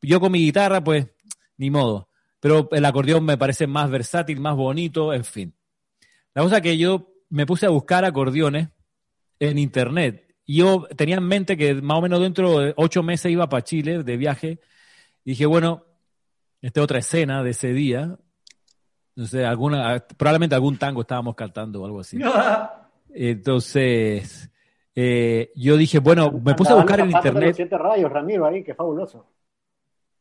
Yo 0.00 0.20
con 0.20 0.32
mi 0.32 0.40
guitarra, 0.40 0.82
pues, 0.82 1.06
ni 1.56 1.70
modo. 1.70 2.08
Pero 2.40 2.68
el 2.72 2.84
acordeón 2.84 3.24
me 3.24 3.36
parece 3.36 3.66
más 3.66 3.90
versátil, 3.90 4.40
más 4.40 4.56
bonito, 4.56 5.12
en 5.12 5.24
fin. 5.24 5.54
La 6.34 6.42
cosa 6.42 6.60
que 6.60 6.78
yo 6.78 7.12
me 7.30 7.46
puse 7.46 7.66
a 7.66 7.70
buscar 7.70 8.04
acordeones 8.04 8.68
en 9.40 9.58
internet. 9.58 10.34
Yo 10.46 10.86
tenía 10.96 11.16
en 11.16 11.24
mente 11.24 11.56
que 11.56 11.74
más 11.74 11.98
o 11.98 12.02
menos 12.02 12.20
dentro 12.20 12.58
de 12.60 12.74
ocho 12.76 13.02
meses 13.02 13.30
iba 13.30 13.48
para 13.48 13.64
Chile 13.64 14.02
de 14.02 14.16
viaje. 14.16 14.60
Dije, 15.24 15.46
bueno, 15.46 15.84
esta 16.62 16.82
otra 16.82 17.00
escena 17.00 17.42
de 17.42 17.50
ese 17.50 17.72
día. 17.72 18.18
No 19.18 19.26
sé, 19.26 19.44
alguna, 19.44 19.98
probablemente 20.16 20.54
algún 20.54 20.78
tango 20.78 21.00
estábamos 21.00 21.34
cantando 21.34 21.82
o 21.82 21.86
algo 21.86 21.98
así. 21.98 22.20
Entonces, 23.12 24.48
eh, 24.94 25.50
yo 25.56 25.76
dije, 25.76 25.98
bueno, 25.98 26.30
me 26.30 26.54
puse 26.54 26.70
a 26.70 26.76
buscar 26.76 27.00
en 27.00 27.10
internet. 27.10 27.40
De 27.40 27.46
los 27.48 27.56
siete 27.56 27.76
rayos, 27.76 28.12
Ramiro, 28.12 28.46
ahí, 28.46 28.62
qué 28.62 28.76
fabuloso. 28.76 29.26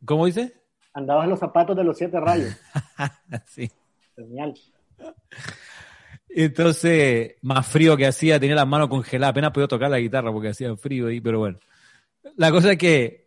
¿Cómo 0.04 0.26
dice? 0.26 0.52
Andabas 0.94 1.28
los 1.28 1.38
zapatos 1.38 1.78
de 1.78 1.84
los 1.84 1.96
siete 1.96 2.20
rayos. 2.20 2.60
sí. 3.46 3.70
Genial. 4.16 4.56
Entonces, 6.30 7.36
más 7.44 7.68
frío 7.68 7.96
que 7.98 8.08
hacía, 8.08 8.40
tenía 8.40 8.56
las 8.56 8.68
manos 8.68 8.88
congeladas, 8.88 9.30
apenas 9.30 9.52
podía 9.52 9.68
tocar 9.68 9.92
la 9.92 10.00
guitarra 10.00 10.32
porque 10.32 10.50
hacía 10.50 10.76
frío 10.76 11.06
ahí, 11.06 11.22
pero 11.22 11.38
bueno. 11.38 11.60
La 12.36 12.50
cosa 12.50 12.72
es 12.72 12.80
que, 12.80 13.27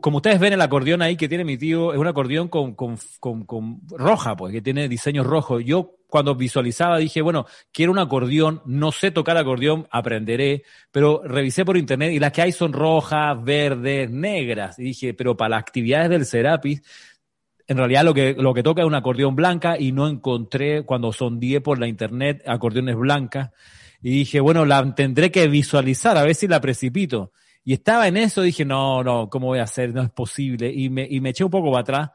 como 0.00 0.18
ustedes 0.18 0.40
ven 0.40 0.52
el 0.52 0.60
acordeón 0.60 1.02
ahí 1.02 1.16
que 1.16 1.28
tiene 1.28 1.44
mi 1.44 1.56
tío, 1.56 1.92
es 1.92 1.98
un 1.98 2.06
acordeón 2.06 2.48
con, 2.48 2.74
con, 2.74 2.96
con, 3.20 3.44
con 3.44 3.80
roja, 3.88 4.36
pues, 4.36 4.52
que 4.52 4.62
tiene 4.62 4.88
diseños 4.88 5.26
rojos. 5.26 5.64
Yo 5.64 5.96
cuando 6.08 6.34
visualizaba 6.34 6.98
dije, 6.98 7.22
bueno, 7.22 7.46
quiero 7.72 7.92
un 7.92 7.98
acordeón, 7.98 8.62
no 8.64 8.92
sé 8.92 9.10
tocar 9.10 9.36
acordeón, 9.36 9.86
aprenderé, 9.90 10.62
pero 10.90 11.22
revisé 11.24 11.64
por 11.64 11.76
internet 11.76 12.12
y 12.12 12.18
las 12.18 12.32
que 12.32 12.42
hay 12.42 12.52
son 12.52 12.72
rojas, 12.72 13.42
verdes, 13.42 14.10
negras. 14.10 14.78
Y 14.78 14.84
dije, 14.84 15.14
pero 15.14 15.36
para 15.36 15.50
las 15.50 15.60
actividades 15.60 16.10
del 16.10 16.26
Serapis, 16.26 16.82
en 17.66 17.76
realidad 17.76 18.04
lo 18.04 18.14
que, 18.14 18.34
lo 18.38 18.54
que 18.54 18.62
toca 18.62 18.82
es 18.82 18.86
un 18.86 18.94
acordeón 18.94 19.34
blanca 19.34 19.78
y 19.78 19.92
no 19.92 20.08
encontré 20.08 20.84
cuando 20.84 21.12
sondeé 21.12 21.60
por 21.60 21.78
la 21.78 21.88
internet 21.88 22.42
acordeones 22.46 22.96
blancas. 22.96 23.50
Y 24.02 24.10
dije, 24.10 24.40
bueno, 24.40 24.64
la 24.64 24.94
tendré 24.94 25.32
que 25.32 25.48
visualizar 25.48 26.16
a 26.16 26.22
ver 26.22 26.34
si 26.34 26.46
la 26.46 26.60
precipito. 26.60 27.32
Y 27.68 27.72
estaba 27.72 28.06
en 28.06 28.16
eso, 28.16 28.42
dije, 28.42 28.64
no, 28.64 29.02
no, 29.02 29.28
¿cómo 29.28 29.48
voy 29.48 29.58
a 29.58 29.64
hacer? 29.64 29.92
No 29.92 30.00
es 30.00 30.10
posible. 30.10 30.72
Y 30.72 30.88
me, 30.88 31.04
y 31.10 31.20
me 31.20 31.30
eché 31.30 31.42
un 31.42 31.50
poco 31.50 31.72
para 31.72 31.80
atrás. 31.80 32.10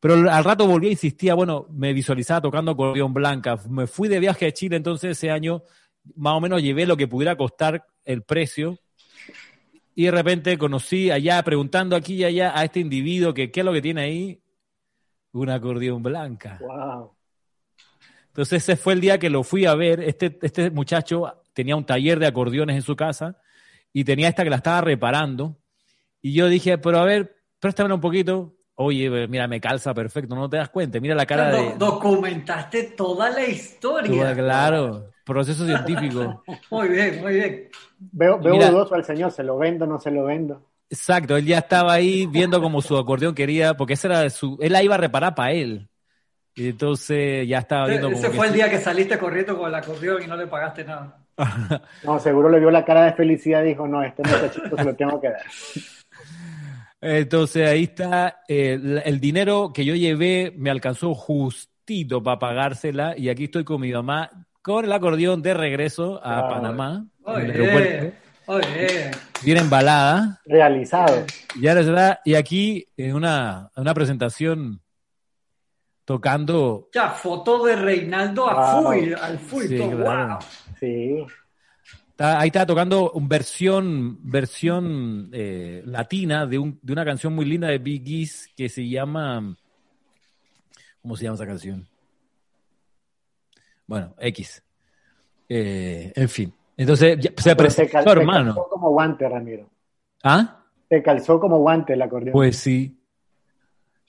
Pero 0.00 0.14
al 0.14 0.42
rato 0.42 0.66
volví 0.66 0.88
a 0.88 0.90
insistía, 0.90 1.34
bueno, 1.34 1.68
me 1.70 1.92
visualizaba 1.92 2.40
tocando 2.40 2.72
acordeón 2.72 3.14
blanca. 3.14 3.56
Me 3.68 3.86
fui 3.86 4.08
de 4.08 4.18
viaje 4.18 4.48
a 4.48 4.52
Chile, 4.52 4.74
entonces 4.74 5.12
ese 5.12 5.30
año 5.30 5.62
más 6.16 6.32
o 6.34 6.40
menos 6.40 6.60
llevé 6.60 6.86
lo 6.86 6.96
que 6.96 7.06
pudiera 7.06 7.36
costar 7.36 7.86
el 8.04 8.24
precio. 8.24 8.80
Y 9.94 10.06
de 10.06 10.10
repente 10.10 10.58
conocí 10.58 11.12
allá, 11.12 11.40
preguntando 11.44 11.94
aquí 11.94 12.14
y 12.14 12.24
allá 12.24 12.58
a 12.58 12.64
este 12.64 12.80
individuo 12.80 13.32
que 13.32 13.52
qué 13.52 13.60
es 13.60 13.66
lo 13.66 13.72
que 13.72 13.82
tiene 13.82 14.00
ahí, 14.00 14.42
un 15.30 15.50
acordeón 15.50 16.02
blanca. 16.02 16.58
Wow. 16.60 17.14
Entonces 18.26 18.64
ese 18.64 18.74
fue 18.74 18.94
el 18.94 19.00
día 19.00 19.20
que 19.20 19.30
lo 19.30 19.44
fui 19.44 19.66
a 19.66 19.74
ver. 19.76 20.00
Este, 20.00 20.36
este 20.42 20.68
muchacho 20.72 21.42
tenía 21.52 21.76
un 21.76 21.86
taller 21.86 22.18
de 22.18 22.26
acordeones 22.26 22.74
en 22.74 22.82
su 22.82 22.96
casa 22.96 23.40
y 23.92 24.04
tenía 24.04 24.28
esta 24.28 24.44
que 24.44 24.50
la 24.50 24.56
estaba 24.56 24.80
reparando. 24.80 25.56
Y 26.22 26.32
yo 26.32 26.48
dije, 26.48 26.78
pero 26.78 26.98
a 26.98 27.04
ver, 27.04 27.36
préstamela 27.58 27.94
un 27.94 28.00
poquito. 28.00 28.54
Oye, 28.74 29.28
mira, 29.28 29.46
me 29.46 29.60
calza 29.60 29.92
perfecto, 29.92 30.34
no 30.34 30.48
te 30.48 30.56
das 30.56 30.70
cuenta. 30.70 31.00
Mira 31.00 31.14
la 31.14 31.26
cara 31.26 31.50
de. 31.50 31.74
Documentaste 31.76 32.84
toda 32.96 33.28
la 33.28 33.44
historia. 33.44 34.34
Claro, 34.34 35.10
proceso 35.24 35.66
científico. 35.66 36.42
muy 36.70 36.88
bien, 36.88 37.20
muy 37.20 37.34
bien. 37.34 37.68
Veo, 37.98 38.38
veo 38.38 38.54
mira, 38.54 38.70
dudoso 38.70 38.94
al 38.94 39.04
señor, 39.04 39.32
¿se 39.32 39.42
lo 39.42 39.58
vendo 39.58 39.86
no 39.86 39.98
se 39.98 40.10
lo 40.10 40.24
vendo? 40.24 40.66
Exacto, 40.88 41.36
él 41.36 41.44
ya 41.44 41.58
estaba 41.58 41.92
ahí 41.92 42.26
viendo 42.26 42.60
como 42.60 42.80
su 42.80 42.96
acordeón 42.96 43.34
quería, 43.34 43.74
porque 43.74 43.92
esa 43.92 44.08
era 44.08 44.30
su. 44.30 44.56
Él 44.60 44.72
la 44.72 44.82
iba 44.82 44.94
a 44.94 44.98
reparar 44.98 45.34
para 45.34 45.52
él. 45.52 45.88
Y 46.54 46.70
entonces 46.70 47.46
ya 47.46 47.58
estaba 47.58 47.86
viendo 47.86 48.08
Ese 48.08 48.28
como 48.28 48.34
fue 48.34 48.46
que 48.46 48.48
el 48.48 48.52
sí. 48.52 48.56
día 48.56 48.70
que 48.70 48.78
saliste 48.78 49.18
corriendo 49.18 49.56
con 49.56 49.68
el 49.68 49.74
acordeón 49.74 50.22
y 50.22 50.26
no 50.26 50.36
le 50.36 50.46
pagaste 50.46 50.84
nada. 50.84 51.19
No, 52.04 52.18
seguro 52.18 52.48
le 52.48 52.58
vio 52.60 52.70
la 52.70 52.84
cara 52.84 53.04
de 53.04 53.12
felicidad 53.12 53.62
y 53.62 53.68
dijo, 53.68 53.86
no, 53.86 54.02
este 54.02 54.22
muchachito 54.22 54.76
se 54.76 54.84
lo 54.84 54.94
tengo 54.94 55.20
que 55.20 55.28
dar. 55.30 55.42
Entonces 57.00 57.68
ahí 57.68 57.84
está, 57.84 58.42
eh, 58.46 58.74
el, 58.74 59.02
el 59.04 59.20
dinero 59.20 59.72
que 59.72 59.84
yo 59.84 59.94
llevé 59.94 60.52
me 60.56 60.70
alcanzó 60.70 61.14
justito 61.14 62.22
para 62.22 62.38
pagársela 62.38 63.14
y 63.16 63.28
aquí 63.30 63.44
estoy 63.44 63.64
con 63.64 63.80
mi 63.80 63.90
mamá 63.92 64.30
con 64.62 64.84
el 64.84 64.92
acordeón 64.92 65.40
de 65.40 65.54
regreso 65.54 66.20
a 66.22 66.42
Wow. 66.42 66.50
Panamá, 66.50 67.06
Oye, 67.22 68.12
oye. 68.46 69.10
bien 69.42 69.56
embalada. 69.58 70.40
Realizado. 70.44 71.24
Y 71.58 71.66
ahora 71.68 71.82
se 71.84 71.90
da- 71.90 72.20
y 72.24 72.34
aquí 72.34 72.86
en 72.98 73.14
una, 73.14 73.70
una 73.76 73.94
presentación 73.94 74.80
tocando 76.04 76.88
Ya, 76.92 77.10
foto 77.10 77.64
de 77.64 77.76
Reinaldo 77.76 78.48
a 78.50 78.80
Wow. 78.80 78.92
full, 78.92 79.14
al 79.14 79.38
full. 79.38 79.62
Sí, 79.64 79.78
todo, 79.78 79.90
claro. 79.96 80.28
wow. 80.34 80.38
Sí. 80.80 81.24
Está- 82.10 82.40
ahí 82.40 82.48
está 82.48 82.66
tocando 82.66 83.12
un 83.12 83.28
versión, 83.28 84.18
versión 84.22 85.30
eh, 85.32 85.82
latina 85.86 86.46
de, 86.46 86.58
un, 86.58 86.78
de 86.82 86.92
una 86.92 87.04
canción 87.04 87.34
muy 87.34 87.44
linda 87.46 87.68
de 87.68 87.78
Big 87.78 88.04
Gees 88.06 88.50
que 88.56 88.68
se 88.68 88.88
llama. 88.88 89.56
¿Cómo 91.00 91.16
se 91.16 91.24
llama 91.24 91.36
esa 91.36 91.46
canción? 91.46 91.86
Bueno, 93.86 94.14
X. 94.18 94.62
Eh, 95.48 96.12
en 96.14 96.28
fin. 96.28 96.52
Entonces, 96.76 97.18
ya- 97.18 97.32
se 97.36 97.56
presentó, 97.56 98.12
hermano. 98.12 98.54
calzó 98.54 98.68
como 98.68 98.90
guante, 98.90 99.28
Ramiro. 99.28 99.70
¿Ah? 100.22 100.62
Te 100.88 101.02
calzó 101.02 101.40
como 101.40 101.58
guante 101.58 101.94
el 101.94 102.02
acordeón. 102.02 102.32
Pues 102.32 102.56
sí. 102.56 102.99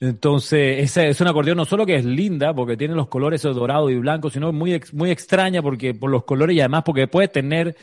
Entonces, 0.02 0.80
esa 0.84 1.06
es 1.06 1.22
un 1.22 1.28
acordeón 1.28 1.58
no 1.58 1.66
solo 1.66 1.86
que 1.86 1.96
es 1.96 2.04
linda, 2.04 2.54
porque 2.56 2.76
tiene 2.76 2.96
los 2.96 3.08
colores 3.08 3.44
dorado 3.44 3.88
y 3.90 3.96
blanco, 3.98 4.32
sino 4.32 4.52
muy, 4.52 4.74
ex- 4.74 4.94
muy 4.96 5.12
extraña 5.12 5.62
porque 5.62 5.94
por 5.94 6.10
los 6.10 6.24
colores 6.24 6.56
y 6.56 6.60
además 6.60 6.82
porque 6.84 7.08
puede 7.08 7.28
tener 7.28 7.78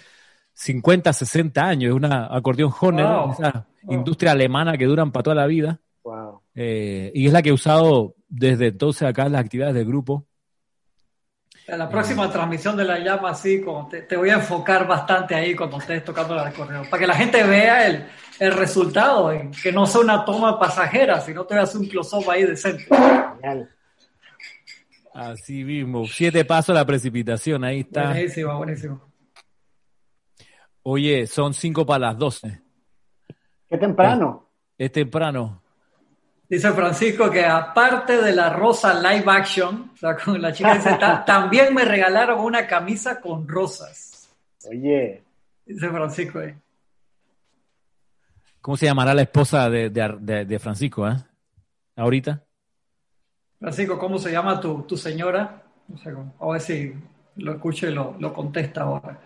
50, 0.53 1.13
60 1.13 1.65
años. 1.67 1.91
Es 1.91 1.95
una 1.97 2.27
acordeón 2.35 2.73
Horner, 2.79 3.07
Wow. 3.07 3.33
esa 3.33 3.67
Wow. 3.83 3.95
industria 3.95 4.33
alemana 4.33 4.77
que 4.77 4.87
duran 4.87 5.13
para 5.13 5.23
toda 5.23 5.37
la 5.37 5.47
vida. 5.47 5.79
Wow. 6.03 6.43
Eh, 6.57 7.13
y 7.15 7.27
es 7.29 7.33
la 7.33 7.41
que 7.41 7.51
he 7.51 7.53
usado 7.53 8.17
desde 8.29 8.67
entonces 8.67 9.03
acá 9.09 9.27
en 9.27 9.33
las 9.33 9.45
actividades 9.45 9.77
del 9.77 9.87
grupo. 9.87 10.27
En 11.69 11.79
la 11.79 11.89
próxima 11.89 12.29
transmisión 12.31 12.77
de 12.77 12.85
la 12.85 12.99
llama, 12.99 13.31
así, 13.31 13.61
como 13.63 13.87
te, 13.89 14.03
te 14.03 14.17
voy 14.17 14.31
a 14.31 14.35
enfocar 14.35 14.89
bastante 14.89 15.35
ahí 15.35 15.55
cuando 15.55 15.79
estés 15.79 16.03
tocando 16.05 16.35
el 16.35 16.41
acordeón, 16.41 16.87
para 16.91 16.99
que 17.01 17.07
la 17.07 17.15
gente 17.15 17.45
vea 17.45 17.87
el, 17.87 18.07
el 18.41 18.53
resultado, 18.53 19.33
en 19.33 19.51
que 19.51 19.73
no 19.73 19.87
sea 19.87 20.01
una 20.01 20.25
toma 20.25 20.59
pasajera, 20.59 21.21
sino 21.21 21.45
te 21.45 21.55
hagas 21.55 21.75
un 21.75 21.87
close-up 21.87 22.31
ahí 22.31 22.45
decente. 22.45 22.85
Genial. 22.87 23.71
Así 25.15 25.65
mismo. 25.65 26.07
Siete 26.07 26.45
pasos 26.45 26.71
a 26.71 26.75
la 26.81 26.87
precipitación, 26.87 27.65
ahí 27.65 27.81
está. 27.81 28.11
Buenísimo, 28.13 28.57
buenísimo. 28.57 29.01
Oye, 30.83 31.27
son 31.27 31.53
cinco 31.55 31.85
para 31.85 31.99
las 32.09 32.19
doce. 32.19 32.61
Qué 33.69 33.77
temprano. 33.77 34.49
Es 34.77 34.93
temprano. 34.93 35.63
Dice 36.49 36.73
Francisco 36.73 37.31
que 37.31 37.45
aparte 37.45 38.23
de 38.23 38.33
la 38.33 38.49
rosa 38.51 38.95
live 38.95 39.25
action, 39.27 39.91
o 39.93 39.97
sea, 39.97 40.17
con 40.17 40.41
la 40.41 40.51
chica 40.53 40.75
dice, 40.77 40.97
"Ta- 40.99 41.23
también 41.27 41.75
me 41.75 41.85
regalaron 41.85 42.41
una 42.41 42.67
camisa 42.67 43.21
con 43.21 43.47
rosas. 43.47 44.31
Oye, 44.71 45.23
Dice 45.67 45.87
Francisco 45.91 46.39
ahí. 46.39 46.55
¿Cómo 48.69 48.77
se 48.77 48.85
llamará 48.85 49.15
la 49.15 49.23
esposa 49.23 49.71
de, 49.71 49.89
de- 49.89 50.17
de- 50.21 50.45
de 50.45 50.59
Francisco, 50.59 51.09
eh? 51.09 51.17
Ahorita. 51.97 52.45
Francisco, 53.59 53.99
¿cómo 53.99 54.19
se 54.19 54.31
llama 54.31 54.61
tu, 54.61 54.83
tu 54.83 54.95
señora? 54.95 55.63
No 55.89 55.97
sé 55.97 56.13
cómo. 56.13 56.35
A 56.39 56.53
ver 56.53 56.61
si 56.61 56.93
lo 57.37 57.53
escucho 57.53 57.89
y 57.89 57.95
lo, 57.95 58.15
lo 58.21 58.35
contesta 58.35 58.83
ahora. 58.83 59.19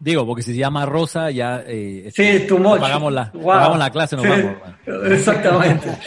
Digo, 0.00 0.26
porque 0.26 0.42
si 0.42 0.54
se 0.54 0.58
llama 0.58 0.84
Rosa, 0.86 1.30
ya. 1.30 1.62
eh, 1.64 2.10
Sí, 2.12 2.46
tu 2.48 2.58
mocho. 2.58 2.80
Pagamos 2.80 3.12
la, 3.12 3.30
Wow. 3.32 3.44
pagamos 3.46 3.78
la 3.78 3.90
clase, 3.90 4.16
nos 4.16 4.24
Sí, 4.24 4.30
vamos. 4.32 4.56
bueno. 4.84 5.04
Exactamente. 5.14 5.88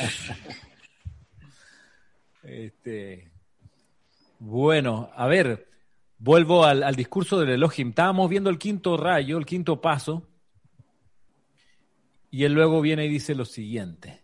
Este, 2.43 3.31
bueno, 4.39 5.09
a 5.15 5.25
ver, 5.27 5.69
vuelvo 6.17 6.65
al, 6.65 6.83
al 6.83 6.95
discurso 6.95 7.39
del 7.39 7.51
Elohim. 7.51 7.89
Estábamos 7.89 8.29
viendo 8.29 8.49
el 8.49 8.57
quinto 8.57 8.97
rayo, 8.97 9.37
el 9.37 9.45
quinto 9.45 9.79
paso, 9.79 10.27
y 12.37 12.45
él 12.45 12.53
luego 12.53 12.81
viene 12.81 13.03
y 13.03 13.09
dice 13.09 13.33
lo 13.33 13.45
siguiente. 13.45 14.21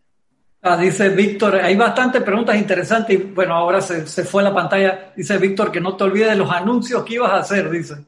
Ah, 0.61 0.77
dice 0.77 1.09
Víctor, 1.09 1.55
hay 1.55 1.75
bastantes 1.75 2.21
preguntas 2.21 2.55
interesantes 2.55 3.19
y 3.19 3.23
bueno, 3.23 3.55
ahora 3.55 3.81
se, 3.81 4.05
se 4.05 4.23
fue 4.23 4.43
la 4.43 4.53
pantalla. 4.53 5.11
Dice 5.15 5.39
Víctor 5.39 5.71
que 5.71 5.81
no 5.81 5.97
te 5.97 6.03
olvides 6.03 6.29
de 6.29 6.35
los 6.35 6.51
anuncios 6.51 7.03
que 7.03 7.15
ibas 7.15 7.31
a 7.31 7.37
hacer, 7.37 7.71
dice. 7.71 8.05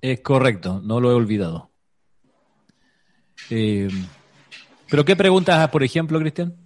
Es 0.00 0.20
correcto, 0.20 0.80
no 0.82 0.98
lo 0.98 1.10
he 1.10 1.14
olvidado. 1.14 1.72
Eh, 3.50 3.90
¿Pero 4.88 5.04
qué 5.04 5.14
preguntas, 5.14 5.68
por 5.68 5.82
ejemplo, 5.82 6.18
Cristian? 6.18 6.56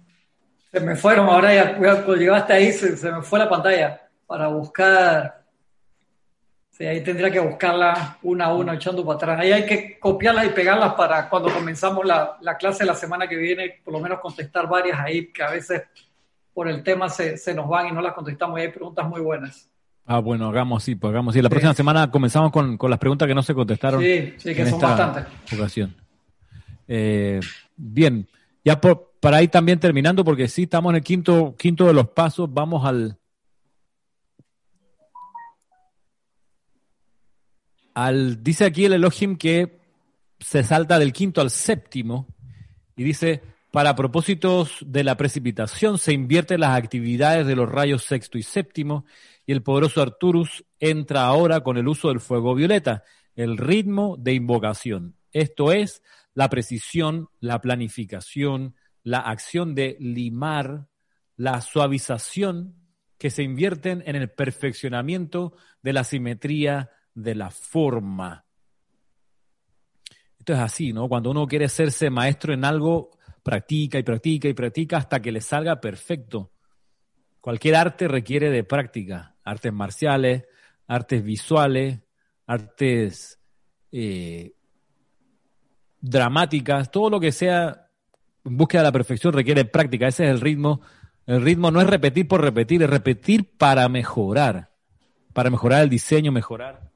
Se 0.71 0.79
me 0.79 0.95
fueron, 0.95 1.27
ahora 1.27 1.53
ya 1.53 1.75
cuando 1.75 2.15
llegaste 2.15 2.53
ahí 2.53 2.71
se, 2.71 2.95
se 2.95 3.11
me 3.11 3.23
fue 3.23 3.39
la 3.39 3.49
pantalla 3.49 4.09
para 4.25 4.47
buscar. 4.47 5.38
Sí, 6.79 6.85
ahí 6.85 7.03
tendría 7.03 7.29
que 7.29 7.41
buscarla 7.41 8.17
una 8.23 8.45
a 8.45 8.53
una 8.53 8.75
echando 8.75 9.03
para 9.05 9.17
atrás. 9.17 9.39
Ahí 9.41 9.51
hay 9.51 9.65
que 9.65 9.99
copiarlas 9.99 10.45
y 10.45 10.49
pegarlas 10.51 10.93
para 10.93 11.27
cuando 11.29 11.53
comenzamos 11.53 12.05
la, 12.05 12.37
la 12.39 12.55
clase 12.55 12.85
la 12.85 12.95
semana 12.95 13.27
que 13.27 13.35
viene, 13.35 13.81
por 13.83 13.93
lo 13.93 13.99
menos 13.99 14.19
contestar 14.21 14.69
varias 14.69 14.97
ahí, 14.97 15.27
que 15.27 15.43
a 15.43 15.49
veces 15.51 15.83
por 16.53 16.69
el 16.69 16.81
tema 16.81 17.09
se, 17.09 17.37
se 17.37 17.53
nos 17.53 17.67
van 17.67 17.87
y 17.87 17.91
no 17.91 18.01
las 18.01 18.13
contestamos 18.13 18.57
y 18.57 18.61
hay 18.61 18.69
preguntas 18.69 19.05
muy 19.09 19.19
buenas. 19.19 19.69
Ah, 20.05 20.19
bueno, 20.19 20.47
hagamos 20.47 20.81
así, 20.81 20.95
pues 20.95 21.11
hagamos 21.11 21.33
así. 21.33 21.41
La 21.41 21.49
Sí. 21.49 21.51
próxima 21.51 21.73
semana 21.73 22.09
comenzamos 22.09 22.49
con, 22.51 22.77
con 22.77 22.89
las 22.89 22.97
preguntas 22.97 23.27
que 23.27 23.35
no 23.35 23.43
se 23.43 23.53
contestaron. 23.53 24.01
Sí, 24.01 24.33
sí, 24.37 24.55
que 24.55 24.61
en 24.61 24.69
son 24.69 24.79
bastantes. 24.79 25.25
ocasión. 25.53 25.93
Eh, 26.87 27.39
bien, 27.75 28.25
ya 28.63 28.79
por, 28.79 29.11
para 29.19 29.43
ir 29.43 29.49
también 29.51 29.79
terminando, 29.79 30.23
porque 30.23 30.47
sí, 30.47 30.63
estamos 30.63 30.91
en 30.91 30.95
el 30.95 31.03
quinto, 31.03 31.55
quinto 31.57 31.85
de 31.85 31.93
los 31.93 32.07
pasos, 32.07 32.51
vamos 32.51 32.85
al, 32.85 33.17
al, 38.05 38.41
dice 38.43 38.65
aquí 38.65 38.85
el 38.85 38.93
Elohim 38.93 39.37
que 39.37 39.79
se 40.39 40.63
salta 40.63 40.99
del 40.99 41.11
quinto 41.11 41.41
al 41.41 41.49
séptimo 41.49 42.27
y 42.95 43.03
dice, 43.03 43.41
para 43.71 43.95
propósitos 43.95 44.77
de 44.85 45.03
la 45.03 45.17
precipitación 45.17 45.97
se 45.97 46.13
invierten 46.13 46.61
las 46.61 46.77
actividades 46.77 47.45
de 47.45 47.55
los 47.55 47.69
rayos 47.69 48.03
sexto 48.03 48.37
y 48.37 48.43
séptimo 48.43 49.05
y 49.45 49.51
el 49.51 49.63
poderoso 49.63 50.01
Arturus 50.01 50.63
entra 50.79 51.25
ahora 51.25 51.61
con 51.61 51.77
el 51.77 51.87
uso 51.87 52.07
del 52.07 52.21
fuego 52.21 52.55
violeta, 52.55 53.03
el 53.35 53.57
ritmo 53.57 54.15
de 54.17 54.33
invocación. 54.33 55.15
Esto 55.33 55.73
es 55.73 56.01
la 56.33 56.49
precisión, 56.49 57.27
la 57.41 57.59
planificación, 57.59 58.75
la 59.03 59.19
acción 59.19 59.75
de 59.75 59.97
limar, 59.99 60.87
la 61.35 61.59
suavización 61.61 62.75
que 63.17 63.29
se 63.29 63.43
invierten 63.43 64.03
en 64.05 64.15
el 64.15 64.29
perfeccionamiento 64.29 65.53
de 65.83 65.93
la 65.93 66.05
simetría 66.05 66.91
de 67.23 67.35
la 67.35 67.51
forma. 67.51 68.45
Esto 70.37 70.53
es 70.53 70.59
así, 70.59 70.93
¿no? 70.93 71.09
Cuando 71.09 71.31
uno 71.31 71.47
quiere 71.47 71.65
hacerse 71.65 72.09
maestro 72.09 72.53
en 72.53 72.63
algo, 72.63 73.11
practica 73.43 73.99
y 73.99 74.03
practica 74.03 74.47
y 74.47 74.53
practica 74.53 74.97
hasta 74.97 75.21
que 75.21 75.31
le 75.31 75.41
salga 75.41 75.81
perfecto. 75.81 76.51
Cualquier 77.41 77.75
arte 77.75 78.07
requiere 78.07 78.49
de 78.49 78.63
práctica. 78.63 79.35
Artes 79.43 79.73
marciales, 79.73 80.45
artes 80.87 81.23
visuales, 81.23 81.99
artes 82.47 83.39
eh, 83.91 84.53
dramáticas, 85.99 86.91
todo 86.91 87.09
lo 87.09 87.19
que 87.19 87.31
sea 87.31 87.89
en 88.45 88.57
búsqueda 88.57 88.81
de 88.81 88.87
la 88.87 88.93
perfección 88.93 89.33
requiere 89.33 89.65
práctica. 89.65 90.07
Ese 90.07 90.25
es 90.25 90.31
el 90.31 90.41
ritmo. 90.41 90.81
El 91.25 91.41
ritmo 91.41 91.69
no 91.69 91.81
es 91.81 91.87
repetir 91.87 92.27
por 92.27 92.41
repetir, 92.41 92.81
es 92.81 92.89
repetir 92.89 93.57
para 93.57 93.87
mejorar, 93.89 94.71
para 95.33 95.49
mejorar 95.49 95.83
el 95.83 95.89
diseño, 95.89 96.31
mejorar 96.31 96.89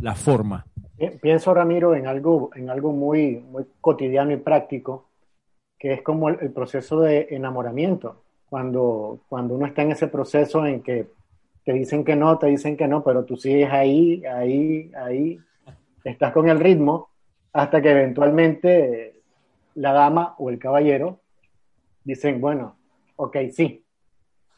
la 0.00 0.14
forma. 0.14 0.64
pi- 0.98 1.18
pienso, 1.20 1.54
Ramiro, 1.54 1.94
en 1.94 2.06
algo, 2.06 2.50
en 2.54 2.70
algo 2.70 2.92
muy, 2.92 3.36
muy 3.36 3.64
cotidiano 3.80 4.32
y 4.32 4.36
práctico, 4.36 5.08
que 5.78 5.92
es 5.92 6.02
como 6.02 6.28
el, 6.28 6.38
el 6.40 6.52
proceso 6.52 7.00
de 7.00 7.28
enamoramiento. 7.30 8.22
Cuando, 8.48 9.20
cuando 9.28 9.54
uno 9.54 9.66
está 9.66 9.82
en 9.82 9.92
ese 9.92 10.08
proceso 10.08 10.64
en 10.66 10.82
que 10.82 11.06
te 11.64 11.72
dicen 11.72 12.04
que 12.04 12.16
no, 12.16 12.38
te 12.38 12.46
dicen 12.46 12.76
que 12.76 12.88
no, 12.88 13.04
pero 13.04 13.24
tú 13.24 13.36
sigues 13.36 13.70
ahí, 13.70 14.24
ahí, 14.24 14.90
ahí, 14.96 15.38
estás 16.02 16.32
con 16.32 16.48
el 16.48 16.58
ritmo, 16.58 17.08
hasta 17.52 17.82
que 17.82 17.90
eventualmente 17.90 19.20
la 19.74 19.92
dama 19.92 20.34
o 20.38 20.48
el 20.48 20.58
caballero 20.58 21.20
dicen, 22.04 22.40
bueno, 22.40 22.76
ok, 23.16 23.36
sí. 23.52 23.84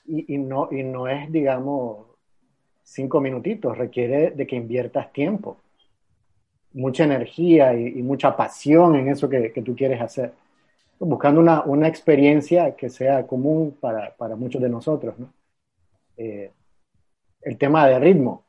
Y, 0.06 0.34
y 0.34 0.38
no, 0.38 0.68
y 0.70 0.82
no 0.84 1.08
es, 1.08 1.30
digamos, 1.32 2.06
cinco 2.90 3.20
minutitos, 3.20 3.76
requiere 3.78 4.30
de 4.32 4.46
que 4.46 4.56
inviertas 4.56 5.12
tiempo, 5.12 5.58
mucha 6.72 7.04
energía 7.04 7.74
y, 7.74 7.98
y 7.98 8.02
mucha 8.02 8.36
pasión 8.36 8.96
en 8.96 9.08
eso 9.08 9.28
que, 9.28 9.52
que 9.52 9.62
tú 9.62 9.74
quieres 9.76 10.00
hacer, 10.00 10.32
buscando 10.98 11.40
una, 11.40 11.62
una 11.62 11.88
experiencia 11.88 12.74
que 12.76 12.90
sea 12.90 13.26
común 13.26 13.76
para, 13.80 14.14
para 14.16 14.36
muchos 14.36 14.60
de 14.60 14.68
nosotros. 14.68 15.18
¿no? 15.18 15.32
Eh, 16.16 16.50
el 17.42 17.56
tema 17.56 17.86
de 17.86 17.98
ritmo. 17.98 18.44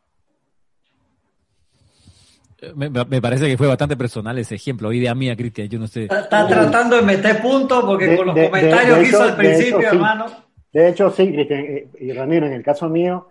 Me, 2.75 2.89
me 2.91 3.21
parece 3.21 3.47
que 3.47 3.57
fue 3.57 3.65
bastante 3.67 3.97
personal 3.97 4.37
ese 4.37 4.53
ejemplo. 4.53 4.93
Idea 4.93 5.15
mía, 5.15 5.35
Cristian, 5.35 5.67
yo 5.67 5.79
no 5.79 5.87
sé. 5.87 6.03
Está, 6.03 6.47
tratando 6.47 6.95
de 6.95 7.01
meter 7.01 7.41
puntos 7.41 7.83
porque 7.85 8.05
De- 8.07 8.17
con 8.17 8.27
los 8.27 8.35
de- 8.35 8.45
comentarios 8.45 8.97
de 8.97 9.01
que 9.03 9.09
hizo 9.09 9.17
hecho- 9.17 9.31
al 9.31 9.35
principio, 9.35 9.79
hecho, 9.79 9.89
sí. 9.89 9.95
hermano. 9.95 10.25
De 10.71 10.87
hecho, 10.89 11.09
sí, 11.11 11.31
Cristian 11.31 11.59
eh, 11.61 11.87
y 11.99 12.11
Ramiro, 12.11 12.45
en 12.45 12.53
el 12.53 12.61
caso 12.63 12.87
mío, 12.87 13.29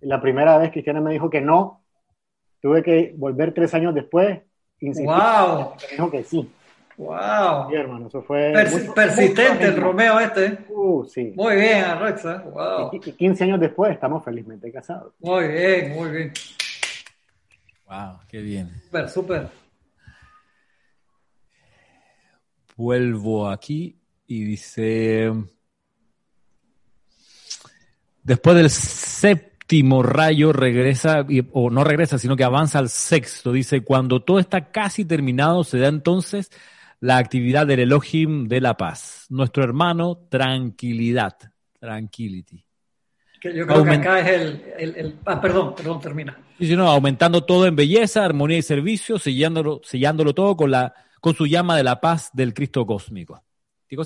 la 0.00 0.20
primera 0.20 0.58
vez 0.58 0.70
Cristiana 0.72 1.00
me 1.00 1.12
dijo 1.12 1.30
que 1.30 1.40
no, 1.40 1.82
tuve 2.60 2.82
que 2.82 3.14
volver 3.16 3.52
tres 3.54 3.72
años 3.74 3.94
después, 3.94 4.40
insistir, 4.80 5.06
¡Wow! 5.06 5.74
me 5.82 5.88
dijo 5.92 6.10
que 6.10 6.24
sí. 6.24 6.50
¡Wow! 6.96 7.68
Sí, 7.68 7.74
hermano, 7.76 8.08
eso 8.08 8.22
fue... 8.22 8.52
Persi- 8.54 8.80
mucho- 8.80 8.94
persistente 8.94 9.52
mucho 9.52 9.66
el. 9.66 9.76
Romeo 9.76 10.18
este. 10.20 10.58
Uh, 10.70 11.04
sí. 11.04 11.32
Muy 11.36 11.56
bien, 11.56 11.84
Arrexa. 11.84 12.38
¡Wow! 12.42 12.90
Y, 12.92 13.10
y 13.10 13.12
15 13.12 13.44
años 13.44 13.60
después 13.60 13.92
estamos 13.92 14.24
felizmente 14.24 14.72
casados. 14.72 15.12
Muy 15.20 15.46
bien, 15.48 15.92
muy 15.94 16.10
bien. 16.10 16.32
Wow, 17.86 18.18
qué 18.28 18.40
bien. 18.40 18.70
Súper, 18.84 19.08
súper. 19.10 19.48
Vuelvo 22.76 23.48
aquí 23.48 23.98
y 24.26 24.44
dice, 24.44 25.32
después 28.22 28.56
del 28.56 28.68
séptimo 28.70 29.55
rayo 30.02 30.52
regresa, 30.52 31.26
o 31.52 31.70
no 31.70 31.84
regresa, 31.84 32.18
sino 32.18 32.36
que 32.36 32.44
avanza 32.44 32.78
al 32.78 32.88
sexto. 32.88 33.52
Dice, 33.52 33.82
cuando 33.82 34.20
todo 34.20 34.38
está 34.38 34.70
casi 34.70 35.04
terminado, 35.04 35.64
se 35.64 35.78
da 35.78 35.88
entonces 35.88 36.50
la 37.00 37.18
actividad 37.18 37.66
del 37.66 37.80
Elohim 37.80 38.48
de 38.48 38.60
la 38.60 38.76
paz. 38.76 39.26
Nuestro 39.28 39.64
hermano, 39.64 40.16
tranquilidad, 40.28 41.36
tranquility. 41.78 42.64
Que 43.40 43.54
yo 43.54 43.66
creo 43.66 43.84
Aument- 43.84 44.02
que 44.02 44.08
acá 44.08 44.20
es 44.20 44.28
el, 44.40 44.64
el, 44.78 44.96
el- 44.96 45.14
Ah, 45.26 45.40
perdón, 45.40 45.74
perdón, 45.74 46.00
termina. 46.00 46.38
Y 46.58 46.74
no, 46.74 46.88
aumentando 46.88 47.44
todo 47.44 47.66
en 47.66 47.76
belleza, 47.76 48.24
armonía 48.24 48.56
y 48.58 48.62
servicio, 48.62 49.18
sellándolo, 49.18 49.82
sellándolo 49.84 50.32
todo 50.34 50.56
con, 50.56 50.70
la, 50.70 50.94
con 51.20 51.34
su 51.34 51.46
llama 51.46 51.76
de 51.76 51.84
la 51.84 52.00
paz 52.00 52.30
del 52.32 52.54
Cristo 52.54 52.86
cósmico. 52.86 53.42
Yo, 53.88 54.02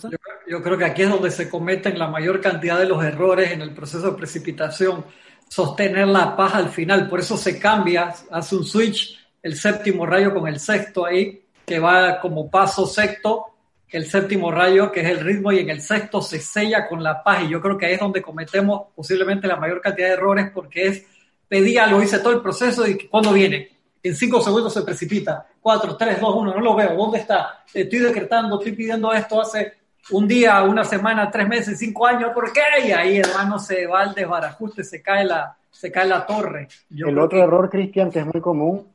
yo 0.48 0.62
creo 0.62 0.76
que 0.76 0.84
aquí 0.84 1.02
es 1.02 1.08
donde 1.10 1.30
se 1.30 1.48
cometen 1.48 1.98
la 1.98 2.08
mayor 2.08 2.40
cantidad 2.40 2.78
de 2.78 2.86
los 2.86 3.02
errores 3.04 3.52
en 3.52 3.62
el 3.62 3.72
proceso 3.72 4.10
de 4.10 4.16
precipitación. 4.18 5.04
Sostener 5.50 6.06
la 6.06 6.36
paz 6.36 6.54
al 6.54 6.68
final. 6.68 7.08
Por 7.08 7.18
eso 7.18 7.36
se 7.36 7.58
cambia, 7.58 8.14
hace 8.30 8.56
un 8.56 8.64
switch 8.64 9.18
el 9.42 9.56
séptimo 9.56 10.06
rayo 10.06 10.32
con 10.32 10.46
el 10.46 10.60
sexto 10.60 11.04
ahí, 11.04 11.42
que 11.66 11.78
va 11.78 12.20
como 12.20 12.50
paso 12.50 12.86
sexto 12.86 13.46
el 13.88 14.06
séptimo 14.06 14.52
rayo, 14.52 14.92
que 14.92 15.00
es 15.00 15.08
el 15.08 15.18
ritmo, 15.18 15.50
y 15.50 15.58
en 15.58 15.70
el 15.70 15.80
sexto 15.80 16.22
se 16.22 16.38
sella 16.38 16.86
con 16.88 17.02
la 17.02 17.22
paz. 17.22 17.42
Y 17.44 17.48
yo 17.48 17.60
creo 17.60 17.76
que 17.76 17.86
ahí 17.86 17.94
es 17.94 18.00
donde 18.00 18.22
cometemos 18.22 18.82
posiblemente 18.94 19.48
la 19.48 19.56
mayor 19.56 19.80
cantidad 19.80 20.08
de 20.08 20.14
errores, 20.14 20.50
porque 20.54 20.86
es 20.86 21.06
pedir 21.48 21.80
algo, 21.80 22.00
hice 22.00 22.20
todo 22.20 22.32
el 22.32 22.40
proceso 22.40 22.86
y 22.86 23.08
cuando 23.08 23.32
viene, 23.32 23.68
en 24.02 24.14
cinco 24.14 24.40
segundos 24.40 24.72
se 24.72 24.82
precipita. 24.82 25.46
Cuatro, 25.60 25.96
tres, 25.96 26.20
dos, 26.20 26.34
uno, 26.36 26.54
no 26.54 26.60
lo 26.60 26.74
veo. 26.76 26.94
¿Dónde 26.94 27.18
está? 27.18 27.64
Estoy 27.74 27.98
decretando, 27.98 28.58
estoy 28.58 28.72
pidiendo 28.72 29.12
esto 29.12 29.40
hace 29.40 29.79
un 30.12 30.28
día, 30.28 30.62
una 30.62 30.84
semana, 30.84 31.30
tres 31.30 31.48
meses, 31.48 31.78
cinco 31.78 32.06
años. 32.06 32.30
¿Por 32.32 32.52
qué? 32.52 32.60
Y 32.86 32.92
ahí, 32.92 33.18
hermano, 33.18 33.58
se 33.58 33.86
va 33.86 34.00
al 34.00 34.14
desbarajuste, 34.14 34.84
se 34.84 35.02
cae 35.02 35.24
la, 35.24 35.56
se 35.70 35.90
cae 35.90 36.06
la 36.06 36.26
torre. 36.26 36.68
el 36.90 37.18
otro 37.18 37.42
error, 37.42 37.70
Cristian, 37.70 38.10
que 38.10 38.20
es 38.20 38.26
muy 38.26 38.40
común, 38.40 38.86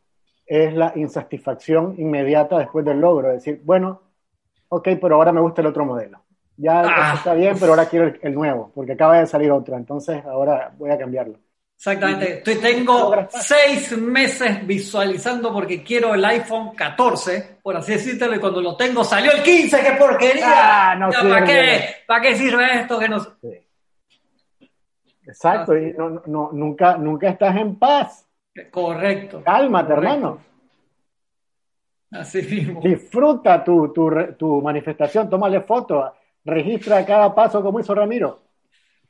es 0.46 0.74
la 0.74 0.94
insatisfacción 0.96 1.96
inmediata 1.98 2.58
después 2.60 2.86
del 2.86 3.00
logro. 3.00 3.30
Es 3.30 3.44
decir, 3.44 3.62
bueno, 3.64 4.02
ok, 4.70 4.90
pero 5.02 5.16
ahora 5.16 5.32
me 5.32 5.42
gusta 5.42 5.62
el 5.62 5.68
otro 5.68 5.86
modelo. 5.86 6.22
Ya 6.58 6.82
ah. 6.86 7.14
está 7.16 7.34
bien, 7.34 7.56
pero 7.60 7.72
ahora 7.72 7.88
quiero 7.88 8.14
el, 8.22 8.34
nuevo, 8.34 8.72
porque 8.74 8.94
acaba 8.94 9.20
de 9.20 9.28
salir 9.28 9.52
otro, 9.52 9.76
entonces 9.76 10.24
ahora 10.26 10.74
voy 10.78 10.90
a 10.90 10.98
cambiarlo. 10.98 11.38
Exactamente, 11.78 12.38
Estoy, 12.38 12.56
tengo 12.56 13.28
seis 13.30 13.96
meses 13.98 14.66
visualizando 14.66 15.54
porque 15.54 15.84
quiero 15.84 16.16
el 16.16 16.24
iPhone 16.26 16.74
14, 16.74 17.58
por 17.62 17.76
así 17.76 17.92
decirlo, 17.92 18.34
y 18.34 18.40
cuando 18.40 18.62
lo 18.62 18.76
tengo 18.76 19.04
salió 19.04 19.32
el 19.32 19.44
15, 19.44 19.84
qué 19.84 19.92
porquería. 19.92 20.92
Ah, 20.92 20.96
no 20.96 21.12
¿Para 21.12 21.44
qué? 21.44 21.96
¿Para 22.08 22.22
qué 22.22 22.36
sirve 22.36 22.80
esto? 22.80 22.98
Que 22.98 23.10
no... 23.10 23.18
Exacto, 25.28 25.78
y 25.78 25.94
no, 25.94 26.24
no, 26.26 26.50
nunca, 26.54 26.98
nunca 26.98 27.30
estás 27.30 27.56
en 27.58 27.76
paz. 27.78 28.26
Correcto. 28.72 29.42
Cálmate, 29.44 29.94
hermano. 29.94 30.40
Así 32.12 32.42
mismo. 32.42 32.80
Disfruta 32.82 33.64
tu, 33.64 33.92
tu, 33.92 34.10
tu 34.38 34.62
manifestación, 34.62 35.30
tómale 35.30 35.62
foto, 35.62 36.14
registra 36.46 37.06
cada 37.06 37.36
paso 37.36 37.62
como 37.62 37.80
hizo 37.80 37.94
Ramiro. 37.94 38.40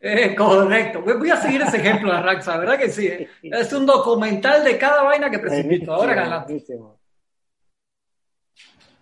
Eh, 0.07 0.35
correcto. 0.35 1.01
Voy 1.01 1.31
a 1.31 1.37
seguir 1.37 1.63
ese 1.63 1.77
ejemplo 1.77 2.13
de 2.13 2.21
Raxa, 2.21 2.57
¿verdad 2.59 2.77
que 2.77 2.89
sí? 2.91 3.07
Eh? 3.07 3.27
Es 3.41 3.73
un 3.73 3.87
documental 3.87 4.63
de 4.63 4.77
cada 4.77 5.01
vaina 5.01 5.31
que 5.31 5.39
precipito. 5.39 5.95
Ahora 5.95 6.13
galante. 6.13 6.63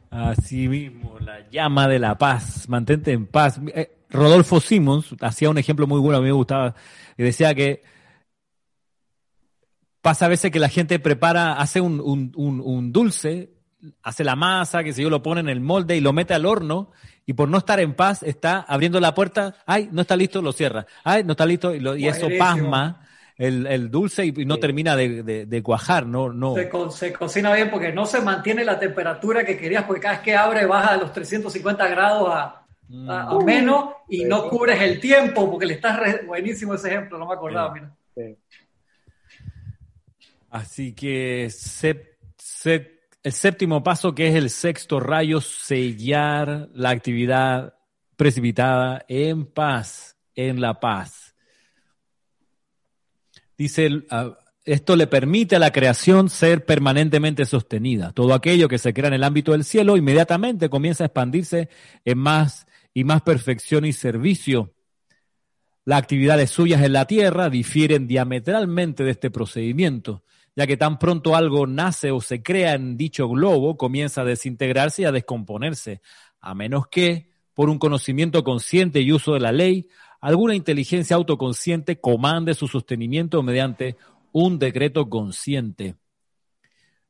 Así 0.10 0.70
mismo, 0.70 1.20
la 1.20 1.50
llama 1.50 1.90
de 1.90 2.00
la 2.00 2.18
paz. 2.18 2.70
Mantente 2.70 3.12
en 3.12 3.28
paz. 3.28 3.60
Eh, 3.76 3.98
Rodolfo 4.10 4.62
Simons 4.62 5.14
hacía 5.20 5.50
un 5.50 5.58
ejemplo 5.58 5.88
muy 5.88 6.00
bueno, 6.00 6.20
a 6.20 6.22
mí 6.22 6.28
me 6.28 6.32
gustaba, 6.32 6.74
y 7.18 7.24
decía 7.24 7.54
que 7.54 7.84
pasa 10.02 10.28
a 10.28 10.30
veces 10.30 10.52
que 10.52 10.60
la 10.60 10.70
gente 10.70 11.00
prepara, 11.00 11.54
hace 11.54 11.82
un, 11.82 12.00
un, 12.00 12.32
un 12.36 12.94
dulce 12.94 13.52
hace 14.02 14.24
la 14.24 14.36
masa, 14.36 14.84
que 14.84 14.94
si 14.94 15.02
yo 15.02 15.10
lo 15.10 15.24
pone 15.24 15.42
en 15.42 15.50
el 15.50 15.62
molde 15.62 15.96
y 15.96 16.02
lo 16.02 16.14
mete 16.14 16.34
al 16.34 16.46
horno 16.46 16.92
y 17.26 17.34
por 17.34 17.50
no 17.50 17.58
estar 17.58 17.80
en 17.80 17.94
paz 17.94 18.24
está 18.24 18.60
abriendo 18.62 19.00
la 19.00 19.14
puerta, 19.14 19.56
ay, 19.66 19.90
no 19.92 20.02
está 20.02 20.16
listo, 20.16 20.42
lo 20.42 20.52
cierra, 20.52 20.86
ay, 21.04 21.24
no 21.24 21.32
está 21.32 21.46
listo 21.46 21.74
y, 21.76 22.08
eso 22.08 22.28
pasma 22.38 23.08
el, 23.38 23.90
dulce 23.90 24.26
y, 24.26 24.32
no 24.46 24.58
termina 24.58 24.96
de, 24.96 25.62
cuajar, 25.64 26.06
no, 26.06 26.32
no. 26.32 26.56
Se, 26.92 27.14
cocina 27.14 27.54
bien 27.54 27.70
porque 27.70 27.92
no 27.92 28.06
se 28.06 28.22
mantiene 28.22 28.64
la 28.64 28.80
temperatura 28.80 29.46
que 29.46 29.58
querías 29.58 29.84
porque 29.84 30.02
cada 30.02 30.16
vez 30.16 30.24
que 30.24 30.36
abre 30.36 30.66
baja 30.66 30.94
a 30.94 30.98
los 30.98 31.12
350 31.14 31.88
grados 31.88 32.30
a, 32.32 32.66
mm. 32.88 33.44
menos 33.44 33.96
y 34.08 34.26
no 34.26 34.50
cubres 34.50 34.82
el 34.82 35.00
tiempo 35.00 35.50
porque 35.50 35.66
le 35.66 35.74
estás 35.74 36.26
buenísimo 36.26 36.76
ese 36.76 36.90
ejemplo, 36.90 37.18
no 37.18 37.28
me 37.28 37.34
acordaba, 37.34 37.74
mira. 37.74 37.92
Así 40.50 40.94
que 40.94 41.50
se, 41.50 42.18
se 42.38 43.03
el 43.24 43.32
séptimo 43.32 43.82
paso, 43.84 44.14
que 44.14 44.28
es 44.28 44.36
el 44.36 44.50
sexto 44.50 45.00
rayo, 45.00 45.40
sellar 45.40 46.70
la 46.74 46.90
actividad 46.90 47.74
precipitada 48.18 49.06
en 49.08 49.46
paz, 49.46 50.18
en 50.36 50.60
la 50.60 50.80
paz. 50.80 51.34
Dice, 53.58 53.90
esto 54.66 54.96
le 54.98 55.08
permite 55.08 55.56
a 55.56 55.60
la 55.60 55.72
creación 55.72 56.30
ser 56.30 56.66
permanentemente 56.66 57.46
sostenida. 57.46 58.12
Todo 58.12 58.34
aquello 58.34 58.68
que 58.68 58.78
se 58.78 58.94
crea 58.94 59.08
en 59.08 59.14
el 59.14 59.24
ámbito 59.24 59.54
del 59.54 59.64
cielo 59.64 59.96
inmediatamente 59.96 60.70
comienza 60.70 61.06
a 61.06 61.08
expandirse 61.08 61.70
en 62.04 62.18
más 62.18 62.68
y 62.94 63.06
más 63.06 63.22
perfección 63.22 63.86
y 63.86 63.94
servicio. 63.94 64.74
Las 65.86 66.00
actividades 66.00 66.50
suyas 66.50 66.82
en 66.82 66.94
la 66.94 67.06
tierra 67.06 67.50
difieren 67.50 68.08
diametralmente 68.08 69.04
de 69.04 69.12
este 69.12 69.32
procedimiento 69.32 70.24
ya 70.56 70.68
que 70.68 70.78
tan 70.78 71.00
pronto 71.00 71.36
algo 71.36 71.66
nace 71.68 72.12
o 72.12 72.22
se 72.22 72.44
crea 72.44 72.74
en 72.74 72.98
dicho 72.98 73.28
globo, 73.28 73.78
comienza 73.78 74.22
a 74.22 74.26
desintegrarse 74.26 75.02
y 75.02 75.06
a 75.06 75.12
descomponerse, 75.12 76.02
a 76.40 76.54
menos 76.54 76.88
que, 76.88 77.32
por 77.54 77.70
un 77.70 77.80
conocimiento 77.80 78.44
consciente 78.44 79.02
y 79.02 79.12
uso 79.12 79.34
de 79.34 79.40
la 79.40 79.52
ley, 79.52 79.88
alguna 80.22 80.56
inteligencia 80.56 81.16
autoconsciente 81.16 82.00
comande 82.00 82.54
su 82.54 82.68
sostenimiento 82.68 83.42
mediante 83.44 83.98
un 84.32 84.60
decreto 84.60 85.10
consciente. 85.10 85.96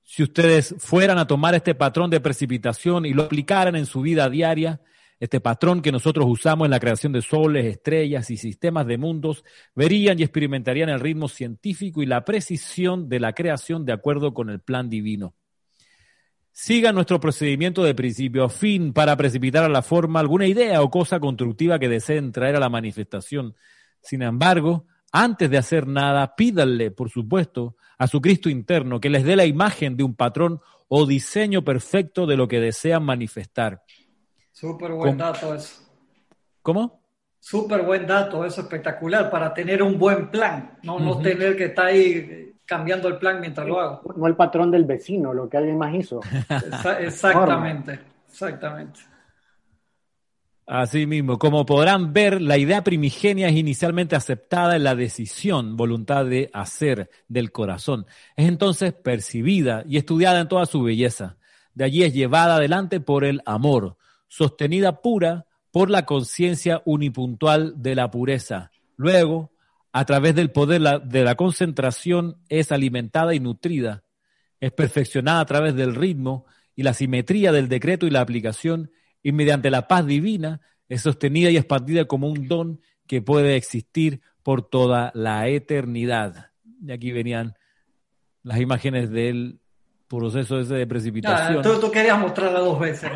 Si 0.03 0.23
ustedes 0.23 0.75
fueran 0.79 1.17
a 1.17 1.27
tomar 1.27 1.55
este 1.55 1.75
patrón 1.75 2.09
de 2.09 2.19
precipitación 2.19 3.05
y 3.05 3.13
lo 3.13 3.23
aplicaran 3.23 3.75
en 3.75 3.85
su 3.85 4.01
vida 4.01 4.29
diaria, 4.29 4.81
este 5.19 5.39
patrón 5.39 5.81
que 5.81 5.91
nosotros 5.91 6.25
usamos 6.27 6.65
en 6.65 6.71
la 6.71 6.79
creación 6.79 7.13
de 7.13 7.21
soles, 7.21 7.65
estrellas 7.65 8.29
y 8.29 8.37
sistemas 8.37 8.85
de 8.87 8.97
mundos, 8.97 9.43
verían 9.75 10.19
y 10.19 10.23
experimentarían 10.23 10.89
el 10.89 10.99
ritmo 10.99 11.27
científico 11.27 12.01
y 12.01 12.05
la 12.05 12.25
precisión 12.25 13.09
de 13.09 13.19
la 13.19 13.33
creación 13.33 13.85
de 13.85 13.93
acuerdo 13.93 14.33
con 14.33 14.49
el 14.49 14.59
plan 14.59 14.89
divino. 14.89 15.33
Sigan 16.51 16.93
nuestro 16.93 17.19
procedimiento 17.19 17.83
de 17.83 17.95
principio 17.95 18.43
a 18.43 18.49
fin 18.49 18.93
para 18.93 19.17
precipitar 19.17 19.63
a 19.63 19.69
la 19.69 19.81
forma 19.81 20.19
alguna 20.19 20.45
idea 20.45 20.83
o 20.83 20.91
cosa 20.91 21.19
constructiva 21.19 21.79
que 21.79 21.89
deseen 21.89 22.31
traer 22.31 22.55
a 22.57 22.59
la 22.59 22.69
manifestación. 22.69 23.55
Sin 24.01 24.21
embargo, 24.21 24.85
antes 25.11 25.49
de 25.49 25.57
hacer 25.57 25.87
nada, 25.87 26.35
pídanle, 26.35 26.91
por 26.91 27.09
supuesto, 27.09 27.75
a 27.97 28.07
su 28.07 28.21
Cristo 28.21 28.49
interno 28.49 28.99
que 28.99 29.09
les 29.09 29.23
dé 29.23 29.35
la 29.35 29.45
imagen 29.45 29.95
de 29.95 30.03
un 30.03 30.15
patrón 30.15 30.59
o 30.87 31.05
diseño 31.05 31.63
perfecto 31.63 32.27
de 32.27 32.37
lo 32.37 32.47
que 32.47 32.59
desean 32.59 33.03
manifestar. 33.03 33.81
Súper 34.53 34.91
buen 34.91 35.17
dato 35.17 35.53
eso. 35.53 35.81
¿Cómo? 36.61 37.01
Súper 37.39 37.81
buen 37.81 38.07
dato, 38.07 38.45
eso 38.45 38.61
espectacular, 38.61 39.29
para 39.29 39.53
tener 39.53 39.83
un 39.83 39.99
buen 39.99 40.29
plan, 40.29 40.77
no, 40.83 40.99
no 40.99 41.19
tener 41.19 41.57
que 41.57 41.65
estar 41.65 41.87
ahí 41.87 42.53
cambiando 42.63 43.09
el 43.09 43.17
plan 43.17 43.41
mientras 43.41 43.67
lo 43.67 43.81
hago. 43.81 44.13
No 44.15 44.27
el 44.27 44.35
patrón 44.35 44.71
del 44.71 44.85
vecino, 44.85 45.33
lo 45.33 45.49
que 45.49 45.57
alguien 45.57 45.77
más 45.77 45.93
hizo. 45.93 46.21
exactamente, 46.99 47.99
exactamente. 48.29 49.01
Así 50.65 51.05
mismo, 51.05 51.37
como 51.37 51.65
podrán 51.65 52.13
ver, 52.13 52.41
la 52.41 52.57
idea 52.57 52.83
primigenia 52.83 53.49
es 53.49 53.55
inicialmente 53.55 54.15
aceptada 54.15 54.77
en 54.77 54.85
la 54.85 54.95
decisión, 54.95 55.75
voluntad 55.75 56.25
de 56.25 56.49
hacer 56.53 57.09
del 57.27 57.51
corazón. 57.51 58.05
Es 58.37 58.47
entonces 58.47 58.93
percibida 58.93 59.83
y 59.85 59.97
estudiada 59.97 60.39
en 60.39 60.47
toda 60.47 60.65
su 60.65 60.83
belleza. 60.83 61.35
De 61.73 61.83
allí 61.83 62.03
es 62.03 62.13
llevada 62.13 62.55
adelante 62.55 63.01
por 63.01 63.25
el 63.25 63.41
amor, 63.45 63.97
sostenida 64.35 64.99
pura 64.99 65.45
por 65.69 65.91
la 65.91 66.07
conciencia 66.07 66.81
unipuntual 66.85 67.75
de 67.77 67.93
la 67.93 68.09
pureza. 68.09 68.71
Luego, 68.95 69.51
a 69.91 70.05
través 70.05 70.33
del 70.33 70.49
poder 70.49 70.81
de 71.03 71.23
la 71.23 71.35
concentración, 71.35 72.37
es 72.49 72.71
alimentada 72.71 73.35
y 73.35 73.39
nutrida, 73.39 74.03
es 74.59 74.71
perfeccionada 74.71 75.41
a 75.41 75.45
través 75.45 75.75
del 75.75 75.93
ritmo 75.93 76.47
y 76.75 76.81
la 76.81 76.95
simetría 76.95 77.51
del 77.51 77.69
decreto 77.69 78.07
y 78.07 78.09
la 78.09 78.21
aplicación, 78.21 78.89
y 79.21 79.33
mediante 79.33 79.69
la 79.69 79.87
paz 79.87 80.07
divina 80.07 80.61
es 80.89 81.03
sostenida 81.03 81.51
y 81.51 81.57
expandida 81.57 82.05
como 82.05 82.27
un 82.27 82.47
don 82.47 82.81
que 83.05 83.21
puede 83.21 83.55
existir 83.55 84.21
por 84.41 84.67
toda 84.67 85.11
la 85.13 85.47
eternidad. 85.47 86.53
Y 86.81 86.91
aquí 86.91 87.11
venían 87.11 87.53
las 88.41 88.59
imágenes 88.59 89.11
del 89.11 89.59
proceso 90.17 90.59
ese 90.59 90.75
de 90.75 90.87
precipitación. 90.87 91.61
tú, 91.61 91.91
querías 91.91 92.19
mostrarla 92.19 92.59
dos 92.59 92.79
veces, 92.79 93.11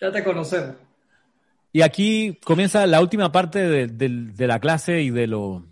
ya 0.00 0.12
te 0.12 0.24
conocemos. 0.24 0.76
Y 1.72 1.82
aquí 1.82 2.38
comienza 2.44 2.86
la 2.86 3.00
última 3.00 3.32
parte 3.32 3.88
de, 3.88 4.46
la 4.46 4.60
clase 4.60 5.02
y 5.02 5.10
de 5.10 5.26
lo, 5.26 5.66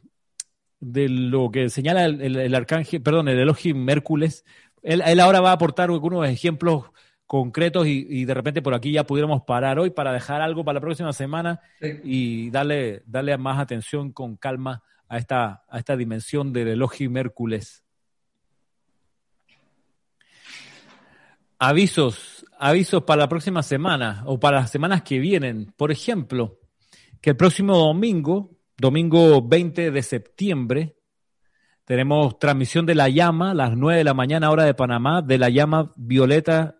de 0.81 1.09
lo 1.09 1.52
que 1.52 1.68
señala 1.68 2.07
el, 2.07 2.55
arcángel, 2.57 3.01
perdón, 3.02 3.28
el 3.28 3.39
Elohim 3.39 3.89
Hércules. 3.89 4.44
Él, 4.83 5.20
ahora 5.20 5.41
va 5.41 5.51
a 5.51 5.55
aportar 5.55 5.91
algunos 5.91 6.26
ejemplos 6.28 6.86
concretos 7.25 7.86
y, 7.86 8.25
de 8.25 8.34
repente 8.34 8.62
por 8.62 8.75
aquí 8.75 8.91
ya 8.91 9.07
pudiéramos 9.07 9.42
parar 9.44 9.78
hoy 9.78 9.91
para 9.91 10.12
dejar 10.12 10.42
algo 10.42 10.65
para 10.65 10.75
la 10.75 10.81
próxima 10.81 11.12
semana 11.12 11.60
y 12.02 12.51
darle, 12.51 13.05
darle 13.07 13.39
más 13.39 13.60
atención 13.60 14.10
con 14.10 14.36
calma 14.36 14.83
a 15.09 15.18
esta, 15.18 15.62
a 15.68 15.78
esta 15.78 15.97
dimensión 15.97 16.52
del 16.52 16.67
Elohim 16.67 17.17
Hércules. 17.17 17.84
Avisos, 21.62 22.44
avisos 22.58 23.05
para 23.05 23.20
la 23.20 23.28
próxima 23.28 23.62
semana 23.62 24.24
o 24.26 24.41
para 24.41 24.58
las 24.58 24.70
semanas 24.70 25.02
que 25.02 25.20
vienen. 25.20 25.73
Por 25.76 25.92
ejemplo, 25.92 26.58
que 27.20 27.31
el 27.31 27.36
próximo 27.36 27.78
domingo, 27.78 28.50
domingo 28.76 29.41
20 29.41 29.92
de 29.92 30.02
septiembre, 30.02 30.97
tenemos 31.84 32.36
transmisión 32.41 32.84
de 32.84 32.97
la 32.97 33.08
llama 33.08 33.55
las 33.55 33.76
9 33.76 33.99
de 33.99 34.05
la 34.05 34.12
mañana 34.12 34.50
hora 34.50 34.65
de 34.65 34.74
Panamá, 34.74 35.23
de 35.23 35.39
la 35.39 35.50
llama 35.50 35.92
violeta 35.94 36.74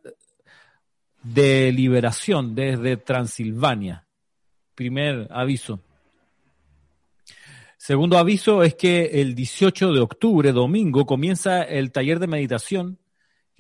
de 1.23 1.71
liberación 1.71 2.57
desde 2.57 2.97
Transilvania. 2.97 4.09
Primer 4.75 5.29
aviso. 5.31 5.79
Segundo 7.77 8.19
aviso 8.19 8.65
es 8.65 8.75
que 8.75 9.21
el 9.21 9.37
18 9.37 9.93
de 9.93 10.01
octubre, 10.01 10.51
domingo, 10.51 11.07
comienza 11.07 11.63
el 11.63 11.93
taller 11.93 12.19
de 12.19 12.27
meditación 12.27 12.99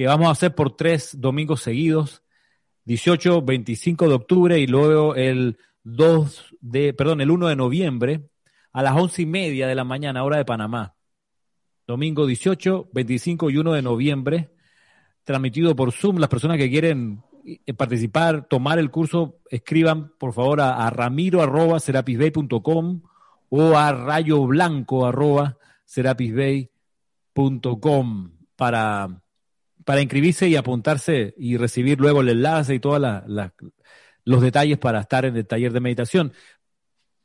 vamos 0.06 0.28
a 0.28 0.32
hacer 0.32 0.54
por 0.54 0.76
tres 0.76 1.20
domingos 1.20 1.62
seguidos, 1.62 2.22
18, 2.84 3.42
25 3.42 4.08
de 4.08 4.14
octubre 4.14 4.58
y 4.58 4.66
luego 4.66 5.14
el 5.14 5.58
2 5.84 6.56
de, 6.60 6.94
perdón, 6.94 7.20
el 7.20 7.30
1 7.30 7.48
de 7.48 7.56
noviembre 7.56 8.28
a 8.72 8.82
las 8.82 8.96
once 8.96 9.22
y 9.22 9.26
media 9.26 9.66
de 9.66 9.74
la 9.74 9.84
mañana, 9.84 10.24
hora 10.24 10.38
de 10.38 10.44
Panamá. 10.44 10.94
Domingo 11.86 12.26
18, 12.26 12.88
25 12.92 13.50
y 13.50 13.58
1 13.58 13.72
de 13.72 13.82
noviembre, 13.82 14.50
transmitido 15.24 15.76
por 15.76 15.92
Zoom. 15.92 16.18
Las 16.18 16.30
personas 16.30 16.56
que 16.56 16.70
quieren 16.70 17.22
eh, 17.44 17.74
participar, 17.74 18.46
tomar 18.48 18.78
el 18.78 18.90
curso, 18.90 19.40
escriban 19.50 20.12
por 20.18 20.32
favor 20.32 20.60
a, 20.60 20.86
a 20.86 20.90
ramiro 20.90 21.42
arroba 21.42 21.80
serapisbay.com 21.80 23.02
o 23.50 23.76
a 23.76 23.92
rayo 23.92 24.46
blanco 24.46 25.04
arroba 25.04 25.58
serapisbay.com 25.84 28.30
para, 28.56 29.21
para 29.84 30.00
inscribirse 30.00 30.48
y 30.48 30.56
apuntarse 30.56 31.34
y 31.36 31.56
recibir 31.56 32.00
luego 32.00 32.20
el 32.20 32.28
enlace 32.28 32.74
y 32.74 32.80
todos 32.80 33.00
los 34.24 34.42
detalles 34.42 34.78
para 34.78 35.00
estar 35.00 35.24
en 35.24 35.36
el 35.36 35.46
taller 35.46 35.72
de 35.72 35.80
meditación. 35.80 36.32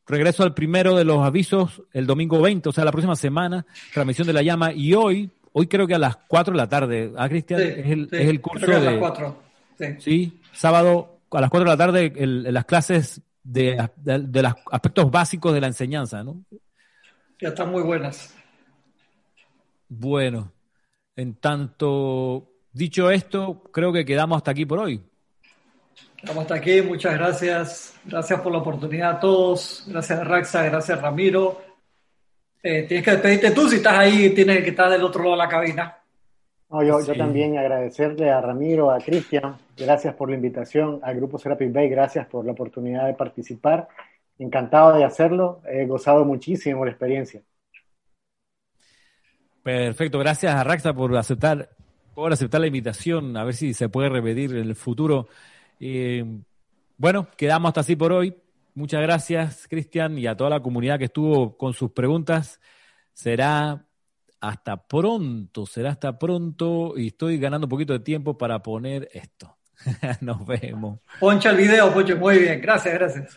Regreso 0.06 0.44
al 0.44 0.53
primero 0.53 0.95
de 0.95 1.03
los 1.03 1.26
avisos 1.26 1.84
el 1.92 2.08
domingo 2.08 2.42
20, 2.42 2.69
o 2.69 2.72
sea, 2.72 2.86
la 2.86 2.92
próxima 2.92 3.16
semana, 3.16 3.66
transmisión 3.94 4.26
de 4.26 4.34
la 4.34 4.42
llama. 4.42 4.72
Y 4.72 4.94
hoy, 4.94 5.30
hoy 5.52 5.68
creo 5.68 5.86
que 5.86 5.95
a 5.95 6.00
las 6.00 6.16
4 6.16 6.53
de 6.53 6.58
la 6.58 6.69
tarde, 6.69 7.14
¿ah, 7.18 7.27
Cristian? 7.27 7.60
es, 7.60 7.86
el, 7.86 8.10
es 8.11 8.30
el 8.30 8.40
curso 8.40 8.66
de... 8.66 8.76
A 8.76 8.80
las 8.80 9.00
4. 9.00 9.44
Sí. 10.00 10.40
sábado 10.53 11.19
a 11.32 11.42
las 11.42 11.50
4 11.50 11.69
de 11.69 11.72
la 11.72 11.77
tarde, 11.77 12.14
las 12.52 12.66
clases 12.66 13.22
de, 13.44 13.90
de, 13.95 14.42
los 14.42 14.53
aspectos 14.72 15.11
básicos 15.11 15.53
de 15.53 15.61
la 15.61 15.68
enseñanza, 15.68 16.24
¿no? 16.24 16.44
Ya 17.40 17.50
están 17.50 17.69
muy 17.72 17.84
buenas. 17.84 18.34
Bueno, 19.90 20.52
en 21.18 21.34
tanto, 21.36 22.48
dicho 22.72 23.10
esto, 23.12 23.64
creo 23.74 23.92
que 23.92 24.06
quedamos 24.06 24.38
hasta 24.38 24.52
aquí 24.52 24.66
por 24.66 24.80
hoy. 24.80 25.02
Quedamos 26.16 26.44
hasta 26.44 26.56
aquí, 26.56 26.82
muchas 26.82 27.16
gracias. 27.16 27.96
Gracias 28.06 28.40
por 28.40 28.52
la 28.52 28.60
oportunidad 28.60 29.12
a 29.12 29.20
todos. 29.20 29.84
Gracias 29.88 30.26
Raxa, 30.26 30.64
gracias 30.64 31.02
Ramiro. 31.02 31.60
Eh, 32.62 32.84
tienes 32.84 33.04
que 33.04 33.12
despedirte 33.12 33.52
tú 33.52 33.68
si 33.68 33.78
estás 33.78 33.98
ahí, 33.98 34.30
tienes 34.30 34.64
que 34.64 34.70
estar 34.70 34.90
del 34.90 35.04
otro 35.04 35.24
lado 35.24 35.34
de 35.34 35.38
la 35.40 35.50
cabina. 35.50 35.98
No, 36.70 36.84
yo, 36.84 37.00
yo 37.02 37.16
también 37.16 37.58
agradecerle 37.58 38.30
a 38.30 38.42
Ramiro, 38.42 38.92
a 38.92 39.00
Cristian, 39.00 39.58
gracias 39.76 40.14
por 40.16 40.30
la 40.30 40.36
invitación, 40.36 41.00
al 41.02 41.16
Grupo 41.16 41.40
Serapis 41.40 41.72
Bay, 41.72 41.88
gracias 41.88 42.28
por 42.28 42.46
la 42.46 42.52
oportunidad 42.52 43.08
de 43.08 43.14
participar. 43.14 43.88
Encantado 44.38 44.98
de 44.98 45.06
hacerlo, 45.06 45.62
he 45.66 45.86
gozado 45.86 46.26
muchísimo 46.26 46.84
la 46.84 46.92
experiencia. 46.92 47.42
Perfecto, 49.68 50.18
gracias 50.18 50.56
a 50.56 50.64
Raxa 50.64 50.94
por 50.94 51.14
aceptar, 51.18 51.68
por 52.16 52.32
aceptar 52.32 52.62
la 52.62 52.68
invitación, 52.68 53.36
a 53.36 53.44
ver 53.44 53.54
si 53.54 53.74
se 53.74 53.90
puede 53.90 54.08
repetir 54.08 54.52
en 54.52 54.66
el 54.66 54.76
futuro. 54.78 55.28
Bueno, 56.98 57.28
quedamos 57.36 57.68
hasta 57.68 57.82
así 57.82 57.98
por 57.98 58.14
hoy. 58.14 58.34
Muchas 58.76 59.02
gracias, 59.02 59.68
Cristian, 59.68 60.18
y 60.18 60.26
a 60.26 60.38
toda 60.38 60.52
la 60.52 60.62
comunidad 60.62 60.98
que 60.98 61.04
estuvo 61.04 61.58
con 61.58 61.74
sus 61.74 61.92
preguntas. 61.92 62.62
Será 63.12 63.86
hasta 64.40 64.88
pronto, 64.88 65.66
será 65.66 65.90
hasta 65.90 66.18
pronto 66.18 66.94
y 66.96 67.08
estoy 67.08 67.38
ganando 67.38 67.66
un 67.66 67.70
poquito 67.70 67.92
de 67.92 68.00
tiempo 68.00 68.38
para 68.38 68.64
poner 68.64 69.10
esto. 69.12 69.58
Nos 70.22 70.46
vemos. 70.46 71.02
Poncha 71.20 71.50
el 71.50 71.58
video, 71.58 71.94
Pocho, 71.94 72.16
muy 72.16 72.40
bien. 72.40 72.62
Gracias, 72.62 72.94
gracias. 72.94 73.36